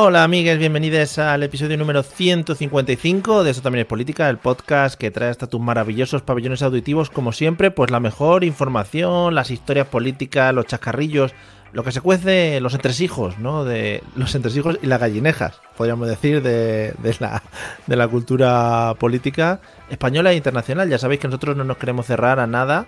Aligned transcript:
Hola 0.00 0.22
amigues, 0.22 0.60
bienvenidos 0.60 1.18
al 1.18 1.42
episodio 1.42 1.76
número 1.76 2.04
155 2.04 3.42
de 3.42 3.50
Eso 3.50 3.62
también 3.62 3.80
es 3.80 3.88
política, 3.88 4.30
el 4.30 4.38
podcast 4.38 4.94
que 4.96 5.10
trae 5.10 5.28
hasta 5.28 5.48
tus 5.48 5.60
maravillosos 5.60 6.22
pabellones 6.22 6.62
auditivos, 6.62 7.10
como 7.10 7.32
siempre, 7.32 7.72
pues 7.72 7.90
la 7.90 7.98
mejor 7.98 8.44
información, 8.44 9.34
las 9.34 9.50
historias 9.50 9.88
políticas, 9.88 10.54
los 10.54 10.66
chascarrillos, 10.66 11.34
lo 11.72 11.82
que 11.82 11.90
se 11.90 12.00
cuece, 12.00 12.60
los 12.60 12.74
entresijos, 12.74 13.38
¿no? 13.40 13.64
De 13.64 14.04
los 14.14 14.32
entresijos 14.36 14.78
y 14.80 14.86
las 14.86 15.00
gallinejas, 15.00 15.60
podríamos 15.76 16.06
decir, 16.06 16.42
de, 16.42 16.94
de 17.02 17.16
la, 17.18 17.42
de 17.88 17.96
la 17.96 18.06
cultura 18.06 18.94
política 19.00 19.60
española 19.90 20.30
e 20.30 20.36
internacional. 20.36 20.88
Ya 20.88 20.98
sabéis 20.98 21.20
que 21.20 21.26
nosotros 21.26 21.56
no 21.56 21.64
nos 21.64 21.76
queremos 21.76 22.06
cerrar 22.06 22.38
a 22.38 22.46
nada. 22.46 22.86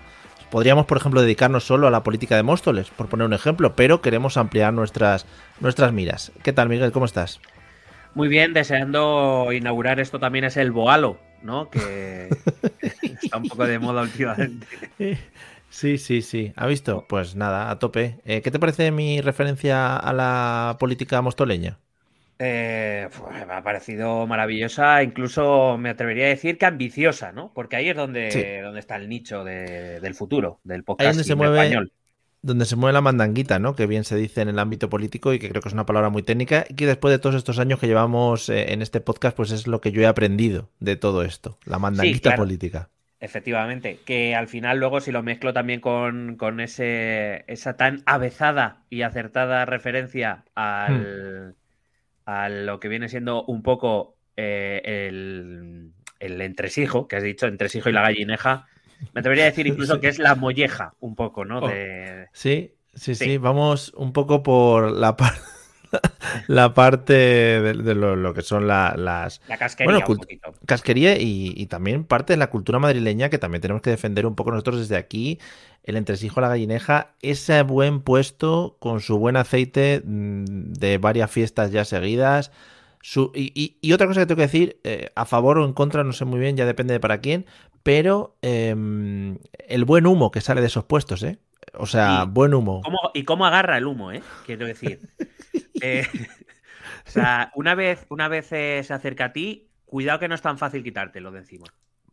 Podríamos, 0.51 0.85
por 0.85 0.97
ejemplo, 0.97 1.21
dedicarnos 1.21 1.63
solo 1.63 1.87
a 1.87 1.91
la 1.91 2.03
política 2.03 2.35
de 2.35 2.43
Móstoles, 2.43 2.89
por 2.89 3.07
poner 3.07 3.25
un 3.25 3.33
ejemplo, 3.33 3.73
pero 3.73 4.01
queremos 4.01 4.35
ampliar 4.35 4.73
nuestras, 4.73 5.25
nuestras 5.61 5.93
miras. 5.93 6.33
¿Qué 6.43 6.51
tal, 6.51 6.67
Miguel? 6.67 6.91
¿Cómo 6.91 7.05
estás? 7.05 7.39
Muy 8.15 8.27
bien, 8.27 8.51
deseando 8.51 9.47
inaugurar 9.53 10.01
esto 10.01 10.19
también 10.19 10.43
es 10.43 10.57
el 10.57 10.71
Boalo, 10.71 11.17
¿no? 11.41 11.69
Que 11.69 12.27
está 13.01 13.37
un 13.37 13.47
poco 13.47 13.65
de 13.65 13.79
moda 13.79 14.01
últimamente. 14.03 14.67
Sí, 15.71 15.97
sí, 15.97 16.21
sí. 16.21 16.51
¿Ha 16.57 16.67
visto? 16.67 17.05
Pues 17.07 17.37
nada, 17.37 17.71
a 17.71 17.79
tope. 17.79 18.19
Eh, 18.25 18.41
¿Qué 18.41 18.51
te 18.51 18.59
parece 18.59 18.91
mi 18.91 19.21
referencia 19.21 19.95
a 19.95 20.11
la 20.11 20.75
política 20.81 21.21
mostoleña? 21.21 21.79
Eh, 22.43 23.07
pues, 23.15 23.45
me 23.45 23.53
ha 23.53 23.61
parecido 23.61 24.25
maravillosa, 24.25 25.03
incluso 25.03 25.77
me 25.77 25.89
atrevería 25.91 26.25
a 26.25 26.29
decir 26.29 26.57
que 26.57 26.65
ambiciosa, 26.65 27.31
¿no? 27.31 27.51
Porque 27.53 27.75
ahí 27.75 27.89
es 27.89 27.95
donde, 27.95 28.31
Sí. 28.31 28.43
donde 28.63 28.79
está 28.79 28.95
el 28.95 29.07
nicho 29.09 29.43
de- 29.43 29.99
del 29.99 30.15
futuro, 30.15 30.59
del 30.63 30.77
Ahí 30.79 30.83
podcast 30.83 31.09
donde 31.11 31.23
se 31.23 31.35
mueve, 31.35 31.57
español. 31.59 31.91
donde 32.41 32.65
se 32.65 32.75
mueve 32.75 32.93
la 32.93 33.01
mandanguita, 33.01 33.59
¿no? 33.59 33.75
Que 33.75 33.85
bien 33.85 34.03
se 34.03 34.15
dice 34.15 34.41
en 34.41 34.49
el 34.49 34.57
ámbito 34.57 34.89
político 34.89 35.33
y 35.33 35.37
que 35.39 35.49
creo 35.49 35.61
que 35.61 35.67
es 35.69 35.73
una 35.75 35.85
palabra 35.85 36.09
muy 36.09 36.23
técnica 36.23 36.65
y 36.67 36.73
que 36.73 36.87
después 36.87 37.11
de 37.11 37.19
todos 37.19 37.35
estos 37.35 37.59
años 37.59 37.77
que 37.79 37.85
llevamos 37.85 38.49
eh, 38.49 38.73
en 38.73 38.81
este 38.81 39.01
podcast, 39.01 39.37
pues 39.37 39.51
es 39.51 39.67
lo 39.67 39.79
que 39.79 39.91
yo 39.91 40.01
he 40.01 40.07
aprendido 40.07 40.69
de 40.79 40.95
todo 40.95 41.21
esto, 41.21 41.59
la 41.65 41.77
mandanguita 41.77 42.31
claro. 42.31 42.41
política. 42.41 42.89
Efectivamente, 43.19 43.99
que 44.03 44.33
al 44.33 44.47
final 44.47 44.79
luego 44.79 44.99
si 44.99 45.11
lo 45.11 45.21
mezclo 45.21 45.53
también 45.53 45.79
con, 45.79 46.37
con 46.37 46.59
ese, 46.59 47.43
esa 47.45 47.77
tan 47.77 48.01
avezada 48.07 48.81
y 48.89 49.03
acertada 49.03 49.63
referencia 49.65 50.43
al, 50.55 51.55
a 52.25 52.49
lo 52.49 52.79
que 52.79 52.87
viene 52.87 53.09
siendo 53.09 53.43
un 53.45 53.63
poco 53.63 54.17
eh, 54.37 54.81
el, 55.09 55.91
el 56.19 56.41
entresijo, 56.41 57.07
que 57.07 57.15
has 57.17 57.23
dicho, 57.23 57.47
entresijo 57.47 57.89
y 57.89 57.93
la 57.93 58.01
gallineja, 58.01 58.67
me 59.13 59.19
atrevería 59.19 59.45
a 59.45 59.47
decir 59.47 59.67
incluso 59.67 59.99
que 59.99 60.07
es 60.09 60.19
la 60.19 60.35
molleja 60.35 60.93
un 60.99 61.15
poco, 61.15 61.45
¿no? 61.45 61.59
Oh. 61.59 61.67
De, 61.67 62.27
Sí, 62.33 62.75
sí, 62.93 63.15
sí, 63.15 63.25
Sí. 63.25 63.37
vamos 63.37 63.93
un 63.95 64.13
poco 64.13 64.43
por 64.43 64.91
la, 64.91 65.15
par- 65.17 65.33
la 66.47 66.73
parte 66.73 67.13
de, 67.13 67.73
de 67.73 67.95
lo, 67.95 68.15
lo 68.15 68.33
que 68.33 68.41
son 68.41 68.67
la- 68.67 68.95
las 68.97 69.41
la 69.47 69.57
casquería 69.57 69.85
Bueno, 69.93 69.99
un 70.07 70.15
cult- 70.15 70.19
poquito. 70.21 70.53
casquería 70.65 71.17
y, 71.19 71.53
y 71.55 71.65
también 71.67 72.03
parte 72.03 72.33
de 72.33 72.37
la 72.37 72.49
cultura 72.49 72.79
madrileña 72.79 73.29
que 73.29 73.37
también 73.37 73.61
tenemos 73.61 73.81
que 73.81 73.89
defender 73.89 74.25
un 74.25 74.35
poco 74.35 74.51
nosotros 74.51 74.79
desde 74.79 74.95
aquí, 74.97 75.39
el 75.83 75.95
entresijo 75.97 76.39
a 76.39 76.43
la 76.43 76.49
gallineja, 76.49 77.11
ese 77.21 77.61
buen 77.63 78.01
puesto 78.01 78.77
con 78.79 79.01
su 79.01 79.17
buen 79.17 79.35
aceite 79.37 80.01
mm, 80.05 80.73
de 80.73 80.97
varias 80.97 81.31
fiestas 81.31 81.71
ya 81.71 81.85
seguidas. 81.85 82.51
Su, 83.03 83.31
y, 83.33 83.51
y- 83.59 83.77
y 83.81 83.93
otra 83.93 84.05
cosa 84.05 84.19
que 84.21 84.27
tengo 84.27 84.37
que 84.37 84.43
decir, 84.43 84.79
eh, 84.83 85.09
a 85.15 85.25
favor 85.25 85.57
o 85.57 85.65
en 85.65 85.73
contra, 85.73 86.03
no 86.03 86.13
sé 86.13 86.23
muy 86.25 86.39
bien, 86.39 86.55
ya 86.55 86.65
depende 86.67 86.93
de 86.93 86.99
para 86.99 87.19
quién, 87.19 87.47
pero 87.81 88.35
em, 88.43 89.39
el 89.67 89.85
buen 89.85 90.05
humo 90.05 90.29
que 90.29 90.39
sale 90.39 90.61
de 90.61 90.67
esos 90.67 90.83
puestos, 90.83 91.23
¿eh? 91.23 91.39
O 91.73 91.87
sea, 91.87 92.25
buen 92.25 92.53
humo. 92.53 92.81
¿Cómo- 92.83 92.99
y 93.15 93.23
cómo 93.23 93.45
agarra 93.47 93.77
el 93.77 93.87
humo, 93.87 94.11
¿eh? 94.11 94.21
Quiero 94.45 94.67
decir. 94.67 94.99
Eh, 95.81 96.07
o 97.07 97.09
sea, 97.09 97.51
una 97.55 97.75
vez, 97.75 98.05
una 98.09 98.27
vez 98.27 98.51
eh, 98.51 98.81
se 98.83 98.93
acerca 98.93 99.25
a 99.25 99.33
ti, 99.33 99.69
cuidado 99.85 100.19
que 100.19 100.27
no 100.27 100.35
es 100.35 100.41
tan 100.41 100.57
fácil 100.57 100.83
quitártelo 100.83 101.31
de 101.31 101.39
encima. 101.39 101.65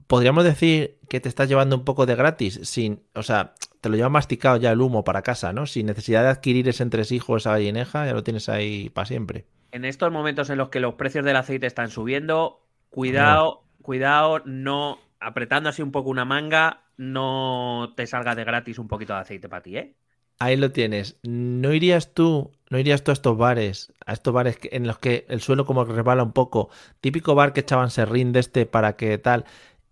Podríamos 0.06 0.44
decir 0.44 0.96
que 1.08 1.20
te 1.20 1.28
estás 1.28 1.48
llevando 1.48 1.76
un 1.76 1.84
poco 1.84 2.06
de 2.06 2.14
gratis, 2.14 2.60
sin, 2.62 3.02
o 3.14 3.22
sea, 3.22 3.54
te 3.80 3.88
lo 3.88 3.96
lleva 3.96 4.08
masticado 4.08 4.56
ya 4.56 4.72
el 4.72 4.80
humo 4.80 5.04
para 5.04 5.22
casa, 5.22 5.52
¿no? 5.52 5.66
Sin 5.66 5.86
necesidad 5.86 6.22
de 6.22 6.30
adquirir 6.30 6.68
ese 6.68 6.82
entresijo, 6.82 7.36
esa 7.36 7.52
gallineja, 7.52 8.06
ya 8.06 8.14
lo 8.14 8.24
tienes 8.24 8.48
ahí 8.48 8.88
para 8.88 9.04
siempre. 9.04 9.44
En 9.70 9.84
estos 9.84 10.10
momentos 10.10 10.48
en 10.48 10.56
los 10.56 10.70
que 10.70 10.80
los 10.80 10.94
precios 10.94 11.26
del 11.26 11.36
aceite 11.36 11.66
están 11.66 11.90
subiendo, 11.90 12.64
cuidado, 12.88 13.64
cuidado, 13.82 14.40
no 14.46 14.98
apretando 15.20 15.68
así 15.68 15.82
un 15.82 15.92
poco 15.92 16.08
una 16.08 16.24
manga, 16.24 16.84
no 16.96 17.92
te 17.96 18.06
salga 18.06 18.34
de 18.34 18.44
gratis 18.44 18.78
un 18.78 18.88
poquito 18.88 19.12
de 19.12 19.20
aceite 19.20 19.48
para 19.48 19.62
ti, 19.62 19.76
¿eh? 19.76 19.94
Ahí 20.38 20.56
lo 20.56 20.70
tienes. 20.70 21.18
¿No 21.22 21.72
irías 21.72 22.14
tú, 22.14 22.52
no 22.70 22.78
irías 22.78 23.02
tú 23.04 23.10
a 23.10 23.14
estos 23.14 23.36
bares, 23.36 23.92
a 24.06 24.12
estos 24.12 24.32
bares 24.34 24.58
en 24.64 24.86
los 24.86 24.98
que 24.98 25.24
el 25.28 25.40
suelo 25.40 25.64
como 25.66 25.86
que 25.86 25.92
resbala 25.92 26.22
un 26.22 26.32
poco, 26.32 26.70
típico 27.00 27.34
bar 27.34 27.52
que 27.52 27.60
echaban 27.60 27.90
serrín 27.90 28.32
de 28.32 28.40
este 28.40 28.66
para 28.66 28.96
que 28.96 29.18
tal, 29.18 29.44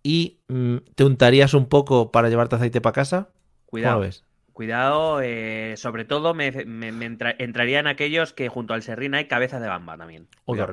y 0.02 0.38
mm, 0.48 0.76
te 0.94 1.04
untarías 1.04 1.54
un 1.54 1.66
poco 1.66 2.12
para 2.12 2.28
llevarte 2.28 2.56
aceite 2.56 2.80
para 2.80 2.92
casa? 2.92 3.16
¿Cómo 3.26 3.32
lo 3.62 3.66
Cuidado. 3.66 4.00
ves? 4.00 4.24
Cuidado, 4.52 5.20
eh, 5.22 5.74
sobre 5.76 6.04
todo 6.06 6.32
me, 6.32 6.50
me- 6.64 6.90
me 6.92 7.04
entra- 7.06 7.34
entrarían 7.38 7.86
aquellos 7.86 8.32
que 8.32 8.48
junto 8.48 8.72
al 8.72 8.82
serrín 8.82 9.14
hay 9.14 9.26
cabezas 9.26 9.60
de 9.60 9.68
bamba 9.68 9.98
también. 9.98 10.28
Oh, 10.46 10.54
qué 10.54 10.64
Cuidado. 10.64 10.72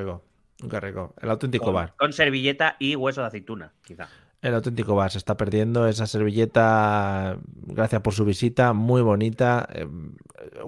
rico, 0.60 0.70
qué 0.70 0.80
rico. 0.80 1.14
El 1.22 1.30
auténtico 1.30 1.66
con, 1.66 1.74
bar. 1.74 1.94
con 1.98 2.14
servilleta 2.14 2.78
y 2.80 2.96
hueso 2.96 3.22
de 3.22 3.28
aceituna, 3.28 3.74
quizá. 3.84 4.08
El 4.44 4.54
auténtico 4.56 4.94
bar 4.94 5.10
se 5.10 5.18
está 5.18 5.38
perdiendo 5.38 5.88
esa 5.88 6.06
servilleta. 6.06 7.38
Gracias 7.66 8.02
por 8.02 8.14
su 8.14 8.26
visita, 8.26 8.74
muy 8.74 9.02
bonita. 9.02 9.68
eh, 9.74 9.88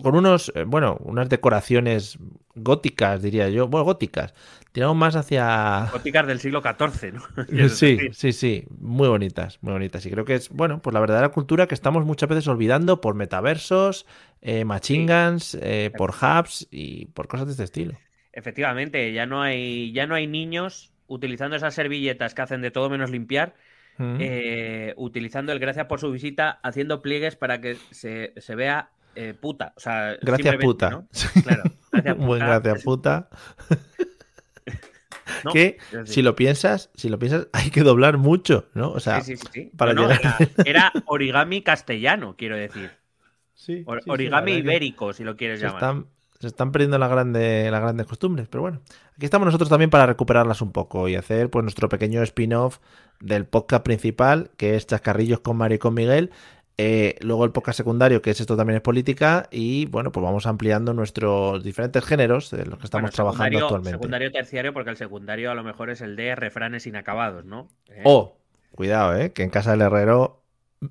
con 0.01 0.15
unos, 0.15 0.49
eh, 0.55 0.63
bueno, 0.63 0.97
unas 1.01 1.27
decoraciones 1.27 2.17
góticas, 2.55 3.21
diría 3.21 3.49
yo. 3.49 3.67
Bueno, 3.67 3.83
góticas. 3.83 4.33
Tiramos 4.71 4.95
más 4.95 5.17
hacia. 5.17 5.89
Góticas 5.91 6.25
del 6.25 6.39
siglo 6.39 6.61
XIV, 6.61 7.13
¿no? 7.13 7.23
Sí, 7.69 7.99
sí, 8.13 8.31
sí. 8.31 8.65
Muy 8.79 9.09
bonitas, 9.09 9.59
muy 9.61 9.73
bonitas. 9.73 10.05
Y 10.05 10.09
creo 10.09 10.23
que 10.23 10.35
es, 10.35 10.49
bueno, 10.49 10.81
pues 10.81 10.93
la 10.93 11.01
verdadera 11.01 11.29
cultura 11.29 11.67
que 11.67 11.75
estamos 11.75 12.05
muchas 12.05 12.29
veces 12.29 12.47
olvidando 12.47 13.01
por 13.01 13.13
metaversos, 13.13 14.05
eh, 14.41 14.63
machingans, 14.63 15.57
eh, 15.61 15.91
por 15.97 16.11
hubs 16.11 16.65
y 16.71 17.07
por 17.07 17.27
cosas 17.27 17.47
de 17.47 17.51
este 17.51 17.63
estilo. 17.65 17.93
Efectivamente, 18.31 19.11
ya 19.11 19.25
no 19.25 19.41
hay, 19.41 19.91
ya 19.91 20.07
no 20.07 20.15
hay 20.15 20.27
niños 20.27 20.94
utilizando 21.07 21.55
esas 21.55 21.73
servilletas 21.73 22.33
que 22.33 22.41
hacen 22.41 22.61
de 22.61 22.71
todo 22.71 22.89
menos 22.89 23.11
limpiar, 23.11 23.53
Mm. 23.97 24.17
eh, 24.19 24.93
utilizando 24.97 25.53
el 25.53 25.59
gracias 25.59 25.85
por 25.85 26.01
su 26.01 26.11
visita, 26.11 26.59
haciendo 26.63 27.01
pliegues 27.01 27.37
para 27.37 27.61
que 27.61 27.77
se, 27.91 28.33
se 28.35 28.53
vea 28.55 28.89
eh, 29.15 29.33
puta. 29.33 29.71
O 29.77 29.79
sea, 29.79 30.17
Gracias, 30.21 30.57
puta. 30.57 30.89
¿no? 30.89 31.07
Claro, 31.43 31.63
gracias 31.93 32.17
Buen 32.27 32.39
gracias, 32.41 32.83
puta. 32.83 33.29
¿no? 35.43 35.51
que 35.53 35.77
si 36.05 36.21
lo 36.21 36.35
piensas, 36.35 36.89
si 36.95 37.09
lo 37.09 37.17
piensas, 37.19 37.47
hay 37.53 37.69
que 37.69 37.81
doblar 37.83 38.17
mucho, 38.17 38.67
¿no? 38.73 38.91
O 38.91 38.99
sea, 38.99 39.21
sí, 39.21 39.37
sí, 39.37 39.43
sí, 39.45 39.61
sí. 39.63 39.71
para 39.77 39.93
No, 39.93 40.03
no, 40.03 40.09
llegar- 40.09 40.35
era, 40.57 40.63
era 40.65 40.93
origami 41.05 41.61
castellano, 41.61 42.35
quiero 42.37 42.57
decir. 42.57 42.91
sí, 43.53 43.77
sí, 43.77 43.85
origami 44.07 44.53
ibérico, 44.53 45.13
si 45.13 45.23
lo 45.23 45.35
quieres 45.37 45.59
Se 45.61 45.67
llamar. 45.67 45.81
están, 45.81 46.05
se 46.45 46.49
están 46.49 46.71
perdiendo 46.71 46.99
las 46.99 47.09
grandes, 47.09 47.71
las 47.71 47.81
grandes 47.81 48.05
costumbres, 48.05 48.47
pero 48.47 48.61
bueno, 48.61 48.81
aquí 49.15 49.25
estamos 49.25 49.47
nosotros 49.47 49.67
también 49.67 49.89
para 49.89 50.05
recuperarlas 50.05 50.61
un 50.61 50.71
poco 50.71 51.07
y 51.07 51.15
hacer 51.15 51.49
pues 51.49 51.63
nuestro 51.63 51.89
pequeño 51.89 52.21
spin-off 52.21 52.77
del 53.19 53.45
podcast 53.45 53.83
principal, 53.83 54.51
que 54.57 54.75
es 54.75 54.85
Chascarrillos 54.85 55.39
con 55.39 55.57
Mario 55.57 55.77
y 55.77 55.79
con 55.79 55.95
Miguel. 55.95 56.31
Eh, 56.77 57.15
luego 57.21 57.45
el 57.45 57.51
podcast 57.51 57.77
secundario, 57.77 58.21
que 58.21 58.29
es 58.29 58.39
esto 58.39 58.55
también 58.55 58.75
es 58.75 58.83
política, 58.83 59.47
y 59.49 59.87
bueno, 59.87 60.11
pues 60.11 60.23
vamos 60.23 60.45
ampliando 60.45 60.93
nuestros 60.93 61.63
diferentes 61.63 62.05
géneros 62.05 62.51
de 62.51 62.65
los 62.65 62.77
que 62.77 62.85
estamos 62.85 63.09
trabajando 63.11 63.57
actualmente. 63.57 63.97
Secundario 63.97 64.31
terciario, 64.31 64.71
porque 64.71 64.91
el 64.91 64.97
secundario 64.97 65.49
a 65.49 65.55
lo 65.55 65.63
mejor 65.63 65.89
es 65.89 66.01
el 66.01 66.15
de 66.15 66.35
refranes 66.35 66.85
inacabados, 66.85 67.45
¿no? 67.45 67.69
¿Eh? 67.89 68.01
Oh, 68.03 68.37
cuidado, 68.71 69.17
¿eh? 69.17 69.31
Que 69.31 69.41
en 69.41 69.49
casa 69.49 69.71
del 69.71 69.81
herrero. 69.81 70.43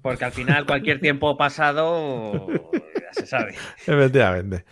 Porque 0.02 0.24
al 0.24 0.32
final 0.32 0.66
cualquier 0.66 0.98
tiempo 1.00 1.36
pasado 1.36 2.48
ya 2.50 3.12
se 3.12 3.26
sabe. 3.26 3.54
Efectivamente. 3.86 4.64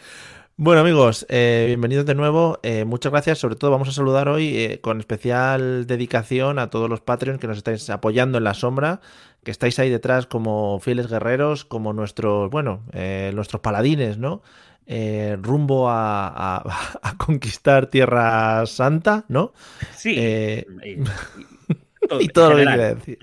Bueno 0.59 0.83
amigos, 0.83 1.25
eh, 1.31 1.65
bienvenidos 1.67 2.05
de 2.05 2.15
nuevo. 2.15 2.61
Eh, 2.63 2.85
muchas 2.85 3.11
gracias. 3.11 3.39
Sobre 3.39 3.57
todo 3.57 3.71
vamos 3.71 3.89
a 3.89 3.93
saludar 3.93 4.29
hoy 4.29 4.59
eh, 4.59 4.81
con 4.83 5.01
especial 5.01 5.87
dedicación 5.87 6.59
a 6.59 6.69
todos 6.69 6.91
los 6.91 7.01
Patreons 7.01 7.41
que 7.41 7.47
nos 7.47 7.57
estáis 7.57 7.89
apoyando 7.89 8.37
en 8.37 8.45
la 8.45 8.53
sombra, 8.53 9.01
que 9.45 9.51
estáis 9.51 9.79
ahí 9.79 9.89
detrás 9.89 10.27
como 10.27 10.79
fieles 10.79 11.09
guerreros, 11.09 11.65
como 11.65 11.95
nuestros, 11.95 12.51
bueno, 12.51 12.83
nuestros 13.33 13.63
paladines, 13.63 14.19
¿no? 14.19 14.43
rumbo 15.41 15.87
a, 15.91 16.63
conquistar 17.17 17.87
Tierra 17.87 18.67
Santa, 18.67 19.25
¿no? 19.29 19.55
Sí. 19.97 20.11
y, 22.21 22.29
todo, 22.29 22.51
lo 22.51 22.57
que 22.57 22.65
decir 22.67 23.19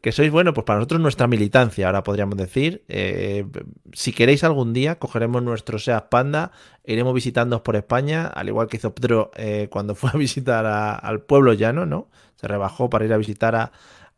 que 0.00 0.12
sois, 0.12 0.30
bueno, 0.30 0.54
pues 0.54 0.64
para 0.64 0.78
nosotros 0.78 1.00
nuestra 1.00 1.26
militancia, 1.26 1.86
ahora 1.86 2.02
podríamos 2.02 2.36
decir. 2.36 2.84
Eh, 2.88 3.44
si 3.92 4.12
queréis 4.12 4.44
algún 4.44 4.72
día, 4.72 4.98
cogeremos 4.98 5.42
nuestro 5.42 5.78
SEAT 5.78 6.08
Panda, 6.08 6.52
iremos 6.84 7.12
visitándoos 7.12 7.60
por 7.60 7.76
España, 7.76 8.26
al 8.26 8.48
igual 8.48 8.68
que 8.68 8.78
hizo 8.78 8.94
Pedro 8.94 9.30
eh, 9.36 9.68
cuando 9.70 9.94
fue 9.96 10.10
a 10.12 10.16
visitar 10.16 10.66
al 10.66 11.20
pueblo 11.20 11.52
llano, 11.52 11.84
¿no? 11.84 12.08
Se 12.36 12.48
rebajó 12.48 12.88
para 12.88 13.04
ir 13.04 13.12
a 13.12 13.18
visitar 13.18 13.54
a, 13.54 13.72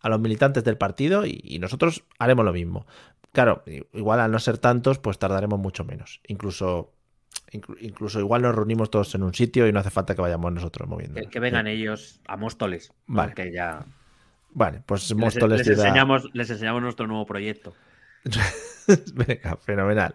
los 0.05 0.21
militantes 0.21 0.65
del 0.65 0.77
partido 0.77 1.25
y, 1.27 1.59
nosotros 1.61 2.05
haremos 2.19 2.45
lo 2.45 2.53
mismo. 2.53 2.87
Claro, 3.33 3.63
igual 3.93 4.21
al 4.21 4.31
no 4.31 4.39
ser 4.39 4.59
tantos, 4.59 4.99
pues 4.99 5.19
tardaremos 5.19 5.59
mucho 5.59 5.85
menos. 5.85 6.21
Incluso 6.27 6.93
incluso 7.81 8.19
igual 8.19 8.43
nos 8.43 8.55
reunimos 8.55 8.91
todos 8.91 9.15
en 9.15 9.23
un 9.23 9.35
sitio 9.35 9.67
y 9.67 9.73
no 9.73 9.81
hace 9.81 9.91
falta 9.91 10.15
que 10.15 10.23
vayamos 10.23 10.53
nosotros 10.53 10.89
moviendo. 10.89 11.21
Que, 11.29 11.41
vengan 11.41 11.67
ellos 11.67 12.21
a 12.27 12.37
Móstoles. 12.37 12.93
Vale. 13.07 13.35
Que 13.35 13.53
ya 13.53 13.87
Vale, 14.55 14.83
pues 14.85 15.11
les, 15.11 15.69
enseñamos, 15.69 16.29
les 16.35 16.51
enseñamos 16.51 16.83
nuestro 16.83 17.07
nuevo 17.07 17.25
proyecto. 17.25 17.75
Venga, 19.15 19.57
fenomenal. 19.57 20.15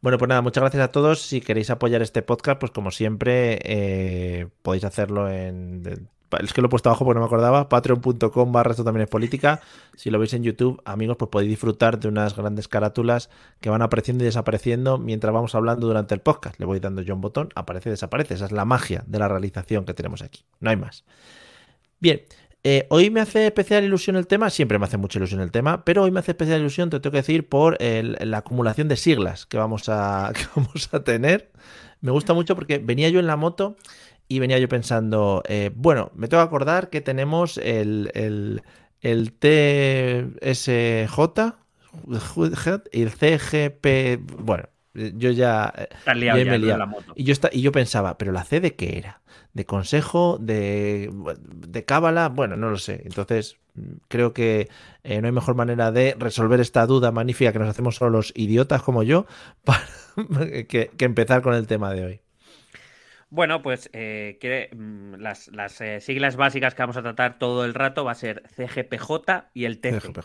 Bueno, 0.00 0.18
pues 0.18 0.28
nada, 0.28 0.42
muchas 0.42 0.62
gracias 0.62 0.82
a 0.82 0.92
todos. 0.92 1.22
Si 1.22 1.40
queréis 1.40 1.70
apoyar 1.70 2.02
este 2.02 2.22
podcast, 2.22 2.60
pues 2.60 2.72
como 2.72 2.90
siempre, 2.90 3.58
eh, 3.64 4.48
podéis 4.62 4.84
hacerlo 4.84 5.30
en. 5.30 6.08
Es 6.42 6.52
que 6.52 6.60
lo 6.60 6.66
he 6.66 6.70
puesto 6.70 6.90
abajo 6.90 7.04
porque 7.04 7.16
no 7.16 7.20
me 7.20 7.26
acordaba. 7.26 7.68
Patreon.com 7.70 8.52
barra 8.52 8.72
esto 8.72 8.84
también 8.84 9.04
es 9.04 9.08
política. 9.08 9.60
Si 9.96 10.10
lo 10.10 10.18
veis 10.18 10.34
en 10.34 10.42
YouTube, 10.42 10.80
amigos, 10.84 11.16
pues 11.16 11.30
podéis 11.30 11.50
disfrutar 11.50 11.98
de 11.98 12.06
unas 12.06 12.36
grandes 12.36 12.68
carátulas 12.68 13.30
que 13.60 13.70
van 13.70 13.80
apareciendo 13.80 14.24
y 14.24 14.26
desapareciendo 14.26 14.98
mientras 14.98 15.32
vamos 15.32 15.54
hablando 15.54 15.86
durante 15.86 16.14
el 16.14 16.20
podcast. 16.20 16.60
Le 16.60 16.66
voy 16.66 16.80
dando 16.80 17.00
yo 17.00 17.14
un 17.14 17.22
botón, 17.22 17.48
aparece 17.54 17.88
y 17.88 17.92
desaparece. 17.92 18.34
Esa 18.34 18.44
es 18.44 18.52
la 18.52 18.66
magia 18.66 19.04
de 19.06 19.18
la 19.18 19.26
realización 19.26 19.86
que 19.86 19.94
tenemos 19.94 20.20
aquí. 20.20 20.44
No 20.60 20.68
hay 20.68 20.76
más. 20.76 21.04
Bien, 21.98 22.20
eh, 22.70 22.86
hoy 22.90 23.08
me 23.08 23.22
hace 23.22 23.46
especial 23.46 23.82
ilusión 23.82 24.16
el 24.16 24.26
tema, 24.26 24.50
siempre 24.50 24.78
me 24.78 24.84
hace 24.84 24.98
mucha 24.98 25.18
ilusión 25.18 25.40
el 25.40 25.50
tema, 25.50 25.86
pero 25.86 26.02
hoy 26.02 26.10
me 26.10 26.20
hace 26.20 26.32
especial 26.32 26.60
ilusión, 26.60 26.90
te 26.90 27.00
tengo 27.00 27.12
que 27.12 27.16
decir, 27.16 27.48
por 27.48 27.78
la 27.80 28.36
acumulación 28.36 28.88
de 28.88 28.96
siglas 28.96 29.46
que 29.46 29.56
vamos, 29.56 29.88
a, 29.88 30.34
vamos 30.54 30.92
a 30.92 31.02
tener. 31.02 31.50
Me 32.02 32.10
gusta 32.10 32.34
mucho 32.34 32.54
porque 32.54 32.76
venía 32.76 33.08
yo 33.08 33.20
en 33.20 33.26
la 33.26 33.36
moto 33.36 33.78
y 34.28 34.38
venía 34.38 34.58
yo 34.58 34.68
pensando, 34.68 35.42
eh, 35.48 35.70
bueno, 35.74 36.12
me 36.14 36.28
tengo 36.28 36.42
que 36.42 36.46
acordar 36.46 36.90
que 36.90 37.00
tenemos 37.00 37.56
el, 37.56 38.10
el, 38.12 38.62
el 39.00 39.32
TSJ 39.32 40.68
y 42.92 43.02
el 43.02 43.10
CGP, 43.10 44.42
bueno, 44.42 44.68
yo 45.16 45.30
ya, 45.30 45.72
me 46.06 46.60
Y 47.14 47.24
yo, 47.24 47.34
y 47.52 47.60
yo 47.60 47.72
pensaba, 47.72 48.18
pero 48.18 48.32
la 48.32 48.44
C 48.44 48.60
de 48.60 48.74
qué 48.74 48.98
era? 48.98 49.20
de 49.58 49.66
consejo, 49.66 50.38
de, 50.40 51.10
de 51.42 51.84
cábala, 51.84 52.28
bueno, 52.28 52.56
no 52.56 52.70
lo 52.70 52.78
sé. 52.78 53.02
Entonces, 53.04 53.58
creo 54.08 54.32
que 54.32 54.68
eh, 55.02 55.20
no 55.20 55.26
hay 55.26 55.32
mejor 55.32 55.56
manera 55.56 55.90
de 55.90 56.14
resolver 56.18 56.60
esta 56.60 56.86
duda 56.86 57.10
magnífica 57.10 57.52
que 57.52 57.58
nos 57.58 57.68
hacemos 57.68 57.96
solo 57.96 58.10
los 58.10 58.32
idiotas 58.36 58.82
como 58.82 59.02
yo 59.02 59.26
para, 59.64 59.84
que, 60.68 60.90
empezar 61.00 61.42
con 61.42 61.54
el 61.54 61.66
tema 61.66 61.92
de 61.92 62.04
hoy. 62.04 62.20
Bueno, 63.30 63.60
pues 63.60 63.90
eh, 63.92 64.70
mm, 64.74 65.14
las, 65.16 65.48
eh, 65.80 66.00
siglas 66.00 66.36
básicas 66.36 66.74
que 66.74 66.82
vamos 66.82 66.96
a 66.96 67.02
tratar 67.02 67.38
todo 67.38 67.64
el 67.64 67.74
rato 67.74 68.04
va 68.04 68.12
a 68.12 68.14
ser 68.14 68.44
CGPJ 68.54 69.48
y 69.54 69.64
el 69.64 69.80
TC. 69.80 70.20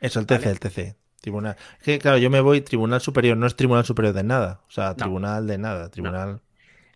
Eso, 0.00 0.20
el 0.20 0.26
TC, 0.26 0.46
el 0.46 0.60
TC. 0.60 0.96
Tribunal. 1.20 1.56
que, 1.82 1.98
claro, 1.98 2.18
yo 2.18 2.30
me 2.30 2.40
voy, 2.40 2.60
Tribunal 2.60 3.00
Superior, 3.00 3.36
no 3.36 3.46
es 3.46 3.56
Tribunal 3.56 3.84
Superior 3.84 4.14
de 4.14 4.22
nada. 4.22 4.60
O 4.68 4.70
sea, 4.70 4.94
Tribunal 4.94 5.46
de 5.46 5.58
nada. 5.58 5.90
Tribunal. 5.90 6.40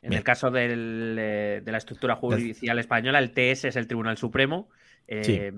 En 0.02 0.12
el 0.12 0.24
caso 0.24 0.50
eh, 0.56 1.60
de 1.64 1.72
la 1.72 1.78
estructura 1.78 2.16
judicial 2.16 2.78
española, 2.78 3.18
el 3.18 3.32
TS 3.32 3.66
es 3.66 3.76
el 3.76 3.86
Tribunal 3.86 4.16
Supremo. 4.16 4.68
Eh, 5.06 5.52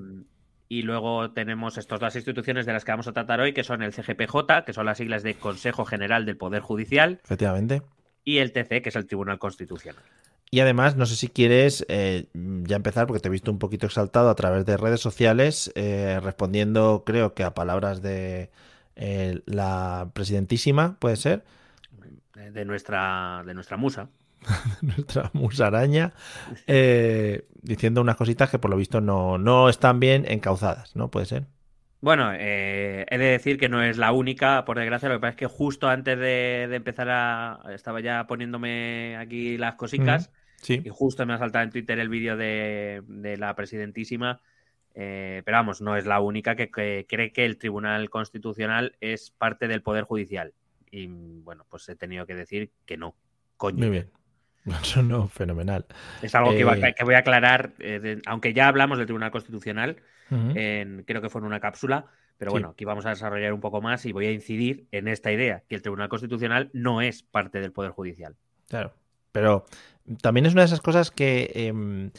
y 0.68 0.82
luego 0.82 1.30
tenemos 1.32 1.78
estas 1.78 2.00
dos 2.00 2.16
instituciones 2.16 2.66
de 2.66 2.72
las 2.72 2.84
que 2.84 2.92
vamos 2.92 3.06
a 3.06 3.12
tratar 3.12 3.40
hoy, 3.40 3.52
que 3.52 3.64
son 3.64 3.82
el 3.82 3.92
CGPJ, 3.92 4.64
que 4.66 4.72
son 4.72 4.86
las 4.86 4.98
siglas 4.98 5.22
de 5.22 5.34
Consejo 5.34 5.84
General 5.84 6.24
del 6.24 6.36
Poder 6.36 6.62
Judicial. 6.62 7.20
Efectivamente. 7.22 7.82
Y 8.24 8.38
el 8.38 8.52
TC, 8.52 8.82
que 8.82 8.88
es 8.88 8.96
el 8.96 9.06
Tribunal 9.06 9.38
Constitucional. 9.38 10.02
Y 10.50 10.60
además, 10.60 10.96
no 10.96 11.06
sé 11.06 11.16
si 11.16 11.28
quieres 11.28 11.84
eh, 11.88 12.26
ya 12.32 12.76
empezar, 12.76 13.06
porque 13.06 13.20
te 13.20 13.28
he 13.28 13.30
visto 13.30 13.50
un 13.50 13.58
poquito 13.58 13.86
exaltado 13.86 14.30
a 14.30 14.34
través 14.36 14.64
de 14.64 14.76
redes 14.76 15.00
sociales, 15.00 15.72
respondiendo, 15.74 17.02
creo 17.04 17.34
que 17.34 17.42
a 17.42 17.54
palabras 17.54 18.02
de 18.02 18.50
la 18.94 20.10
presidentísima, 20.12 20.96
¿puede 21.00 21.16
ser? 21.16 21.44
De 22.34 22.64
nuestra, 22.64 23.42
de 23.44 23.54
nuestra 23.54 23.76
musa. 23.76 24.08
nuestra 24.82 25.30
musaraña, 25.32 26.12
eh, 26.66 27.46
diciendo 27.62 28.00
unas 28.00 28.16
cositas 28.16 28.50
que 28.50 28.58
por 28.58 28.70
lo 28.70 28.76
visto 28.76 29.00
no, 29.00 29.38
no 29.38 29.68
están 29.68 30.00
bien 30.00 30.24
encauzadas, 30.28 30.94
¿no? 30.96 31.10
Puede 31.10 31.26
ser. 31.26 31.46
Bueno, 32.04 32.32
eh, 32.34 33.06
he 33.08 33.16
de 33.16 33.24
decir 33.24 33.56
que 33.56 33.70
no 33.70 33.82
es 33.82 33.96
la 33.96 34.12
única, 34.12 34.66
por 34.66 34.78
desgracia, 34.78 35.08
lo 35.08 35.14
que 35.14 35.20
pasa 35.20 35.30
es 35.30 35.36
que 35.36 35.46
justo 35.46 35.88
antes 35.88 36.18
de, 36.18 36.64
empezar 36.64 37.08
a... 37.08 37.62
estaba 37.72 38.00
ya 38.00 38.26
poniéndome 38.26 39.16
aquí 39.16 39.56
las 39.56 39.76
cositas 39.76 40.30
y 40.68 40.86
justo 40.90 41.24
me 41.24 41.32
ha 41.32 41.38
saltado 41.38 41.64
en 41.64 41.70
Twitter 41.70 41.98
el 41.98 42.10
vídeo 42.10 42.36
de, 42.36 43.36
la 43.38 43.56
presidentísima, 43.56 44.42
eh, 44.94 45.40
pero 45.46 45.56
vamos, 45.56 45.80
no 45.80 45.96
es 45.96 46.04
la 46.04 46.20
única 46.20 46.56
que, 46.56 46.70
que, 46.70 47.06
cree 47.08 47.32
que 47.32 47.46
el 47.46 47.56
Tribunal 47.56 48.10
Constitucional 48.10 48.96
es 49.00 49.30
parte 49.30 49.66
del 49.66 49.80
Poder 49.80 50.04
Judicial. 50.04 50.52
Y 50.90 51.06
bueno, 51.06 51.64
pues 51.70 51.88
he 51.88 51.96
tenido 51.96 52.26
que 52.26 52.34
decir 52.34 52.70
que 52.84 52.98
no, 52.98 53.16
coño. 53.56 53.78
Muy 53.78 53.88
bien. 53.88 54.10
Eso 54.82 55.02
no, 55.02 55.26
fenomenal. 55.28 55.86
Es 56.20 56.34
algo 56.34 56.50
que, 56.50 56.60
eh, 56.60 56.94
voy 57.02 57.14
a 57.14 57.18
aclarar, 57.20 57.72
eh, 57.78 58.20
aunque 58.26 58.52
ya 58.52 58.68
hablamos 58.68 58.98
del 58.98 59.06
Tribunal 59.06 59.30
Constitucional, 59.30 59.96
creo 60.28 61.22
que 61.22 61.28
fue 61.28 61.40
en 61.40 61.46
una 61.46 61.60
cápsula, 61.60 62.06
pero 62.38 62.50
bueno, 62.50 62.70
aquí 62.70 62.84
vamos 62.84 63.06
a 63.06 63.10
desarrollar 63.10 63.52
un 63.52 63.60
poco 63.60 63.80
más 63.80 64.04
y 64.06 64.12
voy 64.12 64.26
a 64.26 64.32
incidir 64.32 64.86
en 64.90 65.08
esta 65.08 65.32
idea, 65.32 65.62
que 65.68 65.74
el 65.76 65.82
Tribunal 65.82 66.08
Constitucional 66.08 66.70
no 66.72 67.00
es 67.00 67.22
parte 67.22 67.60
del 67.60 67.72
Poder 67.72 67.92
Judicial. 67.92 68.36
Claro, 68.68 68.92
pero 69.32 69.66
también 70.20 70.46
es 70.46 70.52
una 70.52 70.62
de 70.62 70.66
esas 70.66 70.80
cosas 70.80 71.10
que... 71.10 71.50
Em, 71.54 72.10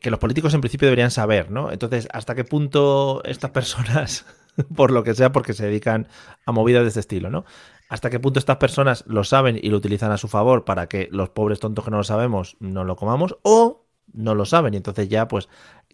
que 0.00 0.10
los 0.10 0.18
políticos 0.18 0.54
en 0.54 0.62
principio 0.62 0.86
deberían 0.86 1.10
saber, 1.10 1.50
¿no? 1.50 1.70
Entonces, 1.70 2.08
¿hasta 2.14 2.34
qué 2.34 2.44
punto 2.44 3.22
estas 3.26 3.50
personas, 3.50 4.24
por 4.74 4.90
lo 4.90 5.04
que 5.04 5.12
sea, 5.12 5.32
porque 5.32 5.52
se 5.52 5.66
dedican 5.66 6.08
a 6.46 6.52
movidas 6.52 6.80
de 6.80 6.88
este 6.88 7.00
estilo, 7.00 7.28
¿no? 7.28 7.44
hasta 7.92 8.08
qué 8.08 8.18
punto 8.18 8.38
estas 8.38 8.56
personas 8.56 9.04
lo 9.06 9.22
saben 9.22 9.60
y 9.62 9.68
lo 9.68 9.76
utilizan 9.76 10.12
a 10.12 10.16
su 10.16 10.26
favor 10.26 10.64
para 10.64 10.86
que 10.86 11.08
los 11.10 11.28
pobres 11.28 11.60
tontos 11.60 11.84
que 11.84 11.90
no 11.90 11.98
lo 11.98 12.04
sabemos 12.04 12.56
no 12.58 12.84
lo 12.84 12.96
comamos 12.96 13.36
o 13.42 13.84
no 14.14 14.34
lo 14.34 14.46
saben 14.46 14.72
y 14.72 14.78
entonces 14.78 15.10
ya 15.10 15.28
pues 15.28 15.50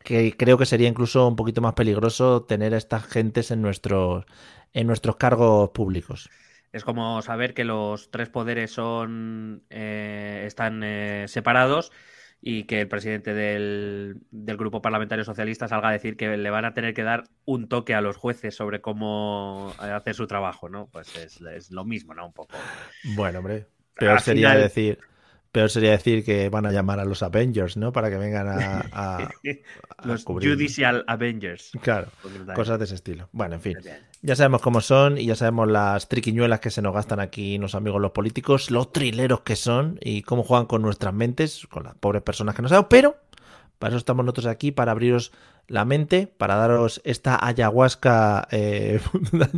que 0.09 0.35
creo 0.39 0.57
que 0.57 0.65
sería 0.65 0.89
incluso 0.89 1.29
un 1.29 1.37
poquito 1.37 1.61
más 1.61 1.75
peligroso 1.75 2.43
tener 2.45 2.73
a 2.73 2.79
estas 2.79 3.05
gentes 3.05 3.51
en 3.51 3.61
nuestros 3.61 4.25
en 4.73 4.87
nuestros 4.87 5.17
cargos 5.17 5.69
públicos. 5.71 6.31
Es 6.73 6.83
como 6.83 7.21
saber 7.21 7.53
que 7.53 7.65
los 7.65 8.11
tres 8.11 8.31
poderes 8.31 8.71
son 8.71 9.65
eh, 9.69 10.45
están 10.47 10.83
eh, 10.83 11.27
separados 11.29 11.93
y 12.41 12.65
que 12.65 12.81
el 12.81 12.89
presidente 12.89 13.35
del, 13.35 14.23
grupo 14.31 14.81
parlamentario 14.81 15.27
socialista 15.27 15.69
salga 15.69 15.91
a 15.91 15.93
decir 15.93 16.17
que 16.17 16.39
le 16.39 16.49
van 16.49 16.65
a 16.65 16.73
tener 16.73 16.95
que 16.95 17.03
dar 17.03 17.25
un 17.45 17.69
toque 17.69 17.95
a 17.95 18.01
los 18.01 18.17
jueces 18.17 18.55
sobre 18.55 18.81
cómo 18.81 19.75
hacer 19.79 20.15
su 20.15 20.27
trabajo, 20.27 20.71
¿no? 20.71 20.89
Pues 20.91 21.15
es, 21.17 21.71
lo 21.71 21.85
mismo, 21.85 22.15
¿no? 22.15 22.25
Un 22.25 22.33
poco. 22.33 22.57
Bueno, 23.15 23.41
hombre, 23.41 23.67
peor 23.95 24.23
sería 24.23 24.55
decir 24.55 25.01
Peor 25.59 25.71
sería 25.71 25.91
decir 25.91 26.25
que 26.25 26.51
van 26.51 26.67
a 26.67 26.71
llamar 26.71 27.01
a 27.01 27.05
los 27.05 27.21
Avengers, 27.25 27.77
¿no? 27.77 27.91
Para 27.91 28.11
que 28.11 28.17
vengan 28.17 28.47
a. 28.93 29.29
los 30.05 30.23
Judicial 30.23 31.03
Avengers. 31.09 31.73
Claro, 31.83 32.07
cosas 32.55 32.79
de 32.79 32.85
ese 32.85 32.95
estilo. 32.95 33.29
Bueno, 33.33 33.57
en 33.57 33.61
fin. 33.61 33.77
Ya 34.23 34.37
sabemos 34.37 34.63
cómo 34.63 34.81
son 34.81 35.19
y 35.19 35.27
ya 35.27 35.35
sabemos 35.35 35.69
las 35.69 36.09
triquiñuelas 36.09 36.61
que 36.61 36.71
se 36.71 36.81
nos 36.81 36.95
gastan 36.95 37.19
aquí 37.19 37.59
los 37.59 37.75
amigos 37.75 38.01
los 38.01 38.13
políticos, 38.13 38.71
los 38.71 38.93
trileros 38.93 39.41
que 39.41 39.57
son 39.57 39.99
y 40.01 40.23
cómo 40.23 40.45
juegan 40.45 40.67
con 40.67 40.81
nuestras 40.81 41.13
mentes, 41.13 41.67
con 41.69 41.83
las 41.83 41.97
pobres 41.97 42.23
personas 42.23 42.55
que 42.55 42.63
no 42.63 42.69
sabemos, 42.69 42.87
pero 42.89 43.17
para 43.81 43.91
eso 43.91 43.99
estamos 43.99 44.25
nosotros 44.25 44.47
aquí, 44.47 44.71
para 44.71 44.93
abriros 44.93 45.33
la 45.67 45.85
mente 45.85 46.27
para 46.27 46.55
daros 46.55 47.01
esta 47.05 47.45
ayahuasca, 47.45 48.47
eh, 48.53 49.01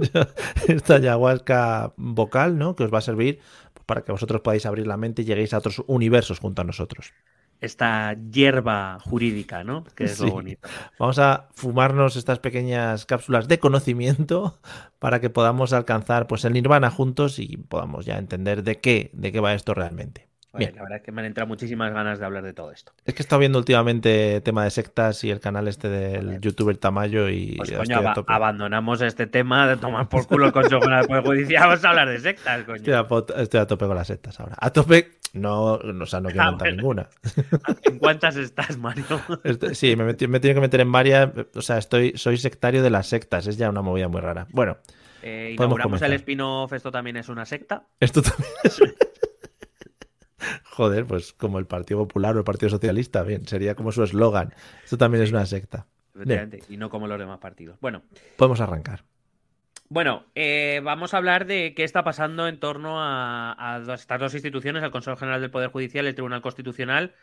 esta 0.67 0.95
ayahuasca 0.95 1.93
vocal, 1.97 2.57
¿no? 2.57 2.75
Que 2.75 2.85
os 2.85 2.93
va 2.93 2.99
a 2.99 3.03
servir 3.03 3.41
para 3.91 4.03
que 4.03 4.13
vosotros 4.13 4.41
podáis 4.41 4.67
abrir 4.67 4.87
la 4.87 4.97
mente 4.97 5.23
y 5.23 5.25
lleguéis 5.25 5.53
a 5.53 5.59
otros 5.59 5.83
universos 5.89 6.39
junto 6.39 6.63
a 6.63 6.65
nosotros. 6.65 7.13
Esta 7.61 8.15
hierba 8.31 9.01
jurídica, 9.01 9.65
¿no? 9.65 9.83
Que 9.97 10.05
es 10.05 10.21
lo 10.21 10.31
bonito. 10.31 10.69
Vamos 10.97 11.19
a 11.19 11.49
fumarnos 11.55 12.15
estas 12.15 12.39
pequeñas 12.39 13.05
cápsulas 13.05 13.49
de 13.49 13.59
conocimiento 13.59 14.61
para 15.01 15.21
que 15.21 15.29
podamos 15.29 15.73
alcanzar 15.73 16.29
pues 16.29 16.45
el 16.45 16.53
nirvana 16.53 16.93
juntos 16.93 17.41
y 17.41 17.57
podamos 17.57 18.07
ya 18.07 18.17
entender 18.19 18.63
de 18.63 18.79
qué, 18.79 19.11
de 19.13 19.33
qué 19.33 19.41
va 19.41 19.55
esto 19.55 19.75
realmente. 19.75 20.30
Bien. 20.53 20.75
La 20.75 20.83
verdad 20.83 20.99
es 20.99 21.05
que 21.05 21.13
me 21.13 21.21
han 21.21 21.27
entrado 21.27 21.47
muchísimas 21.47 21.93
ganas 21.93 22.19
de 22.19 22.27
hablar 22.27 22.43
de 22.43 22.53
todo 22.53 22.73
esto. 22.73 22.93
Es 23.05 23.15
que 23.15 23.23
he 23.23 23.25
estado 23.25 23.39
viendo 23.39 23.59
últimamente 23.59 24.41
tema 24.41 24.65
de 24.65 24.71
sectas 24.71 25.23
y 25.23 25.31
el 25.31 25.39
canal 25.39 25.69
este 25.69 25.89
del 25.89 26.41
youtuber 26.41 26.77
Tamayo 26.77 27.29
y... 27.29 27.55
Pues 27.57 27.71
coño, 27.71 28.01
abandonamos 28.27 29.01
este 29.01 29.27
tema 29.27 29.69
de 29.69 29.77
tomar 29.77 30.09
por 30.09 30.27
culo 30.27 30.47
el 30.47 30.53
Consejo 30.53 30.89
del 30.89 31.07
Poder 31.07 31.23
Judicial. 31.23 31.69
Vamos 31.69 31.85
a 31.85 31.91
hablar 31.91 32.09
de 32.09 32.19
sectas, 32.19 32.65
coño. 32.65 32.77
Estoy 33.37 33.61
a, 33.61 33.67
tope 33.67 33.87
con 33.87 33.95
las 33.95 34.09
sectas 34.09 34.41
ahora. 34.41 34.57
A 34.59 34.71
tope, 34.71 35.13
no, 35.35 35.75
o 35.75 36.07
sea, 36.07 36.21
no 36.21 36.29
quiero 36.31 36.43
ah, 36.43 36.51
montar 36.51 36.75
ninguna. 36.75 37.09
¿En 37.85 37.99
cuántas 37.99 38.37
estás, 38.37 38.77
Mario? 38.77 39.05
Este, 39.45 39.75
sí, 39.75 39.95
me, 39.95 40.05
me, 40.05 40.15
tengo 40.15 40.55
que 40.55 40.61
meter 40.61 40.81
en 40.81 40.91
varias. 40.91 41.31
O 41.55 41.63
sea, 41.63 41.79
estoy, 41.79 42.13
soy 42.17 42.37
sectario 42.37 42.83
de 42.83 42.91
las 42.91 43.07
sectas. 43.07 43.47
Es 43.47 43.57
ya 43.57 43.71
una 43.71 43.83
movida 43.83 44.09
muy 44.09 44.21
rara. 44.21 44.47
Bueno. 44.51 44.79
Eh, 45.23 45.53
inauguramos 45.55 46.01
el 46.03 46.15
spin-off, 46.15 46.73
esto 46.73 46.91
también 46.91 47.19
es 47.19 47.29
una 47.29 47.45
secta. 47.45 47.85
Esto 48.01 48.23
también 48.23 48.51
es 48.65 48.81
Joder, 50.65 51.07
pues 51.07 51.33
como 51.33 51.59
el 51.59 51.67
Partido 51.67 52.01
Popular 52.01 52.37
o 52.37 52.39
el 52.39 52.45
Partido 52.45 52.71
Socialista, 52.71 53.23
bien, 53.23 53.47
sería 53.47 53.75
como 53.75 53.93
su 53.93 54.03
eslogan. 54.03 54.55
Esto 54.85 54.99
también 54.99 55.25
es 55.25 55.31
una 55.31 55.47
secta. 55.47 55.87
y 56.69 56.77
no 56.77 56.91
como 56.91 57.07
los 57.07 57.19
demás 57.19 57.39
partidos. 57.39 57.79
Bueno. 57.81 58.03
Podemos 58.37 58.61
arrancar. 58.61 59.05
Bueno, 59.93 60.25
eh, 60.37 60.81
vamos 60.85 61.15
a 61.15 61.17
hablar 61.17 61.47
de 61.47 61.75
qué 61.75 61.83
está 61.83 62.05
pasando 62.05 62.47
en 62.47 62.61
torno 62.61 62.99
a, 63.01 63.83
estas 63.93 64.21
dos 64.21 64.35
instituciones, 64.35 64.85
el 64.85 64.93
Consejo 64.93 65.17
General 65.17 65.41
del 65.41 65.51
Poder 65.51 65.71
Judicial 65.71 66.05
y 66.05 66.09
el 66.09 66.15
Tribunal 66.15 66.43
Constitucional. 66.43 67.17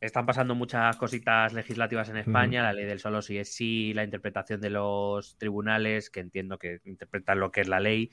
Están 0.00 0.24
pasando 0.24 0.54
muchas 0.54 0.96
cositas 0.96 1.52
legislativas 1.54 2.08
en 2.08 2.18
España, 2.18 2.62
la 2.62 2.72
ley 2.72 2.84
del 2.84 3.00
solo 3.00 3.20
sí 3.20 3.36
es 3.36 3.52
sí, 3.52 3.92
la 3.94 4.04
interpretación 4.04 4.60
de 4.60 4.70
los 4.70 5.36
tribunales, 5.38 6.08
que 6.08 6.20
entiendo 6.20 6.56
que 6.56 6.80
interpretan 6.84 7.40
lo 7.40 7.50
que 7.50 7.62
es 7.62 7.68
la 7.68 7.80
ley. 7.80 8.12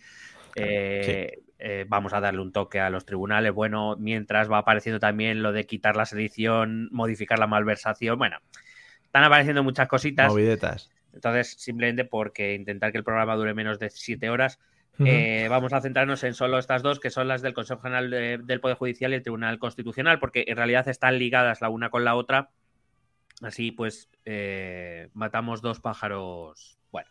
Eh, 0.55 1.39
eh, 1.59 1.85
vamos 1.87 2.13
a 2.13 2.19
darle 2.19 2.41
un 2.41 2.51
toque 2.51 2.79
a 2.79 2.89
los 2.89 3.05
tribunales. 3.05 3.53
Bueno, 3.53 3.95
mientras 3.97 4.49
va 4.51 4.59
apareciendo 4.59 4.99
también 4.99 5.43
lo 5.43 5.51
de 5.51 5.65
quitar 5.65 5.95
la 5.95 6.05
sedición, 6.05 6.89
modificar 6.91 7.39
la 7.39 7.47
malversación. 7.47 8.17
Bueno, 8.17 8.37
están 9.03 9.23
apareciendo 9.23 9.63
muchas 9.63 9.87
cositas. 9.87 10.29
Movidetas. 10.29 10.89
Entonces, 11.13 11.55
simplemente 11.57 12.05
porque 12.05 12.53
intentar 12.53 12.91
que 12.91 12.97
el 12.97 13.03
programa 13.03 13.35
dure 13.35 13.53
menos 13.53 13.79
de 13.79 13.89
siete 13.89 14.29
horas, 14.29 14.59
eh, 14.99 15.47
vamos 15.49 15.73
a 15.73 15.81
centrarnos 15.81 16.23
en 16.23 16.33
solo 16.33 16.57
estas 16.57 16.81
dos, 16.81 16.99
que 16.99 17.09
son 17.09 17.27
las 17.27 17.41
del 17.41 17.53
Consejo 17.53 17.81
General 17.81 18.09
del 18.09 18.61
Poder 18.61 18.77
Judicial 18.77 19.11
y 19.11 19.15
el 19.15 19.23
Tribunal 19.23 19.59
Constitucional, 19.59 20.19
porque 20.19 20.45
en 20.47 20.55
realidad 20.55 20.87
están 20.87 21.19
ligadas 21.19 21.61
la 21.61 21.69
una 21.69 21.89
con 21.89 22.05
la 22.05 22.15
otra. 22.15 22.49
Así 23.41 23.71
pues, 23.71 24.09
matamos 25.13 25.61
dos 25.61 25.79
pájaros. 25.79 26.77
Bueno. 26.91 27.09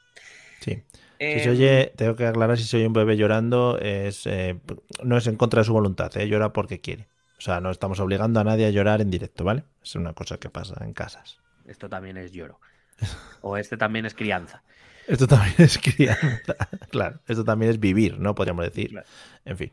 Sí. 0.60 0.82
Si 1.18 1.40
se 1.40 1.50
oye, 1.50 1.82
em, 1.82 1.96
tengo 1.96 2.16
que 2.16 2.26
aclarar 2.26 2.58
si 2.58 2.64
se 2.64 2.76
oye 2.76 2.86
un 2.86 2.92
bebé 2.92 3.16
llorando, 3.16 3.78
es, 3.78 4.26
eh, 4.26 4.58
no 5.02 5.16
es 5.16 5.26
en 5.26 5.36
contra 5.36 5.60
de 5.60 5.64
su 5.64 5.72
voluntad, 5.72 6.16
¿eh? 6.16 6.28
llora 6.28 6.52
porque 6.52 6.80
quiere. 6.80 7.08
O 7.38 7.40
sea, 7.40 7.60
no 7.60 7.70
estamos 7.70 8.00
obligando 8.00 8.40
a 8.40 8.44
nadie 8.44 8.66
a 8.66 8.70
llorar 8.70 9.00
en 9.00 9.10
directo, 9.10 9.44
¿vale? 9.44 9.64
Es 9.82 9.94
una 9.96 10.12
cosa 10.12 10.38
que 10.38 10.50
pasa 10.50 10.82
en 10.84 10.92
casas. 10.92 11.38
Esto 11.66 11.88
también 11.88 12.16
es 12.16 12.32
lloro. 12.32 12.60
O 13.42 13.56
este 13.56 13.76
también 13.76 14.06
es 14.06 14.14
crianza. 14.14 14.62
Esto 15.06 15.26
también 15.26 15.54
es 15.58 15.78
crianza. 15.78 16.56
claro, 16.90 17.20
esto 17.26 17.44
también 17.44 17.70
es 17.70 17.78
vivir, 17.78 18.18
¿no? 18.18 18.34
Podríamos 18.34 18.64
decir. 18.64 19.02
En 19.44 19.58
fin. 19.58 19.72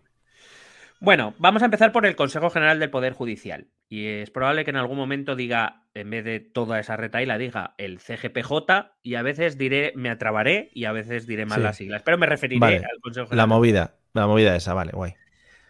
Bueno, 1.01 1.33
vamos 1.39 1.63
a 1.63 1.65
empezar 1.65 1.91
por 1.91 2.05
el 2.05 2.15
Consejo 2.15 2.51
General 2.51 2.79
del 2.79 2.91
Poder 2.91 3.13
Judicial. 3.13 3.65
Y 3.89 4.05
es 4.05 4.29
probable 4.29 4.63
que 4.63 4.69
en 4.69 4.77
algún 4.77 4.97
momento 4.97 5.35
diga, 5.35 5.81
en 5.95 6.11
vez 6.11 6.23
de 6.23 6.39
toda 6.39 6.79
esa 6.79 6.95
retaila, 6.95 7.39
diga 7.39 7.73
el 7.79 7.97
CGPJ 7.99 8.91
y 9.01 9.15
a 9.15 9.23
veces 9.23 9.57
diré, 9.57 9.93
me 9.95 10.11
atrabaré 10.11 10.69
y 10.75 10.85
a 10.85 10.91
veces 10.91 11.25
diré 11.25 11.47
mal 11.47 11.63
las 11.63 11.77
siglas. 11.77 12.03
Pero 12.03 12.19
me 12.19 12.27
referiré 12.27 12.77
al 12.77 13.01
Consejo 13.01 13.25
General. 13.25 13.37
La 13.37 13.47
movida, 13.47 13.95
la 14.13 14.27
movida 14.27 14.55
esa, 14.55 14.75
vale, 14.75 14.91
guay. 14.93 15.15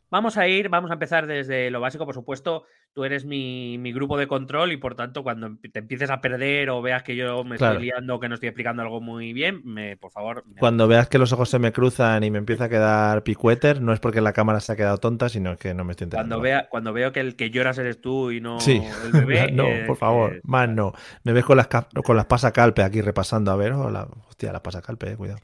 Vamos 0.09 0.37
a 0.37 0.49
ir, 0.49 0.67
vamos 0.67 0.91
a 0.91 0.95
empezar 0.95 1.25
desde 1.27 1.71
lo 1.71 1.79
básico, 1.79 2.05
por 2.05 2.13
supuesto. 2.13 2.65
Tú 2.93 3.05
eres 3.05 3.23
mi, 3.23 3.77
grupo 3.93 4.17
de 4.17 4.27
control 4.27 4.73
y 4.73 4.77
por 4.77 4.95
tanto, 4.95 5.23
cuando 5.23 5.57
te 5.71 5.79
empieces 5.79 6.09
a 6.09 6.19
perder 6.19 6.69
o 6.69 6.81
veas 6.81 7.03
que 7.03 7.15
yo 7.15 7.43
me 7.45 7.55
estoy 7.55 7.83
liando 7.83 8.15
o 8.15 8.19
que 8.19 8.27
no 8.27 8.35
estoy 8.35 8.49
explicando 8.49 8.81
algo 8.81 8.99
muy 8.99 9.31
bien, 9.31 9.61
me, 9.63 9.95
por 9.95 10.11
favor. 10.11 10.43
Cuando 10.59 10.87
veas 10.89 11.07
que 11.07 11.17
los 11.17 11.31
ojos 11.31 11.49
se 11.49 11.57
me 11.57 11.71
cruzan 11.71 12.23
y 12.25 12.31
me 12.31 12.37
empieza 12.37 12.65
a 12.65 12.69
quedar 12.69 13.23
picueter, 13.23 13.81
no 13.81 13.93
es 13.93 14.01
porque 14.01 14.19
la 14.19 14.33
cámara 14.33 14.59
se 14.59 14.73
ha 14.73 14.75
quedado 14.75 14.97
tonta, 14.97 15.29
sino 15.29 15.55
que 15.55 15.73
no 15.73 15.85
me 15.85 15.91
estoy 15.91 16.05
entendiendo. 16.05 16.35
Cuando, 16.35 16.43
vea, 16.43 16.67
cuando 16.69 16.91
veo 16.91 17.13
que 17.13 17.21
el 17.21 17.37
que 17.37 17.49
lloras 17.49 17.77
eres 17.77 18.01
tú 18.01 18.31
y 18.31 18.41
no 18.41 18.57
el 18.59 19.11
bebé. 19.11 19.51
no, 19.53 19.65
por 19.87 19.95
favor, 19.95 20.41
más 20.43 20.67
no. 20.67 20.93
Me 21.23 21.31
ves 21.31 21.45
con 21.45 21.55
las, 21.55 21.67
con 21.67 22.17
las 22.17 22.25
pasacalpe 22.25 22.83
aquí 22.83 23.01
repasando, 23.01 23.51
a 23.51 23.55
ver, 23.55 23.73
la, 23.73 24.07
hostia, 24.27 24.51
las 24.51 24.61
pasacalpe, 24.61 25.11
eh, 25.11 25.15
cuidado. 25.15 25.39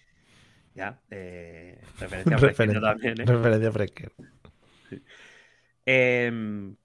Ya, 0.78 1.00
eh, 1.10 1.82
referencia 2.00 2.36
a 2.36 2.40
Fresquer 2.40 2.82
también. 2.82 3.22
¿eh? 3.22 3.26
Referencia 3.26 3.70
a 3.70 3.72
Fresquer. 5.88 6.28
Em, 6.28 6.76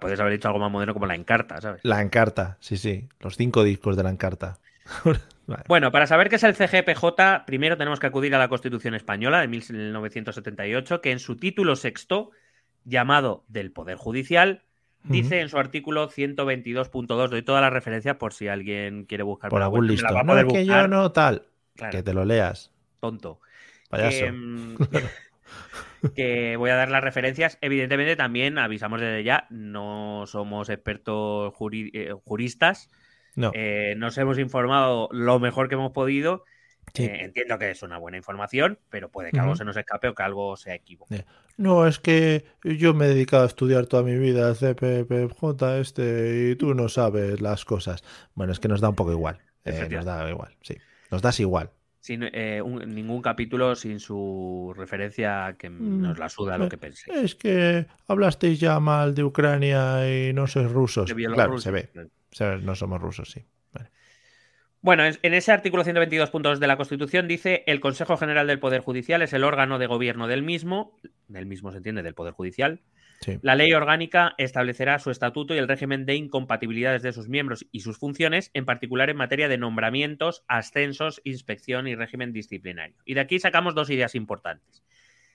puedes 0.00 0.20
haber 0.20 0.32
dicho 0.32 0.48
algo 0.48 0.60
más 0.60 0.70
moderno 0.70 0.94
como 0.94 1.06
la 1.06 1.14
Encarta, 1.14 1.60
¿sabes? 1.60 1.80
La 1.84 2.02
Encarta, 2.02 2.56
sí, 2.60 2.76
sí. 2.76 3.08
Los 3.20 3.36
cinco 3.36 3.62
discos 3.62 3.96
de 3.96 4.02
la 4.02 4.10
Encarta. 4.10 4.58
Bueno, 5.66 5.90
para 5.90 6.06
saber 6.06 6.28
qué 6.28 6.36
es 6.36 6.42
el 6.42 6.54
CGPJ, 6.54 7.46
primero 7.46 7.78
tenemos 7.78 7.98
que 7.98 8.06
acudir 8.06 8.34
a 8.34 8.38
la 8.38 8.48
Constitución 8.48 8.94
Española 8.94 9.40
de 9.40 9.48
1978, 9.48 11.00
que 11.00 11.10
en 11.10 11.18
su 11.18 11.36
título 11.36 11.74
sexto, 11.74 12.32
llamado 12.84 13.44
del 13.48 13.72
Poder 13.72 13.96
Judicial, 13.96 14.62
dice 15.04 15.40
en 15.40 15.48
su 15.48 15.58
artículo 15.58 16.10
122.2, 16.10 17.28
doy 17.28 17.42
toda 17.42 17.62
la 17.62 17.70
referencia 17.70 18.18
por 18.18 18.34
si 18.34 18.48
alguien 18.48 19.04
quiere 19.06 19.24
buscar 19.24 19.48
por 19.48 19.62
algún 19.62 19.86
listo. 19.86 20.06
No, 20.22 20.38
es 20.38 20.52
que 20.52 20.66
yo 20.66 20.86
no 20.86 21.12
tal. 21.12 21.46
Que 21.90 22.02
te 22.02 22.12
lo 22.12 22.26
leas. 22.26 22.70
Tonto. 23.00 23.40
Payaso. 23.88 24.26
Em, 24.26 24.76
que 26.14 26.56
voy 26.56 26.70
a 26.70 26.76
dar 26.76 26.90
las 26.90 27.02
referencias. 27.02 27.58
Evidentemente 27.60 28.16
también 28.16 28.58
avisamos 28.58 29.00
desde 29.00 29.24
ya, 29.24 29.46
no 29.50 30.24
somos 30.26 30.68
expertos 30.68 31.52
eh, 31.72 32.12
juristas. 32.24 32.90
No. 33.34 33.52
Eh, 33.54 33.94
nos 33.96 34.18
hemos 34.18 34.38
informado 34.38 35.08
lo 35.12 35.38
mejor 35.38 35.68
que 35.68 35.74
hemos 35.76 35.92
podido. 35.92 36.44
Eh, 36.94 37.18
entiendo 37.20 37.58
que 37.58 37.70
es 37.70 37.82
una 37.82 37.98
buena 37.98 38.16
información, 38.16 38.78
pero 38.88 39.10
puede 39.10 39.30
que 39.30 39.38
algo 39.38 39.54
se 39.54 39.64
nos 39.64 39.76
escape 39.76 40.08
o 40.08 40.14
que 40.14 40.22
algo 40.22 40.56
se 40.56 40.74
equivoque. 40.74 41.26
No, 41.56 41.86
es 41.86 41.98
que 41.98 42.46
yo 42.64 42.94
me 42.94 43.04
he 43.04 43.08
dedicado 43.08 43.42
a 43.42 43.46
estudiar 43.46 43.86
toda 43.86 44.02
mi 44.02 44.16
vida 44.16 44.54
CPPJ 44.54 45.80
este 45.80 46.50
y 46.50 46.56
tú 46.56 46.74
no 46.74 46.88
sabes 46.88 47.40
las 47.40 47.64
cosas. 47.64 48.02
Bueno, 48.34 48.52
es 48.52 48.60
que 48.60 48.68
nos 48.68 48.80
da 48.80 48.88
un 48.88 48.94
poco 48.94 49.12
igual. 49.12 49.38
nos 49.64 50.04
da 50.04 50.30
igual, 50.30 50.56
sí. 50.62 50.78
Nos 51.10 51.20
das 51.20 51.40
igual. 51.40 51.70
Sin, 52.00 52.22
eh, 52.22 52.62
ningún 52.86 53.20
capítulo 53.20 53.74
sin 53.74 53.98
su 53.98 54.72
referencia 54.76 55.56
que 55.58 55.68
mm, 55.68 56.02
nos 56.02 56.18
la 56.18 56.28
suda 56.28 56.56
lo 56.56 56.66
eh, 56.66 56.68
que 56.68 56.78
pensé. 56.78 57.10
Es 57.12 57.34
que 57.34 57.86
hablasteis 58.06 58.60
ya 58.60 58.78
mal 58.80 59.14
de 59.14 59.24
Ucrania 59.24 60.08
y 60.08 60.32
no 60.32 60.46
sois 60.46 60.70
rusos. 60.70 61.12
Claro, 61.12 61.58
se 61.58 61.70
ve. 61.70 61.90
No 62.62 62.74
somos 62.74 63.00
rusos, 63.00 63.30
sí. 63.30 63.44
Bueno, 64.80 65.04
en 65.04 65.34
ese 65.34 65.52
artículo 65.52 65.84
122.2 65.84 66.58
de 66.58 66.66
la 66.66 66.76
Constitución 66.76 67.26
dice 67.26 67.64
el 67.66 67.80
Consejo 67.80 68.16
General 68.16 68.46
del 68.46 68.60
Poder 68.60 68.80
Judicial 68.80 69.22
es 69.22 69.32
el 69.32 69.44
órgano 69.44 69.78
de 69.78 69.86
gobierno 69.86 70.28
del 70.28 70.42
mismo, 70.42 70.96
del 71.26 71.46
mismo 71.46 71.72
se 71.72 71.78
entiende, 71.78 72.02
del 72.02 72.14
Poder 72.14 72.32
Judicial, 72.32 72.80
la 73.42 73.56
ley 73.56 73.72
orgánica 73.72 74.34
establecerá 74.38 74.98
su 74.98 75.10
estatuto 75.10 75.54
y 75.54 75.58
el 75.58 75.68
régimen 75.68 76.06
de 76.06 76.14
incompatibilidades 76.14 77.02
de 77.02 77.12
sus 77.12 77.28
miembros 77.28 77.66
y 77.72 77.80
sus 77.80 77.98
funciones, 77.98 78.50
en 78.54 78.64
particular 78.64 79.10
en 79.10 79.16
materia 79.16 79.48
de 79.48 79.58
nombramientos, 79.58 80.44
ascensos, 80.46 81.20
inspección 81.24 81.88
y 81.88 81.96
régimen 81.96 82.32
disciplinario. 82.32 82.96
Y 83.04 83.14
de 83.14 83.20
aquí 83.20 83.38
sacamos 83.38 83.74
dos 83.74 83.90
ideas 83.90 84.14
importantes. 84.14 84.84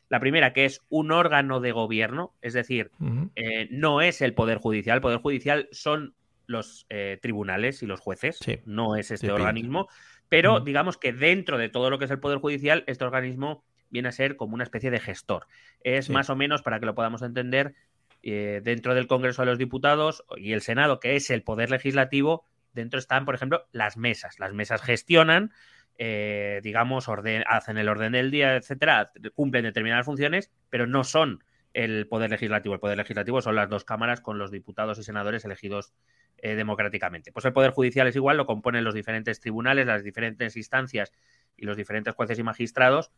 La 0.10 0.20
primera, 0.20 0.54
que 0.54 0.66
es 0.66 0.82
un 0.90 1.12
órgano 1.12 1.60
de 1.60 1.72
gobierno, 1.72 2.34
es 2.42 2.54
decir, 2.54 2.92
eh, 3.36 3.68
no 3.72 4.02
es 4.02 4.22
el 4.22 4.34
Poder 4.34 4.60
Judicial. 4.60 4.98
El 4.98 5.02
Poder 5.02 5.20
Judicial 5.20 5.68
son 5.72 6.16
los 6.46 6.86
eh, 6.90 7.20
tribunales 7.22 7.84
y 7.84 7.86
los 7.86 8.00
jueces, 8.00 8.40
no 8.66 8.96
es 8.96 9.12
este 9.12 9.32
organismo, 9.32 9.88
pero 10.30 10.60
digamos 10.60 10.98
que 10.98 11.14
dentro 11.14 11.58
de 11.58 11.70
todo 11.70 11.90
lo 11.90 12.00
que 12.00 12.06
es 12.06 12.12
el 12.12 12.20
Poder 12.20 12.40
Judicial, 12.40 12.84
este 12.88 13.06
organismo 13.06 13.64
viene 13.90 14.10
a 14.10 14.12
ser 14.12 14.36
como 14.36 14.56
una 14.56 14.64
especie 14.64 14.92
de 14.92 15.00
gestor. 15.00 15.48
Es 15.84 16.10
más 16.10 16.30
o 16.30 16.36
menos, 16.36 16.64
para 16.64 16.80
que 16.80 16.86
lo 16.86 16.96
podamos 16.96 17.22
entender, 17.22 17.76
eh, 18.24 18.62
dentro 18.64 18.96
del 18.96 19.08
Congreso 19.08 19.42
de 19.42 19.48
los 19.48 19.58
Diputados 19.58 20.24
y 20.38 20.54
el 20.54 20.62
Senado, 20.62 21.00
que 21.00 21.16
es 21.16 21.30
el 21.30 21.44
poder 21.44 21.70
legislativo, 21.70 22.46
dentro 22.74 22.98
están, 22.98 23.26
por 23.26 23.36
ejemplo, 23.36 23.68
las 23.72 23.98
mesas. 23.98 24.40
Las 24.40 24.54
mesas 24.54 24.82
gestionan, 24.82 25.52
eh, 25.98 26.60
digamos, 26.64 27.08
hacen 27.46 27.78
el 27.78 27.90
orden 27.90 28.14
del 28.14 28.32
día, 28.32 28.56
etcétera, 28.56 29.12
cumplen 29.36 29.66
determinadas 29.66 30.06
funciones, 30.06 30.52
pero 30.70 30.88
no 30.88 31.04
son 31.04 31.44
el 31.74 32.08
poder 32.08 32.32
legislativo. 32.32 32.76
El 32.76 32.80
poder 32.80 32.98
legislativo 32.98 33.42
son 33.42 33.56
las 33.56 33.70
dos 33.70 33.84
cámaras 33.84 34.22
con 34.22 34.38
los 34.38 34.52
diputados 34.52 34.98
y 35.00 35.04
senadores 35.04 35.44
elegidos 35.46 35.94
eh, 36.38 36.56
democráticamente. 36.56 37.32
Pues 37.32 37.46
el 37.46 37.54
Poder 37.54 37.72
Judicial 37.72 38.06
es 38.08 38.18
igual, 38.18 38.36
lo 38.36 38.46
componen 38.46 38.84
los 38.84 38.94
diferentes 38.94 39.40
tribunales, 39.40 39.88
las 39.88 40.04
diferentes 40.04 40.58
instancias 40.58 41.14
y 41.56 41.66
los 41.66 41.78
diferentes 41.78 42.14
jueces 42.14 42.38
y 42.38 42.44
magistrados. 42.44 43.12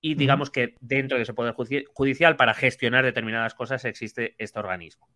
Y 0.00 0.16
digamos 0.16 0.50
que 0.50 0.74
dentro 0.80 1.16
de 1.16 1.22
ese 1.22 1.34
Poder 1.34 1.54
Judicial, 1.54 2.34
para 2.34 2.52
gestionar 2.52 3.04
determinadas 3.04 3.54
cosas, 3.54 3.84
existe 3.84 4.34
este 4.38 4.58
organismo. 4.58 5.08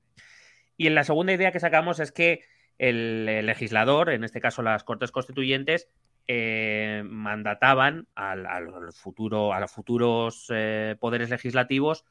Y 0.76 0.86
en 0.86 0.94
la 0.94 1.02
segunda 1.02 1.32
idea 1.32 1.50
que 1.50 1.58
sacamos 1.58 1.98
es 1.98 2.12
que 2.12 2.44
el, 2.78 3.26
legislador, 3.44 4.10
en 4.10 4.22
este 4.22 4.40
caso 4.40 4.62
las 4.62 4.84
Cortes 4.84 5.10
Constituyentes, 5.10 5.88
eh, 6.28 7.02
mandataban 7.04 8.06
al, 8.14 8.92
futuro, 8.92 9.52
a 9.52 9.58
los 9.58 9.72
futuros 9.72 10.46
eh, 10.50 10.96
poderes 11.00 11.28
legislativos 11.30 12.04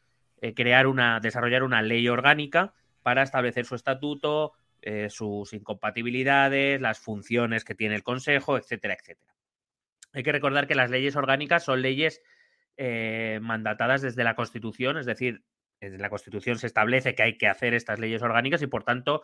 crear 0.55 0.87
una, 0.87 1.19
desarrollar 1.19 1.63
una 1.63 1.81
ley 1.81 2.07
orgánica 2.09 2.73
para 3.01 3.23
establecer 3.23 3.65
su 3.65 3.75
estatuto, 3.75 4.51
eh, 4.89 5.09
sus 5.09 5.51
incompatibilidades, 5.51 6.79
las 6.79 6.97
funciones 6.97 7.65
que 7.65 7.75
tiene 7.75 7.95
el 7.95 8.03
Consejo, 8.03 8.57
etcétera, 8.57 8.93
etcétera. 8.93 9.35
Hay 10.13 10.23
que 10.23 10.31
recordar 10.31 10.65
que 10.65 10.75
las 10.75 10.89
leyes 10.89 11.17
orgánicas 11.17 11.65
son 11.65 11.81
leyes 11.81 12.21
eh, 12.77 13.39
mandatadas 13.41 14.01
desde 14.01 14.23
la 14.23 14.33
Constitución, 14.35 14.97
es 14.97 15.05
decir, 15.05 15.43
desde 15.81 15.97
la 15.97 16.09
Constitución 16.09 16.57
se 16.57 16.67
establece 16.67 17.15
que 17.15 17.23
hay 17.23 17.37
que 17.37 17.49
hacer 17.49 17.73
estas 17.73 17.99
leyes 17.99 18.21
orgánicas 18.21 18.61
y, 18.61 18.67
por 18.67 18.85
tanto, 18.85 19.23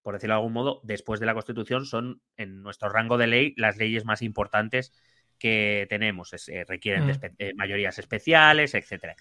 por 0.00 0.14
decirlo 0.14 0.32
de 0.32 0.38
algún 0.38 0.54
modo, 0.54 0.80
después 0.82 1.20
de 1.20 1.26
la 1.26 1.34
Constitución 1.34 1.84
son, 1.84 2.22
en 2.38 2.62
nuestro 2.62 2.88
rango 2.88 3.18
de 3.18 3.26
ley, 3.26 3.52
las 3.58 3.76
leyes 3.76 4.06
más 4.06 4.22
importantes 4.22 4.94
que 5.38 5.86
tenemos. 5.90 6.32
Eh, 6.48 6.64
requieren 6.66 7.06
de 7.06 7.52
mm. 7.52 7.56
mayorías 7.58 7.98
especiales, 7.98 8.74
etcétera, 8.74 9.14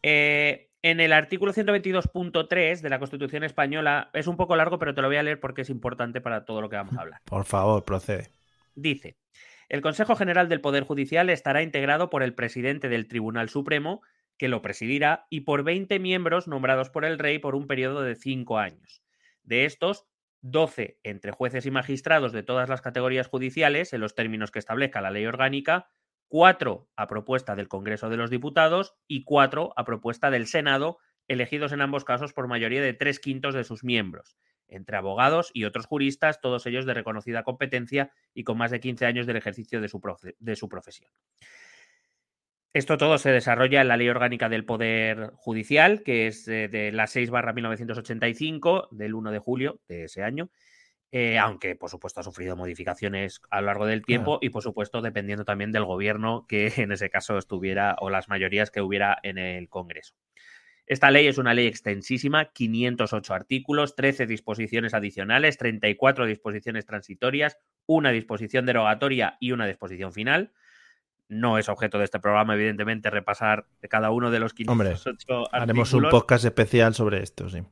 etcétera. 0.00 0.69
En 0.82 1.00
el 1.00 1.12
artículo 1.12 1.52
122.3 1.52 2.80
de 2.80 2.88
la 2.88 2.98
Constitución 2.98 3.44
española, 3.44 4.10
es 4.14 4.26
un 4.26 4.36
poco 4.36 4.56
largo, 4.56 4.78
pero 4.78 4.94
te 4.94 5.02
lo 5.02 5.08
voy 5.08 5.18
a 5.18 5.22
leer 5.22 5.38
porque 5.38 5.62
es 5.62 5.70
importante 5.70 6.22
para 6.22 6.46
todo 6.46 6.62
lo 6.62 6.70
que 6.70 6.76
vamos 6.76 6.96
a 6.96 7.02
hablar. 7.02 7.20
Por 7.26 7.44
favor, 7.44 7.84
procede. 7.84 8.30
Dice, 8.74 9.18
el 9.68 9.82
Consejo 9.82 10.16
General 10.16 10.48
del 10.48 10.62
Poder 10.62 10.84
Judicial 10.84 11.28
estará 11.28 11.62
integrado 11.62 12.08
por 12.08 12.22
el 12.22 12.34
presidente 12.34 12.88
del 12.88 13.08
Tribunal 13.08 13.50
Supremo, 13.50 14.00
que 14.38 14.48
lo 14.48 14.62
presidirá, 14.62 15.26
y 15.28 15.42
por 15.42 15.64
20 15.64 15.98
miembros 15.98 16.48
nombrados 16.48 16.88
por 16.88 17.04
el 17.04 17.18
rey 17.18 17.38
por 17.38 17.54
un 17.54 17.66
periodo 17.66 18.00
de 18.00 18.14
5 18.14 18.58
años. 18.58 19.02
De 19.42 19.66
estos, 19.66 20.06
12 20.40 20.98
entre 21.02 21.32
jueces 21.32 21.66
y 21.66 21.70
magistrados 21.70 22.32
de 22.32 22.42
todas 22.42 22.70
las 22.70 22.80
categorías 22.80 23.28
judiciales, 23.28 23.92
en 23.92 24.00
los 24.00 24.14
términos 24.14 24.50
que 24.50 24.58
establezca 24.58 25.02
la 25.02 25.10
ley 25.10 25.26
orgánica, 25.26 25.90
cuatro 26.30 26.88
a 26.96 27.08
propuesta 27.08 27.56
del 27.56 27.68
Congreso 27.68 28.08
de 28.08 28.16
los 28.16 28.30
Diputados 28.30 28.94
y 29.08 29.24
cuatro 29.24 29.74
a 29.76 29.84
propuesta 29.84 30.30
del 30.30 30.46
Senado, 30.46 30.98
elegidos 31.26 31.72
en 31.72 31.82
ambos 31.82 32.04
casos 32.04 32.32
por 32.32 32.46
mayoría 32.46 32.80
de 32.80 32.94
tres 32.94 33.18
quintos 33.18 33.52
de 33.52 33.64
sus 33.64 33.82
miembros, 33.82 34.38
entre 34.68 34.96
abogados 34.96 35.50
y 35.52 35.64
otros 35.64 35.86
juristas, 35.86 36.40
todos 36.40 36.64
ellos 36.66 36.86
de 36.86 36.94
reconocida 36.94 37.42
competencia 37.42 38.12
y 38.32 38.44
con 38.44 38.56
más 38.56 38.70
de 38.70 38.78
15 38.78 39.06
años 39.06 39.26
del 39.26 39.36
ejercicio 39.36 39.80
de 39.80 39.88
su, 39.88 40.00
profesión. 40.00 41.10
Esto 42.72 42.96
todo 42.96 43.18
se 43.18 43.32
desarrolla 43.32 43.80
en 43.80 43.88
la 43.88 43.96
Ley 43.96 44.08
Orgánica 44.08 44.48
del 44.48 44.64
Poder 44.64 45.32
Judicial, 45.34 46.04
que 46.04 46.28
es 46.28 46.44
de, 46.46 46.68
de 46.68 46.92
la 46.92 47.08
6 47.08 47.30
barra 47.30 47.52
1985, 47.52 48.88
del 48.92 49.16
1 49.16 49.32
de 49.32 49.38
julio 49.40 49.80
de 49.88 50.04
ese 50.04 50.22
año, 50.22 50.48
eh, 51.12 51.38
aunque 51.38 51.74
por 51.74 51.90
supuesto 51.90 52.20
ha 52.20 52.22
sufrido 52.22 52.56
modificaciones 52.56 53.40
a 53.50 53.60
lo 53.60 53.66
largo 53.66 53.86
del 53.86 54.04
tiempo 54.04 54.38
y 54.40 54.50
por 54.50 54.62
supuesto 54.62 55.02
dependiendo 55.02 55.44
también 55.44 55.72
del 55.72 55.84
gobierno 55.84 56.46
que 56.48 56.72
en 56.76 56.92
ese 56.92 57.10
caso 57.10 57.36
estuviera 57.36 57.96
o 58.00 58.10
las 58.10 58.28
mayorías 58.28 58.70
que 58.70 58.80
hubiera 58.80 59.18
en 59.22 59.38
el 59.38 59.68
Congreso. 59.68 60.14
Esta 60.86 61.12
ley 61.12 61.28
es 61.28 61.38
una 61.38 61.54
ley 61.54 61.68
extensísima, 61.68 62.46
508 62.46 63.32
artículos, 63.32 63.94
13 63.94 64.26
disposiciones 64.26 64.92
adicionales, 64.92 65.56
34 65.56 66.26
disposiciones 66.26 66.84
transitorias, 66.84 67.58
una 67.86 68.10
disposición 68.10 68.66
derogatoria 68.66 69.36
y 69.38 69.52
una 69.52 69.66
disposición 69.66 70.12
final. 70.12 70.52
No 71.28 71.58
es 71.58 71.68
objeto 71.68 71.98
de 71.98 72.06
este 72.06 72.18
programa, 72.18 72.54
evidentemente, 72.54 73.08
repasar 73.08 73.68
cada 73.88 74.10
uno 74.10 74.32
de 74.32 74.40
los 74.40 74.52
508 74.52 75.12
Hombre, 75.12 75.48
Haremos 75.52 75.92
un 75.92 76.08
podcast 76.08 76.44
especial 76.44 76.92
sobre 76.92 77.22
esto, 77.22 77.48
sí. 77.48 77.62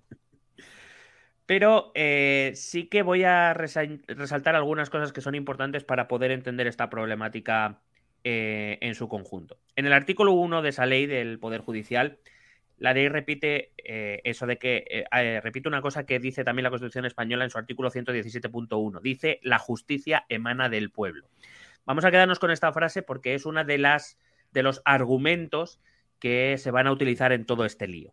Pero 1.49 1.93
eh, 1.95 2.53
sí 2.57 2.89
que 2.89 3.01
voy 3.01 3.25
a 3.25 3.55
resaltar 3.55 4.55
algunas 4.55 4.91
cosas 4.91 5.15
que 5.15 5.23
son 5.23 5.35
importantes 5.35 5.83
para 5.83 6.07
poder 6.07 6.31
entender 6.31 6.67
esta 6.67 6.91
problemática 6.91 7.81
eh, 8.23 8.77
en 8.83 8.95
su 8.95 9.09
conjunto. 9.09 9.57
En 9.75 9.87
el 9.87 9.95
artículo 9.95 10.33
1 10.33 10.61
de 10.61 10.69
esa 10.69 10.85
ley 10.85 11.07
del 11.07 11.39
Poder 11.39 11.63
Judicial, 11.63 12.19
la 12.77 12.93
ley 12.93 13.09
repite 13.09 13.73
eh, 13.79 14.21
eso 14.25 14.47
de 14.47 14.59
que, 14.59 15.07
repite 15.43 15.71
una 15.71 15.81
cosa 15.81 16.05
que 16.05 16.19
dice 16.19 16.45
también 16.45 16.65
la 16.65 16.71
Constitución 16.71 17.07
española 17.07 17.45
en 17.45 17.51
su 17.51 17.57
artículo 17.57 17.91
117.1. 17.91 19.01
Dice, 19.01 19.41
la 19.43 19.59
justicia 19.59 20.27
emana 20.29 20.69
del 20.69 20.91
pueblo. 20.91 21.31
Vamos 21.87 22.05
a 22.05 22.11
quedarnos 22.11 22.41
con 22.41 22.51
esta 22.51 22.75
frase 22.75 23.03
porque 23.03 23.33
es 23.33 23.47
una 23.47 23.65
de 23.65 23.79
las 23.79 24.19
de 24.53 24.63
los 24.63 24.83
argumentos 24.85 25.81
que 26.19 26.59
se 26.59 26.71
van 26.71 26.89
a 26.89 26.93
utilizar 26.93 27.33
en 27.33 27.47
todo 27.47 27.65
este 27.65 27.89
lío. 27.89 28.13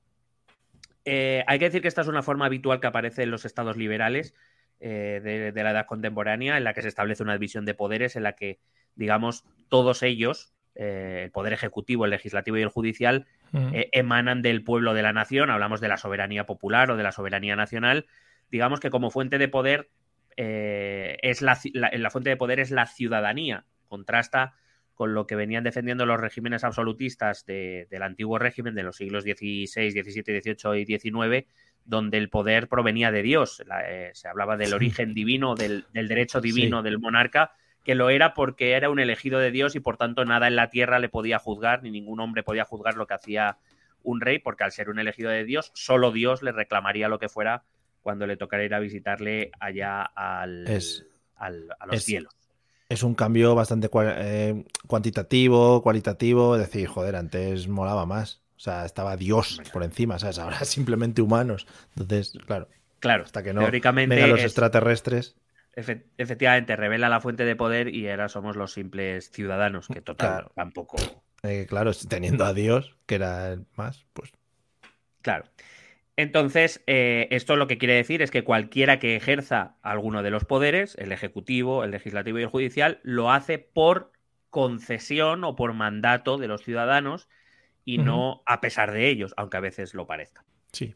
Eh, 1.05 1.43
hay 1.47 1.59
que 1.59 1.65
decir 1.65 1.81
que 1.81 1.87
esta 1.87 2.01
es 2.01 2.07
una 2.07 2.23
forma 2.23 2.47
habitual 2.47 2.79
que 2.79 2.87
aparece 2.87 3.23
en 3.23 3.31
los 3.31 3.45
estados 3.45 3.77
liberales 3.77 4.33
eh, 4.79 5.51
de, 5.53 5.63
la 5.63 5.71
edad 5.71 5.85
contemporánea, 5.85 6.57
en 6.57 6.63
la 6.63 6.73
que 6.73 6.81
se 6.81 6.87
establece 6.87 7.23
una 7.23 7.33
división 7.33 7.63
de 7.65 7.75
poderes, 7.75 8.15
en 8.15 8.23
la 8.23 8.33
que, 8.33 8.59
digamos, 8.95 9.45
todos 9.69 10.03
ellos, 10.03 10.53
eh, 10.73 11.21
el 11.23 11.31
poder 11.31 11.53
ejecutivo, 11.53 12.05
el 12.05 12.11
legislativo 12.11 12.57
y 12.57 12.63
el 12.63 12.69
judicial, 12.69 13.27
mm. 13.51 13.69
emanan 13.91 14.41
del 14.41 14.63
pueblo 14.63 14.93
de 14.93 15.03
la 15.03 15.13
nación. 15.13 15.51
Hablamos 15.51 15.79
de 15.79 15.87
la 15.87 15.97
soberanía 15.97 16.45
popular 16.45 16.89
o 16.91 16.97
de 16.97 17.03
la 17.03 17.11
soberanía 17.11 17.55
nacional. 17.55 18.07
Digamos 18.49 18.79
que 18.79 18.89
como 18.89 19.11
fuente 19.11 19.37
de 19.37 19.47
poder 19.47 19.89
es 20.37 21.41
la, 21.41 21.57
la 21.73 22.09
fuente 22.09 22.29
de 22.29 22.35
poder 22.35 22.59
es 22.59 22.71
la 22.71 22.87
ciudadanía. 22.87 23.63
Contrasta 23.87 24.55
con 24.95 25.13
lo 25.13 25.27
que 25.27 25.35
venían 25.35 25.65
defendiendo 25.65 26.05
los 26.05 26.19
regímenes 26.19 26.63
absolutistas 26.63 27.45
del 27.45 28.01
antiguo 28.01 28.39
régimen 28.39 28.75
de 28.75 28.83
los 28.83 28.95
siglos 28.95 29.23
XVI, 29.23 29.67
XVII, 29.67 30.41
XVIII 30.41 30.81
y 30.81 30.85
XIX, 30.85 31.47
donde 31.83 32.17
el 32.17 32.29
poder 32.29 32.69
provenía 32.69 33.11
de 33.11 33.21
Dios. 33.21 33.61
Eh, 33.87 34.11
se 34.13 34.29
hablaba 34.29 34.55
del 34.55 34.73
origen 34.73 35.13
divino, 35.13 35.53
del, 35.55 35.85
derecho 35.91 36.39
divino 36.39 36.81
del 36.81 36.97
monarca, 36.97 37.51
que 37.83 37.93
lo 37.93 38.09
era 38.09 38.33
porque 38.33 38.71
era 38.71 38.89
un 38.89 38.99
elegido 38.99 39.37
de 39.37 39.51
Dios 39.51 39.75
y 39.75 39.81
por 39.81 39.97
tanto 39.97 40.23
nada 40.23 40.47
en 40.47 40.55
la 40.55 40.69
tierra 40.69 40.97
le 40.99 41.09
podía 41.09 41.39
juzgar, 41.39 41.83
ni 41.83 41.91
ningún 41.91 42.21
hombre 42.21 42.41
podía 42.41 42.63
juzgar 42.63 42.95
lo 42.95 43.05
que 43.05 43.15
hacía 43.15 43.57
un 44.01 44.21
rey, 44.21 44.39
porque 44.39 44.63
al 44.63 44.71
ser 44.71 44.89
un 44.89 44.97
elegido 44.97 45.29
de 45.29 45.43
Dios, 45.43 45.71
solo 45.75 46.11
Dios 46.11 46.41
le 46.41 46.53
reclamaría 46.53 47.09
lo 47.09 47.19
que 47.19 47.27
fuera 47.27 47.63
cuando 48.01 48.27
le 48.27 48.37
tocara 48.37 48.63
ir 48.63 48.73
a 48.73 48.79
visitarle 48.79 49.51
allá 49.59 50.03
al, 50.03 50.65
a 51.35 51.85
los 51.85 52.03
cielos 52.03 52.44
es 52.89 53.03
un 53.03 53.15
cambio 53.15 53.55
bastante 53.55 53.89
eh, 53.93 54.65
cuantitativo, 54.87 55.81
cualitativo. 55.81 56.55
Es 56.55 56.61
decir, 56.61 56.87
joder, 56.87 57.15
antes 57.15 57.67
molaba 57.67 58.05
más. 58.05 58.41
O 58.57 58.59
sea, 58.59 58.85
estaba 58.85 59.17
Dios 59.17 59.61
por 59.73 59.83
encima, 59.83 60.19
¿sabes? 60.19 60.39
Ahora 60.39 60.59
simplemente 60.65 61.21
humanos. 61.21 61.67
Entonces, 61.95 62.37
claro. 62.45 62.67
Claro, 62.99 63.23
hasta 63.23 63.43
que 63.43 63.53
no 63.53 63.69
vengan 63.69 64.29
los 64.29 64.41
extraterrestres. 64.41 65.35
efectivamente, 65.75 66.75
revela 66.75 67.09
la 67.09 67.19
fuente 67.19 67.45
de 67.45 67.55
poder 67.55 67.93
y 67.93 68.09
ahora 68.09 68.29
somos 68.29 68.55
los 68.55 68.73
simples 68.73 69.29
ciudadanos, 69.29 69.87
que 69.87 70.01
total, 70.01 70.47
tampoco. 70.55 70.97
Eh, 71.43 71.67
claro, 71.69 71.91
teniendo 72.09 72.45
a 72.45 72.53
Dios, 72.53 72.95
que 73.05 73.15
era 73.15 73.57
más, 73.75 74.05
pues. 74.13 74.31
Claro. 75.21 75.45
Entonces, 76.17 76.81
eh, 76.87 77.27
esto 77.31 77.57
lo 77.57 77.67
que 77.67 77.77
quiere 77.77 77.95
decir 77.95 78.21
es 78.21 78.31
que 78.31 78.43
cualquiera 78.43 78.99
que 78.99 79.15
ejerza 79.15 79.75
alguno 79.81 80.23
de 80.23 80.29
los 80.29 80.45
poderes, 80.45 80.95
el 80.97 81.11
ejecutivo, 81.11 81.83
el 81.83 81.91
legislativo 81.91 82.39
y 82.39 82.43
el 82.43 82.49
judicial, 82.49 82.99
lo 83.03 83.31
hace 83.31 83.59
por 83.59 84.13
concesión 84.49 85.43
o 85.43 85.55
por 85.55 85.73
mandato 85.73 86.37
de 86.37 86.47
los 86.47 86.63
ciudadanos 86.63 87.27
y 87.83 87.97
no 87.97 88.41
a 88.45 88.61
pesar 88.61 88.91
de 88.91 89.09
ellos, 89.09 89.33
aunque 89.35 89.57
a 89.57 89.59
veces 89.61 89.93
lo 89.93 90.07
parezca. 90.07 90.45
Sí. 90.71 90.95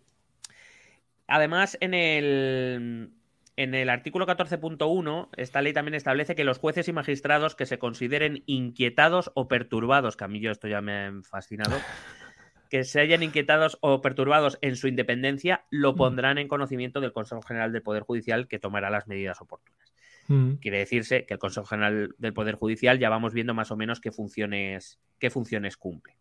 Además, 1.27 1.77
en 1.81 1.93
el, 1.93 3.11
en 3.57 3.75
el 3.75 3.89
artículo 3.89 4.25
14.1, 4.25 5.29
esta 5.35 5.61
ley 5.61 5.73
también 5.73 5.93
establece 5.93 6.33
que 6.33 6.45
los 6.45 6.57
jueces 6.57 6.87
y 6.87 6.93
magistrados 6.93 7.55
que 7.55 7.65
se 7.65 7.77
consideren 7.77 8.43
inquietados 8.47 9.31
o 9.35 9.47
perturbados, 9.49 10.15
que 10.15 10.23
a 10.23 10.27
mí 10.29 10.39
yo 10.39 10.49
esto 10.49 10.69
ya 10.69 10.81
me 10.81 10.93
ha 10.93 11.11
fascinado, 11.23 11.75
que 12.69 12.83
se 12.83 13.01
hayan 13.01 13.23
inquietados 13.23 13.77
o 13.81 14.01
perturbados 14.01 14.59
en 14.61 14.75
su 14.75 14.87
independencia 14.87 15.65
lo 15.71 15.93
mm. 15.93 15.95
pondrán 15.95 16.37
en 16.37 16.47
conocimiento 16.47 17.01
del 17.01 17.13
Consejo 17.13 17.41
General 17.41 17.73
del 17.73 17.81
Poder 17.81 18.03
Judicial 18.03 18.47
que 18.47 18.59
tomará 18.59 18.89
las 18.89 19.07
medidas 19.07 19.41
oportunas. 19.41 19.93
Mm. 20.27 20.55
Quiere 20.55 20.77
decirse 20.77 21.25
que 21.25 21.33
el 21.33 21.39
Consejo 21.39 21.65
General 21.65 22.13
del 22.17 22.33
Poder 22.33 22.55
Judicial 22.55 22.99
ya 22.99 23.09
vamos 23.09 23.33
viendo 23.33 23.53
más 23.53 23.71
o 23.71 23.75
menos 23.75 23.99
qué 23.99 24.11
funciones, 24.11 24.99
qué 25.17 25.31
funciones 25.31 25.75
cumple. 25.75 26.15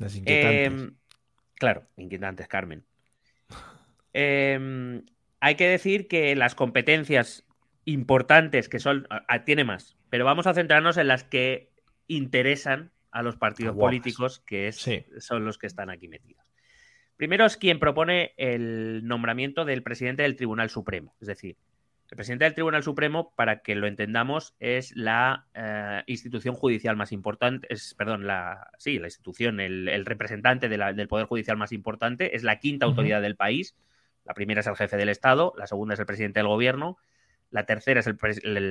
Las 0.00 0.16
inquietantes. 0.16 0.66
Em, 0.66 0.96
claro, 1.54 1.86
inquietantes, 1.96 2.48
Carmen. 2.48 2.84
Em, 4.12 5.04
hay 5.40 5.54
que 5.54 5.68
decir 5.68 6.08
que 6.08 6.34
las 6.34 6.54
competencias 6.54 7.46
importantes 7.84 8.68
que 8.68 8.80
son, 8.80 9.06
tiene 9.44 9.62
más, 9.62 9.96
pero 10.10 10.24
vamos 10.24 10.48
a 10.48 10.54
centrarnos 10.54 10.96
en 10.96 11.06
las 11.06 11.22
que 11.22 11.70
interesan 12.08 12.90
a 13.16 13.22
los 13.22 13.36
partidos 13.36 13.74
políticos, 13.74 14.42
que 14.46 14.68
es, 14.68 14.86
son 15.20 15.46
los 15.46 15.56
que 15.56 15.66
están 15.66 15.88
aquí 15.88 16.06
metidos. 16.06 16.52
Primero 17.16 17.46
es 17.46 17.56
quien 17.56 17.78
propone 17.78 18.34
el 18.36 19.06
nombramiento 19.06 19.64
del 19.64 19.82
presidente 19.82 20.22
del 20.22 20.36
Tribunal 20.36 20.68
Supremo. 20.68 21.14
Es 21.18 21.28
decir, 21.28 21.56
el 22.10 22.16
presidente 22.16 22.44
del 22.44 22.52
Tribunal 22.52 22.82
Supremo, 22.82 23.32
para 23.34 23.62
que 23.62 23.74
lo 23.74 23.86
entendamos, 23.86 24.54
es 24.60 24.94
la 24.94 25.46
eh, 25.54 26.02
institución 26.06 26.54
judicial 26.54 26.94
más 26.96 27.10
importante, 27.10 27.66
es, 27.70 27.94
perdón, 27.94 28.26
la, 28.26 28.70
sí, 28.76 28.98
la 28.98 29.06
institución, 29.06 29.60
el, 29.60 30.04
representante 30.04 30.68
del 30.68 31.08
Poder 31.08 31.24
Judicial 31.24 31.56
más 31.56 31.72
importante, 31.72 32.36
es 32.36 32.42
la 32.42 32.60
quinta 32.60 32.84
autoridad 32.84 33.22
del 33.22 33.36
país. 33.36 33.74
La 34.26 34.34
primera 34.34 34.60
es 34.60 34.66
el 34.66 34.76
jefe 34.76 34.98
del 34.98 35.08
Estado, 35.08 35.54
la 35.56 35.66
segunda 35.66 35.94
es 35.94 36.00
el 36.00 36.06
presidente 36.06 36.40
del 36.40 36.48
Gobierno, 36.48 36.98
la 37.50 37.64
tercera 37.64 38.00
es, 38.00 38.06
el, 38.06 38.16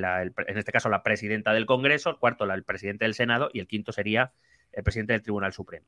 en 0.04 0.58
este 0.58 0.72
caso, 0.72 0.88
la 0.88 1.02
presidenta 1.02 1.52
del 1.52 1.66
Congreso, 1.66 2.10
el 2.10 2.16
cuarto, 2.16 2.44
el 2.44 2.64
presidente 2.64 3.04
del 3.04 3.14
Senado 3.14 3.50
y 3.52 3.60
el 3.60 3.66
quinto 3.66 3.92
sería 3.92 4.32
el 4.72 4.82
presidente 4.82 5.12
del 5.12 5.22
Tribunal 5.22 5.52
Supremo. 5.52 5.86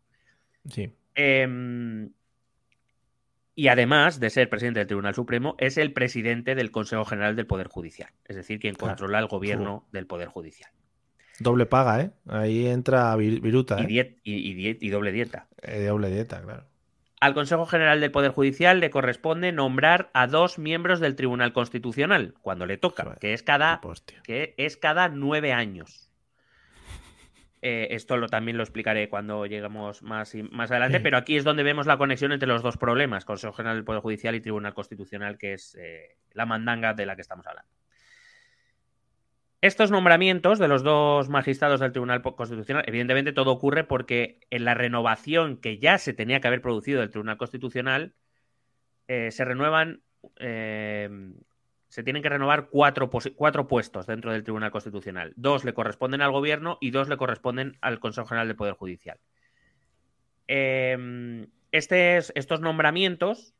Sí. 0.68 0.92
Em, 1.14 2.10
y 3.54 3.68
además 3.68 4.20
de 4.20 4.30
ser 4.30 4.48
presidente 4.48 4.78
del 4.80 4.86
Tribunal 4.86 5.14
Supremo, 5.14 5.56
es 5.58 5.78
el 5.78 5.92
presidente 5.92 6.54
del 6.54 6.70
Consejo 6.70 7.04
General 7.04 7.34
del 7.34 7.46
Poder 7.46 7.68
Judicial, 7.68 8.10
es 8.24 8.36
decir, 8.36 8.60
quien 8.60 8.74
controla 8.74 9.18
el 9.18 9.26
gobierno 9.26 9.86
del 9.92 10.06
Poder 10.06 10.28
Judicial. 10.28 10.70
Doble 11.40 11.66
paga, 11.66 12.00
¿eh? 12.02 12.10
Ahí 12.28 12.66
entra 12.66 13.14
Viruta. 13.16 13.76
Y, 13.80 13.98
¿eh? 14.00 14.16
y, 14.24 14.88
doble 14.90 15.12
dieta. 15.12 15.48
Eh, 15.62 15.84
doble 15.84 16.08
dieta, 16.08 16.42
claro. 16.42 16.67
Al 17.20 17.34
Consejo 17.34 17.66
General 17.66 18.00
del 18.00 18.12
Poder 18.12 18.30
Judicial 18.30 18.78
le 18.78 18.90
corresponde 18.90 19.50
nombrar 19.50 20.10
a 20.14 20.28
dos 20.28 20.58
miembros 20.58 21.00
del 21.00 21.16
Tribunal 21.16 21.52
Constitucional, 21.52 22.34
cuando 22.42 22.64
le 22.64 22.78
toca, 22.78 23.16
que 23.20 23.32
es 23.32 23.42
cada, 23.42 23.80
que 24.22 24.54
es 24.56 24.76
cada 24.76 25.08
nueve 25.08 25.52
años. 25.52 26.08
Eh, 27.60 27.88
esto 27.90 28.16
lo, 28.16 28.28
también 28.28 28.56
lo 28.56 28.62
explicaré 28.62 29.08
cuando 29.08 29.44
lleguemos 29.46 30.02
más, 30.02 30.32
más 30.52 30.70
adelante, 30.70 31.00
pero 31.00 31.16
aquí 31.16 31.36
es 31.36 31.42
donde 31.42 31.64
vemos 31.64 31.86
la 31.86 31.98
conexión 31.98 32.30
entre 32.30 32.46
los 32.46 32.62
dos 32.62 32.76
problemas, 32.76 33.24
Consejo 33.24 33.52
General 33.52 33.76
del 33.76 33.84
Poder 33.84 34.00
Judicial 34.00 34.36
y 34.36 34.40
Tribunal 34.40 34.74
Constitucional, 34.74 35.38
que 35.38 35.54
es 35.54 35.74
eh, 35.74 36.16
la 36.32 36.46
mandanga 36.46 36.94
de 36.94 37.06
la 37.06 37.16
que 37.16 37.22
estamos 37.22 37.46
hablando. 37.48 37.77
Estos 39.60 39.90
nombramientos 39.90 40.58
de 40.58 40.68
los 40.68 40.82
dos 40.84 41.28
magistrados 41.28 41.80
del 41.80 41.92
Tribunal 41.92 42.22
Constitucional, 42.22 42.84
evidentemente 42.86 43.32
todo 43.32 43.50
ocurre 43.50 43.84
porque 43.84 44.38
en 44.50 44.64
la 44.64 44.74
renovación 44.74 45.56
que 45.56 45.78
ya 45.78 45.98
se 45.98 46.12
tenía 46.12 46.40
que 46.40 46.46
haber 46.46 46.62
producido 46.62 47.00
del 47.00 47.10
Tribunal 47.10 47.38
Constitucional, 47.38 48.14
eh, 49.08 49.30
se 49.32 49.44
renuevan 49.44 50.02
se 51.88 52.02
tienen 52.02 52.22
que 52.22 52.28
renovar 52.28 52.68
cuatro, 52.68 53.10
cuatro, 53.10 53.66
puestos 53.66 54.06
dentro 54.06 54.32
del 54.32 54.44
Tribunal 54.44 54.70
Constitucional. 54.70 55.32
Dos 55.36 55.64
le 55.64 55.72
corresponden 55.72 56.20
al 56.20 56.32
Gobierno 56.32 56.76
y 56.80 56.90
dos 56.90 57.08
le 57.08 57.16
corresponden 57.16 57.78
al 57.80 57.98
Consejo 57.98 58.26
General 58.26 58.46
del 58.46 58.56
Poder 58.56 58.74
Judicial. 58.74 59.18
Em, 60.46 61.46
estos 61.72 62.60
nombramientos 62.60 63.54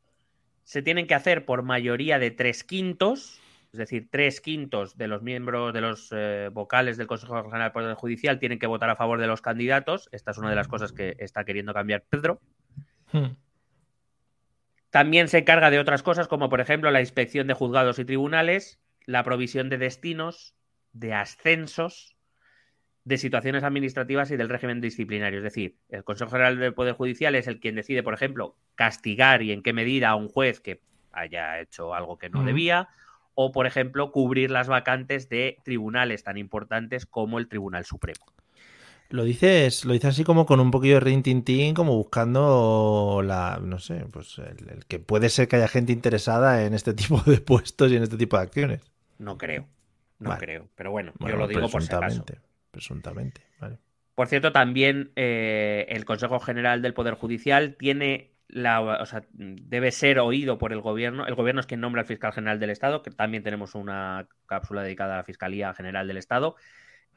se 0.63 0.81
tienen 0.83 1.07
que 1.07 1.15
hacer 1.15 1.45
por 1.45 1.63
mayoría 1.63 2.19
de 2.19 2.29
tres 2.29 2.63
quintos, 2.63 3.38
es 3.71 3.77
decir, 3.77 4.07
tres 4.09 4.41
quintos 4.41 4.97
de 4.97 5.07
los 5.07 5.21
miembros 5.21 5.73
de 5.73 5.81
los 5.81 6.09
eh, 6.11 6.49
vocales 6.51 6.97
del 6.97 7.07
Consejo 7.07 7.35
General 7.43 7.67
del 7.67 7.71
Poder 7.71 7.95
Judicial 7.95 8.39
tienen 8.39 8.57
que 8.57 8.67
votar 8.67 8.89
a 8.89 8.95
favor 8.95 9.19
de 9.19 9.27
los 9.27 9.41
candidatos. 9.41 10.09
Esta 10.11 10.31
es 10.31 10.37
una 10.39 10.49
de 10.49 10.55
las 10.55 10.67
cosas 10.67 10.91
que 10.91 11.15
está 11.19 11.45
queriendo 11.45 11.73
cambiar 11.73 12.03
Pedro. 12.09 12.41
Hmm. 13.11 13.35
También 14.89 15.27
se 15.27 15.39
encarga 15.39 15.69
de 15.69 15.79
otras 15.79 16.01
cosas, 16.01 16.27
como 16.27 16.49
por 16.49 16.61
ejemplo 16.61 16.89
la 16.89 16.99
inspección 16.99 17.45
de 17.45 17.53
juzgados 17.53 17.99
y 17.99 18.05
tribunales, 18.05 18.81
la 19.05 19.23
provisión 19.23 19.69
de 19.69 19.77
destinos, 19.77 20.55
de 20.93 21.13
ascensos, 21.13 22.15
de 23.03 23.17
situaciones 23.17 23.63
administrativas 23.63 24.31
y 24.31 24.37
del 24.37 24.49
régimen 24.49 24.81
disciplinario. 24.81 25.39
Es 25.39 25.43
decir, 25.43 25.77
el 25.89 26.03
Consejo 26.03 26.31
General 26.31 26.57
del 26.57 26.73
Poder 26.73 26.95
Judicial 26.95 27.35
es 27.35 27.47
el 27.47 27.59
quien 27.59 27.75
decide, 27.75 28.01
por 28.01 28.15
ejemplo, 28.15 28.55
castigar 28.73 29.43
y 29.43 29.51
en 29.51 29.61
qué 29.61 29.73
medida 29.73 30.09
a 30.09 30.15
un 30.15 30.27
juez 30.27 30.59
que 30.59 30.81
haya 31.11 31.59
hecho 31.59 31.93
algo 31.93 32.17
que 32.17 32.29
no 32.29 32.43
debía, 32.43 32.89
o, 33.41 33.53
por 33.53 33.65
ejemplo, 33.65 34.11
cubrir 34.11 34.51
las 34.51 34.67
vacantes 34.67 35.29
de 35.29 35.59
tribunales 35.63 36.25
tan 36.25 36.37
importantes 36.37 37.05
como 37.05 37.39
el 37.39 37.47
Tribunal 37.47 37.85
Supremo. 37.85 38.25
Lo 39.07 39.23
dices, 39.23 39.85
lo 39.85 39.93
dices 39.93 40.09
así 40.09 40.25
como 40.25 40.45
con 40.45 40.59
un 40.59 40.71
poquillo 40.71 40.95
de 40.95 40.99
rintintín, 40.99 41.73
como 41.73 41.95
buscando 41.95 43.21
la, 43.23 43.61
no 43.63 43.79
sé, 43.79 44.05
pues 44.11 44.39
el, 44.39 44.83
que 44.87 44.99
puede 44.99 45.29
ser 45.29 45.47
que 45.47 45.55
haya 45.55 45.69
gente 45.69 45.93
interesada 45.93 46.65
en 46.65 46.73
este 46.73 46.93
tipo 46.95 47.21
de 47.21 47.39
puestos 47.39 47.89
y 47.93 47.95
en 47.95 48.03
este 48.03 48.17
tipo 48.17 48.35
de 48.35 48.43
acciones. 48.43 48.81
No 49.19 49.37
creo, 49.37 49.65
no 50.19 50.37
creo, 50.37 50.67
pero 50.75 50.91
bueno, 50.91 51.13
yo 51.21 51.37
lo 51.37 51.47
digo 51.47 51.69
por 51.69 51.81
si 51.81 51.95
acaso. 51.95 52.25
Presuntamente, 52.71 53.41
vale. 53.61 53.77
Por 54.15 54.27
cierto, 54.27 54.51
también 54.51 55.13
eh, 55.15 55.85
el 55.87 56.03
Consejo 56.03 56.41
General 56.41 56.81
del 56.81 56.93
Poder 56.93 57.13
Judicial 57.13 57.77
tiene 57.79 58.33
la, 58.49 58.81
o 58.81 59.05
sea, 59.05 59.23
debe 59.31 59.91
ser 59.91 60.19
oído 60.19 60.57
por 60.57 60.73
el 60.73 60.81
gobierno. 60.81 61.25
El 61.27 61.35
gobierno 61.35 61.61
es 61.61 61.67
quien 61.67 61.81
nombra 61.81 62.01
al 62.01 62.07
fiscal 62.07 62.33
general 62.33 62.59
del 62.59 62.71
Estado, 62.71 63.03
que 63.03 63.11
también 63.11 63.43
tenemos 63.43 63.75
una 63.75 64.27
cápsula 64.47 64.83
dedicada 64.83 65.13
a 65.13 65.17
la 65.17 65.23
Fiscalía 65.23 65.73
General 65.73 66.07
del 66.07 66.17
Estado. 66.17 66.55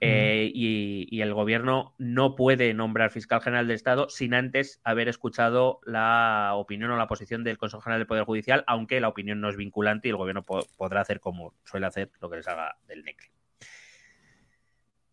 Eh, 0.05 0.51
y, 0.53 1.21
el 1.21 1.33
gobierno 1.33 1.95
no 1.97 2.35
puede 2.35 2.75
nombrar 2.75 3.12
fiscal 3.12 3.40
general 3.40 3.68
del 3.68 3.77
Estado 3.77 4.09
sin 4.09 4.35
antes 4.35 4.81
haber 4.83 5.09
escuchado 5.09 5.79
la 5.87 6.55
opinión 6.55 6.90
o 6.90 6.97
la 6.97 7.07
posición 7.07 7.45
del 7.45 7.57
Consejo 7.57 7.83
General 7.83 8.01
del 8.01 8.09
Poder 8.09 8.25
Judicial, 8.25 8.64
aunque 8.66 9.01
la 9.01 9.07
opinión 9.07 9.40
no 9.40 9.49
es 9.49 9.57
vinculante 9.57 10.09
y 10.09 10.11
el 10.11 10.16
gobierno 10.16 10.42
podrá 10.42 11.03
hacer 11.03 11.21
como 11.21 11.55
suele 11.64 11.87
hacer 11.87 12.11
lo 12.21 12.29
que 12.29 12.37
les 12.38 12.49
haga 12.49 12.77
del 12.88 13.05
NECLE. 13.05 13.31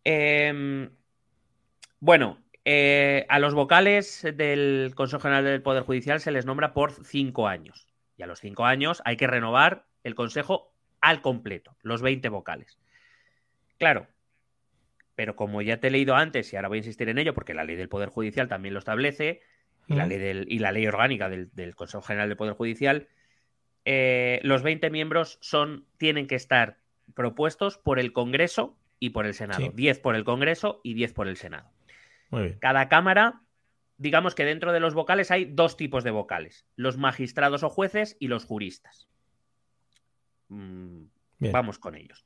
Em, 0.02 0.90
bueno, 2.00 2.38
eh, 2.72 3.26
a 3.28 3.40
los 3.40 3.52
vocales 3.52 4.24
del 4.32 4.92
Consejo 4.94 5.22
General 5.22 5.42
del 5.42 5.60
Poder 5.60 5.82
Judicial 5.82 6.20
se 6.20 6.30
les 6.30 6.46
nombra 6.46 6.72
por 6.72 6.92
cinco 7.04 7.48
años. 7.48 7.88
Y 8.16 8.22
a 8.22 8.28
los 8.28 8.38
cinco 8.38 8.64
años 8.64 9.02
hay 9.04 9.16
que 9.16 9.26
renovar 9.26 9.86
el 10.04 10.14
Consejo 10.14 10.72
al 11.00 11.20
completo, 11.20 11.74
los 11.82 12.00
20 12.00 12.28
vocales. 12.28 12.78
Claro, 13.76 14.06
pero 15.16 15.34
como 15.34 15.62
ya 15.62 15.80
te 15.80 15.88
he 15.88 15.90
leído 15.90 16.14
antes, 16.14 16.52
y 16.52 16.56
ahora 16.56 16.68
voy 16.68 16.76
a 16.76 16.84
insistir 16.84 17.08
en 17.08 17.18
ello, 17.18 17.34
porque 17.34 17.54
la 17.54 17.64
ley 17.64 17.74
del 17.74 17.88
Poder 17.88 18.08
Judicial 18.08 18.46
también 18.46 18.72
lo 18.72 18.78
establece, 18.78 19.40
y, 19.88 19.94
la, 19.94 20.06
ley 20.06 20.18
del, 20.18 20.46
y 20.48 20.60
la 20.60 20.70
ley 20.70 20.86
orgánica 20.86 21.28
del, 21.28 21.74
Consejo 21.74 22.04
General 22.04 22.28
del 22.28 22.36
Poder 22.36 22.54
Judicial, 22.54 23.08
eh, 23.84 24.38
los 24.44 24.62
20 24.62 24.90
miembros 24.90 25.38
son, 25.40 25.86
tienen 25.96 26.28
que 26.28 26.36
estar 26.36 26.78
propuestos 27.14 27.78
por 27.78 27.98
el 27.98 28.12
Congreso 28.12 28.76
y 29.00 29.10
por 29.10 29.26
el 29.26 29.34
Senado. 29.34 29.72
10 29.74 29.98
por 29.98 30.14
el 30.14 30.22
Congreso 30.22 30.80
y 30.84 30.94
10 30.94 31.14
por 31.14 31.26
el 31.26 31.36
Senado. 31.36 31.68
Cada 32.60 32.88
Cámara, 32.88 33.42
digamos 33.96 34.34
que 34.34 34.44
dentro 34.44 34.72
de 34.72 34.80
los 34.80 34.94
vocales 34.94 35.30
hay 35.30 35.44
dos 35.44 35.76
tipos 35.76 36.04
de 36.04 36.10
vocales, 36.10 36.66
los 36.76 36.96
magistrados 36.96 37.62
o 37.62 37.70
jueces 37.70 38.16
y 38.20 38.28
los 38.28 38.44
juristas. 38.44 39.08
Mm, 40.48 41.04
Vamos 41.52 41.78
con 41.78 41.94
ellos. 41.94 42.24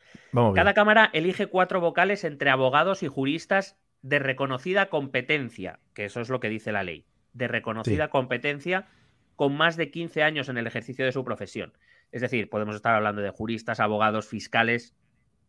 Cada 0.55 0.75
Cámara 0.75 1.11
elige 1.13 1.47
cuatro 1.47 1.81
vocales 1.81 2.25
entre 2.25 2.51
abogados 2.51 3.03
y 3.03 3.09
juristas 3.09 3.79
de 4.03 4.19
reconocida 4.19 4.87
competencia, 4.87 5.79
que 5.95 6.05
eso 6.05 6.21
es 6.21 6.29
lo 6.29 6.41
que 6.41 6.49
dice 6.49 6.73
la 6.73 6.83
ley, 6.83 7.07
de 7.33 7.49
reconocida 7.49 8.09
competencia 8.09 8.89
con 9.37 9.57
más 9.57 9.77
de 9.77 9.91
15 9.91 10.23
años 10.23 10.49
en 10.49 10.59
el 10.59 10.67
ejercicio 10.67 11.05
de 11.05 11.13
su 11.13 11.25
profesión. 11.25 11.73
Es 12.13 12.21
decir, 12.21 12.49
podemos 12.51 12.77
estar 12.77 12.95
hablando 12.95 13.23
de 13.23 13.31
juristas, 13.31 13.81
abogados, 13.81 14.29
fiscales, 14.29 14.95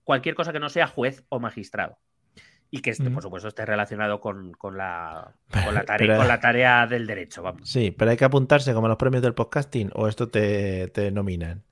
cualquier 0.04 0.36
cosa 0.36 0.54
que 0.54 0.60
no 0.60 0.70
sea 0.70 0.88
juez 0.88 1.24
o 1.30 1.40
magistrado. 1.40 1.98
Y 2.72 2.80
que, 2.80 2.94
por 3.14 3.24
supuesto, 3.24 3.48
esté 3.48 3.66
relacionado 3.66 4.20
con, 4.20 4.52
la, 4.76 5.34
tarea, 5.86 6.18
con, 6.18 6.28
la, 6.28 6.40
tarea, 6.40 6.88
del 6.88 7.08
derecho. 7.08 7.42
Vamos. 7.42 7.70
Sí, 7.70 7.92
pero 7.92 8.12
hay 8.12 8.18
que 8.18 8.26
apuntarse 8.26 8.74
como 8.74 8.88
los 8.88 8.98
premios 8.98 9.24
del 9.24 9.34
podcasting 9.34 9.92
o 9.94 10.08
esto 10.08 10.28
te, 10.28 10.88
te 10.90 11.12
nominan. 11.12 11.64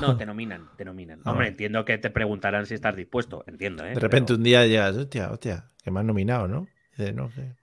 No, 0.00 0.16
te 0.16 0.26
nominan, 0.26 0.68
te 0.76 0.84
nominan. 0.84 1.20
Ah, 1.24 1.30
Hombre, 1.32 1.48
entiendo 1.48 1.84
que 1.84 1.96
te 1.98 2.10
preguntarán 2.10 2.66
si 2.66 2.74
estás 2.74 2.94
dispuesto, 2.94 3.44
entiendo. 3.46 3.84
¿eh? 3.84 3.94
De 3.94 4.00
repente 4.00 4.34
un 4.34 4.42
día 4.42 4.66
llegas, 4.66 4.96
hostia, 4.96 5.30
hostia, 5.30 5.64
que 5.82 5.90
me 5.90 6.00
han 6.00 6.06
nominado, 6.06 6.46
¿no? 6.48 6.66
no 7.14 7.30
sé. 7.30 7.56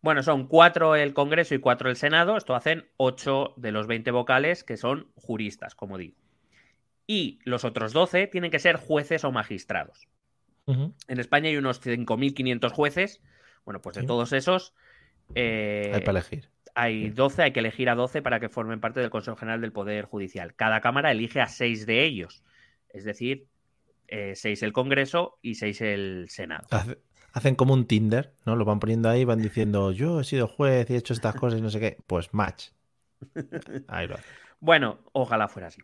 Bueno, 0.00 0.22
son 0.22 0.48
cuatro 0.48 0.96
el 0.96 1.14
Congreso 1.14 1.54
y 1.54 1.58
cuatro 1.58 1.88
el 1.88 1.96
Senado. 1.96 2.36
Esto 2.36 2.54
hacen 2.54 2.88
ocho 2.96 3.54
de 3.56 3.70
los 3.70 3.86
20 3.86 4.10
vocales 4.10 4.64
que 4.64 4.76
son 4.76 5.12
juristas, 5.14 5.74
como 5.74 5.98
digo. 5.98 6.16
Y 7.06 7.38
los 7.44 7.64
otros 7.64 7.92
12 7.92 8.26
tienen 8.26 8.50
que 8.50 8.58
ser 8.58 8.76
jueces 8.76 9.24
o 9.24 9.30
magistrados. 9.30 10.08
En 10.66 11.20
España 11.20 11.48
hay 11.48 11.56
unos 11.56 11.80
5.500 11.82 12.70
jueces. 12.70 13.20
Bueno, 13.64 13.80
pues 13.80 13.96
de 13.96 14.04
todos 14.04 14.32
esos... 14.32 14.74
Eh, 15.34 15.92
hay 15.94 16.00
para 16.00 16.18
elegir 16.18 16.48
hay 16.74 17.10
12, 17.10 17.42
hay 17.42 17.52
que 17.52 17.60
elegir 17.60 17.88
a 17.90 17.94
12 17.94 18.22
para 18.22 18.40
que 18.40 18.48
formen 18.48 18.80
parte 18.80 19.00
del 19.00 19.10
Consejo 19.10 19.36
General 19.36 19.60
del 19.60 19.72
Poder 19.72 20.04
Judicial. 20.04 20.54
Cada 20.54 20.80
Cámara 20.80 21.10
elige 21.10 21.40
a 21.40 21.46
6 21.46 21.86
de 21.86 22.04
ellos, 22.04 22.42
es 22.90 23.04
decir, 23.04 23.46
6 24.08 24.44
eh, 24.44 24.66
el 24.66 24.72
Congreso 24.72 25.38
y 25.42 25.56
6 25.56 25.80
el 25.82 26.26
Senado. 26.28 26.66
Hacen 27.32 27.54
como 27.54 27.72
un 27.72 27.86
Tinder, 27.86 28.34
¿no? 28.44 28.56
Lo 28.56 28.64
van 28.64 28.78
poniendo 28.78 29.08
ahí, 29.08 29.24
van 29.24 29.40
diciendo, 29.40 29.90
yo 29.92 30.20
he 30.20 30.24
sido 30.24 30.46
juez 30.46 30.90
y 30.90 30.94
he 30.94 30.96
hecho 30.98 31.14
estas 31.14 31.34
cosas 31.34 31.58
y 31.58 31.62
no 31.62 31.70
sé 31.70 31.80
qué. 31.80 31.96
Pues 32.06 32.34
match. 32.34 32.68
Ahí 33.88 34.06
lo 34.06 34.16
Bueno, 34.60 34.98
ojalá 35.12 35.48
fuera 35.48 35.68
así. 35.68 35.80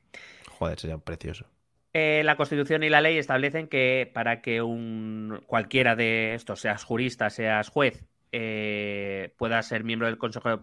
Joder, 0.50 0.78
sería 0.78 0.98
precioso. 0.98 1.46
Eh, 1.94 2.22
la 2.24 2.36
Constitución 2.36 2.82
y 2.82 2.90
la 2.90 3.00
ley 3.00 3.16
establecen 3.16 3.66
que 3.68 4.10
para 4.12 4.42
que 4.42 4.62
un 4.62 5.42
cualquiera 5.46 5.96
de 5.96 6.34
estos, 6.34 6.60
seas 6.60 6.84
jurista, 6.84 7.30
seas 7.30 7.70
juez, 7.70 8.04
eh, 8.32 9.34
pueda 9.38 9.62
ser 9.62 9.84
miembro 9.84 10.06
del 10.06 10.18
Consejo 10.18 10.60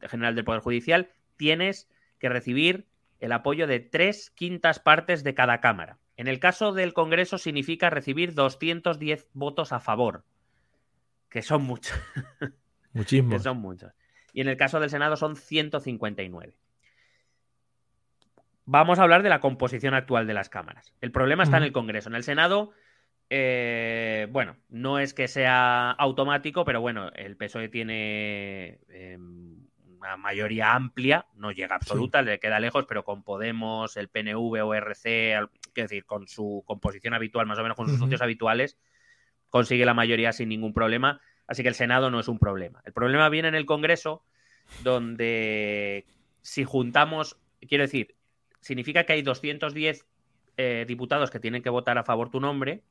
General 0.00 0.34
del 0.34 0.44
Poder 0.44 0.60
Judicial, 0.60 1.10
tienes 1.36 1.88
que 2.18 2.28
recibir 2.28 2.86
el 3.18 3.32
apoyo 3.32 3.66
de 3.66 3.80
tres 3.80 4.30
quintas 4.30 4.78
partes 4.78 5.24
de 5.24 5.34
cada 5.34 5.60
Cámara. 5.60 5.98
En 6.16 6.28
el 6.28 6.38
caso 6.38 6.72
del 6.72 6.92
Congreso 6.92 7.38
significa 7.38 7.90
recibir 7.90 8.34
210 8.34 9.28
votos 9.32 9.72
a 9.72 9.80
favor, 9.80 10.24
que 11.28 11.42
son 11.42 11.62
muchos. 11.62 11.98
Muchísimos. 12.92 13.34
que 13.34 13.38
son 13.38 13.58
muchos. 13.58 13.92
Y 14.32 14.40
en 14.40 14.48
el 14.48 14.56
caso 14.56 14.80
del 14.80 14.90
Senado 14.90 15.16
son 15.16 15.36
159. 15.36 16.54
Vamos 18.72 19.00
a 19.00 19.02
hablar 19.02 19.24
de 19.24 19.28
la 19.28 19.40
composición 19.40 19.94
actual 19.94 20.28
de 20.28 20.32
las 20.32 20.48
cámaras. 20.48 20.94
El 21.00 21.10
problema 21.10 21.42
está 21.42 21.56
en 21.56 21.64
el 21.64 21.72
Congreso. 21.72 22.08
En 22.08 22.14
el 22.14 22.22
Senado, 22.22 22.70
eh, 23.28 24.28
bueno, 24.30 24.58
no 24.68 25.00
es 25.00 25.12
que 25.12 25.26
sea 25.26 25.90
automático, 25.90 26.64
pero 26.64 26.80
bueno, 26.80 27.10
el 27.16 27.36
PSOE 27.36 27.68
tiene 27.68 28.78
em, 28.88 29.56
una 29.98 30.16
mayoría 30.16 30.72
amplia, 30.72 31.26
no 31.34 31.50
llega 31.50 31.74
absoluta, 31.74 32.22
le 32.22 32.38
queda 32.38 32.60
lejos, 32.60 32.86
pero 32.88 33.02
con 33.02 33.24
Podemos, 33.24 33.96
el 33.96 34.06
PNV 34.06 34.64
o 34.64 34.72
RC, 34.72 35.48
quiero 35.74 35.88
decir, 35.88 36.04
con 36.04 36.28
su 36.28 36.62
composición 36.64 37.12
habitual, 37.12 37.48
más 37.48 37.58
o 37.58 37.62
menos 37.62 37.76
con 37.76 37.88
sus 37.88 37.98
socios 37.98 38.22
habituales, 38.22 38.78
consigue 39.48 39.84
la 39.84 39.94
mayoría 39.94 40.32
sin 40.32 40.48
ningún 40.48 40.72
problema. 40.72 41.20
Así 41.48 41.64
que 41.64 41.70
el 41.70 41.74
Senado 41.74 42.08
no 42.12 42.20
es 42.20 42.28
un 42.28 42.38
problema. 42.38 42.82
El 42.84 42.92
problema 42.92 43.30
viene 43.30 43.48
en 43.48 43.56
el 43.56 43.66
Congreso, 43.66 44.22
donde 44.84 46.06
si 46.40 46.62
juntamos, 46.62 47.36
quiero 47.66 47.82
decir, 47.82 48.14
significa 48.60 49.04
que 49.04 49.14
hay 49.14 49.22
210 49.22 50.06
eh, 50.56 50.84
diputados 50.86 51.30
que 51.30 51.40
tienen 51.40 51.62
que 51.62 51.70
votar 51.70 51.98
a 51.98 52.04
favor 52.04 52.30
tu 52.30 52.40
nombre. 52.40 52.82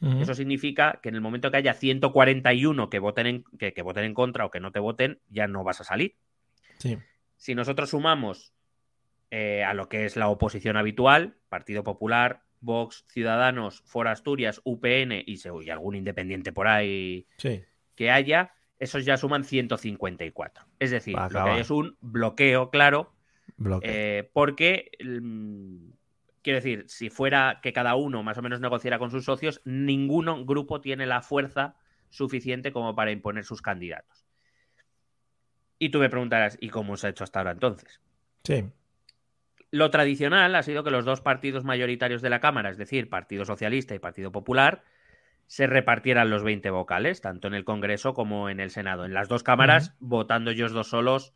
Eso 0.00 0.32
significa 0.32 0.98
que 1.02 1.10
en 1.10 1.14
el 1.14 1.20
momento 1.20 1.50
que 1.50 1.58
haya 1.58 1.74
141 1.74 2.88
que 2.88 2.98
voten, 2.98 3.26
en, 3.26 3.44
que, 3.58 3.82
voten 3.82 4.04
en 4.04 4.14
contra 4.14 4.46
o 4.46 4.50
que 4.50 4.58
no 4.58 4.72
te 4.72 4.78
voten, 4.78 5.20
ya 5.28 5.46
no 5.46 5.62
vas 5.62 5.82
a 5.82 5.84
salir. 5.84 6.16
Si 7.36 7.54
nosotros 7.54 7.90
sumamos 7.90 8.54
eh, 9.30 9.62
a 9.62 9.74
lo 9.74 9.90
que 9.90 10.06
es 10.06 10.16
la 10.16 10.28
oposición 10.28 10.78
habitual, 10.78 11.36
Partido 11.50 11.84
Popular, 11.84 12.44
Vox, 12.60 13.04
Ciudadanos, 13.08 13.82
Fora 13.84 14.12
Asturias, 14.12 14.62
UPN 14.64 15.22
y, 15.26 15.38
y 15.64 15.70
algún 15.70 15.94
independiente 15.94 16.50
por 16.50 16.66
ahí 16.66 17.26
que 17.94 18.10
haya, 18.10 18.54
esos 18.78 19.04
ya 19.04 19.18
suman 19.18 19.44
154. 19.44 20.64
Es 20.78 20.90
decir, 20.90 21.14
lo 21.14 21.28
que 21.28 21.50
hay 21.50 21.60
es 21.60 21.70
un 21.70 21.98
bloqueo 22.00 22.70
claro, 22.70 23.12
eh, 23.82 24.30
porque, 24.32 24.90
mm, 25.04 25.90
quiero 26.42 26.56
decir, 26.56 26.84
si 26.88 27.10
fuera 27.10 27.60
que 27.62 27.72
cada 27.72 27.94
uno 27.94 28.22
más 28.22 28.38
o 28.38 28.42
menos 28.42 28.60
negociara 28.60 28.98
con 28.98 29.10
sus 29.10 29.24
socios, 29.24 29.60
ningún 29.64 30.46
grupo 30.46 30.80
tiene 30.80 31.06
la 31.06 31.22
fuerza 31.22 31.76
suficiente 32.08 32.72
como 32.72 32.94
para 32.94 33.12
imponer 33.12 33.44
sus 33.44 33.62
candidatos. 33.62 34.26
Y 35.78 35.90
tú 35.90 35.98
me 35.98 36.10
preguntarás, 36.10 36.58
¿y 36.60 36.68
cómo 36.68 36.96
se 36.96 37.06
ha 37.06 37.10
hecho 37.10 37.24
hasta 37.24 37.40
ahora 37.40 37.52
entonces? 37.52 38.00
Sí. 38.44 38.64
Lo 39.70 39.90
tradicional 39.90 40.54
ha 40.54 40.62
sido 40.62 40.82
que 40.82 40.90
los 40.90 41.04
dos 41.04 41.20
partidos 41.20 41.64
mayoritarios 41.64 42.22
de 42.22 42.30
la 42.30 42.40
Cámara, 42.40 42.70
es 42.70 42.76
decir, 42.76 43.08
Partido 43.08 43.44
Socialista 43.44 43.94
y 43.94 43.98
Partido 43.98 44.32
Popular, 44.32 44.82
se 45.46 45.66
repartieran 45.66 46.30
los 46.30 46.42
20 46.42 46.70
vocales, 46.70 47.20
tanto 47.20 47.48
en 47.48 47.54
el 47.54 47.64
Congreso 47.64 48.14
como 48.14 48.50
en 48.50 48.60
el 48.60 48.70
Senado. 48.70 49.04
En 49.04 49.14
las 49.14 49.28
dos 49.28 49.42
cámaras, 49.42 49.94
votando 49.98 50.50
ellos 50.50 50.72
dos 50.72 50.88
solos, 50.88 51.34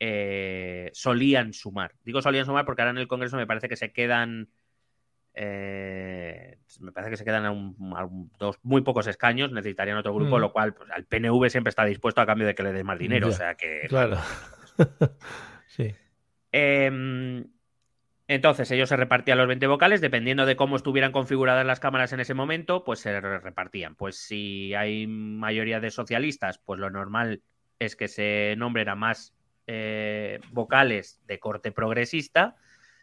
eh, 0.00 0.90
solían 0.94 1.52
sumar. 1.52 1.92
Digo 2.04 2.22
solían 2.22 2.46
sumar 2.46 2.64
porque 2.64 2.82
ahora 2.82 2.90
en 2.90 2.98
el 2.98 3.06
Congreso 3.06 3.36
me 3.36 3.46
parece 3.46 3.68
que 3.68 3.76
se 3.76 3.92
quedan. 3.92 4.48
Eh, 5.34 6.58
me 6.80 6.90
parece 6.90 7.10
que 7.10 7.16
se 7.16 7.24
quedan 7.24 7.46
a, 7.46 8.08
dos 8.38 8.58
muy 8.62 8.80
pocos 8.80 9.06
escaños, 9.06 9.52
necesitarían 9.52 9.98
otro 9.98 10.14
grupo, 10.14 10.38
lo 10.38 10.52
cual 10.52 10.74
pues, 10.74 10.90
al 10.90 11.04
PNV 11.04 11.48
siempre 11.50 11.68
está 11.68 11.84
dispuesto 11.84 12.20
a 12.20 12.26
cambio 12.26 12.46
de 12.46 12.54
que 12.54 12.62
le 12.62 12.72
dé 12.72 12.82
más 12.82 12.98
dinero. 12.98 13.28
o 13.28 13.32
sea 13.32 13.54
que. 13.54 13.86
Claro. 13.88 14.18
sí. 15.68 15.94
Eh, 16.52 17.44
entonces 18.30 18.70
ellos 18.70 18.88
se 18.88 18.96
repartían 18.96 19.38
los 19.38 19.48
20 19.48 19.66
vocales, 19.66 20.00
dependiendo 20.00 20.46
de 20.46 20.54
cómo 20.54 20.76
estuvieran 20.76 21.10
configuradas 21.10 21.66
las 21.66 21.80
cámaras 21.80 22.12
en 22.12 22.20
ese 22.20 22.32
momento, 22.32 22.84
pues 22.84 23.00
se 23.00 23.20
repartían. 23.20 23.96
Pues 23.96 24.18
si 24.18 24.72
hay 24.72 25.08
mayoría 25.08 25.80
de 25.80 25.90
socialistas, 25.90 26.58
pues 26.58 26.78
lo 26.78 26.90
normal 26.90 27.42
es 27.80 27.96
que 27.96 28.06
se 28.06 28.54
nombren 28.56 28.88
a 28.88 28.94
más 28.94 29.34
eh, 29.72 30.40
vocales 30.50 31.20
de 31.26 31.38
corte 31.38 31.70
progresista. 31.70 32.56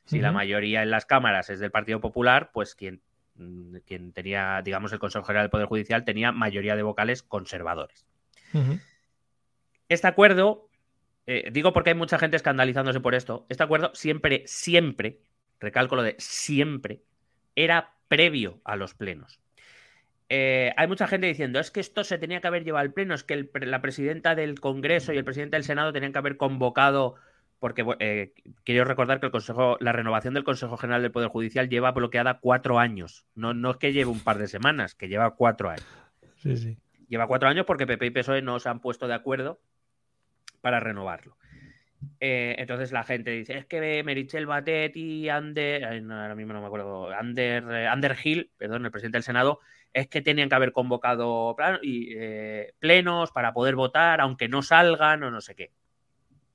Si 0.03 0.19
la 0.19 0.31
mayoría 0.31 0.83
en 0.83 0.89
las 0.89 1.05
cámaras 1.05 1.49
es 1.49 1.59
del 1.59 1.71
Partido 1.71 1.99
Popular, 1.99 2.51
pues 2.53 2.75
quien, 2.75 3.01
mm, 3.35 3.77
quien 3.85 4.11
tenía, 4.11 4.61
digamos, 4.63 4.91
el 4.91 4.99
Consejo 4.99 5.25
General 5.25 5.45
del 5.45 5.49
Poder 5.49 5.67
Judicial 5.67 6.03
tenía 6.03 6.31
mayoría 6.31 6.75
de 6.75 6.83
vocales 6.83 7.23
conservadores. 7.23 8.05
Este 9.89 10.07
acuerdo 10.07 10.67
eh, 11.27 11.49
digo 11.51 11.73
porque 11.73 11.89
hay 11.89 11.95
mucha 11.95 12.17
gente 12.17 12.37
escandalizándose 12.37 13.01
por 13.01 13.13
esto. 13.13 13.45
Este 13.49 13.63
acuerdo 13.63 13.91
siempre, 13.93 14.43
siempre, 14.45 15.19
recalco 15.59 15.97
lo 15.97 16.03
de 16.03 16.15
siempre, 16.17 17.03
era 17.55 17.95
previo 18.07 18.61
a 18.63 18.77
los 18.77 18.93
plenos. 18.93 19.41
Eh, 20.29 20.73
hay 20.75 20.87
mucha 20.87 21.07
gente 21.07 21.27
diciendo, 21.27 21.59
es 21.59 21.71
que 21.71 21.79
esto 21.79 22.03
se 22.03 22.17
tenía 22.17 22.41
que 22.41 22.47
haber 22.47 22.63
llevado 22.63 22.81
al 22.81 22.93
pleno, 22.93 23.13
es 23.15 23.23
que 23.23 23.49
la 23.61 23.81
presidenta 23.81 24.35
del 24.35 24.59
Congreso 24.59 25.13
y 25.13 25.17
el 25.17 25.23
presidente 25.23 25.55
del 25.55 25.63
Senado 25.63 25.93
tenían 25.93 26.11
que 26.11 26.19
haber 26.19 26.35
convocado, 26.35 27.15
porque 27.59 27.85
eh, 27.99 28.33
quiero 28.63 28.83
recordar 28.83 29.19
que 29.19 29.27
el 29.27 29.31
Consejo, 29.31 29.77
la 29.79 29.93
renovación 29.93 30.33
del 30.33 30.43
Consejo 30.43 30.75
General 30.77 31.01
del 31.01 31.11
Poder 31.11 31.29
Judicial 31.29 31.69
lleva 31.69 31.91
bloqueada 31.91 32.39
cuatro 32.39 32.77
años. 32.77 33.25
No, 33.35 33.53
no 33.53 33.71
es 33.71 33.77
que 33.77 33.93
lleve 33.93 34.11
un 34.11 34.19
par 34.19 34.37
de 34.37 34.47
semanas, 34.47 34.95
que 34.95 35.07
lleva 35.07 35.35
cuatro 35.35 35.69
años. 35.69 35.87
Sí, 36.35 36.57
sí. 36.57 36.77
Lleva 37.07 37.27
cuatro 37.27 37.47
años 37.47 37.65
porque 37.65 37.87
PP 37.87 38.07
y 38.07 38.11
PSOE 38.11 38.41
no 38.41 38.59
se 38.59 38.67
han 38.69 38.81
puesto 38.81 39.07
de 39.07 39.13
acuerdo 39.13 39.61
para 40.61 40.81
renovarlo. 40.81 41.37
Eh, 42.19 42.55
entonces 42.59 42.91
la 42.91 43.03
gente 43.03 43.31
dice, 43.31 43.57
es 43.57 43.65
que 43.65 44.03
Merichel 44.03 44.45
Batet 44.45 44.95
y 44.95 45.29
Ander, 45.29 45.85
ahora 45.85 46.35
mismo 46.35 46.53
no 46.53 46.61
me 46.61 46.67
acuerdo, 46.67 47.11
Ander, 47.11 47.63
eh, 47.71 47.87
Ander 47.87 48.15
Hill, 48.21 48.51
perdón, 48.57 48.85
el 48.85 48.91
presidente 48.91 49.17
del 49.17 49.23
Senado, 49.23 49.59
es 49.93 50.07
que 50.07 50.21
tenían 50.21 50.49
que 50.49 50.55
haber 50.55 50.71
convocado 50.71 51.55
eh, 51.83 52.73
plenos 52.79 53.31
para 53.31 53.53
poder 53.53 53.75
votar, 53.75 54.21
aunque 54.21 54.47
no 54.47 54.61
salgan 54.61 55.23
o 55.23 55.31
no 55.31 55.41
sé 55.41 55.55
qué. 55.55 55.71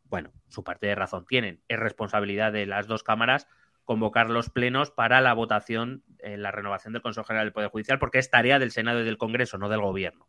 Bueno, 0.04 0.32
su 0.48 0.62
parte 0.62 0.86
de 0.86 0.94
razón 0.94 1.24
tienen. 1.26 1.60
Es 1.68 1.78
responsabilidad 1.78 2.52
de 2.52 2.66
las 2.66 2.86
dos 2.86 3.02
cámaras 3.02 3.48
convocar 3.84 4.30
los 4.30 4.50
plenos 4.50 4.90
para 4.90 5.20
la 5.20 5.32
votación 5.32 6.04
en 6.18 6.42
la 6.42 6.50
renovación 6.50 6.92
del 6.92 7.02
Consejo 7.02 7.26
General 7.26 7.46
del 7.46 7.52
Poder 7.52 7.70
Judicial, 7.70 7.98
porque 7.98 8.18
es 8.18 8.30
tarea 8.30 8.58
del 8.58 8.70
Senado 8.70 9.00
y 9.00 9.04
del 9.04 9.18
Congreso, 9.18 9.58
no 9.58 9.68
del 9.68 9.80
Gobierno. 9.80 10.28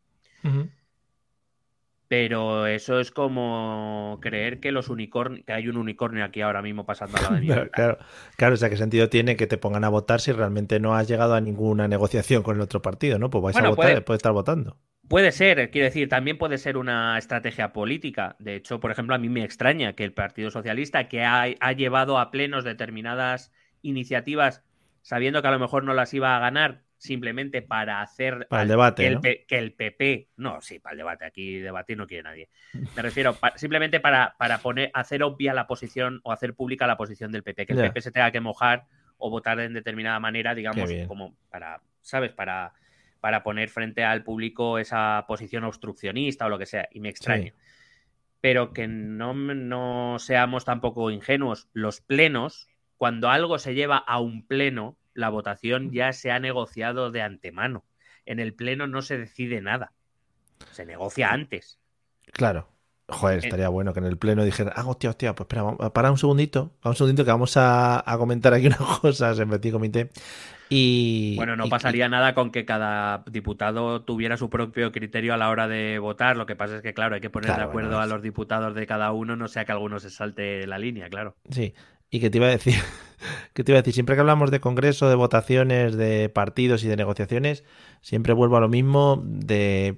Pero 2.08 2.68
eso 2.68 3.00
es 3.00 3.12
como 3.12 4.20
creer 4.22 4.60
que 4.60 4.72
los 4.72 4.90
unicornios, 4.90 5.46
que 5.46 5.54
hay 5.54 5.68
un 5.68 5.78
unicornio 5.78 6.24
aquí 6.24 6.42
ahora 6.42 6.62
mismo 6.62 6.86
pasando 6.86 7.18
a 7.18 7.22
la 7.22 7.40
de 7.40 7.46
claro, 7.72 7.98
claro, 8.38 8.54
o 8.54 8.58
sea, 8.58 8.70
¿qué 8.70 8.78
sentido 8.78 9.10
tiene 9.10 9.36
que 9.36 9.48
te 9.48 9.58
pongan 9.58 9.84
a 9.84 9.90
votar 9.90 10.20
si 10.22 10.32
realmente 10.32 10.80
no 10.80 10.96
has 10.96 11.08
llegado 11.08 11.34
a 11.34 11.42
ninguna 11.42 11.88
negociación 11.88 12.44
con 12.44 12.56
el 12.58 12.62
otro 12.62 12.82
partido, 12.82 13.18
¿no? 13.18 13.30
Pues 13.30 13.44
vais 13.44 13.58
a 13.58 13.70
votar, 13.70 14.04
puede, 14.04 14.18
estar 14.18 14.34
votando. 14.34 14.78
Puede 15.08 15.32
ser, 15.32 15.72
quiero 15.72 15.86
decir, 15.86 16.08
también 16.10 16.38
puede 16.38 16.58
ser 16.58 16.78
una 16.78 17.18
estrategia 17.18 17.74
política. 17.74 18.36
De 18.40 18.56
hecho, 18.56 18.80
por 18.80 18.92
ejemplo, 18.92 19.16
a 19.16 19.18
mí 19.18 19.30
me 19.30 19.44
extraña 19.44 19.94
que 19.94 20.04
el 20.04 20.14
Partido 20.14 20.52
Socialista, 20.52 21.08
que 21.08 21.24
ha, 21.24 21.44
ha 21.60 21.72
llevado 21.72 22.20
a 22.20 22.32
plenos 22.32 22.64
determinadas 22.64 23.52
iniciativas 23.82 24.64
sabiendo 25.04 25.42
que 25.42 25.48
a 25.50 25.52
lo 25.52 25.60
mejor 25.60 25.84
no 25.84 25.94
las 25.94 26.14
iba 26.14 26.36
a 26.36 26.40
ganar, 26.40 26.83
simplemente 27.04 27.62
para 27.62 28.02
hacer 28.02 28.48
para 28.50 28.62
el 28.62 28.70
debate, 28.70 29.20
que, 29.46 29.58
el, 29.58 29.74
PP, 29.74 30.30
no, 30.38 30.62
sí, 30.62 30.80
para 30.80 30.94
el 30.94 31.00
debate, 31.00 31.26
aquí 31.26 31.60
debatir 31.60 31.98
no 31.98 32.08
quiere 32.08 32.24
nadie. 32.24 32.50
Me 32.96 33.02
refiero 33.02 33.38
simplemente 33.56 34.00
para, 34.00 34.36
para 34.38 34.60
poner, 34.60 34.90
hacer 34.94 35.22
obvia 35.22 35.54
la 35.54 35.68
posición 35.68 36.22
o 36.24 36.32
hacer 36.32 36.54
pública 36.54 36.88
la 36.88 36.96
posición 36.96 37.34
del 37.34 37.44
PP, 37.44 37.66
que 37.66 37.74
el 37.74 37.80
PP 37.80 38.02
se 38.02 38.12
tenga 38.12 38.32
que 38.32 38.40
mojar 38.40 38.86
o 39.18 39.30
votar 39.30 39.60
en 39.60 39.74
determinada 39.74 40.18
manera, 40.22 40.56
digamos, 40.56 40.90
como 41.06 41.36
para, 41.50 41.82
¿sabes? 42.02 42.32
Para, 42.32 42.72
para 43.20 43.44
poner 43.44 43.68
frente 43.68 44.06
al 44.06 44.24
público 44.24 44.80
esa 44.80 45.26
posición 45.28 45.66
obstruccionista 45.66 46.46
o 46.46 46.50
lo 46.50 46.58
que 46.58 46.66
sea, 46.66 46.88
y 46.90 47.02
me 47.02 47.10
extraña. 47.10 47.54
Pero 48.40 48.72
que 48.72 48.88
no, 48.88 49.34
no 49.34 50.20
seamos 50.20 50.64
tampoco 50.64 51.12
ingenuos. 51.12 51.68
Los 51.74 52.00
plenos, 52.00 52.70
cuando 52.96 53.30
algo 53.30 53.60
se 53.60 53.76
lleva 53.76 53.98
a 53.98 54.22
un 54.22 54.48
pleno, 54.48 54.98
la 55.14 55.30
votación 55.30 55.92
ya 55.92 56.14
se 56.14 56.32
ha 56.32 56.40
negociado 56.40 57.12
de 57.12 57.22
antemano. 57.22 57.84
En 58.26 58.40
el 58.40 58.54
Pleno 58.54 58.88
no 58.88 59.02
se 59.02 59.18
decide 59.18 59.62
nada. 59.62 59.94
Se 60.72 60.86
negocia 60.86 61.32
antes. 61.32 61.80
Claro. 62.32 62.74
Joder, 63.10 63.40
estaría 63.40 63.68
bueno 63.68 63.94
que 63.94 64.00
en 64.00 64.06
el 64.06 64.18
pleno 64.18 64.46
dijera, 64.46 64.72
ah, 64.76 64.86
hostia, 64.88 65.10
hostia, 65.10 65.36
pues 65.36 65.46
espera, 65.46 65.76
para 65.92 66.10
un 66.10 66.18
segundito, 66.18 66.72
para 66.82 66.92
un 66.92 66.96
segundito 66.96 67.26
que 67.26 67.32
vamos 67.32 67.54
a, 67.58 68.04
comentar 68.18 68.54
aquí 68.54 68.68
unas 68.68 68.80
cosas 69.02 69.38
en 69.40 69.50
Petit 69.50 69.74
Comité. 69.74 70.10
Y, 70.70 71.36
bueno, 71.36 71.56
no 71.58 71.68
pasaría 71.68 72.08
nada 72.08 72.34
con 72.34 72.50
que 72.50 72.66
cada 72.66 73.24
diputado 73.30 74.02
tuviera 74.02 74.38
su 74.38 74.50
propio 74.50 74.92
criterio 74.92 75.34
a 75.34 75.38
la 75.38 75.50
hora 75.50 75.68
de 75.68 76.00
votar. 76.00 76.38
Lo 76.38 76.46
que 76.46 76.56
pasa 76.56 76.78
es 76.78 76.82
que, 76.82 76.94
claro, 76.94 77.16
hay 77.16 77.22
que 77.22 77.30
poner 77.30 77.56
de 77.56 77.62
acuerdo 77.62 78.00
a 78.00 78.08
los 78.08 78.24
diputados 78.24 78.74
de 78.74 78.88
cada 78.88 79.12
uno, 79.12 79.36
no 79.36 79.50
sea 79.50 79.66
que 79.66 79.74
alguno 79.74 80.00
se 80.00 80.10
salte 80.10 80.66
la 80.66 80.80
línea, 80.80 81.10
claro. 81.10 81.36
Sí, 81.50 81.76
y 82.14 82.20
que 82.20 82.30
te 82.30 82.38
iba 82.38 82.46
a 82.46 82.52
decir, 82.52 82.76
que 83.54 83.64
te 83.64 83.72
iba 83.72 83.80
a 83.80 83.82
decir, 83.82 83.96
siempre 83.96 84.14
que 84.14 84.22
hablamos 84.22 84.52
de 84.52 84.60
congreso, 84.60 85.10
de 85.10 85.16
votaciones, 85.16 85.98
de 85.98 86.30
partidos 86.30 86.84
y 86.84 86.88
de 86.88 86.96
negociaciones, 86.96 87.64
siempre 88.02 88.34
vuelvo 88.34 88.58
a 88.58 88.60
lo 88.60 88.70
mismo 88.70 89.20
de 89.26 89.98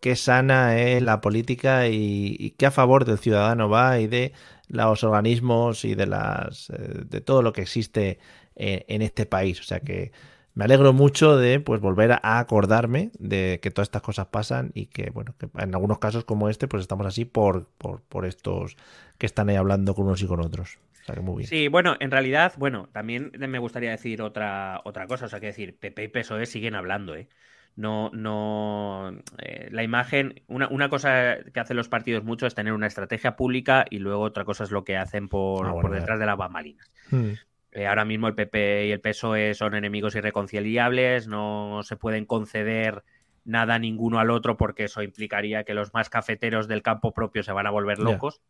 qué 0.00 0.14
sana 0.14 0.78
es 0.78 1.02
la 1.02 1.22
política 1.22 1.88
y, 1.88 2.54
qué 2.58 2.66
a 2.66 2.70
favor 2.70 3.06
del 3.06 3.16
ciudadano 3.16 3.70
va 3.70 3.98
y 3.98 4.08
de 4.08 4.34
los 4.68 5.04
organismos 5.04 5.86
y 5.86 5.94
de 5.94 6.06
las 6.06 6.68
eh, 6.68 7.04
de 7.08 7.22
todo 7.22 7.40
lo 7.40 7.54
que 7.54 7.62
existe 7.62 8.18
eh, 8.56 8.84
en 8.88 9.00
este 9.00 9.24
país. 9.24 9.58
O 9.60 9.64
sea 9.64 9.80
que 9.80 10.12
me 10.52 10.66
alegro 10.66 10.92
mucho 10.92 11.38
de 11.38 11.60
pues 11.60 11.80
volver 11.80 12.12
a 12.12 12.38
acordarme 12.40 13.10
de 13.18 13.58
que 13.62 13.70
todas 13.70 13.86
estas 13.86 14.02
cosas 14.02 14.26
pasan 14.26 14.70
y 14.74 14.86
que 14.86 15.08
bueno 15.08 15.34
que 15.38 15.48
en 15.58 15.74
algunos 15.74 15.98
casos 15.98 16.24
como 16.24 16.50
este 16.50 16.68
pues 16.68 16.82
estamos 16.82 17.06
así 17.06 17.24
por, 17.24 17.68
por, 17.78 18.02
por 18.02 18.26
estos 18.26 18.76
que 19.16 19.24
están 19.24 19.48
ahí 19.48 19.56
hablando 19.56 19.94
con 19.94 20.04
unos 20.04 20.20
y 20.20 20.26
con 20.26 20.40
otros. 20.40 20.78
O 21.04 21.06
sea 21.06 21.14
que 21.16 21.20
muy 21.20 21.36
bien. 21.38 21.48
Sí, 21.48 21.68
bueno, 21.68 21.96
en 22.00 22.10
realidad, 22.10 22.54
bueno, 22.56 22.88
también 22.90 23.30
me 23.36 23.58
gustaría 23.58 23.90
decir 23.90 24.22
otra, 24.22 24.80
otra 24.84 25.06
cosa. 25.06 25.26
O 25.26 25.28
sea, 25.28 25.38
que 25.38 25.46
decir, 25.46 25.78
PP 25.78 26.04
y 26.04 26.08
PSOE 26.08 26.46
siguen 26.46 26.74
hablando, 26.74 27.14
¿eh? 27.14 27.28
No, 27.76 28.10
no. 28.14 29.12
Eh, 29.38 29.68
la 29.70 29.82
imagen. 29.82 30.42
Una, 30.46 30.68
una, 30.68 30.88
cosa 30.88 31.36
que 31.52 31.60
hacen 31.60 31.76
los 31.76 31.90
partidos 31.90 32.24
mucho 32.24 32.46
es 32.46 32.54
tener 32.54 32.72
una 32.72 32.86
estrategia 32.86 33.36
pública 33.36 33.84
y 33.90 33.98
luego 33.98 34.22
otra 34.22 34.44
cosa 34.44 34.64
es 34.64 34.70
lo 34.70 34.84
que 34.84 34.96
hacen 34.96 35.28
por, 35.28 35.66
Ah, 35.66 35.72
bueno, 35.72 35.88
por 35.88 35.98
detrás 35.98 36.18
de 36.18 36.26
las 36.26 36.38
bambalinas. 36.38 36.90
Hmm. 37.10 37.32
Eh, 37.72 37.86
ahora 37.86 38.04
mismo 38.04 38.28
el 38.28 38.34
PP 38.34 38.86
y 38.86 38.92
el 38.92 39.00
PSOE 39.00 39.52
son 39.54 39.74
enemigos 39.74 40.14
irreconciliables, 40.14 41.26
no 41.26 41.80
se 41.82 41.96
pueden 41.96 42.24
conceder 42.24 43.02
nada 43.44 43.78
ninguno 43.78 44.20
al 44.20 44.30
otro 44.30 44.56
porque 44.56 44.84
eso 44.84 45.02
implicaría 45.02 45.64
que 45.64 45.74
los 45.74 45.92
más 45.92 46.08
cafeteros 46.08 46.68
del 46.68 46.82
campo 46.82 47.12
propio 47.12 47.42
se 47.42 47.52
van 47.52 47.66
a 47.66 47.70
volver 47.70 47.98
locos. 47.98 48.40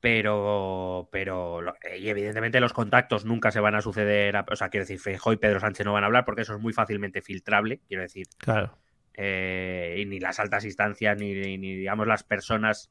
Pero, 0.00 1.08
pero, 1.12 1.60
y 1.98 2.08
evidentemente 2.08 2.58
los 2.60 2.72
contactos 2.72 3.24
nunca 3.26 3.50
se 3.50 3.60
van 3.60 3.74
a 3.74 3.82
suceder. 3.82 4.36
a- 4.36 4.46
o 4.50 4.56
sea, 4.56 4.70
quiero 4.70 4.82
decir, 4.84 4.98
Feijóo 4.98 5.32
y 5.34 5.36
Pedro 5.36 5.60
Sánchez 5.60 5.84
no 5.84 5.92
van 5.92 6.04
a 6.04 6.06
hablar 6.06 6.24
porque 6.24 6.42
eso 6.42 6.54
es 6.54 6.60
muy 6.60 6.72
fácilmente 6.72 7.20
filtrable. 7.20 7.80
Quiero 7.86 8.02
decir, 8.02 8.26
Claro. 8.38 8.78
eh, 9.14 9.96
y 9.98 10.06
ni 10.06 10.18
las 10.18 10.40
altas 10.40 10.64
instancias 10.64 11.18
ni, 11.18 11.34
ni, 11.58 11.76
digamos 11.76 12.06
las 12.06 12.22
personas 12.24 12.90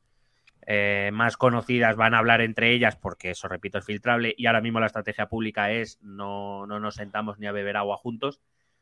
eh, 0.67 1.09
más 1.11 1.35
conocidas 1.37 1.95
van 1.95 2.13
a 2.13 2.19
hablar 2.19 2.41
entre 2.41 2.71
ellas 2.73 2.95
porque 2.95 3.31
eso, 3.31 3.47
repito, 3.47 3.79
es 3.79 3.85
filtrable 3.85 4.35
y 4.37 4.45
ahora 4.45 4.61
mismo 4.61 4.79
la 4.79 4.85
estrategia 4.85 5.27
pública 5.27 5.71
es 5.71 5.97
no, 6.03 6.67
no 6.67 6.79
nos 6.79 6.95
sentamos 6.95 7.39
ni 7.39 7.47
a 7.47 7.51
beber 7.51 7.75
agua 7.77 7.97
juntos, 7.97 8.39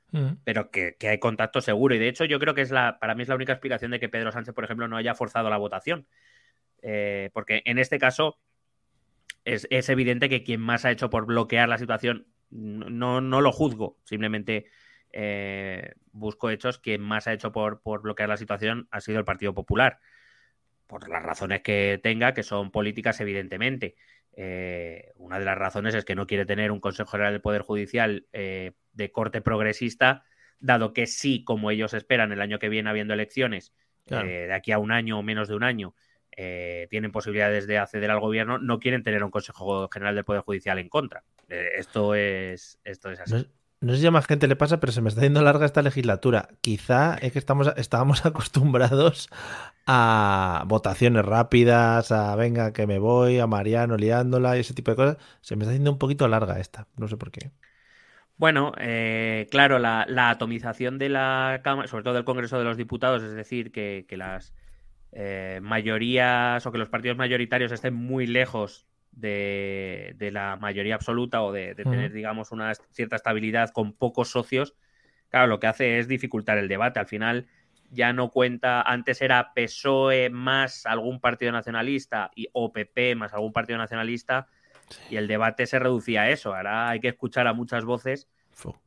Hmm. 0.10 0.36
pero 0.46 0.72
que, 0.72 0.96
que 0.98 1.10
hay 1.10 1.20
contacto 1.20 1.60
seguro 1.60 1.94
y 1.94 2.00
de 2.00 2.08
hecho 2.08 2.24
yo 2.24 2.40
creo 2.40 2.54
que 2.54 2.62
es 2.62 2.72
la, 2.72 2.98
para 2.98 3.14
mí 3.14 3.24
es 3.24 3.28
la 3.28 3.36
única 3.36 3.52
explicación 3.52 3.92
de 3.92 4.00
que 4.00 4.08
Pedro 4.08 4.32
Sánchez, 4.32 4.54
por 4.56 4.64
ejemplo, 4.64 4.88
no 4.88 4.96
haya 4.96 5.14
forzado 5.16 5.50
la 5.50 5.58
votación. 5.58 6.08
Eh, 6.82 7.30
porque 7.34 7.62
en 7.66 7.80
este 7.80 7.98
caso 7.98 8.40
es, 9.46 9.68
es 9.70 9.90
evidente 9.90 10.30
que 10.30 10.44
quien 10.44 10.62
más 10.62 10.86
ha 10.86 10.92
hecho 10.92 11.10
por 11.10 11.26
bloquear 11.26 11.70
la 11.70 11.78
situación, 11.78 12.28
no, 12.50 13.22
no 13.22 13.42
lo 13.42 13.52
juzgo, 13.52 13.98
simplemente 14.04 14.68
eh, 15.12 15.94
busco 16.12 16.50
hechos, 16.50 16.80
quien 16.80 17.02
más 17.02 17.28
ha 17.28 17.34
hecho 17.34 17.52
por, 17.52 17.82
por 17.82 18.02
bloquear 18.02 18.30
la 18.30 18.38
situación 18.38 18.88
ha 18.92 19.02
sido 19.02 19.20
el 19.20 19.26
Partido 19.26 19.54
Popular, 19.54 20.00
por 20.86 21.10
las 21.10 21.24
razones 21.24 21.62
que 21.62 22.00
tenga, 22.02 22.34
que 22.34 22.44
son 22.44 22.72
políticas 22.72 23.20
evidentemente. 23.20 23.96
Eh, 24.40 25.12
una 25.16 25.40
de 25.40 25.46
las 25.46 25.58
razones 25.58 25.96
es 25.96 26.06
que 26.06 26.16
no 26.16 26.28
quiere 26.28 26.46
tener 26.46 26.72
un 26.72 26.80
Consejo 26.80 27.10
General 27.10 27.34
del 27.34 27.42
Poder 27.42 27.64
Judicial 27.64 28.28
eh, 28.34 28.74
de 28.94 29.12
corte 29.12 29.42
progresista, 29.42 30.24
dado 30.60 30.94
que 30.94 31.08
sí, 31.08 31.44
como 31.44 31.72
ellos 31.72 31.94
esperan, 31.94 32.32
el 32.32 32.42
año 32.42 32.60
que 32.60 32.70
viene 32.70 32.90
habiendo 32.90 33.14
elecciones, 33.14 33.74
Claro. 34.06 34.28
eh, 34.28 34.48
de 34.48 34.54
aquí 34.54 34.72
a 34.72 34.80
un 34.80 34.92
año 34.92 35.20
o 35.20 35.24
menos 35.24 35.50
de 35.50 35.56
un 35.56 35.64
año, 35.64 35.94
eh, 36.40 36.86
tienen 36.92 37.12
posibilidades 37.12 37.66
de 37.66 37.80
acceder 37.80 38.12
al 38.12 38.20
gobierno, 38.20 38.60
no 38.60 38.80
quieren 38.80 39.02
tener 39.02 39.24
un 39.24 39.32
Consejo 39.32 39.90
General 39.92 40.14
del 40.14 40.24
Poder 40.24 40.44
Judicial 40.44 40.78
en 40.78 40.88
contra. 40.88 41.24
Eh, 41.50 41.72
esto 41.78 42.14
es 42.14 42.80
esto 42.84 43.10
es 43.10 43.20
así. 43.20 43.34
No, 43.34 43.46
no 43.82 43.94
sé 43.94 44.02
si 44.02 44.08
a 44.08 44.12
más 44.12 44.28
gente 44.28 44.48
le 44.48 44.56
pasa, 44.56 44.80
pero 44.80 44.92
se 44.92 45.02
me 45.02 45.10
está 45.10 45.22
yendo 45.22 45.42
larga 45.42 45.66
esta 45.66 45.82
legislatura. 45.82 46.50
Quizá 46.62 47.16
es 47.16 47.32
que 47.32 47.40
estamos, 47.40 47.74
estábamos 47.76 48.24
acostumbrados 48.26 49.30
a 49.88 50.64
votaciones 50.68 51.26
rápidas, 51.26 52.12
a 52.12 52.36
venga 52.36 52.72
que 52.72 52.86
me 52.86 53.00
voy, 53.00 53.40
a 53.40 53.48
Mariano 53.48 53.98
liándola 53.98 54.58
y 54.58 54.60
ese 54.60 54.76
tipo 54.76 54.92
de 54.92 54.98
cosas. 54.98 55.18
Se 55.42 55.56
me 55.56 55.64
está 55.64 55.72
haciendo 55.72 55.92
un 55.92 55.98
poquito 55.98 56.28
larga 56.28 56.60
esta. 56.60 56.88
No 56.98 57.08
sé 57.08 57.18
por 57.18 57.32
qué. 57.32 57.52
Bueno, 58.38 58.74
eh, 58.78 59.48
claro, 59.50 59.80
la, 59.80 60.06
la 60.08 60.30
atomización 60.30 61.00
de 61.00 61.10
la 61.10 61.62
Cámara, 61.64 61.88
sobre 61.88 62.04
todo 62.04 62.14
del 62.14 62.26
Congreso 62.26 62.60
de 62.60 62.66
los 62.66 62.78
Diputados, 62.78 63.24
es 63.24 63.34
decir, 63.34 63.72
que, 63.72 64.06
que 64.08 64.18
las 64.18 64.54
eh, 65.12 65.60
mayorías 65.62 66.66
o 66.66 66.72
que 66.72 66.78
los 66.78 66.90
partidos 66.90 67.18
mayoritarios 67.18 67.72
estén 67.72 67.94
muy 67.94 68.28
lejos 68.28 68.88
de, 69.12 70.14
de 70.18 70.32
la 70.32 70.58
mayoría 70.58 70.96
absoluta 70.96 71.42
o 71.42 71.52
de, 71.52 71.76
tener, 71.76 72.12
digamos, 72.12 72.52
una 72.52 72.74
cierta 72.92 73.16
estabilidad 73.16 73.72
con 73.72 73.94
pocos 73.94 74.30
socios, 74.30 74.76
claro, 75.30 75.48
lo 75.48 75.60
que 75.60 75.68
hace 75.68 76.00
es 76.00 76.08
dificultar 76.08 76.58
el 76.58 76.68
debate. 76.68 77.00
Al 77.00 77.08
final 77.08 77.48
ya 77.90 78.14
no 78.14 78.30
cuenta, 78.30 78.82
antes 78.82 79.22
era 79.22 79.54
PSOE 79.54 80.30
más 80.30 80.86
algún 80.86 81.20
partido 81.20 81.52
nacionalista 81.52 82.32
y 82.36 82.48
o 82.54 82.72
PP 82.72 83.16
más 83.16 83.34
algún 83.34 83.54
partido 83.54 83.80
nacionalista 83.80 84.48
y 85.10 85.16
el 85.16 85.28
debate 85.28 85.66
se 85.66 85.80
reducía 85.80 86.24
a 86.24 86.30
eso. 86.30 86.54
Ahora 86.54 86.90
hay 86.90 87.00
que 87.00 87.10
escuchar 87.10 87.48
a 87.48 87.54
muchas 87.54 87.86
voces 87.86 88.28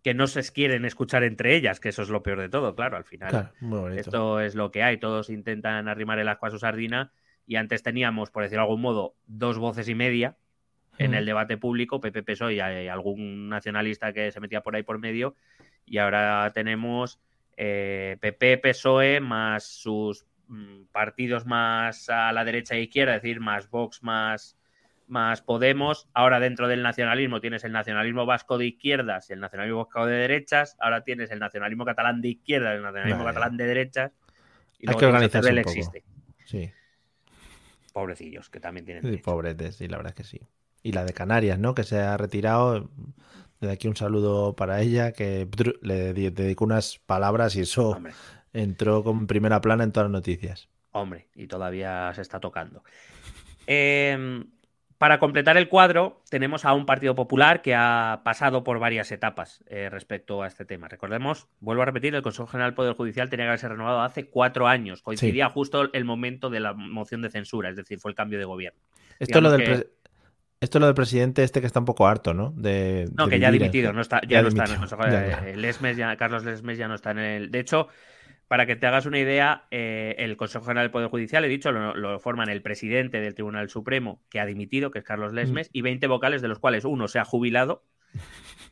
que 0.02 0.14
no 0.14 0.26
se 0.26 0.42
quieren 0.52 0.85
escuchar 0.85 1.22
entre 1.24 1.54
ellas, 1.54 1.80
que 1.80 1.90
eso 1.90 2.02
es 2.02 2.09
lo 2.09 2.22
peor 2.22 2.40
de 2.40 2.48
todo, 2.48 2.74
claro, 2.74 2.96
al 2.96 3.04
final. 3.04 3.30
claro, 3.30 3.50
muy 3.61 3.78
bonito. 3.78 4.00
Esto 4.00 4.40
es 4.40 4.54
lo 4.54 4.70
que 4.70 4.83
hay, 4.83 4.98
todos 4.98 5.30
intentan 5.30 5.88
arrimar 5.88 6.18
el 6.18 6.28
ascua 6.28 6.48
a 6.48 6.52
su 6.52 6.59
sardina 6.59 7.12
y 7.46 7.56
antes 7.56 7.83
teníamos, 7.83 8.30
por 8.30 8.42
decirlo 8.42 8.62
de 8.62 8.66
algún 8.68 8.80
modo, 8.83 9.14
dos 9.26 9.59
voces 9.59 9.88
y 9.88 9.94
media 9.94 10.37
en 10.98 11.12
Mm. 11.12 11.14
el 11.14 11.26
debate 11.26 11.56
público, 11.56 12.00
PP, 12.00 12.22
PSOE 12.22 12.54
y 12.54 12.61
algún 12.61 13.48
nacionalista 13.48 14.12
que 14.12 14.30
se 14.30 14.40
metía 14.40 14.61
por 14.61 14.76
ahí 14.76 14.83
por 14.83 14.98
medio 14.98 15.35
y 15.87 15.98
ahora 15.98 16.50
tenemos 16.54 17.20
eh, 17.56 18.16
PP, 18.20 18.59
PSOE 18.59 19.20
más 19.20 19.64
sus 19.64 20.26
mm, 20.48 20.85
partidos 20.92 21.46
más 21.46 22.09
a 22.11 22.33
la 22.33 22.44
derecha 22.44 22.74
e 22.74 22.83
izquierda, 22.83 23.16
es 23.16 23.22
decir, 23.22 23.40
más 23.40 23.70
Vox, 23.70 24.02
más, 24.02 24.56
más 25.10 25.42
Podemos. 25.42 26.08
Ahora 26.14 26.40
dentro 26.40 26.68
del 26.68 26.82
nacionalismo 26.82 27.40
tienes 27.40 27.64
el 27.64 27.72
nacionalismo 27.72 28.26
vasco 28.26 28.56
de 28.58 28.66
izquierdas 28.66 29.28
y 29.30 29.32
el 29.34 29.40
nacionalismo 29.40 29.84
vasco 29.84 30.06
de 30.06 30.14
derechas. 30.16 30.76
Ahora 30.80 31.02
tienes 31.04 31.30
el 31.30 31.38
nacionalismo 31.38 31.84
catalán 31.84 32.20
de 32.22 32.28
izquierdas 32.28 32.72
y 32.72 32.76
el 32.76 32.82
nacionalismo 32.82 33.24
Vale. 33.24 33.34
catalán 33.34 33.56
de 33.56 33.66
derechas. 33.66 34.12
Y 34.78 34.88
Hay 34.88 34.96
que 34.96 35.06
organizarse 35.06 35.50
un 35.50 35.56
poco. 35.56 35.70
existe. 35.70 36.04
Sí, 36.46 36.70
Pobrecillos, 37.92 38.48
que 38.50 38.60
también 38.60 38.86
tienen 38.86 39.02
sí, 39.02 39.18
pobretes, 39.18 39.76
sí, 39.76 39.88
la 39.88 39.96
verdad 39.96 40.10
es 40.12 40.16
que 40.16 40.24
sí. 40.24 40.40
Y 40.82 40.92
la 40.92 41.04
de 41.04 41.12
Canarias, 41.12 41.58
¿no? 41.58 41.74
Que 41.74 41.82
se 41.82 41.98
ha 41.98 42.16
retirado. 42.16 42.88
Desde 43.60 43.74
aquí 43.74 43.88
un 43.88 43.96
saludo 43.96 44.54
para 44.56 44.80
ella, 44.80 45.12
que 45.12 45.46
le 45.82 46.14
di- 46.14 46.30
dedicó 46.30 46.64
unas 46.64 46.98
palabras 47.04 47.54
y 47.56 47.60
eso 47.60 47.90
Hombre, 47.90 48.12
entró 48.54 49.04
con 49.04 49.26
primera 49.26 49.60
plana 49.60 49.84
en 49.84 49.92
todas 49.92 50.06
las 50.08 50.12
noticias. 50.12 50.68
hombre, 50.92 51.28
y 51.34 51.46
todavía 51.46 52.10
se 52.14 52.22
está 52.22 52.40
tocando. 52.40 52.82
Eh, 53.66 54.44
para 55.00 55.18
completar 55.18 55.56
el 55.56 55.70
cuadro, 55.70 56.20
tenemos 56.28 56.66
a 56.66 56.74
un 56.74 56.84
Partido 56.84 57.14
Popular 57.14 57.62
que 57.62 57.74
ha 57.74 58.20
pasado 58.22 58.62
por 58.64 58.78
varias 58.78 59.10
etapas 59.12 59.64
eh, 59.66 59.88
respecto 59.88 60.42
a 60.42 60.46
este 60.46 60.66
tema. 60.66 60.88
Recordemos, 60.88 61.48
vuelvo 61.58 61.80
a 61.80 61.86
repetir, 61.86 62.14
el 62.14 62.20
Consejo 62.20 62.46
General 62.48 62.72
del 62.72 62.74
Poder 62.74 62.92
Judicial 62.94 63.30
tenía 63.30 63.46
que 63.46 63.48
haberse 63.48 63.66
renovado 63.70 64.02
hace 64.02 64.26
cuatro 64.28 64.68
años. 64.68 65.00
Coincidía 65.00 65.48
justo 65.48 65.90
el 65.90 66.04
momento 66.04 66.50
de 66.50 66.60
la 66.60 66.74
moción 66.74 67.22
de 67.22 67.30
censura, 67.30 67.70
es 67.70 67.76
decir, 67.76 67.98
fue 67.98 68.10
el 68.10 68.14
cambio 68.14 68.38
de 68.38 68.44
gobierno. 68.44 68.78
Esto 69.18 69.38
es, 69.38 69.42
lo 69.42 69.50
del 69.50 69.60
Digamos 69.62 69.80
que- 69.80 69.86
pre- 69.86 69.94
esto 70.60 70.76
es 70.76 70.80
lo 70.80 70.86
del 70.86 70.94
presidente 70.94 71.44
este 71.44 71.62
que 71.62 71.66
está 71.66 71.78
un 71.78 71.86
poco 71.86 72.06
harto, 72.06 72.34
¿no? 72.34 72.52
De, 72.54 73.08
No, 73.16 73.24
de 73.24 73.30
que 73.30 73.40
ya 73.40 73.48
ha 73.48 73.52
dimitido, 73.52 73.94
no 73.94 74.02
está, 74.02 74.20
ya, 74.20 74.28
ya 74.28 74.42
no 74.42 74.48
está 74.48 74.64
en 74.66 74.70
el. 74.72 74.76
Consejo. 74.80 75.02
Ya, 75.04 75.26
ya. 75.46 75.56
Lesmes 75.56 75.96
ya- 75.96 76.14
Carlos 76.18 76.44
Lesmes 76.44 76.76
ya 76.76 76.88
no 76.88 76.94
está 76.96 77.12
en 77.12 77.18
el. 77.20 77.50
De 77.50 77.60
hecho, 77.60 77.88
para 78.50 78.66
que 78.66 78.74
te 78.74 78.84
hagas 78.88 79.06
una 79.06 79.20
idea, 79.20 79.66
eh, 79.70 80.16
el 80.18 80.36
Consejo 80.36 80.64
General 80.64 80.82
del 80.86 80.90
Poder 80.90 81.08
Judicial, 81.08 81.44
he 81.44 81.48
dicho, 81.48 81.70
lo, 81.70 81.94
lo 81.94 82.18
forman 82.18 82.48
el 82.48 82.62
presidente 82.62 83.20
del 83.20 83.32
Tribunal 83.36 83.68
Supremo, 83.70 84.24
que 84.28 84.40
ha 84.40 84.44
dimitido, 84.46 84.90
que 84.90 84.98
es 84.98 85.04
Carlos 85.04 85.32
Lesmes, 85.32 85.68
Mm. 85.68 85.70
y 85.72 85.82
20 85.82 86.06
vocales, 86.08 86.42
de 86.42 86.48
los 86.48 86.58
cuales 86.58 86.84
uno 86.84 87.06
se 87.06 87.20
ha 87.20 87.24
jubilado 87.24 87.84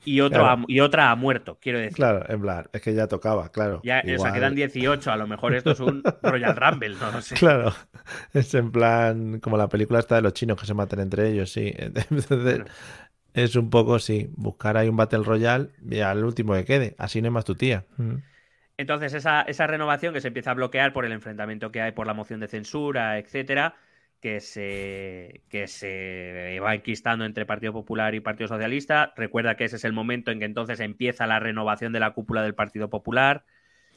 y, 0.04 0.20
otro 0.20 0.40
Claro. 0.42 0.62
ha- 0.62 0.64
y 0.66 0.80
otra 0.80 1.12
ha 1.12 1.14
muerto, 1.14 1.58
quiero 1.62 1.78
decir. 1.78 1.94
Claro, 1.94 2.24
en 2.28 2.40
plan, 2.40 2.66
es 2.72 2.82
que 2.82 2.92
ya 2.92 3.06
tocaba, 3.06 3.50
claro. 3.52 3.80
Ya, 3.84 4.02
o 4.16 4.18
sea, 4.18 4.32
quedan 4.32 4.56
18, 4.56 5.12
a 5.12 5.16
lo 5.16 5.28
mejor 5.28 5.54
esto 5.54 5.70
es 5.70 5.78
un 5.78 6.02
Royal 6.24 6.56
Rumble, 6.56 6.96
no 7.00 7.12
lo 7.12 7.22
sé. 7.22 7.36
Claro, 7.36 7.72
es 8.32 8.52
en 8.54 8.72
plan 8.72 9.38
como 9.38 9.56
la 9.56 9.68
película 9.68 10.00
esta 10.00 10.16
de 10.16 10.22
los 10.22 10.32
chinos 10.32 10.58
que 10.60 10.66
se 10.66 10.74
matan 10.74 10.98
entre 10.98 11.28
ellos, 11.30 11.52
sí. 11.52 11.72
Entonces, 11.78 12.62
es 13.32 13.54
un 13.54 13.70
poco, 13.70 14.00
sí, 14.00 14.28
buscar 14.34 14.76
ahí 14.76 14.88
un 14.88 14.96
Battle 14.96 15.22
Royale 15.22 15.68
y 15.88 16.00
al 16.00 16.24
último 16.24 16.54
que 16.54 16.64
quede. 16.64 16.96
Así 16.98 17.20
no 17.22 17.26
hay 17.28 17.32
más 17.32 17.44
tu 17.44 17.54
tía. 17.54 17.84
Mm. 17.96 18.14
Entonces, 18.78 19.12
esa, 19.12 19.42
esa 19.42 19.66
renovación 19.66 20.14
que 20.14 20.20
se 20.20 20.28
empieza 20.28 20.52
a 20.52 20.54
bloquear 20.54 20.92
por 20.92 21.04
el 21.04 21.12
enfrentamiento 21.12 21.72
que 21.72 21.82
hay 21.82 21.92
por 21.92 22.06
la 22.06 22.14
moción 22.14 22.38
de 22.38 22.46
censura, 22.46 23.18
etcétera, 23.18 23.74
que 24.20 24.38
se, 24.38 25.42
que 25.48 25.66
se 25.66 26.60
va 26.60 26.76
enquistando 26.76 27.24
entre 27.24 27.44
Partido 27.44 27.72
Popular 27.72 28.14
y 28.14 28.20
Partido 28.20 28.46
Socialista. 28.46 29.12
Recuerda 29.16 29.56
que 29.56 29.64
ese 29.64 29.76
es 29.76 29.84
el 29.84 29.92
momento 29.92 30.30
en 30.30 30.38
que 30.38 30.44
entonces 30.44 30.78
empieza 30.78 31.26
la 31.26 31.40
renovación 31.40 31.92
de 31.92 32.00
la 32.00 32.12
cúpula 32.12 32.42
del 32.42 32.54
Partido 32.54 32.88
Popular. 32.88 33.44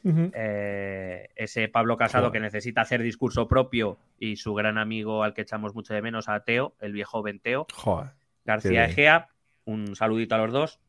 Eh, 0.04 1.28
ese 1.36 1.68
Pablo 1.68 1.96
Casado 1.96 2.32
que 2.32 2.40
necesita 2.40 2.80
hacer 2.80 3.02
discurso 3.02 3.46
propio 3.46 3.98
y 4.18 4.34
su 4.34 4.52
gran 4.52 4.76
amigo 4.76 5.22
al 5.22 5.32
que 5.32 5.42
echamos 5.42 5.76
mucho 5.76 5.94
de 5.94 6.02
menos, 6.02 6.28
a 6.28 6.40
Teo, 6.40 6.74
el 6.80 6.92
viejo 6.92 7.18
joven 7.18 7.38
Teo. 7.38 7.68
Joder. 7.72 8.10
García. 8.44 8.86
Egea, 8.86 9.28
un 9.64 9.94
saludito 9.94 10.34
a 10.34 10.38
los 10.38 10.52
dos. 10.52 10.80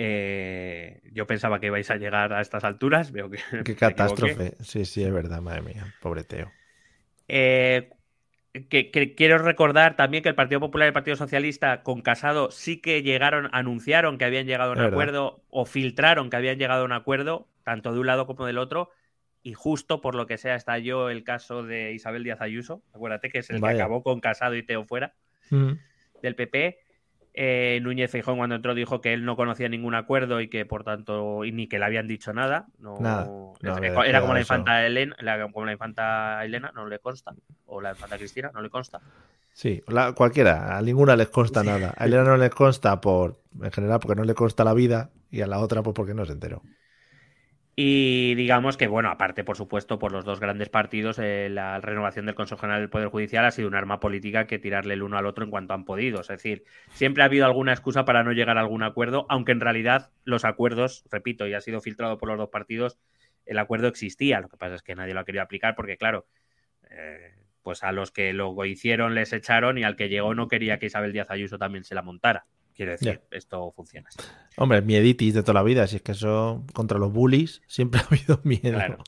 Eh, 0.00 1.00
yo 1.12 1.26
pensaba 1.26 1.58
que 1.58 1.66
ibais 1.66 1.90
a 1.90 1.96
llegar 1.96 2.32
a 2.32 2.40
estas 2.40 2.62
alturas, 2.62 3.10
veo 3.10 3.28
que 3.28 3.40
Qué 3.64 3.74
catástrofe. 3.76 4.54
Sí, 4.60 4.84
sí, 4.84 5.02
es 5.02 5.12
verdad, 5.12 5.40
madre 5.40 5.62
mía. 5.62 5.92
Pobre 6.00 6.22
Teo. 6.22 6.52
Eh, 7.26 7.90
que, 8.70 9.14
quiero 9.16 9.38
recordar 9.38 9.96
también 9.96 10.22
que 10.22 10.28
el 10.28 10.36
Partido 10.36 10.60
Popular 10.60 10.86
y 10.86 10.90
el 10.90 10.92
Partido 10.94 11.16
Socialista 11.16 11.82
con 11.82 12.00
Casado 12.00 12.52
sí 12.52 12.80
que 12.80 13.02
llegaron, 13.02 13.48
anunciaron 13.50 14.18
que 14.18 14.24
habían 14.24 14.46
llegado 14.46 14.70
a 14.70 14.74
un 14.74 14.80
acuerdo 14.82 15.42
o 15.50 15.66
filtraron 15.66 16.30
que 16.30 16.36
habían 16.36 16.58
llegado 16.58 16.82
a 16.82 16.84
un 16.84 16.92
acuerdo, 16.92 17.48
tanto 17.64 17.92
de 17.92 17.98
un 17.98 18.06
lado 18.06 18.28
como 18.28 18.46
del 18.46 18.58
otro, 18.58 18.90
y 19.42 19.54
justo 19.54 20.00
por 20.00 20.14
lo 20.14 20.28
que 20.28 20.38
sea 20.38 20.54
estalló 20.54 21.10
el 21.10 21.24
caso 21.24 21.64
de 21.64 21.92
Isabel 21.92 22.22
Díaz 22.22 22.40
Ayuso, 22.40 22.82
acuérdate 22.92 23.30
que 23.30 23.38
es 23.38 23.50
el 23.50 23.60
que 23.60 23.68
acabó 23.68 24.04
con 24.04 24.20
Casado 24.20 24.54
y 24.54 24.62
Teo 24.62 24.84
fuera 24.84 25.14
mm. 25.50 25.72
del 26.22 26.36
PP. 26.36 26.78
Eh, 27.40 27.78
Núñez 27.82 28.10
Feijón 28.10 28.36
cuando 28.36 28.56
entró 28.56 28.74
dijo 28.74 29.00
que 29.00 29.12
él 29.12 29.24
no 29.24 29.36
conocía 29.36 29.68
ningún 29.68 29.94
acuerdo 29.94 30.40
y 30.40 30.48
que 30.48 30.66
por 30.66 30.82
tanto 30.82 31.42
ni 31.44 31.68
que 31.68 31.78
le 31.78 31.84
habían 31.84 32.08
dicho 32.08 32.32
nada. 32.32 32.66
No, 32.80 33.54
era 33.62 34.20
como 34.20 34.34
la 34.34 34.40
infanta 34.40 34.84
Elena, 34.84 35.14
como 35.52 35.64
la 35.64 35.70
infanta 35.70 36.44
Elena, 36.44 36.72
no 36.74 36.88
le 36.88 36.98
consta, 36.98 37.36
o 37.66 37.80
la 37.80 37.90
infanta 37.90 38.18
Cristina, 38.18 38.50
no 38.52 38.60
le 38.60 38.70
consta. 38.70 39.00
Sí, 39.52 39.84
cualquiera, 40.16 40.76
a 40.76 40.82
ninguna 40.82 41.14
les 41.14 41.28
consta 41.28 41.62
nada. 41.62 41.94
A 41.96 42.06
Elena 42.06 42.24
no 42.24 42.36
le 42.36 42.50
consta 42.50 43.00
por, 43.00 43.40
en 43.62 43.70
general, 43.70 44.00
porque 44.00 44.16
no 44.16 44.24
le 44.24 44.34
consta 44.34 44.64
la 44.64 44.74
vida 44.74 45.10
y 45.30 45.40
a 45.40 45.46
la 45.46 45.60
otra 45.60 45.84
pues 45.84 45.94
porque 45.94 46.14
no 46.14 46.24
se 46.24 46.32
enteró. 46.32 46.62
Y 47.80 48.34
digamos 48.34 48.76
que, 48.76 48.88
bueno, 48.88 49.08
aparte, 49.08 49.44
por 49.44 49.56
supuesto, 49.56 50.00
por 50.00 50.10
los 50.10 50.24
dos 50.24 50.40
grandes 50.40 50.68
partidos, 50.68 51.20
eh, 51.20 51.48
la 51.48 51.80
renovación 51.80 52.26
del 52.26 52.34
Consejo 52.34 52.62
General 52.62 52.80
del 52.80 52.90
Poder 52.90 53.06
Judicial 53.06 53.44
ha 53.44 53.52
sido 53.52 53.68
un 53.68 53.76
arma 53.76 54.00
política 54.00 54.48
que 54.48 54.58
tirarle 54.58 54.94
el 54.94 55.04
uno 55.04 55.16
al 55.16 55.26
otro 55.26 55.44
en 55.44 55.50
cuanto 55.52 55.74
han 55.74 55.84
podido. 55.84 56.20
Es 56.20 56.26
decir, 56.26 56.64
siempre 56.90 57.22
ha 57.22 57.26
habido 57.26 57.46
alguna 57.46 57.70
excusa 57.70 58.04
para 58.04 58.24
no 58.24 58.32
llegar 58.32 58.58
a 58.58 58.62
algún 58.62 58.82
acuerdo, 58.82 59.26
aunque 59.28 59.52
en 59.52 59.60
realidad 59.60 60.10
los 60.24 60.44
acuerdos, 60.44 61.04
repito, 61.08 61.46
y 61.46 61.54
ha 61.54 61.60
sido 61.60 61.80
filtrado 61.80 62.18
por 62.18 62.30
los 62.30 62.36
dos 62.36 62.48
partidos, 62.48 62.98
el 63.46 63.60
acuerdo 63.60 63.86
existía. 63.86 64.40
Lo 64.40 64.48
que 64.48 64.56
pasa 64.56 64.74
es 64.74 64.82
que 64.82 64.96
nadie 64.96 65.14
lo 65.14 65.20
ha 65.20 65.24
querido 65.24 65.44
aplicar 65.44 65.76
porque, 65.76 65.96
claro, 65.96 66.26
eh, 66.90 67.36
pues 67.62 67.84
a 67.84 67.92
los 67.92 68.10
que 68.10 68.32
lo 68.32 68.64
hicieron 68.64 69.14
les 69.14 69.32
echaron 69.32 69.78
y 69.78 69.84
al 69.84 69.94
que 69.94 70.08
llegó 70.08 70.34
no 70.34 70.48
quería 70.48 70.80
que 70.80 70.86
Isabel 70.86 71.12
Díaz 71.12 71.30
Ayuso 71.30 71.58
también 71.58 71.84
se 71.84 71.94
la 71.94 72.02
montara. 72.02 72.44
Quiere 72.78 72.92
decir, 72.92 73.20
esto 73.32 73.72
funciona 73.72 74.06
así. 74.06 74.20
Hombre, 74.56 74.82
mieditis 74.82 75.34
de 75.34 75.42
toda 75.42 75.54
la 75.54 75.64
vida, 75.64 75.88
si 75.88 75.96
es 75.96 76.02
que 76.02 76.12
eso 76.12 76.64
contra 76.72 76.96
los 76.96 77.12
bullies 77.12 77.60
siempre 77.66 78.00
ha 78.04 78.06
habido 78.06 78.40
miedo. 78.44 78.98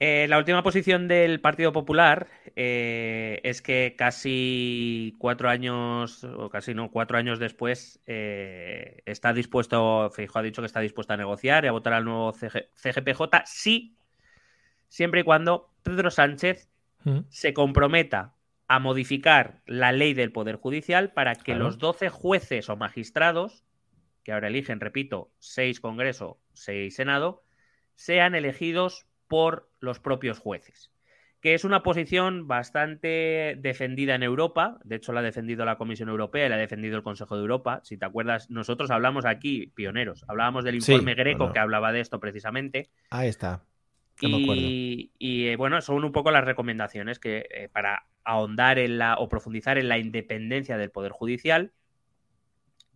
Eh, 0.00 0.26
la 0.28 0.38
última 0.38 0.62
posición 0.62 1.08
del 1.08 1.42
Partido 1.42 1.74
Popular 1.74 2.28
eh, 2.56 3.38
es 3.44 3.60
que 3.60 3.96
casi 3.98 5.14
cuatro 5.18 5.50
años, 5.50 6.24
o 6.24 6.48
casi 6.48 6.72
no, 6.72 6.90
cuatro 6.90 7.18
años 7.18 7.38
después, 7.38 8.00
eh, 8.06 9.02
está 9.04 9.34
dispuesto, 9.34 10.08
Fijo 10.08 10.38
ha 10.38 10.42
dicho 10.42 10.62
que 10.62 10.66
está 10.66 10.80
dispuesto 10.80 11.12
a 11.12 11.18
negociar 11.18 11.66
y 11.66 11.68
a 11.68 11.72
votar 11.72 11.92
al 11.92 12.06
nuevo 12.06 12.32
CGPJ, 12.32 13.42
sí, 13.44 13.94
siempre 14.88 15.20
y 15.20 15.24
cuando 15.24 15.68
Pedro 15.82 16.10
Sánchez 16.10 16.70
mm. 17.04 17.18
se 17.28 17.52
comprometa 17.52 18.32
a 18.72 18.78
modificar 18.78 19.60
la 19.66 19.92
ley 19.92 20.14
del 20.14 20.32
Poder 20.32 20.56
Judicial 20.56 21.12
para 21.12 21.34
que 21.34 21.54
los 21.54 21.76
12 21.76 22.08
jueces 22.08 22.70
o 22.70 22.76
magistrados, 22.78 23.66
que 24.24 24.32
ahora 24.32 24.48
eligen, 24.48 24.80
repito, 24.80 25.30
6 25.40 25.78
Congreso, 25.78 26.40
6 26.54 26.96
Senado, 26.96 27.44
sean 27.96 28.34
elegidos 28.34 29.04
por 29.28 29.70
los 29.78 30.00
propios 30.00 30.38
jueces. 30.38 30.90
Que 31.42 31.52
es 31.52 31.64
una 31.66 31.82
posición 31.82 32.48
bastante 32.48 33.58
defendida 33.60 34.14
en 34.14 34.22
Europa, 34.22 34.78
de 34.84 34.96
hecho 34.96 35.12
la 35.12 35.20
ha 35.20 35.22
defendido 35.22 35.66
la 35.66 35.76
Comisión 35.76 36.08
Europea 36.08 36.46
y 36.46 36.48
la 36.48 36.54
ha 36.54 36.58
defendido 36.58 36.96
el 36.96 37.02
Consejo 37.02 37.36
de 37.36 37.42
Europa. 37.42 37.82
Si 37.84 37.98
te 37.98 38.06
acuerdas, 38.06 38.48
nosotros 38.48 38.90
hablamos 38.90 39.26
aquí, 39.26 39.66
pioneros, 39.74 40.24
hablábamos 40.28 40.64
del 40.64 40.76
informe 40.76 41.14
Greco 41.14 41.52
que 41.52 41.58
hablaba 41.58 41.92
de 41.92 42.00
esto 42.00 42.20
precisamente. 42.20 42.88
Ahí 43.10 43.28
está. 43.28 43.66
y, 44.18 45.10
eh, 45.18 45.56
bueno, 45.56 45.78
son 45.82 46.04
un 46.04 46.12
poco 46.12 46.30
las 46.30 46.46
recomendaciones 46.46 47.18
que 47.18 47.44
eh, 47.50 47.68
para 47.70 48.06
ahondar 48.24 48.78
en 48.78 48.98
la 48.98 49.16
o 49.16 49.28
profundizar 49.28 49.78
en 49.78 49.88
la 49.88 49.98
independencia 49.98 50.76
del 50.76 50.90
Poder 50.90 51.12
Judicial, 51.12 51.72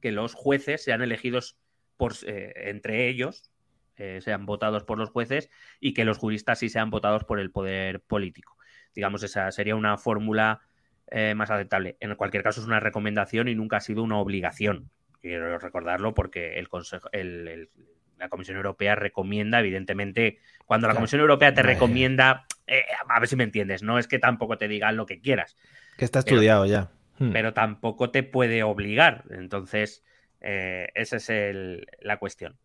que 0.01 0.13
los 0.13 0.35
jueces 0.35 0.85
sean 0.85 1.03
elegidos 1.03 1.59
por, 1.97 2.13
eh, 2.27 2.53
entre 2.69 3.09
ellos, 3.09 3.51
eh, 3.97 4.21
sean 4.21 4.45
votados 4.45 4.85
por 4.85 4.99
los 4.99 5.11
jueces 5.11 5.51
y 5.81 5.95
que 5.95 6.05
los 6.05 6.19
juristas 6.19 6.59
sí 6.59 6.69
sean 6.69 6.91
votados 6.91 7.25
por 7.25 7.41
el 7.41 7.51
poder 7.51 8.01
político. 8.01 8.57
Digamos, 8.95 9.23
esa 9.23 9.51
sería 9.51 9.75
una 9.75 9.97
fórmula 9.97 10.61
eh, 11.09 11.35
más 11.35 11.51
aceptable. 11.51 11.97
En 12.01 12.15
cualquier 12.17 12.43
caso, 12.43 12.61
es 12.61 12.67
una 12.67 12.81
recomendación 12.81 13.49
y 13.49 13.55
nunca 13.55 13.79
ha 13.79 13.81
sido 13.81 14.03
una 14.03 14.19
obligación. 14.19 14.91
Quiero 15.21 15.59
recordarlo 15.59 16.15
porque 16.15 16.59
el 16.59 16.69
Consejo, 16.69 17.09
el, 17.13 17.71
la 18.19 18.29
Comisión 18.29 18.57
Europea 18.57 18.95
recomienda, 18.95 19.61
evidentemente, 19.61 20.39
cuando 20.65 20.89
la 20.89 20.95
Comisión 20.95 21.21
Europea 21.21 21.55
te 21.55 21.63
recomienda, 21.63 22.47
eh, 22.67 22.85
a 23.09 23.21
ver 23.21 23.29
si 23.29 23.37
me 23.37 23.45
entiendes, 23.45 23.83
no 23.83 23.99
es 23.99 24.09
que 24.09 24.19
tampoco 24.19 24.59
te 24.59 24.69
digan 24.69 24.97
lo 24.97 25.07
que 25.07 25.21
quieras. 25.21 25.57
Que 25.97 26.05
está 26.05 26.21
estudiado 26.21 26.67
ya. 26.67 26.91
Hmm. 27.19 27.33
Pero 27.33 27.53
tampoco 27.53 28.11
te 28.11 28.23
puede 28.23 28.63
obligar. 28.63 29.25
Entonces, 29.31 30.05
eh, 30.41 30.89
esa 30.95 31.17
es 31.17 31.57
la 32.01 32.19
cuestión. 32.19 32.57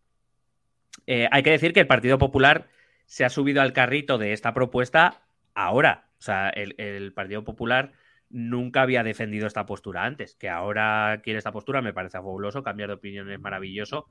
Eh, 1.06 1.28
hay 1.30 1.42
que 1.42 1.50
decir 1.50 1.72
que 1.72 1.80
el 1.80 1.86
Partido 1.86 2.18
Popular 2.18 2.68
se 3.06 3.24
ha 3.24 3.28
subido 3.28 3.62
al 3.62 3.72
carrito 3.72 4.18
de 4.18 4.32
esta 4.32 4.54
propuesta 4.54 5.22
ahora. 5.54 6.08
O 6.18 6.22
sea, 6.22 6.50
el, 6.50 6.74
el 6.78 7.12
Partido 7.12 7.44
Popular 7.44 7.92
nunca 8.30 8.82
había 8.82 9.02
defendido 9.02 9.46
esta 9.46 9.66
postura 9.66 10.04
antes. 10.04 10.34
Que 10.34 10.48
ahora 10.48 11.20
quiere 11.22 11.38
esta 11.38 11.52
postura 11.52 11.82
me 11.82 11.92
parece 11.92 12.18
fabuloso, 12.18 12.62
cambiar 12.62 12.88
de 12.88 12.94
opinión 12.94 13.30
es 13.30 13.40
maravilloso 13.40 14.08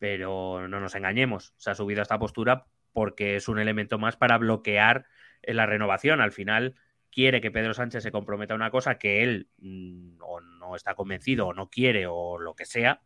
pero 0.00 0.66
no 0.66 0.80
nos 0.80 0.94
engañemos, 0.96 1.52
se 1.58 1.70
ha 1.70 1.74
subido 1.74 2.00
a 2.00 2.02
esta 2.02 2.18
postura 2.18 2.64
porque 2.92 3.36
es 3.36 3.48
un 3.48 3.60
elemento 3.60 3.98
más 3.98 4.16
para 4.16 4.38
bloquear 4.38 5.04
eh, 5.42 5.54
la 5.54 5.66
renovación. 5.66 6.20
Al 6.20 6.32
final 6.32 6.74
quiere 7.12 7.40
que 7.40 7.50
Pedro 7.50 7.74
Sánchez 7.74 8.02
se 8.02 8.10
comprometa 8.10 8.54
a 8.54 8.56
una 8.56 8.70
cosa 8.70 8.98
que 8.98 9.22
él 9.22 9.48
mm, 9.58 10.16
o 10.22 10.40
no 10.40 10.74
está 10.74 10.94
convencido 10.94 11.48
o 11.48 11.54
no 11.54 11.68
quiere 11.68 12.06
o 12.08 12.38
lo 12.38 12.54
que 12.54 12.64
sea, 12.64 13.02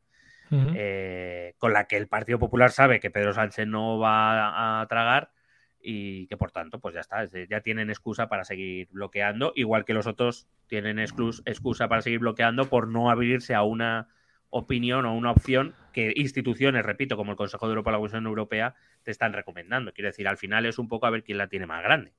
eh, 0.52 1.54
con 1.58 1.72
la 1.72 1.88
que 1.88 1.96
el 1.96 2.06
Partido 2.06 2.38
Popular 2.38 2.70
sabe 2.70 3.00
que 3.00 3.10
Pedro 3.10 3.34
Sánchez 3.34 3.66
no 3.66 3.98
va 3.98 4.80
a 4.80 4.86
tragar 4.86 5.32
y 5.80 6.28
que 6.28 6.36
por 6.36 6.52
tanto, 6.52 6.78
pues 6.78 6.94
ya 6.94 7.00
está, 7.00 7.24
ya 7.24 7.60
tienen 7.60 7.90
excusa 7.90 8.28
para 8.28 8.44
seguir 8.44 8.88
bloqueando, 8.92 9.52
igual 9.56 9.84
que 9.84 9.94
los 9.94 10.06
otros 10.06 10.46
tienen 10.68 11.00
excusa 11.00 11.88
para 11.88 12.02
seguir 12.02 12.20
bloqueando 12.20 12.68
por 12.68 12.86
no 12.86 13.10
abrirse 13.10 13.52
a 13.52 13.64
una 13.64 14.08
opinión 14.54 15.04
o 15.04 15.14
una 15.14 15.32
opción 15.32 15.74
que 15.92 16.12
instituciones, 16.14 16.84
repito, 16.84 17.16
como 17.16 17.32
el 17.32 17.36
Consejo 17.36 17.66
de 17.66 17.72
Europa 17.72 17.90
o 17.90 17.92
la 17.92 17.98
Comisión 17.98 18.26
Europea, 18.26 18.74
te 19.02 19.10
están 19.10 19.32
recomendando. 19.32 19.92
Quiero 19.92 20.08
decir, 20.08 20.28
al 20.28 20.36
final 20.36 20.64
es 20.64 20.78
un 20.78 20.88
poco 20.88 21.06
a 21.06 21.10
ver 21.10 21.24
quién 21.24 21.38
la 21.38 21.48
tiene 21.48 21.66
más 21.66 21.82
grande. 21.82 22.12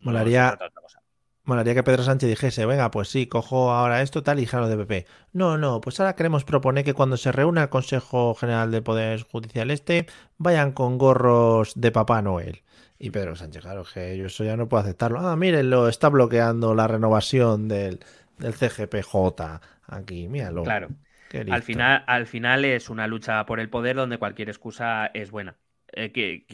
molaría, 0.00 1.74
que 1.74 1.82
Pedro 1.82 2.02
Sánchez 2.02 2.28
dijese, 2.28 2.66
venga, 2.66 2.90
pues 2.90 3.08
sí, 3.08 3.26
cojo 3.26 3.72
ahora 3.72 4.02
esto, 4.02 4.22
tal, 4.22 4.38
y 4.38 4.46
jalo 4.46 4.68
de 4.68 4.76
PP. 4.76 5.06
No, 5.32 5.56
no, 5.56 5.80
pues 5.80 5.98
ahora 5.98 6.14
queremos 6.14 6.44
proponer 6.44 6.84
que 6.84 6.94
cuando 6.94 7.16
se 7.16 7.32
reúna 7.32 7.62
el 7.62 7.68
Consejo 7.70 8.34
General 8.34 8.70
de 8.70 8.82
Poder 8.82 9.22
Judicial 9.22 9.70
este, 9.70 10.06
vayan 10.36 10.72
con 10.72 10.98
gorros 10.98 11.72
de 11.74 11.90
Papá 11.90 12.20
Noel. 12.20 12.62
Y 12.98 13.10
Pedro 13.10 13.34
Sánchez, 13.34 13.62
claro, 13.62 13.84
que 13.92 14.16
yo 14.16 14.26
eso 14.26 14.44
ya 14.44 14.56
no 14.56 14.68
puedo 14.68 14.82
aceptarlo. 14.82 15.18
Ah, 15.20 15.34
mírenlo, 15.36 15.88
está 15.88 16.10
bloqueando 16.10 16.74
la 16.74 16.86
renovación 16.86 17.66
del, 17.66 17.98
del 18.38 18.52
CGPJ 18.52 19.60
aquí, 19.88 20.28
míralo. 20.28 20.62
Claro. 20.62 20.88
Al 21.50 21.62
final, 21.62 22.04
al 22.06 22.26
final 22.26 22.64
es 22.64 22.90
una 22.90 23.06
lucha 23.06 23.44
por 23.46 23.60
el 23.60 23.68
poder 23.68 23.96
donde 23.96 24.18
cualquier 24.18 24.48
excusa 24.48 25.06
es 25.14 25.30
buena. 25.30 25.56
Eh, 25.94 26.10
que, 26.10 26.46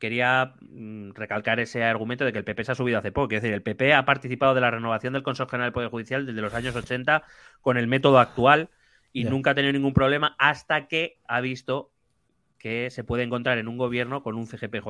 quería 0.00 0.54
mm, 0.60 1.10
recalcar 1.12 1.60
ese 1.60 1.84
argumento 1.84 2.24
de 2.24 2.32
que 2.32 2.38
el 2.38 2.44
PP 2.44 2.64
se 2.64 2.72
ha 2.72 2.74
subido 2.74 2.98
hace 2.98 3.12
poco. 3.12 3.34
Es 3.34 3.42
decir, 3.42 3.54
el 3.54 3.62
PP 3.62 3.94
ha 3.94 4.04
participado 4.04 4.54
de 4.54 4.60
la 4.60 4.70
renovación 4.70 5.12
del 5.12 5.22
Consejo 5.22 5.48
General 5.48 5.68
del 5.68 5.74
Poder 5.74 5.90
Judicial 5.90 6.26
desde 6.26 6.40
los 6.40 6.54
años 6.54 6.74
80 6.74 7.22
con 7.60 7.76
el 7.76 7.86
método 7.86 8.18
actual 8.18 8.70
y 9.12 9.24
nunca 9.24 9.50
ha 9.50 9.54
tenido 9.54 9.72
ningún 9.72 9.94
problema 9.94 10.34
hasta 10.38 10.88
que 10.88 11.20
ha 11.28 11.40
visto 11.40 11.92
que 12.58 12.90
se 12.90 13.04
puede 13.04 13.22
encontrar 13.22 13.58
en 13.58 13.68
un 13.68 13.78
gobierno 13.78 14.22
con 14.22 14.36
un 14.36 14.46
CGPJ 14.46 14.88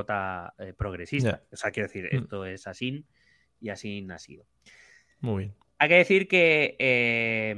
eh, 0.58 0.72
progresista. 0.76 1.42
O 1.52 1.56
sea, 1.56 1.70
quiero 1.70 1.88
decir, 1.88 2.08
mm. 2.10 2.16
esto 2.16 2.46
es 2.46 2.66
así 2.66 3.04
y 3.60 3.68
así 3.68 4.06
ha 4.10 4.18
sido. 4.18 4.46
Muy 5.20 5.44
bien. 5.44 5.54
Hay 5.78 5.88
que 5.88 5.96
decir 5.96 6.28
que 6.28 6.76
eh, 6.78 7.54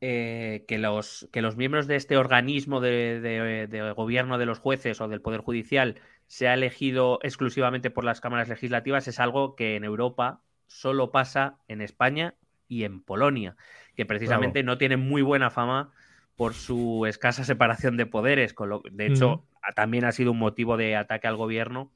eh, 0.00 0.64
que, 0.68 0.78
los, 0.78 1.28
que 1.32 1.40
los 1.40 1.56
miembros 1.56 1.86
de 1.86 1.96
este 1.96 2.16
organismo 2.16 2.80
de, 2.80 3.94
gobierno 3.96 4.36
de 4.36 4.46
los 4.46 4.58
jueces 4.58 5.00
o 5.00 5.08
del 5.08 5.22
Poder 5.22 5.40
Judicial 5.40 6.00
sea 6.26 6.54
elegido 6.54 7.18
exclusivamente 7.22 7.90
por 7.90 8.04
las 8.04 8.20
cámaras 8.20 8.48
legislativas 8.48 9.08
es 9.08 9.20
algo 9.20 9.56
que 9.56 9.76
en 9.76 9.84
Europa 9.84 10.42
solo 10.66 11.10
pasa 11.10 11.58
en 11.68 11.80
España 11.80 12.34
y 12.68 12.84
en 12.84 13.00
Polonia, 13.00 13.56
que 13.94 14.04
precisamente 14.04 14.62
no 14.62 14.76
tienen 14.76 15.00
muy 15.00 15.22
buena 15.22 15.50
fama 15.50 15.92
por 16.34 16.52
su 16.52 17.06
escasa 17.06 17.44
separación 17.44 17.96
de 17.96 18.06
poderes. 18.06 18.54
de 18.90 19.06
hecho, 19.06 19.46
también 19.74 20.04
ha 20.04 20.12
sido 20.12 20.32
un 20.32 20.38
motivo 20.38 20.76
de 20.76 20.96
ataque 20.96 21.26
al 21.26 21.36
gobierno 21.36 21.90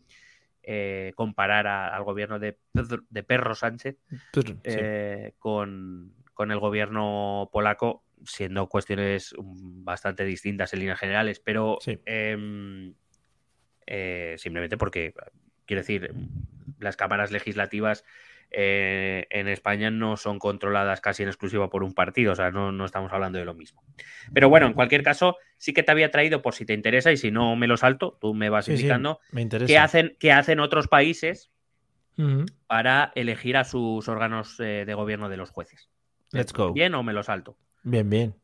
eh, 0.63 1.13
comparar 1.17 1.67
al 1.67 2.05
gobierno 2.05 2.39
de, 2.39 2.59
de 2.73 3.23
Perro 3.23 3.55
Sánchez 3.55 3.97
eh, 4.65 5.33
con, 5.39 6.13
con 6.35 6.51
el 6.51 6.59
gobierno 6.59 7.49
polaco, 7.53 8.05
siendo 8.25 8.69
cuestiones 8.69 9.35
bastante 9.39 10.25
distintas 10.25 10.73
en 10.73 10.81
líneas 10.81 10.99
generales, 10.99 11.41
pero 11.41 11.79
em, 12.05 12.95
eh, 13.87 14.35
simplemente 14.39 14.77
porque 14.77 15.15
quiero 15.67 15.83
decir, 15.83 16.13
las 16.79 16.97
cámaras 16.97 17.31
legislativas 17.31 18.05
eh, 18.53 19.27
en 19.31 19.47
España 19.47 19.91
no 19.91 20.17
son 20.17 20.41
controladas 20.41 21.01
casi 21.01 21.23
en 21.23 21.29
exclusiva 21.29 21.71
por 21.71 21.85
un 21.85 21.95
partido, 21.95 22.33
o 22.33 22.35
sea, 22.35 22.51
no, 22.51 22.85
estamos 22.85 23.13
hablando 23.13 23.39
de 23.39 23.45
lo 23.45 23.55
mismo. 23.55 23.83
Pero 24.35 24.49
bueno, 24.49 24.67
en 24.67 24.73
cualquier 24.73 25.05
caso, 25.05 25.37
sí 25.57 25.73
que 25.73 25.85
te 25.85 25.93
había 25.93 26.11
traído, 26.11 26.43
por 26.43 26.55
si 26.55 26.67
te 26.67 26.73
interesa, 26.73 27.13
y 27.13 27.17
si 27.17 27.31
no 27.31 27.55
me 27.55 27.69
lo 27.69 27.77
salto, 27.77 28.19
tú 28.21 28.35
me 28.35 28.49
vas 28.49 28.69
indicando, 28.69 29.21
qué, 29.67 29.79
hacen, 29.79 30.17
qué 30.19 30.33
hacen 30.33 30.59
otros 30.59 30.89
países 30.89 31.51
para 32.67 33.13
elegir 33.15 33.57
a 33.57 33.65
sus 33.65 34.09
órganos 34.09 34.59
eh, 34.61 34.85
de 34.85 34.95
gobierno 34.95 35.29
de 35.29 35.37
los 35.37 35.51
jueces. 35.51 35.90
Let's 36.33 36.53
go. 36.53 36.73
¿Bien 36.73 36.95
o 36.95 37.03
me 37.03 37.13
lo 37.13 37.23
salto? 37.23 37.57
Bien, 37.83 38.09
bien. 38.09 38.35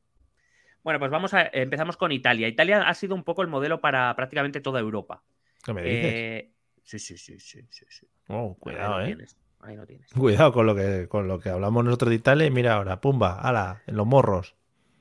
Bueno, 0.83 0.99
pues 0.99 1.11
vamos 1.11 1.35
a 1.35 1.51
empezamos 1.53 1.97
con 1.97 2.13
Italia. 2.13 2.49
Italia 2.49 2.83
ha 2.83 2.95
sido 2.95 3.15
un 3.15 3.25
poco 3.25 3.43
el 3.43 3.49
modelo 3.49 3.81
para 3.81 4.15
prácticamente 4.15 4.61
toda 4.61 4.81
Europa. 4.81 5.23
¿Qué 5.65 5.73
me 5.73 5.83
dices? 5.83 6.05
Eh, 6.05 6.53
sí, 6.85 6.99
sí, 6.99 7.19
sí, 7.19 7.39
sí, 7.39 7.61
sí, 7.71 8.07
Oh, 8.29 8.57
cuidado, 8.59 9.01
eh. 9.01 9.17
Ahí 9.61 9.75
no 9.77 9.87
tienes. 9.87 10.13
Cuidado 10.13 10.53
con 10.53 10.67
lo 10.67 10.77
que 10.77 11.09
con 11.09 11.27
lo 11.27 11.41
que 11.41 11.49
hablamos 11.49 11.85
nosotros 11.85 12.11
de 12.11 12.17
Italia. 12.17 12.51
Mira 12.51 12.75
ahora, 12.75 13.01
pumba, 13.01 13.41
ala, 13.41 13.83
en 13.87 13.97
los 13.97 14.07
morros. 14.07 14.55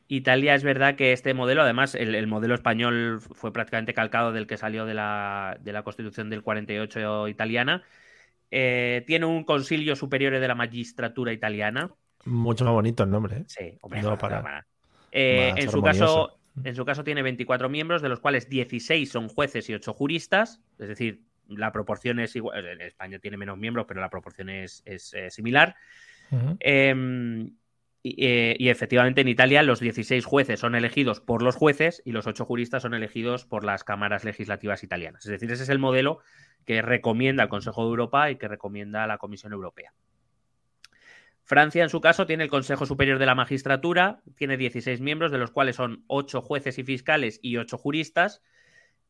Italia 0.07 0.53
es 0.53 0.63
verdad 0.63 0.95
que 0.95 1.13
este 1.13 1.33
modelo, 1.33 1.63
además, 1.63 1.95
el, 1.95 2.27
modelo 2.27 2.53
español 2.53 3.21
fue 3.21 3.51
prácticamente 3.51 3.93
calcado 3.93 4.31
del 4.31 4.45
que 4.45 4.57
salió 4.57 4.85
de 4.85 4.93
la, 4.93 5.57
de 5.61 5.73
la 5.73 5.83
Constitución 5.83 6.29
del 6.29 6.43
48 6.43 7.27
italiana. 7.27 7.83
Eh, 8.51 9.03
tiene 9.07 9.25
un 9.25 9.43
concilio 9.43 9.95
superior 9.95 10.39
de 10.39 10.47
la 10.47 10.55
magistratura 10.55 11.33
italiana. 11.33 11.91
Mucho 12.25 12.65
más 12.65 12.73
bonito 12.73 13.03
el 13.03 13.11
nombre. 13.11 13.37
¿eh? 13.37 13.43
Sí, 13.47 13.77
hombre, 13.81 14.01
no, 14.01 14.17
para. 14.17 14.65
Eh, 15.11 15.53
en, 15.55 15.69
su 15.69 15.81
caso, 15.81 16.37
en 16.63 16.75
su 16.75 16.83
caso 16.83 17.03
tiene 17.03 17.21
24 17.21 17.69
miembros, 17.69 18.01
de 18.01 18.09
los 18.09 18.19
cuales 18.19 18.49
16 18.49 19.09
son 19.09 19.29
jueces 19.29 19.69
y 19.69 19.73
8 19.73 19.93
juristas, 19.93 20.61
es 20.79 20.89
decir, 20.89 21.21
la 21.47 21.71
proporción 21.71 22.19
es 22.19 22.35
igual. 22.35 22.65
En 22.65 22.81
España 22.81 23.19
tiene 23.19 23.37
menos 23.37 23.57
miembros, 23.57 23.85
pero 23.87 24.01
la 24.01 24.09
proporción 24.09 24.49
es, 24.49 24.83
similar. 25.29 25.75
Em, 26.59 27.51
y, 28.01 28.69
efectivamente 28.69 29.21
en 29.21 29.27
Italia 29.27 29.63
los 29.63 29.79
16 29.79 30.25
jueces 30.25 30.59
son 30.59 30.75
elegidos 30.75 31.21
por 31.21 31.41
los 31.41 31.55
jueces 31.55 32.01
y 32.03 32.11
los 32.11 32.27
8 32.27 32.43
juristas 32.45 32.81
son 32.81 32.93
elegidos 32.93 33.45
por 33.45 33.63
las 33.63 33.83
cámaras 33.83 34.23
legislativas 34.23 34.83
italianas. 34.83 35.25
Es 35.25 35.31
decir, 35.31 35.51
ese 35.51 35.63
es 35.63 35.69
el 35.69 35.79
modelo 35.79 36.19
que 36.65 36.81
recomienda 36.81 37.43
el 37.43 37.49
Consejo 37.49 37.83
de 37.83 37.89
Europa 37.89 38.31
y 38.31 38.37
que 38.37 38.47
recomienda 38.47 39.07
la 39.07 39.19
Comisión 39.19 39.53
Europea. 39.53 39.93
Francia, 41.45 41.83
en 41.83 41.89
su 41.89 42.01
caso, 42.01 42.25
tiene 42.25 42.43
el 42.43 42.49
Consejo 42.49 42.87
Superior 42.87 43.19
de 43.19 43.27
la 43.27 43.35
Magistratura, 43.35 44.23
tiene 44.35 44.57
16 44.57 44.99
miembros, 44.99 45.31
de 45.31 45.37
los 45.37 45.51
cuales 45.51 45.75
son 45.75 46.03
8 46.07 46.41
jueces 46.41 46.79
y 46.79 46.83
fiscales 46.83 47.39
y 47.39 47.57
8 47.57 47.77
juristas. 47.77 48.41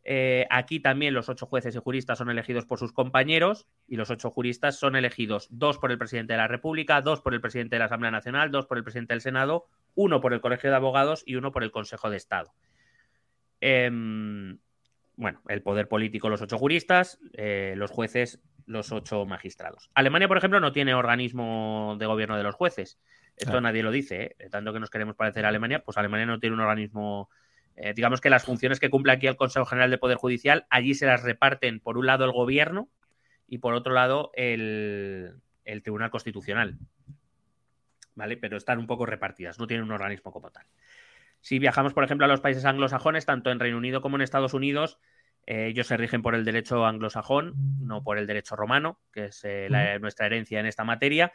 Eh, 0.03 0.45
aquí 0.49 0.81
también 0.81 1.13
los 1.13 1.29
8 1.29 1.45
jueces 1.45 1.75
y 1.75 1.79
juristas 1.79 2.17
son 2.17 2.29
elegidos 2.29 2.65
por 2.65 2.77
sus 2.77 2.91
compañeros 2.91 3.67
y 3.87 3.95
los 3.95 4.09
8 4.09 4.29
juristas 4.31 4.77
son 4.77 4.97
elegidos 4.97 5.47
dos 5.49 5.77
por 5.77 5.91
el 5.91 5.97
presidente 5.97 6.33
de 6.33 6.37
la 6.37 6.49
República, 6.49 7.01
dos 7.01 7.21
por 7.21 7.33
el 7.33 7.39
presidente 7.39 7.77
de 7.77 7.79
la 7.79 7.85
Asamblea 7.85 8.11
Nacional, 8.11 8.51
dos 8.51 8.67
por 8.67 8.77
el 8.77 8.83
presidente 8.83 9.13
del 9.13 9.21
Senado, 9.21 9.67
uno 9.95 10.19
por 10.19 10.33
el 10.33 10.41
Colegio 10.41 10.69
de 10.69 10.75
Abogados 10.75 11.23
y 11.25 11.35
uno 11.35 11.53
por 11.53 11.63
el 11.63 11.71
Consejo 11.71 12.09
de 12.09 12.17
Estado. 12.17 12.53
Em, 13.61 14.59
bueno, 15.15 15.41
el 15.47 15.61
poder 15.61 15.87
político 15.87 16.27
los 16.27 16.41
8 16.41 16.57
juristas, 16.57 17.17
eh, 17.31 17.75
los 17.77 17.91
jueces 17.91 18.41
los 18.65 18.91
ocho 18.91 19.25
magistrados. 19.25 19.89
Alemania, 19.93 20.27
por 20.27 20.37
ejemplo, 20.37 20.59
no 20.59 20.71
tiene 20.71 20.93
organismo 20.93 21.95
de 21.99 22.05
gobierno 22.05 22.37
de 22.37 22.43
los 22.43 22.55
jueces. 22.55 22.99
Esto 23.37 23.59
nadie 23.61 23.83
lo 23.83 23.91
dice, 23.91 24.35
¿eh? 24.39 24.49
tanto 24.49 24.71
que 24.73 24.79
nos 24.79 24.89
queremos 24.89 25.15
parecer 25.15 25.45
a 25.45 25.49
Alemania, 25.49 25.83
pues 25.83 25.97
Alemania 25.97 26.25
no 26.25 26.39
tiene 26.39 26.55
un 26.55 26.61
organismo. 26.61 27.29
Eh, 27.75 27.93
digamos 27.93 28.21
que 28.21 28.29
las 28.29 28.45
funciones 28.45 28.79
que 28.79 28.89
cumple 28.89 29.11
aquí 29.11 29.27
el 29.27 29.35
Consejo 29.35 29.65
General 29.65 29.91
de 29.91 29.97
Poder 29.97 30.17
Judicial, 30.17 30.65
allí 30.69 30.93
se 30.93 31.05
las 31.05 31.23
reparten 31.23 31.81
por 31.81 31.97
un 31.97 32.05
lado 32.05 32.23
el 32.23 32.31
gobierno 32.31 32.89
y 33.47 33.57
por 33.57 33.73
otro 33.73 33.93
lado 33.93 34.31
el, 34.35 35.35
el 35.65 35.83
Tribunal 35.83 36.11
Constitucional. 36.11 36.77
¿Vale? 38.15 38.37
Pero 38.37 38.55
están 38.55 38.79
un 38.79 38.87
poco 38.87 39.05
repartidas, 39.05 39.59
no 39.59 39.67
tienen 39.67 39.83
un 39.83 39.91
organismo 39.91 40.31
como 40.31 40.49
tal. 40.49 40.65
Si 41.41 41.59
viajamos, 41.59 41.93
por 41.93 42.05
ejemplo, 42.05 42.25
a 42.25 42.29
los 42.29 42.39
países 42.39 42.63
anglosajones, 42.65 43.25
tanto 43.25 43.51
en 43.51 43.59
Reino 43.59 43.77
Unido 43.77 44.01
como 44.01 44.15
en 44.15 44.21
Estados 44.21 44.53
Unidos, 44.53 44.97
eh, 45.47 45.67
ellos 45.67 45.87
se 45.87 45.97
rigen 45.97 46.21
por 46.21 46.33
el 46.33 46.43
derecho 46.43 46.85
anglosajón, 46.85 47.53
no 47.79 48.03
por 48.03 48.17
el 48.17 48.25
derecho 48.25 48.55
romano, 48.55 48.99
que 49.11 49.25
es 49.25 49.41
eh, 49.43 49.97
nuestra 50.01 50.25
herencia 50.25 50.59
en 50.59 50.65
esta 50.65 50.83
materia. 50.83 51.33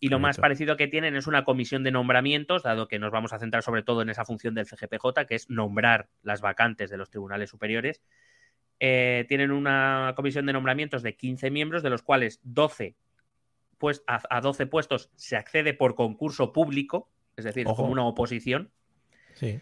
Y 0.00 0.08
lo 0.08 0.18
más 0.18 0.38
parecido 0.38 0.76
que 0.76 0.88
tienen 0.88 1.14
es 1.14 1.28
una 1.28 1.44
comisión 1.44 1.84
de 1.84 1.92
nombramientos, 1.92 2.64
dado 2.64 2.88
que 2.88 2.98
nos 2.98 3.12
vamos 3.12 3.32
a 3.32 3.38
centrar 3.38 3.62
sobre 3.62 3.84
todo 3.84 4.02
en 4.02 4.10
esa 4.10 4.24
función 4.24 4.52
del 4.52 4.66
CGPJ, 4.66 5.26
que 5.28 5.36
es 5.36 5.48
nombrar 5.48 6.08
las 6.24 6.40
vacantes 6.40 6.90
de 6.90 6.96
los 6.96 7.08
tribunales 7.08 7.50
superiores. 7.50 8.02
Eh, 8.80 9.26
tienen 9.28 9.52
una 9.52 10.12
comisión 10.16 10.44
de 10.46 10.54
nombramientos 10.54 11.04
de 11.04 11.14
15 11.14 11.52
miembros, 11.52 11.84
de 11.84 11.90
los 11.90 12.02
cuales 12.02 12.40
12 12.42 12.96
pues, 13.78 14.02
a, 14.08 14.40
12 14.40 14.66
puestos 14.66 15.10
se 15.14 15.36
accede 15.36 15.72
por 15.72 15.94
concurso 15.94 16.52
público, 16.52 17.08
es 17.36 17.44
decir, 17.44 17.64
como 17.66 17.84
una 17.84 18.04
oposición. 18.04 18.72
Sí 19.34 19.60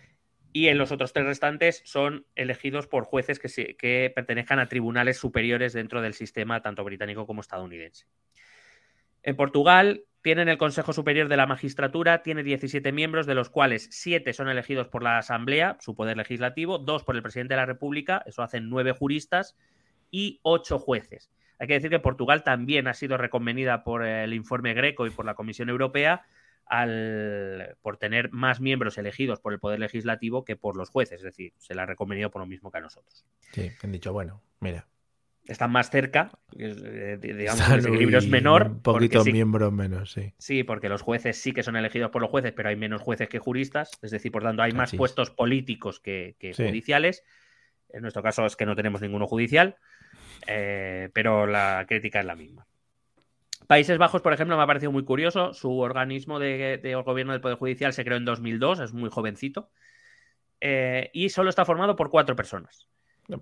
y 0.52 0.68
en 0.68 0.78
los 0.78 0.92
otros 0.92 1.12
tres 1.12 1.26
restantes 1.26 1.82
son 1.84 2.26
elegidos 2.34 2.86
por 2.86 3.04
jueces 3.04 3.38
que, 3.38 3.76
que, 3.76 4.12
pertenezcan 4.14 4.58
a 4.58 4.68
tribunales 4.68 5.18
superiores 5.18 5.72
dentro 5.72 6.02
del 6.02 6.14
sistema 6.14 6.60
tanto 6.60 6.84
británico 6.84 7.26
como 7.26 7.40
estadounidense. 7.40 8.06
En 9.22 9.36
Portugal 9.36 10.04
tienen 10.22 10.48
el 10.48 10.58
Consejo 10.58 10.92
Superior 10.92 11.28
de 11.28 11.36
la 11.36 11.46
Magistratura, 11.46 12.22
tiene 12.22 12.42
17 12.42 12.92
miembros, 12.92 13.26
de 13.26 13.34
los 13.34 13.48
cuales 13.48 13.88
7 13.90 14.32
son 14.32 14.48
elegidos 14.48 14.88
por 14.88 15.02
la 15.02 15.18
Asamblea, 15.18 15.76
su 15.80 15.94
poder 15.94 16.16
legislativo, 16.16 16.78
2 16.78 17.04
por 17.04 17.16
el 17.16 17.22
presidente 17.22 17.54
de 17.54 17.60
la 17.60 17.66
República, 17.66 18.22
eso 18.26 18.42
hacen 18.42 18.68
9 18.68 18.92
juristas, 18.92 19.56
y 20.10 20.40
8 20.42 20.78
jueces. 20.78 21.30
Hay 21.58 21.66
que 21.66 21.74
decir 21.74 21.90
que 21.90 21.98
Portugal 21.98 22.42
también 22.42 22.88
ha 22.88 22.94
sido 22.94 23.16
reconvenida 23.16 23.84
por 23.84 24.04
el 24.04 24.34
informe 24.34 24.74
Greco 24.74 25.06
y 25.06 25.10
por 25.10 25.24
la 25.24 25.34
Comisión 25.34 25.68
Europea 25.68 26.24
al, 26.70 27.76
por 27.82 27.96
tener 27.96 28.30
más 28.30 28.60
miembros 28.60 28.96
elegidos 28.96 29.40
por 29.40 29.52
el 29.52 29.58
Poder 29.58 29.80
Legislativo 29.80 30.44
que 30.44 30.54
por 30.54 30.76
los 30.76 30.88
jueces. 30.88 31.18
Es 31.18 31.24
decir, 31.24 31.52
se 31.58 31.74
la 31.74 31.82
ha 31.82 31.86
recomendado 31.86 32.30
por 32.30 32.40
lo 32.40 32.46
mismo 32.46 32.70
que 32.70 32.78
a 32.78 32.80
nosotros. 32.80 33.26
Sí, 33.52 33.72
han 33.82 33.92
dicho, 33.92 34.12
bueno, 34.12 34.40
mira. 34.60 34.86
Están 35.46 35.72
más 35.72 35.90
cerca, 35.90 36.30
eh, 36.56 37.18
digamos, 37.20 37.68
el 37.70 37.80
equilibrio 37.80 38.18
es 38.18 38.28
menor. 38.28 38.66
Un 38.68 38.82
poquito 38.82 39.24
miembros 39.24 39.72
menos, 39.72 40.12
sí. 40.12 40.32
Sí, 40.38 40.62
porque 40.62 40.88
los 40.88 41.02
jueces 41.02 41.38
sí 41.38 41.52
que 41.52 41.64
son 41.64 41.74
elegidos 41.74 42.12
por 42.12 42.22
los 42.22 42.30
jueces, 42.30 42.52
pero 42.52 42.68
hay 42.68 42.76
menos 42.76 43.02
jueces 43.02 43.28
que 43.28 43.40
juristas. 43.40 43.98
Es 44.00 44.12
decir, 44.12 44.30
por 44.30 44.44
tanto, 44.44 44.62
hay 44.62 44.70
más 44.70 44.94
puestos 44.94 45.30
políticos 45.30 45.98
que, 45.98 46.36
judiciales. 46.56 47.24
En 47.88 48.02
nuestro 48.02 48.22
caso 48.22 48.46
es 48.46 48.54
que 48.54 48.66
no 48.66 48.76
tenemos 48.76 49.00
ninguno 49.00 49.26
judicial, 49.26 49.76
eh, 50.46 51.08
pero 51.12 51.46
la 51.48 51.84
crítica 51.88 52.20
es 52.20 52.26
la 52.26 52.36
misma. 52.36 52.68
Países 53.66 53.98
Bajos, 53.98 54.22
por 54.22 54.32
ejemplo, 54.32 54.56
me 54.56 54.62
ha 54.62 54.66
parecido 54.66 54.92
muy 54.92 55.04
curioso. 55.04 55.54
Su 55.54 55.78
organismo 55.78 56.38
de, 56.38 57.00
gobierno 57.04 57.32
del 57.32 57.40
Poder 57.40 57.56
Judicial 57.56 57.92
se 57.92 58.04
creó 58.04 58.16
en 58.16 58.24
2002, 58.24 58.80
es 58.80 58.92
muy 58.92 59.10
jovencito. 59.10 59.70
Eh, 60.60 61.10
y 61.12 61.28
solo 61.30 61.50
está 61.50 61.64
formado 61.64 61.96
por 61.96 62.10
cuatro 62.10 62.36
personas. 62.36 62.88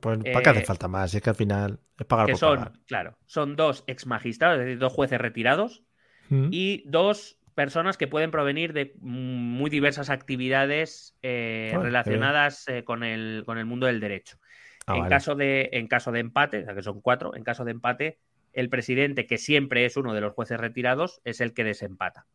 Pues 0.00 0.18
¿para 0.18 0.42
qué 0.42 0.50
hace 0.50 0.60
eh, 0.60 0.66
falta 0.66 0.86
más? 0.86 1.14
Es 1.14 1.22
que 1.22 1.30
al 1.30 1.36
final 1.36 1.80
es 1.98 2.06
pagar 2.06 2.26
que 2.26 2.32
por 2.32 2.38
son, 2.38 2.82
Claro, 2.86 3.16
son 3.26 3.56
dos 3.56 3.84
ex 3.86 4.06
magistrados, 4.06 4.58
es 4.58 4.66
decir, 4.66 4.78
dos 4.78 4.92
jueces 4.92 5.18
retirados 5.18 5.82
mm. 6.28 6.48
y 6.50 6.84
dos 6.86 7.38
personas 7.54 7.96
que 7.96 8.06
pueden 8.06 8.30
provenir 8.30 8.74
de 8.74 8.94
muy 9.00 9.70
diversas 9.70 10.10
actividades 10.10 11.16
eh, 11.22 11.74
relacionadas 11.80 12.66
con, 12.84 13.02
el, 13.02 13.44
con 13.46 13.56
el 13.56 13.64
mundo 13.64 13.86
del 13.86 13.98
derecho. 13.98 14.38
Ah, 14.86 14.96
en, 14.96 15.08
caso 15.08 15.34
de, 15.34 15.68
en 15.72 15.86
caso 15.86 16.12
de 16.12 16.20
empate, 16.20 16.62
o 16.62 16.64
sea 16.64 16.74
que 16.74 16.82
son 16.82 17.00
cuatro, 17.00 17.34
en 17.34 17.44
caso 17.44 17.64
de 17.64 17.72
empate, 17.72 18.18
el 18.58 18.70
presidente, 18.70 19.26
que 19.26 19.38
siempre 19.38 19.84
es 19.84 19.96
uno 19.96 20.14
de 20.14 20.20
los 20.20 20.34
jueces 20.34 20.58
retirados, 20.58 21.20
es 21.24 21.40
el 21.40 21.54
que 21.54 21.62
desempata. 21.62 22.26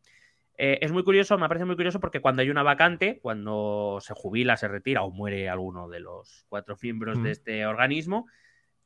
Eh, 0.56 0.78
es 0.80 0.90
muy 0.90 1.04
curioso, 1.04 1.36
me 1.36 1.48
parece 1.48 1.66
muy 1.66 1.76
curioso 1.76 2.00
porque 2.00 2.20
cuando 2.20 2.40
hay 2.40 2.48
una 2.48 2.62
vacante, 2.62 3.18
cuando 3.20 3.98
se 4.00 4.14
jubila, 4.14 4.56
se 4.56 4.68
retira 4.68 5.02
o 5.02 5.10
muere 5.10 5.50
alguno 5.50 5.88
de 5.88 6.00
los 6.00 6.46
cuatro 6.48 6.78
miembros 6.80 7.22
de 7.22 7.32
este 7.32 7.66
organismo, 7.66 8.26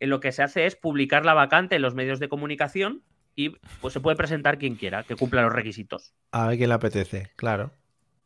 eh, 0.00 0.08
lo 0.08 0.18
que 0.18 0.32
se 0.32 0.42
hace 0.42 0.66
es 0.66 0.74
publicar 0.74 1.24
la 1.24 1.34
vacante 1.34 1.76
en 1.76 1.82
los 1.82 1.94
medios 1.94 2.18
de 2.18 2.28
comunicación 2.28 3.04
y 3.36 3.50
pues 3.80 3.92
se 3.94 4.00
puede 4.00 4.16
presentar 4.16 4.58
quien 4.58 4.74
quiera, 4.74 5.04
que 5.04 5.14
cumpla 5.14 5.42
los 5.42 5.52
requisitos. 5.52 6.14
A 6.32 6.48
ver 6.48 6.56
quién 6.56 6.70
le 6.70 6.74
apetece, 6.74 7.30
claro. 7.36 7.70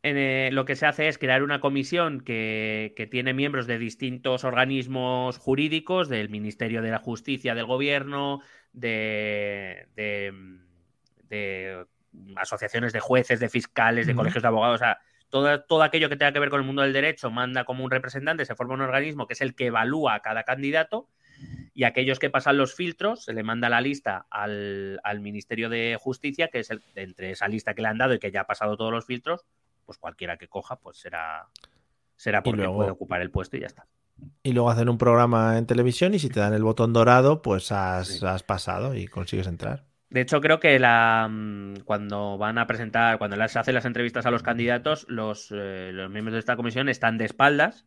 Eh, 0.05 0.49
lo 0.51 0.65
que 0.65 0.75
se 0.75 0.85
hace 0.85 1.07
es 1.07 1.17
crear 1.17 1.43
una 1.43 1.61
comisión 1.61 2.19
que, 2.19 3.07
tiene 3.09 3.33
miembros 3.33 3.67
de 3.67 3.77
distintos 3.77 4.43
organismos 4.43 5.37
jurídicos, 5.37 6.09
del 6.09 6.29
Ministerio 6.29 6.81
de 6.81 6.91
la 6.91 6.99
Justicia 6.99 7.55
del 7.55 7.65
Gobierno, 7.65 8.41
de, 8.73 9.87
asociaciones 12.35 12.91
de 12.91 12.99
jueces, 12.99 13.39
de 13.39 13.47
fiscales, 13.47 14.05
de 14.05 14.13
colegios 14.13 14.41
de 14.41 14.47
abogados, 14.49 14.75
o 14.75 14.83
sea, 14.83 14.99
todo, 15.29 15.63
todo 15.63 15.83
aquello 15.83 16.09
que 16.09 16.17
tenga 16.17 16.33
que 16.33 16.39
ver 16.39 16.49
con 16.49 16.59
el 16.59 16.67
mundo 16.67 16.81
del 16.81 16.93
derecho 16.93 17.31
manda 17.31 17.63
como 17.63 17.85
un 17.85 17.89
representante, 17.89 18.45
se 18.45 18.55
forma 18.55 18.73
un 18.73 18.81
organismo 18.81 19.25
que 19.25 19.33
es 19.33 19.41
el 19.41 19.55
que 19.55 19.67
evalúa 19.67 20.15
a 20.15 20.21
cada 20.21 20.43
candidato 20.43 21.07
y 21.73 21.85
aquellos 21.85 22.19
que 22.19 22.29
pasan 22.29 22.57
los 22.57 22.75
filtros 22.75 23.23
se 23.23 23.33
le 23.33 23.41
manda 23.41 23.69
la 23.69 23.81
lista 23.81 24.27
al, 24.29 24.99
al 25.03 25.21
Ministerio 25.21 25.69
de 25.69 25.97
Justicia, 25.99 26.49
que 26.49 26.59
es 26.59 26.69
el, 26.69 26.83
entre 26.95 27.31
esa 27.31 27.47
lista 27.47 27.73
que 27.73 27.81
le 27.81 27.87
han 27.87 27.97
dado 27.97 28.13
y 28.13 28.19
que 28.19 28.31
ya 28.31 28.41
ha 28.41 28.47
pasado 28.47 28.77
todos 28.77 28.91
los 28.91 29.05
filtros, 29.05 29.45
pues 29.85 29.97
cualquiera 29.97 30.37
que 30.37 30.47
coja, 30.47 30.75
pues 30.77 30.97
será, 30.97 31.47
será 32.15 32.41
porque 32.43 32.67
puede 32.67 32.91
ocupar 32.91 33.21
el 33.21 33.31
puesto 33.31 33.57
y 33.57 33.61
ya 33.61 33.67
está. 33.67 33.85
Y 34.43 34.53
luego 34.53 34.69
hacen 34.69 34.89
un 34.89 34.97
programa 34.97 35.57
en 35.57 35.65
televisión 35.65 36.13
y 36.13 36.19
si 36.19 36.29
te 36.29 36.39
dan 36.39 36.53
el 36.53 36.63
botón 36.63 36.93
dorado, 36.93 37.41
pues 37.41 37.71
has, 37.71 38.21
has 38.23 38.43
pasado 38.43 38.95
y 38.95 39.07
consigues 39.07 39.47
entrar. 39.47 39.85
De 40.09 40.21
hecho, 40.21 40.39
creo 40.41 40.59
que 40.59 40.77
la, 40.77 41.27
mm, 41.29 41.77
cuando 41.85 42.37
van 42.37 42.59
a 42.59 42.67
presentar, 42.67 43.17
cuando 43.17 43.35
les 43.35 43.55
hacen 43.57 43.73
las 43.73 43.85
entrevistas 43.85 44.27
a 44.27 44.31
los 44.31 44.43
candidatos, 44.43 45.05
los, 45.09 45.49
eh, 45.51 45.89
los 45.91 46.11
miembros 46.11 46.33
de 46.33 46.39
esta 46.39 46.55
comisión 46.55 46.87
están 46.87 47.17
de 47.17 47.25
espaldas, 47.25 47.85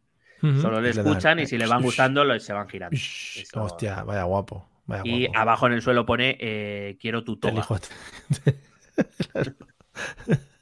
solo 0.61 0.81
le 0.81 0.91
escuchan 0.91 1.39
y 1.39 1.47
si 1.47 1.57
le 1.57 1.67
van 1.67 1.83
gustando, 1.83 2.39
se 2.41 2.53
van 2.53 2.69
girando. 2.69 2.97
Eso- 2.97 3.63
Hostia, 3.63 4.03
vaya 4.03 4.25
guapo. 4.25 4.69
Vaya 4.87 5.03
Y 5.05 5.27
guapo. 5.27 5.39
abajo 5.39 5.67
en 5.69 5.73
el 5.75 5.83
suelo 5.83 6.05
pone 6.05 6.37
eh, 6.41 6.99
quiero 7.01 7.23
tu 7.25 7.39
El 7.43 7.55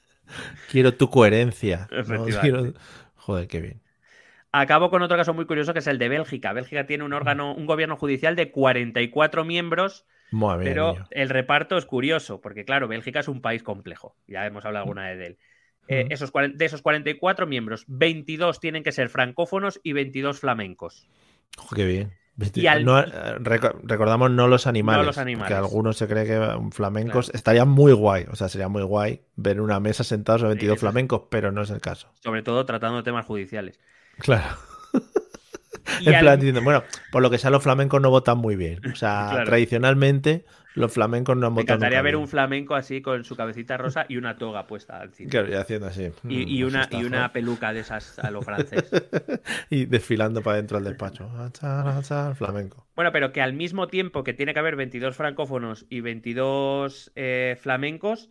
Quiero 0.70 0.94
tu 0.94 1.10
coherencia. 1.10 1.88
¿no? 1.90 1.98
Efectivamente. 1.98 2.40
Quiero- 2.40 2.72
Joder, 3.16 3.48
qué 3.48 3.60
bien. 3.60 3.80
Acabo 4.52 4.88
con 4.90 5.02
otro 5.02 5.16
caso 5.16 5.34
muy 5.34 5.46
curioso 5.46 5.72
que 5.72 5.80
es 5.80 5.86
el 5.88 5.98
de 5.98 6.08
Bélgica. 6.08 6.52
Bélgica 6.52 6.86
tiene 6.86 7.02
un 7.04 7.12
órgano, 7.12 7.54
un 7.54 7.66
gobierno 7.66 7.96
judicial 7.96 8.36
de 8.36 8.52
44 8.52 9.44
miembros, 9.44 10.06
Madre 10.30 10.64
pero 10.64 10.96
el 11.10 11.28
reparto 11.28 11.76
es 11.76 11.86
curioso, 11.86 12.40
porque 12.40 12.64
claro, 12.64 12.86
Bélgica 12.86 13.20
es 13.20 13.28
un 13.28 13.40
país 13.40 13.62
complejo. 13.64 14.16
Ya 14.28 14.46
hemos 14.46 14.64
hablado 14.64 14.84
alguna 14.84 15.08
vez 15.08 15.18
de 15.18 15.26
él. 15.26 15.38
Eh, 15.88 16.04
Ujú. 16.04 16.14
esos, 16.14 16.32
de 16.54 16.64
esos 16.64 16.82
44 16.82 17.46
miembros, 17.46 17.84
22 17.88 18.60
tienen 18.60 18.84
que 18.84 18.92
ser 18.92 19.08
francófonos 19.08 19.80
y 19.82 19.92
22 19.92 20.38
flamencos. 20.38 21.08
Qué 21.74 21.84
bien. 21.84 22.12
Y 22.54 22.66
al- 22.66 22.84
No, 22.84 22.98
eh, 22.98 23.04
reco- 23.38 23.76
recordamos 23.84 24.30
no 24.30 24.48
los 24.48 24.66
animales. 24.66 25.06
los 25.06 25.18
animales. 25.18 25.48
Que 25.48 25.54
algunos 25.54 25.96
se 25.96 26.08
cree 26.08 26.24
que 26.26 26.58
flamencos 26.72 27.26
Claro. 27.26 27.36
estaría 27.36 27.64
muy 27.64 27.92
guay. 27.92 28.26
O 28.30 28.34
sea, 28.36 28.48
sería 28.48 28.68
muy 28.68 28.82
guay 28.82 29.22
ver 29.36 29.60
una 29.60 29.78
mesa 29.78 30.02
sentados 30.02 30.42
a 30.42 30.48
22 30.48 30.72
eso 30.72 30.74
es- 30.74 30.80
flamencos, 30.80 31.22
pero 31.30 31.52
no 31.52 31.62
es 31.62 31.70
el 31.70 31.80
caso. 31.80 32.08
Sobre 32.22 32.42
todo 32.42 32.66
tratando 32.66 33.02
temas 33.04 33.24
judiciales. 33.24 33.78
Claro. 34.18 34.56
En 36.06 36.14
al- 36.14 36.20
plan 36.22 36.40
diciendo, 36.40 36.62
bueno, 36.62 36.82
por 37.12 37.22
lo 37.22 37.30
que 37.30 37.38
sea, 37.38 37.50
los 37.50 37.62
flamencos 37.62 38.00
no 38.00 38.10
votan 38.10 38.38
muy 38.38 38.56
bien. 38.56 38.80
O 38.90 38.96
sea, 38.96 39.28
Claro. 39.30 39.44
tradicionalmente 39.44 40.44
los 40.74 40.92
flamencos 40.92 41.36
no 41.36 41.46
han 41.46 41.54
me 41.54 41.62
encantaría 41.62 42.02
ver 42.02 42.16
un 42.16 42.26
flamenco 42.26 42.74
así 42.74 43.00
con 43.00 43.24
su 43.24 43.36
cabecita 43.36 43.76
rosa 43.76 44.06
y 44.08 44.16
una 44.16 44.36
toga 44.36 44.66
puesta 44.66 45.02
encima. 45.02 45.30
Claro, 45.30 45.48
y 45.48 45.54
haciendo 45.54 45.86
así. 45.86 46.10
Y, 46.24 46.44
mm, 46.44 46.48
y 46.48 46.58
eso 46.58 46.68
una, 46.68 46.82
está 46.82 47.00
y 47.00 47.04
una 47.04 47.32
peluca 47.32 47.72
de 47.72 47.80
esas 47.80 48.18
a 48.18 48.30
lo 48.30 48.42
francés. 48.42 48.90
y 49.70 49.86
desfilando 49.86 50.42
para 50.42 50.56
dentro 50.56 50.78
del 50.78 50.88
despacho. 50.92 51.30
Flamenco. 52.36 52.86
Bueno, 52.96 53.12
pero 53.12 53.32
que 53.32 53.40
al 53.40 53.52
mismo 53.52 53.86
tiempo 53.86 54.24
que 54.24 54.34
tiene 54.34 54.52
que 54.52 54.58
haber 54.58 54.76
22 54.76 55.16
francófonos 55.16 55.86
y 55.88 56.00
22 56.00 57.12
eh, 57.14 57.56
flamencos, 57.60 58.30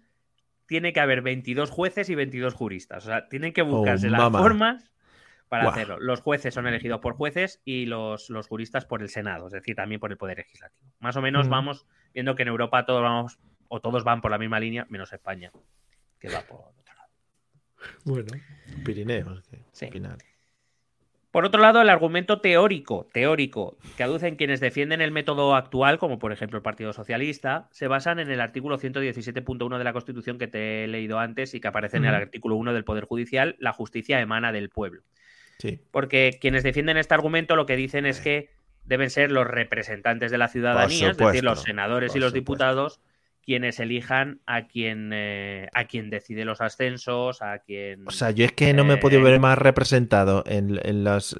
tiene 0.65 0.91
que 0.91 0.99
haber 0.99 1.21
22 1.21 1.69
jueces 1.69 2.09
y 2.09 2.15
22 2.15 2.53
juristas. 2.53 3.05
O 3.05 3.07
sea, 3.07 3.29
tienen 3.29 3.53
que 3.53 3.61
buscarse 3.61 4.09
las 4.09 4.31
formas 4.31 4.92
para 5.49 5.69
hacerlo. 5.69 5.97
Los 5.99 6.21
jueces 6.21 6.53
son 6.53 6.65
elegidos 6.67 6.99
por 6.99 7.13
jueces 7.15 7.61
y 7.63 7.85
los, 7.85 8.29
los 8.29 8.47
juristas 8.47 8.85
por 8.85 9.01
el 9.01 9.09
Senado, 9.09 9.47
es 9.47 9.53
decir, 9.53 9.75
también 9.75 9.99
por 10.01 10.11
el 10.11 10.17
Poder 10.17 10.37
Legislativo. 10.37 10.91
Más 10.99 11.15
o 11.15 11.21
menos 11.21 11.47
vamos 11.49 11.85
viendo 12.13 12.35
que 12.35 12.41
en 12.43 12.47
Europa 12.49 12.85
todos 12.85 13.01
vamos, 13.01 13.39
o 13.67 13.79
todos 13.79 14.03
van 14.03 14.21
por 14.21 14.31
la 14.31 14.37
misma 14.37 14.59
línea, 14.59 14.85
menos 14.89 15.13
España, 15.13 15.51
que 16.19 16.29
va 16.29 16.41
por 16.41 16.59
otro 16.61 16.93
lado. 16.95 17.09
Bueno, 18.05 18.27
Pirineos. 18.85 19.41
que- 19.49 19.59
Sí. 19.71 19.85
al 19.85 19.91
final. 19.91 20.17
Por 21.31 21.45
otro 21.45 21.59
lado, 21.59 21.81
el 21.81 21.89
argumento 21.89 22.41
teórico, 22.41 23.09
teórico, 23.11 23.75
que 23.97 24.03
aducen 24.03 24.35
quienes 24.35 24.59
defienden 24.59 25.01
el 25.01 25.09
método 25.09 25.55
actual, 25.55 25.97
como 25.97 26.19
por 26.19 26.31
ejemplo 26.31 26.57
el 26.57 26.61
Partido 26.63 26.93
Socialista, 26.93 27.67
se 27.71 27.87
basan 27.87 28.19
en 28.19 28.29
el 28.29 28.39
artículo 28.39 28.77
117.1 28.77 29.79
de 29.79 29.83
la 29.83 29.93
Constitución 29.93 30.37
que 30.37 30.47
te 30.47 30.83
he 30.83 30.87
leído 30.87 31.17
antes 31.17 31.55
y 31.55 31.59
que 31.59 31.67
aparece 31.67 31.97
en 31.97 32.05
el 32.05 32.13
artículo 32.13 32.55
1 32.55 32.71
del 32.73 32.83
Poder 32.83 33.05
Judicial, 33.05 33.55
la 33.57 33.73
justicia 33.73 34.19
emana 34.21 34.51
del 34.51 34.69
pueblo. 34.69 35.01
Sí. 35.63 35.79
Porque 35.91 36.37
quienes 36.41 36.63
defienden 36.63 36.97
este 36.97 37.13
argumento 37.13 37.55
lo 37.55 37.65
que 37.65 37.75
dicen 37.75 38.05
es 38.05 38.19
que 38.19 38.49
deben 38.83 39.09
ser 39.09 39.31
los 39.31 39.47
representantes 39.47 40.31
de 40.31 40.37
la 40.37 40.47
ciudadanía, 40.49 41.11
es 41.11 41.17
decir, 41.17 41.43
los 41.43 41.61
senadores 41.61 42.15
y 42.15 42.19
los 42.19 42.31
supuesto. 42.31 42.35
diputados, 42.35 42.99
quienes 43.45 43.79
elijan 43.79 44.41
a 44.45 44.67
quien, 44.67 45.11
eh, 45.13 45.69
a 45.73 45.85
quien 45.85 46.09
decide 46.09 46.45
los 46.45 46.59
ascensos, 46.61 47.41
a 47.41 47.59
quien... 47.59 48.07
O 48.07 48.11
sea, 48.11 48.31
yo 48.31 48.45
es 48.45 48.51
que 48.53 48.73
no 48.73 48.83
me 48.83 48.95
he 48.95 48.97
podido 48.97 49.21
Eh, 49.21 49.23
ver 49.31 49.39
más 49.39 49.57
representado 49.57 50.43
en, 50.47 50.79
en 50.83 51.03
los 51.03 51.35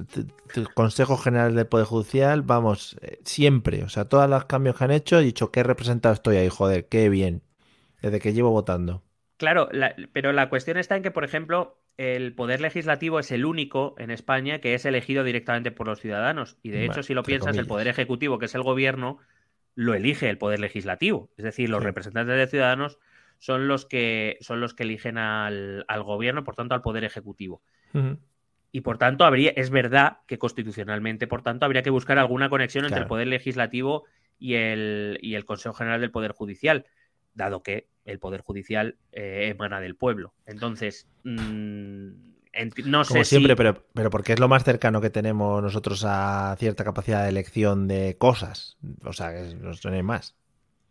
consejos 0.74 1.24
generales 1.24 1.56
del 1.56 1.68
Poder 1.68 1.86
Judicial, 1.86 2.42
vamos, 2.42 2.98
eh, 3.02 3.20
siempre. 3.26 3.84
O 3.84 3.90
sea, 3.90 4.06
todos 4.06 4.30
los 4.30 4.46
cambios 4.46 4.78
que 4.78 4.84
han 4.86 4.92
hecho, 4.92 5.20
he 5.20 5.24
dicho, 5.24 5.52
qué 5.52 5.64
representado 5.64 6.14
estoy 6.14 6.38
ahí, 6.38 6.50
joder, 6.50 6.88
qué 6.88 7.10
bien. 7.10 7.42
Desde 8.02 8.20
que 8.20 8.34
llevo 8.34 8.52
votando. 8.52 9.04
Claro, 9.38 9.68
la- 9.72 9.96
pero 10.14 10.32
la 10.34 10.50
cuestión 10.50 10.78
está 10.78 10.96
en 10.96 11.04
que, 11.04 11.12
por 11.12 11.24
ejemplo, 11.24 11.83
el 11.98 12.34
poder 12.34 12.62
legislativo 12.62 13.20
es 13.20 13.32
el 13.32 13.46
único 13.46 13.96
en 13.98 14.12
España 14.12 14.60
que 14.60 14.74
es 14.74 14.86
elegido 14.86 15.24
directamente 15.24 15.72
por 15.72 15.88
los 15.88 16.00
ciudadanos. 16.00 16.58
Y 16.64 16.70
de 16.70 16.80
Bueno, 16.80 16.94
hecho, 16.94 17.04
si 17.04 17.14
lo 17.14 17.24
piensas, 17.24 17.58
el 17.58 17.68
poder 17.68 17.88
ejecutivo, 17.88 18.40
que 18.40 18.46
es 18.46 18.56
el 18.56 18.64
gobierno, 18.64 19.20
lo 19.76 19.94
elige 19.94 20.30
el 20.30 20.38
poder 20.38 20.60
legislativo. 20.60 21.30
Es 21.38 21.44
decir, 21.44 21.70
los 21.70 21.80
Sí. 21.82 21.86
representantes 21.86 22.36
de 22.36 22.48
ciudadanos 22.48 23.00
son 23.40 23.68
los 23.68 23.86
que 23.86 24.38
son 24.42 24.62
los 24.62 24.74
que 24.74 24.84
eligen 24.84 25.18
al, 25.18 25.86
al 25.88 26.04
gobierno, 26.04 26.44
por 26.44 26.56
tanto, 26.56 26.76
al 26.76 26.82
poder 26.82 27.04
ejecutivo. 27.04 27.62
Y 28.72 28.82
por 28.82 28.98
tanto, 28.98 29.24
habría, 29.26 29.52
es 29.52 29.70
verdad 29.70 30.20
que 30.26 30.40
constitucionalmente, 30.40 31.28
por 31.28 31.44
tanto, 31.44 31.66
habría 31.66 31.84
que 31.84 31.92
buscar 31.92 32.18
alguna 32.18 32.50
conexión 32.50 32.86
entre 32.86 33.02
el 33.02 33.08
Poder 33.08 33.28
Legislativo 33.28 34.06
y 34.40 34.56
el, 34.56 35.20
y 35.22 35.36
el 35.36 35.46
Consejo 35.46 35.76
General 35.76 36.02
del 36.02 36.10
Poder 36.10 36.32
Judicial, 36.32 36.86
dado 37.34 37.64
que 37.64 37.88
el 38.06 38.20
Poder 38.20 38.42
Judicial 38.42 38.98
eh, 39.12 39.50
emana 39.50 39.80
del 39.80 39.96
pueblo. 39.96 40.34
Entonces, 40.46 41.08
mm, 41.24 42.10
no 42.86 43.04
Como 43.04 43.06
sé 43.06 43.24
siempre, 43.24 43.54
si. 43.54 43.58
pero, 43.58 43.86
pero 43.94 44.10
porque 44.10 44.34
es 44.34 44.40
lo 44.40 44.48
más 44.48 44.64
cercano 44.64 45.02
que 45.02 45.10
tenemos 45.10 45.62
nosotros 45.62 46.04
a 46.08 46.56
cierta 46.60 46.84
capacidad 46.84 47.24
de 47.24 47.30
elección 47.30 47.88
de 47.88 48.18
cosas. 48.18 48.78
O 49.04 49.14
sea, 49.14 49.32
que 49.32 49.56
no 49.56 49.92
hay 49.92 50.04
más. 50.04 50.36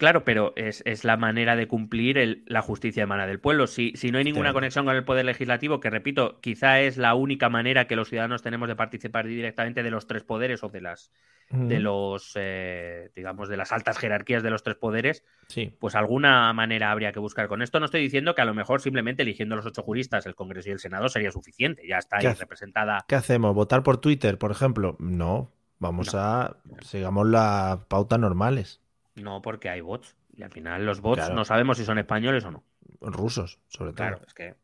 Claro, 0.02 0.24
pero 0.24 0.52
es, 0.56 0.82
es 0.84 1.04
la 1.04 1.16
manera 1.16 1.54
de 1.54 1.68
cumplir 1.68 2.18
el- 2.18 2.42
la 2.48 2.60
justicia 2.60 3.04
emana 3.04 3.24
del 3.24 3.38
pueblo. 3.38 3.68
Si, 3.68 3.92
si 3.94 4.10
no 4.10 4.18
hay 4.18 4.24
ninguna 4.24 4.52
conexión 4.52 4.84
con 4.84 4.96
el 4.96 5.04
Poder 5.04 5.24
Legislativo, 5.24 5.78
que 5.78 5.90
repito, 5.90 6.40
quizá 6.40 6.80
es 6.80 6.96
la 6.96 7.14
única 7.14 7.48
manera 7.48 7.86
que 7.86 7.94
los 7.94 8.08
ciudadanos 8.08 8.42
tenemos 8.42 8.66
de 8.66 8.74
participar 8.74 9.28
directamente 9.28 9.84
de 9.84 9.92
los 9.92 10.08
tres 10.08 10.24
poderes 10.24 10.64
o 10.64 10.70
de 10.70 10.80
las 10.80 11.12
de 11.50 11.78
los 11.78 12.32
eh, 12.34 13.10
digamos 13.14 13.48
de 13.48 13.56
las 13.56 13.70
altas 13.70 13.96
jerarquías 13.96 14.42
de 14.42 14.50
los 14.50 14.64
tres 14.64 14.74
poderes, 14.76 15.22
Sí. 15.46 15.72
pues 15.78 15.94
alguna 15.94 16.52
manera 16.52 16.90
habría 16.90 17.12
que 17.12 17.20
buscar. 17.20 17.46
Con 17.46 17.62
esto 17.62 17.78
no 17.78 17.84
estoy 17.86 18.00
diciendo 18.02 18.34
que 18.34 18.42
a 18.42 18.44
lo 18.44 18.54
mejor 18.54 18.80
simplemente 18.80 19.22
eligiendo 19.22 19.54
los 19.54 19.66
ocho 19.66 19.82
juristas, 19.84 20.26
el 20.26 20.34
Congreso 20.34 20.68
y 20.70 20.72
el 20.72 20.80
Senado 20.80 21.08
sería 21.08 21.30
suficiente. 21.30 21.86
Ya 21.86 21.98
está 21.98 22.16
ahí 22.16 22.26
representada. 22.40 23.04
¿Qué 23.06 23.14
hacemos? 23.14 23.54
¿Votar 23.54 23.84
por 23.84 23.98
Twitter, 23.98 24.36
por 24.36 24.50
ejemplo? 24.50 24.96
No. 24.98 25.52
Vamos 25.78 26.12
a. 26.16 26.56
Sigamos 26.80 27.28
las 27.28 27.78
pautas 27.86 28.18
normales. 28.18 28.80
No 29.14 29.42
porque 29.42 29.68
hay 29.68 29.80
bots. 29.80 30.16
Y 30.34 30.42
al 30.42 30.50
final 30.50 30.86
los 30.86 31.00
bots 31.00 31.20
Claro. 31.20 31.34
no 31.34 31.44
sabemos 31.44 31.76
si 31.78 31.84
son 31.84 31.98
españoles 31.98 32.44
o 32.44 32.50
no. 32.50 32.64
Rusos, 33.00 33.58
sobre 33.68 33.92
todo. 33.92 33.96
Claro, 34.08 34.20
es 34.26 34.34
que. 34.34 34.54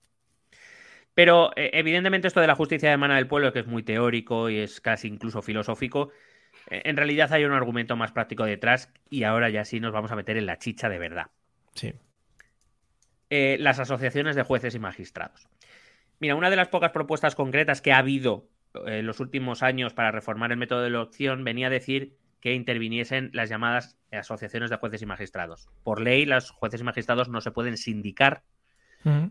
Pero 1.15 1.51
eh, 1.57 1.71
evidentemente 1.75 2.29
esto 2.29 2.41
de 2.41 2.47
la 2.47 2.55
justicia 2.55 2.91
de 2.91 2.97
mano 2.97 3.15
del 3.15 3.27
pueblo, 3.27 3.53
que 3.53 3.59
es 3.61 3.67
muy 3.67 3.83
teórico 3.83 4.49
y 4.49 4.59
es 4.59 4.81
casi 4.81 5.09
incluso 5.09 5.43
filosófico, 5.43 6.11
eh, 6.71 6.83
en 6.85 6.97
realidad 6.97 7.33
hay 7.33 7.45
un 7.45 7.53
argumento 7.53 7.97
más 7.97 8.13
práctico 8.13 8.45
detrás 8.45 8.93
y 9.11 9.25
ahora 9.25 9.51
ya 9.51 9.65
sí 9.65 9.81
nos 9.81 9.93
vamos 9.93 10.13
a 10.13 10.17
meter 10.17 10.37
en 10.37 10.47
la 10.47 10.59
chicha 10.59 10.89
de 10.89 10.99
verdad. 10.99 11.27
Sí. 11.75 11.93
Eh, 13.31 13.57
las 13.61 13.79
asociaciones 13.79 14.37
de 14.37 14.43
jueces 14.45 14.75
y 14.75 14.79
magistrados. 14.79 15.49
Mira, 16.21 16.35
una 16.35 16.51
de 16.51 16.57
las 16.57 16.69
pocas 16.69 16.93
propuestas 16.93 17.35
concretas 17.35 17.83
que 17.83 17.93
ha 17.93 17.99
habido 17.99 18.49
en 18.87 19.07
los 19.07 19.21
últimos 19.21 19.63
años 19.63 19.95
para 19.95 20.13
reformar 20.13 20.53
el 20.53 20.59
método 20.59 20.83
de 20.83 20.89
elección 20.89 21.43
venía 21.45 21.67
a 21.67 21.71
decir 21.71 22.17
que 22.41 22.55
interviniesen 22.55 23.31
las 23.33 23.49
llamadas 23.49 23.99
asociaciones 24.13 24.71
de 24.71 24.77
jueces 24.77 25.03
y 25.03 25.07
magistrados. 25.07 25.69
Por 25.83 26.01
ley, 26.01 26.25
los 26.25 26.51
jueces 26.51 26.81
y 26.81 26.85
magistrados 26.85 27.29
no 27.29 27.41
se 27.41 27.51
pueden 27.51 27.77
sindicar 27.77 28.43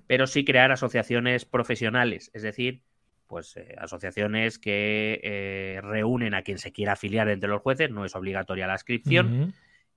pero 0.08 0.28
sí 0.28 0.46
crear 0.46 0.72
asociaciones 0.72 1.46
profesionales, 1.46 2.32
es 2.34 2.42
decir, 2.42 2.82
pues 3.28 3.58
eh, 3.58 3.76
asociaciones 3.78 4.58
que 4.58 5.20
eh, 5.22 5.82
reúnen 5.84 6.34
a 6.34 6.42
quien 6.42 6.58
se 6.58 6.72
quiera 6.72 6.94
afiliar 6.94 7.28
entre 7.30 7.50
los 7.50 7.62
jueces, 7.62 7.92
no 7.92 8.06
es 8.06 8.16
obligatoria 8.16 8.66
la 8.66 8.74
inscripción, 8.74 9.54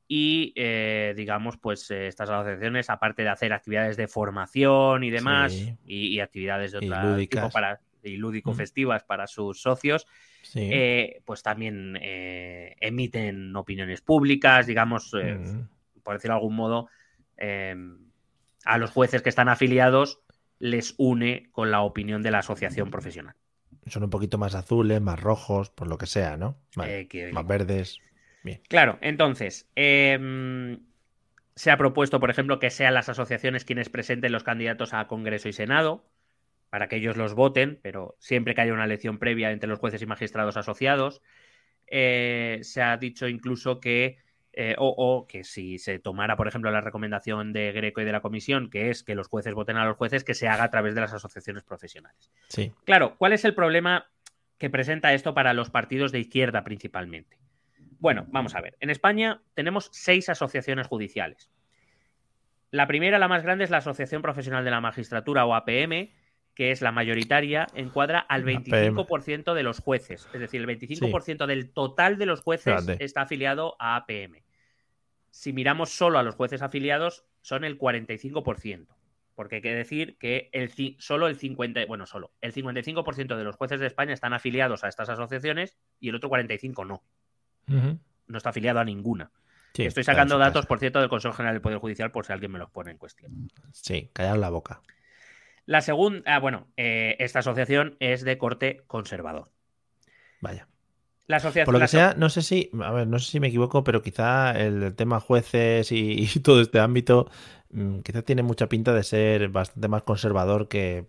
y 0.08 0.52
eh, 0.56 1.14
digamos, 1.16 1.56
pues 1.56 1.88
eh, 1.92 2.08
estas 2.08 2.28
asociaciones, 2.28 2.90
aparte 2.90 3.22
de 3.22 3.28
hacer 3.28 3.52
actividades 3.52 3.96
de 3.96 4.08
formación 4.08 5.04
y 5.04 5.11
demás, 5.11 5.52
Sí. 5.52 5.76
y, 5.86 6.06
y 6.08 6.20
actividades 6.20 6.72
de 6.72 6.78
otro 6.78 7.16
tipo 7.16 7.48
para 7.50 7.80
y 8.05 8.16
lúdico 8.16 8.51
Ujú. 8.51 8.59
festivas 8.59 9.05
para 9.05 9.26
sus 9.26 9.61
socios, 9.62 10.07
Sí. 10.42 10.68
eh, 10.72 11.22
pues 11.24 11.42
también 11.42 11.98
eh, 12.01 12.76
emiten 12.80 13.55
opiniones 13.57 14.01
públicas, 14.01 14.66
digamos, 14.66 15.12
eh, 15.14 15.38
Ujú. 15.42 15.66
por 16.03 16.14
decirlo 16.14 16.34
de 16.34 16.38
algún 16.38 16.57
modo, 16.57 16.88
a 18.64 18.78
los 18.78 18.90
jueces 18.90 19.22
que 19.22 19.28
están 19.30 19.48
afiliados 19.48 20.20
les 20.59 20.94
une 20.98 21.48
con 21.53 21.70
la 21.70 21.80
opinión 21.80 22.22
de 22.22 22.30
la 22.30 22.38
asociación 22.40 22.90
profesional. 22.90 23.34
Son 23.86 24.03
un 24.05 24.11
poquito 24.11 24.36
más 24.36 24.55
azules, 24.55 25.01
más 25.01 25.18
rojos, 25.18 25.70
por 25.70 25.88
lo 25.88 25.96
que 25.96 26.07
sea, 26.07 26.36
¿no? 26.36 26.59
Vale. 26.76 27.09
Que- 27.09 27.32
Más 27.32 27.46
verdes. 27.46 27.98
Bien. 28.42 28.61
Claro, 28.68 28.98
entonces, 29.01 29.68
eh, 29.76 30.78
se 31.57 31.70
ha 31.70 31.76
propuesto, 31.76 32.20
por 32.20 32.30
ejemplo, 32.30 32.59
que 32.59 32.70
sean 32.70 32.94
las 32.94 33.09
asociaciones 33.09 33.64
quienes 33.64 33.88
presenten 33.88 34.32
los 34.32 34.44
candidatos 34.44 34.92
a 34.94 35.07
Congreso 35.07 35.48
y 35.48 35.53
Senado. 35.53 36.05
Para 36.70 36.88
que 36.88 36.96
ellos 36.96 37.16
los 37.16 37.34
voten, 37.34 37.80
pero 37.82 38.16
siempre 38.20 38.54
que 38.54 38.60
haya 38.60 38.72
una 38.72 38.84
elección 38.84 39.18
previa 39.18 39.50
entre 39.50 39.68
los 39.68 39.80
jueces 39.80 40.00
y 40.02 40.06
magistrados 40.06 40.56
asociados. 40.56 41.20
Eh, 41.88 42.60
se 42.62 42.80
ha 42.80 42.96
dicho 42.96 43.26
incluso 43.26 43.80
que, 43.80 44.18
eh, 44.52 44.76
o, 44.78 45.26
que 45.28 45.42
si 45.42 45.78
se 45.78 45.98
tomara, 45.98 46.36
por 46.36 46.46
ejemplo, 46.46 46.70
la 46.70 46.80
recomendación 46.80 47.52
de 47.52 47.72
Greco 47.72 48.00
y 48.00 48.04
de 48.04 48.12
la 48.12 48.20
comisión, 48.20 48.70
que 48.70 48.90
es 48.90 49.02
que 49.02 49.16
los 49.16 49.26
jueces 49.26 49.54
voten 49.54 49.76
a 49.76 49.84
los 49.84 49.96
jueces, 49.96 50.22
que 50.22 50.34
se 50.34 50.46
haga 50.46 50.62
a 50.62 50.70
través 50.70 50.94
de 50.94 51.00
las 51.00 51.12
asociaciones 51.12 51.64
profesionales. 51.64 52.30
Sí. 52.48 52.72
Claro, 52.84 53.16
¿cuál 53.18 53.32
es 53.32 53.44
el 53.44 53.54
problema 53.54 54.08
que 54.56 54.70
presenta 54.70 55.12
esto 55.12 55.34
para 55.34 55.52
los 55.54 55.70
partidos 55.70 56.12
de 56.12 56.20
izquierda 56.20 56.62
principalmente? 56.62 57.36
Bueno, 57.98 58.26
vamos 58.28 58.54
a 58.54 58.60
ver. 58.60 58.76
En 58.78 58.90
España 58.90 59.42
tenemos 59.54 59.90
seis 59.92 60.28
asociaciones 60.28 60.86
judiciales. 60.86 61.50
La 62.70 62.86
primera, 62.86 63.18
la 63.18 63.26
más 63.26 63.42
grande, 63.42 63.64
es 63.64 63.70
la 63.70 63.78
Asociación 63.78 64.22
Profesional 64.22 64.64
de 64.64 64.70
la 64.70 64.80
Magistratura 64.80 65.44
o 65.44 65.54
APM, 65.54 66.10
que 66.61 66.72
es 66.72 66.82
la 66.82 66.92
mayoritaria, 66.92 67.68
encuadra 67.72 68.18
al 68.18 68.44
25% 68.44 69.54
de 69.54 69.62
los 69.62 69.78
jueces. 69.78 70.28
Es 70.34 70.40
decir, 70.40 70.61
el 70.61 70.66
25% 70.66 71.46
del 71.46 71.70
total 71.70 72.18
de 72.18 72.26
los 72.26 72.42
jueces 72.42 72.86
está 72.98 73.22
afiliado 73.22 73.76
a 73.78 73.96
APM. 73.96 74.42
Si 75.30 75.54
miramos 75.54 75.88
solo 75.88 76.18
a 76.18 76.22
los 76.22 76.34
jueces 76.34 76.61
afiliados, 76.61 77.24
son 77.40 77.64
el 77.64 77.78
45%. 77.78 78.88
Porque 79.34 79.54
hay 79.56 79.62
que 79.62 79.74
decir 79.74 80.18
que 80.18 80.50
el, 80.52 80.70
solo 80.98 81.28
el 81.28 81.36
50, 81.36 81.86
bueno, 81.86 82.04
solo 82.04 82.34
el 82.42 82.52
55% 82.52 83.36
de 83.38 83.44
los 83.44 83.56
jueces 83.56 83.80
de 83.80 83.86
España 83.86 84.12
están 84.12 84.34
afiliados 84.34 84.84
a 84.84 84.88
estas 84.88 85.08
asociaciones 85.08 85.78
y 85.98 86.11
el 86.11 86.16
otro 86.16 86.28
45 86.28 86.84
no. 86.84 87.02
No 87.68 88.36
está 88.36 88.50
afiliado 88.50 88.80
a 88.80 88.84
ninguna. 88.84 89.30
Estoy 89.72 90.04
sacando 90.04 90.36
datos, 90.36 90.66
por 90.66 90.78
cierto, 90.78 91.00
del 91.00 91.08
Consejo 91.08 91.32
General 91.32 91.54
del 91.54 91.62
Poder 91.62 91.78
Judicial 91.78 92.11
por 92.11 92.26
si 92.26 92.34
alguien 92.34 92.52
me 92.52 92.58
los 92.58 92.68
pone 92.68 92.90
en 92.90 92.98
cuestión. 92.98 93.48
Sí, 93.72 94.11
callar 94.12 94.36
la 94.36 94.50
boca. 94.50 94.82
La 95.70 95.82
segunda, 95.82 96.22
ah, 96.26 96.40
bueno, 96.40 96.66
eh, 96.76 97.14
esta 97.20 97.38
asociación 97.38 97.96
es 98.00 98.24
de 98.24 98.38
corte 98.38 98.82
conservador. 98.88 99.52
Vaya. 100.40 100.66
La 101.28 101.36
asociación, 101.36 101.66
Por 101.66 101.74
lo 101.74 101.80
que 101.80 101.86
sea, 101.86 102.14
no 102.18 102.28
sé 102.28 102.42
si, 102.42 102.72
a 102.82 102.90
ver, 102.90 103.06
no 103.06 103.20
sé 103.20 103.30
si 103.30 103.38
me 103.38 103.46
equivoco, 103.46 103.84
pero 103.84 104.02
quizá 104.02 104.50
el 104.50 104.96
tema 104.96 105.20
jueces 105.20 105.92
y, 105.92 106.26
todo 106.40 106.60
este 106.60 106.80
ámbito, 106.80 107.30
mm, 107.70 108.00
quizá 108.00 108.22
tiene 108.22 108.42
mucha 108.42 108.68
pinta 108.68 108.92
de 108.92 109.04
ser 109.04 109.48
bastante 109.50 109.86
más 109.86 110.02
conservador 110.02 110.66
que, 110.66 111.04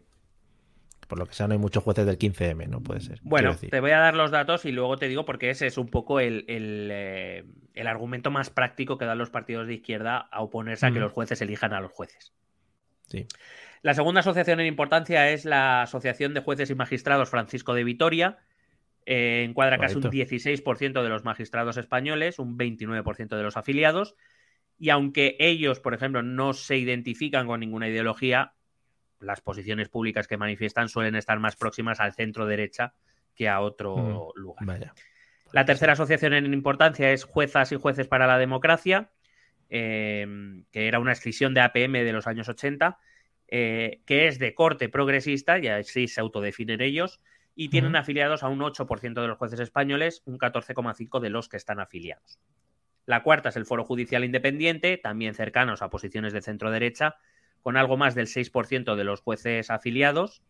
por 1.08 1.18
lo 1.18 1.26
que 1.26 1.34
sea, 1.34 1.48
no 1.48 1.54
hay 1.54 1.60
muchos 1.60 1.84
jueces 1.84 2.06
del 2.06 2.20
15M, 2.20 2.68
¿no? 2.68 2.82
Puede 2.82 3.02
ser. 3.02 3.20
Bueno, 3.24 3.56
te 3.56 3.80
voy 3.80 3.90
a 3.90 3.98
dar 3.98 4.14
los 4.14 4.30
datos 4.30 4.66
y 4.66 4.72
luego 4.72 4.96
te 4.96 5.08
digo 5.08 5.26
porque 5.26 5.50
ese 5.50 5.66
es 5.66 5.80
un 5.80 5.88
poco 5.88 6.20
el, 6.20 6.46
eh, 6.48 7.46
argumento 7.84 8.30
más 8.30 8.52
práctico 8.52 9.00
que 9.00 9.06
dan 9.06 9.18
los 9.18 9.32
partidos 9.32 9.66
de 9.66 9.74
izquierda 9.74 10.20
a 10.20 10.44
oponerse 10.44 10.86
a 10.86 10.92
que 10.92 11.00
los 11.00 11.12
jueces 11.12 11.42
elijan 11.42 11.74
a 11.74 11.82
los 11.82 11.92
jueces. 11.92 12.32
Sí. 13.08 13.26
La 13.82 13.96
segunda 13.96 14.20
asociación 14.20 14.60
en 14.60 14.68
importancia 14.68 15.32
es 15.32 15.44
la 15.44 15.82
Asociación 15.82 16.34
de 16.34 16.42
Jueces 16.42 16.70
y 16.70 16.76
Magistrados 16.76 17.30
Francisco 17.30 17.74
de 17.74 17.84
Vitoria. 17.84 18.38
Eh, 19.08 19.44
encuadra 19.48 19.80
casi 19.80 19.96
un 19.96 20.04
16% 20.04 21.02
de 21.02 21.10
los 21.10 21.24
magistrados 21.24 21.78
españoles, 21.78 22.38
un 22.38 22.58
29% 22.60 23.36
de 23.36 23.44
los 23.44 23.58
afiliados. 23.58 24.16
Y 24.78 24.92
aunque 24.92 25.36
ellos, 25.40 25.80
por 25.80 25.96
ejemplo, 25.96 26.22
no 26.22 26.54
se 26.54 26.78
identifican 26.78 27.48
con 27.48 27.60
ninguna 27.60 27.88
ideología, 27.88 28.54
las 29.20 29.42
posiciones 29.42 29.90
públicas 29.90 30.28
que 30.28 30.38
manifiestan 30.38 30.88
suelen 30.88 31.16
estar 31.16 31.40
más 31.40 31.56
próximas 31.56 32.00
al 32.00 32.14
centro 32.14 32.46
derecha 32.46 32.94
que 33.36 33.50
a 33.50 33.62
otro 33.62 34.32
lugar. 34.36 34.94
La 35.54 35.66
tercera 35.66 35.94
asociación 35.94 36.34
en 36.34 36.54
importancia 36.54 37.12
es 37.12 37.24
Juezas 37.24 37.72
y 37.72 37.78
Jueces 37.78 38.08
para 38.08 38.28
la 38.28 38.38
Democracia, 38.38 39.10
eh, 39.70 40.64
que 40.72 40.88
era 40.88 41.00
una 41.00 41.14
escisión 41.14 41.54
de 41.56 41.62
APM 41.62 42.04
de 42.04 42.14
los 42.14 42.28
años 42.28 42.48
80 42.48 43.00
eh, 43.54 44.00
que 44.06 44.28
es 44.28 44.40
de 44.40 44.56
corte 44.56 44.88
progresista, 44.88 45.60
y 45.60 45.68
así 45.68 46.08
se 46.08 46.22
autodefinen 46.22 46.80
ellos, 46.80 47.20
y 47.54 47.68
tienen 47.68 47.98
afiliados 47.98 48.44
a 48.44 48.48
un 48.48 48.60
8% 48.60 49.22
de 49.22 49.28
los 49.28 49.38
jueces 49.38 49.60
españoles, 49.60 50.22
un 50.26 50.40
14,5% 50.40 51.20
de 51.20 51.30
los 51.30 51.50
que 51.50 51.58
están 51.58 51.82
afiliados. 51.82 52.40
La 53.06 53.24
cuarta 53.24 53.50
es 53.50 53.58
el 53.58 53.66
Foro 53.66 53.84
Judicial 53.84 54.24
Independiente, 54.24 54.98
también 54.98 55.34
cercanos 55.34 55.82
a 55.82 55.90
posiciones 55.90 56.32
de 56.32 56.42
centro-derecha, 56.42 57.18
con 57.62 57.76
algo 57.76 57.98
más 57.98 58.16
del 58.16 58.28
6% 58.28 58.96
de 58.96 59.04
los 59.04 59.20
jueces 59.20 59.70
afiliados, 59.70 60.44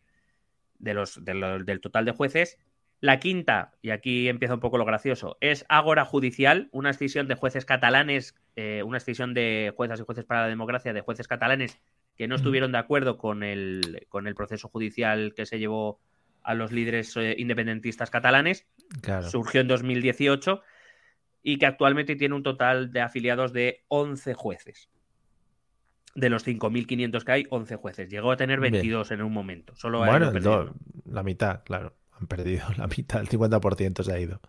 de 0.77 0.93
los, 0.93 1.25
del 1.25 1.81
total 1.81 2.05
de 2.05 2.11
jueces. 2.11 2.59
La 2.99 3.19
quinta, 3.19 3.73
y 3.81 3.89
aquí 3.89 4.29
empieza 4.29 4.53
un 4.53 4.59
poco 4.59 4.77
lo 4.77 4.85
gracioso, 4.85 5.37
es 5.41 5.65
Ágora 5.69 6.05
Judicial, 6.05 6.69
una 6.71 6.91
escisión 6.91 7.27
de 7.27 7.33
jueces 7.33 7.65
catalanes, 7.65 8.35
eh, 8.55 8.83
una 8.85 8.97
escisión 8.97 9.33
de 9.33 9.73
juezas 9.75 9.99
y 9.99 10.03
jueces 10.03 10.23
para 10.23 10.41
la 10.41 10.49
democracia 10.49 10.93
de 10.93 11.01
jueces 11.01 11.27
catalanes 11.27 11.79
que 12.15 12.27
no 12.27 12.35
estuvieron 12.35 12.71
de 12.71 12.77
acuerdo 12.77 13.17
con 13.17 13.43
el, 13.43 14.05
con 14.09 14.27
el 14.27 14.35
proceso 14.35 14.69
judicial 14.69 15.33
que 15.35 15.45
se 15.45 15.59
llevó 15.59 15.99
a 16.43 16.53
los 16.53 16.71
líderes 16.71 17.15
eh, 17.17 17.35
independentistas 17.37 18.09
catalanes. 18.09 18.65
Surgió 19.29 19.61
en 19.61 19.67
2018 19.67 20.61
y 21.43 21.57
que 21.57 21.65
actualmente 21.65 22.15
tiene 22.15 22.35
un 22.35 22.43
total 22.43 22.91
de 22.91 23.01
afiliados 23.01 23.53
de 23.53 23.83
11 23.87 24.33
jueces. 24.33 24.89
De 26.13 26.29
los 26.29 26.45
5.500 26.45 27.23
que 27.23 27.31
hay, 27.31 27.47
11 27.49 27.75
jueces. 27.77 28.09
Llegó 28.09 28.31
a 28.31 28.37
tener 28.37 28.59
22 28.59 29.11
en 29.11 29.21
un 29.21 29.31
momento. 29.31 29.75
Solo 29.75 29.99
bueno, 29.99 30.31
la 31.05 31.23
mitad, 31.23 31.63
claro. 31.63 31.95
Han 32.19 32.27
perdido 32.27 32.65
la 32.77 32.87
mitad, 32.87 33.21
el 33.21 33.29
50% 33.29 34.03
se 34.03 34.13
ha 34.13 34.19
ido. 34.19 34.41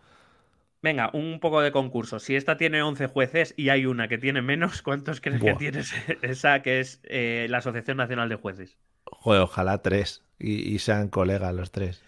Venga, 0.83 1.09
un 1.13 1.39
poco 1.39 1.61
de 1.61 1.71
concurso. 1.71 2.19
Si 2.19 2.35
esta 2.35 2.57
tiene 2.57 2.83
11 2.83 3.07
jueces 3.07 3.53
y 3.55 3.69
hay 3.69 3.85
una 3.85 4.09
que 4.09 4.17
tiene 4.17 4.41
menos, 4.41 4.81
¿cuántos 4.81 5.21
crees 5.21 5.41
que 5.41 5.53
tiene 5.53 5.81
esa 6.21 6.61
que 6.61 6.81
es 6.81 6.99
eh, 7.05 7.47
la 7.49 7.59
Asociación 7.59 7.95
Nacional 7.95 8.27
de 8.27 8.35
Jueces? 8.35 8.77
Joder, 9.05 9.41
ojalá 9.41 9.81
tres 9.81 10.25
y, 10.37 10.77
sean 10.79 11.07
colegas 11.07 11.55
los 11.55 11.71
tres. 11.71 12.03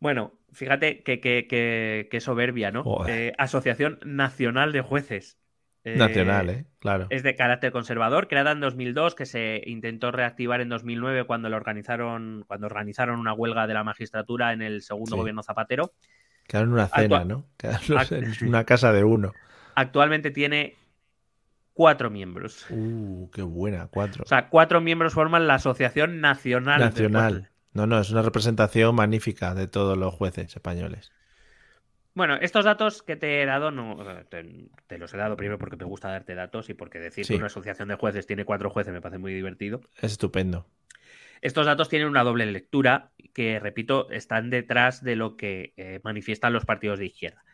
Bueno, 0.00 0.32
fíjate 0.52 1.04
qué 1.04 2.18
soberbia, 2.20 2.72
¿no? 2.72 3.06
Eh, 3.06 3.34
Asociación 3.38 4.00
Nacional 4.04 4.72
de 4.72 4.80
Jueces. 4.80 5.38
Eh, 5.84 5.96
Nacional, 5.96 6.50
¿eh? 6.50 6.64
Claro. 6.80 7.06
Es 7.10 7.22
de 7.22 7.36
carácter 7.36 7.70
conservador, 7.70 8.26
creada 8.26 8.50
en 8.50 8.58
2002, 8.58 9.14
que 9.14 9.26
se 9.26 9.62
intentó 9.64 10.10
reactivar 10.10 10.60
en 10.60 10.68
2009 10.68 11.22
cuando, 11.24 11.48
lo 11.48 11.56
organizaron, 11.56 12.44
cuando 12.48 12.66
organizaron 12.66 13.20
una 13.20 13.32
huelga 13.32 13.68
de 13.68 13.74
la 13.74 13.84
magistratura 13.84 14.52
en 14.52 14.62
el 14.62 14.82
segundo 14.82 15.16
gobierno 15.16 15.44
Zapatero. 15.44 15.92
Quedaron 16.48 16.70
en 16.70 16.74
una 16.74 16.88
cena, 16.88 17.24
¿no? 17.24 17.44
Quedaron 17.56 17.82
en 18.10 18.34
una 18.48 18.64
casa 18.64 18.92
de 18.92 19.04
uno. 19.04 19.34
Actualmente 19.74 20.32
tiene 20.32 20.74
cuatro 21.74 22.10
miembros. 22.10 22.66
Uh, 22.70 23.30
qué 23.30 23.42
buena, 23.42 23.86
cuatro. 23.86 24.24
O 24.24 24.26
sea, 24.26 24.48
cuatro 24.48 24.80
miembros 24.80 25.12
forman 25.12 25.46
la 25.46 25.54
Asociación 25.54 26.20
Nacional. 26.20 26.80
Nacional. 26.80 27.50
No, 27.74 27.86
no, 27.86 28.00
es 28.00 28.10
una 28.10 28.22
representación 28.22 28.94
magnífica 28.94 29.54
de 29.54 29.68
todos 29.68 29.96
los 29.96 30.14
jueces 30.14 30.56
españoles. 30.56 31.12
Bueno, 32.14 32.36
estos 32.40 32.64
datos 32.64 33.02
que 33.02 33.14
te 33.14 33.42
he 33.42 33.46
dado, 33.46 33.70
no, 33.70 33.96
te, 34.28 34.98
los 34.98 35.14
he 35.14 35.16
dado 35.18 35.36
primero 35.36 35.58
porque 35.58 35.76
me 35.76 35.84
gusta 35.84 36.08
darte 36.08 36.34
datos 36.34 36.70
y 36.70 36.74
porque 36.74 36.98
decir 36.98 37.26
que 37.26 37.36
una 37.36 37.46
asociación 37.46 37.88
de 37.88 37.94
jueces 37.94 38.26
tiene 38.26 38.44
cuatro 38.44 38.70
jueces 38.70 38.92
me 38.92 39.00
parece 39.00 39.18
muy 39.18 39.34
divertido. 39.34 39.82
Es 39.98 40.12
estupendo. 40.12 40.66
Estos 41.40 41.66
datos 41.66 41.88
tienen 41.88 42.08
una 42.08 42.24
doble 42.24 42.46
lectura 42.46 43.10
que, 43.32 43.58
repito, 43.60 44.10
están 44.10 44.50
detrás 44.50 45.02
de 45.02 45.16
lo 45.16 45.36
que 45.36 45.72
eh, 45.76 46.00
manifiestan 46.02 46.52
los 46.52 46.64
partidos 46.64 46.98
de 46.98 47.06
izquierda. 47.06 47.44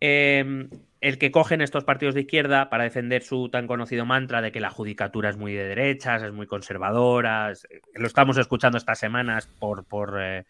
Em, 0.00 0.68
el 1.00 1.18
que 1.18 1.30
cogen 1.30 1.62
estos 1.62 1.84
partidos 1.84 2.14
de 2.14 2.22
izquierda 2.22 2.68
para 2.68 2.84
defender 2.84 3.22
su 3.22 3.48
tan 3.48 3.66
conocido 3.66 4.04
mantra 4.04 4.42
de 4.42 4.52
que 4.52 4.60
la 4.60 4.70
judicatura 4.70 5.30
es 5.30 5.38
muy 5.38 5.54
de 5.54 5.64
derechas, 5.64 6.22
es 6.22 6.32
muy 6.32 6.46
conservadora, 6.46 7.52
eh, 7.52 7.80
lo 7.94 8.06
estamos 8.06 8.36
escuchando 8.36 8.76
estas 8.76 8.98
semanas 8.98 9.46
por, 9.46 9.86
por, 9.86 10.20
eh, 10.20 10.44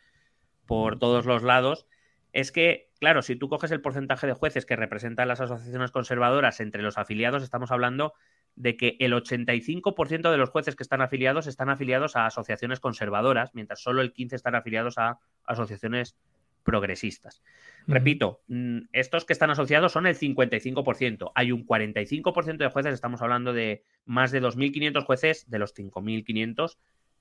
por 0.66 0.98
todos 0.98 1.26
los 1.26 1.42
lados, 1.44 1.86
es 2.32 2.50
que, 2.50 2.90
claro, 2.98 3.22
si 3.22 3.36
tú 3.36 3.48
coges 3.48 3.70
el 3.70 3.80
porcentaje 3.80 4.26
de 4.26 4.32
jueces 4.32 4.66
que 4.66 4.76
representan 4.76 5.28
las 5.28 5.40
asociaciones 5.40 5.92
conservadoras 5.92 6.60
entre 6.60 6.82
los 6.82 6.98
afiliados, 6.98 7.42
estamos 7.42 7.70
hablando 7.70 8.14
de 8.56 8.76
que 8.76 8.96
el 9.00 9.12
85% 9.12 10.30
de 10.30 10.36
los 10.38 10.50
jueces 10.50 10.74
que 10.74 10.82
están 10.82 11.02
afiliados 11.02 11.46
están 11.46 11.68
afiliados 11.68 12.16
a 12.16 12.26
asociaciones 12.26 12.80
conservadoras, 12.80 13.54
mientras 13.54 13.80
solo 13.80 14.00
el 14.02 14.12
15% 14.12 14.34
están 14.34 14.54
afiliados 14.54 14.98
a 14.98 15.18
asociaciones 15.44 16.16
progresistas. 16.64 17.42
Repito, 17.86 18.40
mm, 18.48 18.78
estos 18.92 19.24
que 19.24 19.32
están 19.32 19.50
asociados 19.50 19.92
son 19.92 20.06
el 20.06 20.16
55%. 20.16 21.30
Hay 21.36 21.52
un 21.52 21.64
45% 21.64 22.64
de 22.64 22.70
jueces, 22.70 22.92
estamos 22.92 23.22
hablando 23.22 23.52
de 23.52 23.84
más 24.04 24.32
de 24.32 24.40
2.500 24.40 25.04
jueces, 25.04 25.48
de 25.48 25.58
los 25.60 25.72
5.500. 25.72 26.78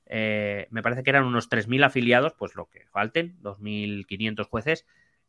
Eh, 0.07 0.67
me 0.71 0.81
parece 0.81 1.03
que 1.03 1.11
eran 1.11 1.25
unos 1.25 1.49
3.000 1.49 1.85
afiliados, 1.85 2.33
pues 2.33 2.55
lo 2.55 2.65
que 2.65 2.87
falten, 2.87 3.37
2.500 3.41 4.47
jueces, 4.47 4.85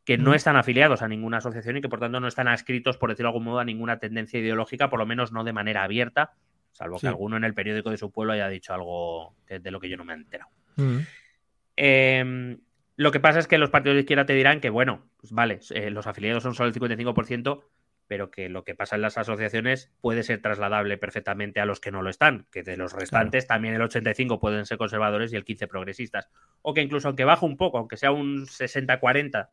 que 0.07 0.17
no 0.17 0.33
están 0.33 0.55
afiliados 0.55 1.01
a 1.01 1.09
ninguna 1.09 1.39
asociación 1.39 1.75
y 1.75 1.81
que 1.81 1.89
por 1.89 1.99
tanto 1.99 2.21
no 2.21 2.29
están 2.29 2.47
adscritos, 2.47 2.95
por 2.95 3.09
decirlo 3.09 3.27
de 3.27 3.31
algún 3.31 3.43
modo, 3.43 3.59
a 3.59 3.65
ninguna 3.65 3.99
tendencia 3.99 4.39
ideológica, 4.39 4.89
por 4.89 4.99
lo 4.99 5.05
menos 5.05 5.33
no 5.33 5.43
de 5.43 5.51
manera 5.51 5.83
abierta, 5.83 6.31
salvo 6.71 6.97
que 6.97 7.09
alguno 7.09 7.35
en 7.35 7.43
el 7.43 7.53
periódico 7.53 7.89
de 7.89 7.97
su 7.97 8.09
pueblo 8.09 8.31
haya 8.31 8.47
dicho 8.47 8.73
algo 8.73 9.35
de, 9.49 9.69
lo 9.69 9.81
que 9.81 9.89
yo 9.89 9.97
no 9.97 10.05
me 10.05 10.13
he 10.13 10.15
enterado. 10.15 10.49
Em, 11.75 12.57
lo 12.95 13.11
que 13.11 13.19
pasa 13.19 13.39
es 13.39 13.49
que 13.49 13.57
los 13.57 13.69
partidos 13.69 13.95
de 13.95 13.99
izquierda 13.99 14.25
te 14.25 14.31
dirán 14.31 14.61
que, 14.61 14.69
bueno, 14.69 15.03
pues 15.19 15.33
vale, 15.33 15.59
eh, 15.71 15.89
los 15.89 16.07
afiliados 16.07 16.41
son 16.41 16.55
solo 16.55 16.69
el 16.69 16.73
55%, 16.73 17.65
pero 18.07 18.31
que 18.31 18.47
lo 18.47 18.63
que 18.63 18.75
pasa 18.75 18.95
en 18.95 19.01
las 19.01 19.17
asociaciones 19.17 19.91
puede 19.99 20.23
ser 20.23 20.41
trasladable 20.41 20.97
perfectamente 20.97 21.59
a 21.59 21.65
los 21.65 21.81
que 21.81 21.91
no 21.91 22.01
lo 22.01 22.09
están, 22.09 22.47
que 22.49 22.63
de 22.63 22.77
los 22.77 22.93
restantes 22.93 23.45
también 23.45 23.73
el 23.73 23.81
85 23.81 24.39
pueden 24.39 24.65
ser 24.65 24.77
conservadores 24.77 25.33
y 25.33 25.35
el 25.35 25.43
15 25.43 25.67
progresistas, 25.67 26.29
o 26.61 26.73
que 26.73 26.81
incluso 26.81 27.09
aunque 27.09 27.25
baje 27.25 27.45
un 27.45 27.57
poco, 27.57 27.77
aunque 27.77 27.97
sea 27.97 28.11
un 28.11 28.45
60-40, 28.45 29.49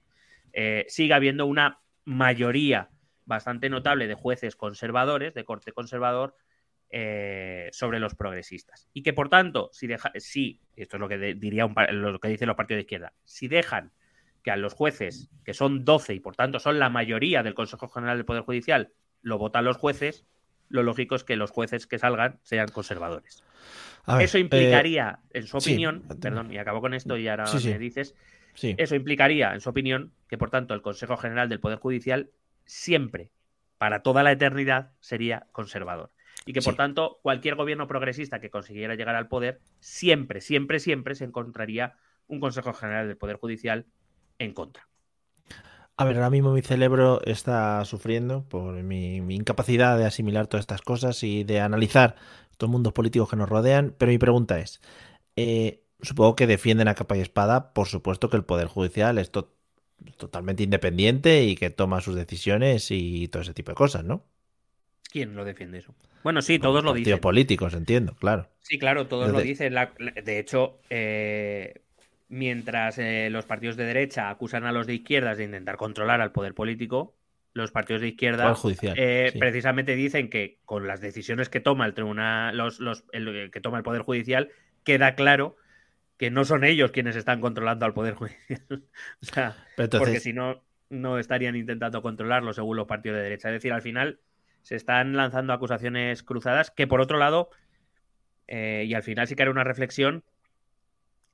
eh, 0.54 0.86
siga 0.88 1.16
habiendo 1.16 1.46
una 1.46 1.80
mayoría 2.04 2.90
bastante 3.26 3.68
notable 3.68 4.06
de 4.06 4.14
jueces 4.14 4.56
conservadores, 4.56 5.34
de 5.34 5.44
corte 5.44 5.72
conservador, 5.72 6.36
eh, 6.90 7.70
sobre 7.72 7.98
los 7.98 8.14
progresistas. 8.14 8.88
Y 8.92 9.02
que 9.02 9.12
por 9.12 9.28
tanto, 9.28 9.70
si, 9.72 9.88
deja, 9.88 10.12
si 10.16 10.60
esto 10.76 10.96
es 10.96 11.00
lo 11.00 11.08
que 11.08 11.34
diría 11.34 11.66
lo 11.66 12.20
que 12.20 12.28
dicen 12.28 12.46
los 12.46 12.56
partidos 12.56 12.78
de 12.78 12.82
izquierda, 12.82 13.12
si 13.24 13.48
dejan 13.48 13.90
que 14.44 14.52
a 14.52 14.56
los 14.56 14.74
jueces, 14.74 15.30
que 15.44 15.54
son 15.54 15.84
12 15.84 16.14
y 16.14 16.20
por 16.20 16.36
tanto 16.36 16.60
son 16.60 16.78
la 16.78 16.90
mayoría 16.90 17.42
del 17.42 17.54
Consejo 17.54 17.88
General 17.88 18.16
del 18.16 18.26
Poder 18.26 18.42
Judicial, 18.42 18.92
lo 19.22 19.38
votan 19.38 19.64
los 19.64 19.78
jueces, 19.78 20.26
lo 20.68 20.82
lógico 20.82 21.16
es 21.16 21.24
que 21.24 21.34
los 21.36 21.50
jueces 21.50 21.86
que 21.86 21.98
salgan 21.98 22.38
sean 22.42 22.68
conservadores. 22.68 23.42
eso 24.20 24.38
implicaría, 24.38 25.18
eh, 25.30 25.38
en 25.38 25.46
su 25.46 25.56
opinión, 25.56 26.04
perdón, 26.20 26.52
y 26.52 26.58
acabo 26.58 26.80
con 26.80 26.94
esto 26.94 27.16
y 27.16 27.26
ahora 27.26 27.46
me 27.52 27.78
dices, 27.78 28.14
eso 28.54 28.94
implicaría, 28.94 29.54
en 29.54 29.60
su 29.60 29.70
opinión, 29.70 30.12
que 30.28 30.38
por 30.38 30.50
tanto 30.50 30.74
el 30.74 30.82
Consejo 30.82 31.16
General 31.16 31.48
del 31.48 31.60
Poder 31.60 31.78
Judicial 31.78 32.30
siempre, 32.64 33.30
para 33.78 34.02
toda 34.02 34.22
la 34.22 34.32
eternidad, 34.32 34.92
sería 35.00 35.46
conservador. 35.52 36.10
Y 36.46 36.52
que 36.52 36.62
por 36.62 36.76
tanto 36.76 37.18
cualquier 37.22 37.54
gobierno 37.54 37.86
progresista 37.86 38.40
que 38.40 38.50
consiguiera 38.50 38.94
llegar 38.94 39.16
al 39.16 39.28
poder, 39.28 39.60
siempre, 39.80 40.40
siempre, 40.40 40.78
siempre 40.78 41.14
se 41.14 41.24
encontraría 41.24 41.94
un 42.26 42.40
Consejo 42.40 42.72
General 42.72 43.08
del 43.08 43.16
Poder 43.16 43.36
Judicial 43.36 43.86
en 44.38 44.52
contra. 44.52 44.88
A 45.96 46.04
ver, 46.04 46.16
ahora 46.16 46.30
mismo 46.30 46.52
mi 46.52 46.62
cerebro 46.62 47.20
está 47.24 47.84
sufriendo 47.84 48.44
por 48.48 48.82
mi, 48.82 49.16
incapacidad 49.16 49.96
de 49.96 50.06
asimilar 50.06 50.48
todas 50.48 50.64
estas 50.64 50.82
cosas 50.82 51.22
y 51.22 51.44
de 51.44 51.60
analizar 51.60 52.16
estos 52.50 52.68
mundos 52.68 52.92
políticos 52.92 53.30
que 53.30 53.36
nos 53.36 53.48
rodean, 53.48 53.94
pero 53.96 54.10
mi 54.10 54.18
pregunta 54.18 54.58
es, 54.58 54.80
eh, 55.36 55.83
supongo 56.04 56.36
que 56.36 56.46
defienden 56.46 56.88
a 56.88 56.94
capa 56.94 57.16
y 57.16 57.20
espada, 57.20 57.72
por 57.72 57.88
supuesto 57.88 58.30
que 58.30 58.36
el 58.36 58.44
Poder 58.44 58.68
Judicial 58.68 59.18
es 59.18 59.30
totalmente 60.16 60.62
independiente 60.62 61.44
y 61.44 61.56
que 61.56 61.70
toma 61.70 62.00
sus 62.00 62.14
decisiones 62.14 62.90
y 62.90 63.28
todo 63.28 63.42
ese 63.42 63.54
tipo 63.54 63.70
de 63.70 63.76
cosas, 63.76 64.04
¿no? 64.04 64.24
¿Quién 65.10 65.34
lo 65.36 65.44
defiende 65.44 65.78
eso? 65.78 65.94
Bueno, 66.24 66.42
sí, 66.42 66.58
todos 66.58 66.82
lo 66.82 66.94
dicen. 66.94 67.20
políticos, 67.20 67.74
entiendo, 67.74 68.16
claro. 68.16 68.48
Sí, 68.60 68.78
claro, 68.78 69.06
todos 69.06 69.30
lo 69.30 69.40
dicen. 69.40 69.74
de 69.74 70.38
hecho, 70.38 70.80
eh, 70.88 71.82
mientras 72.28 72.98
eh, 72.98 73.28
los 73.30 73.44
partidos 73.44 73.76
de 73.76 73.84
derecha 73.84 74.30
acusan 74.30 74.64
a 74.64 74.72
los 74.72 74.86
de 74.86 74.94
izquierdas 74.94 75.38
de 75.38 75.44
intentar 75.44 75.76
controlar 75.76 76.20
al 76.20 76.32
poder 76.32 76.54
político, 76.54 77.14
los 77.52 77.70
partidos 77.70 78.02
de 78.02 78.08
izquierda 78.08 78.56
eh, 78.96 79.32
precisamente 79.38 79.94
dicen 79.94 80.28
que 80.28 80.58
con 80.64 80.88
las 80.88 81.00
decisiones 81.00 81.48
que 81.48 81.60
toma 81.60 81.86
el 81.86 81.94
tribunal, 81.94 82.56
los, 82.56 83.04
que 83.52 83.60
toma 83.62 83.78
el 83.78 83.84
poder 83.84 84.02
judicial, 84.02 84.50
queda 84.82 85.14
claro 85.14 85.56
que 86.16 86.30
no 86.30 86.44
son 86.44 86.64
ellos 86.64 86.90
quienes 86.90 87.16
están 87.16 87.40
controlando 87.40 87.86
al 87.86 87.94
poder 87.94 88.14
judicial. 88.14 88.62
o 89.22 89.24
sea, 89.26 89.56
porque 89.76 90.20
si 90.20 90.32
no, 90.32 90.62
no 90.90 91.18
estarían 91.18 91.56
intentando 91.56 92.02
controlarlo 92.02 92.52
según 92.52 92.76
los 92.76 92.86
partidos 92.86 93.16
de 93.16 93.24
derecha. 93.24 93.48
Es 93.48 93.54
decir, 93.54 93.72
al 93.72 93.82
final 93.82 94.20
se 94.62 94.76
están 94.76 95.14
lanzando 95.14 95.52
acusaciones 95.52 96.22
cruzadas 96.22 96.70
que 96.70 96.86
por 96.86 97.00
otro 97.00 97.18
lado, 97.18 97.50
eh, 98.46 98.84
y 98.86 98.94
al 98.94 99.02
final 99.02 99.26
sí 99.26 99.34
que 99.34 99.42
haré 99.42 99.50
una 99.50 99.64
reflexión, 99.64 100.24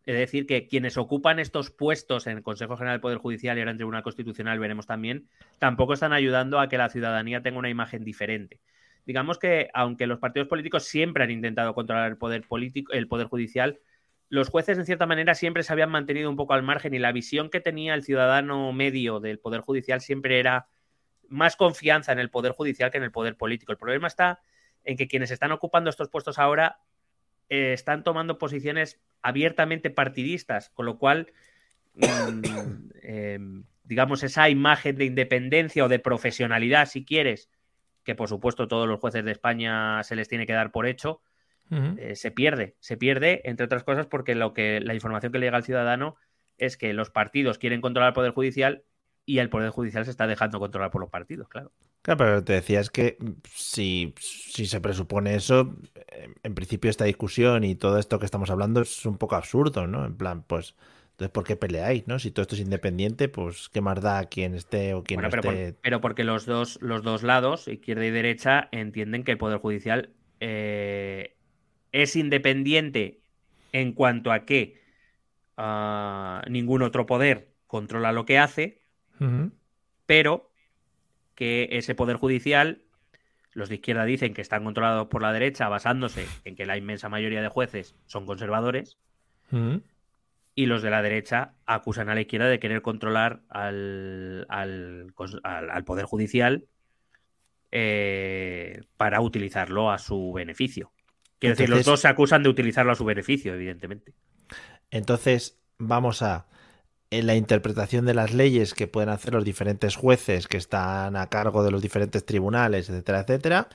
es 0.06 0.16
decir, 0.16 0.46
que 0.46 0.66
quienes 0.66 0.96
ocupan 0.96 1.38
estos 1.38 1.70
puestos 1.70 2.26
en 2.26 2.38
el 2.38 2.42
Consejo 2.42 2.76
General 2.76 2.94
del 2.94 3.02
Poder 3.02 3.18
Judicial 3.18 3.56
y 3.56 3.60
ahora 3.60 3.70
en 3.70 3.76
Tribunal 3.76 4.02
Constitucional, 4.02 4.58
veremos 4.58 4.86
también, 4.86 5.28
tampoco 5.58 5.92
están 5.92 6.12
ayudando 6.12 6.58
a 6.58 6.68
que 6.68 6.78
la 6.78 6.88
ciudadanía 6.88 7.42
tenga 7.42 7.58
una 7.58 7.68
imagen 7.68 8.02
diferente. 8.02 8.60
Digamos 9.06 9.38
que, 9.38 9.70
aunque 9.74 10.06
los 10.06 10.18
partidos 10.18 10.48
políticos 10.48 10.84
siempre 10.84 11.22
han 11.22 11.30
intentado 11.30 11.74
controlar 11.74 12.10
el 12.10 12.16
poder 12.16 12.46
político, 12.46 12.92
el 12.92 13.08
poder 13.08 13.26
judicial, 13.26 13.78
los 14.30 14.48
jueces, 14.48 14.78
en 14.78 14.86
cierta 14.86 15.06
manera, 15.06 15.34
siempre 15.34 15.64
se 15.64 15.72
habían 15.72 15.90
mantenido 15.90 16.30
un 16.30 16.36
poco 16.36 16.54
al 16.54 16.62
margen 16.62 16.94
y 16.94 17.00
la 17.00 17.10
visión 17.10 17.50
que 17.50 17.60
tenía 17.60 17.94
el 17.94 18.04
ciudadano 18.04 18.72
medio 18.72 19.18
del 19.18 19.40
poder 19.40 19.60
judicial 19.60 20.00
siempre 20.00 20.38
era 20.38 20.68
más 21.28 21.56
confianza 21.56 22.12
en 22.12 22.20
el 22.20 22.30
poder 22.30 22.52
judicial 22.52 22.92
que 22.92 22.98
en 22.98 23.02
el 23.02 23.10
poder 23.10 23.36
político. 23.36 23.72
El 23.72 23.78
problema 23.78 24.06
está 24.06 24.40
en 24.84 24.96
que 24.96 25.08
quienes 25.08 25.32
están 25.32 25.50
ocupando 25.50 25.90
estos 25.90 26.08
puestos 26.08 26.38
ahora 26.38 26.78
eh, 27.48 27.72
están 27.72 28.04
tomando 28.04 28.38
posiciones 28.38 29.00
abiertamente 29.20 29.90
partidistas, 29.90 30.70
con 30.70 30.86
lo 30.86 30.96
cual, 30.96 31.32
mm, 31.94 32.42
em, 33.02 33.64
digamos, 33.82 34.22
esa 34.22 34.48
imagen 34.48 34.94
de 34.94 35.06
independencia 35.06 35.84
o 35.84 35.88
de 35.88 35.98
profesionalidad, 35.98 36.86
si 36.86 37.04
quieres, 37.04 37.50
que 38.04 38.14
por 38.14 38.28
supuesto 38.28 38.68
todos 38.68 38.86
los 38.86 39.00
jueces 39.00 39.24
de 39.24 39.32
España 39.32 40.04
se 40.04 40.14
les 40.14 40.28
tiene 40.28 40.46
que 40.46 40.52
dar 40.52 40.70
por 40.70 40.86
hecho, 40.86 41.20
eh, 41.70 42.16
se 42.16 42.30
pierde. 42.30 42.76
Se 42.80 42.96
pierde, 42.96 43.42
entre 43.44 43.66
otras 43.66 43.84
cosas, 43.84 44.06
porque 44.06 44.34
lo 44.34 44.52
que 44.52 44.80
la 44.80 44.94
información 44.94 45.32
que 45.32 45.38
le 45.38 45.46
llega 45.46 45.56
al 45.56 45.64
ciudadano 45.64 46.16
es 46.58 46.76
que 46.76 46.92
los 46.92 47.10
partidos 47.10 47.58
quieren 47.58 47.80
controlar 47.80 48.08
el 48.08 48.14
Poder 48.14 48.32
Judicial 48.32 48.84
y 49.24 49.38
el 49.38 49.48
Poder 49.48 49.70
Judicial 49.70 50.04
se 50.04 50.10
está 50.10 50.26
dejando 50.26 50.58
controlar 50.58 50.90
por 50.90 51.00
los 51.00 51.10
partidos, 51.10 51.48
claro. 51.48 51.72
Claro, 52.02 52.18
pero 52.18 52.44
te 52.44 52.54
decías 52.54 52.90
que 52.90 53.18
si, 53.54 54.14
si 54.18 54.66
se 54.66 54.80
presupone 54.80 55.34
eso, 55.34 55.76
en 56.42 56.54
principio 56.54 56.90
esta 56.90 57.04
discusión 57.04 57.62
y 57.62 57.74
todo 57.74 57.98
esto 57.98 58.18
que 58.18 58.24
estamos 58.24 58.50
hablando 58.50 58.80
es 58.80 59.04
un 59.04 59.18
poco 59.18 59.36
absurdo, 59.36 59.86
¿no? 59.86 60.06
En 60.06 60.16
plan, 60.16 60.42
pues, 60.42 60.74
entonces, 61.12 61.30
¿por 61.30 61.44
qué 61.44 61.56
peleáis, 61.56 62.08
no? 62.08 62.18
Si 62.18 62.30
todo 62.30 62.42
esto 62.42 62.54
es 62.54 62.62
independiente, 62.62 63.28
pues, 63.28 63.68
¿qué 63.68 63.82
más 63.82 64.00
da 64.00 64.24
quien 64.24 64.54
esté 64.54 64.94
o 64.94 65.04
quien 65.04 65.20
no 65.20 65.28
pero 65.28 65.50
esté? 65.50 65.76
pero 65.82 66.00
porque 66.00 66.24
los 66.24 66.46
dos, 66.46 66.78
los 66.80 67.02
dos 67.02 67.22
lados, 67.22 67.68
izquierda 67.68 68.06
y 68.06 68.10
derecha, 68.10 68.70
entienden 68.72 69.22
que 69.22 69.32
el 69.32 69.38
Poder 69.38 69.58
Judicial 69.58 70.10
eh, 70.40 71.36
es 71.92 72.16
independiente 72.16 73.20
en 73.72 73.92
cuanto 73.92 74.32
a 74.32 74.44
que 74.44 74.80
ah, 75.56 76.42
ningún 76.48 76.82
otro 76.82 77.06
poder 77.06 77.48
controla 77.66 78.12
lo 78.12 78.24
que 78.24 78.38
hace, 78.38 78.80
pero 80.06 80.50
que 81.34 81.68
ese 81.72 81.94
poder 81.94 82.16
judicial, 82.16 82.82
los 83.52 83.68
de 83.68 83.76
izquierda 83.76 84.04
dicen 84.04 84.34
que 84.34 84.40
están 84.40 84.64
controlados 84.64 85.08
por 85.08 85.22
la 85.22 85.32
derecha 85.32 85.68
basándose 85.68 86.26
en 86.44 86.56
que 86.56 86.66
la 86.66 86.76
inmensa 86.76 87.08
mayoría 87.08 87.42
de 87.42 87.48
jueces 87.48 87.94
son 88.06 88.26
conservadores, 88.26 88.98
y 90.54 90.66
los 90.66 90.82
de 90.82 90.90
la 90.90 91.02
derecha 91.02 91.54
acusan 91.66 92.08
a 92.08 92.14
la 92.14 92.20
izquierda 92.22 92.48
de 92.48 92.58
querer 92.58 92.82
controlar 92.82 93.40
al, 93.48 94.46
al, 94.48 95.12
poder 95.84 96.04
judicial 96.04 96.66
eh, 97.72 98.82
para 98.96 99.20
utilizarlo 99.20 99.90
a 99.90 99.98
su 99.98 100.32
beneficio. 100.32 100.92
Quiero 101.40 101.56
decir, 101.56 101.68
los 101.68 101.84
dos 101.84 102.00
se 102.00 102.08
acusan 102.08 102.42
de 102.42 102.48
utilizarlo 102.48 102.92
a 102.92 102.94
su 102.94 103.04
beneficio, 103.04 103.54
evidentemente. 103.54 104.12
Entonces, 104.90 105.58
vamos 105.78 106.22
a 106.22 106.46
en 107.10 107.26
la 107.26 107.34
interpretación 107.34 108.06
de 108.06 108.14
las 108.14 108.32
leyes 108.32 108.72
que 108.72 108.86
pueden 108.86 109.08
hacer 109.08 109.34
los 109.34 109.44
diferentes 109.44 109.96
jueces 109.96 110.46
que 110.46 110.56
están 110.56 111.16
a 111.16 111.28
cargo 111.28 111.64
de 111.64 111.72
los 111.72 111.82
diferentes 111.82 112.24
tribunales, 112.24 112.88
etcétera, 112.88 113.20
etcétera, 113.20 113.68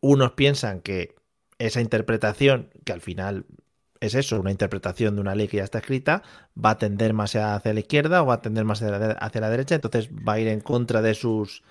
unos 0.00 0.32
piensan 0.32 0.80
que 0.80 1.16
esa 1.58 1.80
interpretación, 1.80 2.70
que 2.84 2.92
al 2.92 3.00
final 3.00 3.46
es 4.00 4.14
eso, 4.14 4.38
una 4.38 4.52
interpretación 4.52 5.16
de 5.16 5.20
una 5.20 5.34
ley 5.34 5.48
que 5.48 5.56
ya 5.56 5.64
está 5.64 5.78
escrita, 5.78 6.22
va 6.54 6.70
a 6.70 6.78
tender 6.78 7.12
más 7.12 7.34
hacia 7.34 7.74
la 7.74 7.80
izquierda 7.80 8.22
o 8.22 8.26
va 8.26 8.34
a 8.34 8.42
tender 8.42 8.64
más 8.64 8.80
hacia 8.80 9.40
la 9.40 9.50
derecha, 9.50 9.74
entonces 9.74 10.08
va 10.10 10.34
a 10.34 10.40
ir 10.40 10.46
en 10.46 10.60
contra 10.60 11.02
de 11.02 11.14
sus 11.14 11.64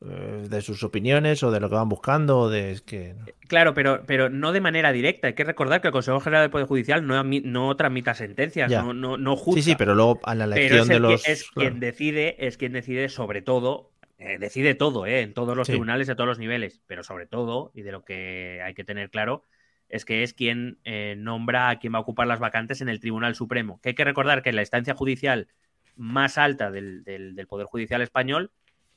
de 0.00 0.60
sus 0.60 0.82
opiniones 0.82 1.42
o 1.42 1.50
de 1.50 1.60
lo 1.60 1.70
que 1.70 1.76
van 1.76 1.88
buscando 1.88 2.38
o 2.40 2.50
de 2.50 2.78
que 2.84 3.14
claro 3.48 3.72
pero 3.72 4.02
pero 4.06 4.28
no 4.28 4.52
de 4.52 4.60
manera 4.60 4.92
directa. 4.92 5.28
Hay 5.28 5.34
que 5.34 5.44
recordar 5.44 5.80
que 5.80 5.88
el 5.88 5.92
Consejo 5.92 6.20
General 6.20 6.42
del 6.42 6.50
Poder 6.50 6.66
Judicial 6.66 7.06
no, 7.06 7.22
no 7.24 7.76
tramita 7.76 8.12
sentencias 8.12 8.70
no, 8.70 8.92
no, 8.92 9.16
no 9.16 9.36
juzga. 9.36 9.62
sí 9.62 9.70
sí 9.70 9.76
pero 9.76 9.94
luego 9.94 10.20
a 10.24 10.34
la 10.34 10.44
elección 10.44 10.88
de 10.88 11.00
los 11.00 11.26
es 11.26 11.48
quien 11.50 11.80
decide 11.80 12.36
es 12.46 12.58
quien 12.58 12.72
decide 12.72 13.08
sobre 13.08 13.40
todo 13.40 13.92
eh, 14.18 14.38
decide 14.38 14.74
todo 14.74 15.06
eh, 15.06 15.20
en 15.20 15.34
todos 15.34 15.56
los 15.56 15.66
tribunales 15.66 16.08
a 16.08 16.16
todos 16.16 16.28
los 16.28 16.38
niveles. 16.38 16.80
Pero 16.86 17.02
sobre 17.02 17.26
todo 17.26 17.72
y 17.74 17.82
de 17.82 17.92
lo 17.92 18.04
que 18.04 18.60
hay 18.62 18.74
que 18.74 18.84
tener 18.84 19.10
claro 19.10 19.44
es 19.88 20.04
que 20.04 20.22
es 20.22 20.34
quien 20.34 20.78
nombra 21.18 21.68
a 21.68 21.78
quien 21.78 21.92
va 21.94 21.98
a 21.98 22.02
ocupar 22.02 22.26
las 22.26 22.40
vacantes 22.40 22.80
en 22.80 22.88
el 22.88 23.00
Tribunal 23.00 23.34
Supremo. 23.34 23.80
Que 23.80 23.90
hay 23.90 23.94
que 23.94 24.04
recordar 24.04 24.42
que 24.42 24.52
la 24.52 24.62
instancia 24.62 24.94
judicial 24.94 25.48
más 25.96 26.38
alta 26.38 26.70
del, 26.70 27.04
del 27.04 27.46
Poder 27.46 27.66
Judicial 27.66 28.02
español 28.02 28.50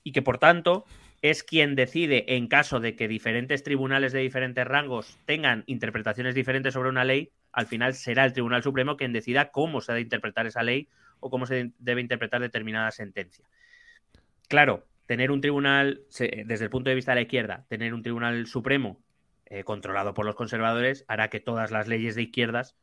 y 0.08 0.14
que 0.14 0.22
por 0.22 0.38
tanto 0.38 0.86
es 1.22 1.43
quien 1.43 1.76
decide 1.76 2.38
en 2.38 2.47
caso 2.47 2.80
de 2.80 2.95
que 2.95 3.10
diferentes 3.10 3.62
tribunales 3.62 4.14
de 4.14 4.20
diferentes 4.20 4.66
rangos 4.66 5.18
tengan 5.26 5.66
interpretaciones 5.66 6.34
diferentes 6.34 6.74
sobre 6.74 6.88
una 6.88 7.03
ley, 7.03 7.32
al 7.51 7.66
final 7.68 7.93
será 7.93 8.24
el 8.24 8.32
Tribunal 8.32 8.64
Supremo 8.64 8.95
quien 8.95 9.12
decida 9.12 9.51
cómo 9.51 9.82
se 9.82 9.91
debe 9.91 10.03
interpretar 10.03 10.47
esa 10.47 10.64
ley 10.64 10.88
o 11.20 11.30
cómo 11.30 11.45
se 11.45 11.72
debe 11.80 11.99
interpretar 11.99 12.39
determinada 12.39 12.89
sentencia. 12.91 13.43
Claro, 14.47 14.86
tener 15.08 15.30
un 15.30 15.41
tribunal, 15.41 16.03
desde 16.08 16.64
el 16.64 16.70
punto 16.70 16.89
de 16.89 16.95
vista 16.95 17.12
de 17.12 17.16
la 17.16 17.22
izquierda, 17.24 17.66
tener 17.68 17.93
un 17.93 18.01
Tribunal 18.01 18.47
Supremo 18.47 19.01
eh, 19.47 19.66
controlado 19.66 20.14
por 20.14 20.26
los 20.26 20.36
conservadores 20.36 21.03
hará 21.10 21.30
que 21.30 21.41
todas 21.41 21.70
las 21.70 21.89
leyes 21.89 22.16
de 22.16 22.22
izquierdas 22.22 22.78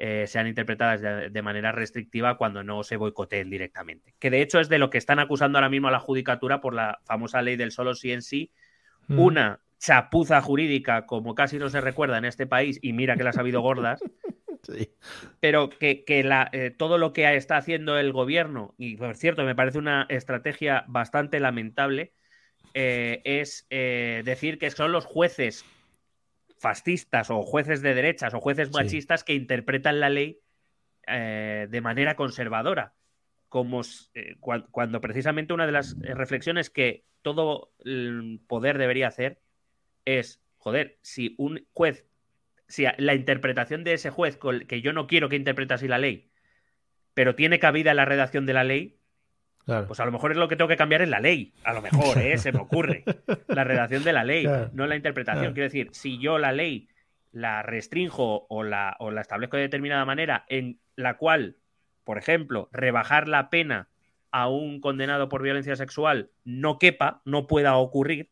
eh, 0.00 0.28
sean 0.28 0.46
interpretadas 0.46 1.32
de, 1.32 1.42
manera 1.42 1.72
restrictiva 1.72 2.36
cuando 2.36 2.62
no 2.62 2.84
se 2.84 2.96
boicoteen 2.96 3.50
directamente. 3.50 4.14
Que 4.20 4.30
de 4.30 4.42
hecho 4.42 4.60
es 4.60 4.68
de 4.68 4.78
lo 4.78 4.90
que 4.90 4.98
están 4.98 5.18
acusando 5.18 5.58
ahora 5.58 5.68
mismo 5.68 5.88
a 5.88 5.90
la 5.90 5.98
judicatura 5.98 6.60
por 6.60 6.72
la 6.72 7.00
famosa 7.04 7.42
ley 7.42 7.56
del 7.56 7.72
solo 7.72 7.96
sí 7.96 8.12
en 8.12 8.22
sí. 8.22 8.52
Mm. 9.08 9.18
Una 9.18 9.60
chapuza 9.80 10.40
jurídica 10.40 11.04
como 11.04 11.34
casi 11.34 11.58
no 11.58 11.68
se 11.68 11.80
recuerda 11.80 12.16
en 12.16 12.26
este 12.26 12.46
país 12.46 12.78
y 12.80 12.92
mira 12.92 13.16
que 13.16 13.24
las 13.24 13.38
ha 13.38 13.40
habido 13.40 13.60
gordas. 13.60 13.98
Pero 15.40 15.68
que, 15.68 16.04
eh, 16.06 16.74
todo 16.76 16.98
lo 16.98 17.12
que 17.12 17.34
está 17.34 17.56
haciendo 17.56 17.98
el 17.98 18.12
gobierno, 18.12 18.76
y 18.78 18.96
por 18.96 19.16
cierto 19.16 19.42
me 19.42 19.56
parece 19.56 19.78
una 19.78 20.06
estrategia 20.10 20.84
bastante 20.86 21.40
lamentable, 21.40 22.12
eh, 22.74 23.20
es 23.24 23.66
decir 23.68 24.58
que 24.58 24.70
son 24.70 24.92
los 24.92 25.06
jueces 25.06 25.64
fascistas 26.58 27.30
o 27.30 27.42
jueces 27.42 27.82
de 27.82 27.94
derechas 27.94 28.34
o 28.34 28.40
jueces 28.40 28.72
machistas 28.72 29.24
que 29.24 29.34
interpretan 29.34 30.00
la 30.00 30.10
ley 30.10 30.40
eh, 31.06 31.66
de 31.70 31.80
manera 31.80 32.16
conservadora. 32.16 32.94
Como 33.48 33.80
eh, 34.14 34.36
cuando 34.40 35.00
precisamente 35.00 35.54
una 35.54 35.66
de 35.66 35.72
las 35.72 35.96
eh, 36.02 36.14
reflexiones 36.14 36.68
que 36.68 37.04
todo 37.22 37.72
el 37.84 38.40
poder 38.46 38.76
debería 38.76 39.08
hacer 39.08 39.40
es, 40.04 40.42
joder, 40.58 40.98
si 41.02 41.34
un 41.38 41.66
juez, 41.72 42.06
si 42.66 42.84
la 42.98 43.14
interpretación 43.14 43.84
de 43.84 43.94
ese 43.94 44.10
juez, 44.10 44.38
que 44.66 44.82
yo 44.82 44.92
no 44.92 45.06
quiero 45.06 45.28
que 45.28 45.36
interprete 45.36 45.74
así 45.74 45.88
la 45.88 45.98
ley, 45.98 46.30
pero 47.14 47.34
tiene 47.34 47.58
cabida 47.58 47.92
en 47.92 47.96
la 47.96 48.04
redacción 48.04 48.44
de 48.44 48.52
la 48.52 48.64
ley, 48.64 48.97
pues 49.86 50.00
a 50.00 50.06
lo 50.06 50.12
mejor 50.12 50.30
es 50.30 50.38
lo 50.38 50.48
que 50.48 50.56
tengo 50.56 50.68
que 50.68 50.76
cambiar 50.76 51.02
en 51.02 51.10
la 51.10 51.20
ley. 51.20 51.52
A 51.62 51.74
lo 51.74 51.82
mejor, 51.82 52.16
¿eh? 52.18 52.38
se 52.38 52.52
me 52.52 52.60
ocurre. 52.60 53.04
La 53.48 53.64
redacción 53.64 54.02
de 54.02 54.12
la 54.12 54.24
ley, 54.24 54.46
no 54.72 54.86
la 54.86 54.96
interpretación. 54.96 55.52
Quiero 55.52 55.64
decir, 55.64 55.88
si 55.92 56.18
yo 56.18 56.38
la 56.38 56.52
ley 56.52 56.88
la 57.32 57.62
restringo 57.62 58.46
o 58.48 58.62
la, 58.62 58.96
o 58.98 59.10
la 59.10 59.20
establezco 59.20 59.56
de 59.56 59.64
determinada 59.64 60.04
manera 60.04 60.44
en 60.48 60.80
la 60.96 61.18
cual, 61.18 61.56
por 62.04 62.18
ejemplo, 62.18 62.68
rebajar 62.72 63.28
la 63.28 63.50
pena 63.50 63.88
a 64.30 64.48
un 64.48 64.80
condenado 64.80 65.28
por 65.28 65.42
violencia 65.42 65.76
sexual 65.76 66.30
no 66.44 66.78
quepa, 66.78 67.20
no 67.24 67.46
pueda 67.46 67.76
ocurrir. 67.76 68.30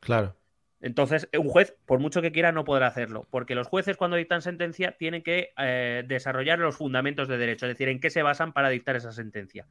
Claro. 0.00 0.36
Entonces, 0.80 1.28
un 1.38 1.48
juez, 1.48 1.76
por 1.86 2.00
mucho 2.00 2.22
que 2.22 2.32
quiera, 2.32 2.50
no 2.50 2.64
podrá 2.64 2.88
hacerlo, 2.88 3.28
porque 3.30 3.54
los 3.54 3.68
jueces 3.68 3.96
cuando 3.96 4.16
dictan 4.16 4.42
sentencia 4.42 4.96
tienen 4.98 5.22
que 5.22 5.52
eh, 5.56 6.02
desarrollar 6.06 6.58
los 6.58 6.76
fundamentos 6.76 7.28
de 7.28 7.38
derecho, 7.38 7.66
es 7.66 7.74
decir, 7.74 7.88
en 7.88 8.00
qué 8.00 8.10
se 8.10 8.22
basan 8.22 8.52
para 8.52 8.68
dictar 8.68 8.96
esa 8.96 9.12
sentencia 9.12 9.66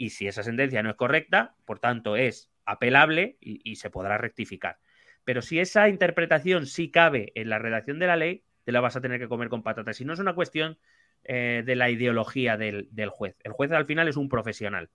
y 0.00 0.08
si 0.08 0.26
esa 0.26 0.42
sentencia 0.42 0.82
no 0.82 0.88
es 0.88 0.96
correcta, 0.96 1.54
por 1.66 1.78
tanto 1.78 2.16
es 2.16 2.50
apelable 2.64 3.36
y, 3.38 3.76
se 3.76 3.90
podrá 3.90 4.16
rectificar. 4.16 4.78
Pero 5.24 5.42
si 5.42 5.60
esa 5.60 5.90
interpretación 5.90 6.64
sí 6.64 6.90
cabe 6.90 7.32
en 7.34 7.50
la 7.50 7.58
redacción 7.58 7.98
de 7.98 8.06
la 8.06 8.16
ley, 8.16 8.42
te 8.64 8.72
la 8.72 8.80
vas 8.80 8.96
a 8.96 9.02
tener 9.02 9.20
que 9.20 9.28
comer 9.28 9.50
con 9.50 9.62
patatas. 9.62 10.00
Y 10.00 10.06
no 10.06 10.14
es 10.14 10.18
una 10.18 10.34
cuestión 10.34 10.78
eh, 11.24 11.62
de 11.66 11.76
la 11.76 11.90
ideología 11.90 12.56
del, 12.56 12.88
juez. 13.10 13.36
El 13.44 13.52
juez 13.52 13.72
al 13.72 13.84
final 13.84 14.08
es 14.08 14.16
un 14.16 14.30
profesional. 14.30 14.88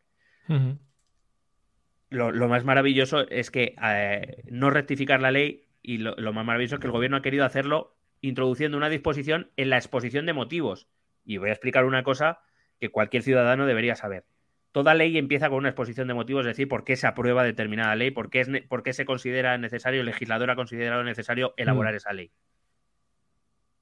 lo, 2.09 2.47
más 2.47 2.63
maravilloso 2.63 3.29
es 3.29 3.51
que 3.51 3.75
eh, 3.83 4.41
no 4.49 4.71
rectificar 4.71 5.21
la 5.21 5.29
ley 5.29 5.67
y 5.83 5.99
lo, 5.99 6.15
lo, 6.15 6.33
más 6.33 6.47
maravilloso 6.47 6.75
es 6.77 6.81
que 6.81 6.87
el 6.87 6.93
gobierno 6.93 7.17
ha 7.17 7.21
querido 7.21 7.45
hacerlo 7.45 7.95
introduciendo 8.21 8.75
una 8.75 8.89
disposición 8.89 9.51
en 9.55 9.69
la 9.69 9.77
exposición 9.77 10.25
de 10.25 10.33
motivos. 10.33 10.87
Y 11.23 11.37
voy 11.37 11.49
a 11.49 11.53
explicar 11.53 11.85
una 11.85 12.01
cosa 12.01 12.39
que 12.79 12.89
cualquier 12.89 13.21
ciudadano 13.21 13.67
debería 13.67 13.95
saber 13.95 14.25
toda 14.75 14.93
ley 14.93 15.17
empieza 15.17 15.47
con 15.47 15.59
una 15.59 15.69
exposición 15.69 16.09
de 16.09 16.13
motivos, 16.13 16.41
es 16.41 16.47
decir, 16.47 16.67
por 16.67 16.83
qué 16.83 16.97
se 16.97 17.07
aprueba 17.07 17.45
determinada 17.45 17.95
ley, 17.95 18.11
por 18.11 18.29
qué, 18.29 18.41
es 18.41 18.49
por 18.67 18.83
qué 18.83 18.91
se 18.91 19.05
considera 19.05 19.57
necesario, 19.57 20.01
el 20.01 20.05
legislador 20.05 20.51
ha 20.51 20.57
considerado 20.57 21.01
necesario 21.01 21.53
elaborar 21.55 21.93
mm. 21.93 21.95
esa 21.95 22.11
ley. 22.11 22.31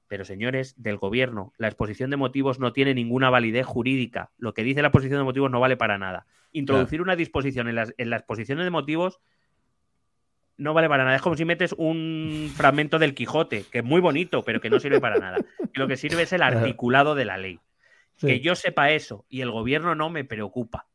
Pero 0.06 0.24
señores 0.24 0.80
del 0.80 0.96
gobierno, 0.96 1.52
la 1.58 1.66
exposición 1.66 2.10
de 2.10 2.16
motivos 2.16 2.60
no 2.60 2.72
tiene 2.72 2.94
ninguna 2.94 3.28
validez 3.28 3.66
jurídica. 3.66 4.30
Lo 4.38 4.54
que 4.54 4.62
dice 4.62 4.82
la 4.82 4.88
exposición 4.88 5.18
de 5.18 5.24
motivos 5.24 5.50
no 5.50 5.58
vale 5.58 5.76
para 5.76 5.98
nada. 5.98 6.26
Introducir 6.52 7.02
una 7.02 7.16
disposición 7.16 7.66
en 7.66 7.74
las, 7.74 7.92
en 7.98 8.08
las 8.08 8.20
exposiciones 8.20 8.64
de 8.64 8.70
motivos 8.70 9.18
no 10.58 10.74
vale 10.74 10.88
para 10.88 11.02
nada. 11.02 11.16
Es 11.16 11.22
como 11.22 11.36
si 11.36 11.44
metes 11.44 11.74
un 11.76 12.52
fragmento 12.54 13.00
del 13.00 13.14
Quijote, 13.14 13.64
que 13.72 13.78
es 13.78 13.84
muy 13.84 14.00
bonito, 14.00 14.44
pero 14.44 14.60
que 14.60 14.70
no 14.70 14.78
sirve 14.78 15.00
para 15.00 15.18
nada. 15.18 15.38
Y 15.74 15.76
lo 15.76 15.88
que 15.88 15.96
sirve 15.96 16.22
es 16.22 16.32
el 16.32 16.42
articulado 16.44 17.16
de 17.16 17.24
la 17.24 17.36
ley. 17.36 17.58
Que 18.18 18.40
yo 18.40 18.54
sepa 18.54 18.90
eso 18.90 19.26
y 19.28 19.40
el 19.40 19.50
gobierno 19.50 19.94
no 19.94 20.10
me 20.10 20.24
preocupa. 20.24 20.86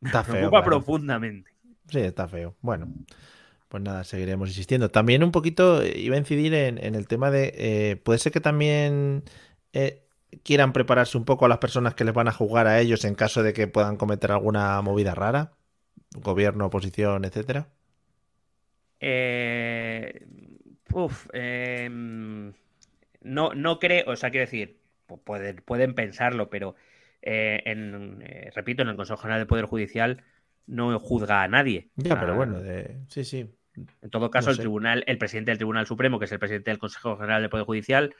me 0.00 0.10
preocupa 0.10 0.64
profundamente. 0.64 1.50
Sí, 1.88 1.98
está 2.00 2.28
feo. 2.28 2.56
Bueno, 2.60 2.88
pues 3.70 3.82
nada, 3.82 4.04
seguiremos 4.04 4.48
insistiendo. 4.48 4.90
También 4.90 5.22
un 5.22 5.32
poquito 5.32 5.80
eh, 5.80 5.98
iba 5.98 6.16
a 6.16 6.18
incidir 6.18 6.54
en, 6.54 6.78
el 6.78 7.06
tema 7.06 7.30
de. 7.30 7.52
Eh, 7.56 7.96
puede 7.96 8.18
ser 8.18 8.32
que 8.32 8.40
también 8.40 9.22
eh, 9.72 10.06
quieran 10.42 10.72
prepararse 10.72 11.16
un 11.16 11.24
poco 11.24 11.44
a 11.44 11.48
las 11.48 11.58
personas 11.58 11.94
que 11.94 12.04
les 12.04 12.12
van 12.12 12.26
a 12.26 12.32
jugar 12.32 12.66
a 12.66 12.80
ellos 12.80 13.04
en 13.04 13.14
caso 13.14 13.44
de 13.44 13.52
que 13.52 13.68
puedan 13.68 13.96
cometer 13.96 14.32
alguna 14.32 14.80
movida 14.82 15.14
rara. 15.14 15.52
Gobierno, 16.16 16.66
oposición, 16.66 17.24
etcétera. 17.24 17.68
uf, 20.92 21.28
em, 21.32 22.52
no, 23.22 23.54
no 23.54 23.78
creo, 23.78 24.10
o 24.10 24.16
sea, 24.16 24.30
quiero 24.30 24.46
decir, 24.46 24.79
pueden, 25.18 25.56
pueden 25.56 25.94
pensarlo, 25.94 26.50
pero 26.50 26.74
eh, 27.22 27.62
en, 27.66 28.22
eh, 28.22 28.50
repito, 28.54 28.82
en 28.82 28.88
el 28.88 28.96
Consejo 28.96 29.18
General 29.18 29.40
del 29.40 29.46
Poder 29.46 29.66
Judicial 29.66 30.22
no 30.66 30.98
juzga 30.98 31.42
a 31.42 31.48
nadie. 31.48 31.90
Ya, 31.96 32.18
pero 32.18 32.34
bueno, 32.34 32.60
sí, 33.08 33.24
sí. 33.24 33.50
En 33.74 34.10
todo 34.10 34.30
caso, 34.30 34.50
el 34.50 34.58
tribunal, 34.58 35.04
el 35.06 35.18
presidente 35.18 35.50
del 35.50 35.58
Tribunal 35.58 35.86
Supremo, 35.86 36.18
que 36.18 36.24
es 36.24 36.32
el 36.32 36.38
presidente 36.38 36.70
del 36.70 36.78
Consejo 36.78 37.16
General 37.16 37.40
del 37.40 37.50
Poder 37.50 37.66
Judicial, 37.66 38.14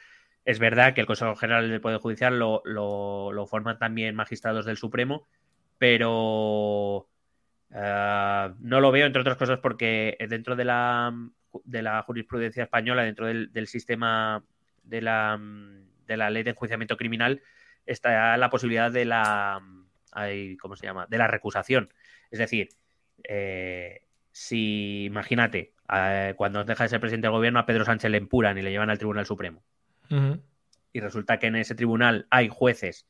es 0.44 0.58
verdad 0.58 0.94
que 0.94 1.00
el 1.00 1.06
Consejo 1.06 1.36
General 1.36 1.68
del 1.68 1.80
Poder 1.80 1.98
Judicial 1.98 2.38
lo, 2.38 2.62
lo, 2.64 3.46
forman 3.46 3.78
también 3.78 4.14
magistrados 4.14 4.64
del 4.64 4.76
Supremo, 4.76 5.26
pero 5.78 7.08
eh, 7.74 8.50
no 8.58 8.80
lo 8.80 8.90
veo, 8.90 9.06
entre 9.06 9.22
otras 9.22 9.36
cosas, 9.36 9.58
porque 9.58 10.16
dentro 10.28 10.56
de 10.56 10.64
la, 10.64 11.14
de 11.64 11.82
la 11.82 12.02
jurisprudencia 12.02 12.64
española, 12.64 13.02
dentro 13.02 13.26
del, 13.26 13.52
del 13.52 13.66
sistema 13.66 14.42
de 14.82 15.02
la 15.02 15.38
de 16.10 16.16
la 16.16 16.28
ley 16.28 16.42
de 16.42 16.50
enjuiciamiento 16.50 16.96
criminal 16.96 17.40
está 17.86 18.36
la 18.36 18.50
posibilidad 18.50 18.90
de 18.90 19.04
la 19.04 19.62
¿cómo 20.60 20.76
se 20.76 20.86
llama? 20.86 21.06
de 21.08 21.18
la 21.18 21.26
recusación. 21.26 21.92
Es 22.30 22.38
decir, 22.38 22.68
eh, 23.24 24.02
si 24.32 25.04
imagínate, 25.04 25.74
eh, 25.92 26.34
cuando 26.36 26.64
deja 26.64 26.84
de 26.84 26.90
ser 26.90 27.00
presidente 27.00 27.26
del 27.26 27.36
gobierno 27.36 27.60
a 27.60 27.66
Pedro 27.66 27.84
Sánchez 27.84 28.10
le 28.10 28.18
empuran 28.18 28.58
y 28.58 28.62
le 28.62 28.70
llevan 28.70 28.90
al 28.90 28.98
Tribunal 28.98 29.26
Supremo. 29.26 29.62
Y 30.92 30.98
resulta 30.98 31.38
que 31.38 31.46
en 31.46 31.54
ese 31.54 31.76
tribunal 31.76 32.26
hay 32.30 32.48
jueces 32.48 33.06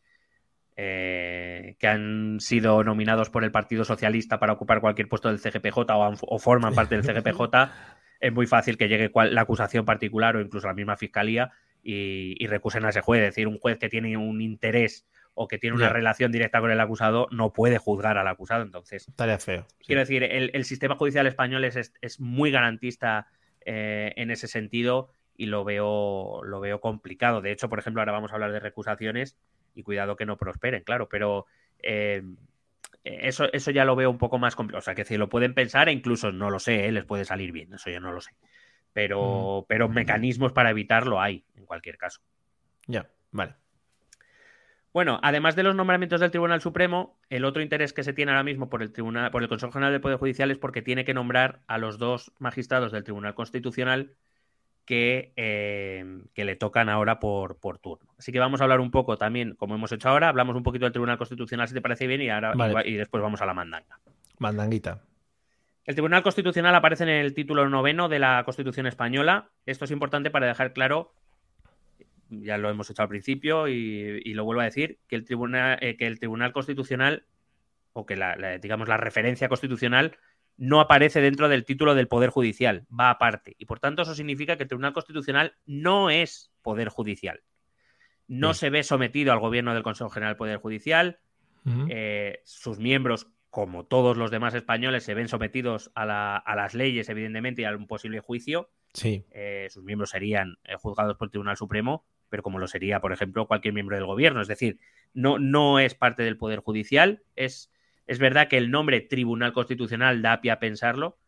eh, 0.76 1.76
que 1.78 1.86
han 1.86 2.40
sido 2.40 2.84
nominados 2.84 3.30
por 3.30 3.42
el 3.42 3.50
Partido 3.50 3.84
Socialista 3.84 4.38
para 4.38 4.52
ocupar 4.52 4.82
cualquier 4.82 5.08
puesto 5.08 5.28
del 5.28 5.38
CGPJ 5.38 5.78
o, 5.78 6.12
o 6.20 6.38
forman 6.38 6.74
parte 6.74 6.96
del 6.98 7.04
CGPJ. 7.04 7.40
es 8.20 8.32
muy 8.32 8.46
fácil 8.46 8.76
que 8.76 8.88
llegue 8.88 9.10
la 9.30 9.40
acusación 9.40 9.86
particular 9.86 10.36
o 10.36 10.42
incluso 10.42 10.66
la 10.66 10.74
misma 10.74 10.96
fiscalía 10.96 11.52
y, 11.82 12.46
recusen 12.46 12.84
a 12.84 12.90
ese 12.90 13.00
juez. 13.00 13.20
Es 13.20 13.28
decir, 13.28 13.48
un 13.48 13.58
juez 13.58 13.78
que 13.78 13.88
tiene 13.88 14.16
un 14.16 14.40
interés 14.40 15.06
o 15.34 15.48
que 15.48 15.58
tiene 15.58 15.76
una 15.76 15.88
relación 15.88 16.32
directa 16.32 16.60
con 16.60 16.70
el 16.70 16.80
acusado 16.80 17.28
no 17.30 17.52
puede 17.52 17.78
juzgar 17.78 18.18
al 18.18 18.28
acusado. 18.28 18.62
Entonces, 18.62 19.08
estaría 19.08 19.38
feo. 19.38 19.66
Quiero 19.84 20.00
decir, 20.00 20.22
el, 20.24 20.64
sistema 20.64 20.96
judicial 20.96 21.26
español 21.26 21.64
es, 21.64 21.92
es 22.00 22.20
muy 22.20 22.50
garantista 22.50 23.28
eh, 23.64 24.12
en 24.16 24.30
ese 24.30 24.48
sentido 24.48 25.12
y 25.36 25.46
lo 25.46 25.64
veo, 25.64 26.42
lo 26.44 26.60
veo 26.60 26.80
complicado. 26.80 27.40
De 27.40 27.52
hecho, 27.52 27.68
por 27.68 27.78
ejemplo, 27.78 28.02
ahora 28.02 28.12
vamos 28.12 28.30
a 28.30 28.34
hablar 28.34 28.52
de 28.52 28.60
recusaciones 28.60 29.36
y 29.74 29.82
cuidado 29.82 30.16
que 30.16 30.26
no 30.26 30.36
prosperen, 30.36 30.82
claro, 30.82 31.08
pero 31.08 31.46
eh, 31.82 32.22
eso, 33.04 33.50
eso 33.52 33.70
ya 33.70 33.84
lo 33.84 33.96
veo 33.96 34.10
un 34.10 34.18
poco 34.18 34.38
más 34.38 34.56
complicado. 34.56 34.80
O 34.80 34.82
sea, 34.82 34.94
que 34.94 35.04
si 35.04 35.16
lo 35.16 35.28
pueden 35.28 35.54
pensar 35.54 35.88
e 35.88 35.92
incluso, 35.92 36.32
no 36.32 36.50
lo 36.50 36.58
sé, 36.58 36.86
¿eh? 36.86 36.92
les 36.92 37.04
puede 37.04 37.24
salir 37.24 37.52
bien, 37.52 37.72
eso 37.74 37.90
yo 37.90 38.00
no 38.00 38.12
lo 38.12 38.20
sé. 38.20 38.32
Pero, 38.92 39.66
pero 39.68 39.88
mecanismos 39.88 40.52
para 40.52 40.70
evitarlo 40.70 41.20
hay, 41.20 41.44
cualquier 41.70 41.98
caso. 41.98 42.20
Ya, 42.88 43.08
vale. 43.30 43.54
Bueno, 44.92 45.20
además 45.22 45.54
de 45.54 45.62
los 45.62 45.76
nombramientos 45.76 46.20
del 46.20 46.32
Tribunal 46.32 46.60
Supremo, 46.60 47.16
el 47.28 47.44
otro 47.44 47.62
interés 47.62 47.92
que 47.92 48.02
se 48.02 48.12
tiene 48.12 48.32
ahora 48.32 48.42
mismo 48.42 48.68
por 48.68 48.82
el 48.82 48.90
Tribunal, 48.90 49.30
por 49.30 49.44
el 49.44 49.48
Consejo 49.48 49.70
General 49.70 49.92
del 49.92 50.00
Poder 50.00 50.18
Judicial 50.18 50.50
es 50.50 50.58
porque 50.58 50.82
tiene 50.82 51.04
que 51.04 51.14
nombrar 51.14 51.60
a 51.68 51.78
los 51.78 51.98
dos 51.98 52.32
magistrados 52.40 52.90
del 52.90 53.04
Tribunal 53.04 53.36
Constitucional 53.36 54.16
que, 54.84 55.32
eh, 55.36 56.24
que 56.34 56.44
le 56.44 56.56
tocan 56.56 56.88
ahora 56.88 57.20
por, 57.20 57.60
por, 57.60 57.78
turno. 57.78 58.10
Así 58.18 58.32
que 58.32 58.40
vamos 58.40 58.60
a 58.60 58.64
hablar 58.64 58.80
un 58.80 58.90
poco 58.90 59.16
también, 59.16 59.54
como 59.54 59.76
hemos 59.76 59.92
hecho 59.92 60.08
ahora, 60.08 60.28
hablamos 60.28 60.56
un 60.56 60.64
poquito 60.64 60.86
del 60.86 60.92
Tribunal 60.92 61.18
Constitucional, 61.18 61.68
si 61.68 61.74
te 61.74 61.80
parece 61.80 62.08
bien, 62.08 62.22
y 62.22 62.30
ahora 62.30 62.52
y 62.84 62.94
después 62.94 63.22
vamos 63.22 63.40
a 63.40 63.46
la 63.46 63.54
mandanga. 63.54 64.00
Mandanguita. 64.38 65.04
El 65.84 65.94
Tribunal 65.94 66.24
Constitucional 66.24 66.74
aparece 66.74 67.04
en 67.04 67.10
el 67.10 67.32
título 67.32 67.68
noveno 67.68 68.08
de 68.08 68.18
la 68.18 68.42
Constitución 68.44 68.86
española. 68.86 69.50
Esto 69.66 69.84
es 69.84 69.90
importante 69.92 70.30
para 70.30 70.46
dejar 70.46 70.72
claro, 70.72 71.12
ya 72.30 72.58
lo 72.58 72.70
hemos 72.70 72.88
hecho 72.90 73.02
al 73.02 73.08
principio 73.08 73.68
y, 73.68 74.32
lo 74.34 74.44
vuelvo 74.44 74.62
a 74.62 74.64
decir, 74.64 74.98
que 75.08 75.16
el 75.16 75.24
Tribunal, 75.24 75.78
eh, 75.80 75.96
que 75.96 76.06
el 76.06 76.18
Tribunal 76.18 76.52
Constitucional, 76.52 77.24
o 77.92 78.06
que 78.06 78.16
la, 78.16 78.58
digamos 78.58 78.88
la 78.88 78.96
referencia 78.96 79.48
constitucional, 79.48 80.16
no 80.56 80.80
aparece 80.80 81.20
dentro 81.20 81.48
del 81.48 81.64
título 81.64 81.94
del 81.94 82.06
Poder 82.06 82.30
Judicial, 82.30 82.86
va 82.88 83.10
aparte. 83.10 83.56
Y 83.58 83.64
por 83.64 83.80
tanto 83.80 84.02
eso 84.02 84.14
significa 84.14 84.56
que 84.56 84.64
el 84.64 84.68
Tribunal 84.68 84.92
Constitucional 84.92 85.54
no 85.66 86.10
es 86.10 86.52
Poder 86.62 86.88
Judicial. 86.88 87.42
no 88.28 88.54
se 88.54 88.70
ve 88.70 88.84
sometido 88.84 89.32
al 89.32 89.40
gobierno 89.40 89.74
del 89.74 89.82
Consejo 89.82 90.10
General 90.10 90.34
del 90.34 90.38
Poder 90.38 90.58
Judicial. 90.58 91.18
Eh, 91.88 92.40
sus 92.44 92.78
miembros, 92.78 93.26
como 93.50 93.84
todos 93.84 94.16
los 94.16 94.30
demás 94.30 94.54
españoles, 94.54 95.02
se 95.02 95.14
ven 95.14 95.28
sometidos 95.28 95.90
a, 95.94 96.06
las 96.54 96.74
leyes, 96.74 97.08
evidentemente, 97.08 97.62
y 97.62 97.64
a 97.64 97.74
un 97.74 97.86
posible 97.86 98.20
juicio. 98.20 98.70
Sí. 98.94 99.24
Eh, 99.30 99.66
sus 99.70 99.82
miembros 99.82 100.10
serían 100.10 100.58
eh, 100.64 100.74
juzgados 100.76 101.16
por 101.16 101.26
el 101.26 101.30
Tribunal 101.32 101.56
Supremo, 101.56 102.04
pero 102.30 102.42
como 102.42 102.58
lo 102.58 102.66
sería, 102.66 103.00
por 103.00 103.12
ejemplo, 103.12 103.46
cualquier 103.46 103.74
miembro 103.74 103.96
del 103.96 104.06
gobierno. 104.06 104.40
Es 104.40 104.48
decir, 104.48 104.78
no, 105.12 105.38
no 105.38 105.78
es 105.78 105.94
parte 105.94 106.22
del 106.22 106.38
Poder 106.38 106.60
Judicial. 106.60 107.22
Es, 107.36 107.70
es 108.06 108.18
verdad 108.18 108.48
que 108.48 108.56
el 108.56 108.70
nombre 108.70 109.00
Tribunal 109.00 109.52
Constitucional 109.52 110.22
da 110.22 110.40
pie 110.40 110.52
a 110.52 110.60
pensarlo, 110.60 111.18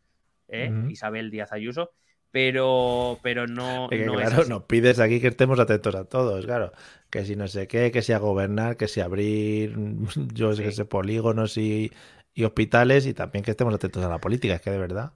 Isabel 0.88 1.30
Díaz 1.30 1.52
Ayuso, 1.52 1.92
pero, 2.32 3.18
pero 3.22 3.46
no. 3.46 3.88
claro, 3.90 4.44
nos 4.46 4.64
pides 4.64 4.98
aquí 4.98 5.20
que 5.20 5.28
estemos 5.28 5.60
atentos 5.60 5.94
a 5.94 6.04
todos, 6.04 6.44
claro. 6.46 6.72
Que 7.10 7.24
si 7.24 7.36
no 7.36 7.46
sé 7.46 7.68
qué, 7.68 7.92
que 7.92 8.02
si 8.02 8.12
a 8.12 8.18
gobernar, 8.18 8.76
que 8.76 8.88
si 8.88 9.00
abrir, 9.00 9.76
yo 10.32 10.54
sé, 10.54 10.72
sé 10.72 10.84
polígonos 10.86 11.58
y, 11.58 11.92
hospitales 12.42 13.06
y 13.06 13.12
también 13.12 13.44
que 13.44 13.50
estemos 13.50 13.74
atentos 13.74 14.02
a 14.02 14.08
la 14.08 14.18
política, 14.18 14.54
es 14.54 14.62
que 14.62 14.70
de 14.70 14.78
verdad. 14.78 15.12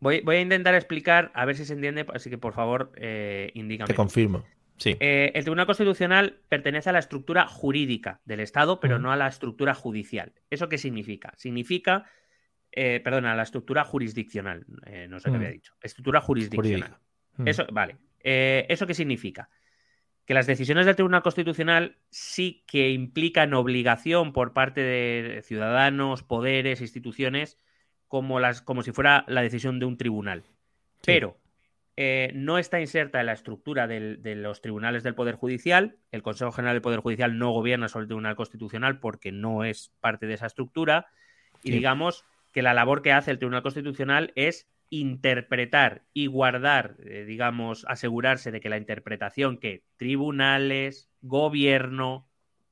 Voy, 0.00 0.20
voy 0.20 0.36
a 0.36 0.40
intentar 0.40 0.74
explicar, 0.74 1.30
a 1.34 1.44
ver 1.44 1.56
si 1.56 1.64
se 1.64 1.72
entiende, 1.72 2.06
así 2.14 2.30
que 2.30 2.38
por 2.38 2.52
favor, 2.52 2.92
eh, 2.96 3.50
indícame. 3.54 3.88
Te 3.88 3.94
confirmo. 3.94 4.44
Sí. 4.80 4.96
Eh, 4.98 5.30
el 5.34 5.44
Tribunal 5.44 5.66
Constitucional 5.66 6.40
pertenece 6.48 6.90
a 6.90 6.92
la 6.92 6.98
estructura 6.98 7.46
jurídica 7.46 8.20
del 8.24 8.40
Estado, 8.40 8.80
pero 8.80 8.98
no 8.98 9.12
a 9.12 9.16
la 9.16 9.28
estructura 9.28 9.74
judicial. 9.74 10.32
¿Eso 10.50 10.68
qué 10.68 10.78
significa? 10.78 11.32
Significa 11.36 12.06
eh, 12.72 13.00
perdona, 13.02 13.34
la 13.34 13.42
estructura 13.42 13.84
jurisdiccional. 13.84 14.64
Eh, 14.86 15.06
no 15.08 15.18
sé 15.18 15.30
qué 15.30 15.36
había 15.36 15.48
mm. 15.48 15.52
dicho. 15.52 15.74
Estructura 15.82 16.20
jurisdiccional. 16.20 16.98
Mm. 17.36 17.48
Eso, 17.48 17.66
vale. 17.72 17.96
Eh, 18.20 18.66
¿Eso 18.68 18.86
qué 18.86 18.94
significa? 18.94 19.50
Que 20.24 20.34
las 20.34 20.46
decisiones 20.46 20.86
del 20.86 20.94
Tribunal 20.94 21.22
Constitucional 21.22 21.96
sí 22.10 22.62
que 22.66 22.90
implican 22.90 23.54
obligación 23.54 24.32
por 24.32 24.52
parte 24.52 24.82
de 24.82 25.42
ciudadanos, 25.42 26.22
poderes, 26.22 26.80
instituciones, 26.80 27.58
como, 28.06 28.38
las, 28.38 28.62
como 28.62 28.82
si 28.82 28.92
fuera 28.92 29.24
la 29.26 29.42
decisión 29.42 29.80
de 29.80 29.86
un 29.86 29.96
tribunal. 29.96 30.44
Pero 31.04 31.39
no 32.34 32.58
está 32.58 32.80
inserta 32.80 33.20
en 33.20 33.26
la 33.26 33.32
estructura 33.32 33.86
de 33.86 34.34
los 34.36 34.62
tribunales 34.62 35.02
del 35.02 35.14
Poder 35.14 35.34
Judicial. 35.34 35.96
El 36.12 36.22
Consejo 36.22 36.52
General 36.52 36.74
del 36.74 36.82
Poder 36.82 37.00
Judicial 37.00 37.38
no 37.38 37.50
gobierna 37.52 37.88
sobre 37.88 38.04
el 38.04 38.08
Tribunal 38.08 38.36
Constitucional 38.36 39.00
porque 39.00 39.32
no 39.32 39.64
es 39.64 39.92
parte 40.00 40.26
de 40.26 40.34
esa 40.34 40.46
estructura. 40.46 41.08
Y 41.62 41.72
digamos, 41.72 42.24
que 42.52 42.62
la 42.62 42.74
labor 42.74 43.02
que 43.02 43.12
hace 43.12 43.30
el 43.30 43.38
Tribunal 43.38 43.62
Constitucional 43.62 44.32
es 44.34 44.68
interpretar 44.90 46.02
y 46.12 46.26
guardar, 46.26 46.96
eh, 47.04 47.24
digamos, 47.24 47.86
asegurarse 47.88 48.50
de 48.50 48.60
que 48.60 48.68
la 48.68 48.76
interpretación 48.76 49.56
que 49.56 49.84
tribunales, 49.96 51.08
gobierno, 51.22 52.26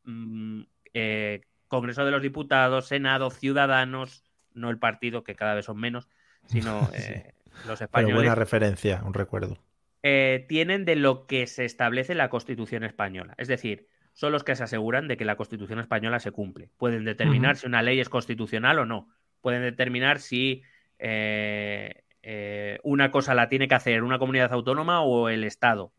mm, 0.05 0.63
eh, 0.95 1.43
Congreso 1.69 2.05
de 2.05 2.11
los 2.11 2.23
Diputados, 2.23 2.89
Senado, 2.89 3.31
ciudadanos, 3.31 4.25
no 4.53 4.71
el 4.71 4.79
partido, 4.79 5.23
que 5.23 5.37
cada 5.37 5.55
vez 5.55 5.67
son 5.67 5.79
menos, 5.79 6.09
sino 6.47 6.81
eh, 6.95 7.35
los 7.67 7.81
españoles. 7.81 8.15
Pero 8.15 8.17
buena 8.17 8.35
referencia, 8.35 9.03
un 9.05 9.15
recuerdo. 9.15 9.59
tienen 10.03 10.85
de 10.85 10.97
lo 10.97 11.27
que 11.27 11.47
se 11.47 11.65
establece 11.65 12.15
la 12.15 12.31
Constitución 12.31 12.85
española. 12.85 13.35
Es 13.39 13.49
decir, 13.49 13.87
son 14.19 14.33
los 14.33 14.43
que 14.43 14.57
se 14.57 14.65
aseguran 14.65 15.07
de 15.07 15.17
que 15.17 15.25
la 15.25 15.37
Constitución 15.37 15.79
española 15.79 16.19
se 16.19 16.33
cumple. 16.33 16.71
Pueden 16.77 17.05
determinar 17.05 17.57
si 17.57 17.69
una 17.69 17.83
ley 17.83 18.01
es 18.01 18.09
constitucional 18.09 18.81
o 18.81 18.85
no, 18.85 19.09
pueden 19.41 19.63
determinar 19.63 20.19
si 20.19 20.63
eh, 20.99 22.03
eh, 22.23 22.81
una 22.83 23.13
cosa 23.13 23.35
la 23.35 23.49
tiene 23.49 23.69
que 23.69 23.77
hacer 23.77 24.03
una 24.03 24.19
comunidad 24.19 24.53
autónoma 24.53 25.03
o 25.03 25.29
el 25.29 25.45
Estado, 25.45 25.93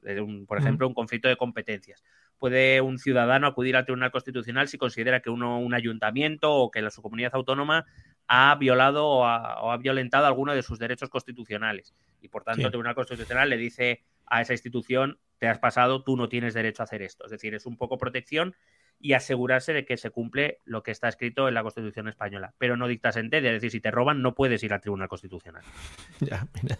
por 0.47 0.57
ejemplo, 0.57 0.85
un 0.85 0.93
conflicto 0.93 1.29
de 1.29 1.37
competencias. 1.37 2.03
Puede 2.37 2.81
un 2.81 2.99
ciudadano 2.99 3.47
acudir 3.47 3.77
al 3.77 3.85
Tribunal 3.85 4.11
Constitucional 4.11 4.67
si 4.67 4.77
considera 4.77 5.21
que 5.21 5.29
uno, 5.29 5.59
un 5.59 5.73
ayuntamiento 5.73 6.53
o 6.53 6.71
que 6.71 6.81
la, 6.81 6.89
su 6.89 7.01
comunidad 7.01 7.35
autónoma 7.35 7.85
ha 8.29 8.55
violado 8.55 9.07
o 9.07 9.25
ha, 9.25 9.77
violentado 9.77 10.25
alguno 10.25 10.53
de 10.53 10.63
sus 10.63 10.79
derechos 10.79 11.09
constitucionales. 11.09 11.93
Y 12.21 12.29
por 12.29 12.43
tanto, 12.43 12.61
el 12.61 12.69
Tribunal 12.69 12.95
Constitucional 12.95 13.49
le 13.49 13.57
dice 13.57 14.03
a 14.27 14.41
esa 14.41 14.53
institución, 14.53 15.19
te 15.39 15.47
has 15.47 15.57
pasado, 15.57 16.03
tú 16.03 16.15
no 16.15 16.29
tienes 16.29 16.53
derecho 16.53 16.83
a 16.83 16.85
hacer 16.85 17.01
esto. 17.01 17.25
Es 17.25 17.31
decir, 17.31 17.55
es 17.55 17.65
un 17.65 17.75
poco 17.75 17.97
protección 17.97 18.55
y 18.99 19.13
asegurarse 19.13 19.73
de 19.73 19.85
que 19.85 19.97
se 19.97 20.11
cumple 20.11 20.59
lo 20.65 20.83
que 20.83 20.91
está 20.91 21.07
escrito 21.07 21.47
en 21.47 21.55
la 21.55 21.63
Constitución 21.63 22.07
española. 22.07 22.53
Pero 22.57 22.77
no 22.77 22.87
dicta 22.87 23.11
sentencia, 23.11 23.49
es 23.49 23.55
decir, 23.55 23.71
si 23.71 23.79
te 23.79 23.91
roban 23.91 24.21
no 24.21 24.35
puedes 24.35 24.61
ir 24.63 24.73
al 24.73 24.81
Tribunal 24.81 25.07
Constitucional. 25.07 25.63
Ya, 26.19 26.45
mira. 26.61 26.77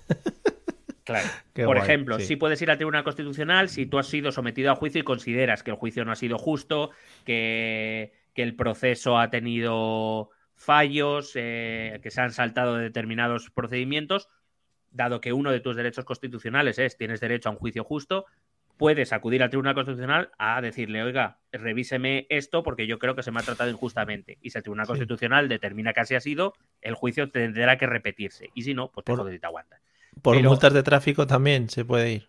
Claro. 1.04 1.28
Por 1.66 1.78
ejemplo, 1.78 2.20
si 2.20 2.36
puedes 2.36 2.62
ir 2.62 2.70
al 2.70 2.78
Tribunal 2.78 3.04
Constitucional 3.04 3.70
si 3.70 3.88
tú 3.88 3.98
has 3.98 4.08
sido 4.08 4.32
sometido 4.32 4.72
a 4.72 4.76
juicio 4.76 5.02
y 5.02 5.04
consideras 5.04 5.64
que 5.64 5.72
el 5.72 5.78
juicio 5.78 6.06
no 6.06 6.12
ha 6.12 6.16
sido 6.16 6.38
justo, 6.38 6.92
que, 7.26 8.14
el 8.36 8.56
proceso 8.56 9.18
ha 9.18 9.30
tenido 9.30 10.30
fallos, 10.60 11.32
eh, 11.36 12.00
que 12.04 12.12
se 12.12 12.22
han 12.22 12.32
saltado 12.32 12.76
determinados 12.76 13.50
procedimientos, 13.50 14.28
dado 14.92 15.22
que 15.22 15.34
uno 15.34 15.52
de 15.52 15.62
tus 15.62 15.76
derechos 15.76 16.06
constitucionales 16.06 16.78
es 16.80 16.98
tienes 16.98 17.22
derecho 17.22 17.50
a 17.50 17.54
un 17.54 17.58
juicio 17.58 17.84
justo, 17.84 18.26
puedes 18.78 19.14
acudir 19.14 19.42
al 19.42 19.50
Tribunal 19.50 19.74
Constitucional 19.74 20.32
a 20.38 20.62
decirle, 20.62 21.02
oiga, 21.02 21.40
revíseme 21.52 22.28
esto 22.30 22.62
porque 22.62 22.88
yo 22.88 23.00
creo 23.00 23.16
que 23.16 23.24
se 23.24 23.32
me 23.32 23.40
ha 23.40 23.44
tratado 23.44 23.70
injustamente. 23.70 24.38
Y 24.42 24.50
si 24.50 24.58
el 24.58 24.64
Tribunal 24.64 24.88
Constitucional 24.88 25.48
determina 25.48 25.94
que 25.94 26.02
así 26.02 26.16
ha 26.16 26.22
sido, 26.22 26.54
el 26.82 26.94
juicio 26.94 27.32
tendrá 27.32 27.78
que 27.78 27.88
repetirse. 27.88 28.50
Y 28.54 28.64
si 28.64 28.74
no, 28.74 28.92
pues 28.92 29.06
por, 29.06 29.30
te 29.30 29.46
aguantas. 29.46 29.82
¿Por 30.22 30.42
multas 30.44 30.74
de 30.74 30.84
tráfico 30.84 31.26
también 31.26 31.70
se 31.70 31.86
puede 31.86 32.12
ir? 32.12 32.28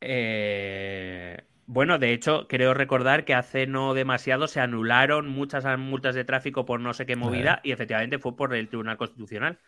Eh, 0.00 1.42
bueno, 1.66 1.98
de 1.98 2.12
hecho, 2.12 2.46
creo 2.48 2.74
recordar 2.74 3.24
que 3.24 3.34
hace 3.34 3.66
no 3.66 3.94
demasiado 3.94 4.48
se 4.48 4.60
anularon 4.60 5.28
muchas 5.28 5.64
multas 5.78 6.14
de 6.14 6.24
tráfico 6.24 6.64
por 6.64 6.80
no 6.80 6.94
sé 6.94 7.06
qué 7.06 7.16
movida 7.16 7.60
y 7.62 7.72
efectivamente 7.72 8.18
fue 8.18 8.36
por 8.36 8.54
el 8.54 8.68
Tribunal 8.68 8.96
Constitucional. 8.96 9.58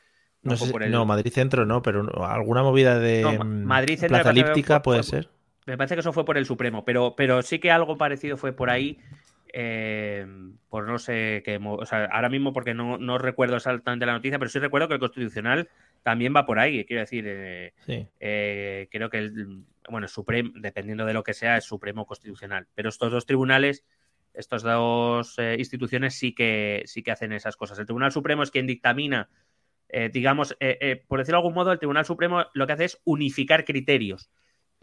No, 0.42 1.04
Madrid 1.06 1.32
Centro 1.32 1.66
no, 1.66 1.82
pero 1.82 2.24
alguna 2.24 2.62
movida 2.62 2.98
de 2.98 3.38
Madrid 3.44 3.98
Centro 3.98 4.18
Plaza 4.18 4.30
Elíptica 4.30 4.82
puede 4.82 5.02
ser. 5.02 5.28
Me 5.66 5.76
parece 5.76 5.96
que 5.96 6.00
eso 6.00 6.12
fue 6.12 6.24
por 6.24 6.38
el 6.38 6.46
Supremo, 6.46 6.84
pero, 6.84 7.14
pero 7.16 7.42
sí 7.42 7.58
que 7.58 7.72
algo 7.72 7.98
parecido 7.98 8.36
fue 8.36 8.52
por 8.52 8.70
ahí. 8.70 8.98
Eh, 9.52 10.26
por 10.68 10.86
no 10.86 10.98
sé 10.98 11.42
qué. 11.44 11.58
O 11.62 11.86
sea, 11.86 12.04
ahora 12.12 12.28
mismo, 12.28 12.52
porque 12.52 12.74
no, 12.74 12.98
no, 12.98 13.16
recuerdo 13.16 13.56
exactamente 13.56 14.04
la 14.04 14.12
noticia, 14.12 14.38
pero 14.38 14.50
sí 14.50 14.58
recuerdo 14.58 14.86
que 14.86 14.94
el 14.94 15.00
Constitucional 15.00 15.68
también 16.02 16.34
va 16.36 16.46
por 16.46 16.58
ahí. 16.58 16.84
Quiero 16.84 17.00
decir, 17.00 17.24
eh, 17.26 17.72
eh, 18.20 18.88
creo 18.92 19.08
que 19.08 19.18
el, 19.18 19.64
bueno, 19.88 20.08
Supremo, 20.08 20.50
dependiendo 20.54 21.04
de 21.04 21.14
lo 21.14 21.22
que 21.22 21.34
sea, 21.34 21.56
es 21.56 21.64
Supremo 21.64 22.06
Constitucional. 22.06 22.68
Pero 22.74 22.88
estos 22.88 23.10
dos 23.10 23.26
tribunales, 23.26 23.84
estas 24.34 24.62
dos 24.62 25.36
instituciones 25.58 26.14
sí 26.14 26.34
que, 26.34 26.82
sí 26.86 27.02
que 27.02 27.10
hacen 27.10 27.32
esas 27.32 27.56
cosas. 27.56 27.78
El 27.78 27.86
Tribunal 27.86 28.12
Supremo 28.12 28.42
es 28.42 28.50
quien 28.50 28.66
dictamina, 28.66 29.30
digamos, 30.12 30.56
por 31.08 31.18
decirlo 31.18 31.38
de 31.38 31.42
algún 31.42 31.54
modo, 31.54 31.72
el 31.72 31.78
Tribunal 31.78 32.04
Supremo 32.04 32.44
lo 32.52 32.66
que 32.66 32.72
hace 32.74 32.84
es 32.84 33.00
unificar 33.04 33.64
criterios. 33.64 34.30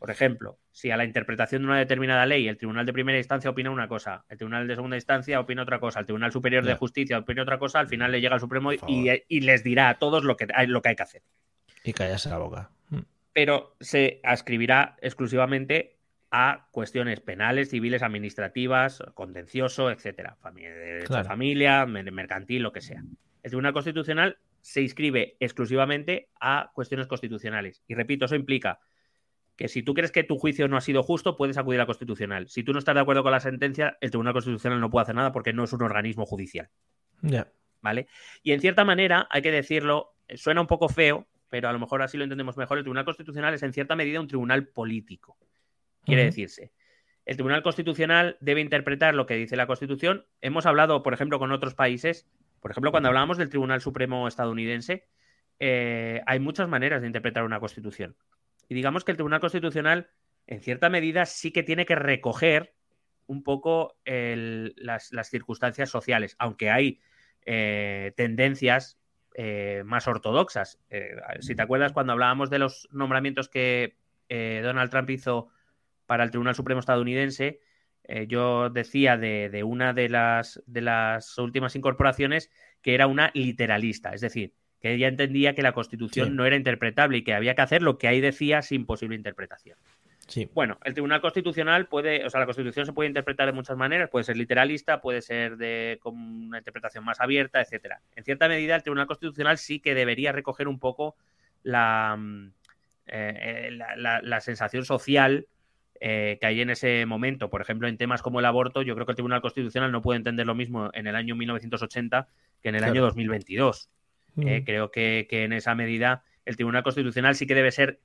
Por 0.03 0.11
ejemplo, 0.11 0.59
si 0.73 0.91
a 0.91 0.97
la 0.97 1.05
interpretación 1.05 1.61
de 1.61 1.67
una 1.69 1.77
determinada 1.77 2.25
ley 2.25 2.49
el 2.49 2.57
Tribunal 2.57 2.85
de 2.85 2.91
Primera 2.91 3.17
Instancia 3.17 3.49
opina 3.49 3.71
una 3.71 3.87
cosa, 3.87 4.25
el 4.27 4.37
Tribunal 4.37 4.67
de 4.67 4.75
Segunda 4.75 4.97
Instancia 4.97 5.39
opina 5.39 5.63
otra 5.63 5.79
cosa, 5.79 6.01
el 6.01 6.05
Tribunal 6.05 6.29
Superior 6.29 6.65
de 6.65 6.75
Justicia 6.75 7.19
opina 7.19 7.43
otra 7.43 7.57
cosa, 7.57 7.79
al 7.79 7.87
final 7.87 8.11
le 8.11 8.19
llega 8.19 8.33
al 8.33 8.41
Supremo 8.41 8.73
y, 8.73 9.39
les 9.39 9.63
dirá 9.63 9.87
a 9.87 9.99
todos 9.99 10.25
lo 10.25 10.35
que, 10.35 10.47
hay, 10.53 10.67
lo 10.67 10.81
que 10.81 10.89
hay 10.89 10.97
que 10.97 11.03
hacer. 11.03 11.21
Y 11.85 11.93
callarse 11.93 12.29
la 12.29 12.37
boca. 12.37 12.69
Pero 13.33 13.75
se 13.79 14.21
ascribirá 14.23 14.95
exclusivamente 15.01 15.97
a 16.31 16.67
cuestiones 16.71 17.19
penales, 17.19 17.69
civiles, 17.69 18.01
administrativas, 18.01 19.03
contencioso, 19.13 19.91
etcétera. 19.91 20.35
Familia, 20.39 21.23
familia, 21.23 21.85
mercantil, 21.85 22.63
lo 22.63 22.71
que 22.71 22.81
sea. 22.81 23.03
El 23.43 23.51
Tribunal 23.51 23.73
Constitucional 23.73 24.37
se 24.61 24.81
inscribe 24.81 25.35
exclusivamente 25.39 26.29
a 26.39 26.71
cuestiones 26.73 27.07
constitucionales. 27.07 27.83
Y 27.87 27.95
repito, 27.95 28.25
eso 28.25 28.35
implica 28.35 28.79
que 29.55 29.67
si 29.67 29.83
tú 29.83 29.93
crees 29.93 30.11
que 30.11 30.23
tu 30.23 30.37
juicio 30.37 30.67
no 30.67 30.77
ha 30.77 30.81
sido 30.81 31.03
justo, 31.03 31.37
puedes 31.37 31.57
acudir 31.57 31.81
a 31.81 31.85
Constitucional. 31.85 32.49
Si 32.49 32.63
tú 32.63 32.73
no 32.73 32.79
estás 32.79 32.95
de 32.95 33.01
acuerdo 33.01 33.23
con 33.23 33.31
la 33.31 33.39
sentencia, 33.39 33.97
el 34.01 34.09
Tribunal 34.09 34.33
Constitucional 34.33 34.79
no 34.79 34.89
puede 34.89 35.03
hacer 35.03 35.15
nada 35.15 35.31
porque 35.31 35.53
no 35.53 35.63
es 35.65 35.73
un 35.73 35.83
organismo 35.83 36.25
judicial. 36.25 36.69
Ya. 37.21 37.51
¿Vale? 37.81 38.07
Y 38.41 38.53
en 38.53 38.61
cierta 38.61 38.85
manera, 38.85 39.27
hay 39.29 39.41
que 39.41 39.51
decirlo, 39.51 40.15
eh, 40.27 40.37
suena 40.37 40.61
un 40.61 40.67
poco 40.67 40.89
feo, 40.89 41.27
pero 41.53 41.69
a 41.69 41.71
lo 41.71 41.77
mejor 41.77 42.01
así 42.01 42.17
lo 42.17 42.23
entendemos 42.23 42.57
mejor. 42.57 42.79
El 42.79 42.83
Tribunal 42.83 43.05
Constitucional 43.05 43.53
es 43.53 43.61
en 43.61 43.73
cierta 43.73 43.95
medida 43.95 44.19
un 44.19 44.27
tribunal 44.27 44.69
político. 44.69 45.37
Quiere 46.03 46.23
decirse. 46.23 46.71
El 47.27 47.35
Tribunal 47.35 47.61
Constitucional 47.61 48.37
debe 48.39 48.59
interpretar 48.59 49.13
lo 49.13 49.27
que 49.27 49.35
dice 49.35 49.55
la 49.55 49.67
Constitución. 49.67 50.25
Hemos 50.41 50.65
hablado, 50.65 51.03
por 51.03 51.13
ejemplo, 51.13 51.37
con 51.37 51.51
otros 51.51 51.75
países. 51.75 52.27
Por 52.59 52.71
ejemplo, 52.71 52.89
cuando 52.89 53.09
hablábamos 53.09 53.37
del 53.37 53.49
Tribunal 53.49 53.81
Supremo 53.81 54.27
estadounidense, 54.27 55.05
eh, 55.59 56.21
hay 56.25 56.39
muchas 56.39 56.67
maneras 56.67 57.01
de 57.01 57.07
interpretar 57.07 57.43
una 57.43 57.59
Constitución. 57.59 58.15
Y 58.67 58.73
digamos 58.73 59.03
que 59.03 59.11
el 59.11 59.17
Tribunal 59.17 59.39
Constitucional, 59.39 60.09
en 60.47 60.59
cierta 60.59 60.89
medida, 60.89 61.27
sí 61.27 61.51
que 61.51 61.61
tiene 61.61 61.85
que 61.85 61.93
recoger 61.93 62.73
un 63.27 63.43
poco 63.43 63.95
las, 64.05 65.11
circunstancias 65.29 65.91
sociales, 65.91 66.35
aunque 66.39 66.71
hay 66.71 66.99
eh, 67.45 68.11
tendencias 68.17 68.97
eh, 69.33 69.83
más 69.85 70.07
ortodoxas. 70.07 70.79
Eh, 70.89 71.15
si 71.39 71.55
te 71.55 71.61
acuerdas, 71.61 71.93
cuando 71.93 72.13
hablábamos 72.13 72.49
de 72.49 72.59
los 72.59 72.87
nombramientos 72.91 73.49
que 73.49 73.95
Donald 74.29 74.89
Trump 74.89 75.11
hizo 75.11 75.49
para 76.07 76.23
el 76.23 76.31
Tribunal 76.31 76.55
Supremo 76.55 76.79
estadounidense, 76.79 77.59
eh, 78.05 78.27
yo 78.27 78.69
decía 78.69 79.17
de, 79.17 79.63
una 79.63 79.93
de 79.93 80.09
las, 80.09 80.61
de 80.65 80.81
las 80.81 81.37
últimas 81.37 81.75
incorporaciones 81.75 82.51
que 82.81 82.95
era 82.95 83.07
una 83.07 83.31
literalista, 83.33 84.13
es 84.13 84.21
decir, 84.21 84.53
que 84.81 84.93
ella 84.93 85.07
entendía 85.07 85.55
que 85.55 85.61
la 85.61 85.71
Constitución 85.71 86.35
no 86.35 86.45
era 86.45 86.57
interpretable 86.57 87.17
y 87.17 87.23
que 87.23 87.33
había 87.33 87.55
que 87.55 87.61
hacer 87.61 87.81
lo 87.81 87.97
que 87.97 88.09
ahí 88.09 88.19
decía 88.19 88.61
sin 88.61 88.85
posible 88.85 89.15
interpretación. 89.15 89.77
Sí. 90.27 90.49
Bueno, 90.53 90.77
el 90.83 90.93
Tribunal 90.93 91.21
Constitucional 91.21 91.87
puede, 91.87 92.25
o 92.25 92.29
sea, 92.29 92.39
la 92.39 92.45
Constitución 92.45 92.85
se 92.85 92.93
puede 92.93 93.09
interpretar 93.09 93.45
de 93.45 93.51
muchas 93.51 93.75
maneras, 93.75 94.09
puede 94.09 94.23
ser 94.23 94.37
literalista, 94.37 95.01
puede 95.01 95.21
ser 95.21 95.57
de 95.57 95.99
con 96.01 96.17
una 96.17 96.59
interpretación 96.59 97.03
más 97.03 97.19
abierta, 97.19 97.61
etcétera. 97.61 98.01
En 98.15 98.23
cierta 98.23 98.47
medida, 98.47 98.75
el 98.75 98.83
Tribunal 98.83 99.07
Constitucional 99.07 99.57
sí 99.57 99.79
que 99.79 99.93
debería 99.93 100.31
recoger 100.31 100.67
un 100.67 100.79
poco 100.79 101.15
la, 101.61 102.15
mm, 102.17 102.51
eh, 103.07 103.67
eh, 103.67 103.79
la, 103.97 104.39
sensación 104.39 104.85
social 104.85 105.47
eh, 105.99 106.37
que 106.39 106.47
hay 106.47 106.61
en 106.61 106.69
ese 106.69 107.05
momento. 107.05 107.49
Por 107.49 107.61
ejemplo, 107.61 107.87
en 107.87 107.97
temas 107.97 108.21
como 108.21 108.39
el 108.39 108.45
aborto, 108.45 108.81
yo 108.81 108.95
creo 108.95 109.05
que 109.05 109.11
el 109.11 109.17
Tribunal 109.17 109.41
Constitucional 109.41 109.91
no 109.91 110.01
puede 110.01 110.17
entender 110.17 110.45
lo 110.45 110.55
mismo 110.55 110.89
en 110.93 111.07
el 111.07 111.15
año 111.15 111.35
1980 111.35 112.27
que 112.61 112.69
en 112.69 112.75
el 112.75 112.83
año 112.85 113.01
2022. 113.01 113.89
Eh, 114.41 114.63
creo 114.65 114.89
que, 114.89 115.27
en 115.29 115.53
esa 115.53 115.75
medida 115.75 116.23
el 116.45 116.55
Tribunal 116.55 116.83
Constitucional 116.83 117.35
sí 117.35 117.45
que 117.45 117.55
debe 117.55 117.71
ser 117.71 117.99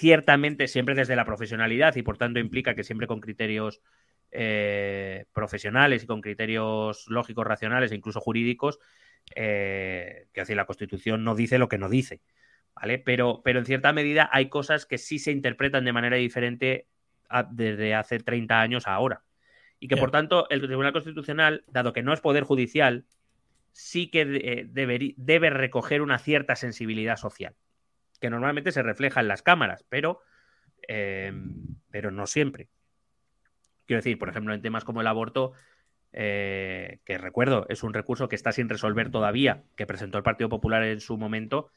ciertamente 0.00 0.66
siempre 0.66 0.94
desde 0.94 1.14
la 1.14 1.26
profesionalidad 1.26 1.94
y 1.94 2.02
por 2.02 2.16
tanto 2.16 2.40
implica 2.40 2.74
que 2.74 2.84
siempre 2.84 3.06
con 3.06 3.20
criterios 3.20 3.82
eh, 4.30 5.26
profesionales 5.34 6.02
y 6.02 6.06
con 6.06 6.22
criterios 6.22 7.04
lógicos, 7.08 7.46
racionales 7.46 7.92
e 7.92 7.96
incluso 7.96 8.18
jurídicos, 8.18 8.78
eh, 9.34 10.26
que 10.32 10.40
así 10.40 10.54
la 10.54 10.64
Constitución 10.64 11.22
no 11.22 11.34
dice 11.34 11.58
lo 11.58 11.68
que 11.68 11.76
no 11.76 11.90
dice. 11.90 12.22
¿Vale? 12.74 12.98
Pero, 12.98 13.42
pero 13.44 13.58
en 13.58 13.66
cierta 13.66 13.92
medida 13.92 14.30
hay 14.32 14.48
cosas 14.48 14.86
que 14.86 14.96
sí 14.96 15.18
se 15.18 15.32
interpretan 15.32 15.84
de 15.84 15.92
manera 15.92 16.16
diferente 16.16 16.86
desde 17.50 17.94
hace 17.94 18.20
30 18.20 18.58
años 18.58 18.86
a 18.86 18.94
ahora. 18.94 19.22
Y 19.78 19.88
que 19.88 19.96
por 19.96 20.10
tanto 20.10 20.48
el 20.48 20.62
Tribunal 20.62 20.92
Constitucional, 20.92 21.64
dado 21.66 21.92
que 21.92 22.02
no 22.02 22.14
es 22.14 22.20
poder 22.20 22.44
judicial, 22.44 23.04
sí 23.72 24.10
que 24.10 24.22
eh, 24.22 24.66
debe, 24.68 25.50
recoger 25.50 26.00
una 26.00 26.18
cierta 26.18 26.56
sensibilidad 26.56 27.16
social, 27.16 27.54
que 28.20 28.30
normalmente 28.30 28.72
se 28.72 28.82
refleja 28.82 29.20
en 29.20 29.28
las 29.28 29.42
cámaras, 29.42 29.84
pero, 29.88 30.20
em, 30.86 31.54
pero 31.90 32.10
no 32.10 32.26
siempre. 32.26 32.68
Quiero 33.86 33.98
decir, 33.98 34.18
por 34.18 34.28
ejemplo, 34.28 34.54
en 34.54 34.62
temas 34.62 34.84
como 34.84 35.00
el 35.00 35.06
aborto, 35.06 35.52
eh, 36.12 36.98
que 37.04 37.18
recuerdo, 37.18 37.66
es 37.68 37.82
un 37.82 37.94
recurso 37.94 38.28
que 38.28 38.36
está 38.36 38.52
sin 38.52 38.68
resolver 38.68 39.10
todavía, 39.10 39.64
que 39.76 39.86
presentó 39.86 40.18
el 40.18 40.24
Partido 40.24 40.48
Popular 40.48 40.82
en 40.84 41.00
su 41.00 41.16
momento. 41.16 41.70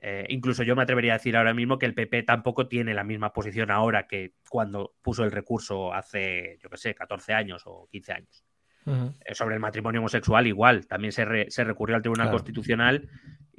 Eh, 0.00 0.26
incluso 0.28 0.62
yo 0.62 0.76
me 0.76 0.82
atrevería 0.82 1.14
a 1.14 1.18
decir 1.18 1.36
ahora 1.36 1.54
mismo 1.54 1.78
que 1.78 1.86
el 1.86 1.94
PP 1.94 2.22
tampoco 2.22 2.68
tiene 2.68 2.94
la 2.94 3.02
misma 3.02 3.32
posición 3.32 3.70
ahora 3.70 4.06
que 4.06 4.34
cuando 4.48 4.94
puso 5.02 5.24
el 5.24 5.32
recurso 5.32 5.92
hace, 5.92 6.58
yo 6.62 6.70
qué 6.70 6.76
sé, 6.76 6.94
14 6.94 7.34
años 7.34 7.62
o 7.66 7.88
15 7.90 8.12
años. 8.12 8.44
Eh, 8.86 9.34
sobre 9.34 9.54
el 9.54 9.60
matrimonio 9.60 10.00
homosexual 10.00 10.46
igual, 10.46 10.86
también 10.86 11.12
se, 11.12 11.24
recurrió 11.24 11.94
al 11.96 12.00
Tribunal 12.00 12.30
Constitucional 12.30 13.06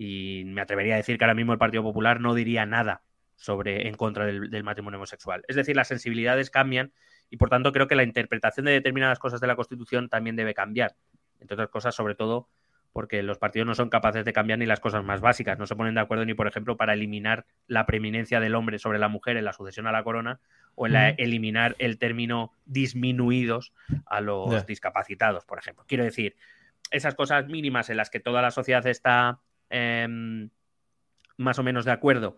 y 0.02 0.44
me 0.46 0.62
atrevería 0.62 0.94
a 0.94 0.98
decir 0.98 1.18
que 1.18 1.26
ahora 1.26 1.34
mismo 1.34 1.52
el 1.52 1.60
Partido 1.60 1.84
Popular 1.84 2.22
no 2.22 2.34
diría 2.34 2.66
nada 2.66 3.02
sobre 3.36 3.90
en 3.90 3.96
contra 3.96 4.26
del, 4.26 4.64
matrimonio 4.64 4.98
homosexual. 4.98 5.44
Es 5.50 5.58
decir, 5.58 5.76
las 5.76 5.90
sensibilidades 5.90 6.50
cambian 6.50 6.94
y 7.30 7.36
por 7.36 7.50
tanto 7.50 7.74
creo 7.74 7.90
que 7.90 7.96
la 7.96 8.04
interpretación 8.04 8.66
de 8.66 8.72
determinadas 8.72 9.20
cosas 9.20 9.42
de 9.42 9.48
la 9.48 9.58
Constitución 9.58 10.08
también 10.08 10.38
debe 10.38 10.54
cambiar. 10.54 10.96
Entre 11.42 11.54
otras 11.56 11.68
cosas, 11.68 11.96
sobre 11.96 12.16
todo 12.16 12.48
porque 12.94 13.22
los 13.24 13.40
partidos 13.40 13.68
no 13.68 13.76
son 13.76 13.90
capaces 13.90 14.24
de 14.24 14.32
cambiar 14.32 14.58
ni 14.60 14.66
las 14.66 14.80
cosas 14.80 15.04
más 15.04 15.20
básicas. 15.20 15.60
No 15.60 15.68
se 15.68 15.76
ponen 15.76 15.96
de 15.96 16.00
acuerdo 16.00 16.24
ni, 16.24 16.34
por 16.34 16.48
ejemplo, 16.48 16.78
para 16.78 16.94
eliminar 16.94 17.46
la 17.68 17.86
preeminencia 17.86 18.40
del 18.40 18.56
hombre 18.56 18.80
sobre 18.80 19.00
la 19.00 19.10
mujer 19.10 19.36
en 19.36 19.44
la 19.44 19.52
sucesión 19.52 19.86
a 19.86 19.92
la 19.92 20.06
corona 20.06 20.40
o 20.76 20.88
en 20.88 20.96
eliminar 21.18 21.76
el 21.78 21.98
término 21.98 22.54
disminuidos 22.66 23.74
a 24.06 24.22
los 24.22 24.66
discapacitados, 24.66 25.44
por 25.44 25.60
ejemplo. 25.60 25.84
Quiero 25.90 26.06
decir, 26.06 26.38
esas 26.90 27.16
cosas 27.16 27.48
mínimas 27.48 27.90
en 27.90 27.98
las 27.98 28.10
que 28.10 28.22
toda 28.22 28.42
la 28.42 28.52
sociedad 28.52 28.88
está 28.88 29.42
em, 29.70 30.50
más 31.38 31.60
o 31.60 31.64
menos 31.64 31.86
de 31.86 31.92
acuerdo, 31.92 32.38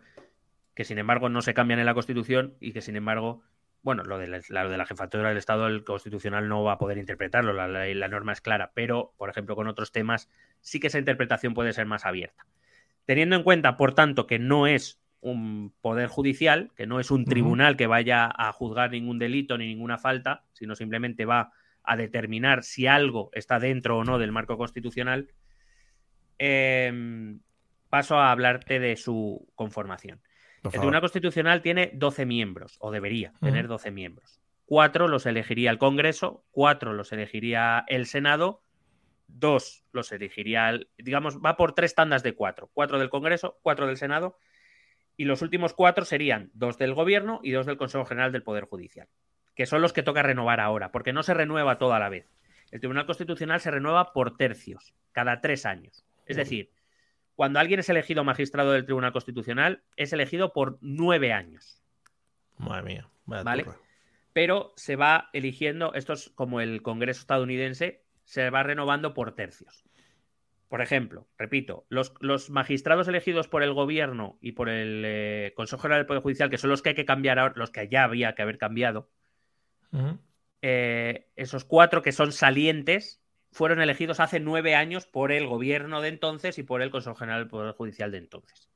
que 0.75 0.83
sin 0.83 0.97
embargo 0.97 1.29
no 1.29 1.41
se 1.41 1.53
cambian 1.53 1.79
en 1.79 1.85
la 1.85 1.93
Constitución 1.93 2.55
y 2.59 2.73
que 2.73 2.81
sin 2.81 2.95
embargo, 2.95 3.43
bueno, 3.81 4.03
lo 4.03 4.17
de 4.17 4.27
la, 4.27 4.39
de 4.39 4.77
la 4.77 4.85
jefatura 4.85 5.29
del 5.29 5.37
Estado, 5.37 5.67
el 5.67 5.83
Constitucional 5.83 6.47
no 6.47 6.63
va 6.63 6.73
a 6.73 6.77
poder 6.77 6.97
interpretarlo, 6.97 7.53
la, 7.53 7.67
la 7.67 8.07
norma 8.07 8.33
es 8.33 8.41
clara, 8.41 8.71
pero, 8.73 9.13
por 9.17 9.29
ejemplo, 9.29 9.55
con 9.55 9.67
otros 9.67 9.91
temas 9.91 10.29
sí 10.61 10.79
que 10.79 10.87
esa 10.87 10.99
interpretación 10.99 11.53
puede 11.53 11.73
ser 11.73 11.85
más 11.85 12.05
abierta. 12.05 12.45
Teniendo 13.05 13.35
en 13.35 13.43
cuenta, 13.43 13.77
por 13.77 13.93
tanto, 13.93 14.27
que 14.27 14.39
no 14.39 14.67
es 14.67 15.01
un 15.21 15.73
poder 15.81 16.07
judicial, 16.07 16.71
que 16.75 16.87
no 16.87 16.99
es 16.99 17.11
un 17.11 17.25
tribunal 17.25 17.77
que 17.77 17.87
vaya 17.87 18.29
a 18.35 18.51
juzgar 18.51 18.91
ningún 18.91 19.19
delito 19.19 19.57
ni 19.57 19.67
ninguna 19.67 19.97
falta, 19.97 20.43
sino 20.53 20.75
simplemente 20.75 21.25
va 21.25 21.51
a 21.83 21.95
determinar 21.95 22.63
si 22.63 22.87
algo 22.87 23.29
está 23.33 23.59
dentro 23.59 23.97
o 23.97 24.03
no 24.03 24.17
del 24.17 24.31
marco 24.31 24.57
constitucional, 24.57 25.29
em, 26.43 27.39
paso 27.89 28.17
a 28.17 28.31
hablarte 28.31 28.79
de 28.79 28.95
su 28.95 29.47
conformación. 29.53 30.21
El 30.63 30.71
Tribunal 30.71 31.01
Constitucional 31.01 31.61
tiene 31.61 31.91
12 31.93 32.25
miembros, 32.25 32.77
o 32.79 32.91
debería 32.91 33.33
tener 33.41 33.67
12 33.67 33.91
miembros. 33.91 34.41
Cuatro 34.65 35.07
los 35.07 35.25
elegiría 35.27 35.69
el 35.69 35.77
Congreso, 35.77 36.43
cuatro 36.49 36.93
los 36.93 37.11
elegiría 37.11 37.83
el 37.87 38.07
Senado, 38.07 38.63
dos 39.27 39.83
los 39.91 40.11
elegiría, 40.11 40.79
digamos, 40.97 41.39
va 41.39 41.57
por 41.57 41.73
tres 41.73 41.93
tandas 41.93 42.23
de 42.23 42.33
cuatro. 42.33 42.71
Cuatro 42.73 42.97
del 42.97 43.09
Congreso, 43.09 43.59
cuatro 43.61 43.85
del 43.85 43.97
Senado 43.97 44.37
y 45.17 45.25
los 45.25 45.43
últimos 45.43 45.73
cuatro 45.73 46.05
serían 46.05 46.49
dos 46.53 46.79
del 46.79 46.95
Gobierno 46.95 47.39
y 47.43 47.51
dos 47.51 47.67
del 47.67 47.77
Consejo 47.77 48.05
General 48.05 48.31
del 48.31 48.41
Poder 48.41 48.65
Judicial, 48.65 49.07
que 49.53 49.67
son 49.67 49.81
los 49.81 49.93
que 49.93 50.01
toca 50.01 50.23
renovar 50.23 50.59
ahora, 50.59 50.91
porque 50.91 51.13
no 51.13 51.21
se 51.21 51.35
renueva 51.35 51.77
toda 51.77 51.99
la 51.99 52.09
vez. 52.09 52.27
El 52.71 52.79
Tribunal 52.79 53.05
Constitucional 53.05 53.59
se 53.61 53.69
renueva 53.69 54.13
por 54.13 54.37
tercios, 54.37 54.95
cada 55.11 55.41
tres 55.41 55.67
años. 55.67 56.05
Es 56.31 56.37
decir, 56.37 56.71
cuando 57.35 57.59
alguien 57.59 57.79
es 57.79 57.89
elegido 57.89 58.23
magistrado 58.23 58.71
del 58.71 58.85
Tribunal 58.85 59.13
Constitucional, 59.13 59.83
es 59.95 60.13
elegido 60.13 60.53
por 60.53 60.77
nueve 60.81 61.33
años. 61.33 61.81
Madre 62.57 62.83
mía. 62.83 63.09
¿Vale? 63.25 63.65
Pero 64.33 64.73
se 64.75 64.95
va 64.95 65.29
eligiendo, 65.33 65.93
esto 65.93 66.13
es 66.13 66.29
como 66.35 66.61
el 66.61 66.81
Congreso 66.81 67.21
estadounidense, 67.21 68.03
se 68.23 68.49
va 68.49 68.63
renovando 68.63 69.13
por 69.13 69.35
tercios. 69.35 69.83
Por 70.69 70.81
ejemplo, 70.81 71.27
repito, 71.37 71.85
los, 71.89 72.49
magistrados 72.49 73.07
elegidos 73.09 73.49
por 73.49 73.61
el 73.61 73.73
gobierno 73.73 74.37
y 74.39 74.53
por 74.53 74.69
el 74.69 75.03
eh, 75.05 75.53
Consejo 75.55 75.81
General 75.81 75.99
del 75.99 76.07
Poder 76.07 76.23
Judicial, 76.23 76.49
que 76.49 76.57
son 76.57 76.69
los 76.69 76.81
que 76.81 76.89
hay 76.89 76.95
que 76.95 77.05
cambiar 77.05 77.39
ahora, 77.39 77.55
los 77.57 77.71
que 77.71 77.89
ya 77.89 78.05
había 78.05 78.35
que 78.35 78.41
haber 78.41 78.57
cambiado, 78.57 79.09
eh, 80.61 81.27
esos 81.35 81.65
cuatro 81.65 82.01
que 82.01 82.13
son 82.13 82.31
salientes 82.31 83.20
fueron 83.51 83.81
elegidos 83.81 84.19
hace 84.19 84.39
nueve 84.39 84.75
años 84.75 85.05
por 85.05 85.31
el 85.31 85.45
gobierno 85.45 86.01
de 86.01 86.09
entonces 86.09 86.57
y 86.57 86.63
por 86.63 86.81
el 86.81 86.89
Consejo 86.89 87.15
General 87.15 87.41
del 87.41 87.49
Poder 87.49 87.73
Judicial 87.73 88.11
de 88.11 88.17
entonces. 88.17 88.69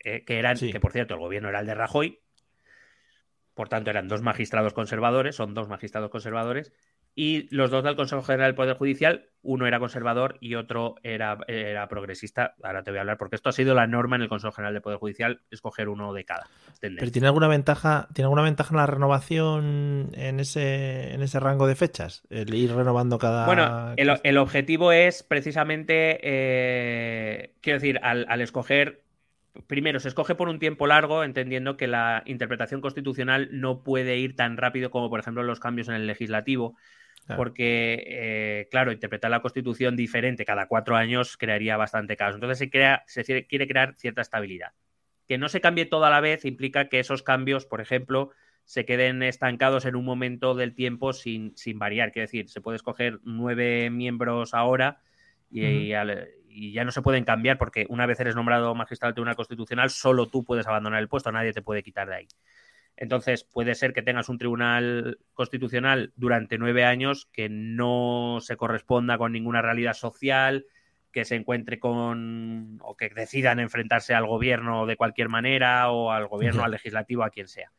Eh, 0.00 0.24
que 0.24 0.38
eran, 0.38 0.58
que 0.58 0.80
por 0.80 0.92
cierto, 0.92 1.14
el 1.14 1.20
gobierno 1.20 1.48
era 1.48 1.60
el 1.60 1.66
de 1.66 1.74
Rajoy, 1.74 2.20
por 3.54 3.68
tanto 3.68 3.90
eran 3.90 4.06
dos 4.06 4.20
magistrados 4.20 4.74
conservadores, 4.74 5.36
son 5.36 5.54
dos 5.54 5.68
magistrados 5.68 6.10
conservadores, 6.10 6.72
y 7.16 7.54
los 7.54 7.70
dos 7.70 7.84
del 7.84 7.94
Consejo 7.94 8.22
General 8.22 8.48
del 8.48 8.54
Poder 8.56 8.76
Judicial, 8.76 9.26
uno 9.42 9.66
era 9.66 9.78
conservador 9.78 10.36
y 10.40 10.56
otro 10.56 10.96
era, 11.02 11.38
era, 11.46 11.86
progresista. 11.86 12.54
Ahora 12.62 12.82
te 12.82 12.90
voy 12.90 12.98
a 12.98 13.02
hablar 13.02 13.18
porque 13.18 13.36
esto 13.36 13.50
ha 13.50 13.52
sido 13.52 13.74
la 13.74 13.86
norma 13.86 14.16
en 14.16 14.22
el 14.22 14.28
Consejo 14.28 14.52
General 14.52 14.72
del 14.72 14.82
Poder 14.82 14.98
Judicial, 14.98 15.40
escoger 15.50 15.88
uno 15.88 16.12
de 16.12 16.24
cada. 16.24 16.48
¿Pero 16.80 17.12
tiene 17.12 17.28
alguna 17.28 17.46
ventaja, 17.46 18.08
tiene 18.14 18.26
alguna 18.26 18.42
ventaja 18.42 18.70
en 18.70 18.78
la 18.78 18.86
renovación 18.86 20.10
en 20.14 20.40
ese, 20.40 21.14
en 21.14 21.22
ese 21.22 21.38
rango 21.38 21.68
de 21.68 21.76
fechas? 21.76 22.22
El 22.30 22.52
ir 22.52 22.74
renovando 22.74 23.18
cada. 23.18 23.46
Bueno, 23.46 23.94
el, 23.96 24.38
objetivo 24.38 24.90
es 24.90 25.22
precisamente, 25.22 26.18
eh, 26.22 27.54
quiero 27.60 27.78
decir, 27.78 28.00
al, 28.02 28.26
al 28.28 28.40
escoger 28.40 29.04
primero, 29.68 30.00
se 30.00 30.08
escoge 30.08 30.34
por 30.34 30.48
un 30.48 30.58
tiempo 30.58 30.86
largo, 30.86 31.22
entendiendo 31.22 31.76
que 31.76 31.86
la 31.86 32.22
interpretación 32.26 32.80
constitucional 32.80 33.48
no 33.52 33.84
puede 33.84 34.18
ir 34.18 34.34
tan 34.34 34.56
rápido 34.56 34.90
como, 34.90 35.10
por 35.10 35.20
ejemplo, 35.20 35.42
los 35.42 35.60
cambios 35.60 35.88
en 35.88 35.94
el 35.94 36.06
legislativo. 36.06 36.76
Porque, 37.36 38.04
eh, 38.06 38.68
claro, 38.70 38.92
interpretar 38.92 39.30
la 39.30 39.40
Constitución 39.40 39.96
diferente 39.96 40.44
cada 40.44 40.66
cuatro 40.66 40.94
años 40.96 41.38
crearía 41.38 41.76
bastante 41.76 42.16
caos. 42.16 42.34
Entonces 42.34 42.58
se, 42.58 42.68
crea, 42.68 43.02
se 43.06 43.46
quiere 43.46 43.66
crear 43.66 43.94
cierta 43.94 44.20
estabilidad. 44.20 44.72
Que 45.26 45.38
no 45.38 45.48
se 45.48 45.62
cambie 45.62 45.86
todo 45.86 46.04
a 46.04 46.10
la 46.10 46.20
vez 46.20 46.44
implica 46.44 46.90
que 46.90 47.00
esos 47.00 47.22
cambios, 47.22 47.64
por 47.64 47.80
ejemplo, 47.80 48.30
se 48.64 48.84
queden 48.84 49.22
estancados 49.22 49.84
en 49.84 49.96
un 49.96 50.04
momento 50.04 50.54
del 50.54 50.74
tiempo 50.74 51.12
sin, 51.12 51.56
sin 51.56 51.78
variar. 51.78 52.12
Quiero 52.12 52.24
decir, 52.24 52.48
se 52.48 52.60
puede 52.60 52.76
escoger 52.76 53.20
nueve 53.22 53.88
miembros 53.90 54.52
ahora 54.52 55.00
y, 55.50 55.88
ya 56.72 56.84
no 56.84 56.92
se 56.92 57.02
pueden 57.02 57.24
cambiar 57.24 57.58
porque 57.58 57.86
una 57.88 58.06
vez 58.06 58.20
eres 58.20 58.36
nombrado 58.36 58.74
magistrado 58.74 59.10
del 59.10 59.14
Tribunal 59.14 59.36
Constitucional, 59.36 59.90
solo 59.90 60.28
tú 60.28 60.44
puedes 60.44 60.66
abandonar 60.66 61.00
el 61.00 61.08
puesto, 61.08 61.32
nadie 61.32 61.52
te 61.52 61.62
puede 61.62 61.82
quitar 61.82 62.08
de 62.08 62.14
ahí. 62.14 62.28
Entonces, 62.96 63.44
puede 63.44 63.74
ser 63.74 63.92
que 63.92 64.02
tengas 64.02 64.28
un 64.28 64.38
tribunal 64.38 65.18
constitucional 65.32 66.12
durante 66.16 66.58
nueve 66.58 66.84
años 66.84 67.26
que 67.32 67.48
no 67.48 68.38
se 68.40 68.56
corresponda 68.56 69.18
con 69.18 69.32
ninguna 69.32 69.62
realidad 69.62 69.94
social, 69.94 70.66
que 71.10 71.24
se 71.24 71.36
encuentre 71.36 71.78
con 71.78 72.78
o 72.82 72.96
que 72.96 73.08
decidan 73.08 73.60
enfrentarse 73.60 74.14
al 74.14 74.26
gobierno 74.26 74.86
de 74.86 74.96
cualquier 74.96 75.28
manera 75.28 75.90
o 75.90 76.10
al 76.12 76.26
gobierno, 76.26 76.64
al 76.64 76.72
legislativo, 76.72 77.24
a 77.24 77.30
quien 77.30 77.48
sea. 77.48 77.72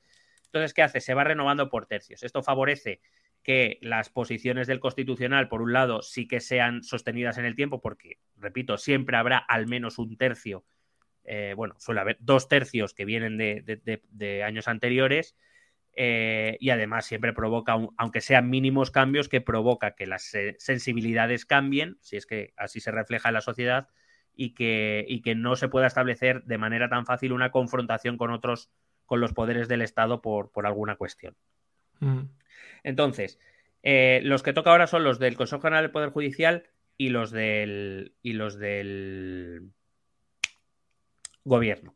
Entonces, 0.45 0.73
¿qué 0.73 0.83
hace? 0.83 1.01
Se 1.01 1.13
va 1.13 1.23
renovando 1.25 1.69
por 1.69 1.85
tercios. 1.85 2.23
Esto 2.23 2.41
favorece 2.41 3.01
que 3.43 3.77
las 3.81 4.09
posiciones 4.09 4.67
del 4.67 4.79
constitucional, 4.79 5.49
por 5.49 5.61
un 5.61 5.73
lado, 5.73 6.01
sí 6.01 6.27
que 6.27 6.39
sean 6.39 6.81
sostenidas 6.81 7.37
en 7.37 7.45
el 7.45 7.55
tiempo, 7.55 7.79
porque, 7.79 8.19
repito, 8.37 8.77
siempre 8.77 9.17
habrá 9.17 9.37
al 9.37 9.67
menos 9.67 9.99
un 9.99 10.17
tercio, 10.17 10.65
eh, 11.25 11.53
bueno, 11.55 11.75
suele 11.79 12.01
haber 12.01 12.17
dos 12.19 12.47
tercios 12.47 12.93
que 12.93 13.05
vienen 13.05 13.37
de, 13.37 14.43
años 14.45 14.67
anteriores, 14.67 15.35
eh, 15.97 16.57
y 16.59 16.71
además 16.71 17.05
siempre 17.05 17.33
provoca, 17.33 17.77
aunque 17.97 18.21
sean 18.21 18.49
mínimos 18.49 18.91
cambios, 18.91 19.29
que 19.29 19.41
provoca 19.41 19.95
que 19.95 20.07
las 20.07 20.31
sensibilidades 20.57 21.45
cambien, 21.45 21.97
si 22.01 22.17
es 22.17 22.25
que 22.25 22.53
así 22.57 22.79
se 22.79 22.91
refleja 22.91 23.29
en 23.29 23.35
la 23.35 23.41
sociedad, 23.41 23.87
y 24.35 24.53
que, 24.53 25.05
y 25.07 25.21
que 25.21 25.35
no 25.35 25.55
se 25.55 25.69
pueda 25.69 25.87
establecer 25.87 26.43
de 26.43 26.57
manera 26.57 26.89
tan 26.89 27.05
fácil 27.05 27.31
una 27.31 27.51
confrontación 27.51 28.17
con 28.17 28.31
otros, 28.31 28.69
con 29.05 29.21
los 29.21 29.33
poderes 29.33 29.67
del 29.67 29.81
Estado 29.81 30.21
por, 30.21 30.51
por 30.51 30.65
alguna 30.65 30.97
cuestión. 30.97 31.35
Mm. 31.99 32.23
Entonces, 32.83 33.39
eh, 33.83 34.19
los 34.23 34.43
que 34.43 34.53
toca 34.53 34.71
ahora 34.71 34.87
son 34.87 35.03
los 35.03 35.19
del 35.19 35.37
Consejo 35.37 35.61
General 35.61 35.83
del 35.83 35.91
Poder 35.91 36.09
Judicial 36.09 36.63
y 36.97 37.09
los 37.09 37.31
del, 37.31 38.15
y 38.21 38.33
los 38.33 38.57
del 38.57 39.71
gobierno. 41.45 41.95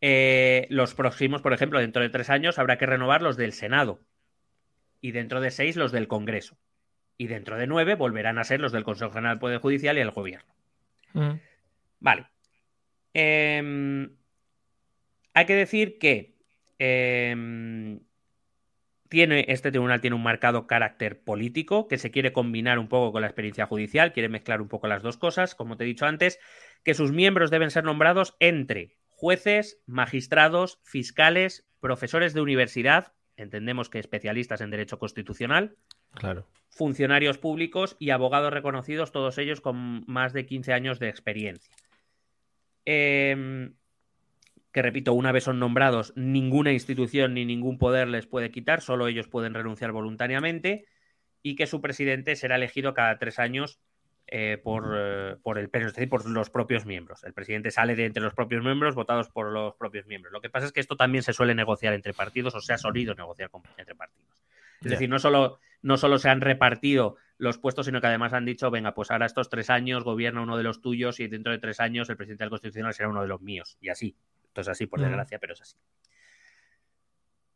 Eh, 0.00 0.66
los 0.68 0.94
próximos, 0.94 1.42
por 1.42 1.52
ejemplo, 1.52 1.80
dentro 1.80 2.02
de 2.02 2.10
tres 2.10 2.30
años 2.30 2.58
habrá 2.58 2.78
que 2.78 2.86
renovar 2.86 3.22
los 3.22 3.36
del 3.36 3.52
Senado 3.52 4.00
y 5.00 5.12
dentro 5.12 5.40
de 5.40 5.50
seis 5.50 5.76
los 5.76 5.90
del 5.90 6.08
Congreso. 6.08 6.56
Y 7.18 7.26
dentro 7.26 7.56
de 7.56 7.66
nueve 7.66 7.94
volverán 7.94 8.38
a 8.38 8.44
ser 8.44 8.60
los 8.60 8.72
del 8.72 8.84
Consejo 8.84 9.12
General 9.12 9.34
del 9.34 9.40
Poder 9.40 9.58
Judicial 9.58 9.98
y 9.98 10.00
el 10.00 10.10
Gobierno. 10.10 10.54
Mm. 11.12 11.32
Vale. 12.00 12.26
Em, 13.14 14.10
hay 15.34 15.46
que 15.46 15.54
decir 15.54 15.98
que 15.98 16.34
em, 16.78 18.00
tiene, 19.08 19.44
este 19.48 19.70
tribunal 19.70 20.00
tiene 20.00 20.16
un 20.16 20.22
marcado 20.22 20.66
carácter 20.66 21.22
político 21.22 21.86
que 21.86 21.98
se 21.98 22.10
quiere 22.10 22.32
combinar 22.32 22.78
un 22.78 22.88
poco 22.88 23.12
con 23.12 23.20
la 23.20 23.28
experiencia 23.28 23.66
judicial, 23.66 24.12
quiere 24.12 24.28
mezclar 24.28 24.60
un 24.62 24.68
poco 24.68 24.88
las 24.88 25.02
dos 25.02 25.16
cosas, 25.16 25.54
como 25.54 25.76
te 25.76 25.84
he 25.84 25.86
dicho 25.86 26.06
antes, 26.06 26.40
que 26.84 26.94
sus 26.94 27.12
miembros 27.12 27.50
deben 27.50 27.70
ser 27.70 27.84
nombrados 27.84 28.36
entre 28.40 28.96
jueces, 29.08 29.80
magistrados, 29.86 30.80
fiscales, 30.82 31.66
profesores 31.80 32.34
de 32.34 32.40
universidad, 32.40 33.12
entendemos 33.36 33.88
que 33.88 33.98
especialistas 33.98 34.60
en 34.60 34.70
derecho 34.70 34.98
constitucional, 34.98 35.76
claro. 36.14 36.46
funcionarios 36.68 37.38
públicos 37.38 37.96
y 37.98 38.10
abogados 38.10 38.52
reconocidos, 38.52 39.12
todos 39.12 39.38
ellos 39.38 39.60
con 39.60 40.04
más 40.06 40.32
de 40.32 40.46
15 40.46 40.72
años 40.72 40.98
de 40.98 41.08
experiencia. 41.08 41.74
Eh, 42.84 43.70
que 44.72 44.82
repito, 44.82 45.12
una 45.12 45.32
vez 45.32 45.44
son 45.44 45.58
nombrados, 45.58 46.12
ninguna 46.16 46.72
institución 46.72 47.34
ni 47.34 47.44
ningún 47.44 47.78
poder 47.78 48.08
les 48.08 48.26
puede 48.26 48.50
quitar, 48.50 48.80
solo 48.80 49.06
ellos 49.06 49.28
pueden 49.28 49.54
renunciar 49.54 49.92
voluntariamente, 49.92 50.86
y 51.42 51.56
que 51.56 51.66
su 51.66 51.80
presidente 51.80 52.36
será 52.36 52.56
elegido 52.56 52.94
cada 52.94 53.18
tres 53.18 53.38
años 53.38 53.80
eh, 54.26 54.58
por, 54.62 54.94
eh, 54.96 55.36
por, 55.42 55.58
el 55.58 55.70
es 55.72 55.94
decir, 55.94 56.08
por 56.08 56.28
los 56.28 56.50
propios 56.50 56.86
miembros. 56.86 57.24
El 57.24 57.32
presidente 57.32 57.70
sale 57.70 57.94
de 57.94 58.06
entre 58.06 58.22
los 58.22 58.34
propios 58.34 58.64
miembros, 58.64 58.94
votados 58.94 59.28
por 59.28 59.52
los 59.52 59.74
propios 59.74 60.06
miembros. 60.06 60.32
Lo 60.32 60.40
que 60.40 60.50
pasa 60.50 60.66
es 60.66 60.72
que 60.72 60.80
esto 60.80 60.96
también 60.96 61.22
se 61.22 61.32
suele 61.32 61.54
negociar 61.54 61.92
entre 61.92 62.14
partidos, 62.14 62.54
o 62.54 62.60
se 62.60 62.72
ha 62.72 62.78
solido 62.78 63.14
negociar 63.14 63.50
entre 63.76 63.94
partidos. 63.94 64.42
Es 64.80 64.90
decir, 64.90 65.08
no 65.08 65.18
solo, 65.18 65.60
no 65.82 65.96
solo 65.96 66.18
se 66.18 66.28
han 66.28 66.40
repartido 66.40 67.16
los 67.38 67.58
puestos, 67.58 67.86
sino 67.86 68.00
que 68.00 68.06
además 68.06 68.32
han 68.32 68.44
dicho, 68.44 68.70
venga, 68.70 68.94
pues 68.94 69.10
ahora 69.10 69.26
estos 69.26 69.48
tres 69.48 69.70
años 69.70 70.04
gobierna 70.04 70.42
uno 70.42 70.56
de 70.56 70.62
los 70.62 70.80
tuyos 70.80 71.20
y 71.20 71.28
dentro 71.28 71.52
de 71.52 71.58
tres 71.58 71.80
años 71.80 72.08
el 72.08 72.16
presidente 72.16 72.44
del 72.44 72.50
Constitucional 72.50 72.94
será 72.94 73.08
uno 73.08 73.22
de 73.22 73.28
los 73.28 73.40
míos. 73.40 73.76
Y 73.80 73.88
así. 73.88 74.16
Esto 74.44 74.60
es 74.60 74.68
así, 74.68 74.86
por 74.86 75.00
desgracia, 75.00 75.38
pero 75.38 75.54
es 75.54 75.62
así. 75.62 75.76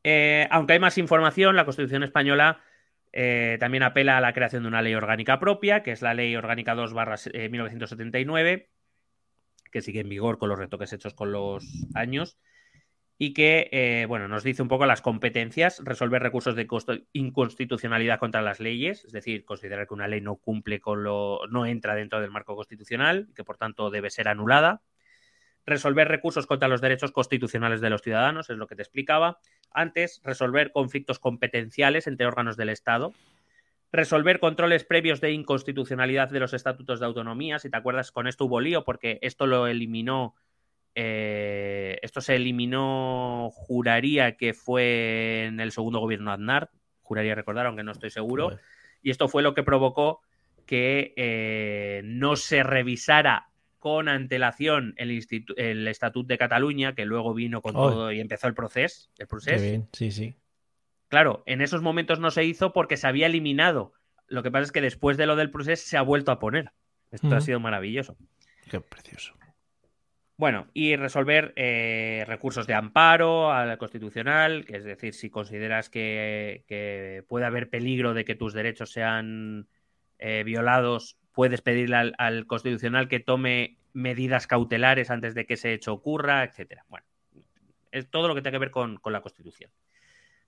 Eh, 0.03 0.47
aunque 0.51 0.75
hay 0.75 0.79
más 0.79 0.99
información, 0.99 1.57
la 1.57 1.65
Constitución 1.65 2.03
española 2.03 2.61
eh, 3.19 3.57
también 3.59 3.83
apela 3.83 4.19
a 4.19 4.21
la 4.21 4.35
creación 4.35 4.65
de 4.65 4.69
una 4.69 4.83
ley 4.83 4.95
orgánica 4.95 5.41
propia, 5.41 5.83
que 5.83 5.91
es 5.91 6.03
la 6.03 6.13
Ley 6.13 6.37
Orgánica 6.37 6.75
2 6.75 6.93
1979, 6.93 8.53
eh, 8.53 8.69
que 9.73 9.81
sigue 9.81 10.01
en 10.01 10.11
vigor 10.11 10.37
con 10.37 10.51
los 10.51 10.59
retoques 10.59 10.93
hechos 10.93 11.15
con 11.15 11.33
los 11.33 11.65
años 11.95 12.37
y 13.17 13.33
que, 13.33 14.05
bueno, 14.07 14.29
nos 14.29 14.45
dice 14.45 14.61
un 14.61 14.69
poco 14.69 14.85
las 14.85 15.01
competencias, 15.01 15.81
resolver 15.83 16.23
recursos 16.23 16.55
de 16.57 16.69
inconstitucionalidad 17.15 18.19
contra 18.19 18.43
las 18.43 18.61
leyes, 18.61 19.07
es 19.07 19.13
decir, 19.13 19.47
considerar 19.47 19.89
que 19.89 19.95
una 19.95 20.09
ley 20.09 20.21
no 20.21 20.37
cumple 20.37 20.83
con 20.83 21.03
lo, 21.03 21.41
no 21.49 21.65
entra 21.65 21.95
dentro 21.95 22.21
del 22.21 22.31
marco 22.31 22.55
constitucional, 22.55 23.29
que 23.35 23.45
por 23.45 23.57
tanto 23.57 23.89
debe 23.89 24.11
ser 24.11 24.29
anulada, 24.29 24.83
resolver 25.65 26.07
recursos 26.07 26.47
contra 26.47 26.69
los 26.69 26.83
derechos 26.83 27.13
constitucionales 27.13 27.81
de 27.81 27.89
los 27.89 28.03
ciudadanos, 28.03 28.51
es 28.51 28.57
lo 28.57 28.67
que 28.67 28.77
te 28.77 28.83
explicaba. 28.83 29.41
Antes, 29.77 30.23
resolver 30.25 30.73
conflictos 30.73 31.19
competenciales 31.19 32.07
entre 32.07 32.27
órganos 32.27 32.57
del 32.57 32.71
Estado. 32.71 33.13
Resolver 33.93 34.41
controles 34.41 34.85
previos 34.85 35.21
de 35.21 35.33
inconstitucionalidad 35.33 36.31
de 36.31 36.41
los 36.41 36.55
estatutos 36.55 36.99
de 36.99 37.05
autonomía. 37.05 37.59
Si 37.59 37.69
te 37.69 37.77
acuerdas, 37.77 38.11
con 38.11 38.27
esto 38.27 38.47
hubo 38.47 38.59
lío 38.59 38.85
porque 38.85 39.19
esto 39.21 39.47
lo 39.47 39.67
eliminó. 39.67 40.35
Eh, 40.95 41.99
esto 42.01 42.23
se 42.23 42.37
eliminó, 42.37 43.51
juraría 43.53 44.39
que 44.39 44.55
fue 44.55 45.45
en 45.45 45.61
el 45.61 45.73
segundo 45.73 46.01
gobierno 46.01 46.33
Aznar, 46.33 46.71
juraría 47.03 47.35
recordar, 47.35 47.67
aunque 47.67 47.83
no 47.83 47.93
estoy 47.93 48.09
seguro. 48.09 48.59
Y 49.03 49.11
esto 49.11 49.29
fue 49.29 49.43
lo 49.43 49.53
que 49.53 49.63
provocó 49.63 50.23
que 50.65 51.13
eh, 51.17 52.01
no 52.03 52.37
se 52.37 52.63
revisara 52.63 53.51
con 53.79 54.09
antelación 54.09 54.95
el, 54.97 55.25
el 55.57 55.89
Estatut 55.89 56.27
de 56.27 56.39
Cataluña, 56.39 56.95
que 56.95 57.05
luego 57.05 57.35
vino 57.35 57.63
con 57.63 57.75
todo 57.75 58.13
y 58.13 58.21
empezó 58.21 58.49
el 58.49 58.55
proceso. 58.55 59.09
El 59.19 59.27
proceso. 59.27 59.89
sí, 59.93 60.11
sí. 60.11 60.35
Claro, 61.09 61.45
en 61.47 61.61
esos 61.61 61.83
momentos 61.83 62.19
no 62.19 62.31
se 62.31 62.45
hizo 62.45 62.73
porque 62.73 62.97
se 62.97 63.07
había 63.07 63.27
eliminado. 63.27 63.93
Lo 64.27 64.43
que 64.43 64.51
pasa 64.51 64.65
es 64.65 64.73
que 64.73 64.81
después 64.81 65.17
de 65.17 65.27
lo 65.27 65.37
del 65.37 65.51
proceso 65.51 65.87
se 65.87 65.97
ha 65.97 66.03
vuelto 66.03 66.33
a 66.33 66.39
poner. 66.39 66.73
Esto 67.13 67.35
ha 67.35 67.41
sido 67.41 67.61
maravilloso. 67.61 68.17
Qué 68.69 68.81
precioso. 68.81 69.35
Bueno, 70.39 70.67
y 70.75 70.97
resolver 70.97 71.55
eh, 71.57 72.25
recursos 72.27 72.67
de 72.67 72.75
amparo 72.75 73.53
a 73.53 73.65
la 73.65 73.79
constitucional, 73.79 74.67
que 74.67 74.77
es 74.77 74.85
decir, 74.85 75.15
si 75.15 75.31
consideras 75.31 75.89
que, 75.89 77.25
puede 77.29 77.47
haber 77.47 77.71
peligro 77.71 78.13
de 78.13 78.25
que 78.25 78.35
tus 78.35 78.53
derechos 78.53 78.91
sean 78.91 79.69
eh, 80.19 80.43
violados, 80.45 81.17
puedes 81.37 81.61
pedirle 81.61 82.15
al, 82.17 82.47
constitucional 82.47 83.09
que 83.09 83.21
tome 83.21 83.77
medidas 83.93 84.47
cautelares 84.47 85.11
antes 85.11 85.35
de 85.35 85.45
que 85.45 85.55
ese 85.55 85.75
hecho 85.75 85.93
ocurra, 85.93 86.43
etcétera. 86.45 86.87
Bueno, 86.89 87.05
es 87.93 88.09
todo 88.09 88.27
lo 88.27 88.35
que 88.35 88.41
tiene 88.41 88.55
que 88.55 88.61
ver 88.61 88.71
con, 88.71 88.99
la 89.05 89.21
Constitución. 89.21 89.71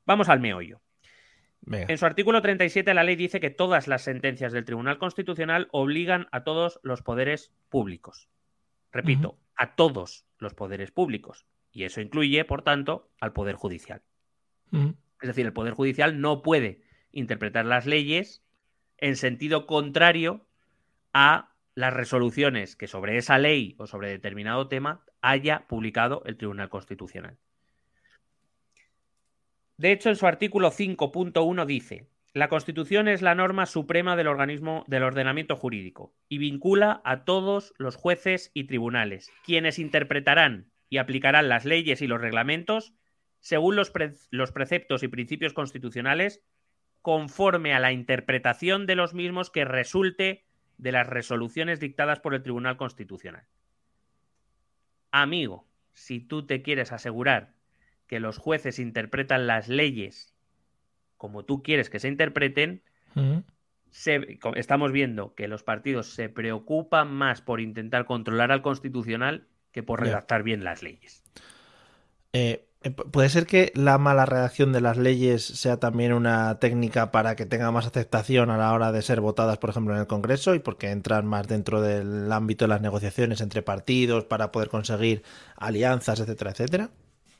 Vamos 0.06 0.30
al 0.30 0.40
meollo. 0.40 0.80
En 1.70 1.98
su 1.98 2.06
artículo 2.06 2.40
37 2.40 2.94
la 2.94 3.04
ley 3.04 3.16
dice 3.16 3.38
que 3.38 3.50
todas 3.50 3.86
las 3.86 4.00
sentencias 4.00 4.50
del 4.54 4.64
Tribunal 4.64 4.96
Constitucional 4.96 5.68
obligan 5.72 6.26
a 6.32 6.42
todos 6.42 6.80
los 6.82 7.02
poderes 7.02 7.52
públicos. 7.68 8.30
Repito, 8.90 9.38
a 9.56 9.74
todos 9.74 10.24
los 10.38 10.54
poderes 10.54 10.90
públicos. 10.90 11.44
Y 11.70 11.84
eso 11.84 12.00
incluye, 12.00 12.46
por 12.46 12.62
tanto, 12.62 13.10
al 13.20 13.34
Poder 13.34 13.56
Judicial. 13.56 14.00
Es 14.72 15.28
decir, 15.28 15.44
el 15.44 15.52
Poder 15.52 15.74
Judicial 15.74 16.18
no 16.18 16.40
puede 16.40 16.80
interpretar 17.12 17.66
las 17.66 17.84
leyes 17.84 18.42
en 18.96 19.16
sentido 19.16 19.66
contrario 19.66 20.47
a 21.12 21.54
las 21.74 21.94
resoluciones 21.94 22.76
que 22.76 22.88
sobre 22.88 23.16
esa 23.16 23.38
ley 23.38 23.76
o 23.78 23.86
sobre 23.86 24.10
determinado 24.10 24.68
tema 24.68 25.04
haya 25.20 25.66
publicado 25.68 26.22
el 26.26 26.36
Tribunal 26.36 26.68
Constitucional. 26.68 27.38
De 29.76 29.92
hecho, 29.92 30.08
en 30.08 30.16
su 30.16 30.26
artículo 30.26 30.72
5.1 30.72 31.64
dice, 31.64 32.08
la 32.34 32.48
Constitución 32.48 33.08
es 33.08 33.22
la 33.22 33.34
norma 33.34 33.64
suprema 33.66 34.16
del 34.16 34.26
organismo 34.26 34.84
del 34.86 35.04
ordenamiento 35.04 35.56
jurídico 35.56 36.14
y 36.28 36.38
vincula 36.38 37.00
a 37.04 37.24
todos 37.24 37.74
los 37.78 37.96
jueces 37.96 38.50
y 38.54 38.64
tribunales, 38.64 39.30
quienes 39.44 39.78
interpretarán 39.78 40.70
y 40.90 40.98
aplicarán 40.98 41.48
las 41.48 41.64
leyes 41.64 42.02
y 42.02 42.06
los 42.06 42.20
reglamentos 42.20 42.94
según 43.40 43.76
los, 43.76 43.92
los 44.30 44.52
preceptos 44.52 45.02
y 45.04 45.08
principios 45.08 45.52
constitucionales 45.52 46.42
conforme 47.00 47.72
a 47.72 47.78
la 47.78 47.92
interpretación 47.92 48.86
de 48.86 48.96
los 48.96 49.14
mismos 49.14 49.50
que 49.50 49.64
resulte 49.64 50.47
de 50.78 50.92
las 50.92 51.06
resoluciones 51.06 51.80
dictadas 51.80 52.20
por 52.20 52.34
el 52.34 52.42
Tribunal 52.42 52.76
Constitucional. 52.76 53.44
Amigo, 55.10 55.66
si 55.92 56.20
tú 56.20 56.46
te 56.46 56.62
quieres 56.62 56.92
asegurar 56.92 57.54
que 58.06 58.20
los 58.20 58.38
jueces 58.38 58.78
interpretan 58.78 59.46
las 59.46 59.68
leyes 59.68 60.34
como 61.18 61.44
tú 61.44 61.62
quieres 61.62 61.90
que 61.90 61.98
se 61.98 62.08
interpreten, 62.08 62.82
estamos 64.54 64.92
viendo 64.92 65.34
que 65.34 65.48
los 65.48 65.62
partidos 65.64 66.14
se 66.14 66.28
preocupan 66.28 67.12
más 67.12 67.42
por 67.42 67.60
intentar 67.60 68.06
controlar 68.06 68.52
al 68.52 68.62
constitucional 68.62 69.48
que 69.72 69.82
por 69.82 70.00
redactar 70.00 70.44
bien 70.44 70.64
las 70.64 70.82
leyes. 70.82 71.24
Eh, 72.32 72.52
eh, 72.52 72.67
¿Puede 73.10 73.28
ser 73.28 73.46
que 73.46 73.72
la 73.74 73.98
mala 73.98 74.24
redacción 74.24 74.72
de 74.72 74.80
las 74.80 74.96
leyes 74.96 75.44
sea 75.44 75.78
también 75.78 76.12
una 76.12 76.60
técnica 76.60 77.10
para 77.10 77.34
que 77.34 77.44
tenga 77.44 77.72
más 77.72 77.86
aceptación 77.86 78.50
a 78.50 78.56
la 78.56 78.72
hora 78.72 78.92
de 78.92 79.02
ser 79.02 79.20
votadas, 79.20 79.58
por 79.58 79.70
ejemplo, 79.70 79.94
en 79.94 80.00
el 80.00 80.06
Congreso 80.06 80.54
y 80.54 80.60
porque 80.60 80.90
entran 80.90 81.26
más 81.26 81.48
dentro 81.48 81.80
del 81.80 82.30
ámbito 82.30 82.64
de 82.64 82.68
las 82.68 82.80
negociaciones 82.80 83.40
entre 83.40 83.62
partidos 83.62 84.26
para 84.26 84.52
poder 84.52 84.68
conseguir 84.68 85.22
alianzas, 85.56 86.20
etcétera, 86.20 86.52
etcétera? 86.52 86.90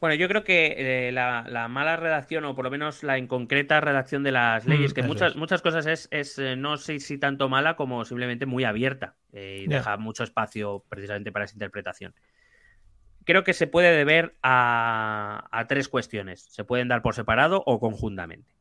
Bueno, 0.01 0.15
yo 0.15 0.29
creo 0.29 0.45
que 0.45 1.09
eh, 1.09 1.13
la, 1.13 1.69
mala 1.69 1.97
redacción, 1.97 2.45
o 2.45 2.55
por 2.55 2.65
lo 2.65 2.71
menos 2.71 3.03
la 3.03 3.19
inconcreta 3.19 3.81
redacción 3.81 4.23
de 4.23 4.33
las 4.33 4.65
mm, 4.65 4.69
leyes, 4.69 4.95
que 4.95 5.03
muchas, 5.03 5.35
muchas 5.35 5.61
cosas 5.61 5.87
es, 5.87 6.39
eh, 6.39 6.57
no 6.57 6.77
sé 6.77 7.01
si 7.01 7.19
tanto 7.19 7.49
mala 7.49 7.75
como 7.75 8.05
simplemente 8.05 8.47
muy 8.47 8.65
abierta 8.65 9.17
eh, 9.33 9.63
y 9.65 9.69
deja 9.69 9.97
mucho 9.97 10.23
espacio 10.23 10.85
precisamente 10.89 11.33
para 11.33 11.45
esa 11.45 11.55
interpretación. 11.55 12.15
Creo 13.29 13.45
que 13.45 13.53
se 13.53 13.67
puede 13.67 13.95
deber 13.95 14.37
a, 14.43 15.51
a 15.53 15.67
tres 15.67 15.91
cuestiones. 15.91 16.41
Se 16.49 16.65
pueden 16.65 16.89
dar 16.89 17.03
por 17.03 17.15
separado 17.15 17.63
o 17.67 17.79
conjuntamente. 17.79 18.55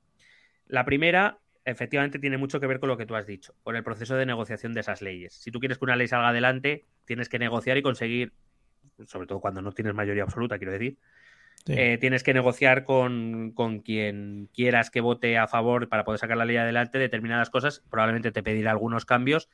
La 0.68 0.84
primera, 0.84 1.38
efectivamente, 1.64 2.20
tiene 2.20 2.38
mucho 2.38 2.60
que 2.60 2.68
ver 2.68 2.82
con 2.82 2.90
lo 2.90 2.98
que 2.98 3.06
tú 3.06 3.16
has 3.16 3.26
dicho, 3.26 3.56
con 3.64 3.78
el 3.78 3.84
proceso 3.86 4.18
de 4.18 4.26
negociación 4.26 4.74
de 4.74 4.82
esas 4.82 5.02
leyes. 5.02 5.36
Si 5.36 5.52
tú 5.52 5.62
quieres 5.62 5.78
que 5.78 5.86
una 5.86 5.96
ley 5.96 6.10
salga 6.10 6.28
adelante, 6.28 6.84
tienes 7.06 7.30
que 7.30 7.40
negociar 7.40 7.78
y 7.78 7.82
conseguir, 7.82 8.34
sobre 9.06 9.26
todo 9.26 9.40
cuando 9.40 9.62
no 9.62 9.72
tienes 9.72 9.94
mayoría 9.94 10.24
absoluta, 10.24 10.58
quiero 10.58 10.74
decir, 10.74 10.98
eh, 11.68 11.98
tienes 12.02 12.24
que 12.24 12.34
negociar 12.34 12.84
con, 12.84 13.54
quien 13.86 14.50
quieras 14.54 14.90
que 14.90 15.00
vote 15.00 15.38
a 15.38 15.48
favor 15.48 15.88
para 15.88 16.04
poder 16.04 16.20
sacar 16.20 16.36
la 16.36 16.44
ley 16.44 16.58
adelante 16.58 17.00
determinadas 17.00 17.50
cosas. 17.50 17.86
Probablemente 17.90 18.34
te 18.34 18.44
pedirá 18.44 18.72
algunos 18.72 19.06
cambios 19.06 19.48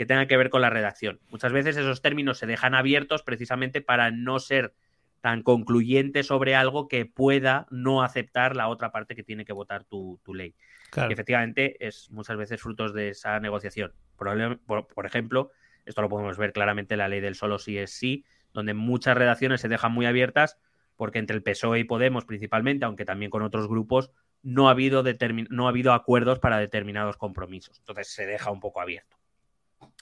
que 0.00 0.06
tengan 0.06 0.28
que 0.28 0.38
ver 0.38 0.48
con 0.48 0.62
la 0.62 0.70
redacción. 0.70 1.20
Muchas 1.28 1.52
veces 1.52 1.76
esos 1.76 2.00
términos 2.00 2.38
se 2.38 2.46
dejan 2.46 2.74
abiertos 2.74 3.22
precisamente 3.22 3.82
para 3.82 4.10
no 4.10 4.38
ser 4.38 4.72
tan 5.20 5.42
concluyente 5.42 6.22
sobre 6.22 6.54
algo 6.54 6.88
que 6.88 7.04
pueda 7.04 7.66
no 7.70 8.02
aceptar 8.02 8.56
la 8.56 8.68
otra 8.68 8.92
parte 8.92 9.14
que 9.14 9.22
tiene 9.22 9.44
que 9.44 9.52
votar 9.52 9.84
tu, 9.84 10.18
ley. 10.32 10.54
Y 10.96 11.12
efectivamente 11.12 11.86
es 11.86 12.10
muchas 12.10 12.38
veces 12.38 12.62
frutos 12.62 12.94
de 12.94 13.10
esa 13.10 13.40
negociación. 13.40 13.92
Por, 14.16 14.86
por, 14.86 15.04
ejemplo, 15.04 15.50
esto 15.84 16.00
lo 16.00 16.08
podemos 16.08 16.38
ver 16.38 16.54
claramente 16.54 16.94
en 16.94 16.98
la 17.00 17.08
ley 17.08 17.20
del 17.20 17.34
solo 17.34 17.58
sí 17.58 17.76
es 17.76 17.90
sí, 17.90 18.24
donde 18.54 18.72
muchas 18.72 19.18
redacciones 19.18 19.60
se 19.60 19.68
dejan 19.68 19.92
muy 19.92 20.06
abiertas 20.06 20.56
porque 20.96 21.18
entre 21.18 21.36
el 21.36 21.42
PSOE 21.42 21.80
y 21.80 21.84
Podemos 21.84 22.24
principalmente, 22.24 22.86
aunque 22.86 23.04
también 23.04 23.30
con 23.30 23.42
otros 23.42 23.68
grupos, 23.68 24.12
no 24.42 24.68
ha 24.68 24.70
habido, 24.70 25.04
no 25.50 25.66
ha 25.66 25.68
habido 25.68 25.92
acuerdos 25.92 26.38
para 26.38 26.56
determinados 26.56 27.18
compromisos. 27.18 27.80
Entonces 27.80 28.08
se 28.08 28.24
deja 28.24 28.50
un 28.50 28.60
poco 28.60 28.80
abierto. 28.80 29.19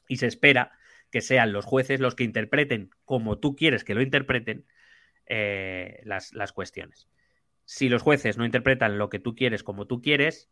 Y 0.08 0.16
se 0.16 0.26
espera 0.26 0.72
que 1.10 1.20
sean 1.20 1.52
los 1.52 1.64
jueces 1.64 2.00
los 2.00 2.14
que 2.14 2.24
interpreten 2.24 2.90
como 3.04 3.38
tú 3.38 3.54
quieres 3.54 3.84
que 3.84 3.94
lo 3.94 4.02
interpreten 4.02 4.66
eh, 5.26 6.00
las, 6.04 6.32
las 6.34 6.52
cuestiones. 6.52 7.08
Si 7.64 7.88
los 7.88 8.02
jueces 8.02 8.38
no 8.38 8.44
interpretan 8.44 8.98
lo 8.98 9.08
que 9.08 9.18
tú 9.18 9.34
quieres 9.34 9.62
como 9.62 9.86
tú 9.86 10.00
quieres, 10.02 10.50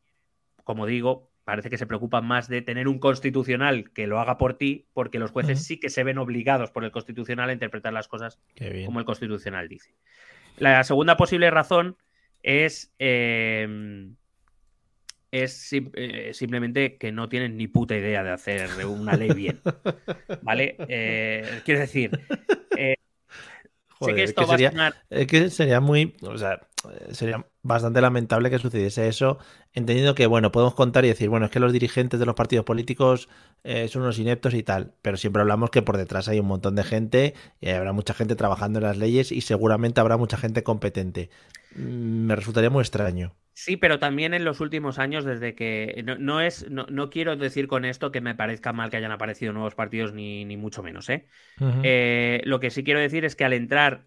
como 0.65 0.87
digo, 0.87 1.31
parece 1.47 1.71
que 1.71 1.79
se 1.79 1.87
preocupan 1.87 2.27
más 2.27 2.49
de 2.49 2.61
tener 2.61 2.89
un 2.89 2.99
constitucional 2.99 3.93
que 3.93 4.09
lo 4.09 4.19
haga 4.19 4.37
por 4.37 4.59
ti, 4.59 4.89
porque 4.93 5.21
los 5.21 5.31
jueces 5.31 5.65
sí 5.65 5.79
que 5.79 5.91
se 5.91 6.03
ven 6.03 6.19
obligados 6.19 6.73
por 6.73 6.85
el 6.85 6.91
constitucional 6.91 7.49
a 7.49 7.53
interpretar 7.53 7.93
las 7.93 8.09
cosas 8.09 8.41
como 8.85 8.99
el 8.99 9.07
constitucional 9.07 9.69
dice. 9.69 9.95
La 10.59 10.83
segunda 10.83 11.17
posible 11.17 11.49
razón 11.51 11.97
es, 12.43 12.93
em, 12.99 14.17
es 15.31 15.73
eh, 15.73 16.31
simplemente 16.33 16.97
que 16.97 17.13
no 17.13 17.29
tienen 17.29 17.57
ni 17.57 17.69
puta 17.69 17.97
idea 17.97 18.23
de 18.23 18.31
hacer 18.31 18.69
una 18.87 19.17
ley 19.17 19.33
bien. 19.33 19.61
¿Vale? 20.43 20.77
Eh, 20.89 21.61
quiero 21.65 21.81
decir, 21.81 22.19
eh, 22.77 22.97
sé 24.01 24.15
que 24.15 24.23
esto 24.23 24.43
va 24.43 24.49
sería, 24.49 24.69
a 24.69 24.73
sonar... 24.73 24.95
Es 25.11 25.27
que 25.27 25.51
sería 25.51 25.81
muy. 25.81 26.17
O 26.23 26.39
sea, 26.39 26.61
sería 27.13 27.47
bastante 27.63 28.01
lamentable 28.01 28.51
que 28.51 28.59
sucediese 28.59 29.09
eso, 29.09 29.39
entendiendo 29.73 30.15
que, 30.15 30.27
bueno, 30.27 30.53
podemos 30.53 30.75
contar 30.75 31.05
y 31.05 31.09
decir, 31.09 31.29
bueno, 31.29 31.47
es 31.47 31.53
que 31.53 31.61
los 31.61 31.73
dirigentes 31.73 32.21
de 32.21 32.27
los 32.27 32.35
partidos 32.35 32.65
políticos 32.65 33.29
eh, 33.65 33.89
son 33.89 34.03
unos 34.03 34.19
ineptos 34.19 34.55
y 34.55 34.63
tal, 34.63 34.95
pero 35.03 35.17
siempre 35.17 35.43
hablamos 35.43 35.71
que 35.71 35.83
por 35.83 35.97
detrás 35.97 36.29
hay 36.29 36.39
un 36.41 36.47
montón 36.47 36.77
de 36.77 36.85
gente 36.85 37.35
y 37.61 37.71
habrá 37.71 37.93
mucha 37.93 38.15
gente 38.15 38.37
trabajando 38.37 38.79
en 38.79 38.85
las 38.85 38.97
leyes 38.99 39.33
y 39.33 39.41
seguramente 39.41 40.01
habrá 40.01 40.17
mucha 40.17 40.37
gente 40.37 40.63
competente. 40.63 41.31
Mm, 41.75 42.27
me 42.27 42.37
resultaría 42.37 42.71
muy 42.71 42.83
extraño. 42.83 43.35
Sí, 43.59 43.79
pero 43.79 43.99
también 43.99 44.35
en 44.35 44.45
los 44.45 44.61
últimos 44.61 44.99
años, 44.99 45.25
desde 45.25 45.55
que 45.55 46.05
no, 46.19 46.43
es, 46.43 46.69
no, 46.69 47.09
quiero 47.09 47.37
decir 47.37 47.69
con 47.69 47.87
esto 47.87 48.13
que 48.13 48.21
me 48.21 48.35
parezca 48.35 48.75
mal 48.75 48.91
que 48.91 48.99
hayan 48.99 49.13
aparecido 49.13 49.55
nuevos 49.55 49.75
partidos, 49.75 50.13
ni, 50.13 50.45
ni 50.45 50.59
mucho 50.59 50.83
menos, 50.83 51.09
¿eh? 51.09 51.25
¿eh? 51.83 52.43
Lo 52.45 52.61
que 52.61 52.69
sí 52.69 52.85
quiero 52.85 53.01
decir 53.01 53.25
es 53.25 53.35
que 53.35 53.47
al 53.47 53.55
entrar 53.55 54.05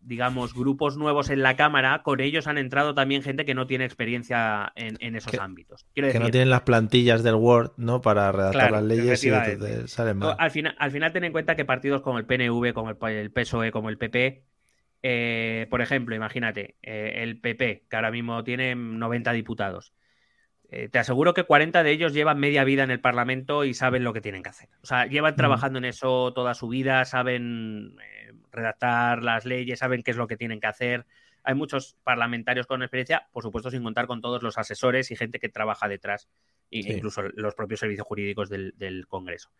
digamos, 0.00 0.54
grupos 0.54 0.96
nuevos 0.96 1.28
en 1.28 1.42
la 1.42 1.56
Cámara, 1.56 2.02
con 2.04 2.20
ellos 2.20 2.46
han 2.46 2.56
entrado 2.56 2.94
también 2.94 3.22
gente 3.22 3.44
que 3.44 3.54
no 3.54 3.66
tiene 3.66 3.84
experiencia 3.84 4.72
en, 4.76 5.16
esos 5.16 5.34
ámbitos. 5.34 5.84
que 5.92 6.20
no 6.20 6.30
tienen 6.30 6.50
las 6.50 6.62
plantillas 6.62 7.24
del 7.24 7.34
Word, 7.34 7.72
¿no? 7.78 8.00
Para 8.00 8.30
redactar 8.30 8.70
las 8.70 8.84
leyes 8.84 9.24
y 9.24 9.30
salen 9.88 10.18
mal. 10.18 10.36
Al 10.38 10.50
final, 10.52 10.76
al 10.78 10.92
final 10.92 11.12
ten 11.12 11.24
en 11.24 11.32
cuenta 11.32 11.56
que 11.56 11.64
partidos 11.64 12.00
como 12.00 12.18
el 12.18 12.26
PNV, 12.26 12.72
como 12.72 12.90
el, 13.08 13.30
PSOE, 13.32 13.72
como 13.72 13.88
el 13.88 13.98
PP, 13.98 14.44
eh, 15.02 15.66
por 15.70 15.80
ejemplo, 15.80 16.14
imagínate, 16.14 16.76
eh, 16.82 17.22
el 17.22 17.40
PP, 17.40 17.86
que 17.88 17.96
ahora 17.96 18.10
mismo 18.10 18.42
tiene 18.44 18.74
90 18.74 19.32
diputados. 19.32 19.94
Eh, 20.70 20.88
te 20.90 20.98
aseguro 20.98 21.32
que 21.32 21.44
40 21.44 21.82
de 21.82 21.90
ellos 21.90 22.12
llevan 22.12 22.38
media 22.38 22.62
vida 22.64 22.82
en 22.82 22.90
el 22.90 23.00
Parlamento 23.00 23.64
y 23.64 23.72
saben 23.72 24.04
lo 24.04 24.12
que 24.12 24.20
tienen 24.20 24.42
que 24.42 24.50
hacer. 24.50 24.68
O 24.82 24.86
sea, 24.86 25.06
llevan 25.06 25.34
trabajando 25.34 25.78
en 25.78 25.86
eso 25.86 26.32
toda 26.34 26.52
su 26.54 26.68
vida, 26.68 27.04
saben 27.06 27.96
redactar 28.52 29.22
las 29.22 29.46
leyes, 29.46 29.78
saben 29.78 30.02
qué 30.02 30.10
es 30.10 30.16
lo 30.16 30.26
que 30.26 30.36
tienen 30.36 30.60
que 30.60 30.66
hacer. 30.66 31.06
Hay 31.42 31.54
muchos 31.54 31.96
parlamentarios 32.04 32.66
con 32.66 32.82
experiencia, 32.82 33.28
por 33.32 33.42
supuesto, 33.42 33.70
sin 33.70 33.82
contar 33.82 34.06
con 34.06 34.20
todos 34.20 34.42
los 34.42 34.58
asesores 34.58 35.10
y 35.10 35.16
gente 35.16 35.38
que 35.38 35.48
trabaja 35.48 35.88
detrás, 35.88 36.28
incluso 36.68 37.22
los 37.22 37.54
propios 37.54 37.80
servicios 37.80 38.06
jurídicos 38.06 38.50
del, 38.50 39.06
Congreso. 39.08 39.50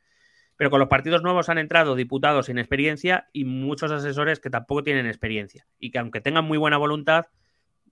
Pero 0.58 0.70
con 0.70 0.80
los 0.80 0.88
partidos 0.88 1.22
nuevos 1.22 1.48
han 1.48 1.56
entrado 1.56 1.94
diputados 1.94 2.46
sin 2.46 2.58
experiencia 2.58 3.28
y 3.32 3.44
muchos 3.44 3.92
asesores 3.92 4.40
que 4.40 4.50
tampoco 4.50 4.82
tienen 4.82 5.06
experiencia. 5.06 5.66
Y 5.78 5.92
que 5.92 6.00
aunque 6.00 6.20
tengan 6.20 6.44
muy 6.44 6.58
buena 6.58 6.76
voluntad, 6.76 7.26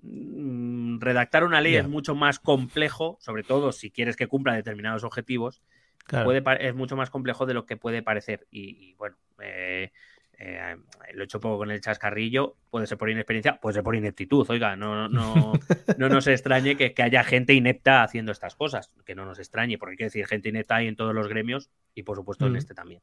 mm, 0.03 0.99
redactar 0.99 1.45
una 1.45 1.61
ley 1.61 1.77
es 1.77 1.89
mucho 1.89 2.17
más 2.17 2.41
complejo, 2.41 3.19
sobre 3.21 3.45
todo 3.45 3.71
si 3.71 3.93
quieres 3.93 4.17
que 4.17 4.27
cumpla 4.27 4.53
determinados 4.53 5.05
objetivos, 5.05 5.63
puede, 6.09 6.43
es 6.61 6.75
mucho 6.75 6.97
más 6.97 7.09
complejo 7.09 7.47
de 7.47 7.55
lo 7.55 7.67
que 7.67 7.77
puede 7.77 8.03
parecer. 8.03 8.49
Y, 8.51 8.95
bueno, 8.95 9.17
eh, 9.41 9.93
eh, 10.39 10.77
lo 11.15 11.23
he 11.23 11.25
hecho 11.25 11.41
poco 11.41 11.59
con 11.59 11.71
el 11.71 11.81
chascarrillo, 11.81 12.57
puede 12.71 12.87
ser 12.87 12.99
por 12.99 13.09
inexperiencia, 13.09 13.59
puede 13.59 13.75
ser 13.75 13.83
por 13.83 13.97
ineptitud, 13.97 14.47
oiga, 14.51 14.77
no, 14.77 15.09
no, 15.09 15.53
no 15.97 16.09
nos 16.09 16.27
extrañe 16.27 16.77
que, 16.77 16.95
haya 17.03 17.25
gente 17.25 17.55
inepta 17.55 18.03
haciendo 18.03 18.33
estas 18.33 18.55
cosas, 18.55 18.93
que 19.05 19.15
no 19.15 19.25
nos 19.25 19.39
extrañe, 19.39 19.79
porque 19.79 19.93
hay 19.93 19.97
que 19.97 20.05
decir, 20.05 20.27
gente 20.27 20.51
inepta 20.51 20.77
hay 20.77 20.89
en 20.89 20.97
todos 20.97 21.15
los 21.15 21.29
gremios 21.29 21.71
y 21.95 22.03
por 22.03 22.17
supuesto 22.17 22.47
en 22.47 22.57
este 22.57 22.75
también. 22.75 23.01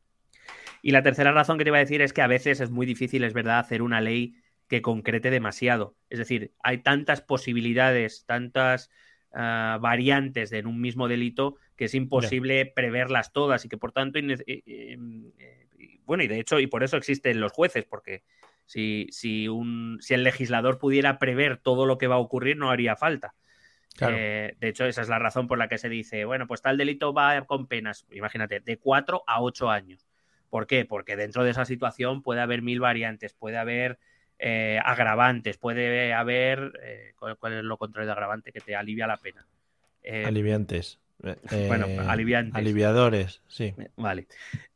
Y 0.83 0.91
la 0.91 1.01
tercera 1.01 1.31
razón 1.31 1.57
que 1.57 1.63
te 1.63 1.69
iba 1.69 1.77
a 1.77 1.81
decir 1.81 2.01
es 2.01 2.13
que 2.13 2.21
a 2.21 2.27
veces 2.27 2.59
es 2.59 2.69
muy 2.69 2.85
difícil, 2.85 3.23
es 3.23 3.33
verdad, 3.33 3.59
hacer 3.59 3.81
una 3.81 4.01
ley 4.01 4.35
que 4.67 4.81
concrete 4.81 5.31
demasiado. 5.31 5.95
Es 6.09 6.19
decir, 6.19 6.53
hay 6.61 6.79
tantas 6.79 7.21
posibilidades, 7.21 8.25
tantas 8.25 8.91
ah, 9.33 9.79
variantes 9.81 10.51
en 10.51 10.67
un 10.67 10.81
mismo 10.81 11.07
delito 11.07 11.55
que 11.75 11.85
es 11.85 11.95
imposible 11.95 12.65
preverlas 12.65 13.33
todas 13.33 13.65
y 13.65 13.69
que 13.69 13.77
por 13.77 13.91
tanto 13.91 14.19
eh, 14.19 15.62
eh, 15.83 15.99
bueno, 16.05 16.23
y 16.23 16.27
de 16.27 16.39
hecho, 16.39 16.59
y 16.59 16.67
por 16.67 16.83
eso 16.83 16.97
existen 16.97 17.39
los 17.39 17.51
jueces, 17.51 17.85
porque 17.85 18.23
si, 18.65 19.07
si, 19.11 19.47
un, 19.47 19.97
si 20.01 20.13
el 20.13 20.23
legislador 20.23 20.79
pudiera 20.79 21.19
prever 21.19 21.57
todo 21.57 21.85
lo 21.85 21.97
que 21.97 22.07
va 22.07 22.15
a 22.15 22.19
ocurrir, 22.19 22.57
no 22.57 22.69
haría 22.69 22.95
falta. 22.95 23.33
Eh, 24.01 24.55
de 24.59 24.67
hecho, 24.67 24.85
esa 24.85 25.01
es 25.01 25.09
la 25.09 25.19
razón 25.19 25.47
por 25.47 25.57
la 25.57 25.67
que 25.67 25.77
se 25.77 25.89
dice, 25.89 26.25
bueno, 26.25 26.47
pues 26.47 26.61
tal 26.61 26.77
delito 26.77 27.13
va 27.13 27.39
con 27.45 27.67
penas, 27.67 28.05
imagínate, 28.11 28.59
de 28.59 28.77
4 28.77 29.23
a 29.27 29.41
8 29.41 29.69
años. 29.69 30.07
¿Por 30.49 30.67
qué? 30.67 30.85
Porque 30.85 31.15
dentro 31.15 31.43
de 31.43 31.51
esa 31.51 31.65
situación 31.65 32.21
puede 32.21 32.41
haber 32.41 32.61
mil 32.61 32.79
variantes, 32.79 33.33
puede 33.33 33.57
haber 33.57 33.99
eh, 34.39 34.79
agravantes, 34.83 35.57
puede 35.57 36.13
haber... 36.13 36.73
Eh, 36.83 37.13
¿cuál, 37.17 37.53
es 37.53 37.63
lo 37.63 37.77
contrario 37.77 38.07
de 38.07 38.13
agravante? 38.13 38.51
Que 38.51 38.61
te 38.61 38.75
alivia 38.75 39.07
la 39.07 39.17
pena. 39.17 39.45
Aliviantes. 40.25 40.99
bueno, 41.67 41.85
aliviantes. 42.07 42.55
Aliviadores, 42.55 43.41
sí. 43.47 43.73
Vale. 43.95 44.27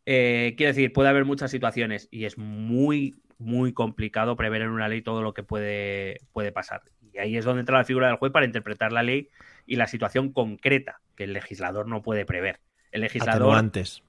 Eh, 0.10 0.54
quiero 0.56 0.70
decir, 0.70 0.94
puede 0.94 1.10
haber 1.10 1.26
muchas 1.26 1.52
situaciones 1.52 2.08
y 2.12 2.24
es 2.24 2.38
muy, 2.38 3.20
muy 3.40 3.74
complicado 3.74 4.38
prever 4.38 4.62
en 4.62 4.70
una 4.70 4.88
ley 4.88 5.02
todo 5.02 5.22
lo 5.22 5.34
que 5.34 5.44
puede, 5.44 6.22
puede 6.32 6.54
pasar. 6.54 6.84
Y 7.14 7.18
ahí 7.18 7.36
es 7.36 7.44
donde 7.44 7.60
entra 7.60 7.78
la 7.78 7.84
figura 7.84 8.08
del 8.08 8.16
juez 8.16 8.32
para 8.32 8.46
interpretar 8.46 8.94
la 8.94 9.04
ley 9.04 9.28
y 9.66 9.76
la 9.76 9.86
situación 9.86 10.32
concreta 10.32 11.02
que 11.18 11.26
el 11.26 11.34
legislador 11.34 11.90
no 11.90 12.04
puede 12.04 12.26
prever. 12.26 12.62
El 12.94 13.02
legislador. 13.02 13.42
Atenuantes. 13.42 14.02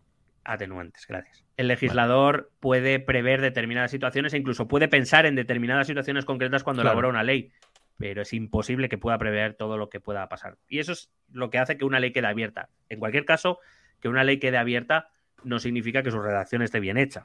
Atenuantes, 0.44 1.04
gracias. 1.08 1.44
El 1.56 1.66
legislador 1.66 2.52
puede 2.60 3.00
prever 3.00 3.40
determinadas 3.40 3.90
situaciones 3.90 4.32
e 4.34 4.38
incluso 4.38 4.68
puede 4.68 4.86
pensar 4.86 5.26
en 5.26 5.34
determinadas 5.34 5.88
situaciones 5.88 6.24
concretas 6.24 6.62
cuando 6.62 6.82
elabora 6.82 7.08
una 7.08 7.24
ley, 7.24 7.50
pero 7.96 8.22
es 8.22 8.32
imposible 8.32 8.88
que 8.88 8.98
pueda 8.98 9.18
prever 9.18 9.54
todo 9.54 9.76
lo 9.76 9.88
que 9.88 9.98
pueda 9.98 10.28
pasar. 10.28 10.58
Y 10.68 10.78
eso 10.78 10.92
es 10.92 11.10
lo 11.32 11.50
que 11.50 11.58
hace 11.58 11.76
que 11.76 11.84
una 11.84 11.98
ley 11.98 12.12
quede 12.12 12.28
abierta. 12.28 12.68
En 12.88 13.00
cualquier 13.00 13.24
caso, 13.24 13.58
que 14.00 14.08
una 14.08 14.22
ley 14.22 14.38
quede 14.38 14.58
abierta 14.58 15.10
no 15.44 15.58
significa 15.58 16.02
que 16.02 16.10
su 16.10 16.20
redacción 16.20 16.62
esté 16.62 16.80
bien 16.80 16.96
hecha. 16.96 17.24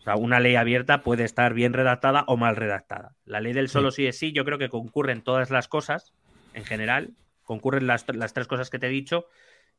O 0.00 0.02
sea, 0.02 0.16
una 0.16 0.40
ley 0.40 0.56
abierta 0.56 1.02
puede 1.02 1.24
estar 1.24 1.54
bien 1.54 1.72
redactada 1.72 2.24
o 2.26 2.36
mal 2.36 2.56
redactada. 2.56 3.14
La 3.24 3.40
ley 3.40 3.52
del 3.52 3.68
solo 3.68 3.90
sí, 3.90 4.06
es 4.06 4.18
sí, 4.18 4.32
yo 4.32 4.44
creo 4.44 4.58
que 4.58 4.68
concurren 4.68 5.22
todas 5.22 5.50
las 5.50 5.68
cosas, 5.68 6.14
en 6.54 6.64
general, 6.64 7.10
concurren 7.42 7.86
las, 7.86 8.04
tres 8.06 8.46
cosas 8.46 8.70
que 8.70 8.78
te 8.78 8.86
he 8.86 8.90
dicho. 8.90 9.26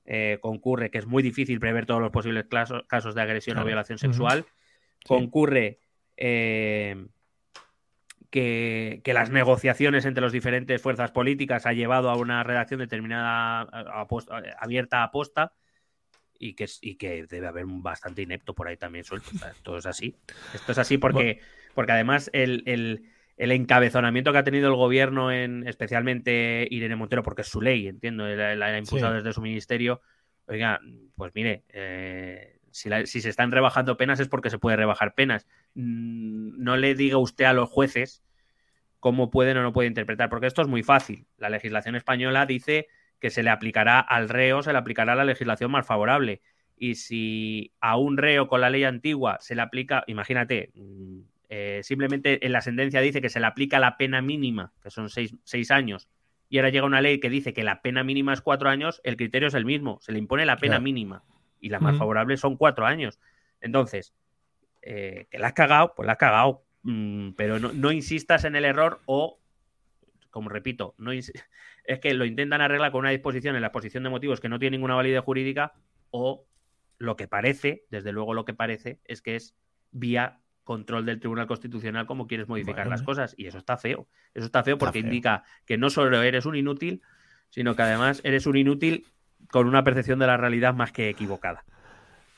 Eh, 0.06 0.40
concurre 0.42 0.90
que 0.90 0.98
es 0.98 1.06
muy 1.06 1.22
difícil 1.22 1.60
prever 1.60 1.86
todos 1.86 2.02
los 2.02 2.12
posibles 2.12 2.46
casos 2.88 3.16
de 3.16 3.22
agresión 3.22 3.58
o 3.60 3.66
violación 3.66 4.00
sexual. 4.00 4.46
Concurre 5.06 5.80
eh, 6.18 7.06
que, 8.32 9.02
las 9.06 9.30
negociaciones 9.30 10.06
entre 10.06 10.24
las 10.24 10.32
diferentes 10.32 10.82
fuerzas 10.82 11.12
políticas 11.12 11.66
ha 11.66 11.74
llevado 11.74 12.10
a 12.10 12.16
una 12.16 12.44
redacción 12.44 12.80
determinada 12.80 13.62
abierta 14.60 15.04
a 15.04 15.12
posta 15.12 15.54
y 16.42 16.56
que, 16.56 16.68
y 16.82 16.96
que 16.96 17.28
debe 17.28 17.48
haber 17.48 17.66
un 17.66 17.84
bastante 17.84 18.24
inepto 18.24 18.56
por 18.56 18.68
ahí 18.68 18.76
también 18.76 19.06
suelto. 19.06 19.30
esto 19.32 19.78
es 19.78 19.86
así. 19.86 20.16
Esto 20.56 20.72
es 20.72 20.78
así 20.80 20.98
porque, 20.98 21.40
porque 21.76 21.92
además 21.92 22.32
el, 22.34 22.64
el, 22.66 23.52
encabezonamiento 23.52 24.32
que 24.32 24.40
ha 24.40 24.44
tenido 24.44 24.68
el 24.68 24.76
gobierno, 24.76 25.32
en 25.32 25.68
especialmente 25.68 26.68
Irene 26.70 26.96
Montero, 26.96 27.22
porque 27.22 27.44
es 27.44 27.48
su 27.48 27.62
ley, 27.62 27.88
entiendo, 27.88 28.28
la, 28.28 28.66
ha 28.66 28.78
impulsado 28.78 29.14
desde 29.14 29.34
su 29.34 29.42
ministerio. 29.42 30.02
Oiga, 30.48 30.80
pues 31.16 31.32
mire, 31.36 31.64
eh, 31.70 32.60
si, 32.72 32.90
si, 33.06 33.22
se 33.22 33.30
están 33.30 33.52
rebajando 33.52 33.96
penas 33.96 34.20
es 34.20 34.28
porque 34.28 34.50
se 34.50 34.58
puede 34.58 34.78
rebajar 34.78 35.14
penas. 35.14 35.48
Mm, 35.76 36.64
no 36.64 36.76
le 36.76 36.96
diga 36.96 37.18
usted 37.18 37.46
a 37.46 37.54
los 37.54 37.70
jueces 37.70 38.24
cómo 39.00 39.30
pueden 39.30 39.58
o 39.58 39.64
no 39.64 39.74
pueden 39.74 39.92
interpretar, 39.92 40.30
porque 40.30 40.48
esto 40.48 40.64
es 40.64 40.68
muy 40.68 40.82
fácil. 40.82 41.28
La 41.38 41.50
legislación 41.50 41.96
española 41.96 42.48
dice 42.48 42.88
que 43.22 43.30
se 43.30 43.44
le 43.44 43.52
aplicará 43.52 44.00
al 44.00 44.28
reo, 44.28 44.64
se 44.64 44.74
le 44.74 44.80
aplicará 44.80 45.16
la 45.16 45.24
legislación 45.24 45.72
más 45.72 45.86
favorable. 45.86 46.42
Y 46.76 46.96
si 46.96 47.72
a 47.80 47.96
un 47.96 48.18
reo 48.18 48.48
con 48.48 48.60
la 48.60 48.72
ley 48.72 48.84
antigua 48.84 49.38
se 49.40 49.56
le 49.56 49.62
aplica, 49.62 50.04
imagínate, 50.08 50.72
mm, 50.74 51.20
eh, 51.50 51.82
simplemente 51.84 52.46
en 52.46 52.52
la 52.52 52.62
sentencia 52.62 53.00
dice 53.02 53.22
que 53.22 53.30
se 53.30 53.40
le 53.40 53.46
aplica 53.46 53.80
la 53.80 53.98
pena 53.98 54.22
mínima, 54.22 54.74
que 54.82 54.90
son 54.90 55.10
seis, 55.10 55.36
seis, 55.44 55.70
años, 55.70 56.10
y 56.50 56.58
ahora 56.58 56.70
llega 56.70 56.86
una 56.86 57.02
ley 57.02 57.20
que 57.20 57.30
dice 57.30 57.54
que 57.54 57.64
la 57.64 57.82
pena 57.82 58.04
mínima 58.04 58.34
es 58.34 58.42
cuatro 58.42 58.70
años, 58.70 59.00
el 59.04 59.16
criterio 59.16 59.48
es 59.48 59.54
el 59.54 59.66
mismo, 59.66 60.00
se 60.02 60.12
le 60.12 60.18
impone 60.18 60.46
la 60.46 60.58
pena 60.58 60.80
mínima 60.80 61.24
y 61.60 61.70
la 61.70 61.80
más 61.80 61.98
favorable 61.98 62.36
son 62.38 62.58
cuatro 62.58 62.86
años. 62.86 63.20
Entonces, 63.62 64.14
eh, 64.82 65.28
que 65.30 65.38
la 65.38 65.48
has 65.48 65.54
cagado, 65.54 65.94
pues 65.96 66.08
la 66.08 66.14
has 66.14 66.18
cagado, 66.18 66.66
mm, 66.82 67.32
pero 67.34 67.60
no, 67.60 67.92
insistas 67.92 68.44
en 68.46 68.56
el 68.56 68.66
error 68.66 69.00
o, 69.06 69.40
como 70.32 70.50
repito, 70.50 70.96
no 70.98 71.12
es 71.84 72.00
que 72.00 72.14
lo 72.14 72.26
intentan 72.26 72.62
arreglar 72.62 72.92
con 72.92 73.00
una 73.00 73.10
disposición 73.10 73.56
en 73.56 73.62
la 73.62 73.68
exposición 73.68 74.04
de 74.04 74.10
motivos 74.10 74.40
que 74.40 74.50
no 74.50 74.60
tiene 74.60 74.78
ninguna 74.78 74.96
validez 74.96 75.24
jurídica 75.24 75.74
o 76.10 76.46
lo 76.98 77.16
que 77.16 77.28
parece, 77.28 77.86
desde 77.90 78.12
luego 78.12 78.34
lo 78.34 78.46
que 78.46 78.54
parece, 78.54 79.00
es 79.06 79.22
que 79.22 79.36
es 79.36 79.56
vía 79.92 80.40
control 80.64 81.06
del 81.06 81.20
Tribunal 81.20 81.48
Constitucional 81.48 82.06
como 82.06 82.28
quieres 82.28 82.48
modificar 82.48 82.88
las 82.88 83.02
cosas. 83.02 83.34
Y 83.38 83.48
eso 83.48 83.58
está 83.58 83.78
feo. 83.78 84.08
Eso 84.34 84.46
está 84.46 84.64
feo 84.64 84.78
porque 84.78 85.00
indica 85.00 85.44
que 85.66 85.78
no 85.78 85.90
solo 85.90 86.22
eres 86.22 86.46
un 86.46 86.56
inútil, 86.56 87.02
sino 87.50 87.76
que 87.76 87.82
además 87.82 88.22
eres 88.24 88.46
un 88.46 88.58
inútil 88.58 89.06
con 89.50 89.68
una 89.68 89.84
percepción 89.84 90.20
de 90.20 90.28
la 90.28 90.38
realidad 90.38 90.74
más 90.74 90.92
que 90.92 91.10
equivocada. 91.10 91.66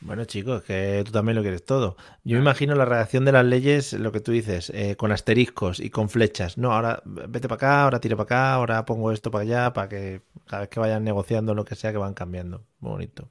Bueno, 0.05 0.25
chicos, 0.25 0.63
que 0.63 1.01
tú 1.05 1.13
también 1.13 1.37
lo 1.37 1.41
quieres 1.41 1.63
todo. 1.63 1.95
Yo 2.25 2.35
me 2.35 2.41
imagino 2.41 2.75
la 2.75 2.83
redacción 2.83 3.23
de 3.23 3.31
las 3.31 3.45
leyes, 3.45 3.93
lo 3.93 4.11
que 4.11 4.19
tú 4.19 4.33
dices, 4.33 4.69
eh, 4.71 4.97
con 4.97 5.13
asteriscos 5.13 5.79
y 5.79 5.89
con 5.89 6.09
flechas. 6.09 6.57
No, 6.57 6.73
ahora 6.73 7.01
vete 7.05 7.47
para 7.47 7.55
acá, 7.55 7.83
ahora 7.83 8.01
tire 8.01 8.17
para 8.17 8.23
acá, 8.23 8.53
ahora 8.53 8.85
pongo 8.85 9.13
esto 9.13 9.31
para 9.31 9.43
allá, 9.43 9.73
para 9.73 9.87
que 9.87 10.21
cada 10.45 10.61
vez 10.63 10.69
que 10.69 10.81
vayan 10.81 11.05
negociando 11.05 11.55
lo 11.55 11.63
que 11.63 11.75
sea, 11.75 11.93
que 11.93 11.97
van 11.97 12.13
cambiando. 12.13 12.65
Muy 12.81 12.91
bonito. 12.91 13.29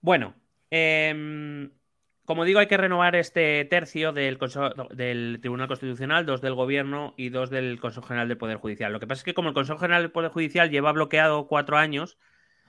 Bueno, 0.00 0.34
eh, 0.70 1.70
como 2.24 2.44
digo, 2.44 2.58
hay 2.60 2.66
que 2.66 2.76
renovar 2.76 3.16
este 3.16 3.64
tercio 3.64 4.12
del, 4.12 4.38
del 4.90 5.38
Tribunal 5.40 5.68
Constitucional, 5.68 6.24
dos 6.24 6.40
del 6.40 6.54
Gobierno 6.54 7.14
y 7.16 7.30
dos 7.30 7.50
del 7.50 7.80
Consejo 7.80 8.06
General 8.06 8.28
del 8.28 8.36
Poder 8.36 8.58
Judicial. 8.58 8.92
Lo 8.92 9.00
que 9.00 9.06
pasa 9.08 9.20
es 9.20 9.24
que 9.24 9.34
como 9.34 9.48
el 9.48 9.54
Consejo 9.54 9.78
General 9.78 10.02
del 10.02 10.12
Poder 10.12 10.30
Judicial 10.30 10.70
lleva 10.70 10.92
bloqueado 10.92 11.48
cuatro 11.48 11.78
años, 11.78 12.16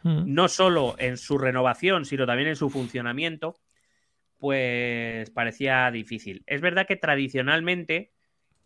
mm. 0.04 0.24
no 0.26 0.48
solo 0.48 0.96
en 0.98 1.18
su 1.18 1.38
renovación, 1.38 2.06
sino 2.06 2.26
también 2.26 2.50
en 2.50 2.56
su 2.56 2.70
funcionamiento, 2.70 3.56
pues 4.38 5.30
parecía 5.32 5.90
difícil. 5.92 6.44
Es 6.46 6.62
verdad 6.62 6.88
que 6.88 6.96
tradicionalmente 6.96 8.12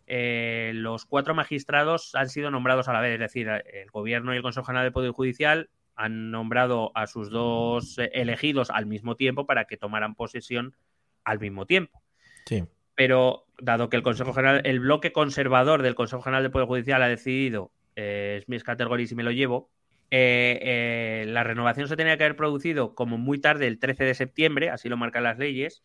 eh, 0.08 0.72
los 0.76 1.06
cuatro 1.06 1.34
magistrados 1.34 2.16
han 2.16 2.30
sido 2.30 2.52
nombrados 2.52 2.88
a 2.88 2.94
la 2.94 3.00
vez, 3.00 3.14
es 3.14 3.20
decir, 3.20 3.48
el 3.48 3.90
Gobierno 3.92 4.34
y 4.34 4.38
el 4.38 4.44
Consejo 4.44 4.66
General 4.66 4.86
del 4.86 4.94
Poder 4.94 5.12
Judicial 5.12 5.70
han 5.96 6.32
nombrado 6.32 6.92
a 6.96 7.08
sus 7.08 7.30
dos 7.30 7.98
eh, 7.98 8.10
elegidos 8.14 8.70
al 8.72 8.86
mismo 8.86 9.16
tiempo 9.16 9.46
para 9.46 9.66
que 9.66 9.78
tomaran 9.78 10.16
posesión 10.16 10.76
al 11.24 11.40
mismo 11.40 11.66
tiempo. 11.66 12.02
Sí. 12.46 12.64
Pero 12.96 13.46
dado 13.60 13.90
que 13.90 13.98
el 13.98 14.04
Consejo 14.04 14.34
General, 14.34 14.62
el 14.66 14.80
bloque 14.80 15.14
conservador 15.14 15.82
del 15.82 15.96
Consejo 15.96 16.24
General 16.24 16.44
del 16.44 16.52
Poder 16.52 16.68
Judicial 16.68 17.02
ha 17.04 17.08
decidido, 17.08 17.72
eh, 17.96 18.38
es 18.40 18.50
mis 18.50 18.64
categorías 18.64 19.12
y 19.12 19.16
me 19.16 19.24
lo 19.24 19.32
llevo, 19.32 19.70
eh, 20.12 21.26
la 21.28 21.44
renovación 21.44 21.88
se 21.88 21.96
tenía 21.96 22.18
que 22.18 22.26
haber 22.26 22.36
producido 22.36 22.94
como 22.94 23.18
muy 23.18 23.40
tarde, 23.40 23.68
el 23.68 23.80
13 23.80 24.04
de 24.04 24.14
septiembre, 24.14 24.70
así 24.70 24.90
lo 24.90 24.98
marcan 24.98 25.24
las 25.24 25.40
leyes, 25.40 25.84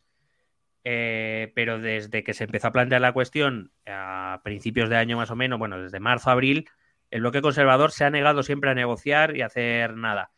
pero 0.82 1.81
desde 1.81 2.23
que 2.23 2.35
se 2.35 2.44
empezó 2.44 2.69
a 2.69 2.73
plantear 2.73 3.01
la 3.01 3.12
cuestión 3.12 3.73
a 3.86 4.40
principios 4.44 4.89
de 4.89 4.97
año 4.97 5.16
más 5.16 5.31
o 5.31 5.36
menos, 5.36 5.59
bueno, 5.59 5.82
desde 5.82 5.98
marzo, 5.98 6.31
abril, 6.31 6.69
el 7.11 7.20
bloque 7.20 7.43
conservador 7.43 7.93
se 7.93 8.05
ha 8.05 8.11
negado 8.11 8.43
siempre 8.43 8.70
a 8.70 8.74
negociar 8.74 9.36
y 9.36 9.43
a 9.43 9.47
hacer 9.47 9.97
nada. 9.97 10.32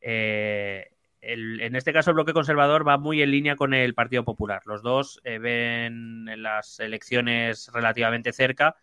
Eh, 0.00 0.88
en 1.20 1.76
este 1.76 1.92
caso, 1.92 2.10
el 2.10 2.14
bloque 2.14 2.32
conservador 2.32 2.86
va 2.86 2.98
muy 2.98 3.22
en 3.22 3.30
línea 3.30 3.54
con 3.54 3.74
el 3.74 3.94
Partido 3.94 4.24
Popular. 4.24 4.62
Los 4.66 4.82
dos 4.82 5.20
eh, 5.22 5.38
ven 5.38 6.26
las 6.42 6.80
elecciones 6.80 7.70
relativamente 7.72 8.32
cerca 8.32 8.76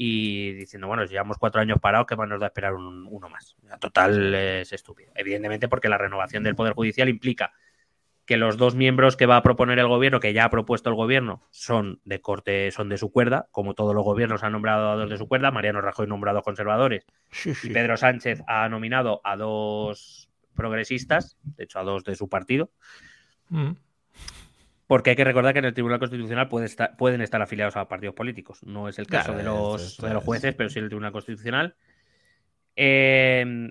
y 0.00 0.52
diciendo, 0.52 0.86
bueno, 0.86 1.04
llevamos 1.06 1.38
cuatro 1.38 1.60
años 1.60 1.80
parados, 1.80 2.06
¿qué 2.06 2.14
más 2.14 2.28
nos 2.28 2.38
da 2.38 2.46
esperar 2.46 2.72
uno 2.72 3.28
más? 3.28 3.56
total 3.80 4.32
es 4.32 4.72
estúpido. 4.72 5.10
Evidentemente, 5.16 5.66
porque 5.66 5.88
la 5.88 5.98
renovación 5.98 6.44
del 6.44 6.54
Poder 6.54 6.74
Judicial 6.74 7.08
implica 7.08 7.52
que 8.24 8.36
los 8.36 8.58
dos 8.58 8.76
miembros 8.76 9.16
que 9.16 9.26
va 9.26 9.38
a 9.38 9.42
proponer 9.42 9.80
el 9.80 9.88
gobierno, 9.88 10.20
que 10.20 10.32
ya 10.32 10.44
ha 10.44 10.50
propuesto 10.50 10.88
el 10.88 10.94
gobierno, 10.94 11.42
son 11.50 12.00
de 12.04 12.20
corte, 12.20 12.70
son 12.70 12.88
de 12.88 12.96
su 12.96 13.10
cuerda, 13.10 13.48
como 13.50 13.74
todos 13.74 13.92
los 13.92 14.04
gobiernos 14.04 14.44
han 14.44 14.52
nombrado 14.52 14.88
a 14.88 14.94
dos 14.94 15.10
de 15.10 15.18
su 15.18 15.26
cuerda, 15.26 15.50
Mariano 15.50 15.80
Rajoy 15.80 16.06
nombrado 16.06 16.42
conservadores 16.42 17.04
y 17.64 17.70
Pedro 17.70 17.96
Sánchez 17.96 18.44
ha 18.46 18.68
nominado 18.68 19.20
a 19.24 19.36
dos 19.36 20.30
progresistas, 20.54 21.38
de 21.42 21.64
hecho 21.64 21.80
a 21.80 21.82
dos 21.82 22.04
de 22.04 22.14
su 22.14 22.28
partido. 22.28 22.70
Mm. 23.48 23.72
Porque 24.88 25.10
hay 25.10 25.16
que 25.16 25.24
recordar 25.24 25.52
que 25.52 25.60
en 25.60 25.66
el 25.66 25.74
Tribunal 25.74 26.00
Constitucional 26.00 26.48
puede 26.48 26.66
estar, 26.66 26.96
pueden 26.96 27.20
estar 27.20 27.40
afiliados 27.40 27.76
a 27.76 27.86
partidos 27.86 28.16
políticos. 28.16 28.64
No 28.64 28.88
es 28.88 28.98
el 28.98 29.06
caso 29.06 29.32
de, 29.34 29.44
los, 29.44 29.98
de 29.98 30.12
los 30.12 30.24
jueces, 30.24 30.54
pero 30.54 30.68
sí 30.68 30.80
el 30.80 30.88
Tribunal 30.88 31.12
Constitucional. 31.12 31.76
Eh, 32.74 33.70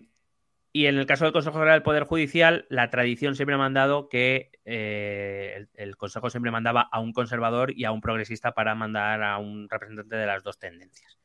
y 0.77 0.85
en 0.85 0.99
el 0.99 1.07
caso 1.07 1.23
del 1.23 1.33
Consejo 1.33 1.55
General 1.55 1.77
del 1.77 1.83
Poder 1.83 2.03
Judicial, 2.03 2.67
la 2.69 2.91
tradición 2.91 3.35
siempre 3.35 3.55
ha 3.55 3.57
mandado 3.57 4.09
que 4.09 4.51
eh, 4.63 5.65
el, 5.73 5.97
Consejo 5.97 6.29
siempre 6.29 6.51
mandaba 6.51 6.81
a 6.81 6.99
un 6.99 7.13
conservador 7.13 7.71
y 7.75 7.85
a 7.85 7.91
un 7.91 7.99
progresista 7.99 8.51
para 8.51 8.75
mandar 8.75 9.23
a 9.23 9.39
un 9.39 9.67
representante 9.69 10.15
de 10.15 10.25
las 10.27 10.43
dos 10.43 10.59
tendencias. 10.59 11.17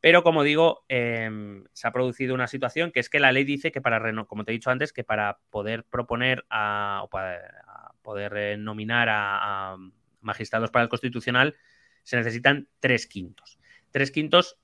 Pero 0.00 0.22
como 0.22 0.42
digo, 0.42 0.86
em, 0.88 1.64
se 1.74 1.86
ha 1.86 1.92
producido 1.92 2.34
una 2.34 2.46
situación 2.46 2.92
que 2.92 3.00
es 3.00 3.10
que 3.10 3.20
la 3.20 3.30
ley 3.30 3.44
dice 3.44 3.72
que 3.72 3.82
para, 3.82 4.00
como 4.24 4.44
te 4.44 4.52
he 4.52 4.54
dicho 4.54 4.70
antes, 4.70 4.94
que 4.94 5.04
para 5.04 5.38
poder 5.50 5.84
proponer 5.84 6.46
a, 6.48 7.02
o 7.04 7.10
para 7.10 7.63
poder 8.04 8.36
eh, 8.36 8.56
nominar 8.56 9.08
a 9.10 9.76
magistrados 10.20 10.70
para 10.70 10.84
el 10.84 10.88
Constitucional 10.88 11.56
se 12.04 12.16
necesitan 12.16 12.68
tres 12.78 13.06
quintos. 13.06 13.58
Tres 13.90 14.12
quintos 14.12 14.58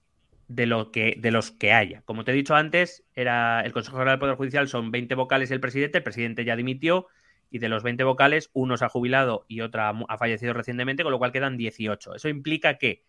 de, 0.48 0.66
lo 0.66 0.90
que, 0.90 1.16
de 1.18 1.30
los 1.30 1.50
que 1.50 1.72
haya. 1.72 2.02
Como 2.02 2.24
te 2.24 2.32
he 2.32 2.34
dicho 2.34 2.54
antes, 2.54 3.04
era 3.14 3.62
el 3.62 3.72
Consejo 3.72 3.96
General 3.96 4.14
del 4.14 4.20
Poder 4.20 4.36
Judicial 4.36 4.68
son 4.68 4.90
20 4.90 5.14
vocales 5.14 5.50
y 5.50 5.54
el 5.54 5.60
presidente, 5.60 5.98
el 5.98 6.04
presidente 6.04 6.44
ya 6.44 6.56
dimitió 6.56 7.06
y 7.50 7.58
de 7.58 7.68
los 7.68 7.82
20 7.82 8.04
vocales, 8.04 8.50
uno 8.52 8.76
se 8.76 8.84
ha 8.84 8.88
jubilado 8.88 9.44
y 9.48 9.60
otra 9.60 9.92
ha 10.08 10.18
fallecido 10.18 10.52
recientemente, 10.52 11.02
con 11.02 11.12
lo 11.12 11.18
cual 11.18 11.32
quedan 11.32 11.56
18. 11.56 12.14
Eso 12.14 12.28
implica 12.28 12.78
que 12.78 13.02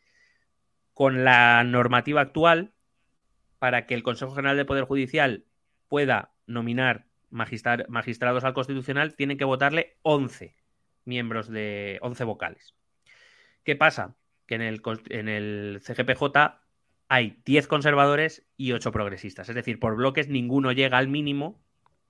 con 0.93 1.23
la 1.23 1.63
normativa 1.63 2.21
actual, 2.21 2.73
para 3.59 3.85
que 3.85 3.93
el 3.93 4.03
Consejo 4.03 4.33
General 4.33 4.57
del 4.57 4.65
Poder 4.65 4.85
Judicial 4.85 5.45
pueda 5.87 6.31
nominar 6.47 7.05
magistrados 7.31 8.43
al 8.43 8.53
Constitucional, 8.53 9.15
tienen 9.15 9.37
que 9.37 9.45
votarle 9.45 9.97
11 10.03 10.55
miembros 11.05 11.49
de 11.49 11.97
11 12.01 12.23
vocales. 12.25 12.75
¿Qué 13.63 13.75
pasa? 13.75 14.15
Que 14.45 14.55
en 14.55 14.61
el, 14.61 14.81
en 15.09 15.29
el 15.29 15.81
CGPJ 15.81 16.61
hay 17.07 17.41
10 17.45 17.67
conservadores 17.67 18.45
y 18.57 18.71
8 18.71 18.91
progresistas. 18.91 19.49
Es 19.49 19.55
decir, 19.55 19.79
por 19.79 19.95
bloques 19.95 20.29
ninguno 20.29 20.71
llega 20.71 20.97
al 20.97 21.07
mínimo. 21.07 21.59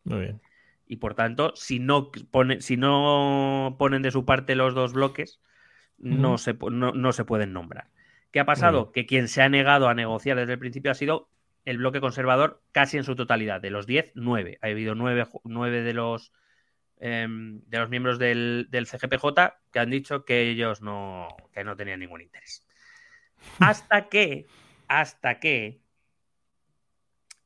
Muy 0.03 0.19
bien. 0.19 0.41
Y 0.87 0.97
por 0.97 1.15
tanto, 1.15 1.53
si 1.55 1.79
no, 1.79 2.11
si 2.59 2.77
no 2.77 3.75
ponen 3.79 4.01
de 4.01 4.11
su 4.11 4.25
parte 4.25 4.55
los 4.55 4.73
dos 4.73 4.93
bloques, 4.93 5.39
no, 5.97 6.37
se, 6.37 6.57
no, 6.69 7.13
se 7.13 7.25
pueden 7.25 7.53
nombrar. 7.53 7.87
¿Qué 8.31 8.39
ha 8.39 8.45
pasado? 8.45 8.91
Que 8.91 9.05
quien 9.05 9.27
se 9.27 9.41
ha 9.41 9.49
negado 9.49 9.87
a 9.87 9.93
negociar 9.93 10.37
desde 10.37 10.53
el 10.53 10.59
principio 10.59 10.91
ha 10.91 10.95
sido 10.95 11.29
el 11.65 11.77
bloque 11.77 12.01
conservador 12.01 12.63
casi 12.71 12.97
en 12.97 13.03
su 13.03 13.15
totalidad. 13.15 13.61
De 13.61 13.69
los 13.69 13.85
10, 13.85 14.13
9. 14.15 14.59
Ha 14.61 14.67
habido 14.67 14.95
9, 14.95 15.81
de 15.81 15.93
los 15.93 16.33
em, 16.97 17.61
de 17.65 17.79
los 17.79 17.89
miembros 17.89 18.19
del, 18.19 18.67
del, 18.69 18.87
CGPJ 18.87 19.27
que 19.71 19.79
han 19.79 19.89
dicho 19.89 20.25
que 20.25 20.49
ellos 20.49 20.81
no, 20.81 21.27
que 21.53 21.63
no 21.63 21.75
tenían 21.75 21.99
ningún 21.99 22.21
interés. 22.21 22.67
Hasta 23.59 24.09
que 24.09 24.45
hasta 24.87 25.39
que 25.39 25.81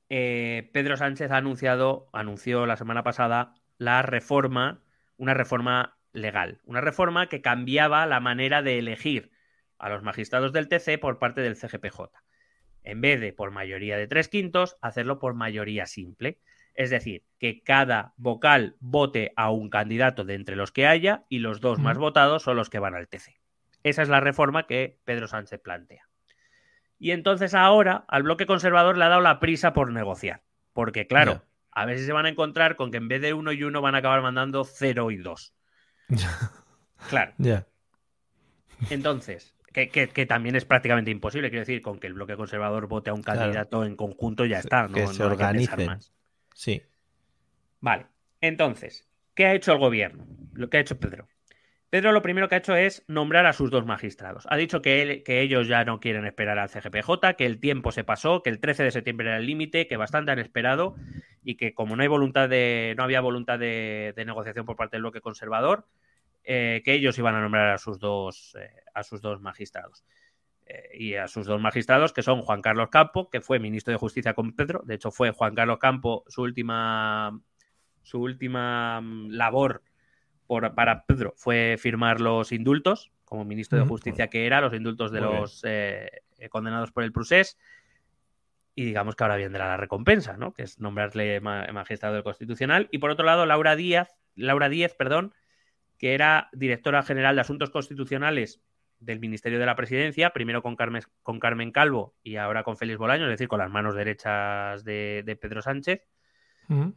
eh, 0.09 0.69
Pedro 0.73 0.97
Sánchez 0.97 1.31
ha 1.31 1.37
anunciado, 1.37 2.09
anunció 2.11 2.65
la 2.65 2.77
semana 2.77 3.03
pasada 3.03 3.53
la 3.77 4.01
reforma, 4.01 4.81
una 5.17 5.33
reforma 5.33 5.97
legal, 6.11 6.59
una 6.65 6.81
reforma 6.81 7.27
que 7.27 7.41
cambiaba 7.41 8.05
la 8.05 8.19
manera 8.19 8.61
de 8.61 8.79
elegir 8.79 9.31
a 9.77 9.89
los 9.89 10.03
magistrados 10.03 10.53
del 10.53 10.67
TC 10.67 10.99
por 10.99 11.19
parte 11.19 11.41
del 11.41 11.55
CGPJ. 11.55 12.01
En 12.85 13.01
vez 13.01 13.19
de 13.19 13.33
por 13.33 13.51
mayoría 13.51 13.97
de 13.97 14.07
tres 14.07 14.29
quintos, 14.29 14.77
hacerlo 14.81 15.19
por 15.19 15.33
mayoría 15.33 15.85
simple. 15.87 16.39
Es 16.75 16.89
decir, 16.89 17.23
que 17.39 17.63
cada 17.63 18.13
vocal 18.17 18.75
vote 18.79 19.33
a 19.35 19.49
un 19.49 19.69
candidato 19.69 20.23
de 20.23 20.35
entre 20.35 20.55
los 20.55 20.71
que 20.71 20.85
haya 20.85 21.23
y 21.29 21.39
los 21.39 21.61
dos 21.61 21.79
más 21.79 21.97
votados 21.97 22.43
son 22.43 22.57
los 22.57 22.69
que 22.69 22.79
van 22.79 22.95
al 22.95 23.07
TC. 23.07 23.39
Esa 23.83 24.01
es 24.01 24.09
la 24.09 24.19
reforma 24.19 24.67
que 24.67 24.99
Pedro 25.03 25.27
Sánchez 25.27 25.61
plantea. 25.61 26.07
Y 26.99 27.11
entonces 27.11 27.53
ahora 27.53 28.05
al 28.07 28.23
bloque 28.23 28.45
conservador 28.45 28.97
le 28.97 29.05
ha 29.05 29.09
dado 29.09 29.21
la 29.21 29.39
prisa 29.39 29.73
por 29.73 29.91
negociar. 29.91 30.43
Porque 30.73 31.07
claro, 31.07 31.43
a 31.71 31.85
ver 31.85 31.97
si 31.97 32.05
se 32.05 32.13
van 32.13 32.25
a 32.25 32.29
encontrar 32.29 32.75
con 32.75 32.91
que 32.91 32.97
en 32.97 33.07
vez 33.07 33.21
de 33.21 33.33
uno 33.33 33.51
y 33.51 33.63
uno 33.63 33.81
van 33.81 33.95
a 33.95 33.99
acabar 33.99 34.21
mandando 34.21 34.63
cero 34.63 35.11
y 35.11 35.17
dos. 35.17 35.53
claro. 37.09 37.33
Ya. 37.37 37.67
Entonces, 38.89 39.55
que, 39.75 40.25
también 40.25 40.55
es 40.55 40.65
prácticamente 40.65 41.11
imposible. 41.11 41.49
Quiero 41.49 41.61
decir, 41.61 41.81
con 41.81 41.99
que 41.99 42.07
el 42.07 42.13
bloque 42.13 42.35
conservador 42.35 42.87
vote 42.87 43.09
a 43.09 43.13
un 43.13 43.21
candidato 43.21 43.85
en 43.85 43.95
conjunto 43.95 44.45
ya 44.45 44.59
está. 44.59 44.87
No, 44.87 44.93
que 44.93 45.07
se 45.07 45.23
organicen. 45.23 45.99
Sí. 46.53 46.81
Vale. 47.81 48.07
Entonces, 48.41 49.07
¿qué 49.33 49.45
ha 49.45 49.53
hecho 49.53 49.73
el 49.73 49.79
gobierno? 49.79 50.25
Lo 50.53 50.69
que 50.69 50.77
ha 50.77 50.79
hecho 50.81 50.99
Pedro. 50.99 51.27
Pedro 51.89 52.11
lo 52.11 52.21
primero 52.21 52.49
que 52.49 52.55
ha 52.55 52.57
hecho 52.57 52.75
es 52.75 53.03
nombrar 53.07 53.45
a 53.45 53.53
sus 53.53 53.69
dos 53.69 53.85
magistrados. 53.85 54.45
Ha 54.49 54.57
dicho 54.57 54.81
que, 54.81 55.23
que, 55.25 55.41
ellos 55.41 55.67
ya 55.67 55.85
no 55.85 55.99
quieren 55.99 56.25
esperar 56.25 56.57
al 56.57 56.69
CGPJ, 56.69 57.35
que 57.37 57.45
el 57.45 57.59
tiempo 57.59 57.91
se 57.91 58.03
pasó, 58.03 58.43
que 58.43 58.49
el 58.49 58.59
13 58.59 58.83
de 58.83 58.91
septiembre 58.91 59.27
era 59.27 59.37
el 59.37 59.45
límite, 59.45 59.87
que 59.87 59.97
bastante 59.97 60.31
han 60.31 60.39
esperado 60.39 60.95
y 61.45 61.55
que 61.55 61.73
como 61.73 61.95
no 61.95 62.01
hay 62.01 62.09
voluntad 62.09 62.49
de, 62.49 62.95
no 62.97 63.03
había 63.03 63.21
voluntad 63.21 63.59
de, 63.59 64.13
negociación 64.25 64.65
por 64.65 64.75
parte 64.75 64.95
del 64.95 65.03
bloque 65.03 65.21
conservador, 65.21 65.85
eh, 66.47 66.83
que 66.85 66.93
ellos 66.93 67.17
iban 67.17 67.33
a 67.33 67.41
nombrar 67.41 67.73
a 67.73 67.77
sus 67.79 67.97
dos, 67.97 68.55
eh, 68.59 68.69
a 68.93 69.01
sus 69.01 69.19
dos 69.19 69.41
magistrados. 69.41 70.05
Eh, 70.67 70.89
y 70.93 71.15
a 71.15 71.27
sus 71.27 71.47
dos 71.47 71.59
magistrados, 71.59 72.13
que 72.13 72.21
son 72.21 72.41
Juan 72.41 72.61
Carlos 72.61 72.89
Campo, 72.89 73.31
que 73.31 73.41
fue 73.41 73.57
ministro 73.57 73.91
de 73.91 73.97
Justicia 73.97 74.35
con 74.35 74.55
Pedro. 74.55 74.83
De 74.85 74.93
hecho, 74.93 75.11
fue 75.11 75.31
Juan 75.31 75.55
Carlos 75.55 75.79
Campo 75.79 76.23
su 76.27 76.43
última, 76.43 77.39
su 78.03 78.21
última 78.21 79.01
mm, 79.01 79.31
labor 79.31 79.83
para 80.47 81.05
Pedro 81.07 81.33
fue 81.35 81.75
firmar 81.79 82.21
los 82.21 82.51
indultos, 82.51 83.11
como 83.23 83.43
ministro 83.45 83.79
de 83.79 83.85
Justicia 83.85 84.27
que 84.27 84.45
era, 84.45 84.61
los 84.61 84.75
indultos 84.75 85.11
de 85.11 85.19
los 85.19 85.63
condenados 86.51 86.91
por 86.91 87.03
el 87.03 87.11
procés. 87.11 87.57
Y 88.75 88.85
digamos 88.85 89.15
que 89.15 89.23
ahora 89.23 89.37
vendrá 89.37 89.65
la 89.69 89.77
recompensa, 89.77 90.37
¿no? 90.37 90.53
Que 90.53 90.61
es 90.61 90.79
nombrarle 90.79 91.41
magistrado 91.41 92.13
del 92.13 92.23
Constitucional. 92.23 92.87
Y 92.91 92.99
por 92.99 93.09
otro 93.09 93.25
lado, 93.25 93.47
Laura 93.47 93.75
Díaz, 93.75 94.15
Laura 94.35 94.69
Díez, 94.69 94.93
perdón, 94.93 95.33
que 95.97 96.13
era 96.13 96.49
directora 96.53 97.03
general 97.03 97.35
de 97.35 97.41
Asuntos 97.41 97.69
Constitucionales 97.69 98.61
del 98.99 99.19
Ministerio 99.19 99.59
de 99.59 99.65
la 99.65 99.75
Presidencia, 99.75 100.31
primero 100.31 100.61
con 100.61 100.75
Carmen, 100.75 101.03
con 101.21 101.39
Carmen 101.39 101.71
Calvo 101.71 102.15
y 102.23 102.37
ahora 102.37 102.63
con 102.63 102.77
Félix 102.77 102.97
Bolaño, 102.97 103.25
es 103.25 103.31
decir, 103.31 103.47
con 103.47 103.59
las 103.59 103.69
manos 103.69 103.95
derechas 103.95 104.83
de 104.83 105.37
Pedro 105.39 105.61
Sánchez 105.61 106.07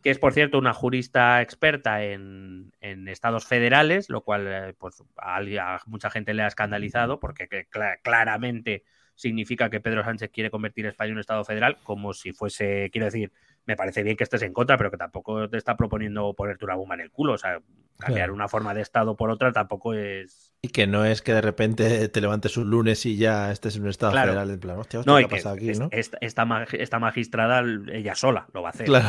que 0.03 0.11
es 0.11 0.19
por 0.19 0.33
cierto 0.33 0.59
una 0.59 0.73
jurista 0.73 1.43
experta 1.43 2.03
en, 2.03 2.73
estados 2.81 3.47
federales, 3.47 4.09
lo 4.09 4.23
cual 4.23 4.47
eh, 4.47 4.75
pues, 4.79 5.03
a, 5.16 5.79
mucha 5.87 6.11
gente 6.11 6.35
le 6.35 6.43
ha 6.43 6.47
escandalizado 6.47 7.20
porque 7.20 7.49
claramente 8.03 8.85
significa 9.15 9.69
que 9.69 9.81
Pedro 9.81 10.05
Sánchez 10.05 10.31
quiere 10.31 10.51
convertir 10.51 10.87
España 10.87 11.09
en 11.09 11.15
un 11.15 11.20
estado 11.20 11.45
federal, 11.45 11.79
como 11.83 12.15
si 12.15 12.33
fuese, 12.33 12.89
quiero 12.93 13.07
decir, 13.07 13.33
me 13.69 13.77
parece 13.77 14.03
bien 14.03 14.16
que 14.16 14.24
estés 14.24 14.40
en 14.43 14.55
contra, 14.55 14.78
pero 14.78 14.90
que 14.90 14.97
tampoco 14.97 15.49
te 15.51 15.59
está 15.59 15.77
proponiendo 15.77 16.32
ponerte 16.32 16.65
una 16.65 16.74
bomba 16.74 16.95
en 16.95 17.03
el 17.03 17.11
culo, 17.11 17.35
o 17.35 17.39
sea, 17.39 17.61
cambiar 17.99 18.31
una 18.31 18.49
forma 18.49 18.73
de 18.73 18.81
estado 18.81 19.15
por 19.15 19.31
otra 19.31 19.53
tampoco 19.53 19.93
es... 19.93 20.55
Y 20.62 20.69
que 20.69 20.86
no 20.86 21.05
es 21.05 21.20
que 21.20 21.35
de 21.35 21.43
repente 21.43 22.09
te 22.09 22.20
levantes 22.23 22.57
un 22.57 22.70
lunes 22.70 23.05
y 23.05 23.19
ya 23.19 23.53
estés 23.53 23.77
en 23.77 23.82
un 23.82 23.90
estado 23.90 24.12
federal 24.12 24.51
en 24.51 24.59
plan, 24.59 24.78
hostia, 24.78 25.03
no, 25.05 25.19
¿qué 25.19 25.24
ha 25.24 25.28
pasado 25.28 25.55
aquí, 25.55 25.70
no? 25.73 25.90
Esta, 25.93 26.99
magistrada 26.99 27.62
ella 27.93 28.15
sola 28.15 28.49
lo 28.55 28.62
va 28.62 28.70
a 28.70 28.73
hacer. 28.73 28.86
Claro, 28.86 29.07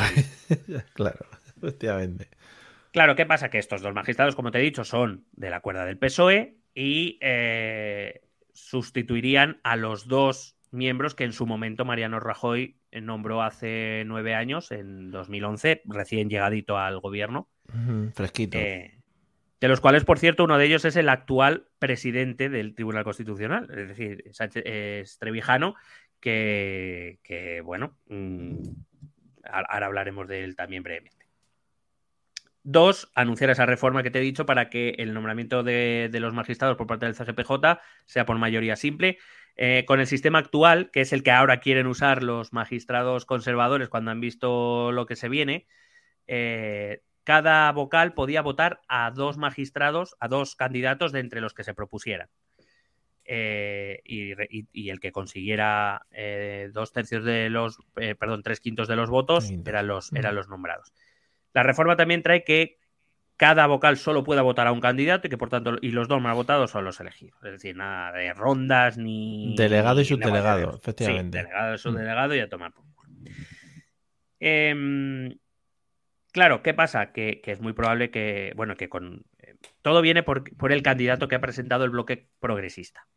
claro, 0.94 1.26
efectivamente. 1.58 2.30
Claro, 2.92 3.16
¿qué 3.16 3.26
pasa? 3.26 3.50
Que 3.50 3.60
estos 3.60 3.82
dos 3.82 3.94
magistrados, 3.94 4.36
como 4.36 4.52
te 4.52 4.58
he 4.58 4.62
dicho, 4.62 4.84
son 4.84 5.24
de 5.32 5.50
la 5.52 5.62
cuerda 5.62 5.86
del 5.86 5.98
PSOE 5.98 6.58
y 6.76 7.18
eh, 7.22 8.24
sustituirían 8.52 9.62
a 9.64 9.78
los 9.78 10.10
dos 10.10 10.58
miembros 10.72 11.16
que 11.16 11.24
en 11.24 11.32
su 11.32 11.46
momento 11.46 11.86
Mariano 11.86 12.20
Rajoy 12.20 12.79
nombró 12.92 13.42
hace 13.42 14.04
nueve 14.06 14.36
años, 14.36 14.72
en 14.72 15.12
2011, 15.12 15.82
recién 15.86 16.30
llegadito 16.30 16.78
al 16.78 17.00
gobierno. 17.00 17.48
fresquito. 18.14 18.58
Eh, 18.58 19.00
de 19.60 19.68
los 19.68 19.82
cuales, 19.82 20.06
por 20.06 20.20
cierto, 20.20 20.46
uno 20.46 20.58
de 20.58 20.66
ellos 20.66 20.86
es 20.86 20.96
el 20.96 21.10
actual 21.10 21.68
presidente 21.80 22.50
del 22.50 22.76
Tribunal 22.76 23.04
Constitucional, 23.04 23.68
es 23.70 23.90
decir, 23.90 24.24
es 24.66 25.18
Trevijano, 25.20 25.76
que, 26.20 27.62
bueno, 27.64 27.98
mm, 28.08 28.58
ahora 29.44 29.88
hablaremos 29.88 30.28
de 30.28 30.44
él 30.44 30.56
también 30.56 30.84
brevemente. 30.84 31.28
Dos, 32.64 33.12
anunciar 33.16 33.50
esa 33.50 33.66
reforma 33.66 34.04
que 34.04 34.12
te 34.12 34.20
he 34.20 34.22
dicho 34.22 34.46
para 34.46 34.70
que 34.70 34.90
el 35.00 35.14
nombramiento 35.14 35.64
de, 35.64 36.10
los 36.14 36.34
magistrados 36.34 36.78
por 36.78 36.88
parte 36.88 37.06
del 37.06 37.16
CGPJ 37.16 37.80
sea 38.06 38.26
por 38.26 38.38
mayoría 38.38 38.76
simple. 38.76 39.18
Eh, 39.62 39.84
con 39.86 40.00
el 40.00 40.08
sistema 40.08 40.40
actual, 40.40 40.90
que 40.90 41.02
es 41.02 41.12
el 41.12 41.22
que 41.22 41.32
ahora 41.32 41.60
quieren 41.60 41.86
usar 41.86 42.24
los 42.24 42.54
magistrados 42.54 43.26
conservadores 43.26 43.90
cuando 43.90 44.10
han 44.10 44.22
visto 44.22 44.94
lo 44.94 45.06
que 45.06 45.18
se 45.18 45.28
viene, 45.28 45.68
eh, 46.28 47.02
cada 47.26 47.70
vocal 47.74 48.14
podía 48.14 48.42
votar 48.42 48.80
a 48.88 49.12
dos 49.12 49.38
magistrados, 49.38 50.16
a 50.22 50.30
dos 50.30 50.56
candidatos 50.56 51.12
de 51.12 51.20
entre 51.20 51.42
los 51.42 51.54
que 51.54 51.66
se 51.66 51.74
propusieran. 51.74 52.30
Eh, 53.26 54.00
y, 54.06 54.90
el 54.90 55.02
que 55.02 55.12
consiguiera 55.12 56.08
dos 56.72 56.94
tercios 56.94 57.26
de 57.26 57.50
los, 57.50 57.80
perdón, 57.94 58.44
tres 58.44 58.62
quintos 58.62 58.88
de 58.88 58.96
los 58.96 59.10
votos 59.10 59.52
eran 59.66 59.88
los, 59.88 60.14
eran 60.14 60.36
los 60.36 60.48
nombrados. 60.48 60.94
La 61.54 61.64
reforma 61.64 61.98
también 61.98 62.24
trae 62.24 62.46
que 62.46 62.79
cada 63.40 63.68
vocal 63.68 63.96
solo 63.96 64.26
pueda 64.26 64.42
votar 64.42 64.68
a 64.68 64.74
un 64.74 64.82
candidato 64.82 65.26
y 65.26 65.30
que 65.30 65.38
por 65.38 65.48
tanto 65.48 65.78
y 65.82 65.92
los 65.92 66.10
dos 66.10 66.22
más 66.22 66.36
votados 66.36 66.72
son 66.72 66.84
los 66.84 67.00
elegidos. 67.00 67.42
Es 67.46 67.54
decir, 67.54 67.74
nada 67.74 68.12
de 68.12 68.34
rondas 68.34 68.98
ni. 68.98 69.56
Delegado 69.56 70.02
y 70.02 70.06
subdelegado, 70.06 70.76
efectivamente. 70.76 71.38
Sí, 71.38 71.44
delegado 71.46 71.74
y 71.74 71.78
subdelegado 71.78 72.36
y 72.36 72.40
a 72.42 72.50
tomar 72.50 72.74
por 72.74 72.84
em, 74.42 75.38
claro, 76.34 76.62
¿qué 76.62 76.74
pasa? 76.74 77.14
Que, 77.14 77.42
es 77.46 77.62
muy 77.62 77.72
probable 77.72 78.12
que. 78.12 78.52
Bueno, 78.58 78.76
que 78.76 78.90
con. 78.90 79.24
Eh, 79.38 79.56
todo 79.82 80.02
viene 80.02 80.22
por, 80.22 80.44
el 80.70 80.84
candidato 80.84 81.30
que 81.30 81.36
ha 81.36 81.42
presentado 81.42 81.86
el 81.86 81.92
bloque 81.92 82.28
progresista. 82.42 83.08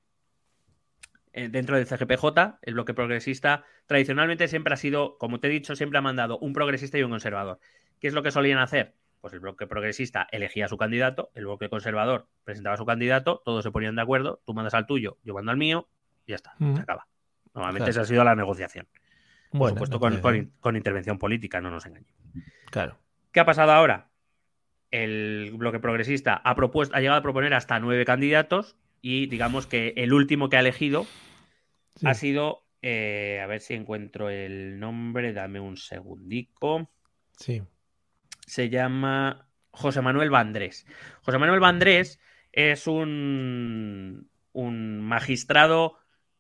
Eh, 1.33 1.49
dentro 1.49 1.77
del 1.77 1.87
CGPJ, 1.87 2.61
el 2.63 2.75
bloque 2.75 2.95
progresista 2.95 3.65
tradicionalmente 3.87 4.47
siempre 4.47 4.73
ha 4.73 4.77
sido, 4.77 5.19
como 5.19 5.41
te 5.41 5.49
he 5.49 5.51
dicho, 5.51 5.75
siempre 5.75 5.99
ha 5.99 6.03
mandado 6.03 6.39
un 6.39 6.53
progresista 6.53 6.97
y 6.97 7.03
un 7.03 7.11
conservador. 7.11 7.59
¿Qué 7.99 8.07
es 8.07 8.15
lo 8.15 8.23
que 8.23 8.31
solían 8.31 8.59
hacer? 8.59 8.95
Pues 9.23 9.33
el 9.35 9.39
bloque 9.39 9.69
progresista 9.69 10.27
elegía 10.33 10.65
a 10.65 10.69
su 10.69 10.77
candidato, 10.77 11.31
el 11.35 11.45
bloque 11.45 11.69
conservador 11.69 12.27
presentaba 12.43 12.75
a 12.75 12.77
su 12.77 12.85
candidato, 12.85 13.41
todos 13.45 13.63
se 13.63 13.71
ponían 13.71 13.95
de 13.95 14.03
acuerdo, 14.03 14.43
tú 14.45 14.53
mandas 14.53 14.75
al 14.75 14.85
tuyo, 14.85 15.17
yo 15.23 15.33
mando 15.33 15.53
al 15.53 15.57
mío, 15.57 15.89
y 16.27 16.33
ya 16.33 16.35
está, 16.35 16.57
se 16.59 16.81
acaba. 16.81 17.07
Normalmente 17.55 17.91
esa 17.91 18.01
ha 18.01 18.05
sido 18.05 18.25
la 18.25 18.35
negociación. 18.35 18.89
Por 19.53 19.71
supuesto, 19.71 20.01
con, 20.01 20.77
intervención 20.77 21.21
política, 21.21 21.61
no 21.61 21.71
nos 21.71 21.87
engañemos. 21.87 22.21
Claro. 22.73 22.99
¿Qué 23.31 23.39
ha 23.39 23.45
pasado 23.45 23.71
ahora? 23.71 24.09
El 24.91 25.53
bloque 25.55 25.79
progresista 25.79 26.35
ha, 26.35 26.57
propuesto, 26.57 26.97
ha 26.97 27.01
llegado 27.01 27.21
a 27.21 27.23
proponer 27.23 27.55
hasta 27.55 27.79
nueve 27.79 28.05
candidatos 28.05 28.77
y 29.03 29.27
digamos 29.27 29.69
que 29.69 29.95
el 29.99 30.13
último 30.13 30.49
que 30.49 30.57
ha 30.57 30.61
elegido 30.61 31.07
ha 32.05 32.15
sido, 32.15 32.65
eh, 32.83 33.41
a 33.41 33.47
ver 33.47 33.61
si 33.61 33.75
encuentro 33.75 34.31
el 34.31 34.81
nombre, 34.81 35.33
dame 35.33 35.61
un 35.61 35.77
segundico. 35.77 36.91
Sí 37.37 37.63
se 38.47 38.69
llama 38.69 39.49
José 39.71 40.03
Manuel 40.03 40.31
Vandrés. 40.31 40.87
José 41.23 41.39
Manuel 41.39 41.61
Vandrés 41.61 42.21
es 42.53 42.87
un, 42.87 44.29
un 44.53 45.01
magistrado, 45.01 45.99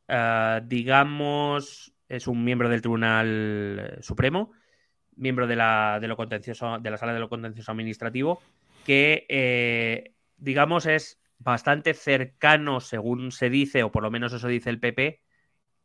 eh, 0.08 0.60
digamos, 0.64 1.94
es 2.08 2.26
un 2.26 2.44
miembro 2.44 2.68
del 2.68 2.82
Tribunal 2.82 3.98
Supremo, 4.02 4.52
miembro 5.16 5.46
de 5.46 5.56
la, 5.56 5.98
de 6.00 6.08
lo 6.08 6.16
contencioso, 6.16 6.78
de 6.78 6.90
la 6.90 6.98
Sala 6.98 7.14
de 7.14 7.20
lo 7.20 7.28
Contencioso 7.28 7.72
Administrativo, 7.72 8.42
que, 8.84 9.26
eh, 9.28 10.12
digamos, 10.36 10.86
es 10.86 11.18
bastante 11.38 11.94
cercano, 11.94 12.80
según 12.80 13.32
se 13.32 13.50
dice, 13.50 13.82
o 13.82 13.90
por 13.90 14.02
lo 14.02 14.10
menos 14.10 14.32
eso 14.32 14.48
dice 14.48 14.70
el 14.70 14.80
PP, 14.80 15.22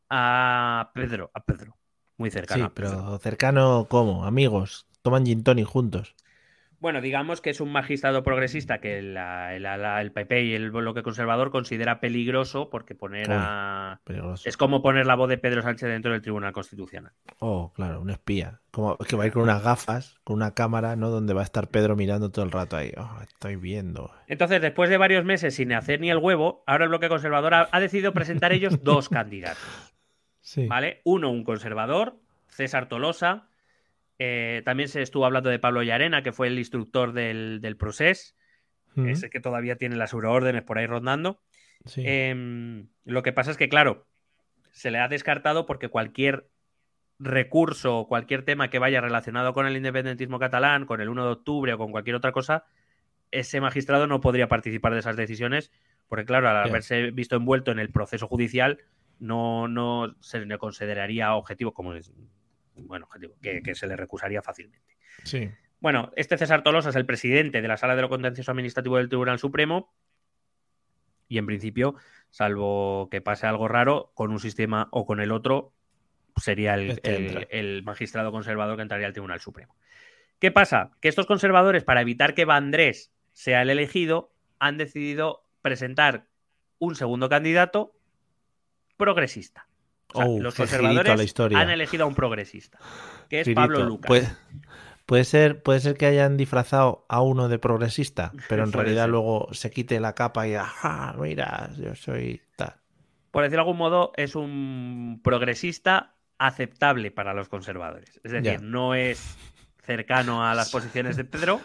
a 0.10 0.92
Pedro, 0.94 1.32
a 1.34 1.44
Pedro. 1.44 1.78
Muy 2.18 2.32
cercano. 2.32 2.66
Sí, 2.66 2.72
pero 2.74 3.20
cercano 3.20 3.86
¿cómo? 3.88 4.26
Amigos 4.26 4.87
toman 5.08 5.26
gin 5.26 5.44
tonic 5.44 5.66
juntos. 5.66 6.16
Bueno, 6.80 7.02
digamos 7.02 7.42
que 7.42 7.50
es 7.50 7.62
un 7.62 7.72
magistrado 7.72 8.24
progresista 8.24 8.80
que 8.80 9.00
el, 9.00 10.12
PP 10.12 10.44
y 10.44 10.54
el 10.54 10.70
bloque 10.70 11.02
conservador 11.02 11.50
considera 11.50 12.00
peligroso 12.00 12.70
porque 12.70 12.94
poner 12.94 13.30
a... 13.32 14.00
Es 14.46 14.58
como 14.58 14.84
poner 14.84 15.08
la 15.08 15.16
voz 15.16 15.30
de 15.30 15.40
Pedro 15.40 15.64
Sánchez 15.64 15.90
dentro 15.90 16.12
del 16.12 16.22
Tribunal 16.22 16.52
Constitucional. 16.52 17.14
Oh, 17.40 17.72
claro, 17.74 18.02
un 18.02 18.12
espía. 18.12 18.60
Como 18.70 18.96
que 18.98 19.16
va 19.16 19.24
a 19.24 19.28
ir 19.28 19.34
con 19.34 19.44
unas 19.44 19.64
gafas, 19.64 20.20
con 20.24 20.36
una 20.36 20.54
cámara, 20.54 20.96
¿no? 20.96 21.10
Donde 21.10 21.34
va 21.34 21.42
a 21.42 21.46
estar 21.46 21.70
Pedro 21.70 21.96
mirando 21.96 22.30
todo 22.30 22.46
el 22.46 22.52
rato 22.52 22.78
ahí. 22.78 22.92
Oh, 22.96 23.22
estoy 23.24 23.56
viendo. 23.56 24.12
Entonces, 24.28 24.62
después 24.62 24.92
de 24.92 24.98
varios 24.98 25.26
meses 25.26 25.56
sin 25.56 25.74
hacer 25.74 26.00
ni 26.00 26.12
el 26.12 26.18
huevo, 26.18 26.64
ahora 26.68 26.84
el 26.84 26.90
bloque 26.90 27.10
conservador 27.10 27.54
ha, 27.56 27.80
decidido 27.80 28.14
presentar 28.14 28.52
ellos 28.52 28.78
dos 28.84 29.10
candidatos. 29.10 29.96
Sí. 30.42 30.68
¿Vale? 30.68 31.02
Uno, 31.06 31.32
un 31.32 31.44
conservador, 31.44 32.18
César 32.50 32.88
Tolosa 32.88 33.48
eh, 34.20 34.62
también 34.66 34.90
se 34.90 35.02
estuvo 35.02 35.26
hablando 35.26 35.50
de 35.50 35.60
Pablo 35.60 35.84
Yarena, 35.84 36.24
que 36.24 36.32
fue 36.32 36.48
el 36.48 36.58
instructor 36.58 37.14
del, 37.14 37.60
del 37.62 37.78
Procés, 37.78 38.36
ese 38.96 39.30
que 39.30 39.40
todavía 39.40 39.76
tiene 39.76 39.96
las 39.96 40.14
euroórdenes 40.14 40.64
por 40.64 40.80
ahí 40.80 40.88
rondando. 40.88 41.40
Em, 41.98 42.88
lo 43.06 43.22
que 43.22 43.32
pasa 43.32 43.52
es 43.52 43.58
que, 43.58 43.70
claro, 43.70 44.08
se 44.72 44.90
le 44.90 44.98
ha 44.98 45.08
descartado 45.08 45.68
porque 45.68 45.90
cualquier 45.90 46.50
recurso 47.20 48.00
o 48.00 48.08
cualquier 48.08 48.44
tema 48.44 48.70
que 48.72 48.80
vaya 48.80 49.00
relacionado 49.00 49.54
con 49.54 49.68
el 49.68 49.78
independentismo 49.78 50.40
catalán, 50.40 50.88
con 50.88 51.00
el 51.00 51.10
1 51.10 51.26
de 51.26 51.32
octubre 51.32 51.74
o 51.74 51.78
con 51.78 51.92
cualquier 51.92 52.16
otra 52.16 52.32
cosa, 52.32 52.66
ese 53.30 53.62
magistrado 53.62 54.08
no 54.08 54.20
podría 54.20 54.48
participar 54.48 54.94
de 54.94 55.00
esas 55.00 55.16
decisiones, 55.16 55.72
porque, 56.08 56.26
claro, 56.26 56.50
al 56.50 56.58
haberse 56.58 57.12
visto 57.12 57.36
envuelto 57.36 57.72
en 57.72 57.80
el 57.80 57.92
proceso 57.92 58.28
judicial, 58.28 58.80
no, 59.20 59.68
no 59.68 60.16
se 60.22 60.40
le 60.40 60.58
consideraría 60.58 61.36
objetivo, 61.36 61.74
como 61.74 61.94
bueno, 62.80 63.06
objetivo, 63.06 63.36
que, 63.42 63.76
se 63.76 63.88
le 63.88 63.96
recusaría 63.96 64.42
fácilmente. 64.42 64.98
Sí. 65.24 65.50
Bueno, 65.80 66.12
este 66.16 66.38
César 66.38 66.64
Tolosa 66.64 66.90
es 66.90 66.96
el 66.96 67.06
presidente 67.06 67.62
de 67.62 67.68
la 67.68 67.78
Sala 67.78 67.96
de 67.96 68.02
lo 68.02 68.10
Contencioso 68.10 68.52
Administrativo 68.52 68.98
del 68.98 69.10
Tribunal 69.10 69.40
Supremo 69.40 69.94
y 71.28 71.38
en 71.38 71.46
principio, 71.46 71.96
salvo 72.30 73.10
que 73.10 73.22
pase 73.22 73.48
algo 73.48 73.68
raro, 73.68 74.12
con 74.14 74.32
un 74.32 74.40
sistema 74.40 74.88
o 74.92 75.06
con 75.06 75.20
el 75.20 75.32
otro, 75.32 75.74
sería 76.38 76.76
el, 76.76 76.92
este 76.92 77.60
el, 77.60 77.84
magistrado 77.84 78.32
conservador 78.32 78.76
que 78.76 78.84
entraría 78.84 79.08
al 79.08 79.14
Tribunal 79.14 79.40
Supremo. 79.40 79.76
¿Qué 80.40 80.52
pasa? 80.52 80.92
Que 81.02 81.10
estos 81.10 81.26
conservadores, 81.26 81.84
para 81.84 82.02
evitar 82.02 82.34
que 82.34 82.46
Vandrés 82.46 83.12
sea 83.34 83.62
el 83.62 83.70
elegido, 83.70 84.32
han 84.60 84.78
decidido 84.78 85.44
presentar 85.62 86.28
un 86.80 86.96
segundo 86.96 87.28
candidato 87.28 87.94
progresista. 88.98 89.68
Oh, 90.18 90.40
los 90.40 90.56
conservadores 90.56 91.36
han 91.40 91.70
elegido 91.70 92.06
a 92.06 92.08
un 92.08 92.16
progresista, 92.16 92.80
que 93.30 93.42
es 93.42 93.50
Pablo 93.50 93.84
Lucas. 93.84 94.36
Puede, 95.06 95.24
ser, 95.24 95.64
puede 95.64 95.80
ser 95.80 95.96
que 95.96 96.06
hayan 96.06 96.36
disfrazado 96.36 97.06
a 97.08 97.22
uno 97.22 97.48
de 97.48 97.60
progresista, 97.60 98.34
pero 98.50 98.66
en 98.66 98.72
realidad 98.74 99.08
luego 99.08 99.48
se 99.54 99.72
quite 99.72 100.00
la 100.02 100.14
capa 100.14 100.48
y 100.48 100.56
ajá, 100.56 101.16
mira, 101.18 101.70
yo 101.78 101.96
soy 101.96 102.42
tal. 102.58 102.76
Por 103.32 103.44
decirlo 103.44 103.64
de 103.64 103.70
algún 103.70 103.78
modo, 103.78 104.12
es 104.18 104.36
un 104.36 105.22
progresista 105.24 106.16
aceptable 106.38 107.12
para 107.12 107.34
los 107.34 107.50
conservadores. 107.50 108.20
Es 108.24 108.32
decir, 108.32 108.62
no 108.62 108.96
es 108.96 109.38
cercano 109.82 110.46
a 110.46 110.54
las 110.54 110.72
posiciones 110.72 111.16
de 111.18 111.24
Pedro. 111.24 111.62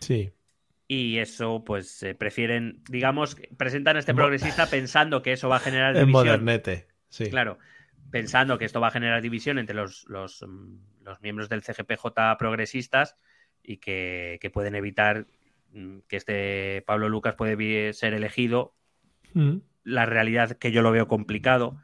Sí. 0.00 0.32
Y 0.88 1.18
eso, 1.18 1.62
pues, 1.64 2.04
prefieren, 2.18 2.82
digamos, 2.88 3.36
presentan 3.56 3.96
a 3.96 4.00
este 4.00 4.14
progresista 4.14 4.66
pensando 4.66 5.22
que 5.22 5.32
eso 5.32 5.48
va 5.48 5.56
a 5.56 5.60
generar 5.60 5.94
división. 5.94 6.08
En 6.08 6.12
modernete. 6.12 6.88
Sí. 7.08 7.30
Claro, 7.30 7.58
pensando 8.10 8.58
que 8.58 8.64
esto 8.64 8.80
va 8.80 8.88
a 8.88 8.92
generar 8.92 9.22
división 9.22 9.58
entre 9.58 9.74
los, 9.74 10.04
los, 10.08 10.42
mm, 10.46 10.78
miembros 11.20 11.48
del 11.48 11.62
CGPJ 11.62 12.36
progresistas 12.38 13.16
y 13.62 13.78
que, 13.78 14.50
pueden 14.52 14.74
evitar 14.74 15.26
mm, 15.72 15.98
que 16.08 16.16
este 16.16 16.82
Pablo 16.86 17.08
Lucas 17.08 17.34
puede 17.34 17.92
ser 17.92 18.14
elegido. 18.14 18.74
Mm. 19.34 19.58
La 19.84 20.06
realidad 20.06 20.52
que 20.52 20.72
yo 20.72 20.82
lo 20.82 20.92
veo 20.92 21.08
complicado, 21.08 21.80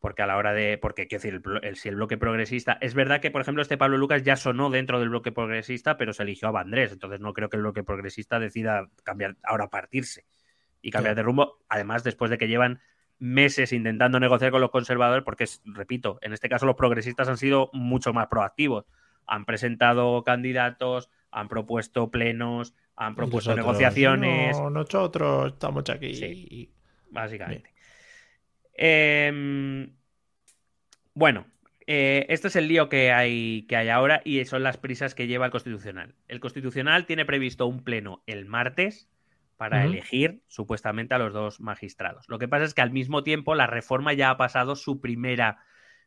porque 0.00 0.22
a 0.22 0.26
la 0.26 0.36
hora 0.36 0.52
de. 0.52 0.78
Porque, 0.78 1.08
quiero 1.08 1.22
decir, 1.22 1.42
el, 1.62 1.76
si 1.76 1.88
el 1.88 1.96
bloque 1.96 2.16
progresista. 2.16 2.78
Es 2.80 2.94
verdad 2.94 3.20
que, 3.20 3.30
por 3.30 3.40
ejemplo, 3.40 3.62
este 3.62 3.76
Pablo 3.76 3.98
Lucas 3.98 4.22
ya 4.22 4.36
sonó 4.36 4.70
dentro 4.70 5.00
del 5.00 5.08
bloque 5.08 5.32
progresista, 5.32 5.96
pero 5.96 6.12
se 6.12 6.22
eligió 6.22 6.48
a 6.48 6.52
Vandrés. 6.52 6.92
Entonces 6.92 7.20
no 7.20 7.32
creo 7.32 7.48
que 7.48 7.56
el 7.56 7.62
bloque 7.62 7.82
progresista 7.82 8.38
decida 8.38 8.88
cambiar, 9.02 9.36
ahora 9.42 9.68
partirse 9.68 10.24
y 10.80 10.90
cambiar 10.90 11.16
de 11.16 11.22
rumbo. 11.22 11.58
Además, 11.68 12.04
después 12.04 12.30
de 12.30 12.38
que 12.38 12.46
llevan 12.46 12.80
meses 13.18 13.72
intentando 13.72 14.20
negociar 14.20 14.50
con 14.50 14.60
los 14.60 14.70
conservadores, 14.70 15.24
porque, 15.24 15.46
repito, 15.64 16.18
en 16.22 16.32
este 16.32 16.48
caso 16.48 16.66
los 16.66 16.76
progresistas 16.76 17.28
han 17.28 17.38
sido 17.38 17.70
mucho 17.72 18.12
más 18.12 18.28
proactivos. 18.28 18.84
Han 19.26 19.44
presentado 19.44 20.22
candidatos, 20.24 21.10
han 21.30 21.48
propuesto 21.48 22.10
plenos, 22.10 22.74
han 22.94 23.14
propuesto 23.14 23.54
negociaciones. 23.54 24.58
No, 24.58 24.70
nosotros 24.70 25.52
estamos 25.52 25.88
aquí. 25.90 26.14
Sí, 26.14 26.72
básicamente. 27.10 27.70
Em, 28.74 29.90
bueno, 31.14 31.46
eh, 31.86 32.26
este 32.28 32.48
es 32.48 32.56
el 32.56 32.68
lío 32.68 32.88
que 32.88 33.12
hay, 33.12 33.62
que 33.68 33.76
hay 33.76 33.88
ahora 33.88 34.20
y 34.24 34.44
son 34.44 34.62
las 34.62 34.76
prisas 34.76 35.14
que 35.14 35.26
lleva 35.26 35.46
el 35.46 35.52
Constitucional. 35.52 36.14
El 36.28 36.40
Constitucional 36.40 37.06
tiene 37.06 37.24
previsto 37.24 37.66
un 37.66 37.82
pleno 37.84 38.22
el 38.26 38.44
martes 38.44 39.08
para 39.56 39.84
elegir 39.84 40.42
supuestamente 40.48 41.14
a 41.14 41.18
los 41.18 41.32
dos 41.32 41.60
magistrados. 41.60 42.28
Lo 42.28 42.38
que 42.38 42.48
pasa 42.48 42.64
es 42.64 42.74
que 42.74 42.82
al 42.82 42.90
mismo 42.90 43.22
tiempo 43.22 43.54
la 43.54 43.66
reforma 43.66 44.12
ya 44.12 44.30
ha 44.30 44.36
pasado 44.36 44.76
su 44.76 45.00
primera, 45.00 45.58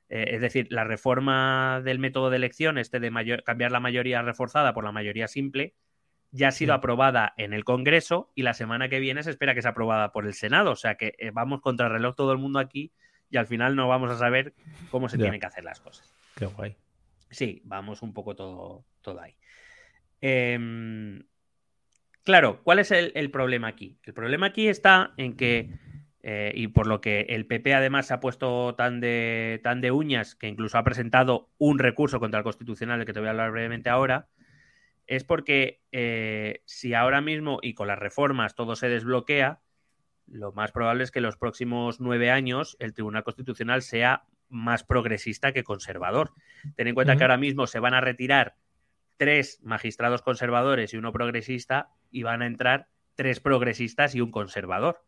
eh, 0.07 0.25
es 0.29 0.41
decir, 0.41 0.67
la 0.69 0.83
reforma 0.83 1.81
del 1.83 1.99
método 1.99 2.29
de 2.29 2.37
elección, 2.37 2.77
este 2.77 2.99
de 2.99 3.11
mayor, 3.11 3.43
cambiar 3.43 3.71
la 3.71 3.79
mayoría 3.79 4.21
reforzada 4.21 4.73
por 4.73 4.83
la 4.83 4.91
mayoría 4.91 5.27
simple, 5.27 5.73
ya 6.31 6.49
ha 6.49 6.51
sido 6.51 6.73
aprobada 6.73 7.33
en 7.37 7.53
el 7.53 7.63
Congreso 7.63 8.31
y 8.35 8.43
la 8.43 8.53
semana 8.53 8.87
que 8.87 8.99
viene 8.99 9.23
se 9.23 9.31
espera 9.31 9.55
que 9.55 9.63
sea 9.63 9.71
aprobada 9.71 10.11
por 10.11 10.27
el 10.27 10.35
Senado. 10.35 10.71
O 10.71 10.75
sea 10.75 10.95
que 10.95 11.15
eh, 11.17 11.31
vamos 11.31 11.61
contra 11.61 11.87
el 11.87 11.93
reloj 11.93 12.15
todo 12.15 12.31
el 12.31 12.37
mundo 12.37 12.59
aquí 12.59 12.91
y 13.31 13.37
al 13.37 13.47
final 13.47 13.75
no 13.75 13.87
vamos 13.87 14.11
a 14.11 14.17
saber 14.17 14.53
cómo 14.91 15.09
se 15.09 15.17
tienen 15.17 15.39
que 15.39 15.47
hacer 15.47 15.63
las 15.63 15.79
cosas. 15.79 16.13
Qué 16.35 16.45
guay. 16.45 16.75
Sí, 17.31 17.61
vamos 17.65 18.03
un 18.03 18.13
poco 18.13 18.35
todo, 18.35 18.85
todo 19.01 19.21
ahí. 19.21 19.35
Eh, 20.21 21.23
Claro, 22.23 22.61
¿cuál 22.63 22.79
es 22.79 22.91
el, 22.91 23.31
problema 23.31 23.67
aquí? 23.67 23.97
El 24.03 24.13
problema 24.13 24.47
aquí 24.47 24.67
está 24.67 25.13
en 25.17 25.35
que, 25.35 25.69
eh, 26.21 26.51
y 26.53 26.67
por 26.67 26.85
lo 26.87 27.01
que 27.01 27.21
el 27.29 27.45
PP 27.45 27.73
además 27.73 28.07
se 28.07 28.13
ha 28.13 28.19
puesto 28.19 28.75
tan 28.75 28.99
de, 28.99 29.59
tan 29.63 29.81
de 29.81 29.91
uñas, 29.91 30.35
que 30.35 30.47
incluso 30.47 30.77
ha 30.77 30.83
presentado 30.83 31.49
un 31.57 31.79
recurso 31.79 32.19
contra 32.19 32.39
el 32.39 32.43
Constitucional, 32.43 32.99
del 32.99 33.05
que 33.05 33.13
te 33.13 33.19
voy 33.19 33.27
a 33.27 33.31
hablar 33.31 33.51
brevemente 33.51 33.89
ahora, 33.89 34.27
es 35.07 35.23
porque 35.23 35.81
eh, 35.91 36.61
si 36.65 36.93
ahora 36.93 37.19
mismo 37.19 37.57
y 37.63 37.73
con 37.73 37.87
las 37.87 37.97
reformas 37.97 38.53
todo 38.53 38.75
se 38.75 38.89
desbloquea, 38.89 39.61
lo 40.27 40.51
más 40.51 40.71
probable 40.71 41.03
es 41.03 41.11
que 41.11 41.17
en 41.17 41.23
los 41.23 41.37
próximos 41.37 41.99
nueve 41.99 42.29
años 42.29 42.77
el 42.79 42.93
Tribunal 42.93 43.23
Constitucional 43.23 43.81
sea 43.81 44.25
más 44.49 44.83
progresista 44.83 45.51
que 45.51 45.63
conservador. 45.63 46.33
Ten 46.75 46.87
en 46.87 46.95
cuenta 46.95 47.15
que 47.15 47.23
ahora 47.23 47.37
mismo 47.37 47.65
se 47.65 47.79
van 47.79 47.95
a 47.95 48.01
retirar 48.01 48.55
tres 49.17 49.59
magistrados 49.63 50.21
conservadores 50.21 50.93
y 50.93 50.97
uno 50.97 51.11
progresista 51.11 51.89
y 52.11 52.23
van 52.23 52.41
a 52.41 52.47
entrar 52.47 52.87
tres 53.15 53.39
progresistas 53.39 54.15
y 54.15 54.21
un 54.21 54.31
conservador. 54.31 55.03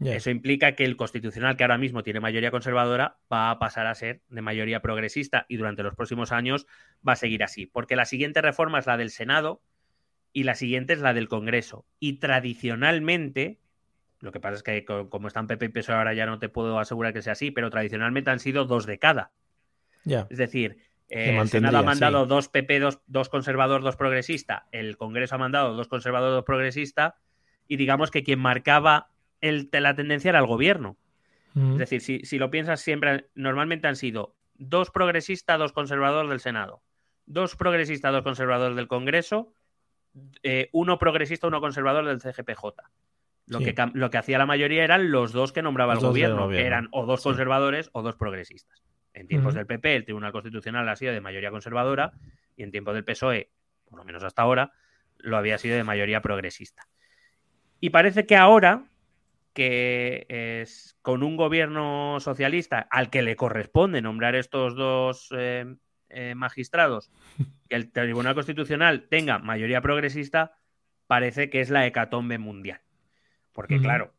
Eso 0.00 0.30
implica 0.30 0.76
que 0.76 0.84
el 0.84 0.96
constitucional, 0.96 1.56
que 1.56 1.64
ahora 1.64 1.78
mismo 1.78 2.04
tiene 2.04 2.20
mayoría 2.20 2.52
conservadora, 2.52 3.18
va 3.32 3.50
a 3.50 3.58
pasar 3.58 3.88
a 3.88 3.94
ser 3.96 4.22
de 4.28 4.42
mayoría 4.42 4.80
progresista 4.80 5.44
y 5.48 5.56
durante 5.56 5.82
los 5.82 5.96
próximos 5.96 6.30
años 6.30 6.66
va 7.06 7.14
a 7.14 7.16
seguir 7.16 7.42
así. 7.42 7.66
Porque 7.66 7.96
la 7.96 8.04
siguiente 8.04 8.40
reforma 8.40 8.78
es 8.78 8.86
la 8.86 8.96
del 8.96 9.10
Senado 9.10 9.60
y 10.32 10.44
la 10.44 10.54
siguiente 10.54 10.92
es 10.92 11.00
la 11.00 11.14
del 11.14 11.28
Congreso. 11.28 11.84
Y 11.98 12.14
tradicionalmente, 12.14 13.58
lo 14.20 14.30
que 14.30 14.38
pasa 14.38 14.56
es 14.56 14.62
que 14.62 14.84
como 14.84 15.26
están 15.26 15.48
PP 15.48 15.66
y 15.66 15.68
PSOE 15.70 15.96
ahora 15.96 16.14
ya 16.14 16.26
no 16.26 16.38
te 16.38 16.48
puedo 16.48 16.78
asegurar 16.78 17.12
que 17.12 17.22
sea 17.22 17.32
así, 17.32 17.50
pero 17.50 17.70
tradicionalmente 17.70 18.30
han 18.30 18.38
sido 18.38 18.66
dos 18.66 18.86
de 18.86 19.00
cada. 19.00 19.32
Es 20.30 20.38
decir, 20.38 20.78
eh, 21.08 21.38
el 21.38 21.48
Senado 21.48 21.78
ha 21.78 21.82
mandado 21.82 22.26
dos 22.26 22.48
PP, 22.48 22.80
dos, 22.80 23.00
dos 23.06 23.28
conservador, 23.28 23.82
dos 23.82 23.96
progresista. 23.96 24.66
El 24.72 24.96
Congreso 24.96 25.36
ha 25.36 25.38
mandado 25.38 25.74
dos 25.74 25.88
conservador, 25.88 26.32
dos 26.32 26.44
progresista. 26.44 27.16
Y 27.66 27.76
digamos 27.76 28.10
que 28.10 28.22
quien 28.22 28.38
marcaba 28.38 29.10
el, 29.40 29.68
la 29.72 29.94
tendencia 29.94 30.30
era 30.30 30.38
el 30.38 30.46
gobierno. 30.46 30.96
Es 31.54 31.78
decir, 31.78 32.00
si, 32.02 32.20
si, 32.20 32.38
lo 32.38 32.50
piensas 32.50 32.80
siempre, 32.80 33.30
normalmente 33.34 33.88
han 33.88 33.96
sido 33.96 34.36
dos 34.54 34.92
progresistas, 34.92 35.58
dos 35.58 35.72
conservadores 35.72 36.30
del 36.30 36.38
Senado, 36.38 36.82
dos 37.26 37.56
progresistas, 37.56 38.12
dos 38.12 38.22
conservadores 38.22 38.76
del 38.76 38.86
Congreso, 38.86 39.52
eh, 40.44 40.68
uno 40.72 40.98
progresista, 40.98 41.48
uno 41.48 41.60
conservador 41.60 42.04
del 42.06 42.20
CGPJ. 42.20 42.64
Lo, 43.46 43.58
que, 43.58 43.74
lo 43.94 44.10
que 44.10 44.18
hacía 44.18 44.38
la 44.38 44.46
mayoría 44.46 44.84
eran 44.84 45.10
los 45.10 45.32
dos 45.32 45.52
que 45.52 45.62
nombraba 45.62 45.94
el 45.94 46.00
gobierno, 46.00 46.48
que 46.48 46.64
eran 46.64 46.88
o 46.92 47.06
dos 47.06 47.22
conservadores 47.22 47.90
o 47.92 48.02
dos 48.02 48.14
progresistas. 48.14 48.84
En 49.18 49.26
tiempos 49.26 49.54
del 49.54 49.66
PP, 49.66 49.96
el 49.96 50.04
Tribunal 50.04 50.30
Constitucional 50.30 50.88
ha 50.88 50.94
sido 50.94 51.12
de 51.12 51.20
mayoría 51.20 51.50
conservadora 51.50 52.12
y 52.56 52.62
en 52.62 52.70
tiempos 52.70 52.94
del 52.94 53.04
PSOE, 53.04 53.50
por 53.84 53.98
lo 53.98 54.04
menos 54.04 54.22
hasta 54.22 54.42
ahora, 54.42 54.72
lo 55.16 55.36
había 55.36 55.58
sido 55.58 55.76
de 55.76 55.82
mayoría 55.82 56.22
progresista. 56.22 56.86
Y 57.80 57.90
parece 57.90 58.26
que 58.26 58.36
ahora, 58.36 58.84
que 59.54 60.26
es 60.28 60.96
con 61.02 61.24
un 61.24 61.36
gobierno 61.36 62.20
socialista 62.20 62.86
al 62.90 63.10
que 63.10 63.22
le 63.22 63.34
corresponde 63.34 64.02
nombrar 64.02 64.36
estos 64.36 64.76
dos, 64.76 65.28
eh, 65.36 65.66
eh, 66.10 66.34
magistrados, 66.36 67.10
que 67.68 67.74
el 67.74 67.90
Tribunal 67.90 68.36
Constitucional 68.36 69.08
tenga 69.08 69.40
mayoría 69.40 69.80
progresista, 69.80 70.58
parece 71.08 71.50
que 71.50 71.60
es 71.60 71.70
la 71.70 71.86
hecatombe 71.86 72.38
mundial. 72.38 72.82
Porque, 73.52 73.80
claro, 73.80 74.14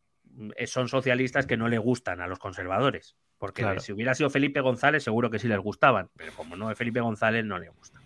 son 0.65 0.89
socialistas 0.89 1.45
que 1.45 1.55
no 1.55 1.69
le 1.69 1.77
gustan 1.77 2.19
a 2.19 2.27
los 2.27 2.39
conservadores. 2.39 3.15
Porque 3.39 3.65
si 3.79 3.93
hubiera 3.93 4.13
sido 4.13 4.29
Felipe 4.29 4.59
González, 4.59 5.01
seguro 5.01 5.31
que 5.31 5.39
sí 5.39 5.47
les 5.47 5.59
gustaban. 5.59 6.09
Pero 6.17 6.33
como 6.33 6.57
no 6.57 6.69
es 6.69 6.77
Felipe 6.77 6.99
González, 6.99 7.45
no 7.45 7.57
le 7.57 7.69
gusta. 7.69 7.99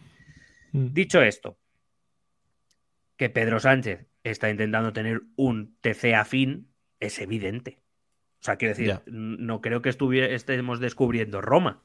Mm. 0.71 0.93
Dicho 0.93 1.21
esto, 1.23 1.57
que 3.17 3.29
Pedro 3.29 3.59
Sánchez 3.59 4.05
está 4.23 4.51
intentando 4.51 4.93
tener 4.93 5.21
un 5.35 5.75
TC 5.81 6.13
afín, 6.15 6.71
es 6.99 7.19
evidente. 7.19 7.81
O 8.41 8.45
sea, 8.45 8.57
quiero 8.57 8.75
decir, 8.75 8.99
no 9.07 9.61
creo 9.61 9.81
que 9.81 9.89
estemos 9.89 10.79
descubriendo 10.79 11.41
Roma. 11.41 11.81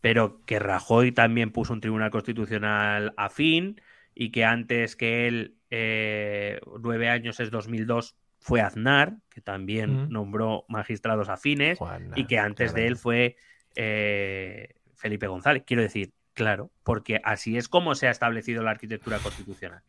Pero 0.00 0.44
que 0.44 0.58
Rajoy 0.58 1.12
también 1.12 1.52
puso 1.52 1.72
un 1.72 1.80
tribunal 1.80 2.10
constitucional 2.10 3.14
afín 3.16 3.80
y 4.14 4.30
que 4.30 4.44
antes 4.44 4.96
que 4.96 5.28
él, 5.28 5.58
eh, 5.70 6.60
nueve 6.80 7.08
años 7.08 7.40
es 7.40 7.50
2002, 7.50 8.16
fue 8.38 8.60
Aznar, 8.60 9.16
que 9.30 9.40
también 9.40 10.08
nombró 10.10 10.64
magistrados 10.68 11.28
afines, 11.28 11.78
y 12.16 12.26
que 12.26 12.38
antes 12.38 12.74
de 12.74 12.86
él 12.86 12.96
fue 12.96 13.36
eh, 13.74 14.74
Felipe 14.94 15.26
González. 15.26 15.62
Quiero 15.66 15.82
decir, 15.82 16.12
claro, 16.34 16.70
porque 16.84 17.20
así 17.24 17.56
es 17.56 17.68
como 17.68 17.94
se 17.94 18.08
ha 18.08 18.10
establecido 18.10 18.62
la 18.62 18.70
arquitectura 18.70 19.18
constitucional. 19.18 19.82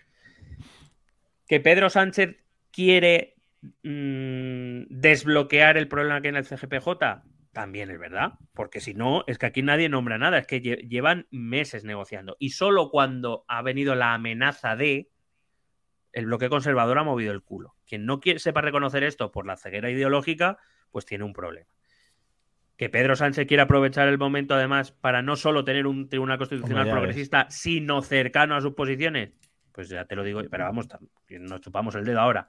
Que 1.48 1.60
Pedro 1.60 1.90
Sánchez 1.90 2.38
quiere 2.72 3.36
mm, 3.84 4.84
desbloquear 4.90 5.78
el 5.78 5.88
problema 5.88 6.22
que 6.22 6.28
hay 6.28 6.36
en 6.36 6.38
el 6.38 6.46
CGPJ, 6.46 7.24
también 7.52 7.90
es 7.90 8.00
verdad, 8.00 8.34
porque 8.54 8.80
si 8.80 8.94
no, 8.94 9.24
es 9.28 9.38
que 9.38 9.48
aquí 9.48 9.64
nadie 9.64 9.90
nombra 9.90 10.18
nada, 10.18 10.38
es 10.38 10.48
que 10.48 10.62
llevan 10.62 11.28
meses 11.32 11.84
negociando. 11.84 12.38
Y 12.40 12.52
solo 12.52 12.90
cuando 12.90 13.44
ha 13.48 13.62
venido 13.62 13.96
la 13.96 14.14
amenaza 14.14 14.76
de, 14.76 15.10
el 16.14 16.26
bloque 16.26 16.50
conservador 16.50 16.98
ha 16.98 17.04
movido 17.04 17.32
el 17.32 17.42
culo. 17.42 17.76
Quien 17.88 18.06
no 18.06 18.20
sepa 18.38 18.62
reconocer 18.62 19.04
esto 19.04 19.32
por 19.32 19.46
la 19.46 19.58
ceguera 19.58 19.90
ideológica, 19.90 20.58
pues 20.92 21.06
tiene 21.06 21.24
un 21.24 21.34
problema. 21.34 21.70
Que 22.78 22.90
Pedro 22.90 23.16
Sánchez 23.16 23.46
quiera 23.48 23.64
aprovechar 23.64 24.08
el 24.08 24.18
momento, 24.18 24.54
además, 24.54 24.92
para 24.92 25.22
no 25.22 25.36
solo 25.36 25.66
tener 25.66 25.86
un 25.86 26.08
tribunal 26.08 26.38
constitucional 26.38 26.90
progresista, 26.90 27.48
sino 27.50 28.02
cercano 28.02 28.56
a 28.56 28.62
sus 28.62 28.74
posiciones, 28.74 29.32
pues 29.74 29.90
ya 29.90 30.06
te 30.06 30.16
lo 30.16 30.24
digo, 30.24 30.42
pero 30.50 30.64
vamos, 30.64 30.88
nos 31.30 31.62
chupamos 31.62 31.96
el 31.96 32.06
dedo 32.06 32.22
ahora. 32.22 32.48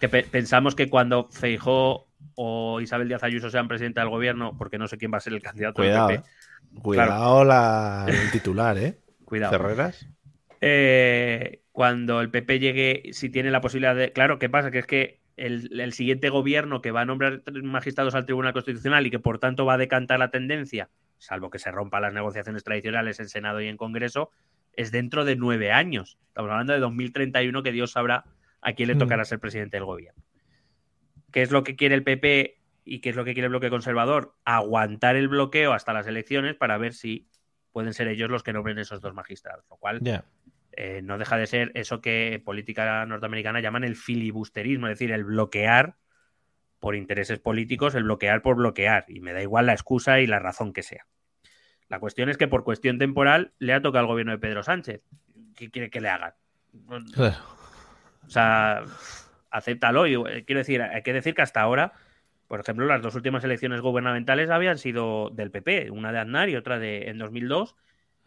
Que 0.00 0.08
pensamos 0.08 0.74
que 0.74 0.90
cuando 0.90 1.28
Feijó 1.30 2.08
o 2.34 2.80
Isabel 2.80 3.08
Díaz 3.08 3.22
Ayuso 3.22 3.48
sean 3.48 3.68
presidenta 3.68 4.00
del 4.00 4.10
gobierno, 4.10 4.56
porque 4.58 4.76
no 4.76 4.88
sé 4.88 4.98
quién 4.98 5.12
va 5.12 5.18
a 5.18 5.20
ser 5.20 5.34
el 5.34 5.42
candidato 5.42 5.82
Cuidado, 5.82 6.08
PP. 6.08 6.20
Eh. 6.20 6.80
Cuidado 6.82 7.44
la, 7.44 8.06
el 8.08 8.30
titular, 8.32 8.76
¿eh? 8.76 8.98
Cuidado. 9.24 9.52
Ferreras. 9.52 10.08
Eh, 10.60 11.63
cuando 11.74 12.20
el 12.20 12.30
PP 12.30 12.60
llegue, 12.60 13.02
si 13.12 13.30
tiene 13.30 13.50
la 13.50 13.60
posibilidad 13.60 13.96
de. 13.96 14.12
Claro, 14.12 14.38
¿qué 14.38 14.48
pasa? 14.48 14.70
Que 14.70 14.78
es 14.78 14.86
que 14.86 15.18
el, 15.36 15.92
siguiente 15.92 16.28
gobierno 16.28 16.80
que 16.80 16.92
va 16.92 17.00
a 17.00 17.04
nombrar 17.04 17.42
magistrados 17.64 18.14
al 18.14 18.26
Tribunal 18.26 18.52
Constitucional 18.52 19.04
y 19.08 19.10
que 19.10 19.18
por 19.18 19.40
tanto 19.40 19.66
va 19.66 19.74
a 19.74 19.76
decantar 19.76 20.20
la 20.20 20.30
tendencia, 20.30 20.88
salvo 21.18 21.50
que 21.50 21.58
se 21.58 21.72
rompan 21.72 22.02
las 22.02 22.14
negociaciones 22.14 22.62
tradicionales 22.62 23.18
en 23.18 23.28
Senado 23.28 23.60
y 23.60 23.66
en 23.66 23.76
Congreso, 23.76 24.30
es 24.74 24.92
dentro 24.92 25.24
de 25.24 25.34
nueve 25.34 25.72
años. 25.72 26.16
Estamos 26.28 26.48
hablando 26.52 26.74
de 26.74 26.78
2031, 26.78 27.64
que 27.64 27.72
Dios 27.72 27.90
sabrá 27.90 28.22
a 28.60 28.72
quién 28.74 28.86
le 28.86 28.94
tocará 28.94 29.22
mm. 29.22 29.26
ser 29.26 29.40
presidente 29.40 29.76
del 29.76 29.84
gobierno. 29.84 30.22
¿Qué 31.32 31.42
es 31.42 31.50
lo 31.50 31.64
que 31.64 31.74
quiere 31.74 31.96
el 31.96 32.04
PP 32.04 32.56
y 32.84 33.00
qué 33.00 33.10
es 33.10 33.16
lo 33.16 33.24
que 33.24 33.34
quiere 33.34 33.46
el 33.46 33.50
bloque 33.50 33.70
conservador? 33.70 34.36
Aguantar 34.44 35.16
el 35.16 35.26
bloqueo 35.26 35.72
hasta 35.72 35.92
las 35.92 36.06
elecciones 36.06 36.54
para 36.54 36.78
ver 36.78 36.94
si 36.94 37.26
pueden 37.72 37.94
ser 37.94 38.06
ellos 38.06 38.30
los 38.30 38.44
que 38.44 38.52
nombren 38.52 38.78
esos 38.78 39.00
dos 39.00 39.12
magistrados, 39.12 39.64
lo 39.68 39.76
cual 39.76 39.98
eh, 40.76 41.00
no 41.02 41.18
deja 41.18 41.36
de 41.36 41.46
ser 41.46 41.70
eso 41.74 42.00
que 42.00 42.42
política 42.44 43.06
norteamericana 43.06 43.60
llaman 43.60 43.84
el 43.84 43.96
filibusterismo, 43.96 44.86
es 44.86 44.98
decir, 44.98 45.12
el 45.12 45.24
bloquear 45.24 45.96
por 46.80 46.96
intereses 46.96 47.38
políticos, 47.38 47.94
el 47.94 48.04
bloquear 48.04 48.42
por 48.42 48.56
bloquear, 48.56 49.04
y 49.08 49.20
me 49.20 49.32
da 49.32 49.42
igual 49.42 49.66
la 49.66 49.72
excusa 49.72 50.20
y 50.20 50.26
la 50.26 50.38
razón 50.38 50.72
que 50.72 50.82
sea. 50.82 51.06
La 51.88 52.00
cuestión 52.00 52.28
es 52.28 52.36
que 52.36 52.48
por 52.48 52.64
cuestión 52.64 52.98
temporal 52.98 53.52
le 53.58 53.72
ha 53.72 53.80
tocado 53.80 54.00
al 54.00 54.06
gobierno 54.06 54.32
de 54.32 54.38
Pedro 54.38 54.62
Sánchez. 54.62 55.02
¿Qué 55.54 55.70
quiere 55.70 55.90
que 55.90 56.00
le 56.00 56.08
hagan? 56.08 56.34
O 58.26 58.30
sea, 58.30 58.82
acéptalo. 59.50 60.06
Y, 60.06 60.14
eh, 60.14 60.44
quiero 60.44 60.58
decir, 60.58 60.82
hay 60.82 61.02
que 61.02 61.12
decir 61.12 61.34
que 61.34 61.42
hasta 61.42 61.60
ahora, 61.60 61.92
por 62.48 62.60
ejemplo, 62.60 62.86
las 62.86 63.00
dos 63.00 63.14
últimas 63.14 63.44
elecciones 63.44 63.80
gubernamentales 63.80 64.50
habían 64.50 64.78
sido 64.78 65.30
del 65.30 65.50
PP, 65.50 65.90
una 65.90 66.10
de 66.10 66.18
Aznar 66.18 66.48
y 66.48 66.56
otra 66.56 66.78
de 66.78 67.08
en 67.08 67.18
2002. 67.18 67.76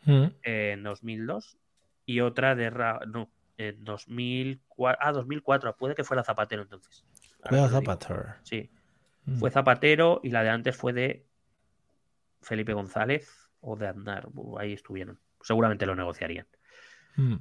Mm. 0.05 0.25
en 0.43 0.83
2002 0.83 1.57
y 2.07 2.21
otra 2.21 2.55
de 2.55 2.71
no, 3.07 3.29
en 3.57 3.83
2004, 3.83 4.99
ah, 5.03 5.11
2004, 5.11 5.75
puede 5.75 5.93
que 5.93 6.05
fuera 6.05 6.23
Zapatero 6.23 6.63
entonces. 6.63 7.05
Fue 7.43 7.69
Zapatero. 7.69 8.25
Sí. 8.43 8.71
Mm. 9.25 9.37
Fue 9.37 9.51
Zapatero 9.51 10.21
y 10.23 10.29
la 10.31 10.41
de 10.41 10.49
antes 10.49 10.75
fue 10.75 10.93
de 10.93 11.27
Felipe 12.41 12.73
González 12.73 13.49
o 13.59 13.75
de 13.75 13.89
Andar. 13.89 14.29
Ahí 14.57 14.73
estuvieron. 14.73 15.19
Seguramente 15.41 15.85
lo 15.85 15.95
negociarían. 15.95 16.47
Mm. 17.17 17.35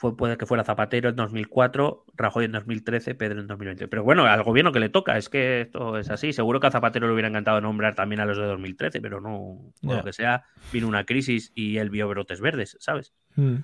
Fue, 0.00 0.16
puede 0.16 0.38
que 0.38 0.46
fuera 0.46 0.64
Zapatero 0.64 1.10
en 1.10 1.16
2004, 1.16 2.06
Rajoy 2.16 2.46
en 2.46 2.52
2013, 2.52 3.14
Pedro 3.16 3.38
en 3.38 3.46
2020. 3.46 3.86
Pero 3.86 4.02
bueno, 4.02 4.24
al 4.24 4.42
gobierno 4.42 4.72
que 4.72 4.80
le 4.80 4.88
toca, 4.88 5.18
es 5.18 5.28
que 5.28 5.60
esto 5.60 5.98
es 5.98 6.08
así. 6.08 6.32
Seguro 6.32 6.58
que 6.58 6.68
a 6.68 6.70
Zapatero 6.70 7.06
le 7.06 7.12
hubiera 7.12 7.28
encantado 7.28 7.60
nombrar 7.60 7.94
también 7.94 8.22
a 8.22 8.24
los 8.24 8.38
de 8.38 8.44
2013, 8.44 9.02
pero 9.02 9.20
no, 9.20 9.74
por 9.82 9.96
lo 9.96 10.02
que 10.02 10.14
sea, 10.14 10.44
vino 10.72 10.88
una 10.88 11.04
crisis 11.04 11.52
y 11.54 11.76
él 11.76 11.90
vio 11.90 12.08
brotes 12.08 12.40
verdes, 12.40 12.78
¿sabes? 12.80 13.12
Mm. 13.36 13.56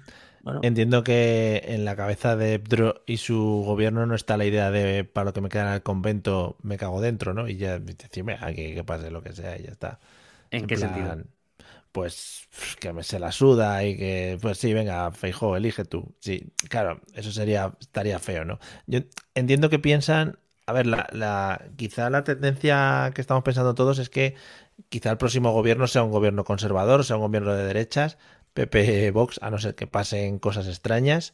Entiendo 0.61 1.03
que 1.03 1.63
en 1.69 1.87
la 1.87 1.97
cabeza 1.97 2.37
de 2.37 2.53
Ebdro 2.53 3.03
y 3.07 3.17
su 3.17 3.63
gobierno 3.65 4.05
no 4.05 4.15
está 4.15 4.37
la 4.37 4.45
idea 4.45 4.71
de 4.71 5.05
para 5.05 5.25
lo 5.25 5.33
que 5.33 5.41
me 5.41 5.49
queda 5.49 5.69
en 5.69 5.73
el 5.73 5.83
convento 5.83 6.59
me 6.63 6.77
cago 6.77 7.01
dentro, 7.01 7.33
¿no? 7.33 7.49
Y 7.49 7.57
ya 7.57 7.79
decirme 7.79 8.37
aquí 8.39 8.75
que 8.75 8.85
pase 8.85 9.11
lo 9.11 9.23
que 9.23 9.33
sea 9.33 9.59
y 9.59 9.63
ya 9.63 9.71
está. 9.71 10.01
¿En, 10.51 10.67
qué 10.67 10.77
sentido? 10.77 11.17
Pues 11.97 12.47
que 12.79 12.93
me 12.93 13.03
se 13.03 13.19
la 13.19 13.33
suda 13.33 13.83
y 13.83 13.97
que, 13.97 14.39
pues 14.43 14.59
sí, 14.59 14.75
venga, 14.75 15.11
Feijo, 15.13 15.57
elige 15.57 15.87
tú. 15.87 16.15
Sí, 16.21 16.53
claro, 16.69 17.01
eso 17.15 17.33
sería, 17.33 17.73
estaría 17.81 18.19
feo, 18.19 18.45
¿no? 18.45 18.59
Yo 18.87 19.01
entiendo 19.35 19.71
que 19.71 19.79
piensan, 19.79 20.39
a 20.67 20.75
ver, 20.75 20.87
la, 20.87 21.07
la, 21.13 21.71
quizá 21.77 22.11
la 22.11 22.23
tendencia 22.23 23.13
que 23.15 23.23
estamos 23.23 23.45
pensando 23.45 23.75
todos 23.75 23.99
es 23.99 24.11
que 24.11 24.35
quizá 24.91 25.11
el 25.11 25.17
próximo 25.17 25.53
gobierno 25.53 25.87
sea 25.87 26.03
un 26.03 26.11
gobierno 26.11 26.45
conservador, 26.45 27.03
sea 27.03 27.17
un 27.17 27.23
gobierno 27.23 27.55
de 27.55 27.65
derechas, 27.65 28.19
PP 28.53 29.11
Vox, 29.13 29.39
a 29.43 29.49
no 29.51 29.57
ser 29.59 29.75
que 29.75 29.87
pasen 29.87 30.39
cosas 30.39 30.67
extrañas. 30.67 31.33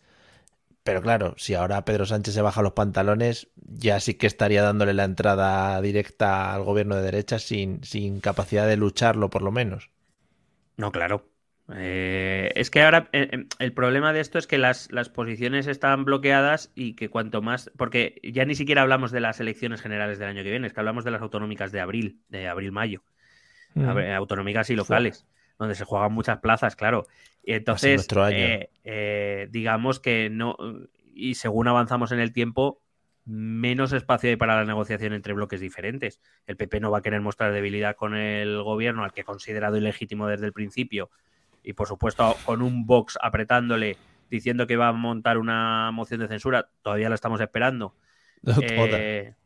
Pero 0.84 1.02
claro, 1.02 1.34
si 1.38 1.54
ahora 1.54 1.84
Pedro 1.84 2.06
Sánchez 2.06 2.34
se 2.34 2.42
baja 2.42 2.62
los 2.62 2.74
pantalones, 2.74 3.48
ya 3.56 4.00
sí 4.00 4.14
que 4.14 4.28
estaría 4.28 4.62
dándole 4.62 4.94
la 4.94 5.04
entrada 5.04 5.80
directa 5.82 6.54
al 6.54 6.62
gobierno 6.64 6.96
de 6.96 7.02
derecha 7.02 7.40
sin, 7.40 7.82
sin 7.84 8.20
capacidad 8.20 8.68
de 8.68 8.76
lucharlo, 8.76 9.30
por 9.30 9.42
lo 9.42 9.50
menos. 9.52 9.90
No, 10.82 10.90
claro. 10.90 11.28
Eh, 11.76 12.50
es 12.56 12.68
que 12.68 12.82
ahora 12.82 13.08
eh, 13.12 13.28
em, 13.30 13.46
el 13.60 13.72
problema 13.72 14.12
de 14.12 14.18
esto 14.18 14.36
es 14.36 14.48
que 14.48 14.58
las, 14.58 14.90
las, 14.90 15.08
posiciones 15.08 15.68
están 15.68 16.04
bloqueadas 16.04 16.72
y 16.74 16.94
que 16.94 17.08
cuanto 17.08 17.40
más. 17.40 17.70
Porque 17.78 18.20
ya 18.24 18.44
ni 18.46 18.56
siquiera 18.56 18.82
hablamos 18.82 19.12
de 19.12 19.20
las 19.20 19.38
elecciones 19.38 19.80
generales 19.80 20.18
del 20.18 20.28
año 20.28 20.42
que 20.42 20.50
viene, 20.50 20.66
es 20.66 20.72
que 20.72 20.80
hablamos 20.80 21.04
de 21.04 21.12
las 21.12 21.22
autonómicas 21.22 21.70
de 21.70 21.80
abril, 21.80 22.18
de 22.30 22.48
abril-mayo. 22.48 23.04
Mm. 23.74 23.86
Autonómicas 24.16 24.70
y 24.70 24.74
locales 24.74 25.24
donde 25.56 25.76
se 25.76 25.84
juegan 25.84 26.12
muchas 26.12 26.40
plazas, 26.40 26.74
claro. 26.74 27.06
Y 27.44 27.52
entonces, 27.52 28.08
eh, 28.32 29.48
digamos 29.52 30.00
que 30.00 30.30
no, 30.30 30.56
y 31.14 31.36
según 31.36 31.68
avanzamos 31.68 32.10
en 32.10 32.18
el 32.18 32.32
tiempo, 32.32 32.81
menos 33.24 33.92
espacio 33.92 34.30
hay 34.30 34.36
para 34.36 34.56
la 34.56 34.64
negociación 34.64 35.12
entre 35.12 35.32
bloques 35.32 35.60
diferentes. 35.60 36.20
El 36.46 36.56
PP 36.56 36.80
no 36.80 36.90
va 36.90 36.98
a 36.98 37.02
querer 37.02 37.20
mostrar 37.20 37.52
debilidad 37.52 37.96
con 37.96 38.14
el 38.14 38.62
gobierno, 38.62 39.04
al 39.04 39.12
que 39.12 39.22
ha 39.22 39.24
considerado 39.24 39.76
ilegítimo 39.76 40.26
desde 40.26 40.46
el 40.46 40.52
principio, 40.52 41.10
y 41.62 41.74
por 41.74 41.88
supuesto 41.88 42.36
con 42.44 42.62
un 42.62 42.86
Vox 42.86 43.18
apretándole, 43.20 43.96
diciendo 44.30 44.66
que 44.66 44.76
va 44.76 44.88
a 44.88 44.92
montar 44.92 45.38
una 45.38 45.90
moción 45.92 46.20
de 46.20 46.28
censura, 46.28 46.70
todavía 46.82 47.08
la 47.08 47.14
estamos 47.14 47.40
esperando. 47.40 47.94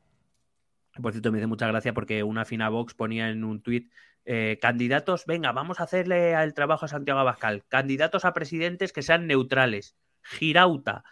Eh, 0.98 1.02
por 1.02 1.12
cierto, 1.12 1.30
me 1.30 1.36
dice 1.36 1.46
mucha 1.46 1.66
gracia 1.66 1.92
porque 1.92 2.22
una 2.22 2.46
fina 2.46 2.70
Vox 2.70 2.94
ponía 2.94 3.28
en 3.28 3.44
un 3.44 3.60
tuit 3.60 3.92
eh, 4.24 4.58
candidatos, 4.60 5.24
venga, 5.26 5.52
vamos 5.52 5.78
a 5.78 5.84
hacerle 5.84 6.32
el 6.32 6.54
trabajo 6.54 6.86
a 6.86 6.88
Santiago 6.88 7.20
Abascal. 7.20 7.64
Candidatos 7.68 8.24
a 8.24 8.32
presidentes 8.32 8.92
que 8.92 9.02
sean 9.02 9.26
neutrales. 9.26 9.96
Girauta, 10.22 11.04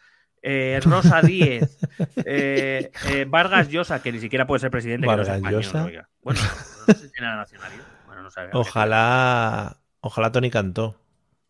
eh, 0.47 0.79
Rosa 0.85 1.23
Díez, 1.23 1.79
eh, 2.25 2.91
Vargas 3.27 3.71
Llosa, 3.71 4.03
que 4.03 4.12
ni 4.12 4.21
siquiera 4.21 4.47
puede 4.47 4.61
ser 4.61 4.71
presidente. 4.71 5.07
Vargas 5.07 5.41
Llosa. 5.41 5.89
Bueno, 6.23 6.41
no 6.87 6.95
sé 6.95 7.09
si. 7.09 7.21
Bueno, 8.07 8.23
no 8.23 8.31
sabe, 8.31 8.51
ojalá, 8.53 9.79
ojalá 10.01 10.31
Tony 10.31 10.51
Cantó. 10.51 11.01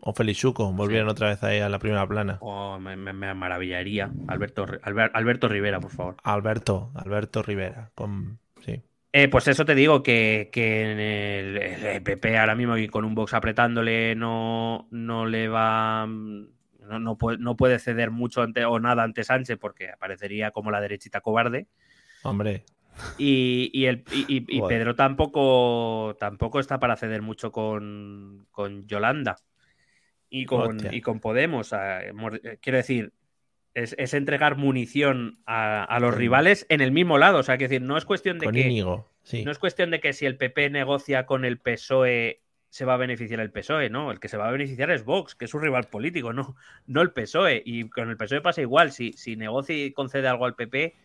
O 0.06 0.12
Felichuco, 0.12 0.70
volvieran 0.70 1.08
otra 1.08 1.28
vez 1.28 1.42
ahí 1.42 1.60
a 1.60 1.68
la 1.70 1.78
primera 1.78 2.06
plana. 2.06 2.36
Oh, 2.40 2.78
me, 2.78 2.94
maravillaría. 2.94 4.10
Alberto, 4.28 4.66
Alberto 4.82 5.48
Rivera, 5.48 5.80
por 5.80 5.92
favor. 5.92 6.16
Alberto, 6.22 6.92
Alberto 6.94 7.42
Rivera. 7.42 7.90
Con... 7.94 8.38
Sí. 8.62 8.82
Eh, 9.12 9.28
pues 9.28 9.48
eso 9.48 9.64
te 9.64 9.74
digo, 9.74 10.02
que, 10.02 10.50
que 10.52 10.92
el, 10.92 11.56
el, 11.56 12.02
PP 12.02 12.36
ahora 12.36 12.54
mismo 12.54 12.76
y 12.76 12.86
con 12.88 13.06
un 13.06 13.14
box 13.14 13.32
apretándole 13.32 14.14
no, 14.14 14.88
no 14.90 15.24
le 15.24 15.48
va. 15.48 16.06
No, 16.84 16.98
no, 16.98 17.16
puede, 17.18 17.38
no 17.38 17.56
puede 17.56 17.78
ceder 17.78 18.10
mucho 18.10 18.42
ante, 18.42 18.64
o 18.64 18.78
nada 18.78 19.02
ante 19.02 19.24
Sánchez 19.24 19.58
porque 19.58 19.90
aparecería 19.90 20.50
como 20.50 20.70
la 20.70 20.80
derechita 20.80 21.20
cobarde. 21.20 21.66
Hombre. 22.22 22.64
Y, 23.18 23.70
y, 23.72 23.86
el, 23.86 24.04
y, 24.12 24.44
y 24.48 24.62
Pedro 24.62 24.94
tampoco, 24.94 26.16
tampoco 26.18 26.60
está 26.60 26.78
para 26.78 26.96
ceder 26.96 27.22
mucho 27.22 27.50
con, 27.50 28.46
con 28.52 28.86
Yolanda 28.86 29.36
y 30.30 30.46
con, 30.46 30.78
y 30.92 31.00
con 31.00 31.20
Podemos. 31.20 31.74
quiero 32.60 32.76
decir, 32.76 33.12
es, 33.74 33.94
es, 33.98 34.14
entregar 34.14 34.56
munición 34.56 35.38
a, 35.46 35.82
a 35.84 36.00
los 36.00 36.14
rivales 36.14 36.66
en 36.68 36.80
el 36.80 36.92
mismo 36.92 37.18
lado. 37.18 37.38
O 37.38 37.42
sea, 37.42 37.58
que 37.58 37.64
decir, 37.64 37.82
no 37.82 37.96
es 37.96 38.04
cuestión 38.04 38.38
de 38.38 38.48
que. 38.48 38.60
Íñigo, 38.60 39.10
sí. 39.22 39.44
No 39.44 39.50
es 39.50 39.58
cuestión 39.58 39.90
de 39.90 40.00
que 40.00 40.12
si 40.12 40.26
el 40.26 40.36
PP 40.36 40.70
negocia 40.70 41.26
con 41.26 41.44
el 41.44 41.58
PSOE 41.58 42.43
se 42.74 42.84
va 42.84 42.94
a 42.94 42.96
beneficiar 42.96 43.38
el 43.38 43.52
PSOE, 43.52 43.88
no. 43.88 44.10
El 44.10 44.18
que 44.18 44.26
se 44.26 44.36
va 44.36 44.48
a 44.48 44.50
beneficiar 44.50 44.90
es 44.90 45.04
Vox, 45.04 45.36
que 45.36 45.44
es 45.44 45.54
un 45.54 45.62
rival 45.62 45.84
político, 45.84 46.32
no, 46.32 46.56
no 46.88 47.02
el 47.02 47.12
PSOE. 47.12 47.62
Y 47.64 47.88
con 47.88 48.10
el 48.10 48.16
PSOE 48.16 48.40
pasa 48.40 48.62
igual. 48.62 48.90
Si, 48.90 49.12
si 49.12 49.36
negocia 49.36 49.76
y 49.76 49.92
concede 49.92 50.26
algo 50.26 50.44
al 50.44 50.56
PP, 50.56 50.96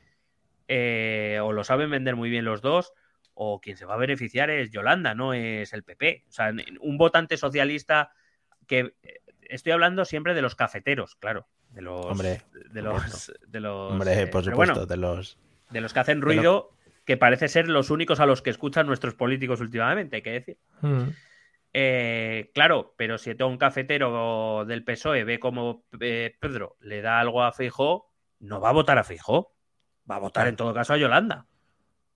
eh, 0.67 1.39
o 1.43 1.53
lo 1.53 1.63
saben 1.63 1.91
vender 1.91 2.15
muy 2.15 2.31
bien 2.31 2.43
los 2.43 2.63
dos, 2.63 2.93
o 3.35 3.61
quien 3.61 3.77
se 3.77 3.85
va 3.85 3.93
a 3.93 3.97
beneficiar 3.97 4.49
es 4.49 4.71
Yolanda, 4.71 5.13
no 5.13 5.35
es 5.35 5.71
el 5.73 5.83
PP. 5.83 6.25
O 6.27 6.31
sea, 6.31 6.51
un 6.81 6.97
votante 6.97 7.37
socialista 7.37 8.13
que 8.65 8.95
eh, 9.03 9.21
estoy 9.41 9.71
hablando 9.71 10.05
siempre 10.05 10.33
de 10.33 10.41
los 10.41 10.55
cafeteros, 10.55 11.17
claro. 11.17 11.45
De 11.69 11.83
los. 11.83 12.03
Hombre, 12.03 12.41
de 12.71 12.81
los. 12.81 13.31
De 13.47 13.59
los 13.59 13.91
hombre, 13.91 14.25
por 14.25 14.43
supuesto, 14.43 14.73
bueno, 14.73 14.85
de 14.87 14.97
los. 14.97 15.37
De 15.69 15.81
los 15.81 15.93
que 15.93 15.99
hacen 15.99 16.23
ruido, 16.23 16.71
que 17.05 17.15
parece 17.15 17.47
ser 17.47 17.69
los 17.69 17.91
únicos 17.91 18.19
a 18.19 18.25
los 18.25 18.41
que 18.41 18.49
escuchan 18.49 18.87
nuestros 18.87 19.13
políticos 19.13 19.61
últimamente, 19.61 20.15
hay 20.15 20.21
que 20.23 20.31
decir. 20.31 20.57
Mm. 20.81 21.09
Eh, 21.73 22.51
claro, 22.53 22.93
pero 22.97 23.17
si 23.17 23.35
todo 23.35 23.49
un 23.49 23.57
cafetero 23.57 24.65
del 24.65 24.83
PSOE 24.83 25.23
ve 25.23 25.39
como 25.39 25.85
eh, 25.99 26.35
Pedro 26.39 26.77
le 26.79 27.01
da 27.01 27.19
algo 27.19 27.43
a 27.43 27.51
Feijó, 27.51 28.11
no 28.39 28.59
va 28.59 28.69
a 28.69 28.73
votar 28.73 28.97
a 28.97 29.03
Feijó. 29.03 29.53
Va 30.09 30.15
a 30.15 30.19
votar 30.19 30.47
en 30.47 30.55
todo 30.55 30.73
caso 30.73 30.93
a 30.93 30.97
Yolanda. 30.97 31.45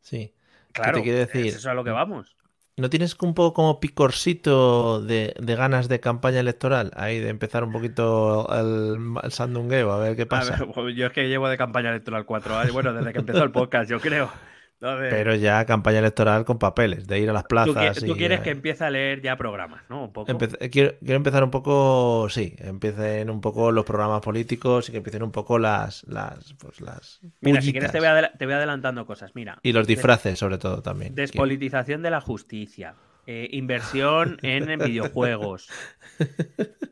Sí. 0.02 0.34
Claro, 0.72 0.98
te 0.98 1.04
quiero 1.04 1.20
decir? 1.20 1.46
eso 1.48 1.58
es 1.58 1.66
a 1.68 1.76
lo 1.76 1.84
que 1.84 1.92
vamos. 1.92 2.36
¿No 2.76 2.90
tienes 2.90 3.16
un 3.22 3.36
poco 3.36 3.54
como 3.54 3.80
picorcito 3.80 5.00
de, 5.00 5.36
de, 5.40 5.56
ganas 5.56 5.90
de 5.90 6.00
campaña 6.00 6.40
electoral? 6.40 6.92
Ahí 6.96 7.20
de 7.20 7.30
empezar 7.30 7.64
un 7.64 7.72
poquito 7.72 8.48
el, 8.52 8.98
el 9.22 9.32
sandungueo, 9.32 9.92
a 9.92 10.00
ver 10.00 10.16
qué 10.16 10.26
pasa. 10.26 10.58
Ver, 10.58 10.70
pues 10.74 10.96
yo 10.96 11.06
es 11.06 11.14
que 11.14 11.30
llevo 11.30 11.48
de 11.50 11.58
campaña 11.58 11.92
electoral 11.92 12.26
cuatro 12.26 12.58
años, 12.58 12.74
bueno, 12.74 12.92
desde 12.92 13.14
que 13.14 13.20
empezó 13.20 13.44
el 13.44 13.52
podcast, 13.52 13.92
yo 13.92 14.00
creo. 14.00 14.32
Pero 14.80 15.36
ya 15.36 15.66
campaña 15.66 16.00
electoral 16.00 16.44
con 16.44 16.60
papeles, 16.60 17.08
de 17.08 17.20
ir 17.20 17.30
a 17.30 17.34
las 17.34 17.46
plazas. 17.46 18.00
Tú, 18.00 18.08
tú 18.08 18.18
quieres 18.18 18.42
que 18.42 18.50
empiece 18.50 18.84
a 18.84 18.90
leer 18.90 19.22
ya 19.22 19.38
programas, 19.38 19.84
¿no? 19.90 20.06
Un 20.06 20.14
poco. 20.14 20.30
Empe 20.30 20.50
quiero, 20.70 20.96
quiero, 21.00 21.16
empezar 21.16 21.44
un 21.44 21.52
poco, 21.52 22.28
sí, 22.30 22.56
empiecen 22.60 23.30
un 23.30 23.40
poco 23.40 23.72
los 23.72 23.86
programas 23.86 24.22
políticos 24.22 24.90
y 24.90 24.92
que 24.92 24.98
empiecen 24.98 25.24
un 25.24 25.32
poco 25.32 25.58
las. 25.58 26.04
las, 26.04 26.54
pues 26.56 26.82
las 26.82 27.22
Mira, 27.40 27.62
si 27.62 27.72
quieres 27.72 27.92
te 27.92 28.00
voy, 28.00 28.10
te 28.38 28.46
voy, 28.46 28.56
adelantando 28.56 29.06
cosas. 29.06 29.36
Mira. 29.36 29.58
Y 29.64 29.72
los 29.72 29.88
disfraces, 29.88 30.38
sobre 30.38 30.58
todo, 30.58 30.82
también. 30.82 31.16
Despolitización 31.16 32.02
quiero. 32.02 32.04
de 32.04 32.12
la 32.12 32.22
justicia. 32.22 32.96
Eh, 33.26 33.48
inversión 33.52 34.38
en, 34.42 34.70
en 34.70 34.80
videojuegos. 34.80 35.70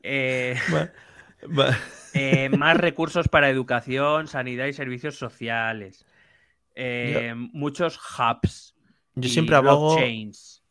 Eh, 0.04 0.56
eh, 2.14 2.50
más 2.50 2.78
recursos 2.78 3.28
para 3.28 3.50
educación, 3.50 4.28
sanidad 4.28 4.68
y 4.68 4.74
servicios 4.74 5.18
sociales. 5.18 6.06
Eh, 6.76 7.34
muchos 7.36 7.98
hubs. 7.98 8.76
Yo 9.16 9.30
siempre 9.30 9.56
abogo, 9.56 9.98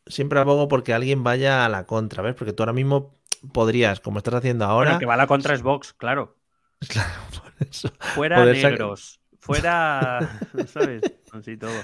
siempre 0.07 0.39
abogo 0.39 0.67
porque 0.67 0.93
alguien 0.93 1.23
vaya 1.23 1.65
a 1.65 1.69
la 1.69 1.85
contra, 1.85 2.23
¿ves? 2.23 2.35
Porque 2.35 2.53
tú 2.53 2.63
ahora 2.63 2.73
mismo 2.73 3.19
podrías, 3.53 3.99
como 3.99 4.17
estás 4.17 4.35
haciendo 4.35 4.65
ahora. 4.65 4.91
Bueno, 4.91 4.99
que 4.99 5.05
va 5.05 5.13
a 5.13 5.17
la 5.17 5.27
contra 5.27 5.53
es 5.53 5.61
Vox, 5.61 5.93
claro. 5.93 6.37
Claro, 6.87 7.21
por 7.29 7.67
eso. 7.67 7.91
Fuera 7.99 8.43
negros, 8.43 9.21
fuera. 9.39 10.41
¿Sabes? 10.67 11.03
Así 11.31 11.57
todo. 11.57 11.79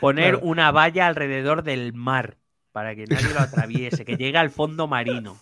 Poner 0.00 0.34
claro. 0.34 0.46
una 0.46 0.72
valla 0.72 1.06
alrededor 1.06 1.62
del 1.62 1.92
mar 1.92 2.38
para 2.72 2.94
que 2.94 3.04
nadie 3.04 3.34
lo 3.34 3.40
atraviese, 3.40 4.06
que 4.06 4.16
llegue 4.16 4.38
al 4.38 4.50
fondo 4.50 4.86
marino. 4.86 5.36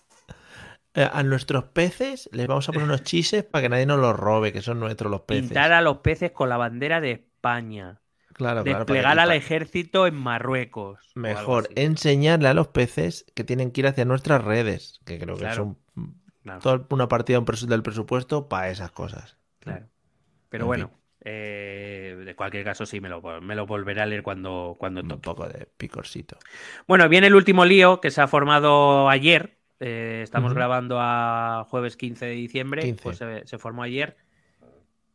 Eh, 0.95 1.09
A 1.13 1.23
nuestros 1.23 1.65
peces 1.65 2.29
les 2.33 2.49
vamos 2.49 2.69
a 2.69 2.73
poner 2.73 2.89
unos 2.89 3.05
chises 3.05 3.45
para 3.45 3.63
que 3.63 3.69
nadie 3.69 3.87
nos 3.87 4.01
los 4.01 4.17
robe, 4.17 4.53
que 4.53 4.63
son 4.63 4.81
nuestros 4.81 5.11
los 5.11 5.21
peces. 5.21 5.45
Pintar 5.45 5.73
a 5.73 5.81
los 5.81 5.99
peces 5.99 6.33
con 6.33 6.49
la 6.49 6.57
bandera 6.57 7.01
de 7.01 7.13
España. 7.13 8.01
Claro, 8.39 8.63
Desplegar 8.63 9.15
claro, 9.15 9.31
al 9.33 9.37
ejército 9.37 10.07
en 10.07 10.15
Marruecos. 10.15 11.01
Mejor 11.17 11.69
enseñarle 11.75 12.47
a 12.47 12.55
los 12.55 12.69
peces 12.69 13.27
que 13.35 13.43
tienen 13.43 13.73
que 13.73 13.81
ir 13.81 13.89
hacia 13.89 14.05
nuestras 14.05 14.45
redes, 14.45 15.01
que 15.05 15.19
creo 15.19 15.37
que 15.37 15.53
son 15.53 15.77
claro. 16.45 16.61
toda 16.61 16.87
una 16.91 17.09
partida 17.09 17.43
del 17.67 17.83
presupuesto 17.83 18.49
para 18.49 18.71
esas 18.71 18.93
cosas. 18.93 19.37
Claro. 19.59 19.87
Pero 20.51 20.65
en 20.65 20.67
bueno, 20.69 20.91
eh, 21.25 22.17
de 22.25 22.37
cualquier 22.37 22.63
caso 22.63 22.87
sí 22.87 23.01
me 23.01 23.09
lo, 23.09 23.21
me 23.41 23.57
lo, 23.57 23.67
volveré 23.67 24.03
a 24.03 24.07
leer 24.07 24.23
cuando, 24.23 24.77
cuando 24.79 25.03
toque. 25.03 25.15
Un 25.15 25.21
poco 25.21 25.49
de 25.49 25.67
picorcito. 25.77 26.39
Bueno, 26.87 27.09
viene 27.09 27.27
el 27.27 27.35
último 27.35 27.65
lío 27.65 28.01
que 28.01 28.13
se 28.13 28.21
ha 28.21 28.29
formado 28.29 29.09
ayer. 29.09 29.59
Eh, 29.81 30.21
estamos 30.23 30.53
uh 30.53 30.55
-huh. 30.55 30.59
grabando 30.59 30.99
a 31.01 31.67
jueves 31.69 31.97
15 31.97 32.25
de 32.25 32.33
diciembre, 32.33 32.83
15. 32.83 33.03
pues 33.03 33.19
se, 33.19 33.47
se 33.49 33.59
formó 33.59 33.83
ayer. 33.83 34.17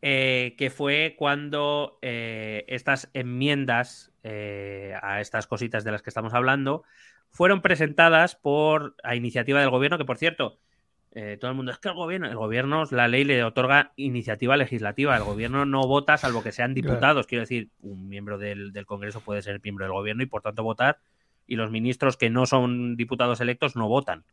Eh, 0.06 0.56
que 0.58 0.70
fue 0.70 1.16
cuando 1.18 1.98
eh, 2.02 2.66
estas 2.68 3.10
enmiendas 3.14 4.12
eh, 4.24 4.94
a 5.02 5.22
estas 5.22 5.48
cositas 5.48 5.86
de 5.86 5.94
las 5.94 6.02
que 6.02 6.10
estamos 6.10 6.34
hablando 6.34 6.84
fueron 7.30 7.62
presentadas 7.62 8.36
por 8.36 8.98
a 9.02 9.16
iniciativa 9.16 9.62
del 9.62 9.70
gobierno, 9.70 9.98
que 9.98 10.04
por 10.04 10.18
cierto, 10.18 10.60
eh, 11.14 11.38
todo 11.40 11.52
el 11.52 11.56
mundo 11.56 11.72
es 11.72 11.78
que 11.78 11.88
el 11.88 11.94
gobierno, 11.94 12.28
el 12.28 12.36
gobierno, 12.36 12.84
la 12.92 13.08
ley 13.08 13.24
le 13.24 13.46
otorga 13.46 13.94
iniciativa 13.96 14.58
legislativa, 14.58 15.16
el 15.16 15.24
gobierno 15.24 15.64
no 15.64 15.88
vota 15.88 16.18
salvo 16.18 16.44
que 16.44 16.52
sean 16.52 16.74
diputados, 16.74 17.26
claro. 17.26 17.28
quiero 17.30 17.42
decir, 17.44 17.70
un 17.80 18.10
miembro 18.10 18.38
del, 18.38 18.74
del 18.74 18.86
Congreso 18.86 19.22
puede 19.22 19.42
ser 19.42 19.62
miembro 19.64 19.86
del 19.86 19.94
gobierno 19.94 20.22
y 20.22 20.26
por 20.26 20.42
tanto 20.42 20.64
votar, 20.64 20.98
y 21.48 21.56
los 21.56 21.72
ministros 21.72 22.18
que 22.18 22.30
no 22.30 22.46
son 22.46 22.98
diputados 22.98 23.40
electos 23.40 23.78
no 23.78 23.88
votan 23.88 24.26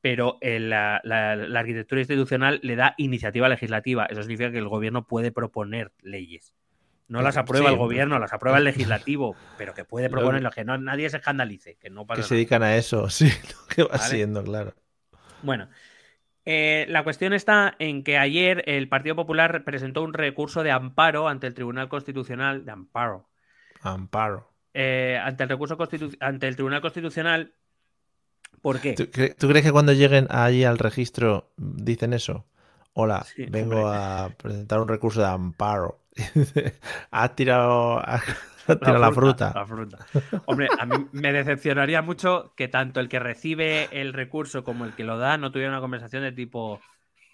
pero 0.00 0.38
la, 0.42 1.00
la, 1.04 1.36
la, 1.36 1.60
arquitectura 1.60 2.00
institucional 2.00 2.60
le 2.62 2.76
da 2.76 2.94
iniciativa 2.96 3.48
legislativa. 3.48 4.06
Eso 4.06 4.22
significa 4.22 4.50
que 4.50 4.58
el 4.58 4.68
gobierno 4.68 5.06
puede 5.06 5.30
proponer 5.32 5.92
leyes. 6.02 6.54
No 7.10 7.22
las 7.22 7.36
aprueba 7.36 7.66
sí, 7.66 7.72
el 7.72 7.78
gobierno, 7.78 8.20
las 8.20 8.32
aprueba 8.32 8.58
el 8.58 8.64
legislativo, 8.64 9.34
pero 9.58 9.74
que 9.74 9.84
puede 9.84 10.08
proponer 10.10 10.42
lo 10.42 10.52
que 10.52 10.64
no, 10.64 10.78
nadie 10.78 11.10
se 11.10 11.16
escandalice. 11.16 11.76
Que, 11.76 11.90
no 11.90 12.06
pasa 12.06 12.22
que 12.22 12.28
se 12.28 12.36
dedican 12.36 12.62
a 12.62 12.76
eso, 12.76 13.10
sí, 13.10 13.26
lo 13.28 13.66
que 13.66 13.82
va 13.82 13.98
¿Vale? 13.98 14.04
siendo, 14.04 14.44
claro. 14.44 14.74
Bueno, 15.42 15.68
eh, 16.44 16.86
la 16.88 17.02
cuestión 17.02 17.32
está 17.32 17.74
en 17.80 18.04
que 18.04 18.16
ayer 18.16 18.62
el 18.66 18.88
Partido 18.88 19.16
Popular 19.16 19.64
presentó 19.64 20.02
un 20.02 20.14
recurso 20.14 20.62
de 20.62 20.70
amparo 20.70 21.26
ante 21.26 21.48
el 21.48 21.54
Tribunal 21.54 21.88
Constitucional, 21.88 22.64
de 22.64 22.70
amparo. 22.70 23.28
Amparo. 23.80 24.52
Eh, 24.72 25.20
ante, 25.20 25.42
el 25.42 25.48
recurso 25.48 25.76
ante 26.20 26.46
el 26.46 26.54
Tribunal 26.54 26.80
Constitucional 26.80 27.54
¿Por 28.62 28.80
qué? 28.80 28.94
¿Tú, 28.94 29.10
cre 29.10 29.34
¿Tú, 29.34 29.48
crees 29.48 29.64
que 29.64 29.72
cuando 29.72 29.92
lleguen 29.92 30.26
allí 30.30 30.64
al 30.64 30.78
registro 30.78 31.50
dicen 31.56 32.12
eso? 32.12 32.44
Hola, 32.92 33.24
sí, 33.24 33.46
vengo 33.46 33.76
hombre. 33.76 33.98
a 33.98 34.30
presentar 34.36 34.80
un 34.80 34.88
recurso 34.88 35.20
de 35.20 35.28
amparo. 35.28 36.00
has 37.10 37.36
tirado, 37.36 37.98
has 37.98 38.22
tirado 38.66 38.98
la, 38.98 39.12
fruta, 39.12 39.52
la, 39.54 39.66
fruta, 39.66 39.98
la 40.00 40.06
fruta. 40.06 40.42
Hombre, 40.46 40.68
a 40.78 40.86
mí 40.86 41.06
me 41.12 41.32
decepcionaría 41.32 42.02
mucho 42.02 42.52
que 42.56 42.68
tanto 42.68 43.00
el 43.00 43.08
que 43.08 43.18
recibe 43.18 43.88
el 44.00 44.12
recurso 44.12 44.64
como 44.64 44.84
el 44.84 44.94
que 44.94 45.04
lo 45.04 45.18
da 45.18 45.38
no 45.38 45.50
tuviera 45.52 45.70
una 45.70 45.80
conversación 45.80 46.22
de 46.22 46.32
tipo. 46.32 46.80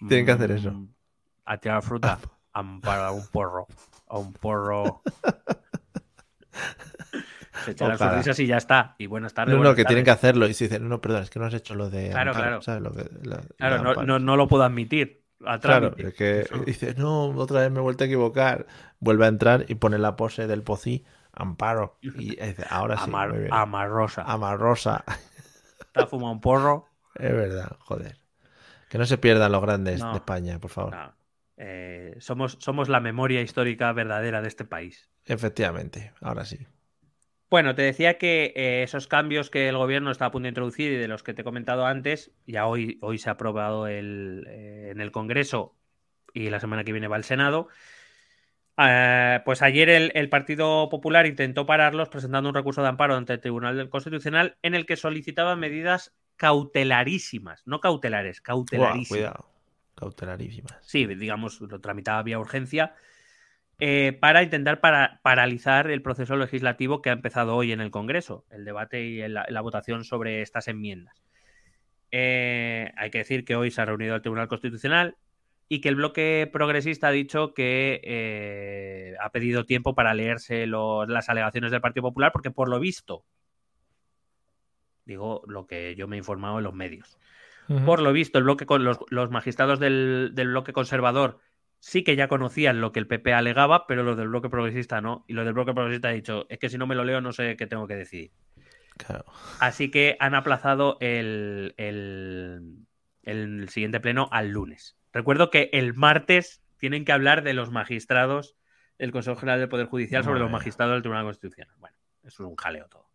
Tienen 0.07 0.25
que 0.25 0.31
hacer 0.31 0.51
eso. 0.51 0.71
Mm, 0.71 0.89
a 1.45 1.57
tirar 1.57 1.81
fruta. 1.81 2.19
amparo 2.53 3.03
a 3.03 3.11
un 3.11 3.27
porro. 3.27 3.67
A 4.07 4.17
un 4.17 4.33
porro. 4.33 5.01
Se 7.63 7.71
echa 7.71 7.87
las 7.87 7.99
sonrisas 7.99 8.39
y 8.39 8.47
ya 8.47 8.57
está. 8.57 8.95
Y 8.97 9.07
buenas 9.07 9.33
tardes. 9.33 9.55
No, 9.55 9.61
que 9.61 9.67
tardes. 9.67 9.85
tienen 9.87 10.05
que 10.05 10.11
hacerlo. 10.11 10.47
Y 10.47 10.53
se 10.53 10.65
dicen, 10.65 10.87
no, 10.87 11.01
perdón, 11.01 11.23
es 11.23 11.29
que 11.29 11.39
no 11.39 11.45
has 11.45 11.53
hecho 11.53 11.75
lo 11.75 11.89
de. 11.89 12.09
Claro, 12.09 12.31
Amparo, 12.31 12.47
claro. 12.47 12.61
¿sabes? 12.61 12.81
Lo 12.81 12.91
que, 12.91 13.09
la, 13.23 13.41
claro, 13.57 13.83
no, 13.83 14.03
no, 14.03 14.19
no, 14.19 14.35
lo 14.35 14.47
puedo 14.47 14.63
admitir. 14.63 15.23
Claro, 15.61 15.93
es 15.97 16.13
que 16.15 16.41
Eso. 16.41 16.57
dices, 16.59 16.97
no, 16.97 17.27
otra 17.27 17.61
vez 17.61 17.71
me 17.71 17.79
he 17.79 17.81
vuelto 17.81 18.03
a 18.03 18.07
equivocar. 18.07 18.65
Vuelve 18.99 19.25
a 19.25 19.27
entrar 19.27 19.65
y 19.67 19.75
pone 19.75 19.99
la 19.99 20.15
pose 20.15 20.47
del 20.47 20.63
pocí, 20.63 21.05
Amparo. 21.31 21.97
Y 22.01 22.09
dice, 22.41 22.65
ahora 22.69 22.97
sí. 22.97 23.03
Amar, 23.05 23.47
amarrosa. 23.51 24.23
Amarrosa. 24.23 25.03
Está 25.79 26.07
fumando 26.07 26.33
un 26.33 26.41
porro. 26.41 26.87
Es 27.15 27.33
verdad, 27.33 27.77
joder. 27.79 28.19
Que 28.89 28.99
no 28.99 29.05
se 29.07 29.17
pierdan 29.17 29.51
los 29.51 29.61
grandes 29.63 30.01
no, 30.01 30.11
de 30.11 30.17
España, 30.17 30.59
por 30.59 30.69
favor. 30.69 30.95
No. 30.95 31.15
Eh, 31.57 32.15
somos, 32.19 32.57
somos 32.59 32.89
la 32.89 32.99
memoria 32.99 33.41
histórica 33.41 33.91
verdadera 33.91 34.43
de 34.43 34.47
este 34.47 34.65
país. 34.65 35.09
Efectivamente, 35.25 36.13
ahora 36.21 36.45
sí. 36.45 36.67
Bueno, 37.49 37.75
te 37.75 37.81
decía 37.81 38.17
que 38.17 38.51
eh, 38.55 38.83
esos 38.83 39.07
cambios 39.07 39.49
que 39.49 39.69
el 39.69 39.77
gobierno 39.77 40.11
está 40.11 40.25
a 40.25 40.31
punto 40.31 40.43
de 40.43 40.49
introducir 40.49 40.91
y 40.91 40.97
de 40.97 41.07
los 41.07 41.23
que 41.23 41.33
te 41.33 41.41
he 41.41 41.45
comentado 41.45 41.85
antes, 41.85 42.31
ya 42.45 42.67
hoy, 42.67 42.97
hoy 43.01 43.17
se 43.19 43.29
ha 43.29 43.33
aprobado 43.33 43.87
el, 43.87 44.45
eh, 44.49 44.89
en 44.91 44.99
el 44.99 45.11
Congreso 45.11 45.73
y 46.33 46.49
la 46.49 46.59
semana 46.59 46.83
que 46.83 46.91
viene 46.91 47.07
va 47.07 47.15
al 47.15 47.23
Senado, 47.23 47.69
Eh, 48.79 49.41
pues 49.43 49.63
ayer 49.63 49.89
el, 49.89 50.29
Partido 50.29 50.87
Popular 50.89 51.25
intentó 51.25 51.65
pararlos 51.65 52.09
presentando 52.09 52.49
un 52.49 52.53
recurso 52.53 52.83
de 52.83 52.89
amparo 52.89 53.15
ante 53.15 53.33
el 53.33 53.39
Tribunal 53.39 53.89
Constitucional 53.89 54.57
en 54.61 54.75
el 54.75 54.85
que 54.85 54.97
solicitaba 54.97 55.55
medidas 55.55 56.15
cautelarísimas, 56.35 57.65
no 57.65 57.79
cautelares, 57.79 58.39
cautelarísimas. 58.39 59.07
cuidado, 59.07 59.49
cautelarísimas. 59.95 60.77
Sí, 60.81 61.07
digamos, 61.07 61.59
lo 61.59 61.79
tramitaba 61.79 62.21
vía 62.21 62.37
urgencia 62.37 62.93
eh, 63.79 64.17
para 64.19 64.43
intentar 64.43 64.79
paralizar 64.79 65.89
el 65.89 66.01
proceso 66.01 66.35
legislativo 66.35 67.01
que 67.01 67.09
ha 67.09 67.13
empezado 67.13 67.55
hoy 67.55 67.71
en 67.71 67.81
el 67.81 67.91
Congreso, 67.91 68.45
el 68.49 68.65
debate 68.65 69.03
y 69.03 69.27
la, 69.27 69.61
votación 69.61 70.03
sobre 70.03 70.41
estas 70.41 70.67
enmiendas. 70.67 71.23
Eh, 72.11 72.91
hay 72.95 73.09
que 73.11 73.19
decir 73.19 73.45
que 73.45 73.55
hoy 73.55 73.69
se 73.71 73.81
ha 73.81 73.85
reunido 73.85 74.15
el 74.15 74.21
Tribunal 74.21 74.47
Constitucional, 74.47 75.15
y 75.69 75.81
que 75.81 75.89
el 75.89 75.95
bloque 75.95 76.49
progresista 76.51 77.07
ha 77.07 77.11
dicho 77.11 77.53
que 77.53 77.99
eh, 78.03 79.15
ha 79.19 79.29
pedido 79.31 79.65
tiempo 79.65 79.95
para 79.95 80.13
leerse 80.13 80.65
las 80.65 81.29
alegaciones 81.29 81.71
del 81.71 81.81
Partido 81.81 82.03
Popular 82.03 82.31
porque 82.31 82.51
por 82.51 82.69
lo 82.69 82.79
visto, 82.79 83.25
digo 85.05 85.43
lo 85.47 85.67
que 85.67 85.95
yo 85.95 86.07
me 86.07 86.15
he 86.15 86.19
informado 86.19 86.59
en 86.59 86.63
los 86.63 86.73
medios, 86.73 87.17
por 87.85 88.01
lo 88.01 88.13
visto 88.13 88.37
el 88.37 88.45
bloque 88.45 88.65
con 88.65 88.85
los, 88.85 89.29
magistrados 89.29 89.79
del, 89.79 90.31
bloque 90.33 90.71
conservador 90.71 91.39
sí 91.79 92.03
que 92.03 92.15
ya 92.15 92.27
conocían 92.27 92.81
lo 92.81 92.91
que 92.91 92.99
el 92.99 93.07
PP 93.07 93.33
alegaba, 93.33 93.87
pero 93.87 94.03
los 94.03 94.17
del 94.17 94.29
bloque 94.29 94.49
progresista 94.49 95.01
no. 95.01 95.25
Y 95.27 95.33
los 95.33 95.45
del 95.45 95.53
bloque 95.53 95.73
progresista 95.73 96.09
ha 96.09 96.11
dicho, 96.11 96.45
es 96.49 96.59
que 96.59 96.69
si 96.69 96.77
no 96.77 96.87
me 96.87 96.95
lo 96.95 97.03
leo 97.03 97.21
no 97.21 97.33
sé 97.33 97.55
qué 97.57 97.67
tengo 97.67 97.87
que 97.87 97.95
decidir. 97.95 98.31
Así 99.59 99.91
que 99.91 100.17
han 100.19 100.33
aplazado 100.33 100.97
el, 101.01 101.75
el 101.77 103.69
siguiente 103.69 103.99
pleno 103.99 104.27
al 104.31 104.49
lunes. 104.49 104.97
Recuerdo 105.13 105.49
que 105.49 105.69
el 105.73 105.93
martes 105.93 106.63
tienen 106.77 107.05
que 107.05 107.11
hablar 107.11 107.43
de 107.43 107.53
los 107.53 107.71
magistrados 107.71 108.55
del 108.97 109.11
Consejo 109.11 109.37
General 109.37 109.59
del 109.59 109.69
Poder 109.69 109.87
Judicial 109.87 110.23
sobre 110.23 110.39
los 110.39 110.51
magistrados 110.51 110.93
del 110.93 111.01
Tribunal 111.01 111.25
Constitucional. 111.25 111.75
Bueno, 111.79 111.95
eso 112.23 112.43
es 112.43 112.49
un 112.49 112.55
jaleo 112.55 112.87
todo. 112.87 113.09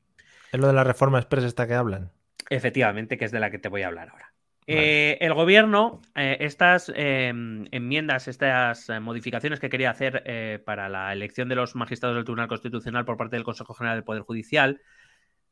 ¿Es 0.53 0.61
lo 0.61 0.67
de 0.67 0.73
la 0.73 0.85
reforma 0.85 1.19
expresa 1.19 1.47
esta 1.47 1.67
que 1.67 1.75
hablan? 1.75 2.13
Efectivamente, 2.51 3.17
que 3.17 3.25
es 3.25 3.33
de 3.33 3.41
la 3.41 3.51
que 3.51 3.59
te 3.59 3.69
voy 3.69 3.83
a 3.83 3.89
hablar 3.89 4.11
ahora. 4.11 4.32
Eh, 4.67 5.19
el 5.21 5.35
gobierno, 5.35 6.01
eh, 6.15 6.37
estas 6.41 6.93
em, 6.95 7.67
enmiendas, 7.73 8.29
estas 8.29 8.89
eh, 8.89 9.01
modificaciones 9.01 9.59
que 9.59 9.69
quería 9.69 9.91
hacer 9.91 10.63
para 10.65 10.89
la 10.89 11.13
elección 11.13 11.49
de 11.49 11.57
los 11.57 11.75
magistrados 11.75 12.17
del 12.17 12.25
Tribunal 12.25 12.49
Constitucional 12.49 13.05
por 13.05 13.17
parte 13.17 13.37
del 13.37 13.45
Consejo 13.45 13.75
General 13.75 13.97
del 13.97 14.05
Poder 14.05 14.23
Judicial, 14.23 14.81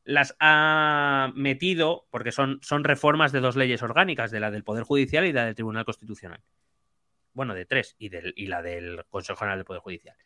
las 0.04 0.36
ha 0.40 1.32
metido, 1.34 2.06
porque 2.10 2.32
son, 2.32 2.58
son 2.62 2.84
reformas 2.84 3.32
de 3.32 3.40
dos 3.40 3.56
leyes 3.56 3.82
orgánicas, 3.82 4.30
de 4.30 4.40
la 4.40 4.50
del 4.50 4.64
Poder 4.64 4.84
Judicial 4.84 5.26
y 5.26 5.32
la 5.32 5.44
del 5.44 5.54
Tribunal 5.54 5.84
Constitucional. 5.84 6.40
Bueno, 7.32 7.54
de 7.54 7.66
tres, 7.66 7.96
y, 7.98 8.08
del, 8.08 8.32
y 8.36 8.46
la 8.46 8.62
del 8.62 9.04
Consejo 9.10 9.38
General 9.38 9.58
del 9.58 9.66
Poder 9.66 9.82
Judicial. 9.82 10.16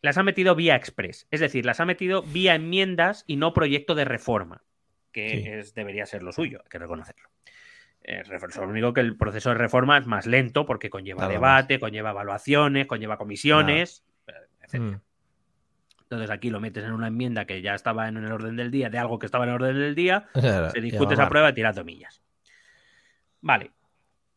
Las 0.00 0.18
ha 0.18 0.22
metido 0.22 0.54
vía 0.54 0.76
express, 0.76 1.26
es 1.30 1.40
decir, 1.40 1.64
las 1.64 1.80
ha 1.80 1.84
metido 1.84 2.22
vía 2.22 2.54
enmiendas 2.54 3.24
y 3.26 3.36
no 3.36 3.54
proyecto 3.54 3.94
de 3.94 4.04
reforma, 4.04 4.64
que 5.12 5.60
es, 5.60 5.74
debería 5.74 6.06
ser 6.06 6.22
lo 6.22 6.32
suyo, 6.32 6.60
hay 6.62 6.68
que 6.68 6.78
reconocerlo. 6.78 7.28
Eh, 8.04 8.22
lo 8.56 8.68
único 8.68 8.92
que 8.92 9.00
el 9.00 9.16
proceso 9.16 9.50
de 9.50 9.56
reforma 9.56 9.98
es 9.98 10.06
más 10.06 10.26
lento 10.26 10.66
porque 10.66 10.90
conlleva 10.90 11.28
debate, 11.28 11.78
conlleva 11.78 12.10
evaluaciones, 12.10 12.86
conlleva 12.86 13.16
comisiones, 13.16 14.04
etc. 14.60 14.98
Entonces 16.02 16.30
aquí 16.30 16.50
lo 16.50 16.60
metes 16.60 16.84
en 16.84 16.92
una 16.92 17.08
enmienda 17.08 17.46
que 17.46 17.62
ya 17.62 17.74
estaba 17.74 18.08
en 18.08 18.18
el 18.18 18.30
orden 18.30 18.56
del 18.56 18.70
día, 18.70 18.90
de 18.90 18.98
algo 18.98 19.18
que 19.18 19.26
estaba 19.26 19.44
en 19.44 19.50
el 19.50 19.54
orden 19.54 19.76
del 19.76 19.94
día, 19.94 20.28
se 20.34 20.80
discute 20.80 21.14
esa 21.14 21.28
prueba 21.28 21.50
y 21.50 21.54
tira 21.54 21.72
tomillas. 21.72 22.22
Vale. 23.40 23.70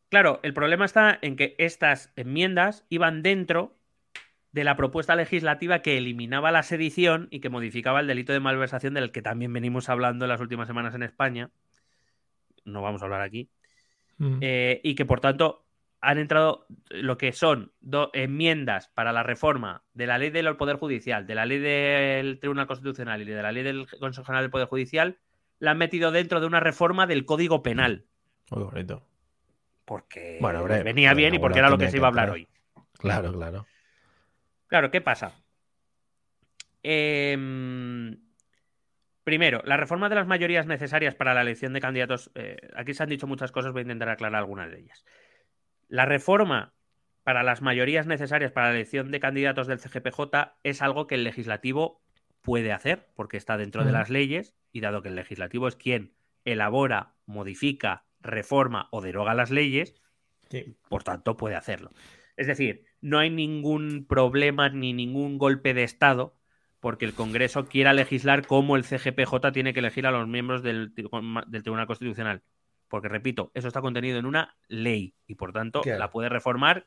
Claro, 0.10 0.40
el 0.44 0.54
problema 0.54 0.86
está 0.86 1.18
en 1.22 1.36
que 1.36 1.56
estas 1.58 2.14
enmiendas 2.16 2.86
iban 2.90 3.24
dentro 3.24 3.76
de 4.54 4.64
la 4.64 4.78
propuesta 4.78 5.18
legislativa 5.18 5.82
que 5.82 5.98
eliminaba 5.98 6.50
la 6.50 6.64
sedición 6.64 7.28
y 7.30 7.42
que 7.42 7.50
modificaba 7.50 8.00
el 8.00 8.08
delito 8.08 8.32
de 8.32 8.40
malversación 8.40 8.94
del 8.94 9.12
que 9.12 9.22
también 9.22 9.52
venimos 9.52 9.90
hablando 9.90 10.24
en 10.24 10.30
las 10.30 10.40
últimas 10.40 10.68
semanas 10.68 10.96
en 10.96 11.04
España. 11.04 11.50
No 12.64 12.82
vamos 12.82 13.02
a 13.02 13.06
hablar 13.06 13.20
aquí. 13.20 13.50
Mm. 14.18 14.38
Eh, 14.42 14.82
y 14.84 14.96
que 14.96 15.06
por 15.06 15.20
tanto 15.20 15.66
han 16.02 16.20
entrado 16.20 16.68
lo 16.90 17.18
que 17.18 17.32
son 17.34 17.72
dos 17.82 18.10
enmiendas 18.14 18.90
para 18.90 19.12
la 19.12 19.24
reforma 19.24 19.84
de 19.94 20.08
la 20.08 20.18
ley 20.18 20.30
del 20.30 20.56
Poder 20.56 20.78
Judicial, 20.78 21.26
de 21.26 21.36
la 21.36 21.46
ley 21.46 21.60
del 21.60 22.40
Tribunal 22.40 22.68
Constitucional 22.68 23.22
y 23.22 23.26
de 23.26 23.42
la 23.42 23.52
ley 23.52 23.64
del 23.64 23.88
Consejo 24.00 24.26
General 24.26 24.44
del 24.44 24.52
Poder 24.52 24.68
Judicial, 24.68 25.18
la 25.60 25.72
han 25.72 25.78
metido 25.78 26.12
dentro 26.12 26.40
de 26.40 26.46
una 26.46 26.60
reforma 26.60 27.08
del 27.08 27.26
Código 27.26 27.64
Penal. 27.64 28.06
Muy 28.52 28.64
bonito. 28.64 29.04
Porque 29.86 30.40
venía 30.84 31.14
bien 31.14 31.34
y 31.34 31.40
porque 31.40 31.60
era 31.60 31.70
lo 31.70 31.78
que 31.78 31.90
se 31.90 31.98
iba 31.98 32.08
a 32.08 32.10
hablar 32.10 32.30
hoy. 32.30 32.48
Claro, 33.00 33.34
claro. 33.34 33.66
Claro, 34.68 34.92
¿qué 34.92 35.02
pasa? 35.02 35.32
Em, 36.82 38.18
primero, 39.26 39.62
la 39.66 39.76
reforma 39.76 40.08
de 40.08 40.16
las 40.16 40.28
mayorías 40.28 40.68
necesarias 40.68 41.16
para 41.16 41.34
la 41.34 41.42
elección 41.42 41.74
de 41.74 41.82
candidatos. 41.82 42.32
Eh, 42.36 42.56
aquí 42.76 42.94
se 42.94 43.04
han 43.04 43.10
dicho 43.10 43.28
muchas 43.28 43.52
cosas, 43.52 43.74
voy 43.74 43.82
a 43.82 43.82
intentar 43.82 44.08
aclarar 44.08 44.40
algunas 44.40 44.72
de 44.72 44.80
ellas. 44.80 45.04
La 45.90 46.06
reforma 46.06 46.74
para 47.24 47.44
las 47.44 47.62
mayorías 47.62 48.06
necesarias 48.06 48.52
para 48.52 48.68
la 48.68 48.76
elección 48.76 49.12
de 49.12 49.20
candidatos 49.20 49.68
del 49.68 49.80
CGPJ 49.80 50.54
es 50.64 50.82
algo 50.82 51.08
que 51.08 51.16
el 51.16 51.24
legislativo 51.24 52.02
puede 52.42 52.72
hacer, 52.72 53.10
porque 53.16 53.38
está 53.38 53.58
dentro 53.58 53.84
de 53.84 53.92
las 53.92 54.12
leyes, 54.12 54.56
y 54.72 54.80
dado 54.80 55.02
que 55.02 55.10
el 55.10 55.16
legislativo 55.16 55.68
es 55.68 55.76
quien 55.76 56.14
elabora, 56.46 57.16
modifica, 57.26 58.06
reforma 58.22 58.88
o 58.92 59.02
deroga 59.02 59.34
las 59.34 59.50
leyes, 59.50 59.96
por 60.88 61.04
tanto 61.04 61.36
puede 61.36 61.56
hacerlo. 61.56 61.92
Es 62.38 62.46
decir, 62.46 62.86
no 63.02 63.18
hay 63.18 63.32
ningún 63.32 64.06
problema 64.08 64.70
ni 64.70 64.94
ningún 64.94 65.40
golpe 65.40 65.74
de 65.74 65.84
Estado 65.84 66.36
porque 66.80 67.06
el 67.06 67.14
Congreso 67.14 67.66
quiera 67.66 67.94
legislar 67.94 68.46
cómo 68.46 68.76
el 68.76 68.84
CGPJ 68.84 69.52
tiene 69.54 69.74
que 69.74 69.80
elegir 69.80 70.06
a 70.06 70.12
los 70.12 70.28
miembros 70.28 70.64
del, 70.64 70.94
del 70.94 71.64
Tribunal 71.64 71.88
Constitucional. 71.88 72.44
Porque, 72.88 73.10
repito, 73.10 73.52
eso 73.54 73.68
está 73.68 73.82
contenido 73.82 74.20
en 74.20 74.26
una 74.26 74.56
ley 74.68 75.16
y 75.28 75.36
por 75.36 75.52
tanto 75.52 75.82
la 75.86 76.12
puede 76.12 76.30
reformar 76.30 76.86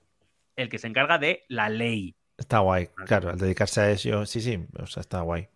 el 0.56 0.68
que 0.68 0.78
se 0.78 0.86
encarga 0.86 1.18
de 1.18 1.44
la 1.48 1.68
ley. 1.68 2.16
Está 2.36 2.60
guay, 2.60 2.88
claro, 3.06 3.30
al 3.30 3.38
dedicarse 3.38 3.80
a 3.80 3.90
eso, 3.90 4.24
sí, 4.24 4.40
sí, 4.40 4.64
o 4.78 4.86
sea, 4.86 5.00
está 5.00 5.20
guay. 5.22 5.48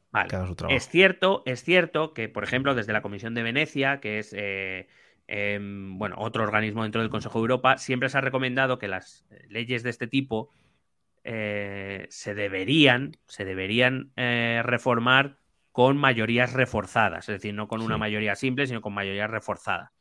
Es 0.68 0.88
cierto, 0.88 1.42
es 1.46 1.62
cierto 1.62 2.12
que, 2.12 2.28
por 2.28 2.44
ejemplo, 2.44 2.74
desde 2.74 2.92
la 2.92 3.02
Comisión 3.02 3.34
de 3.34 3.42
Venecia, 3.42 4.00
que 4.00 4.18
es 4.18 4.34
eh, 4.36 4.88
em, 5.26 5.98
bueno, 5.98 6.16
otro 6.18 6.42
organismo 6.42 6.82
dentro 6.82 7.00
del 7.00 7.10
Consejo 7.10 7.38
de 7.38 7.42
Europa, 7.42 7.78
siempre 7.78 8.10
se 8.10 8.18
ha 8.18 8.20
recomendado 8.20 8.78
que 8.78 8.88
las 8.88 9.24
eh, 9.30 9.46
leyes 9.48 9.82
de 9.82 9.90
este 9.90 10.06
tipo 10.06 10.50
eh, 11.24 12.06
se 12.10 12.34
deberían, 12.34 13.16
se 13.26 13.44
deberían 13.44 14.12
reformar 14.16 15.38
con 15.70 15.96
mayorías 15.96 16.52
reforzadas, 16.52 17.28
es 17.28 17.34
decir, 17.36 17.54
no 17.54 17.66
con 17.68 17.80
una 17.80 17.96
mayoría 17.96 18.34
simple, 18.34 18.66
sino 18.66 18.80
con 18.80 18.92
mayoría 18.92 19.26
reforzada 19.26 19.92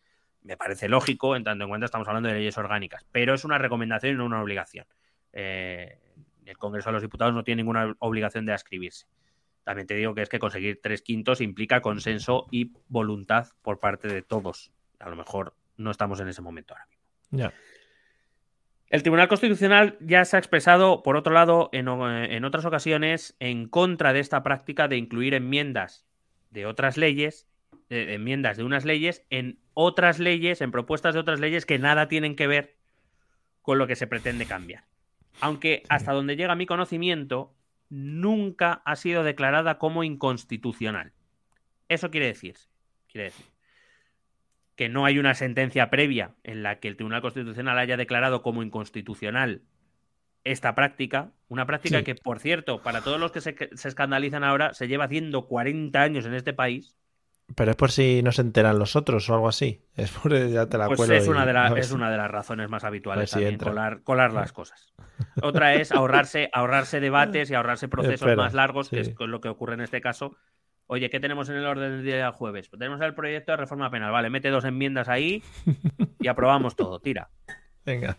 me 0.43 0.57
parece 0.57 0.89
lógico, 0.89 1.35
en 1.35 1.43
tanto 1.43 1.63
en 1.63 1.69
cuanto 1.69 1.85
estamos 1.85 2.07
hablando 2.07 2.29
de 2.29 2.35
leyes 2.35 2.57
orgánicas, 2.57 3.05
pero 3.11 3.33
es 3.33 3.45
una 3.45 3.57
recomendación 3.57 4.13
y 4.13 4.17
no 4.17 4.25
una 4.25 4.41
obligación. 4.41 4.85
Eh, 5.33 5.97
el 6.45 6.57
Congreso 6.57 6.89
de 6.89 6.93
los 6.93 7.01
Diputados 7.01 7.33
no 7.33 7.43
tiene 7.43 7.61
ninguna 7.61 7.95
obligación 7.99 8.45
de 8.45 8.53
ascribirse. 8.53 9.07
También 9.63 9.87
te 9.87 9.93
digo 9.93 10.15
que 10.15 10.23
es 10.23 10.29
que 10.29 10.39
conseguir 10.39 10.79
tres 10.81 11.03
quintos 11.03 11.39
implica 11.39 11.81
consenso 11.81 12.47
y 12.49 12.71
voluntad 12.87 13.49
por 13.61 13.79
parte 13.79 14.07
de 14.07 14.23
todos. 14.23 14.71
A 14.99 15.09
lo 15.09 15.15
mejor 15.15 15.53
no 15.77 15.91
estamos 15.91 16.19
en 16.19 16.27
ese 16.27 16.41
momento 16.41 16.73
ahora 16.73 16.87
mismo. 16.87 17.03
Ya. 17.29 17.53
El 18.91 19.03
Tribunal 19.03 19.29
Constitucional 19.29 19.97
ya 20.01 20.25
se 20.25 20.35
ha 20.35 20.39
expresado, 20.39 21.01
por 21.01 21.15
otro 21.15 21.33
lado, 21.33 21.69
en, 21.71 21.87
en, 21.87 22.45
otras 22.45 22.65
ocasiones, 22.65 23.35
en 23.39 23.67
contra 23.67 24.11
de 24.11 24.19
esta 24.19 24.43
práctica 24.43 24.87
de 24.87 24.97
incluir 24.97 25.33
enmiendas 25.33 26.05
de 26.51 26.65
otras 26.65 26.97
leyes 26.97 27.47
enmiendas 27.91 28.57
de 28.57 28.63
unas 28.63 28.85
leyes 28.85 29.25
en 29.29 29.59
otras 29.73 30.19
leyes, 30.19 30.61
en 30.61 30.71
propuestas 30.71 31.13
de 31.13 31.19
otras 31.19 31.39
leyes 31.39 31.65
que 31.65 31.79
nada 31.79 32.07
tienen 32.07 32.35
que 32.35 32.47
ver 32.47 32.75
con 33.61 33.77
lo 33.77 33.87
que 33.87 33.95
se 33.95 34.07
pretende 34.07 34.45
cambiar. 34.45 34.85
Aunque 35.39 35.83
hasta 35.89 36.13
donde 36.13 36.35
llega 36.35 36.55
mi 36.55 36.65
conocimiento, 36.65 37.53
nunca 37.89 38.81
ha 38.85 38.95
sido 38.95 39.23
declarada 39.23 39.77
como 39.77 40.03
inconstitucional. 40.03 41.13
Eso 41.89 42.11
quiere 42.11 42.27
decir, 42.27 42.55
quiere 43.07 43.25
decir 43.25 43.50
que 44.81 44.89
no 44.89 45.05
hay 45.05 45.19
una 45.19 45.35
sentencia 45.35 45.91
previa 45.91 46.31
en 46.43 46.63
la 46.63 46.79
que 46.79 46.87
el 46.87 46.95
Tribunal 46.95 47.21
Constitucional 47.21 47.77
haya 47.77 47.97
declarado 47.97 48.41
como 48.41 48.63
inconstitucional 48.63 49.61
esta 50.43 50.73
práctica, 50.73 51.29
una 51.49 51.67
práctica 51.67 52.01
que, 52.01 52.15
por 52.15 52.39
cierto, 52.39 52.81
para 52.81 53.01
todos 53.01 53.19
los 53.19 53.31
que 53.31 53.41
se, 53.41 53.55
se, 53.75 53.87
escandalizan 53.87 54.43
ahora, 54.43 54.73
se 54.73 54.87
lleva 54.87 55.05
haciendo 55.05 55.45
40 55.45 56.01
años 56.01 56.25
en 56.25 56.33
este 56.33 56.53
país 56.53 56.97
pero 57.55 57.71
es 57.71 57.77
por 57.77 57.91
si 57.91 58.23
no 58.23 58.31
se 58.31 58.41
enteran 58.41 58.79
los 58.79 58.95
otros 58.95 59.29
o 59.29 59.33
algo 59.33 59.47
así. 59.47 59.83
Es 59.95 60.11
por 60.11 60.33
ya 60.49 60.67
te 60.67 60.77
la 60.77 60.87
pues 60.87 61.09
es, 61.09 61.27
una 61.27 61.45
de 61.45 61.79
es 61.79 61.91
una 61.91 62.09
de 62.09 62.17
las 62.17 62.31
razones 62.31 62.69
más 62.69 62.83
habituales 62.83 63.29
también, 63.29 63.57
colar, 63.57 64.33
las 64.33 64.53
cosas. 64.53 64.93
Otra 65.41 65.75
es 65.75 65.91
ahorrarse, 65.91 66.49
ahorrarse 66.53 66.99
debates 66.99 67.51
y 67.51 67.55
ahorrarse 67.55 67.87
procesos 67.89 68.35
más 68.35 68.53
largos, 68.53 68.89
que 68.89 69.01
es 69.01 69.13
lo 69.19 69.41
que 69.41 69.49
ocurre 69.49 69.73
en 69.75 69.81
este 69.81 70.01
caso. 70.01 70.37
Oye, 70.93 71.09
¿qué 71.09 71.21
tenemos 71.21 71.47
en 71.47 71.55
el 71.55 71.65
orden 71.65 71.89
del 71.89 72.03
día 72.03 72.25
de 72.25 72.31
jueves? 72.33 72.67
Pues 72.67 72.77
tenemos 72.77 72.99
el 72.99 73.15
proyecto 73.15 73.53
de 73.53 73.55
reforma 73.55 73.89
penal. 73.89 74.11
Vale, 74.11 74.29
mete 74.29 74.49
dos 74.49 74.65
enmiendas 74.65 75.07
ahí 75.07 75.41
y 76.19 76.27
aprobamos 76.27 76.75
todo. 76.75 76.99
Tira. 76.99 77.29
Venga. 77.85 78.17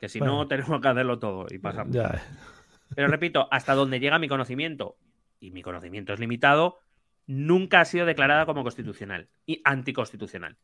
Que 0.00 0.08
si 0.08 0.20
no, 0.20 0.46
tenemos 0.46 0.80
que 0.80 0.86
hacerlo 0.86 1.18
todo 1.18 1.46
y 1.50 1.58
pasamos. 1.58 1.92
Ya. 1.92 2.22
Pero 2.94 3.08
repito, 3.08 3.48
hasta 3.50 3.74
donde 3.74 3.98
llega 3.98 4.20
mi 4.20 4.28
conocimiento, 4.28 4.96
y 5.40 5.50
mi 5.50 5.62
conocimiento 5.62 6.12
es 6.12 6.20
limitado, 6.20 6.78
nunca 7.26 7.80
ha 7.80 7.84
sido 7.84 8.06
declarada 8.06 8.46
como 8.46 8.62
constitucional 8.62 9.28
y 9.44 9.60
anticonstitucional. 9.64 10.56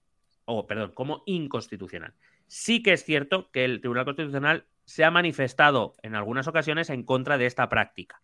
O, 0.44 0.68
perdón, 0.68 0.92
como 0.94 1.24
inconstitucional. 1.26 2.14
Sí 2.46 2.80
que 2.80 2.92
es 2.92 3.02
cierto 3.02 3.50
que 3.50 3.64
el 3.64 3.80
Tribunal 3.80 4.04
Constitucional 4.04 4.66
se 4.84 5.02
ha 5.02 5.10
manifestado 5.10 5.94
en 6.02 6.14
algunas 6.14 6.46
ocasiones 6.46 6.90
en 6.90 7.02
contra 7.02 7.38
de 7.38 7.46
esta 7.46 7.68
práctica. 7.68 8.22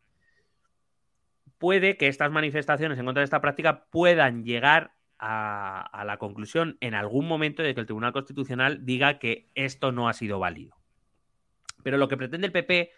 Puede 1.59 1.97
que 1.97 2.09
estas 2.09 2.31
manifestaciones 2.31 2.99
en 2.99 3.05
contra 3.05 3.21
de 3.21 3.25
esta 3.25 3.41
práctica 3.41 3.87
puedan 3.91 4.45
llegar 4.45 4.93
a, 5.19 5.81
a, 5.81 6.05
la 6.05 6.19
conclusión 6.19 6.77
en 6.81 6.95
algún 6.95 7.27
momento 7.27 7.63
de 7.63 7.75
que 7.75 7.81
el 7.81 7.87
Tribunal 7.87 8.13
Constitucional 8.13 8.85
diga 8.85 9.19
que 9.19 9.49
esto 9.55 9.93
no 9.93 10.09
ha 10.09 10.13
sido 10.13 10.39
válido. 10.39 10.77
Pero 11.83 11.99
lo 11.99 12.09
que 12.09 12.17
pretende 12.17 12.49
el 12.49 12.53
PP, 12.53 12.91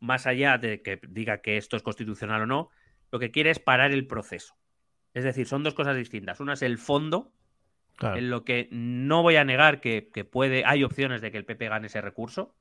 más 0.00 0.26
allá 0.26 0.58
de 0.58 0.80
que 0.80 1.00
diga 1.08 1.38
que 1.38 1.56
esto 1.56 1.76
es 1.76 1.82
constitucional 1.82 2.42
o 2.42 2.46
no, 2.46 2.70
lo 3.10 3.18
que 3.18 3.30
quiere 3.30 3.50
es 3.50 3.58
parar 3.58 3.92
el 3.92 4.06
proceso. 4.06 4.54
Es 5.14 5.24
decir, 5.24 5.46
son 5.46 5.62
dos 5.62 5.74
cosas 5.74 5.96
distintas. 5.96 6.40
Una 6.40 6.52
es 6.52 6.62
el 6.62 6.78
fondo, 6.78 7.32
claro. 7.96 8.16
en 8.16 8.30
lo 8.30 8.44
que 8.44 8.68
no 8.70 9.22
voy 9.22 9.36
a 9.36 9.44
negar 9.44 9.80
que, 9.80 10.10
que, 10.12 10.24
puede, 10.24 10.64
hay 10.64 10.84
opciones 10.84 11.20
de 11.20 11.32
que 11.32 11.38
el 11.38 11.44
PP 11.44 11.68
gane 11.68 11.88
ese 11.88 12.00
recurso, 12.00 12.54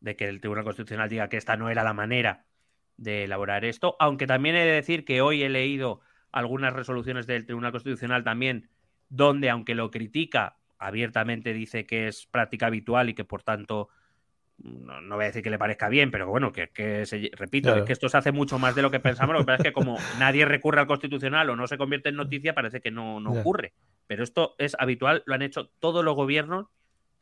de 0.00 0.16
que 0.16 0.26
el 0.26 0.40
Tribunal 0.40 0.64
Constitucional 0.64 1.08
diga 1.08 1.28
que 1.28 1.36
esta 1.36 1.56
no 1.56 1.68
era 1.68 1.84
la 1.84 1.92
manera 1.92 2.46
de 2.98 3.24
elaborar 3.24 3.64
esto, 3.64 3.96
aunque 3.98 4.26
también 4.26 4.56
he 4.56 4.64
de 4.64 4.72
decir 4.72 5.04
que 5.04 5.22
hoy 5.22 5.42
he 5.42 5.48
leído 5.48 6.00
algunas 6.30 6.74
resoluciones 6.74 7.26
del 7.26 7.46
Tribunal 7.46 7.72
Constitucional 7.72 8.24
también, 8.24 8.68
donde 9.08 9.48
aunque 9.48 9.74
lo 9.74 9.90
critica, 9.90 10.56
abiertamente 10.78 11.54
dice 11.54 11.86
que 11.86 12.08
es 12.08 12.26
práctica 12.26 12.66
habitual 12.66 13.08
y 13.08 13.14
que 13.14 13.24
por 13.24 13.42
tanto 13.42 13.88
no, 14.58 15.00
no, 15.00 15.14
voy 15.14 15.24
a 15.24 15.28
decir 15.28 15.42
que 15.42 15.50
le 15.50 15.58
parezca 15.58 15.88
bien, 15.88 16.10
pero 16.10 16.26
bueno, 16.28 16.52
que, 16.52 16.68
que 16.68 17.06
se, 17.06 17.30
repito, 17.36 17.68
claro. 17.68 17.82
es 17.82 17.86
que 17.86 17.92
esto 17.92 18.08
se 18.08 18.16
hace 18.16 18.32
mucho 18.32 18.58
más 18.58 18.74
de 18.74 18.82
lo 18.82 18.90
que 18.90 18.98
pensamos. 18.98 19.32
Lo 19.34 19.40
que 19.40 19.46
pasa 19.46 19.58
es 19.58 19.68
que 19.68 19.72
como 19.72 19.96
nadie 20.18 20.44
recurre 20.44 20.80
al 20.80 20.88
constitucional 20.88 21.48
o 21.50 21.56
no 21.56 21.68
se 21.68 21.78
convierte 21.78 22.08
en 22.08 22.16
noticia, 22.16 22.54
parece 22.54 22.80
que 22.80 22.90
no, 22.90 23.20
no 23.20 23.30
ocurre. 23.32 23.72
Pero 24.08 24.24
esto 24.24 24.56
es 24.58 24.76
habitual, 24.78 25.22
lo 25.26 25.34
han 25.34 25.42
hecho 25.42 25.70
todos 25.78 26.04
los 26.04 26.16
gobiernos 26.16 26.66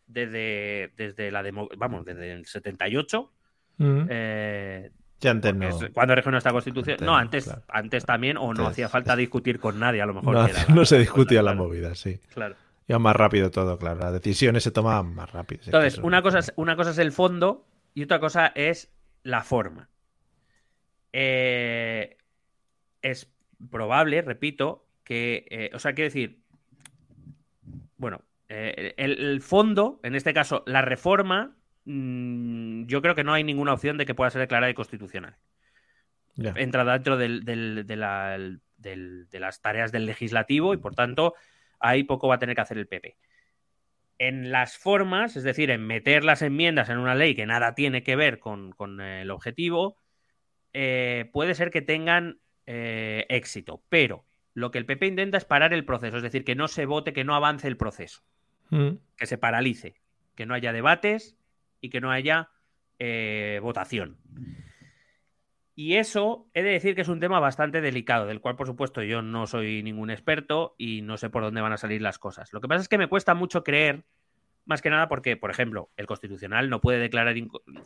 desde, 0.07 0.93
desde 0.97 1.31
la 1.31 1.43
demo, 1.43 1.69
vamos, 1.77 2.07
desde 2.07 2.32
el 2.32 2.47
78. 2.47 3.31
Mm. 3.78 4.07
Eh, 4.09 4.90
ya 5.21 5.31
antes 5.31 5.55
no. 5.55 5.69
Cuando 5.93 6.15
regió 6.15 6.31
nuestra 6.31 6.53
constitución. 6.53 6.95
Antes, 6.95 7.07
no, 7.07 7.17
antes, 7.17 7.45
claro. 7.45 7.63
antes 7.69 8.05
también, 8.05 8.37
o 8.37 8.43
no 8.43 8.49
antes, 8.49 8.67
hacía 8.69 8.89
falta 8.89 9.17
discutir 9.17 9.59
con 9.59 9.79
nadie, 9.79 10.03
a 10.03 10.07
lo 10.07 10.15
mejor. 10.15 10.35
No, 10.35 10.47
era 10.47 10.67
no 10.69 10.85
se 10.85 10.99
discutía 10.99 11.43
la, 11.43 11.53
la 11.53 11.57
movida, 11.57 11.95
sí. 11.95 12.21
Claro. 12.35 12.57
Iba 12.89 12.99
más 12.99 13.17
rápido 13.17 13.51
todo, 13.51 13.79
claro. 13.79 14.01
Las 14.01 14.13
decisiones 14.13 14.63
se 14.63 14.71
tomaban 14.71 15.15
más 15.15 15.33
rápido. 15.33 15.63
Entonces, 15.65 15.99
una 15.99 16.23
cosa, 16.23 16.39
es, 16.39 16.53
una 16.57 16.77
cosa 16.77 16.91
es 16.91 16.99
el 16.99 17.13
fondo 17.13 17.67
y 17.95 18.05
otra 18.05 18.21
cosa 18.21 18.53
es 18.55 18.93
la 19.23 19.43
forma. 19.43 19.89
Eh, 21.13 22.17
es 23.03 23.29
probable, 23.71 24.23
repito, 24.23 24.87
que. 25.03 25.47
Eh, 25.51 25.71
o 25.75 25.79
sea, 25.79 25.95
quiero 25.95 26.09
decir. 26.09 26.43
Bueno, 27.97 28.21
eh, 28.51 28.95
el, 28.99 29.19
el, 29.19 29.41
fondo, 29.41 29.99
en 30.03 30.15
este 30.15 30.35
caso, 30.35 30.63
la 30.67 30.83
reforma, 30.83 31.57
yo 31.87 33.01
creo 33.01 33.15
que 33.15 33.25
no 33.25 33.33
hay 33.33 33.45
ninguna 33.45 33.73
opción 33.73 33.97
de 33.97 34.07
que 34.07 34.15
pueda 34.15 34.31
ser 34.31 34.41
declarada 34.41 34.71
inconstitucional. 34.71 35.37
Yeah. 36.35 36.53
Entra 36.57 36.85
dentro 36.85 37.17
del, 37.17 37.45
del, 37.45 37.87
de, 37.87 37.97
la, 37.97 38.37
del, 38.77 39.29
de 39.31 39.41
las 39.41 39.63
tareas 39.63 39.93
del 39.93 40.05
legislativo 40.05 40.75
y, 40.75 40.77
por 40.77 40.95
tanto 40.95 41.35
ahí 41.79 42.05
poco 42.05 42.29
va 42.29 42.37
a 42.37 42.39
tener 42.39 42.55
que 42.55 42.63
hacer 42.63 42.79
el 42.79 42.87
PP. 42.87 43.17
En 44.19 44.51
las 44.51 44.79
formas, 44.79 45.37
es 45.37 45.45
decir, 45.45 45.71
en 45.71 45.87
meter 45.87 46.25
las 46.25 46.43
enmiendas 46.43 46.89
en 46.89 46.99
una 46.99 47.15
ley 47.15 47.35
que 47.35 47.47
nada 47.47 47.75
tiene 47.75 48.03
que 48.03 48.17
ver 48.17 48.39
con, 48.39 48.73
con 48.73 49.01
el 49.01 49.31
objetivo, 49.31 49.99
eh, 50.73 51.29
puede 51.33 51.55
ser 51.55 51.71
que 51.71 51.83
tengan 51.83 52.41
eh, 52.67 53.27
éxito, 53.29 53.83
pero 53.89 54.25
lo 54.55 54.71
que 54.71 54.79
el 54.79 54.87
PP 54.87 55.07
intenta 55.07 55.37
es 55.37 55.45
parar 55.45 55.75
el 55.75 55.85
proceso, 55.85 56.17
es 56.17 56.23
decir, 56.23 56.45
que 56.45 56.55
no 56.55 56.67
se 56.67 56.87
vote, 56.87 57.13
que 57.13 57.25
no 57.25 57.35
avance 57.35 57.69
el 57.69 57.77
proceso, 57.77 58.23
mm. 58.71 58.93
que 59.17 59.27
se 59.27 59.37
paralice, 59.37 60.01
que 60.35 60.47
no 60.47 60.55
haya 60.55 60.73
debates 60.73 61.37
y 61.87 61.91
que 61.91 62.01
no 62.01 62.11
haya 62.11 62.51
eh, 62.99 63.61
votación. 63.63 64.19
Y 65.75 65.97
eso 65.97 66.49
he 66.55 66.63
de 66.63 66.71
decir 66.71 66.95
que 66.95 67.03
es 67.03 67.09
un 67.09 67.21
tema 67.21 67.39
bastante 67.39 67.83
delicado, 67.83 68.27
del 68.27 68.41
cual 68.41 68.57
por 68.57 68.67
supuesto 68.67 69.03
yo 69.03 69.21
no 69.21 69.47
soy 69.47 69.83
ningún 69.83 70.11
experto 70.11 70.75
y 70.79 71.03
no 71.03 71.19
sé 71.19 71.29
por 71.29 71.43
dónde 71.43 71.61
van 71.61 71.75
a 71.75 71.77
salir 71.77 72.01
las 72.01 72.19
cosas. 72.19 72.53
Lo 72.53 72.61
que 72.61 72.69
pasa 72.69 72.83
es 72.83 72.89
que 72.89 72.97
me 72.97 73.09
cuesta 73.09 73.35
mucho 73.35 73.63
creer, 73.63 74.05
más 74.65 74.81
que 74.81 74.89
nada 74.89 75.07
porque, 75.07 75.37
por 75.37 75.51
ejemplo, 75.51 75.91
el 75.99 76.07
constitucional 76.07 76.71
no 76.71 76.81
puede 76.81 76.99
declarar 76.99 77.37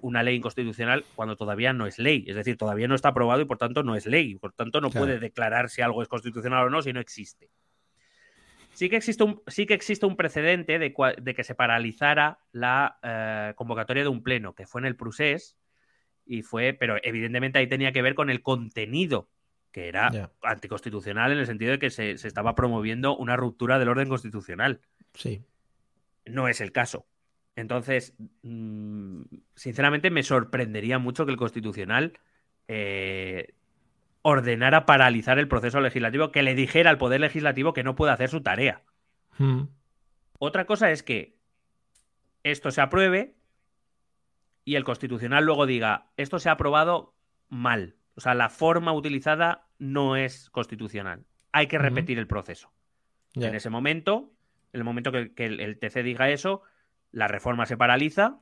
una 0.02 0.22
ley 0.22 0.36
inconstitucional 0.36 1.04
cuando 1.16 1.36
todavía 1.36 1.72
no 1.72 1.86
es 1.86 1.98
ley, 1.98 2.24
es 2.28 2.36
decir, 2.36 2.56
todavía 2.56 2.86
no 2.86 2.94
está 2.94 3.08
aprobado 3.08 3.42
y 3.42 3.44
por 3.44 3.58
tanto 3.58 3.82
no 3.82 3.96
es 3.96 4.06
ley, 4.06 4.36
por 4.36 4.52
tanto 4.52 4.80
no 4.80 4.90
claro. 4.90 5.06
puede 5.06 5.18
declarar 5.18 5.68
si 5.68 5.82
algo 5.82 6.00
es 6.00 6.08
constitucional 6.08 6.66
o 6.66 6.70
no 6.70 6.82
si 6.82 6.92
no 6.92 7.00
existe. 7.00 7.50
Sí 8.80 8.88
que 8.88 8.96
existe 8.96 9.22
un, 9.24 9.42
sí 9.46 9.66
que 9.66 9.74
existe 9.74 10.06
un 10.06 10.16
precedente 10.16 10.78
de, 10.78 10.94
de 11.20 11.34
que 11.34 11.44
se 11.44 11.54
paralizara 11.54 12.38
la 12.50 12.98
eh, 13.02 13.52
convocatoria 13.54 14.04
de 14.04 14.08
un 14.08 14.22
pleno, 14.22 14.54
que 14.54 14.66
fue 14.66 14.80
en 14.80 14.86
el 14.86 14.96
Prusés, 14.96 15.58
y 16.24 16.40
fue, 16.40 16.72
pero 16.72 16.96
evidentemente 17.02 17.58
ahí 17.58 17.66
tenía 17.66 17.92
que 17.92 18.00
ver 18.00 18.14
con 18.14 18.30
el 18.30 18.40
contenido, 18.40 19.28
que 19.70 19.88
era 19.88 20.08
yeah. 20.08 20.32
anticonstitucional 20.40 21.30
en 21.30 21.40
el 21.40 21.46
sentido 21.46 21.72
de 21.72 21.78
que 21.78 21.90
se, 21.90 22.16
se, 22.16 22.26
estaba 22.26 22.54
promoviendo 22.54 23.14
una 23.18 23.36
ruptura 23.36 23.78
del 23.78 23.90
orden 23.90 24.08
constitucional. 24.08 24.80
Sí. 25.12 25.44
No 26.24 26.48
es 26.48 26.62
el 26.62 26.72
caso. 26.72 27.04
Entonces, 27.56 28.14
mmm, 28.40 29.24
sinceramente 29.56 30.10
me 30.10 30.22
sorprendería 30.22 30.98
mucho 30.98 31.26
que 31.26 31.32
el 31.32 31.36
constitucional 31.36 32.18
eh, 32.66 33.52
ordenara 34.22 34.86
paralizar 34.86 35.38
el 35.38 35.48
proceso 35.48 35.80
legislativo, 35.80 36.30
que 36.30 36.42
le 36.42 36.54
dijera 36.54 36.90
al 36.90 36.98
poder 36.98 37.20
legislativo 37.20 37.72
que 37.72 37.82
no 37.82 37.94
puede 37.94 38.12
hacer 38.12 38.28
su 38.28 38.42
tarea. 38.42 38.82
Mm. 39.38 39.62
Otra 40.38 40.66
cosa 40.66 40.90
es 40.90 41.02
que 41.02 41.36
esto 42.42 42.70
se 42.70 42.80
apruebe, 42.80 43.34
y 44.64 44.76
el 44.76 44.84
constitucional 44.84 45.44
luego 45.44 45.66
diga, 45.66 46.10
esto 46.16 46.38
se 46.38 46.48
ha 46.48 46.52
aprobado 46.52 47.14
mal. 47.48 47.96
O 48.14 48.20
sea, 48.20 48.34
la 48.34 48.50
forma 48.50 48.92
utilizada 48.92 49.66
no 49.78 50.16
es 50.16 50.50
constitucional. 50.50 51.24
Hay 51.52 51.66
que 51.66 51.78
repetir 51.78 52.16
uh 52.16 52.18
-huh. 52.18 52.22
el 52.22 52.26
proceso. 52.26 52.72
Yeah. 53.32 53.48
En 53.48 53.54
ese 53.54 53.70
momento, 53.70 54.32
en 54.72 54.80
el 54.80 54.84
momento 54.84 55.12
que, 55.12 55.32
que 55.34 55.46
el, 55.46 55.60
el, 55.60 55.78
TC 55.78 56.02
diga 56.02 56.30
eso, 56.30 56.62
la 57.10 57.28
reforma 57.28 57.66
se 57.66 57.76
paraliza, 57.76 58.40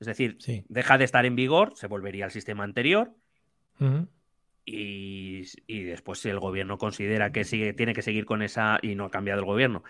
es 0.00 0.06
decir, 0.06 0.36
sí. 0.40 0.64
deja 0.68 0.98
de 0.98 1.04
estar 1.04 1.24
en 1.24 1.36
vigor, 1.36 1.72
se 1.76 1.86
volvería 1.86 2.24
al 2.24 2.30
sistema 2.30 2.64
anterior. 2.64 3.14
Uh 3.78 3.84
-huh. 3.84 4.08
Y, 4.64 5.42
y, 5.66 5.82
después, 5.82 6.20
si 6.20 6.28
el 6.28 6.38
gobierno 6.38 6.78
considera 6.78 7.32
que 7.32 7.44
sigue, 7.44 7.72
tiene 7.72 7.94
que 7.94 8.02
seguir 8.02 8.24
con 8.24 8.42
esa, 8.42 8.78
y 8.82 8.94
no 8.94 9.06
ha 9.06 9.10
cambiado 9.10 9.40
el 9.40 9.46
gobierno, 9.46 9.82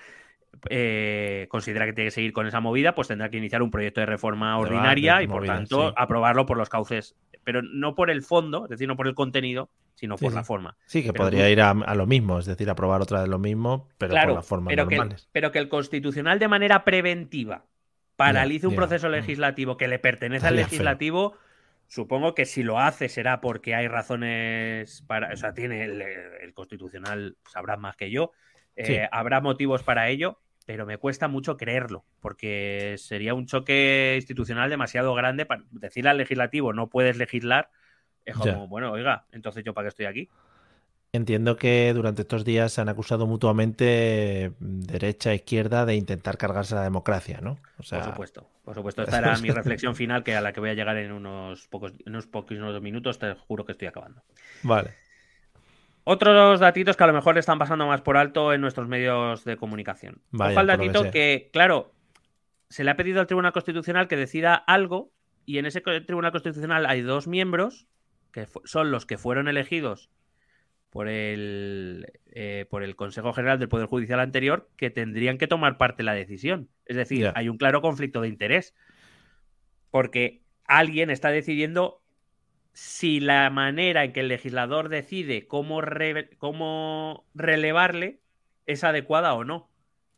eh, 0.71 1.47
considera 1.51 1.87
que 1.87 1.93
tiene 1.93 2.09
que 2.09 2.15
seguir 2.15 2.33
con 2.33 2.47
esa 2.47 2.61
movida, 2.61 2.95
pues 2.95 3.09
tendrá 3.09 3.31
que 3.31 3.37
iniciar 3.37 3.63
un 3.63 3.71
proyecto 3.71 4.01
de 4.01 4.07
reforma 4.07 4.59
ordinaria 4.59 5.23
y, 5.23 5.27
por 5.27 5.45
tanto, 5.45 5.89
sí. 5.89 5.95
aprobarlo 5.97 6.47
por 6.47 6.57
los 6.57 6.69
cauces, 6.69 7.17
pero 7.45 7.63
no 7.63 7.95
por 7.95 8.11
el 8.11 8.23
fondo, 8.23 8.65
es 8.65 8.71
decir, 8.71 8.89
no 8.89 8.97
por 8.97 9.09
el 9.09 9.15
contenido, 9.15 9.71
sino 9.95 10.17
sí, 10.17 10.25
por 10.25 10.33
sí. 10.33 10.37
la 10.37 10.45
forma. 10.45 10.77
Sí, 10.87 11.03
que 11.03 11.13
pero 11.13 11.25
podría 11.25 11.47
tú... 11.47 11.51
ir 11.51 11.61
a, 11.61 11.71
a, 11.71 11.95
lo 11.95 12.07
mismo, 12.07 12.39
es 12.39 12.47
decir, 12.47 12.69
aprobar 12.71 13.03
otra 13.03 13.21
de 13.23 13.29
lo 13.29 13.39
mismo, 13.39 13.89
pero 13.99 14.11
claro, 14.11 14.29
por 14.29 14.37
la 14.37 14.43
forma 14.43 14.69
pero 14.69 14.85
normales. 14.85 15.25
Que, 15.25 15.29
pero 15.33 15.53
que 15.53 15.59
el 15.59 15.69
constitucional 15.69 16.39
de 16.39 16.49
manera 16.49 16.85
preventiva 16.85 17.65
paralice 18.17 18.61
yeah, 18.61 18.69
un 18.69 18.75
yeah. 18.75 18.81
proceso 18.81 19.09
legislativo 19.09 19.77
que 19.77 19.89
le 19.89 19.99
pertenece 19.99 20.47
al 20.47 20.57
legislativo. 20.57 21.33
Feo. 21.33 21.52
Supongo 21.93 22.35
que 22.35 22.47
si 22.47 22.63
lo 22.63 22.79
hace 22.79 23.11
será 23.11 23.43
porque 23.43 23.75
hay 23.75 23.87
razones 23.87 25.03
para. 25.07 25.31
O 25.35 25.37
sea, 25.37 25.53
tiene 25.53 25.85
el, 25.85 26.01
el 26.01 26.55
constitucional, 26.55 27.37
sabrá 27.47 27.77
más 27.77 27.97
que 27.97 28.11
yo. 28.11 28.33
Eh, 28.77 28.87
sí. 28.87 28.97
Habrá 29.13 29.43
motivos 29.43 29.83
para 29.83 30.09
ello, 30.09 30.41
pero 30.65 30.87
me 30.87 30.97
cuesta 30.97 31.29
mucho 31.29 31.59
creerlo, 31.59 32.07
porque 32.21 32.95
sería 32.97 33.35
un 33.35 33.45
choque 33.45 34.15
institucional 34.17 34.71
demasiado 34.71 35.13
grande 35.13 35.45
para 35.45 35.65
decirle 35.71 36.09
al 36.09 36.17
legislativo 36.17 36.73
no 36.73 36.89
puedes 36.89 37.19
legislar. 37.19 37.69
Es 38.25 38.37
como, 38.37 38.69
bueno, 38.69 38.91
oiga, 38.91 39.27
entonces 39.31 39.63
yo 39.63 39.75
para 39.75 39.85
qué 39.85 39.89
estoy 39.89 40.07
aquí. 40.07 40.31
Entiendo 41.15 41.57
que 41.57 41.93
durante 41.93 42.23
estos 42.23 42.43
días 42.43 42.73
se 42.73 42.81
han 42.81 42.89
acusado 42.89 43.27
mutuamente 43.27 44.53
derecha 44.61 45.33
e 45.33 45.35
izquierda 45.35 45.85
de 45.85 45.95
intentar 45.95 46.39
cargarse 46.39 46.75
la 46.75 46.85
democracia, 46.85 47.41
¿no? 47.43 47.59
O 47.79 47.83
sea... 47.83 47.99
Por 47.99 48.09
supuesto, 48.13 48.51
por 48.65 48.75
supuesto. 48.75 49.03
Esta 49.03 49.19
era 49.19 49.37
mi 49.37 49.51
reflexión 49.51 49.95
final, 49.95 50.25
que 50.25 50.35
a 50.35 50.41
la 50.41 50.55
que 50.55 50.61
voy 50.61 50.71
a 50.71 50.75
llegar 50.75 50.97
en 50.97 51.13
unos 51.13 51.69
pocos, 51.69 51.93
en 51.93 52.15
unos 52.15 52.27
pocos 52.27 52.57
minutos, 52.81 53.19
te 53.19 53.35
juro 53.35 53.67
que 53.67 53.73
estoy 53.73 53.89
acabando. 53.89 54.23
Vale. 54.63 54.95
Otros 56.05 56.61
datitos 56.61 56.97
que 56.97 57.05
a 57.05 57.09
lo 57.09 57.13
mejor 57.13 57.37
están 57.37 57.59
pasando 57.59 57.87
más 57.87 58.01
por 58.01 58.17
alto 58.17 58.55
en 58.55 58.63
nuestros 58.63 58.89
medios 58.89 59.45
de 59.45 59.59
comunicación. 59.59 60.23
Vaya, 60.31 60.53
Ojo 60.53 60.61
al 60.61 60.67
datito 60.67 61.03
que, 61.03 61.11
que, 61.11 61.51
claro, 61.53 61.93
se 62.71 62.85
le 62.85 62.91
ha 62.91 62.97
pedido 62.97 63.21
al 63.21 63.27
Tribunal 63.27 63.53
Constitucional 63.53 64.09
que 64.09 64.17
decida 64.17 64.55
algo 64.55 65.13
y 65.45 65.59
en 65.59 65.67
ese 65.67 65.83
Tribunal 65.83 66.33
Constitucional 66.33 66.87
hay 66.87 67.03
dos 67.03 67.29
miembros 67.29 67.87
que 68.33 68.49
son 68.65 68.91
los 68.91 69.05
que 69.05 69.19
fueron 69.19 69.47
elegidos 69.47 70.09
por 70.93 71.09
el, 71.09 72.07
eh, 72.33 72.67
por 72.69 72.83
el 72.83 72.97
Consejo 72.97 73.33
General 73.33 73.59
del 73.59 73.71
Poder 73.71 73.87
Judicial 73.87 74.21
anterior 74.21 74.69
que 74.77 74.91
tendrían 74.91 75.39
que 75.39 75.47
tomar 75.47 75.79
parte 75.79 76.03
en 76.03 76.07
la 76.07 76.15
decisión. 76.15 76.69
Es 76.85 76.97
decir, 76.97 77.21
yeah. 77.21 77.33
hay 77.35 77.49
un 77.49 77.57
claro 77.57 77.81
conflicto 77.81 78.21
de 78.21 78.29
interés 78.29 78.75
porque 79.91 80.43
alguien 80.67 81.09
está 81.09 81.31
decidiendo 81.31 82.03
si 82.75 83.21
la 83.21 83.49
manera 83.49 84.05
en 84.05 84.13
que 84.13 84.21
el 84.21 84.29
legislador 84.29 84.91
decide 84.91 85.47
cómo, 85.47 85.81
cómo 86.37 87.25
relevarle 87.35 88.21
es 88.67 88.85
adecuada 88.85 89.33
o 89.33 89.45
no. 89.45 89.71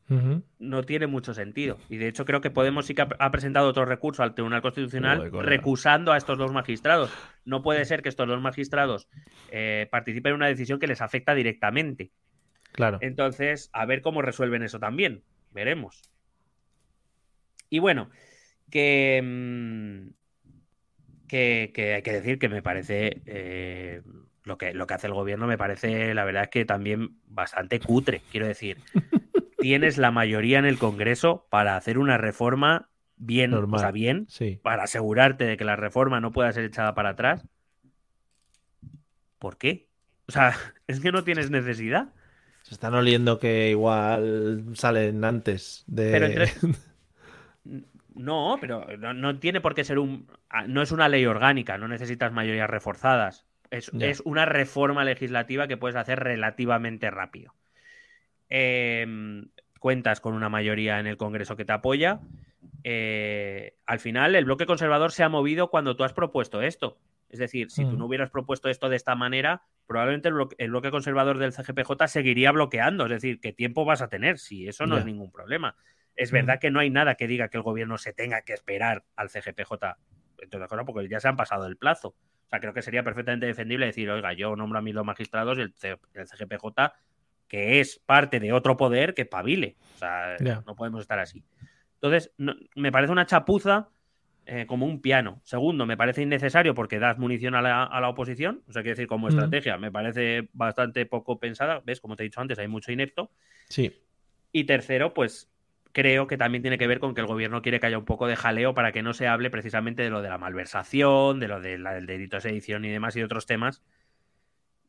No 0.09 0.83
tiene 0.83 1.07
mucho 1.07 1.33
sentido. 1.33 1.79
Y 1.89 1.97
de 1.97 2.09
hecho 2.09 2.25
creo 2.25 2.41
que 2.41 2.51
Podemos 2.51 2.87
sí 2.87 2.95
que 2.95 3.03
ha, 3.03 3.31
presentado 3.31 3.69
otro 3.69 3.85
recurso 3.85 4.23
al 4.23 4.35
Tribunal 4.35 4.63
Constitucional 4.63 5.31
recusando 5.33 6.13
a 6.13 6.17
estos 6.17 6.39
dos 6.39 6.53
magistrados. 6.53 7.11
No 7.45 7.63
puede 7.63 7.85
ser 7.85 8.03
que 8.03 8.11
estos 8.11 8.29
dos 8.29 8.41
magistrados 8.41 9.09
eh, 9.51 9.89
participen 9.91 10.31
en 10.31 10.37
una 10.37 10.47
decisión 10.47 10.79
que 10.79 10.87
les 10.87 11.01
afecta 11.01 11.35
directamente. 11.35 12.11
Claro. 12.73 12.99
Entonces, 13.01 13.71
a 13.73 13.87
ver 13.87 14.03
cómo 14.03 14.21
resuelven 14.21 14.63
eso 14.63 14.79
también. 14.79 15.23
Veremos. 15.53 16.03
Y 17.71 17.79
bueno, 17.79 18.11
que, 18.71 19.21
mm, 19.23 20.09
que, 21.29 21.73
hay 21.95 22.03
que 22.03 22.13
decir 22.13 22.39
que 22.39 22.49
me 22.49 22.63
parece 22.63 23.23
eh, 23.27 24.03
lo, 24.45 24.59
que, 24.59 24.75
lo 24.75 24.87
que 24.87 24.95
hace 24.95 25.07
el 25.07 25.15
gobierno, 25.15 25.47
me 25.47 25.59
parece, 25.59 26.15
la 26.15 26.25
verdad 26.25 26.45
es 26.45 26.51
que 26.51 26.65
también 26.65 27.17
bastante 27.27 27.81
cutre. 27.81 28.23
Quiero 28.31 28.47
decir, 28.47 28.79
tienes 29.65 29.97
la 29.97 30.11
mayoría 30.11 30.59
en 30.59 30.67
el 30.67 30.77
Congreso 30.77 31.47
para 31.49 31.77
hacer 31.77 31.97
una 31.97 32.19
reforma 32.19 32.91
bien, 33.17 33.55
o 33.55 33.79
sea, 33.79 33.93
bien, 33.93 34.29
para 34.61 34.83
asegurarte 34.83 35.45
de 35.45 35.57
que 35.57 35.65
la 35.65 35.75
reforma 35.75 36.21
no 36.21 36.33
pueda 36.33 36.53
ser 36.53 36.65
echada 36.65 36.95
para 36.95 37.09
atrás. 37.09 37.47
¿Por 39.39 39.57
qué? 39.57 39.89
O 40.29 40.33
sea, 40.33 40.53
es 40.87 41.01
que 41.01 41.13
no 41.13 41.25
tienes 41.25 41.51
necesidad. 41.51 42.13
Se 42.61 42.75
están 42.75 42.93
oliendo 42.93 43.39
que 43.39 43.71
igual 43.71 44.65
salen 44.75 45.25
antes 45.25 45.85
de. 45.87 46.51
No, 48.15 48.59
pero 48.61 48.87
no, 48.97 49.39
tiene 49.41 49.63
por 49.63 49.75
qué 49.75 49.83
ser 49.83 49.99
un. 49.99 50.29
Ah, 50.51 50.67
no 50.69 50.83
es 50.83 50.93
una 50.93 51.09
ley 51.09 51.25
orgánica, 51.25 51.79
no 51.79 51.89
necesitas 51.89 52.33
mayorías 52.33 52.69
reforzadas. 52.69 53.47
Es, 53.71 53.91
una 54.25 54.45
reforma 54.45 55.05
legislativa 55.05 55.67
que 55.67 55.79
puedes 55.79 55.97
hacer 55.97 56.21
relativamente 56.21 57.11
rápido. 57.11 57.55
Em, 58.49 59.49
cuentas 59.85 60.23
con 60.23 60.33
una 60.33 60.49
mayoría 60.49 60.99
en 60.99 61.07
el 61.07 61.19
Congreso 61.19 61.57
que 61.57 61.67
te 61.67 61.73
apoya. 61.75 62.21
Eh, 62.85 63.77
al 63.85 64.01
final, 64.01 64.35
el 64.35 64.47
bloque 64.47 64.65
conservador 64.65 65.13
se 65.13 65.25
ha 65.25 65.29
movido 65.29 65.69
cuando 65.69 65.95
tú 65.95 66.05
has 66.05 66.15
propuesto 66.15 66.63
esto. 66.63 66.97
Es 67.29 67.39
decir, 67.39 67.71
si 67.71 67.85
tú 67.85 67.91
mm. 67.91 67.99
no 67.99 68.07
hubieras 68.07 68.31
propuesto 68.31 68.71
esto 68.71 68.89
de 68.89 68.97
esta 68.97 69.15
manera, 69.15 69.61
probablemente 69.87 70.31
el 70.57 70.71
bloque, 70.71 70.91
conservador 70.91 71.37
del 71.37 71.53
CGPJ 71.53 72.07
seguiría 72.07 72.51
bloqueando. 72.51 73.05
Es 73.05 73.11
decir, 73.11 73.41
¿qué 73.41 73.53
tiempo 73.53 73.85
vas 73.85 74.01
a 74.01 74.09
tener? 74.09 74.39
Si 74.39 74.67
eso 74.67 74.87
no 74.87 74.97
es 74.97 75.05
ningún 75.05 75.31
problema. 75.31 75.77
Es 76.17 76.33
mm. 76.33 76.35
verdad 76.35 76.61
que 76.61 76.71
no 76.71 76.81
hay 76.81 76.89
nada 76.89 77.17
que 77.17 77.27
diga 77.27 77.49
que 77.49 77.59
el 77.59 77.63
gobierno 77.63 77.99
se 77.99 78.15
tenga 78.15 78.41
que 78.41 78.55
esperar 78.55 79.05
al 79.17 79.29
CGPJ, 79.29 79.99
entonces, 80.39 80.69
porque 80.87 81.09
ya 81.11 81.21
se 81.21 81.29
han 81.29 81.37
pasado 81.37 81.67
el 81.67 81.77
plazo. 81.77 82.09
O 82.09 82.49
sea, 82.49 82.59
creo 82.59 82.73
que 82.73 82.81
sería 82.81 83.03
perfectamente 83.03 83.45
defendible 83.45 83.85
decir, 83.85 84.09
oiga, 84.09 84.33
yo 84.33 84.57
nombro 84.57 84.79
a 84.79 84.83
mis 84.83 84.95
dos 84.95 85.05
magistrados 85.05 85.59
y 85.59 85.61
el, 85.61 85.75
CGPJ, 85.75 86.67
que 87.55 87.79
es 87.79 88.01
parte 88.05 88.41
de 88.41 88.53
otro 88.53 88.77
poder, 88.77 89.15
que 89.15 89.27
pavile. 89.27 89.77
O 89.95 89.99
sea, 89.99 90.37
no 90.67 90.75
podemos 90.75 91.03
estar 91.03 91.21
así. 91.21 91.45
Entonces, 91.95 92.33
me 92.37 92.91
parece 92.91 93.13
una 93.13 93.27
chapuza 93.27 93.91
eh, 94.45 94.67
como 94.67 94.87
un 94.87 95.01
piano. 95.01 95.41
Segundo, 95.45 95.87
me 95.87 95.97
parece 95.97 96.23
innecesario 96.23 96.75
porque 96.75 96.99
das 96.99 97.17
munición 97.17 97.55
a 97.55 97.63
la, 97.63 98.09
oposición. 98.09 98.65
O 98.69 98.73
sea, 98.73 98.83
quiero 98.83 98.97
decir, 98.97 99.07
como 99.07 99.29
estrategia, 99.29 99.79
me 99.79 99.93
parece 99.93 100.49
bastante 100.53 101.07
poco 101.07 101.39
pensada. 101.39 101.81
¿Ves? 101.87 102.01
Como 102.01 102.17
te 102.17 102.25
he 102.25 102.27
dicho 102.27 102.41
antes, 102.41 102.59
hay 102.59 102.67
mucho 102.67 102.91
inepto. 102.91 103.31
Sí. 103.69 104.03
Y 104.51 104.65
tercero, 104.65 105.15
pues 105.15 105.49
creo 105.93 106.27
que 106.27 106.37
también 106.37 106.63
tiene 106.63 106.77
que 106.77 106.89
ver 106.89 106.99
con 106.99 107.15
que 107.15 107.21
el 107.21 107.29
gobierno 107.29 107.63
quiere 107.63 107.79
que 107.79 107.87
haya 107.87 107.99
un 107.99 108.05
poco 108.05 108.27
de 108.27 108.35
jaleo 108.35 108.75
para 108.75 108.91
que 108.91 109.05
no 109.05 109.15
se 109.15 109.29
hable 109.29 109.49
precisamente 109.49 110.03
de 110.03 110.11
lo 110.11 110.23
de 110.23 110.29
la 110.29 110.39
malversación, 110.39 111.39
de 111.39 111.47
lo 111.47 111.61
del 111.61 112.05
delito 112.05 112.39
de 112.39 112.41
sedición 112.41 112.85
y 112.85 112.91
demás 112.91 113.15
y 113.15 113.23
otros 113.23 113.47
temas. 113.47 113.85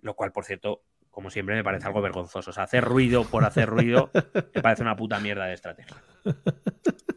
Lo 0.01 0.15
cual, 0.15 0.31
por 0.31 0.45
cierto, 0.45 0.81
como 1.15 1.29
siempre, 1.29 1.55
me 1.55 1.63
parece 1.63 1.87
algo 1.87 2.01
vergonzoso. 2.01 2.49
O 2.49 2.53
sea, 2.53 2.63
hacer 2.63 2.83
ruido 2.83 3.23
por 3.23 3.45
hacer 3.45 3.69
ruido 3.69 4.11
me 4.53 4.61
parece 4.61 4.81
una 4.81 4.97
puta 4.97 5.17
mierda 5.21 5.45
de 5.45 5.53
estrategia. 5.53 5.95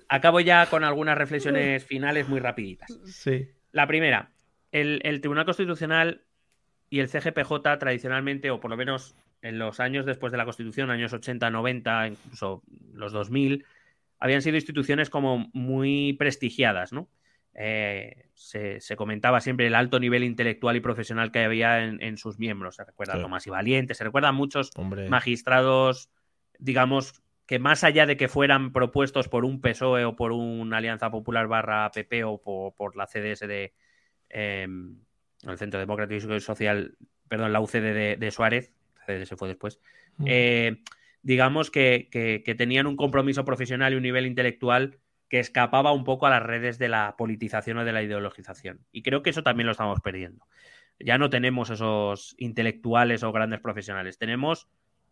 Acabo 0.09 0.39
ya 0.39 0.67
con 0.67 0.85
algunas 0.85 1.19
reflexiones 1.19 1.85
finales 1.85 2.29
muy 2.29 2.39
rapiditas. 2.39 2.97
Sí. 3.07 3.49
La 3.73 3.89
primera, 3.89 4.31
el, 4.71 5.21
Tribunal 5.21 5.45
Constitucional 5.45 6.23
y 6.89 7.01
el 7.01 7.09
CGPJ 7.09 7.79
tradicionalmente, 7.81 8.53
o 8.53 8.61
por 8.61 8.71
lo 8.71 8.77
menos 8.77 9.17
en 9.43 9.59
los 9.59 9.81
años 9.81 10.07
después 10.07 10.31
de 10.31 10.39
la 10.39 10.45
Constitución, 10.45 10.91
años 10.91 11.13
80, 11.13 11.51
90, 11.51 12.07
incluso 12.07 12.63
los 12.93 13.11
2000, 13.11 13.65
habían 14.21 14.43
sido 14.43 14.55
instituciones 14.55 15.11
como 15.11 15.51
muy 15.53 16.13
prestigiadas, 16.13 16.93
¿no? 16.93 17.09
Eh, 17.55 18.29
se, 18.35 18.97
comentaba 18.97 19.41
siempre 19.41 19.67
el 19.67 19.75
alto 19.75 19.99
nivel 19.99 20.23
intelectual 20.23 20.77
y 20.77 20.81
profesional 20.81 21.33
que 21.33 21.41
había 21.41 21.85
en, 21.85 22.17
sus 22.17 22.39
miembros. 22.39 22.77
Se 22.77 22.85
recuerda 22.85 23.17
a 23.17 23.21
Tomás 23.21 23.47
y 23.47 23.51
Valiente, 23.51 23.95
se 23.95 24.05
recuerda 24.05 24.29
a 24.29 24.33
muchos 24.33 24.71
magistrados, 25.09 26.11
digamos, 26.59 27.21
que 27.47 27.59
más 27.59 27.83
allá 27.83 28.07
de 28.07 28.17
que 28.17 28.29
fueran 28.29 28.73
propuestos 28.73 29.29
por 29.29 29.45
un 29.45 29.61
PSOE 29.61 30.05
o 30.05 30.15
por 30.15 30.33
una 30.33 30.77
Alianza 30.77 31.11
Popular 31.11 31.49
barra 31.49 31.91
PP 31.91 32.23
o 32.25 32.39
por, 32.77 32.97
la 32.97 33.07
CDS 33.07 33.41
de 33.41 33.75
em, 34.29 34.99
el 35.43 35.59
Centro 35.59 35.81
Democrático 35.81 36.37
y 36.37 36.41
Social, 36.41 36.97
perdón, 37.29 37.53
la 37.53 37.61
UCD 37.61 38.19
de, 38.19 38.31
Suárez, 38.31 38.73
CDS 39.07 39.35
fue 39.37 39.49
después, 39.49 39.81
mm. 40.19 40.25
eh, 40.29 40.83
digamos 41.23 41.71
que, 41.71 42.09
que, 42.11 42.55
tenían 42.55 42.87
un 42.87 42.97
compromiso 42.97 43.45
profesional 43.45 43.93
y 43.95 43.97
un 43.97 44.03
nivel 44.03 44.27
intelectual 44.27 44.99
que 45.29 45.41
escapaba 45.41 45.93
un 45.93 46.05
poco 46.05 46.27
a 46.27 46.31
las 46.31 46.43
redes 46.43 46.79
de 46.79 46.89
la 46.89 47.15
politización 47.17 47.79
o 47.79 47.85
de 47.85 47.93
la 47.93 48.03
ideologización. 48.03 48.81
Y 48.93 49.03
creo 49.03 49.23
que 49.23 49.31
eso 49.31 49.43
también 49.43 49.67
lo 49.67 49.73
estamos 49.73 50.01
perdiendo. 50.01 50.47
Ya 50.99 51.19
no 51.19 51.31
tenemos 51.31 51.71
esos 51.71 52.35
intelectuales 52.39 53.23
o 53.23 53.33
grandes 53.33 53.61
profesionales, 53.61 54.19
tenemos 54.19 54.69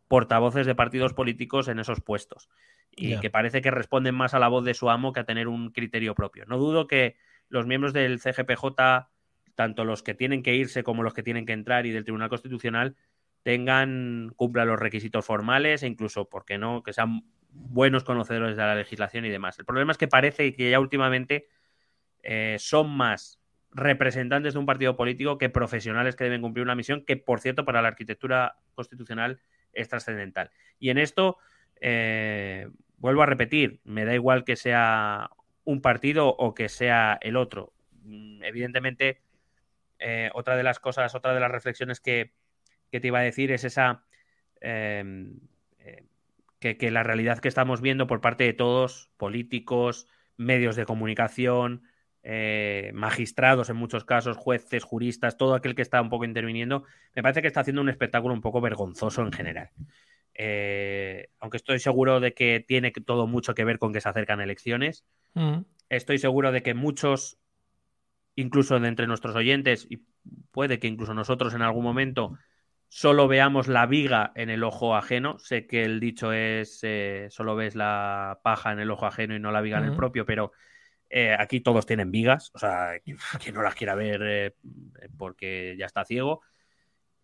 portavoces 0.09 0.66
de 0.66 0.74
partidos 0.74 1.14
políticos 1.14 1.68
en 1.68 1.78
esos 1.78 2.01
puestos 2.01 2.48
y 2.90 3.18
que 3.18 3.30
parece 3.30 3.60
que 3.60 3.70
responden 3.70 4.14
más 4.14 4.34
a 4.34 4.38
la 4.38 4.48
voz 4.48 4.64
de 4.64 4.74
su 4.74 4.88
amo 4.88 5.12
que 5.12 5.20
a 5.20 5.24
tener 5.24 5.48
un 5.48 5.70
criterio 5.70 6.14
propio. 6.14 6.44
No 6.47 6.59
dudo 6.59 6.86
que 6.86 7.16
los 7.48 7.66
miembros 7.66 7.93
del 7.93 8.20
CGPJ, 8.20 9.09
tanto 9.55 9.84
los 9.84 10.02
que 10.02 10.14
tienen 10.14 10.43
que 10.43 10.55
irse 10.55 10.82
como 10.82 11.02
los 11.02 11.12
que 11.12 11.22
tienen 11.22 11.44
que 11.44 11.52
entrar 11.52 11.86
y 11.86 11.90
del 11.90 12.05
Tribunal 12.05 12.28
Constitucional, 12.28 12.97
tengan, 13.43 14.32
cumplan 14.34 14.68
los 14.68 14.78
requisitos 14.78 15.24
formales 15.24 15.82
e 15.82 15.86
incluso, 15.86 16.28
¿por 16.28 16.44
qué 16.44 16.59
no?, 16.59 16.82
que 16.82 16.93
sean 16.93 17.22
buenos 17.57 18.05
conocedores 18.05 18.57
de 18.57 18.62
la 18.62 18.74
legislación 18.74 19.24
y 19.24 19.31
demás. 19.31 19.59
El 19.59 19.65
problema 19.65 19.93
es 19.93 19.99
que 19.99 20.09
parece 20.09 20.55
que 20.55 20.70
ya 20.70 20.81
últimamente 20.81 21.49
eh, 22.23 22.57
son 22.59 22.91
más 22.91 23.41
representantes 23.73 24.55
de 24.55 24.59
un 24.59 24.66
partido 24.66 24.97
político 24.97 25.39
que 25.39 25.51
profesionales 25.51 26.16
que 26.16 26.24
deben 26.24 26.41
cumplir 26.41 26.65
una 26.65 26.74
misión 26.74 27.05
que, 27.05 27.16
por 27.16 27.41
cierto, 27.41 27.65
para 27.65 27.83
la 27.83 27.89
arquitectura 27.89 28.57
constitucional 28.74 29.41
es 29.73 29.89
trascendental. 29.89 30.51
Y 30.78 30.91
en 30.91 30.99
esto, 30.99 31.39
eh, 31.81 32.69
vuelvo 32.97 33.23
a 33.23 33.27
repetir, 33.27 33.81
me 33.85 34.05
da 34.05 34.15
igual 34.15 34.45
que 34.45 34.57
sea 34.57 35.31
un 35.65 35.83
partido 35.83 36.28
o 36.28 36.55
que 36.55 36.69
sea 36.69 37.19
el 37.20 37.37
otro. 37.37 37.74
Mm, 38.05 38.43
evidentemente, 38.45 39.20
eh, 39.99 40.31
otra 40.35 40.57
de 40.57 40.62
las 40.62 40.78
cosas, 40.78 41.15
otra 41.15 41.35
de 41.35 41.41
las 41.41 41.51
reflexiones 41.51 42.01
que, 42.01 42.33
te 42.91 43.09
iba 43.09 43.19
a 43.19 43.23
decir 43.23 43.53
es 43.53 43.62
esa 43.65 44.07
que, 46.59 46.91
la 46.91 47.03
realidad 47.03 47.39
que 47.39 47.49
estamos 47.49 47.81
viendo 47.81 48.07
por 48.07 48.20
parte 48.20 48.45
de 48.45 48.53
todos, 48.53 49.11
políticos, 49.16 50.07
medios 50.37 50.77
de 50.77 50.87
comunicación, 50.87 51.83
eh, 52.23 52.91
magistrados 52.95 53.70
en 53.70 53.77
muchos 53.77 54.05
casos, 54.05 54.37
jueces, 54.37 54.85
juristas, 54.85 55.37
todo 55.37 55.55
aquel 55.55 55.74
que 55.74 55.83
está 55.83 56.01
un 56.01 56.09
poco 56.09 56.24
interviniendo, 56.24 56.85
me 57.15 57.23
parece 57.23 57.43
que 57.43 57.49
está 57.49 57.61
haciendo 57.61 57.83
un 57.83 57.89
espectáculo 57.89 58.35
un 58.35 58.41
poco 58.41 58.61
vergonzoso 58.61 59.23
en 59.23 59.33
general. 59.33 59.70
Eh, 60.35 61.28
aunque 61.39 61.57
estoy 61.57 61.78
seguro 61.78 62.20
de 62.20 62.35
que 62.35 62.65
tiene 62.66 62.91
todo 62.91 63.27
mucho 63.27 63.55
que 63.55 63.65
ver 63.65 63.78
con 63.78 63.93
que 63.93 64.01
se 64.01 64.09
acercan 64.09 64.41
elecciones, 64.41 65.05
mm. 65.35 65.61
estoy 65.89 66.19
seguro 66.19 66.53
de 66.53 66.62
que 66.62 66.74
muchos, 66.74 67.39
incluso 68.35 68.78
de 68.78 68.89
entre 68.89 69.07
nuestros 69.07 69.35
oyentes, 69.35 69.87
y 69.89 70.03
puede 70.51 70.78
que 70.78 70.89
incluso 70.89 71.15
nosotros 71.15 71.55
en 71.55 71.62
algún 71.62 71.85
momento, 71.85 72.37
solo 72.88 73.28
veamos 73.28 73.68
la 73.68 73.86
viga 73.86 74.32
en 74.34 74.50
el 74.50 74.64
ojo 74.64 74.96
ajeno. 74.96 75.38
Sé 75.38 75.66
que 75.66 75.84
el 75.84 76.00
dicho 76.00 76.32
es 76.32 76.80
eh, 76.82 77.28
solo 77.30 77.56
ves 77.56 77.74
la 77.74 78.40
paja 78.42 78.72
en 78.72 78.80
el 78.80 78.90
ojo 78.90 79.06
ajeno 79.06 79.34
y 79.34 79.40
no 79.40 79.52
la 79.52 79.60
viga 79.60 79.78
en 79.78 79.84
el 79.84 79.96
propio, 79.96 80.24
pero 80.24 80.52
eh, 81.10 81.36
aquí 81.38 81.60
todos 81.60 81.86
tienen 81.86 82.10
vigas, 82.10 82.50
o 82.54 82.58
sea, 82.58 82.92
quien 83.04 83.54
no 83.54 83.62
las 83.62 83.74
quiera 83.74 83.94
ver 83.94 84.20
eh, 84.22 84.54
porque 85.16 85.76
ya 85.78 85.86
está 85.86 86.04
ciego. 86.04 86.42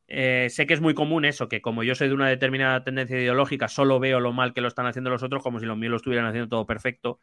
sé 0.06 0.66
que 0.66 0.74
es 0.74 0.80
muy 0.80 0.94
común 0.94 1.24
eso, 1.24 1.48
que 1.48 1.62
como 1.62 1.82
yo 1.82 1.94
soy 1.94 2.09
de 2.09 2.14
una 2.14 2.28
determinada 2.28 2.84
tendencia 2.84 3.18
ideológica, 3.18 3.68
solo 3.68 3.98
veo 4.01 4.20
lo 4.20 4.32
mal 4.32 4.52
que 4.55 4.60
lo 4.60 4.68
están 4.68 4.86
haciendo 4.86 5.10
los 5.10 5.22
otros 5.22 5.43
como 5.43 5.60
si 5.60 5.66
los 5.66 5.76
míos 5.76 5.90
lo 5.90 5.97
estuvieran 5.97 6.26
haciendo 6.26 6.48
todo 6.48 6.66
perfecto. 6.66 7.18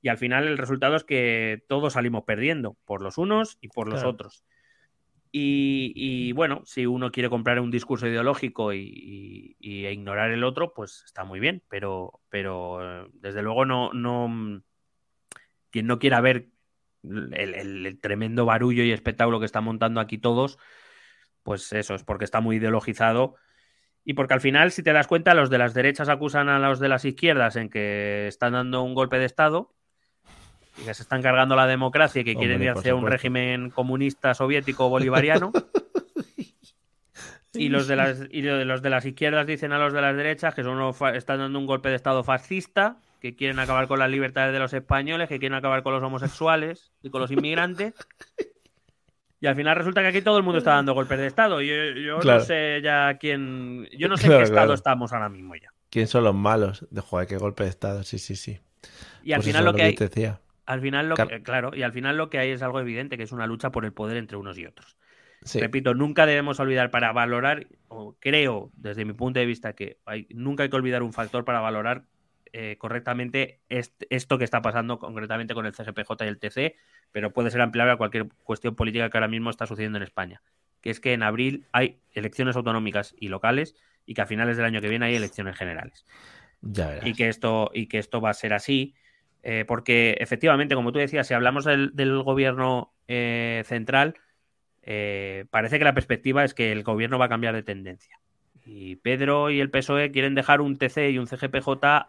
Y 0.00 0.08
al 0.08 0.18
final 0.18 0.46
el 0.46 0.58
resultado 0.58 0.94
es 0.94 1.02
que 1.02 1.64
todos 1.66 1.94
salimos 1.94 2.22
perdiendo, 2.22 2.76
por 2.84 3.02
los 3.02 3.18
unos 3.18 3.58
y 3.60 3.68
por 3.68 3.88
los 3.88 4.04
otros. 4.04 4.44
Y, 5.30 6.32
bueno, 6.32 6.62
si 6.64 6.86
uno 6.86 7.10
quiere 7.10 7.28
comprar 7.28 7.60
un 7.60 7.70
discurso 7.70 8.06
ideológico 8.06 8.72
y, 8.72 9.56
e 9.60 9.92
ignorar 9.92 10.30
el 10.30 10.44
otro, 10.44 10.72
pues 10.74 11.02
está 11.04 11.24
muy 11.24 11.40
bien, 11.40 11.62
pero, 11.68 12.20
pero 12.28 13.04
eh, 13.04 13.06
desde 13.14 13.42
luego 13.42 13.64
no, 13.64 13.92
no, 13.92 14.62
quien 15.70 15.86
no 15.86 15.98
quiera 15.98 16.20
ver 16.20 16.48
el, 17.02 17.98
tremendo 18.00 18.44
barullo 18.46 18.82
y 18.82 18.92
espectáculo 18.92 19.40
que 19.40 19.46
están 19.46 19.64
montando 19.64 20.00
aquí 20.00 20.18
todos, 20.18 20.58
pues 21.42 21.72
eso 21.72 21.94
es 21.94 22.04
porque 22.04 22.24
está 22.24 22.40
muy 22.40 22.56
ideologizado 22.56 23.36
y 24.04 24.14
porque 24.14 24.34
al 24.34 24.40
final, 24.40 24.72
si 24.72 24.82
te 24.82 24.92
das 24.92 25.06
cuenta, 25.06 25.34
los 25.34 25.50
de 25.50 25.58
las 25.58 25.74
derechas 25.74 26.08
acusan 26.08 26.48
a 26.48 26.58
los 26.58 26.80
de 26.80 26.88
las 26.88 27.04
izquierdas 27.04 27.56
en 27.56 27.68
que 27.68 28.26
están 28.26 28.54
dando 28.54 28.82
un 28.82 28.94
golpe 28.94 29.18
de 29.18 29.26
Estado 29.26 29.74
y 30.80 30.84
que 30.84 30.94
se 30.94 31.02
están 31.02 31.22
cargando 31.22 31.56
la 31.56 31.66
democracia 31.66 32.20
y 32.20 32.24
que 32.24 32.36
quieren 32.36 32.62
ir 32.62 32.70
hacia 32.70 32.94
un 32.94 33.06
régimen 33.06 33.70
comunista 33.70 34.34
soviético 34.34 34.88
bolivariano. 34.88 35.52
y 37.54 37.68
los 37.68 37.88
de 37.88 37.96
las 37.96 38.20
y 38.30 38.42
los 38.42 38.82
de 38.82 38.90
las 38.90 39.04
izquierdas 39.04 39.46
dicen 39.46 39.72
a 39.72 39.78
los 39.78 39.92
de 39.92 40.00
las 40.00 40.16
derechas 40.16 40.54
que 40.54 40.62
son 40.62 40.78
están 41.14 41.38
dando 41.38 41.58
un 41.58 41.66
golpe 41.66 41.88
de 41.88 41.96
estado 41.96 42.22
fascista, 42.22 42.98
que 43.20 43.34
quieren 43.34 43.58
acabar 43.58 43.88
con 43.88 43.98
las 43.98 44.10
libertades 44.10 44.52
de 44.52 44.58
los 44.58 44.72
españoles, 44.72 45.28
que 45.28 45.38
quieren 45.38 45.56
acabar 45.56 45.82
con 45.82 45.92
los 45.92 46.02
homosexuales 46.02 46.92
y 47.02 47.10
con 47.10 47.20
los 47.20 47.30
inmigrantes. 47.30 47.94
Y 49.40 49.46
al 49.46 49.54
final 49.54 49.76
resulta 49.76 50.02
que 50.02 50.08
aquí 50.08 50.22
todo 50.22 50.36
el 50.36 50.42
mundo 50.42 50.58
está 50.58 50.72
dando 50.72 50.94
golpes 50.94 51.18
de 51.18 51.28
estado. 51.28 51.60
Yo, 51.60 51.74
yo 51.94 52.18
no 52.18 52.40
sé 52.40 52.80
ya 52.82 53.18
quién. 53.18 53.88
Yo 53.96 54.08
no 54.08 54.16
sé 54.16 54.26
en 54.26 54.38
qué 54.38 54.42
estado 54.42 54.74
estamos 54.74 55.12
ahora 55.12 55.28
mismo 55.28 55.54
ya. 55.54 55.72
¿Quién 55.90 56.06
son 56.06 56.24
los 56.24 56.34
malos? 56.34 56.86
De 56.90 57.00
joder, 57.00 57.28
qué 57.28 57.36
golpe 57.36 57.64
de 57.64 57.70
estado, 57.70 58.02
sí, 58.02 58.18
sí, 58.18 58.36
sí. 58.36 58.60
Y 59.22 59.32
al 59.32 59.38
pues 59.38 59.46
final 59.46 59.64
lo 59.64 59.74
que, 59.74 59.82
hay. 59.82 59.96
Al 60.68 60.82
final 60.82 61.08
lo 61.08 61.14
que, 61.16 61.42
claro, 61.42 61.70
y 61.74 61.82
al 61.82 61.92
final 61.92 62.18
lo 62.18 62.28
que 62.28 62.38
hay 62.38 62.50
es 62.50 62.60
algo 62.60 62.78
evidente, 62.78 63.16
que 63.16 63.22
es 63.22 63.32
una 63.32 63.46
lucha 63.46 63.70
por 63.70 63.86
el 63.86 63.94
poder 63.94 64.18
entre 64.18 64.36
unos 64.36 64.58
y 64.58 64.66
otros. 64.66 64.98
Repito, 65.54 65.94
nunca 65.94 66.26
debemos 66.26 66.60
olvidar 66.60 66.90
para 66.90 67.10
valorar, 67.12 67.68
o 67.88 68.16
creo 68.20 68.70
desde 68.74 69.06
mi 69.06 69.14
punto 69.14 69.40
de 69.40 69.46
vista 69.46 69.72
que 69.72 69.96
hay, 70.04 70.26
nunca 70.28 70.64
hay 70.64 70.68
que 70.68 70.76
olvidar 70.76 71.02
un 71.02 71.14
factor 71.14 71.46
para 71.46 71.60
valorar 71.60 72.04
eh, 72.52 72.76
correctamente 72.76 73.60
esto 73.70 74.36
que 74.36 74.44
está 74.44 74.60
pasando 74.60 74.98
concretamente 74.98 75.54
con 75.54 75.64
el 75.64 75.72
CGPJ 75.72 76.24
y 76.24 76.28
el 76.28 76.38
TC, 76.38 76.76
pero 77.12 77.32
puede 77.32 77.50
ser 77.50 77.62
ampliable 77.62 77.94
a 77.94 77.96
cualquier 77.96 78.26
cuestión 78.44 78.74
política 78.74 79.08
que 79.08 79.16
ahora 79.16 79.28
mismo 79.28 79.48
está 79.48 79.66
sucediendo 79.66 79.96
en 79.96 80.02
España. 80.02 80.42
Que 80.82 80.90
es 80.90 81.00
que 81.00 81.14
en 81.14 81.22
abril 81.22 81.64
hay 81.72 81.98
elecciones 82.12 82.56
autonómicas 82.56 83.14
y 83.18 83.28
locales 83.28 83.74
y 84.04 84.12
que 84.12 84.20
a 84.20 84.26
finales 84.26 84.58
del 84.58 84.66
año 84.66 84.82
que 84.82 84.90
viene 84.90 85.06
hay 85.06 85.14
elecciones 85.14 85.56
generales. 85.56 86.04
Ya 86.60 87.00
y 87.02 87.14
que 87.14 87.30
esto 87.30 87.70
y 87.72 87.86
que 87.86 87.98
esto 87.98 88.20
va 88.20 88.28
a 88.28 88.34
ser 88.34 88.52
así 88.52 88.94
eh, 89.42 89.64
porque 89.66 90.16
efectivamente 90.20 90.74
como 90.74 90.92
tú 90.92 90.98
decías 90.98 91.26
si 91.26 91.34
hablamos 91.34 91.64
del, 91.64 92.22
gobierno 92.22 92.92
eh, 93.06 93.62
central 93.66 94.14
eh, 94.82 95.44
parece 95.50 95.78
que 95.78 95.84
la 95.84 95.94
perspectiva 95.94 96.44
es 96.44 96.54
que 96.54 96.72
el 96.72 96.82
gobierno 96.82 97.18
va 97.18 97.26
a 97.26 97.28
cambiar 97.28 97.54
de 97.54 97.62
tendencia. 97.62 98.20
Y 98.64 98.96
Pedro 98.96 99.50
y 99.50 99.60
el 99.60 99.70
PSOE 99.70 100.10
quieren 100.12 100.34
dejar 100.34 100.60
un 100.60 100.78
TC 100.78 101.10
y 101.10 101.18
un 101.18 101.26
CGPJ 101.26 102.06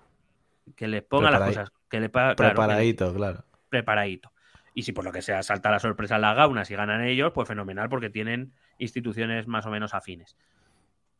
que 0.75 0.87
les 0.87 1.03
ponga 1.03 1.31
las 1.31 1.41
cosas. 1.41 1.71
Que 1.89 1.99
le, 1.99 2.09
preparadito, 2.09 3.13
claro, 3.13 3.43
Preparadito. 3.69 4.31
Y 4.73 4.83
si 4.83 4.93
por 4.93 5.03
lo 5.03 5.11
que 5.11 5.21
sea 5.21 5.43
salta 5.43 5.71
la 5.71 5.79
sorpresa 5.79 6.15
en 6.15 6.21
las 6.21 6.37
gaunas 6.37 6.71
y 6.71 6.75
ganan 6.75 7.03
ellos, 7.03 7.33
pues 7.33 7.47
fenomenal 7.47 7.89
porque 7.89 8.09
tienen 8.09 8.53
instituciones 8.77 9.47
más 9.47 9.65
o 9.65 9.71
menos 9.71 9.93
afines. 9.93 10.37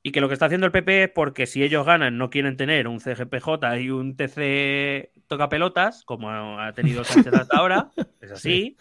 Y 0.01 0.11
que 0.11 0.21
lo 0.21 0.27
que 0.29 0.33
está 0.33 0.45
haciendo 0.45 0.65
el 0.65 0.71
PP 0.71 1.03
es 1.03 1.09
porque 1.09 1.45
si 1.45 1.61
ellos 1.61 1.85
ganan 1.85 2.17
no 2.17 2.29
quieren 2.29 2.55
tener 2.55 2.87
un 2.87 2.99
CGPJ 2.99 3.81
y 3.81 3.89
un 3.89 4.15
TC 4.15 5.11
toca 5.27 5.49
pelotas, 5.49 6.03
como 6.05 6.29
ha 6.59 6.71
tenido 6.73 7.03
Sánchez 7.03 7.33
hasta 7.33 7.57
ahora, 7.57 7.91
es 8.21 8.31
así. 8.31 8.77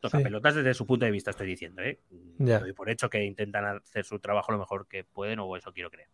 Toca 0.00 0.20
pelotas 0.20 0.54
desde 0.54 0.74
su 0.74 0.86
punto 0.86 1.06
de 1.06 1.10
vista, 1.10 1.30
estoy 1.30 1.48
diciendo. 1.48 1.82
¿eh? 1.82 2.00
Doy 2.10 2.72
por 2.72 2.88
hecho 2.88 3.10
que 3.10 3.24
intentan 3.24 3.64
hacer 3.64 4.04
su 4.04 4.20
trabajo 4.20 4.52
lo 4.52 4.58
mejor 4.58 4.86
que 4.86 5.04
pueden, 5.04 5.40
o 5.40 5.56
eso 5.56 5.72
quiero 5.72 5.90
creer. 5.90 6.08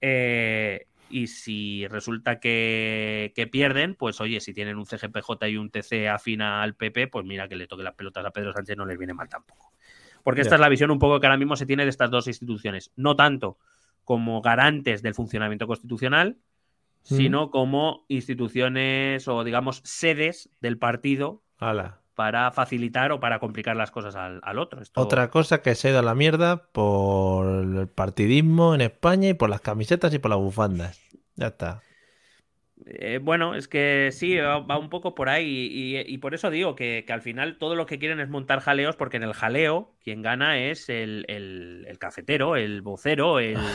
Eh, 0.00 0.86
y 1.10 1.26
si 1.28 1.86
resulta 1.88 2.38
que, 2.38 3.32
pierden, 3.50 3.94
pues 3.94 4.20
oye, 4.20 4.40
si 4.40 4.52
tienen 4.52 4.76
un 4.76 4.86
CGPJ 4.86 5.48
y 5.48 5.56
un 5.56 5.70
TC 5.70 6.08
afina 6.08 6.62
al 6.62 6.74
PP, 6.74 7.08
pues 7.08 7.24
mira 7.24 7.48
que 7.48 7.56
le 7.56 7.66
toque 7.66 7.82
las 7.82 7.94
pelotas 7.94 8.24
a 8.26 8.30
Pedro 8.30 8.52
Sánchez 8.52 8.76
no 8.76 8.84
les 8.84 8.98
viene 8.98 9.14
mal 9.14 9.28
tampoco. 9.28 9.72
Porque 10.22 10.42
esta 10.42 10.56
es 10.56 10.60
la 10.60 10.68
visión 10.68 10.90
un 10.90 10.98
poco 10.98 11.20
que 11.20 11.26
ahora 11.26 11.38
mismo 11.38 11.56
se 11.56 11.66
tiene 11.66 11.84
de 11.84 11.90
estas 11.90 12.10
dos 12.10 12.26
instituciones. 12.26 12.92
No 12.96 13.16
tanto 13.16 13.58
como 14.04 14.40
garantes 14.40 15.02
del 15.02 15.14
funcionamiento 15.14 15.66
constitucional, 15.66 16.38
sino 17.02 17.50
como 17.50 18.04
instituciones 18.08 19.28
o, 19.28 19.44
digamos, 19.44 19.80
sedes 19.84 20.50
del 20.60 20.78
partido 20.78 21.42
para 22.14 22.50
facilitar 22.50 23.12
o 23.12 23.20
para 23.20 23.38
complicar 23.38 23.76
las 23.76 23.90
cosas 23.90 24.16
al, 24.16 24.58
otro. 24.58 24.82
Otra 24.94 25.30
cosa 25.30 25.62
que 25.62 25.74
se 25.74 25.88
ha 25.88 25.90
ido 25.92 26.00
a 26.00 26.02
la 26.02 26.14
mierda 26.14 26.64
por 26.72 27.46
el 27.46 27.88
partidismo 27.88 28.74
en 28.74 28.80
España 28.80 29.28
y 29.28 29.34
por 29.34 29.48
las 29.48 29.60
camisetas 29.60 30.12
y 30.12 30.18
por 30.18 30.30
las 30.30 30.40
bufandas. 30.40 31.00
Ya 31.36 31.48
está. 31.48 31.82
Eh, 32.86 33.18
bueno, 33.22 33.54
es 33.54 33.68
que 33.68 34.10
sí, 34.12 34.36
va, 34.36 34.78
un 34.78 34.88
poco 34.88 35.14
por 35.14 35.28
ahí 35.28 36.04
y, 36.06 36.18
por 36.18 36.34
eso 36.34 36.50
digo 36.50 36.74
que, 36.74 37.04
al 37.08 37.22
final 37.22 37.58
todo 37.58 37.74
lo 37.74 37.86
que 37.86 37.98
quieren 37.98 38.20
es 38.20 38.28
montar 38.28 38.60
jaleos 38.60 38.96
porque 38.96 39.16
en 39.16 39.24
el 39.24 39.32
jaleo 39.32 39.92
quien 40.02 40.22
gana 40.22 40.58
es 40.58 40.88
el, 40.88 41.26
cafetero, 41.98 42.56
el 42.56 42.82
vocero, 42.82 43.38
el... 43.38 43.58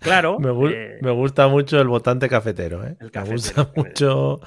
Claro. 0.00 0.36
Eh, 0.68 0.98
me, 1.00 1.10
gusta 1.10 1.48
mucho 1.48 1.80
el 1.80 1.88
votante 1.88 2.28
cafetero, 2.28 2.84
¿eh? 2.84 2.96
me 3.00 3.24
gusta 3.24 3.70
mucho 3.74 4.40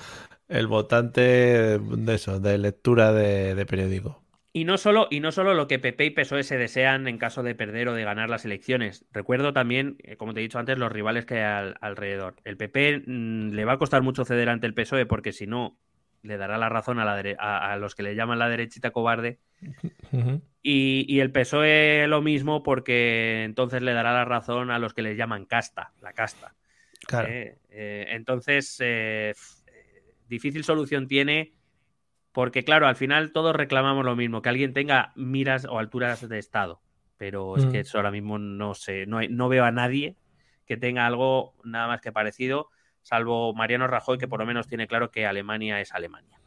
el 0.47 0.67
votante 0.67 1.79
de 1.79 2.13
eso, 2.13 2.39
de 2.39 2.57
lectura 2.57 3.11
de, 3.13 3.65
periódico. 3.65 4.21
Y 4.55 4.63
no, 4.63 4.77
solo, 4.77 5.09
y 5.11 5.19
no 5.19 5.33
solo 5.33 5.53
lo 5.53 5.67
que 5.67 5.79
PP 5.79 6.05
y 6.05 6.09
PSOE 6.11 6.43
se 6.43 6.57
desean 6.57 7.09
en 7.09 7.17
caso 7.17 7.43
de 7.43 7.55
perder 7.55 7.89
o 7.89 7.93
de 7.93 8.05
ganar 8.05 8.29
las 8.29 8.45
elecciones. 8.45 9.03
Recuerdo 9.11 9.51
también, 9.51 9.97
eh, 10.01 10.15
como 10.15 10.33
te 10.33 10.39
he 10.39 10.43
dicho 10.43 10.59
antes, 10.59 10.77
los 10.77 10.93
rivales 10.93 11.25
que 11.25 11.43
hay 11.43 11.73
alrededor. 11.81 12.37
El 12.45 12.55
PP 12.55 13.03
mm, 13.05 13.49
le 13.49 13.65
va 13.65 13.73
a 13.73 13.77
costar 13.77 14.01
mucho 14.01 14.23
ceder 14.23 14.47
ante 14.47 14.65
el 14.65 14.73
PSOE 14.73 15.07
porque 15.07 15.33
si 15.33 15.45
no, 15.45 15.77
le 16.23 16.37
dará 16.37 16.57
la 16.57 16.69
razón 16.69 16.99
a, 16.99 17.03
la 17.03 17.35
a, 17.37 17.75
los 17.75 17.95
que 17.95 18.03
le 18.03 18.15
llaman 18.15 18.39
la 18.39 18.47
derechita 18.47 18.91
cobarde. 18.91 19.39
y, 20.63 21.19
el 21.19 21.31
PSOE 21.33 22.07
lo 22.07 22.21
mismo 22.21 22.63
porque 22.63 23.43
entonces 23.43 23.81
le 23.81 23.91
dará 23.91 24.13
la 24.13 24.23
razón 24.23 24.71
a 24.71 24.79
los 24.79 24.93
que 24.93 25.01
le 25.01 25.17
llaman 25.17 25.43
casta, 25.43 25.91
la 26.01 26.13
casta. 26.13 26.55
Claro. 27.05 27.27
Eh, 27.27 27.57
eh, 27.71 28.05
entonces, 28.11 28.81
difícil 30.29 30.63
solución 30.63 31.09
tiene 31.09 31.54
porque, 32.35 32.65
claro, 32.65 32.85
al 32.85 32.97
final 32.97 33.31
todos 33.31 33.55
reclamamos 33.55 34.03
lo 34.03 34.17
mismo, 34.17 34.41
que 34.41 34.49
alguien 34.49 34.73
tenga 34.73 35.13
miras 35.15 35.63
o 35.63 35.79
alturas 35.79 36.27
de 36.27 36.37
Estado. 36.37 36.81
Pero 37.15 37.55
es 37.55 37.65
que 37.65 37.79
eso 37.79 37.97
ahora 37.97 38.11
mismo 38.11 38.37
no 38.37 38.75
sé, 38.75 39.05
no, 39.05 39.21
no 39.29 39.47
veo 39.47 39.63
a 39.63 39.71
nadie 39.71 40.17
que 40.65 40.75
tenga 40.75 41.05
algo 41.05 41.53
nada 41.63 41.87
más 41.87 42.01
que 42.01 42.11
parecido, 42.11 42.71
salvo 43.03 43.53
Mariano 43.53 43.87
Rajoy, 43.87 44.17
que 44.17 44.27
por 44.27 44.41
lo 44.41 44.45
menos 44.45 44.67
tiene 44.67 44.85
claro 44.85 45.11
que 45.11 45.25
Alemania 45.25 45.79
es 45.79 45.93
Alemania. 45.93 46.37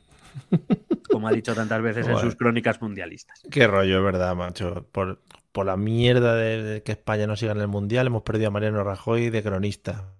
Como 1.10 1.26
ha 1.26 1.32
dicho 1.32 1.54
tantas 1.54 1.80
veces 1.80 2.06
en 2.06 2.18
sus 2.18 2.36
crónicas 2.36 2.82
mundialistas. 2.82 3.40
Qué 3.50 3.66
rollo, 3.66 4.02
verdad, 4.02 4.36
macho. 4.36 4.86
Por, 4.92 5.22
por 5.52 5.64
la 5.64 5.78
mierda 5.78 6.36
de, 6.36 6.82
que 6.82 6.92
España 6.92 7.26
no 7.26 7.34
siga 7.34 7.52
en 7.52 7.62
el 7.62 7.68
mundial, 7.68 8.08
hemos 8.08 8.24
perdido 8.24 8.48
a 8.48 8.50
Mariano 8.50 8.84
Rajoy 8.84 9.30
de 9.30 9.42
cronista. 9.42 10.12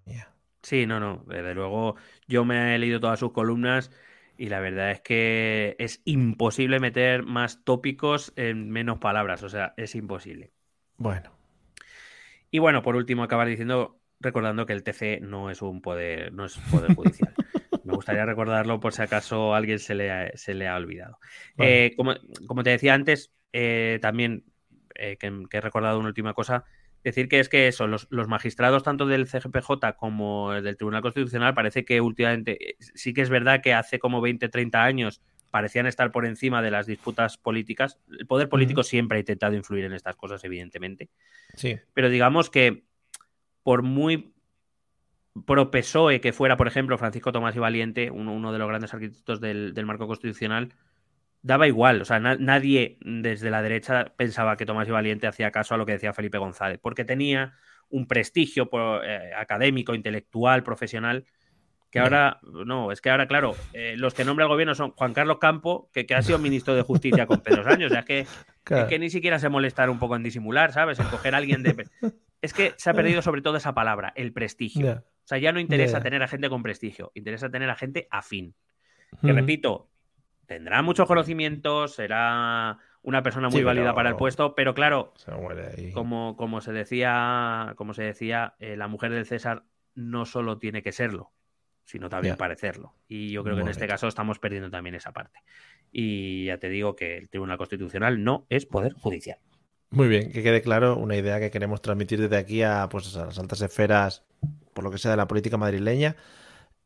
Sí, 0.63 0.87
no, 0.87 0.99
no. 0.99 1.25
Desde 1.27 1.55
luego, 1.55 1.97
yo 2.27 2.47
me 2.47 2.75
he 2.75 2.79
leído 2.79 3.01
todas 3.01 3.21
sus 3.21 3.33
columnas 3.33 3.91
y 4.39 4.49
la 4.49 4.61
verdad 4.61 4.93
es 4.93 5.01
que 5.01 5.75
es 5.79 6.01
imposible 6.05 6.79
meter 6.79 7.25
más 7.25 7.65
tópicos 7.65 8.33
en 8.37 8.71
menos 8.71 8.99
palabras. 8.99 9.43
O 9.43 9.49
sea, 9.49 9.75
es 9.77 9.97
imposible. 9.97 10.53
Bueno. 10.97 11.33
Y 12.51 12.61
bueno, 12.61 12.83
por 12.83 12.95
último, 12.95 13.25
acabar 13.25 13.49
diciendo, 13.49 14.01
recordando 14.21 14.65
que 14.65 14.73
el 14.73 14.85
TC 14.85 15.21
no 15.21 15.51
es 15.51 15.61
un 15.61 15.83
poder, 15.83 16.33
no 16.33 16.45
es 16.45 16.57
poder 16.71 16.95
judicial. 16.95 17.35
Me 17.85 17.95
gustaría 17.95 18.25
recordarlo 18.25 18.81
por 18.81 18.93
si 18.93 19.03
acaso 19.03 19.55
alguien 19.55 19.79
se 19.79 19.95
le 19.95 20.11
ha, 20.11 20.31
se 20.37 20.55
le 20.55 20.69
ha 20.69 20.77
olvidado. 20.77 21.19
Eh, 21.57 21.95
como, 21.97 22.15
te 22.63 22.71
decía 22.71 22.95
antes, 22.95 23.33
eh, 23.53 23.99
también 24.01 24.45
eh, 24.95 25.17
que, 25.17 25.27
he 25.51 25.61
recordado 25.61 25.99
una 25.99 26.09
última 26.09 26.35
cosa, 26.35 26.65
Decir 27.05 27.29
que 27.29 27.41
es 27.41 27.49
que 27.49 27.69
eso, 27.69 27.87
los, 27.87 28.09
magistrados 28.11 28.83
tanto 28.83 29.07
del 29.07 29.27
CGPJ 29.27 29.97
como 29.97 30.53
del 30.53 30.77
Tribunal 30.77 31.03
Constitucional 31.03 31.55
parece 31.55 31.85
que 31.85 32.01
últimamente, 32.01 32.71
eh, 32.71 32.77
sí 32.79 33.15
que 33.15 33.23
es 33.23 33.31
verdad 33.31 33.61
que 33.63 33.73
hace 33.73 33.99
como 33.99 34.21
20, 34.21 34.49
30 34.49 34.83
años 34.83 35.23
parecían 35.51 35.87
estar 35.87 36.11
por 36.13 36.27
encima 36.27 36.61
de 36.61 36.71
las 36.71 36.87
disputas 36.87 37.39
políticas. 37.39 37.99
El 38.19 38.27
poder 38.27 38.49
político 38.49 38.83
siempre 38.83 39.17
ha 39.17 39.21
intentado 39.21 39.55
influir 39.55 39.85
en 39.85 39.93
estas 39.93 40.17
cosas, 40.17 40.45
evidentemente. 40.45 41.09
Sí. 41.55 41.77
Pero 41.95 42.11
digamos 42.11 42.51
que 42.51 42.85
por 43.63 43.83
muy 43.83 44.35
pro 45.47 45.71
PSOE 45.71 46.21
que 46.21 46.33
fuera, 46.33 46.57
por 46.57 46.67
ejemplo, 46.67 46.99
Francisco 46.99 47.33
Tomás 47.33 47.57
y 47.57 47.61
Valiente, 47.61 48.11
uno, 48.11 48.53
de 48.53 48.59
los 48.59 48.69
grandes 48.69 48.93
arquitectos 48.93 49.41
del, 49.41 49.73
del 49.73 49.87
marco 49.87 50.07
constitucional, 50.07 50.75
daba 51.43 51.67
igual, 51.67 52.03
o 52.03 52.05
sea, 52.05 52.19
nadie 52.19 52.99
desde 53.01 53.51
la 53.51 53.63
derecha 53.63 54.13
pensaba 54.17 54.57
que 54.57 54.67
Tomás 54.67 54.89
y 54.89 54.91
Valiente 54.91 55.27
hacía 55.27 55.51
caso 55.51 55.75
a 55.75 55.79
lo 55.79 55.87
que 55.87 55.93
decía 55.93 56.13
Felipe 56.13 56.39
González, 56.39 56.79
porque 56.83 57.05
tenía 57.05 57.55
un 57.91 58.07
prestigio 58.07 58.69
eh, 59.05 59.33
académico, 59.37 59.95
intelectual, 59.95 60.63
profesional, 60.63 61.25
que 61.91 62.01
ahora, 62.01 62.39
no, 62.43 62.93
es 62.93 63.01
que 63.01 63.09
ahora, 63.09 63.27
claro, 63.27 63.55
eh, 63.73 63.95
los 63.97 64.13
que 64.13 64.25
nombra 64.25 64.45
el 64.45 64.51
gobierno 64.51 64.75
son 64.75 64.91
Juan 64.91 65.15
Carlos 65.15 65.39
Campo, 65.39 65.91
que, 65.93 66.07
ha 66.15 66.23
sido 66.23 66.39
ministro 66.39 66.75
de 66.75 66.83
Justicia 66.83 67.27
con 67.27 67.41
Pedro 67.41 67.65
Sánchez, 67.65 67.87
o 67.87 67.95
sea, 67.95 68.03
que, 68.03 68.27
que 68.89 68.99
ni 68.99 69.09
siquiera 69.09 69.39
se 69.39 69.49
molestar 69.49 69.89
un 69.89 69.99
poco 69.99 70.17
en 70.17 70.23
disimular, 70.23 70.73
¿sabes? 70.73 70.99
En 70.99 71.07
coger 71.07 71.35
a 71.35 71.39
alguien 71.39 71.63
de... 71.63 71.87
Es 72.43 72.53
que 72.53 72.75
se 72.77 72.91
ha 72.91 72.95
perdido 72.95 73.23
sobre 73.23 73.43
todo 73.43 73.57
esa 73.57 73.75
palabra, 73.75 74.13
el 74.15 74.33
prestigio. 74.33 74.93
O 74.93 75.27
sea, 75.29 75.39
ya 75.39 75.51
no 75.51 75.61
interesa 75.61 76.01
tener 76.01 76.23
a 76.23 76.29
gente 76.29 76.49
con 76.49 76.63
prestigio, 76.63 77.11
interesa 77.15 77.51
tener 77.51 77.69
a 77.69 77.75
gente 77.75 78.07
afín. 78.11 78.55
Que 79.23 79.33
repito, 79.33 79.89
tendrá 80.49 80.83
muchos 80.83 81.07
conocimientos, 81.07 81.95
será 81.95 82.79
una 83.03 83.23
persona 83.23 83.49
muy 83.49 83.59
Sí, 83.61 83.65
válida 83.65 83.95
para 83.95 84.09
el 84.09 84.17
puesto, 84.17 84.55
pero 84.55 84.75
claro, 84.75 85.13
Se 85.17 85.31
ahí. 85.31 85.93
como, 85.93 86.37
como 86.37 86.61
se 86.63 86.73
decía, 86.73 87.75
como 87.77 87.95
se 87.95 88.03
decía, 88.03 88.55
eh, 88.59 88.77
la 88.77 88.89
mujer 88.89 89.13
del 89.13 89.27
César 89.27 89.65
no 89.95 90.25
solo 90.25 90.59
tiene 90.59 90.83
que 90.83 90.91
serlo, 90.91 91.31
sino 91.85 92.09
también 92.09 92.37
parecerlo. 92.37 92.95
Y 93.07 93.31
yo 93.31 93.45
creo 93.45 93.57
que 93.57 93.63
en 93.63 93.69
este 93.69 93.87
caso 93.87 94.09
estamos 94.09 94.39
perdiendo 94.39 94.71
también 94.71 94.95
esa 94.95 95.13
parte. 95.13 95.41
Y 95.93 96.47
ya 96.47 96.57
te 96.59 96.71
digo 96.71 96.97
que 96.97 97.19
el 97.19 97.29
Tribunal 97.29 97.59
Constitucional 97.59 98.25
no 98.25 98.47
es 98.49 98.65
poder 98.67 98.95
judicial. 98.95 99.39
Muy 99.91 100.09
bien, 100.09 100.33
que 100.33 100.43
quede 100.43 100.63
claro 100.63 100.97
una 100.97 101.17
idea 101.17 101.41
que 101.41 101.51
queremos 101.51 101.83
transmitir 101.83 102.21
desde 102.21 102.37
aquí 102.37 102.63
a, 102.63 102.89
pues, 102.91 103.15
a 103.17 103.27
las 103.27 103.39
altas 103.39 103.61
esferas, 103.61 104.25
por 104.73 104.85
lo 104.85 104.91
que 104.91 104.99
sea 104.99 105.11
de 105.11 105.17
la 105.19 105.29
política 105.29 105.57
madrileña. 105.57 106.17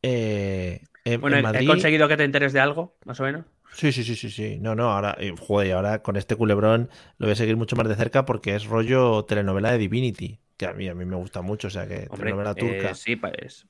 Eh, 0.02 0.82
en, 1.04 1.20
Bueno, 1.20 1.36
en 1.38 1.56
he- 1.56 1.66
conseguido 1.66 2.08
que 2.08 2.16
te 2.16 2.24
enteres 2.24 2.52
de 2.52 2.60
algo, 2.60 2.96
más 3.04 3.18
o 3.20 3.24
menos. 3.24 3.44
Sí, 3.72 3.90
sí, 3.90 4.04
sí, 4.04 4.14
sí, 4.16 4.30
sí. 4.30 4.58
No, 4.60 4.74
no, 4.74 4.90
ahora, 4.90 5.16
eh, 5.18 5.32
joder, 5.38 5.68
y 5.68 5.70
ahora 5.70 6.02
con 6.02 6.16
este 6.16 6.36
culebrón 6.36 6.90
lo 7.18 7.26
voy 7.26 7.32
a 7.32 7.36
seguir 7.36 7.56
mucho 7.56 7.74
más 7.76 7.88
de 7.88 7.94
cerca 7.96 8.24
porque 8.26 8.54
es 8.54 8.66
rollo 8.66 9.24
telenovela 9.24 9.72
de 9.72 9.78
Divinity, 9.78 10.40
que 10.56 10.66
a 10.66 10.74
mí, 10.74 10.88
a 10.88 10.94
mí 10.94 11.04
me 11.06 11.16
gusta 11.16 11.40
mucho, 11.40 11.68
o 11.68 11.70
sea 11.70 11.86
que 11.88 12.06
Hombre, 12.10 12.16
telenovela 12.16 12.54
turca, 12.54 12.90
eh, 12.90 12.94
sí, 12.94 13.16
pues. 13.16 13.66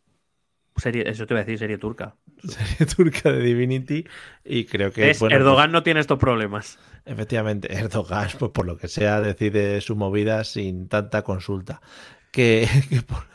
Serie, 0.77 1.09
eso 1.09 1.27
te 1.27 1.35
iba 1.35 1.41
a 1.41 1.45
decir, 1.45 1.59
serie 1.59 1.79
turca. 1.79 2.17
serie 2.43 2.87
turca 2.87 3.31
de 3.31 3.43
Divinity 3.43 4.05
y 4.45 4.65
creo 4.65 4.91
que, 4.91 5.11
Erdogan 5.11 5.71
no 5.71 5.83
tiene 5.83 6.01
estos 6.01 6.19
problemas. 6.19 6.79
pues, 7.05 7.15
efectivamente, 7.15 7.73
Erdogan, 7.77 8.29
pues 8.39 8.51
por 8.53 8.67
lo 8.67 8.77
que 8.77 8.89
sea, 8.89 9.21
decide 9.21 9.81
su 9.81 9.97
movida 9.97 10.43
sin 10.45 10.89
tanta 10.89 11.23
consulta. 11.23 11.81
Que, 12.33 12.67
que, 12.91 13.03
por, 13.03 13.27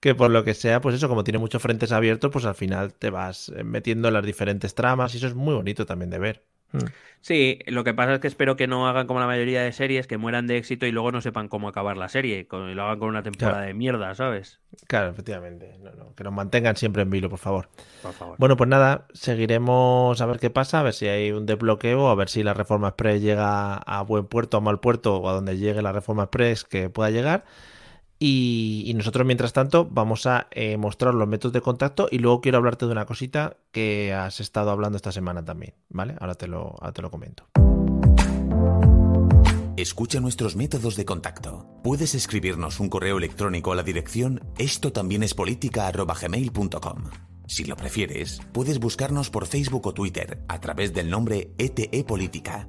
que 0.00 0.14
por 0.14 0.30
lo 0.30 0.44
que 0.44 0.54
sea, 0.54 0.80
pues 0.80 0.94
eso, 0.94 1.08
como 1.08 1.24
tiene 1.24 1.38
muchos 1.38 1.62
frentes 1.62 1.92
abiertos, 1.92 2.30
pues 2.30 2.44
al 2.44 2.54
final 2.54 2.92
te 2.94 3.10
vas 3.10 3.50
eh, 3.56 3.64
metiendo 3.64 4.08
en 4.08 4.14
las 4.14 4.24
diferentes 4.24 4.74
tramas 4.74 5.14
y 5.14 5.18
eso 5.18 5.26
es 5.26 5.34
muy 5.34 5.54
bonito 5.54 5.86
también 5.86 6.10
de 6.10 6.18
ver. 6.18 6.42
Mm. 6.72 6.78
Sí, 7.20 7.58
lo 7.66 7.82
que 7.82 7.94
pasa 7.94 8.14
es 8.14 8.20
que 8.20 8.28
espero 8.28 8.56
que 8.56 8.68
no 8.68 8.86
hagan 8.86 9.08
como 9.08 9.18
la 9.18 9.26
mayoría 9.26 9.62
de 9.62 9.72
series, 9.72 10.06
que 10.06 10.16
mueran 10.16 10.46
de 10.46 10.58
éxito 10.58 10.86
y 10.86 10.92
luego 10.92 11.10
no 11.10 11.20
sepan 11.20 11.48
cómo 11.48 11.66
acabar 11.68 11.96
la 11.96 12.08
serie, 12.08 12.46
y 12.48 12.74
lo 12.74 12.82
hagan 12.84 12.98
con 13.00 13.08
una 13.08 13.22
temporada 13.24 13.58
Claro. 13.58 13.66
de 13.66 13.74
mierda, 13.74 14.14
¿sabes? 14.14 14.60
Claro, 14.86 15.10
efectivamente. 15.10 15.76
No, 15.80 15.90
no, 15.92 16.14
que 16.14 16.22
nos 16.22 16.32
mantengan 16.32 16.76
siempre 16.76 17.02
en 17.02 17.10
vilo, 17.10 17.28
por 17.28 17.40
favor. 17.40 17.68
Por 18.02 18.12
favor. 18.12 18.36
Bueno, 18.38 18.56
pues 18.56 18.68
nada, 18.68 19.06
seguiremos 19.12 20.20
a 20.20 20.26
ver 20.26 20.38
qué 20.38 20.50
pasa, 20.50 20.80
a 20.80 20.82
ver 20.84 20.92
si 20.92 21.08
hay 21.08 21.32
un 21.32 21.46
desbloqueo, 21.46 22.08
a 22.08 22.14
ver 22.14 22.28
si 22.28 22.44
la 22.44 22.54
reforma 22.54 22.88
express 22.88 23.20
llega 23.22 23.74
a 23.76 24.02
buen 24.02 24.26
puerto, 24.26 24.58
a 24.58 24.60
mal 24.60 24.78
puerto 24.78 25.16
o 25.16 25.28
a 25.28 25.32
donde 25.32 25.56
llegue 25.56 25.82
la 25.82 25.92
reforma 25.92 26.24
express 26.24 26.64
que 26.64 26.90
pueda 26.90 27.10
llegar. 27.10 27.44
Y, 28.18 28.92
nosotros, 28.96 29.26
mientras 29.26 29.52
tanto, 29.52 29.86
vamos 29.90 30.26
a 30.26 30.48
eh, 30.50 30.76
mostrar 30.76 31.14
los 31.14 31.28
métodos 31.28 31.52
de 31.52 31.60
contacto 31.60 32.08
y 32.10 32.18
luego 32.18 32.40
quiero 32.40 32.58
hablarte 32.58 32.86
de 32.86 32.92
una 32.92 33.04
cosita 33.04 33.58
que 33.72 34.14
has 34.14 34.40
estado 34.40 34.70
hablando 34.70 34.96
esta 34.96 35.12
semana 35.12 35.44
también, 35.44 35.74
¿vale? 35.90 36.14
Ahora 36.18 36.34
te 36.34 36.48
lo, 36.48 36.76
te 36.94 37.02
lo 37.02 37.10
comento. 37.10 37.46
Escucha 39.76 40.20
nuestros 40.20 40.56
métodos 40.56 40.96
de 40.96 41.04
contacto. 41.04 41.68
Puedes 41.84 42.14
escribirnos 42.14 42.80
un 42.80 42.88
correo 42.88 43.18
electrónico 43.18 43.72
a 43.72 43.76
la 43.76 43.82
dirección 43.82 44.40
esto 44.56 44.90
también 44.92 45.22
es 45.22 45.34
Si 47.46 47.64
lo 47.64 47.76
prefieres, 47.76 48.40
puedes 48.52 48.80
buscarnos 48.80 49.28
por 49.28 49.46
Facebook 49.46 49.86
o 49.86 49.92
Twitter 49.92 50.42
a 50.48 50.60
través 50.60 50.94
del 50.94 51.10
nombre 51.10 51.52
ETE 51.58 52.04
Política. 52.04 52.68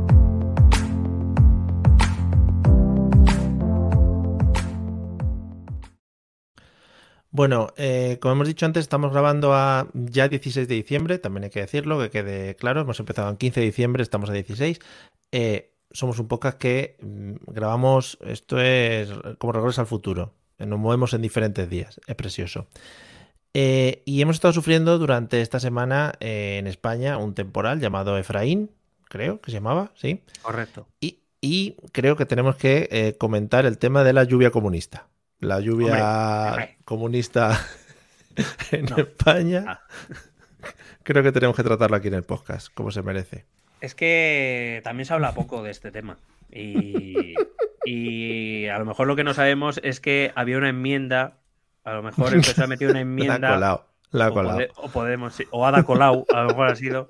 Bueno, 7.31 7.69
eh, 7.77 8.17
como 8.21 8.33
hemos 8.33 8.47
dicho 8.47 8.65
antes, 8.65 8.81
estamos 8.81 9.11
grabando 9.11 9.53
a 9.53 9.87
ya 9.93 10.27
16 10.27 10.67
de 10.67 10.75
diciembre, 10.75 11.17
también 11.17 11.45
hay 11.45 11.49
que 11.49 11.61
decirlo, 11.61 11.99
que 11.99 12.09
quede 12.09 12.55
claro, 12.55 12.81
hemos 12.81 12.99
empezado 12.99 13.29
en 13.29 13.37
15 13.37 13.61
de 13.61 13.65
diciembre, 13.65 14.03
estamos 14.03 14.29
a 14.29 14.33
16. 14.33 14.79
Eh, 15.31 15.71
somos 15.91 16.19
un 16.19 16.27
podcast 16.27 16.57
que 16.57 16.97
mm, 17.01 17.51
grabamos, 17.53 18.17
esto 18.21 18.59
es 18.59 19.09
como 19.37 19.53
Regreso 19.53 19.81
al 19.81 19.87
Futuro, 19.87 20.33
nos 20.59 20.77
movemos 20.77 21.13
en 21.13 21.21
diferentes 21.21 21.69
días, 21.69 21.99
es 22.05 22.15
precioso. 22.15 22.67
Eh, 23.53 24.01
y 24.05 24.21
hemos 24.21 24.35
estado 24.35 24.53
sufriendo 24.53 24.97
durante 24.97 25.41
esta 25.41 25.59
semana 25.59 26.13
eh, 26.19 26.57
en 26.57 26.67
España 26.67 27.17
un 27.17 27.33
temporal 27.33 27.79
llamado 27.79 28.17
Efraín, 28.17 28.71
creo 29.05 29.41
que 29.41 29.51
se 29.51 29.57
llamaba, 29.57 29.91
¿sí? 29.95 30.21
Correcto. 30.41 30.87
Y, 31.01 31.19
y 31.41 31.75
creo 31.91 32.15
que 32.15 32.25
tenemos 32.25 32.55
que 32.55 32.87
eh, 32.91 33.17
comentar 33.17 33.65
el 33.65 33.77
tema 33.77 34.03
de 34.03 34.13
la 34.13 34.23
lluvia 34.23 34.51
comunista. 34.51 35.07
La 35.41 35.59
lluvia 35.59 36.47
Hombre. 36.51 36.77
comunista 36.85 37.59
en 38.71 38.85
No. 38.85 38.97
España. 38.97 39.65
Ah. 39.67 39.81
Creo 41.03 41.23
que 41.23 41.31
tenemos 41.31 41.55
que 41.55 41.63
tratarlo 41.63 41.97
aquí 41.97 42.07
en 42.07 42.13
el 42.13 42.23
podcast, 42.23 42.67
como 42.73 42.91
se 42.91 43.01
merece. 43.01 43.45
Es 43.81 43.95
que 43.95 44.81
también 44.83 45.05
se 45.05 45.13
habla 45.13 45.33
poco 45.33 45.63
de 45.63 45.71
este 45.71 45.91
tema. 45.91 46.17
Y, 46.51 47.33
y 47.85 48.67
a 48.67 48.77
lo 48.77 48.85
mejor 48.85 49.07
lo 49.07 49.15
que 49.15 49.23
no 49.23 49.33
sabemos 49.33 49.79
es 49.83 49.99
que 49.99 50.31
había 50.35 50.57
una 50.57 50.69
enmienda. 50.69 51.39
A 51.83 51.93
lo 51.93 52.03
mejor 52.03 52.33
el 52.33 52.41
PSOE 52.41 52.63
ha 52.63 52.67
metido 52.67 52.91
una 52.91 53.01
enmienda. 53.01 53.57
La 54.11 54.25
ha 54.25 54.29
o. 54.29 54.33
Pode- 54.35 54.69
o 54.75 54.89
Podemos, 54.89 55.41
o 55.51 55.65
Ada 55.65 55.83
Colau, 55.83 56.25
a 56.31 56.41
lo 56.43 56.49
mejor 56.49 56.67
ha 56.67 56.75
sido, 56.75 57.07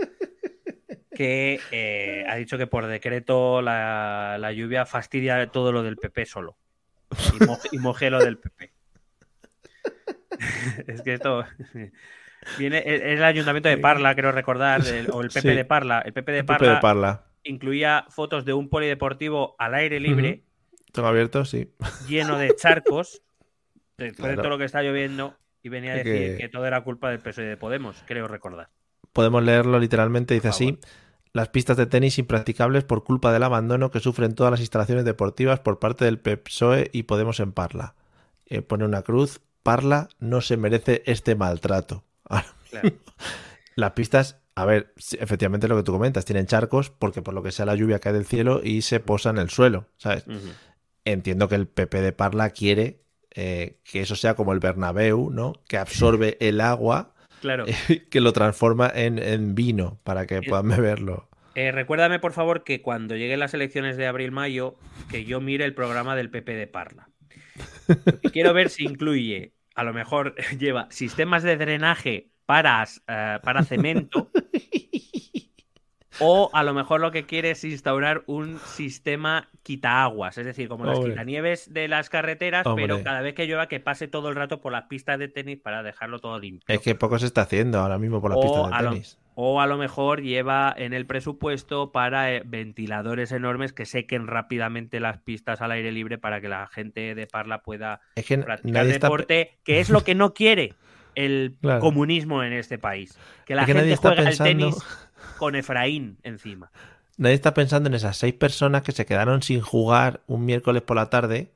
que 1.14 1.60
eh, 1.72 2.24
ha 2.30 2.36
dicho 2.36 2.58
que 2.58 2.68
por 2.68 2.86
decreto 2.88 3.62
la, 3.62 4.38
la 4.40 4.52
lluvia 4.54 4.86
fastidia 4.86 5.48
todo 5.48 5.72
lo 5.72 5.84
del 5.84 5.98
PP 5.98 6.26
solo. 6.26 6.56
Y, 7.40 7.46
mo- 7.46 7.60
y 7.72 7.78
moje 7.80 8.10
lo 8.10 8.20
del 8.20 8.38
PP. 8.38 8.72
es 10.88 11.02
que 11.02 11.14
esto. 11.14 11.44
Viene, 12.58 12.80
es 12.86 13.02
el 13.04 13.24
ayuntamiento 13.24 13.70
de 13.70 13.78
Parla, 13.78 14.16
creo 14.16 14.32
recordar, 14.32 14.82
o 15.12 15.22
el 15.22 15.28
PP 15.30 15.42
Sí. 15.42 15.56
de 15.56 15.66
Parla. 15.66 16.02
El 16.02 16.14
PP 16.14 16.32
de 16.32 16.40
El 16.40 16.46
Parla 16.46 16.74
de 16.76 16.82
Parla. 16.82 17.26
incluía 17.44 18.06
fotos 18.10 18.46
de 18.46 18.54
un 18.54 18.68
polideportivo 18.70 19.56
al 19.60 19.76
aire 19.76 20.00
libre, 20.00 20.44
¿Tengo 20.92 21.08
abierto? 21.08 21.46
Sí. 21.46 21.72
lleno 22.08 22.38
de 22.40 22.56
charcos, 22.56 23.22
después 23.98 24.30
de 24.32 24.36
todo 24.42 24.50
lo 24.50 24.58
que 24.58 24.66
está 24.66 24.82
lloviendo, 24.82 25.38
y 25.62 25.70
venía 25.70 25.94
a 25.94 26.02
Que- 26.02 26.10
decir 26.10 26.38
que 26.38 26.50
todo 26.50 26.66
era 26.66 26.82
culpa 26.82 27.12
del 27.12 27.20
PSOE 27.20 27.46
E 27.46 27.48
de 27.50 27.58
Podemos, 27.58 28.04
creo 28.08 28.28
recordar. 28.28 28.70
Podemos 29.14 29.44
leerlo 29.44 29.78
literalmente. 29.78 30.34
Dice 30.34 30.48
así. 30.48 30.80
Las 31.34 31.50
pistas 31.50 31.78
de 31.78 31.86
tenis 31.86 32.20
impracticables 32.20 32.84
por 32.84 33.04
culpa 33.04 33.32
del 33.32 33.44
abandono 33.44 33.92
que 33.92 34.00
sufren 34.00 34.36
todas 34.36 34.52
las 34.52 34.60
instalaciones 34.60 35.06
deportivas 35.06 35.60
por 35.60 35.80
parte 35.80 36.06
del 36.06 36.20
PSOE 36.20 36.90
y 36.92 37.04
Podemos 37.04 37.40
en 37.40 37.54
Parla. 37.54 37.96
Eh, 38.46 38.62
pone 38.62 38.84
una 38.84 39.02
cruz. 39.02 39.42
Parla 39.64 40.10
no 40.20 40.42
se 40.42 40.58
merece 40.58 41.04
este 41.06 41.36
maltrato. 41.36 42.04
Claro. 42.72 42.90
Las 43.76 43.92
pistas, 43.92 44.38
a 44.56 44.64
ver, 44.64 44.94
efectivamente 45.20 45.68
lo 45.68 45.76
que 45.76 45.84
tú 45.84 45.92
comentas, 45.92 46.24
tienen 46.24 46.46
charcos 46.46 46.90
porque 46.90 47.22
por 47.22 47.34
lo 47.34 47.44
que 47.44 47.52
sea 47.52 47.66
la 47.66 47.76
lluvia 47.76 48.00
cae 48.00 48.14
del 48.14 48.26
cielo 48.26 48.62
y 48.64 48.84
se 48.84 49.02
posa 49.02 49.30
en 49.30 49.40
el 49.40 49.50
suelo, 49.50 49.88
¿sabes? 49.98 50.24
Entiendo 51.04 51.50
que 51.50 51.56
el 51.56 51.68
PP 51.68 52.00
de 52.00 52.14
Parla 52.14 52.52
quiere 52.52 53.02
eh, 53.34 53.80
que 53.84 54.02
eso 54.02 54.16
sea 54.16 54.36
como 54.36 54.54
el 54.54 54.60
Bernabéu, 54.60 55.30
¿no? 55.30 55.54
Que 55.68 55.78
absorbe 55.78 56.38
el 56.42 56.60
agua, 56.62 57.14
Claro. 57.42 57.66
que 58.10 58.22
lo 58.22 58.32
transforma 58.32 58.90
en, 58.94 59.20
en 59.20 59.56
vino 59.56 60.00
para 60.04 60.26
que 60.26 60.42
puedan 60.42 60.70
beberlo. 60.70 61.28
Eh, 61.56 61.72
recuérdame, 61.72 62.20
por 62.20 62.32
favor, 62.32 62.64
que 62.64 62.82
cuando 62.82 63.16
lleguen 63.16 63.40
las 63.40 63.54
elecciones 63.54 63.98
de 63.98 64.08
abril-mayo, 64.08 64.78
que 65.10 65.26
yo 65.26 65.42
mire 65.42 65.66
el 65.66 65.74
programa 65.74 66.16
del 66.16 66.30
PP 66.30 66.54
de 66.54 66.68
Parla. 66.68 67.10
Y 68.22 68.30
quiero 68.30 68.54
ver 68.54 68.70
si 68.70 68.86
incluye, 68.86 69.54
a 69.76 69.84
lo 69.84 69.94
mejor 69.94 70.36
lleva 70.58 70.88
sistemas 70.92 71.44
de 71.44 71.58
drenaje 71.58 72.30
para, 72.46 72.86
eh, 73.08 73.40
para 73.44 73.64
cemento, 73.64 74.31
o 76.22 76.50
a 76.54 76.64
lo 76.64 76.74
mejor 76.74 77.02
lo 77.02 77.12
que 77.12 77.26
quiere 77.26 77.52
es 77.52 77.64
instaurar 77.64 78.24
un 78.28 78.60
sistema 78.60 79.50
quitaaguas, 79.64 80.38
es 80.38 80.46
decir, 80.46 80.68
como 80.68 80.86
las 80.86 81.00
quitanieves 81.00 81.74
de 81.74 81.88
las 81.88 82.10
carreteras, 82.10 82.66
pero 82.76 83.04
cada 83.04 83.22
vez 83.22 83.34
que 83.36 83.46
llueva 83.48 83.68
que 83.68 83.80
pase 83.80 84.08
todo 84.08 84.30
el 84.30 84.36
rato 84.36 84.62
por 84.62 84.72
las 84.72 84.84
pistas 84.86 85.20
de 85.20 85.28
tenis 85.28 85.60
para 85.60 85.84
dejarlo 85.84 86.20
todo 86.20 86.40
limpio. 86.40 86.66
Es 86.74 86.82
que 86.82 86.96
poco 86.96 87.20
se 87.20 87.26
está 87.26 87.42
haciendo 87.42 87.80
ahora 87.80 87.98
mismo 87.98 88.22
por 88.22 88.32
las 88.32 88.38
O 88.38 88.42
pistas 88.42 88.78
de 88.80 88.84
lo- 88.86 88.90
tenis. 88.92 89.18
O 89.36 89.62
a 89.62 89.66
lo 89.66 89.78
mejor 89.78 90.22
lleva 90.22 90.74
en 90.78 90.92
el 90.94 91.06
presupuesto 91.06 91.92
para 91.94 92.34
eh, 92.36 92.44
ventiladores 92.46 93.32
enormes 93.32 93.72
que 93.72 93.86
sequen 93.86 94.28
rápidamente 94.28 95.00
las 95.00 95.20
pistas 95.20 95.62
al 95.62 95.72
aire 95.72 95.92
libre 95.94 96.18
para 96.18 96.42
que 96.42 96.50
la 96.50 96.68
gente 96.68 97.16
de 97.16 97.28
Parla 97.28 97.62
pueda 97.62 98.02
Es 98.16 98.26
que 98.26 98.38
practicar 98.40 98.86
está, 98.88 99.08
deporte, 99.08 99.58
que 99.64 99.80
es 99.80 99.90
lo 99.90 100.04
que 100.04 100.16
no 100.16 100.34
quiere 100.34 100.74
el 101.16 101.56
Claro. 101.62 101.80
comunismo 101.80 102.44
en 102.44 102.52
este 102.54 102.78
país. 102.78 103.18
Que 103.46 103.56
la 103.56 103.62
Es 103.62 103.68
que 103.68 103.74
nadie 103.74 103.84
gente 103.92 103.94
está 103.96 104.10
juega 104.10 104.24
pensando- 104.26 104.66
al 104.66 104.74
tenis 104.74 104.76
con 105.38 105.56
Efraín 105.56 106.18
encima. 106.24 106.72
nadie 107.18 107.36
está 107.36 107.54
pensando 107.54 107.88
en 107.90 107.94
esas 107.96 108.18
seis 108.18 108.34
personas 108.34 108.82
que 108.84 108.92
se 108.92 109.06
quedaron 109.06 109.42
sin 109.44 109.62
jugar 109.62 110.22
un 110.28 110.46
miércoles 110.46 110.82
por 110.82 110.96
la 110.98 111.10
tarde 111.10 111.52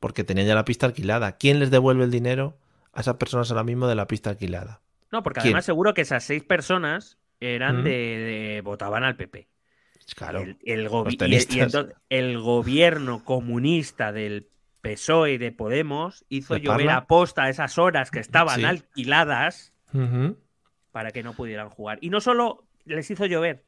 porque 0.00 0.24
tenían 0.24 0.46
ya 0.46 0.54
la 0.54 0.64
pista 0.64 0.86
alquilada. 0.86 1.32
¿Quién 1.36 1.60
les 1.60 1.70
devuelve 1.70 2.04
el 2.04 2.10
dinero 2.10 2.56
a 2.92 3.00
esas 3.00 3.16
personas 3.16 3.50
ahora 3.50 3.64
mismo 3.64 3.86
de 3.88 3.94
la 3.94 4.06
pista 4.06 4.30
alquilada? 4.30 4.80
No, 5.12 5.22
porque 5.22 5.40
¿Quién? 5.40 5.52
además 5.54 5.64
seguro 5.64 5.94
que 5.94 6.02
esas 6.02 6.24
seis 6.24 6.42
personas 6.44 7.18
eran 7.40 7.80
Mm. 7.80 7.84
de, 7.84 7.90
de- 7.90 8.60
votaban 8.62 9.04
al 9.04 9.16
PP. 9.16 9.48
Claro. 10.16 10.40
El, 10.42 10.58
el 10.64 10.88
gobi- 10.90 11.04
los 11.04 11.12
y- 11.12 11.14
y, 11.14 11.18
tenistas. 11.18 11.56
entonces 11.56 11.96
el 12.10 12.38
gobierno 12.40 13.24
comunista 13.24 14.12
del 14.12 14.48
PSOE 14.82 15.32
y 15.32 15.38
de 15.38 15.50
Podemos 15.52 16.24
hizo 16.28 16.54
¿De 16.54 16.60
llover 16.60 16.90
a 16.90 17.06
posta 17.06 17.48
esas 17.48 17.78
horas 17.78 18.10
que 18.10 18.18
estaban 18.20 18.56
Sí. 18.60 18.64
alquiladas 18.66 19.72
para 20.92 21.10
que 21.12 21.22
no 21.22 21.32
pudieran 21.32 21.70
jugar. 21.70 21.98
Y 22.02 22.10
no 22.10 22.20
solo 22.20 22.64
les 22.84 23.10
hizo 23.10 23.26
llover, 23.26 23.64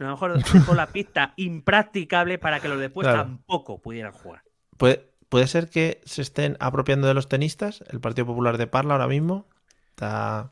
a 0.00 0.04
lo 0.04 0.10
mejor 0.10 0.34
dejó 0.52 0.74
la 0.74 0.86
pista 0.88 1.34
impracticable 1.36 2.38
para 2.38 2.60
que 2.60 2.68
los 2.68 2.78
después 2.78 3.06
Claro. 3.06 3.22
tampoco 3.24 3.80
pudieran 3.80 4.12
jugar. 4.12 4.42
¿Puede, 4.76 5.10
puede 5.28 5.46
ser 5.46 5.68
que 5.68 6.00
se 6.04 6.22
estén 6.22 6.56
apropiando 6.60 7.06
de 7.08 7.14
los 7.14 7.28
tenistas? 7.28 7.84
¿El 7.90 8.00
Partido 8.00 8.26
Popular 8.26 8.58
de 8.58 8.66
Parla 8.66 8.94
ahora 8.94 9.06
mismo? 9.08 9.48
Está... 9.90 10.50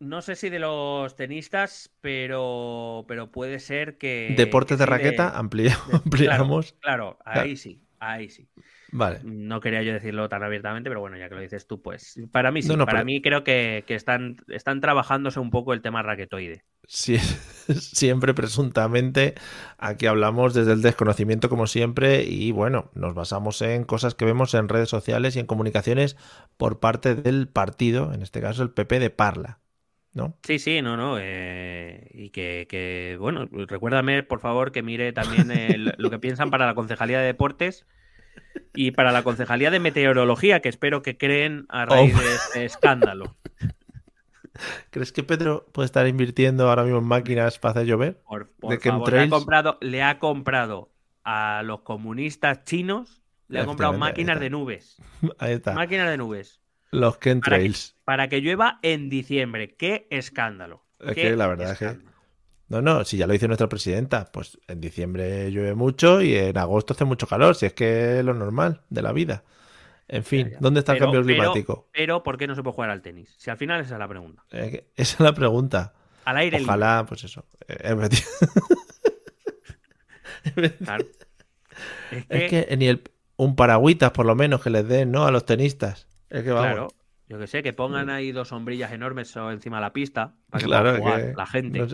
No 0.00 0.22
sé 0.22 0.36
si 0.36 0.48
de 0.48 0.60
los 0.60 1.16
tenistas, 1.16 1.90
pero, 2.00 3.04
pero 3.08 3.32
puede 3.32 3.58
ser 3.58 3.98
que. 3.98 4.32
Deportes 4.36 4.76
que 4.76 4.82
de 4.82 4.86
raqueta, 4.86 5.36
amplia- 5.36 5.76
ampliamos. 6.04 6.74
Claro, 6.80 7.18
claro, 7.24 7.40
ahí 7.40 7.56
sí, 7.56 7.82
ahí 7.98 8.28
sí. 8.30 8.48
Vale. 8.90 9.20
No 9.22 9.60
quería 9.60 9.82
yo 9.82 9.92
decirlo 9.92 10.28
tan 10.28 10.42
abiertamente, 10.42 10.88
pero 10.88 11.00
bueno, 11.00 11.16
ya 11.18 11.28
que 11.28 11.34
lo 11.34 11.40
dices 11.40 11.66
tú, 11.66 11.82
pues 11.82 12.18
para 12.32 12.50
mí 12.50 12.62
sí. 12.62 12.68
No, 12.68 12.76
no, 12.76 12.86
para 12.86 12.98
pero- 12.98 13.06
mí 13.06 13.20
creo 13.20 13.44
que, 13.44 13.84
que 13.86 13.94
están, 13.94 14.36
están 14.48 14.80
trabajándose 14.80 15.40
un 15.40 15.50
poco 15.50 15.72
el 15.74 15.82
tema 15.82 16.02
raquetoide. 16.02 16.64
Sí, 16.86 17.18
siempre 17.74 18.32
presuntamente 18.32 19.34
aquí 19.76 20.06
hablamos 20.06 20.54
desde 20.54 20.72
el 20.72 20.80
desconocimiento 20.80 21.50
como 21.50 21.66
siempre 21.66 22.24
y 22.24 22.50
bueno, 22.52 22.90
nos 22.94 23.12
basamos 23.14 23.60
en 23.60 23.84
cosas 23.84 24.14
que 24.14 24.24
vemos 24.24 24.54
en 24.54 24.68
redes 24.70 24.88
sociales 24.88 25.36
y 25.36 25.40
en 25.40 25.46
comunicaciones 25.46 26.16
por 26.56 26.80
parte 26.80 27.14
del 27.14 27.46
partido, 27.48 28.14
en 28.14 28.22
este 28.22 28.40
caso 28.40 28.62
el 28.62 28.70
PP 28.70 29.00
de 29.00 29.10
Parla, 29.10 29.58
¿no? 30.14 30.34
Sí, 30.42 30.58
sí, 30.58 30.80
no, 30.80 30.96
no. 30.96 31.18
eh, 31.20 32.08
y 32.14 32.30
que, 32.30 32.66
que, 32.70 33.16
bueno, 33.20 33.46
recuérdame, 33.52 34.22
por 34.22 34.40
favor, 34.40 34.72
que 34.72 34.82
mire 34.82 35.12
también 35.12 35.50
el- 35.50 35.94
lo 35.98 36.08
que 36.10 36.18
piensan 36.18 36.50
para 36.50 36.64
la 36.66 36.74
Concejalía 36.74 37.20
de 37.20 37.26
Deportes 37.26 37.86
y 38.74 38.90
para 38.92 39.12
la 39.12 39.22
Concejalía 39.22 39.70
de 39.70 39.80
Meteorología, 39.80 40.60
que 40.60 40.68
espero 40.68 41.02
que 41.02 41.16
creen 41.16 41.66
a 41.68 41.86
raíz 41.86 42.14
Oh. 42.16 42.20
de 42.20 42.34
este 42.34 42.64
escándalo. 42.64 43.36
¿Crees 44.90 45.12
que 45.12 45.22
Pedro 45.22 45.66
puede 45.72 45.86
estar 45.86 46.06
invirtiendo 46.08 46.68
ahora 46.68 46.82
mismo 46.82 46.98
en 46.98 47.04
máquinas 47.04 47.58
para 47.58 47.72
hacer 47.72 47.86
llover? 47.86 48.18
Por, 48.26 48.50
por 48.50 48.70
De 48.70 48.78
favor, 48.80 49.12
le 49.12 49.20
ha, 49.20 49.28
comprado, 49.28 49.78
le 49.80 50.02
ha 50.02 50.18
comprado 50.18 50.90
a 51.24 51.62
los 51.64 51.80
comunistas 51.82 52.64
chinos, 52.64 53.22
le 53.48 53.60
ha 53.60 53.66
comprado 53.66 53.92
máquinas 53.92 54.40
de 54.40 54.50
nubes. 54.50 54.96
Ahí 55.38 55.52
está. 55.54 55.74
Máquinas 55.74 56.10
de 56.10 56.16
nubes. 56.16 56.60
Los 56.90 57.18
Para 57.18 57.58
que, 57.58 57.72
para 58.04 58.28
que 58.28 58.40
llueva 58.40 58.78
en 58.82 59.10
diciembre. 59.10 59.74
¡Qué 59.76 60.06
escándalo! 60.10 60.82
Es 61.00 61.14
qué 61.14 61.22
que 61.22 61.36
la 61.36 61.46
verdad 61.46 61.72
es 61.72 61.78
que-. 61.78 61.98
No, 62.68 62.82
no, 62.82 63.04
si 63.04 63.16
ya 63.16 63.26
lo 63.26 63.32
dice 63.32 63.46
nuestra 63.46 63.68
presidenta, 63.68 64.30
pues 64.30 64.58
en 64.68 64.80
diciembre 64.80 65.50
llueve 65.50 65.74
mucho 65.74 66.20
y 66.20 66.36
en 66.36 66.58
agosto 66.58 66.92
hace 66.92 67.04
mucho 67.06 67.26
calor, 67.26 67.54
si 67.54 67.66
es 67.66 67.72
que 67.72 68.18
es 68.18 68.24
lo 68.24 68.34
normal 68.34 68.82
de 68.90 69.02
la 69.02 69.12
vida. 69.12 69.42
En 70.06 70.24
fin. 70.24 70.52
¿dónde 70.60 70.80
está 70.80 70.92
el 70.92 70.98
Pero- 70.98 71.12
cambio 71.12 71.24
climático? 71.26 71.88
Pero, 71.92 72.22
¿por 72.22 72.36
qué 72.38 72.46
no 72.46 72.54
se 72.54 72.62
puede 72.62 72.74
jugar 72.74 72.90
al 72.90 73.02
tenis? 73.02 73.34
Si 73.38 73.50
al 73.50 73.56
final 73.58 73.80
esa 73.80 73.94
es 73.94 73.98
la 73.98 74.08
pregunta. 74.08 74.42
Eh, 74.52 74.86
esa 74.96 75.14
es 75.14 75.20
la 75.20 75.34
pregunta. 75.34 75.94
Al 76.24 76.36
aire 76.38 76.58
libre. 76.58 76.70
Ojalá, 76.70 77.04
pues 77.08 77.24
eso. 77.24 77.44
eh, 77.68 77.94
Claro. 80.84 81.04
Es 82.10 82.26
que, 82.26 82.44
Es 82.44 82.50
que 82.68 82.76
ni 82.76 82.88
el, 82.88 83.02
un 83.36 83.54
paragüitas 83.56 84.10
por 84.12 84.26
lo 84.26 84.34
menos 84.34 84.62
que 84.62 84.70
les 84.70 84.86
den, 84.88 85.10
¿no? 85.12 85.26
A 85.26 85.30
los 85.30 85.44
tenistas. 85.44 86.08
Es 86.30 86.42
que 86.42 86.50
vamos. 86.50 86.66
claro, 86.66 86.88
yo 87.28 87.38
que 87.38 87.46
sé, 87.46 87.62
que 87.62 87.72
pongan 87.72 88.10
ahí 88.10 88.32
dos 88.32 88.48
sombrillas 88.48 88.92
enormes 88.92 89.34
encima 89.36 89.76
de 89.76 89.80
la 89.82 89.92
pista 89.92 90.34
para 90.50 90.60
que 90.60 90.66
Claro, 90.66 90.90
pueda 90.90 90.98
jugar 91.00 91.30
que 91.30 91.34
la 91.36 91.46
gente. 91.46 91.78
No, 91.80 91.86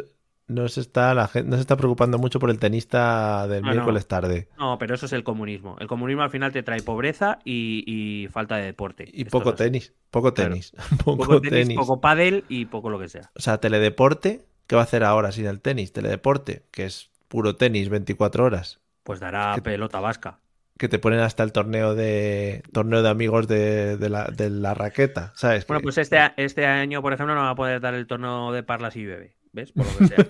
no 0.47 0.69
se 0.69 0.81
está, 0.81 1.15
la 1.15 1.27
gente 1.29 1.49
no 1.51 1.57
se 1.57 1.63
está 1.63 1.77
preocupando 1.77 2.19
mucho 2.19 2.39
por 2.39 2.51
el 2.51 2.59
tenista 2.59 3.49
del 3.49 3.63
No, 3.63 3.71
miércoles 3.71 4.07
tarde. 4.07 4.49
No, 4.59 4.79
pero 4.79 4.95
eso 4.95 5.07
es 5.07 5.13
el 5.13 5.25
comunismo. 5.25 5.77
El 5.81 5.87
comunismo 5.87 6.23
al 6.23 6.31
final 6.31 6.53
te 6.53 6.63
trae 6.63 6.83
pobreza 6.83 7.39
y, 7.45 7.83
y 7.87 8.29
falta 8.29 8.57
de 8.57 8.65
deporte. 8.67 9.09
Y 9.13 9.23
Esto 9.23 9.39
poco 9.39 9.55
tenis. 9.55 9.93
Poco 10.11 10.35
Claro. 10.35 10.51
tenis. 10.51 10.73
Poco, 11.05 11.17
Poco 11.25 11.41
tenis. 11.41 11.67
tenis, 11.67 11.79
poco 11.79 12.01
pádel 12.01 12.45
y 12.49 12.67
poco 12.67 12.91
lo 12.91 12.99
que 12.99 13.09
sea. 13.09 13.31
O 13.35 13.41
sea, 13.41 13.59
teledeporte, 13.59 14.45
¿qué 14.67 14.77
va 14.77 14.83
a 14.83 14.85
hacer 14.85 15.03
ahora 15.05 15.33
sin 15.33 15.47
el 15.47 15.61
tenis? 15.61 15.93
Teledeporte, 15.93 16.65
que 16.71 16.85
es 16.85 17.11
puro 17.29 17.57
tenis 17.57 17.89
24 17.89 18.45
horas. 18.45 18.81
Pues 19.03 19.21
dará 19.21 19.55
Que- 19.57 19.63
pelota 19.63 20.01
vasca. 20.01 20.39
Que 20.77 20.89
te 20.89 20.99
ponen 20.99 21.21
hasta 21.21 21.45
el 21.45 21.53
torneo 21.53 21.95
de 21.95 22.63
torneo 22.73 23.03
de 23.03 23.09
amigos 23.09 23.47
de, 23.47 23.97
de 23.97 24.09
la, 24.11 24.25
de 24.25 24.51
la 24.51 24.75
raqueta, 24.75 25.33
¿sabes? 25.37 25.67
Bueno, 25.69 25.79
Que- 25.81 25.85
pues 25.85 25.99
este, 25.99 26.19
este 26.37 26.67
año, 26.67 27.01
por 27.01 27.13
ejemplo, 27.13 27.35
no 27.35 27.43
va 27.43 27.51
a 27.51 27.55
poder 27.55 27.81
dar 27.81 27.95
el 27.95 28.07
torneo 28.09 28.51
de 28.53 28.63
Parlas 28.65 28.97
y 28.97 29.03
llueve. 29.05 29.37
¿Ves? 29.55 29.73
Por 29.73 29.87
lo 29.87 29.99
que 29.99 30.07
sea. 30.09 30.27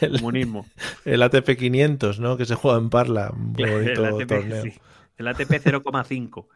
el, 0.02 0.12
Comunismo. 0.20 0.64
el 1.04 1.22
ATP 1.22 1.56
500, 1.58 2.20
¿no? 2.20 2.36
Que 2.36 2.44
se 2.46 2.54
juega 2.54 2.78
en 2.78 2.88
Parla. 2.90 3.30
Un 3.34 3.52
bonito 3.54 4.06
el 4.06 4.14
ATP, 4.14 4.28
torneo. 4.28 4.62
sí. 4.62 4.72
El 5.18 5.28
ATP 5.28 5.50
0,5. 5.50 6.46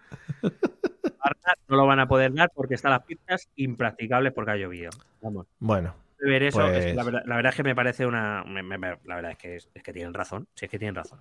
Parlas 0.43 1.57
no 1.69 1.77
lo 1.77 1.87
van 1.87 2.01
a 2.01 2.07
poder 2.07 2.33
dar 2.35 2.51
porque 2.55 2.75
están 2.75 2.93
las 2.93 3.03
pistas 3.05 3.49
impracticables 3.57 4.33
porque 4.33 4.51
ha 4.53 4.57
llovido. 4.57 4.91
Vamos. 5.23 5.47
Bueno, 5.59 5.95
ver 6.21 6.43
eso, 6.43 6.65
es 6.67 6.85
Pues- 6.85 6.95
la, 6.97 7.03
verdad, 7.05 7.23
la 7.27 7.37
verdad 7.37 7.51
es 7.51 7.57
que 7.57 7.63
me 7.63 7.75
parece 7.75 8.07
una. 8.07 8.45
me- 8.45 8.63
me- 8.63 8.79
me- 8.79 8.99
la 9.07 9.17
verdad 9.17 9.33
es 9.33 9.39
que, 9.39 9.57
es, 9.57 9.69
es 9.75 9.83
que 9.83 9.93
tienen 9.93 10.13
razón. 10.15 10.47
Si 10.55 10.67
es 10.67 10.71
que 10.71 10.79
tienen 10.79 10.95
razón. 10.95 11.21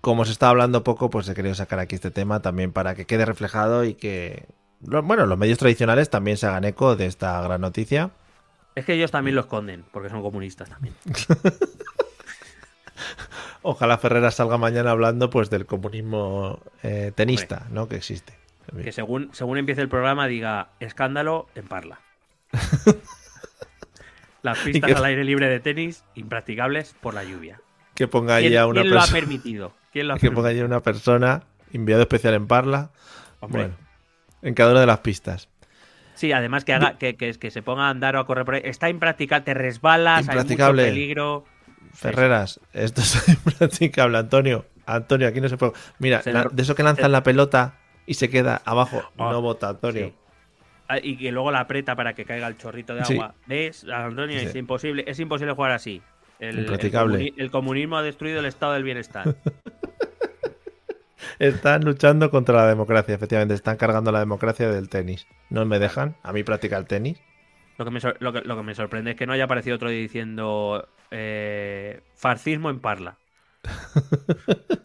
como 0.00 0.24
se 0.24 0.32
está 0.32 0.48
hablando 0.48 0.84
poco, 0.84 1.10
pues 1.10 1.28
he 1.28 1.34
querido 1.34 1.54
sacar 1.54 1.78
aquí 1.78 1.94
este 1.96 2.10
tema 2.10 2.40
también 2.40 2.72
para 2.72 2.94
que 2.94 3.04
quede 3.04 3.26
reflejado 3.26 3.84
y 3.84 3.94
que, 3.94 4.46
bueno, 4.80 5.26
los 5.26 5.36
medios 5.38 5.58
tradicionales 5.58 6.08
también 6.08 6.36
se 6.38 6.46
hagan 6.46 6.64
eco 6.64 6.96
de 6.96 7.06
esta 7.06 7.40
gran 7.42 7.60
noticia. 7.60 8.10
Es 8.78 8.84
que 8.84 8.94
ellos 8.94 9.10
también 9.10 9.34
lo 9.34 9.40
esconden, 9.42 9.84
porque 9.90 10.08
son 10.08 10.22
comunistas 10.22 10.68
también. 10.68 10.94
Ojalá 13.62 13.98
Ferreras 13.98 14.36
salga 14.36 14.56
mañana 14.56 14.92
hablando 14.92 15.30
pues 15.30 15.50
del 15.50 15.66
comunismo 15.66 16.60
eh, 16.82 17.12
tenista, 17.14 17.66
¿no? 17.70 17.88
Que 17.88 17.96
existe. 17.96 18.34
Que 18.82 18.92
según, 18.92 19.30
según 19.32 19.58
empiece 19.58 19.80
el 19.80 19.88
programa 19.88 20.26
diga 20.28 20.70
escándalo 20.78 21.48
en 21.54 21.66
Parla. 21.66 22.00
Las 24.42 24.58
pistas 24.60 24.90
que- 24.92 24.96
al 24.96 25.04
aire 25.04 25.24
libre 25.24 25.48
de 25.48 25.60
tenis 25.60 26.04
impracticables 26.14 26.94
por 27.00 27.14
la 27.14 27.24
lluvia. 27.24 27.60
Que 27.94 28.06
ponga 28.06 28.36
allí 28.36 28.48
¿Quién, 28.48 28.60
a 28.60 28.66
una 28.66 28.82
quién 28.82 28.92
lo 28.94 28.98
ha 28.98 29.02
persona. 29.02 29.20
permitido? 29.20 29.72
¿Quién 29.92 30.08
lo 30.08 30.14
ha 30.14 30.18
Que 30.18 30.28
ponga 30.30 30.42
permitido? 30.42 30.64
allí 30.64 30.72
una 30.72 30.82
persona, 30.82 31.42
enviado 31.72 32.02
especial 32.02 32.34
en 32.34 32.46
Parla. 32.46 32.90
Hombre, 33.40 33.62
Bueno, 33.62 33.76
en 34.42 34.54
cada 34.54 34.70
una 34.70 34.80
de 34.80 34.86
las 34.86 35.00
pistas. 35.00 35.48
Sí, 36.18 36.32
además 36.32 36.64
que 36.64 36.72
haga 36.72 36.98
que, 36.98 37.14
que, 37.16 37.32
que 37.34 37.50
se 37.52 37.62
ponga 37.62 37.86
a 37.86 37.90
andar 37.90 38.16
o 38.16 38.18
a 38.18 38.26
correr 38.26 38.44
por 38.44 38.56
ahí. 38.56 38.62
Está 38.64 38.88
impracticable, 38.90 39.44
te 39.44 39.54
resbalas, 39.54 40.28
hay 40.28 40.36
mucho 40.44 40.72
peligro. 40.74 41.44
Ferreras, 41.94 42.60
esto 42.72 43.00
es 43.02 43.28
impracticable, 43.46 44.18
Antonio. 44.18 44.66
Antonio, 44.84 45.28
aquí 45.28 45.40
no 45.40 45.48
se 45.48 45.56
puede. 45.56 45.72
Mira, 46.00 46.20
Se 46.22 46.32
la- 46.32 46.44
lo- 46.44 46.50
de 46.50 46.62
eso 46.62 46.74
que 46.74 46.82
lanzan 46.82 47.12
la 47.12 47.22
pelota 47.22 47.76
y 48.04 48.14
se 48.14 48.28
queda 48.28 48.60
abajo, 48.64 49.02
Oh, 49.16 49.30
no 49.30 49.40
vota, 49.40 49.68
Antonio. 49.68 50.06
Sí. 50.08 50.14
Ah, 50.88 50.98
Y 51.02 51.16
que 51.18 51.30
luego 51.30 51.50
la 51.52 51.60
aprieta 51.60 51.94
para 51.94 52.14
que 52.14 52.24
caiga 52.24 52.46
el 52.48 52.56
chorrito 52.56 52.94
de 52.94 53.04
Sí. 53.04 53.12
agua. 53.14 53.34
¿Ves, 53.46 53.84
Antonio? 53.92 54.40
Sí. 54.40 54.46
Es 54.46 54.54
imposible, 54.56 55.04
es 55.06 55.20
imposible 55.20 55.52
jugar 55.52 55.70
así. 55.72 56.02
El, 56.40 56.50
el 56.50 56.58
Impracticable. 56.60 57.18
comuni- 57.18 57.34
el 57.36 57.50
comunismo 57.50 57.96
ha 57.96 58.02
destruido 58.02 58.40
el 58.40 58.46
estado 58.46 58.72
del 58.72 58.82
bienestar. 58.82 59.34
Están 61.38 61.84
luchando 61.84 62.30
contra 62.30 62.56
la 62.56 62.68
democracia, 62.68 63.14
efectivamente. 63.14 63.54
Están 63.54 63.76
cargando 63.76 64.12
la 64.12 64.20
democracia 64.20 64.70
del 64.70 64.88
tenis. 64.88 65.26
No 65.50 65.64
me 65.64 65.78
dejan 65.78 66.16
a 66.22 66.32
mí 66.32 66.42
practicar 66.42 66.84
tenis. 66.84 67.20
Lo 67.76 67.84
que, 67.84 67.90
me 67.90 68.00
sor- 68.00 68.16
lo, 68.20 68.32
que, 68.32 68.40
lo 68.40 68.56
que 68.56 68.62
me 68.62 68.74
sorprende 68.74 69.12
es 69.12 69.16
que 69.16 69.26
no 69.26 69.32
haya 69.32 69.44
aparecido 69.44 69.76
otro 69.76 69.88
día 69.88 70.00
diciendo 70.00 70.88
eh, 71.10 72.00
fascismo 72.14 72.70
en 72.70 72.80
Parla. 72.80 73.18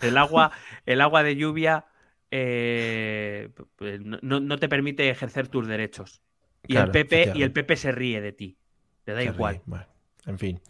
el 0.00 0.16
agua, 0.16 0.52
el 0.86 1.00
agua 1.00 1.22
de 1.22 1.36
lluvia 1.36 1.86
eh, 2.30 3.50
no, 4.00 4.58
te 4.58 4.68
permite 4.68 5.10
ejercer 5.10 5.48
tus 5.48 5.66
derechos. 5.66 6.22
Y 6.66 6.74
Claro, 6.74 6.86
el 6.86 6.92
PP 6.92 7.32
y 7.34 7.42
el. 7.42 7.52
PP 7.52 7.76
se 7.76 7.92
ríe 7.92 8.20
de 8.20 8.32
ti. 8.32 8.56
Te 9.04 9.12
da 9.12 9.20
Se 9.20 9.26
igual. 9.26 9.60
Bueno, 9.66 9.86
en 10.26 10.38
fin. 10.38 10.60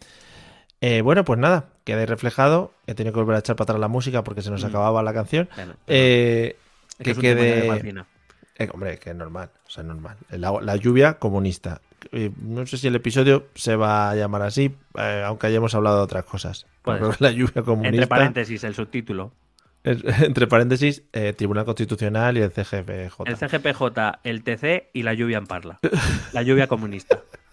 Eh, 0.81 1.01
bueno, 1.01 1.23
pues 1.23 1.37
nada, 1.39 1.65
queda 1.83 1.99
ahí 1.99 2.05
reflejado. 2.07 2.73
He 2.87 2.95
tenido 2.95 3.13
que 3.13 3.19
volver 3.19 3.35
a 3.35 3.39
echar 3.39 3.55
para 3.55 3.65
atrás 3.65 3.79
la 3.79 3.87
música 3.87 4.23
porque 4.23 4.41
se 4.41 4.49
nos 4.51 4.63
Mm. 4.63 4.67
acababa 4.67 5.03
la 5.03 5.13
canción. 5.13 5.47
Bueno, 5.55 5.73
Eh, 5.87 6.55
es 6.99 7.05
que 7.05 7.15
quede. 7.21 7.95
Eh, 8.57 8.69
hombre, 8.73 8.97
que 8.99 9.11
es 9.11 9.15
normal, 9.15 9.49
o 9.65 9.69
sea, 9.69 9.81
es 9.81 9.87
normal. 9.87 10.17
La 10.29 10.75
lluvia 10.75 11.13
comunista. 11.15 11.81
Eh, 12.11 12.31
no 12.41 12.65
sé 12.65 12.77
si 12.77 12.87
el 12.87 12.95
episodio 12.95 13.47
se 13.55 13.75
va 13.75 14.09
a 14.09 14.15
llamar 14.15 14.41
así, 14.41 14.75
eh, 14.97 15.23
aunque 15.25 15.47
hayamos 15.47 15.73
hablado 15.75 15.97
de 15.97 16.03
otras 16.03 16.25
cosas. 16.25 16.65
Pero 16.83 17.11
la 17.19 17.31
lluvia 17.31 17.61
comunista. 17.63 17.89
Entre 17.95 18.07
paréntesis, 18.07 18.63
el 18.63 18.73
subtítulo. 18.75 19.31
es- 19.83 20.03
entre 20.23 20.47
paréntesis, 20.47 21.03
eh, 21.13 21.33
Tribunal 21.33 21.65
Constitucional 21.65 22.37
y 22.37 22.41
el 22.41 22.51
CGPJ. 22.51 23.23
El 23.27 23.37
CGPJ, 23.37 24.19
el 24.23 24.43
TC 24.43 24.89
y 24.93 25.03
la 25.03 25.13
lluvia 25.13 25.37
en 25.37 25.45
Parla. 25.47 25.79
La 26.33 26.41
lluvia 26.43 26.67
comunista. 26.67 27.19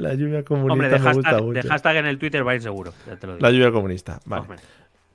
La 0.00 0.14
lluvia 0.14 0.44
comunista 0.44 0.72
Hombre, 0.72 0.88
de 0.88 0.98
me 0.98 1.12
gusta 1.12 1.30
hashtag, 1.30 1.44
mucho. 1.44 1.62
de 1.62 1.68
hashtag 1.68 1.96
en 1.96 2.06
el 2.06 2.18
Twitter 2.18 2.46
va 2.46 2.52
a 2.52 2.54
ir 2.54 2.62
seguro. 2.62 2.92
Ya 3.06 3.16
te 3.16 3.26
lo 3.26 3.34
digo. 3.34 3.46
La 3.46 3.52
lluvia 3.52 3.70
comunista. 3.70 4.20
Vale. 4.24 4.42
Hombre. 4.42 4.58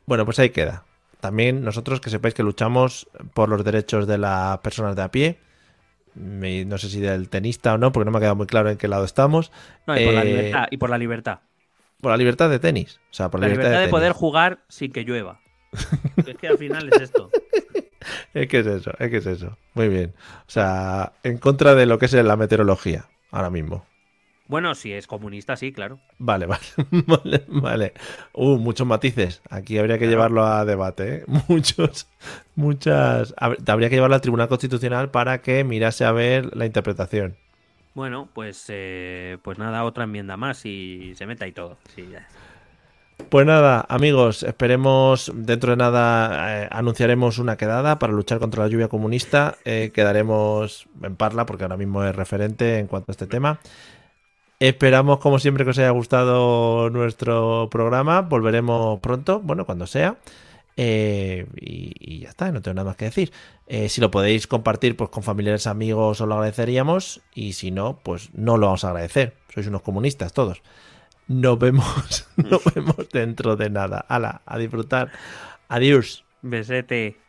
Bueno, 0.06 0.26
pues 0.26 0.40
ahí 0.40 0.50
queda. 0.52 0.86
también 1.20 1.64
nosotros 1.64 2.00
que 2.00 2.10
sepáis 2.10 2.36
que 2.36 2.44
luchamos 2.44 3.08
por 3.34 3.50
los 3.50 3.64
derechos 3.64 4.06
de 4.06 4.18
las 4.18 4.60
personas 4.60 4.96
de 4.96 5.02
a 5.02 5.10
pie. 5.10 5.40
No 6.14 6.78
sé 6.78 6.90
si 6.90 7.02
del 7.02 7.30
tenista 7.30 7.74
o 7.74 7.78
no, 7.78 7.92
porque 7.92 8.06
no 8.06 8.12
me 8.12 8.20
ha 8.20 8.22
quedado 8.22 8.36
muy 8.36 8.48
claro 8.48 8.70
en 8.70 8.78
qué 8.78 8.88
lado 8.88 9.04
estamos. 9.04 9.52
No, 9.86 10.00
y 10.00 10.06
por 10.06 10.14
la 10.14 10.22
eh, 10.22 10.26
libertad. 10.26 10.68
Y 10.70 10.78
por 10.78 10.90
la 10.90 10.98
libertad. 10.98 11.40
Por 12.00 12.12
la 12.12 12.18
libertad 12.18 12.50
de 12.50 12.60
tenis. 12.60 13.00
O 13.10 13.14
sea, 13.14 13.30
por 13.30 13.42
la, 13.42 13.48
libertad, 13.48 13.82
de, 13.82 13.88
poder 13.88 14.14
jugar 14.14 14.60
sin 14.70 14.92
que 14.92 15.04
llueva. 15.04 15.42
es 16.26 16.38
que 16.38 16.48
al 16.48 16.58
final 16.58 16.90
es 16.94 17.02
esto. 17.02 17.32
es 18.34 18.48
que 18.48 18.60
es 18.60 18.68
eso, 18.68 18.92
es 19.00 19.10
que 19.10 19.18
es 19.18 19.26
eso. 19.26 19.58
Muy 19.74 19.90
bien. 19.90 20.14
O 20.42 20.52
sea, 20.52 21.14
en 21.24 21.38
contra 21.38 21.76
de 21.76 21.86
lo 21.86 21.98
que 21.98 22.06
es 22.06 22.14
la 22.14 22.38
meteorología 22.38 23.08
ahora 23.32 23.50
mismo. 23.50 23.86
Bueno, 24.48 24.76
si 24.76 24.94
es 24.94 25.08
comunista, 25.08 25.56
sí, 25.56 25.72
claro. 25.72 26.00
Vale, 26.20 26.46
vale, 26.46 27.46
vale, 27.48 27.94
Uh, 28.34 28.58
muchos 28.58 28.86
matices. 28.86 29.42
Aquí 29.50 29.78
habría 29.78 29.98
que 29.98 30.08
llevarlo 30.08 30.46
a 30.46 30.66
debate, 30.66 31.16
¿eh? 31.16 31.26
Muchos, 31.48 32.08
muchas... 32.56 33.34
Habría 33.38 33.90
que 33.90 33.96
llevarlo 33.96 34.16
al 34.16 34.22
Tribunal 34.22 34.48
Constitucional 34.48 35.10
para 35.12 35.42
que 35.42 35.64
mirase 35.64 36.06
a 36.06 36.12
ver 36.12 36.56
la 36.56 36.66
interpretación. 36.66 37.38
Bueno, 37.96 38.30
pues, 38.34 38.66
eh, 38.70 39.38
pues 39.42 39.58
nada, 39.58 39.84
otra 39.86 40.04
enmienda 40.04 40.38
más 40.38 40.66
y 40.66 41.14
se 41.16 41.26
meta 41.26 41.48
y 41.48 41.54
todo. 41.54 41.78
Sí, 41.96 42.10
ya. 42.12 42.28
Pues 43.30 43.46
nada, 43.48 43.86
amigos, 43.90 44.44
esperemos 44.44 45.32
dentro 45.34 45.72
de 45.72 45.78
nada 45.78 46.64
eh, 46.64 46.68
anunciaremos 46.72 47.40
una 47.40 47.56
quedada 47.58 47.98
para 47.98 48.14
luchar 48.14 48.40
contra 48.40 48.64
la 48.64 48.70
lluvia 48.70 48.90
comunista. 48.90 49.58
Eh, 49.66 49.92
quedaremos 49.94 50.88
en 51.02 51.16
Parla 51.16 51.46
porque 51.46 51.64
ahora 51.64 51.78
mismo 51.78 52.04
es 52.04 52.16
referente 52.16 52.78
en 52.78 52.88
cuanto 52.88 53.12
a 53.12 53.14
este 53.14 53.28
tema. 53.28 53.60
Esperamos, 54.59 55.19
como 55.19 55.40
siempre, 55.40 55.64
que 55.64 55.72
os 55.72 55.80
haya 55.80 55.90
gustado 55.90 56.90
nuestro 56.90 57.67
programa. 57.69 58.22
Volveremos 58.22 59.00
pronto, 59.00 59.42
bueno, 59.42 59.66
cuando 59.66 59.88
sea. 59.88 60.17
Eh, 60.77 61.45
y, 61.56 62.19
ya 62.19 62.30
está, 62.30 62.51
no 62.51 62.61
tengo 62.61 62.75
nada 62.75 62.90
más 62.90 62.95
que 62.98 63.06
decir. 63.06 63.32
si 63.88 64.01
lo 64.01 64.11
podéis 64.11 64.48
compartir 64.48 64.95
pues, 64.95 65.09
con 65.09 65.24
familiares, 65.24 65.67
amigos, 65.67 66.22
os 66.22 66.27
lo 66.27 66.35
agradeceríamos. 66.35 67.22
Y 67.34 67.53
si 67.53 67.72
no, 67.72 68.00
pues 68.03 68.30
no 68.34 68.58
lo 68.58 68.67
vamos 68.67 68.84
a 68.84 68.90
agradecer. 68.90 69.35
Sois 69.53 69.67
unos 69.67 69.82
comunistas 69.82 70.34
todos. 70.34 70.61
Nos 71.27 71.58
vemos, 71.58 72.27
nos 72.38 72.64
vemos 72.74 73.09
dentro 73.11 73.56
de 73.56 73.69
nada. 73.69 74.06
Hala, 74.08 74.42
a 74.45 74.58
disfrutar. 74.58 75.11
Adiós. 75.67 76.24
Besete. 76.42 77.25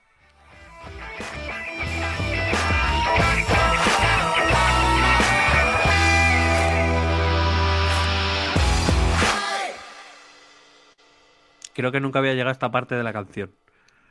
Creo 11.77 11.93
que 11.93 12.01
nunca 12.01 12.21
había 12.21 12.33
llegado 12.33 12.49
a 12.49 12.53
esta 12.53 12.71
parte 12.71 12.95
de 12.95 13.03
la 13.03 13.13
canción. 13.13 13.55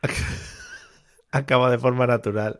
Acaba 1.31 1.71
de 1.71 1.79
forma 1.79 2.05
natural. 2.05 2.59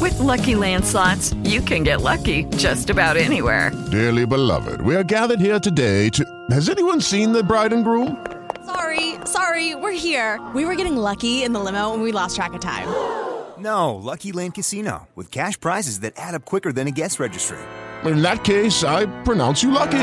With 0.00 0.16
lucky 0.20 0.54
landslots, 0.54 1.34
you 1.42 1.60
can 1.60 1.82
get 1.82 2.02
lucky 2.02 2.44
just 2.56 2.88
about 2.88 3.16
anywhere. 3.16 3.72
Dearly 3.90 4.24
beloved, 4.24 4.80
we 4.82 4.94
are 4.94 5.02
gathered 5.02 5.40
here 5.40 5.58
today 5.58 6.08
to. 6.10 6.24
Has 6.50 6.68
anyone 6.68 7.00
seen 7.00 7.32
the 7.32 7.42
bride 7.42 7.72
and 7.72 7.84
groom? 7.84 8.24
Sorry, 8.64 9.16
sorry, 9.24 9.74
we're 9.74 9.90
here. 9.90 10.40
We 10.54 10.64
were 10.64 10.76
getting 10.76 10.96
lucky 10.96 11.42
in 11.42 11.52
the 11.52 11.58
limo 11.60 11.92
and 11.92 12.04
we 12.04 12.12
lost 12.12 12.36
track 12.36 12.54
of 12.54 12.60
time. 12.60 12.88
No, 13.56 13.94
Lucky 13.94 14.32
Land 14.32 14.54
Casino, 14.54 15.06
with 15.14 15.30
cash 15.30 15.58
prizes 15.58 16.00
that 16.00 16.14
add 16.16 16.34
up 16.34 16.44
quicker 16.44 16.72
than 16.72 16.88
a 16.88 16.90
guest 16.90 17.20
registry. 17.20 17.56
In 18.04 18.20
that 18.20 18.42
case, 18.42 18.82
I 18.82 19.06
pronounce 19.22 19.62
you 19.62 19.70
lucky. 19.70 20.02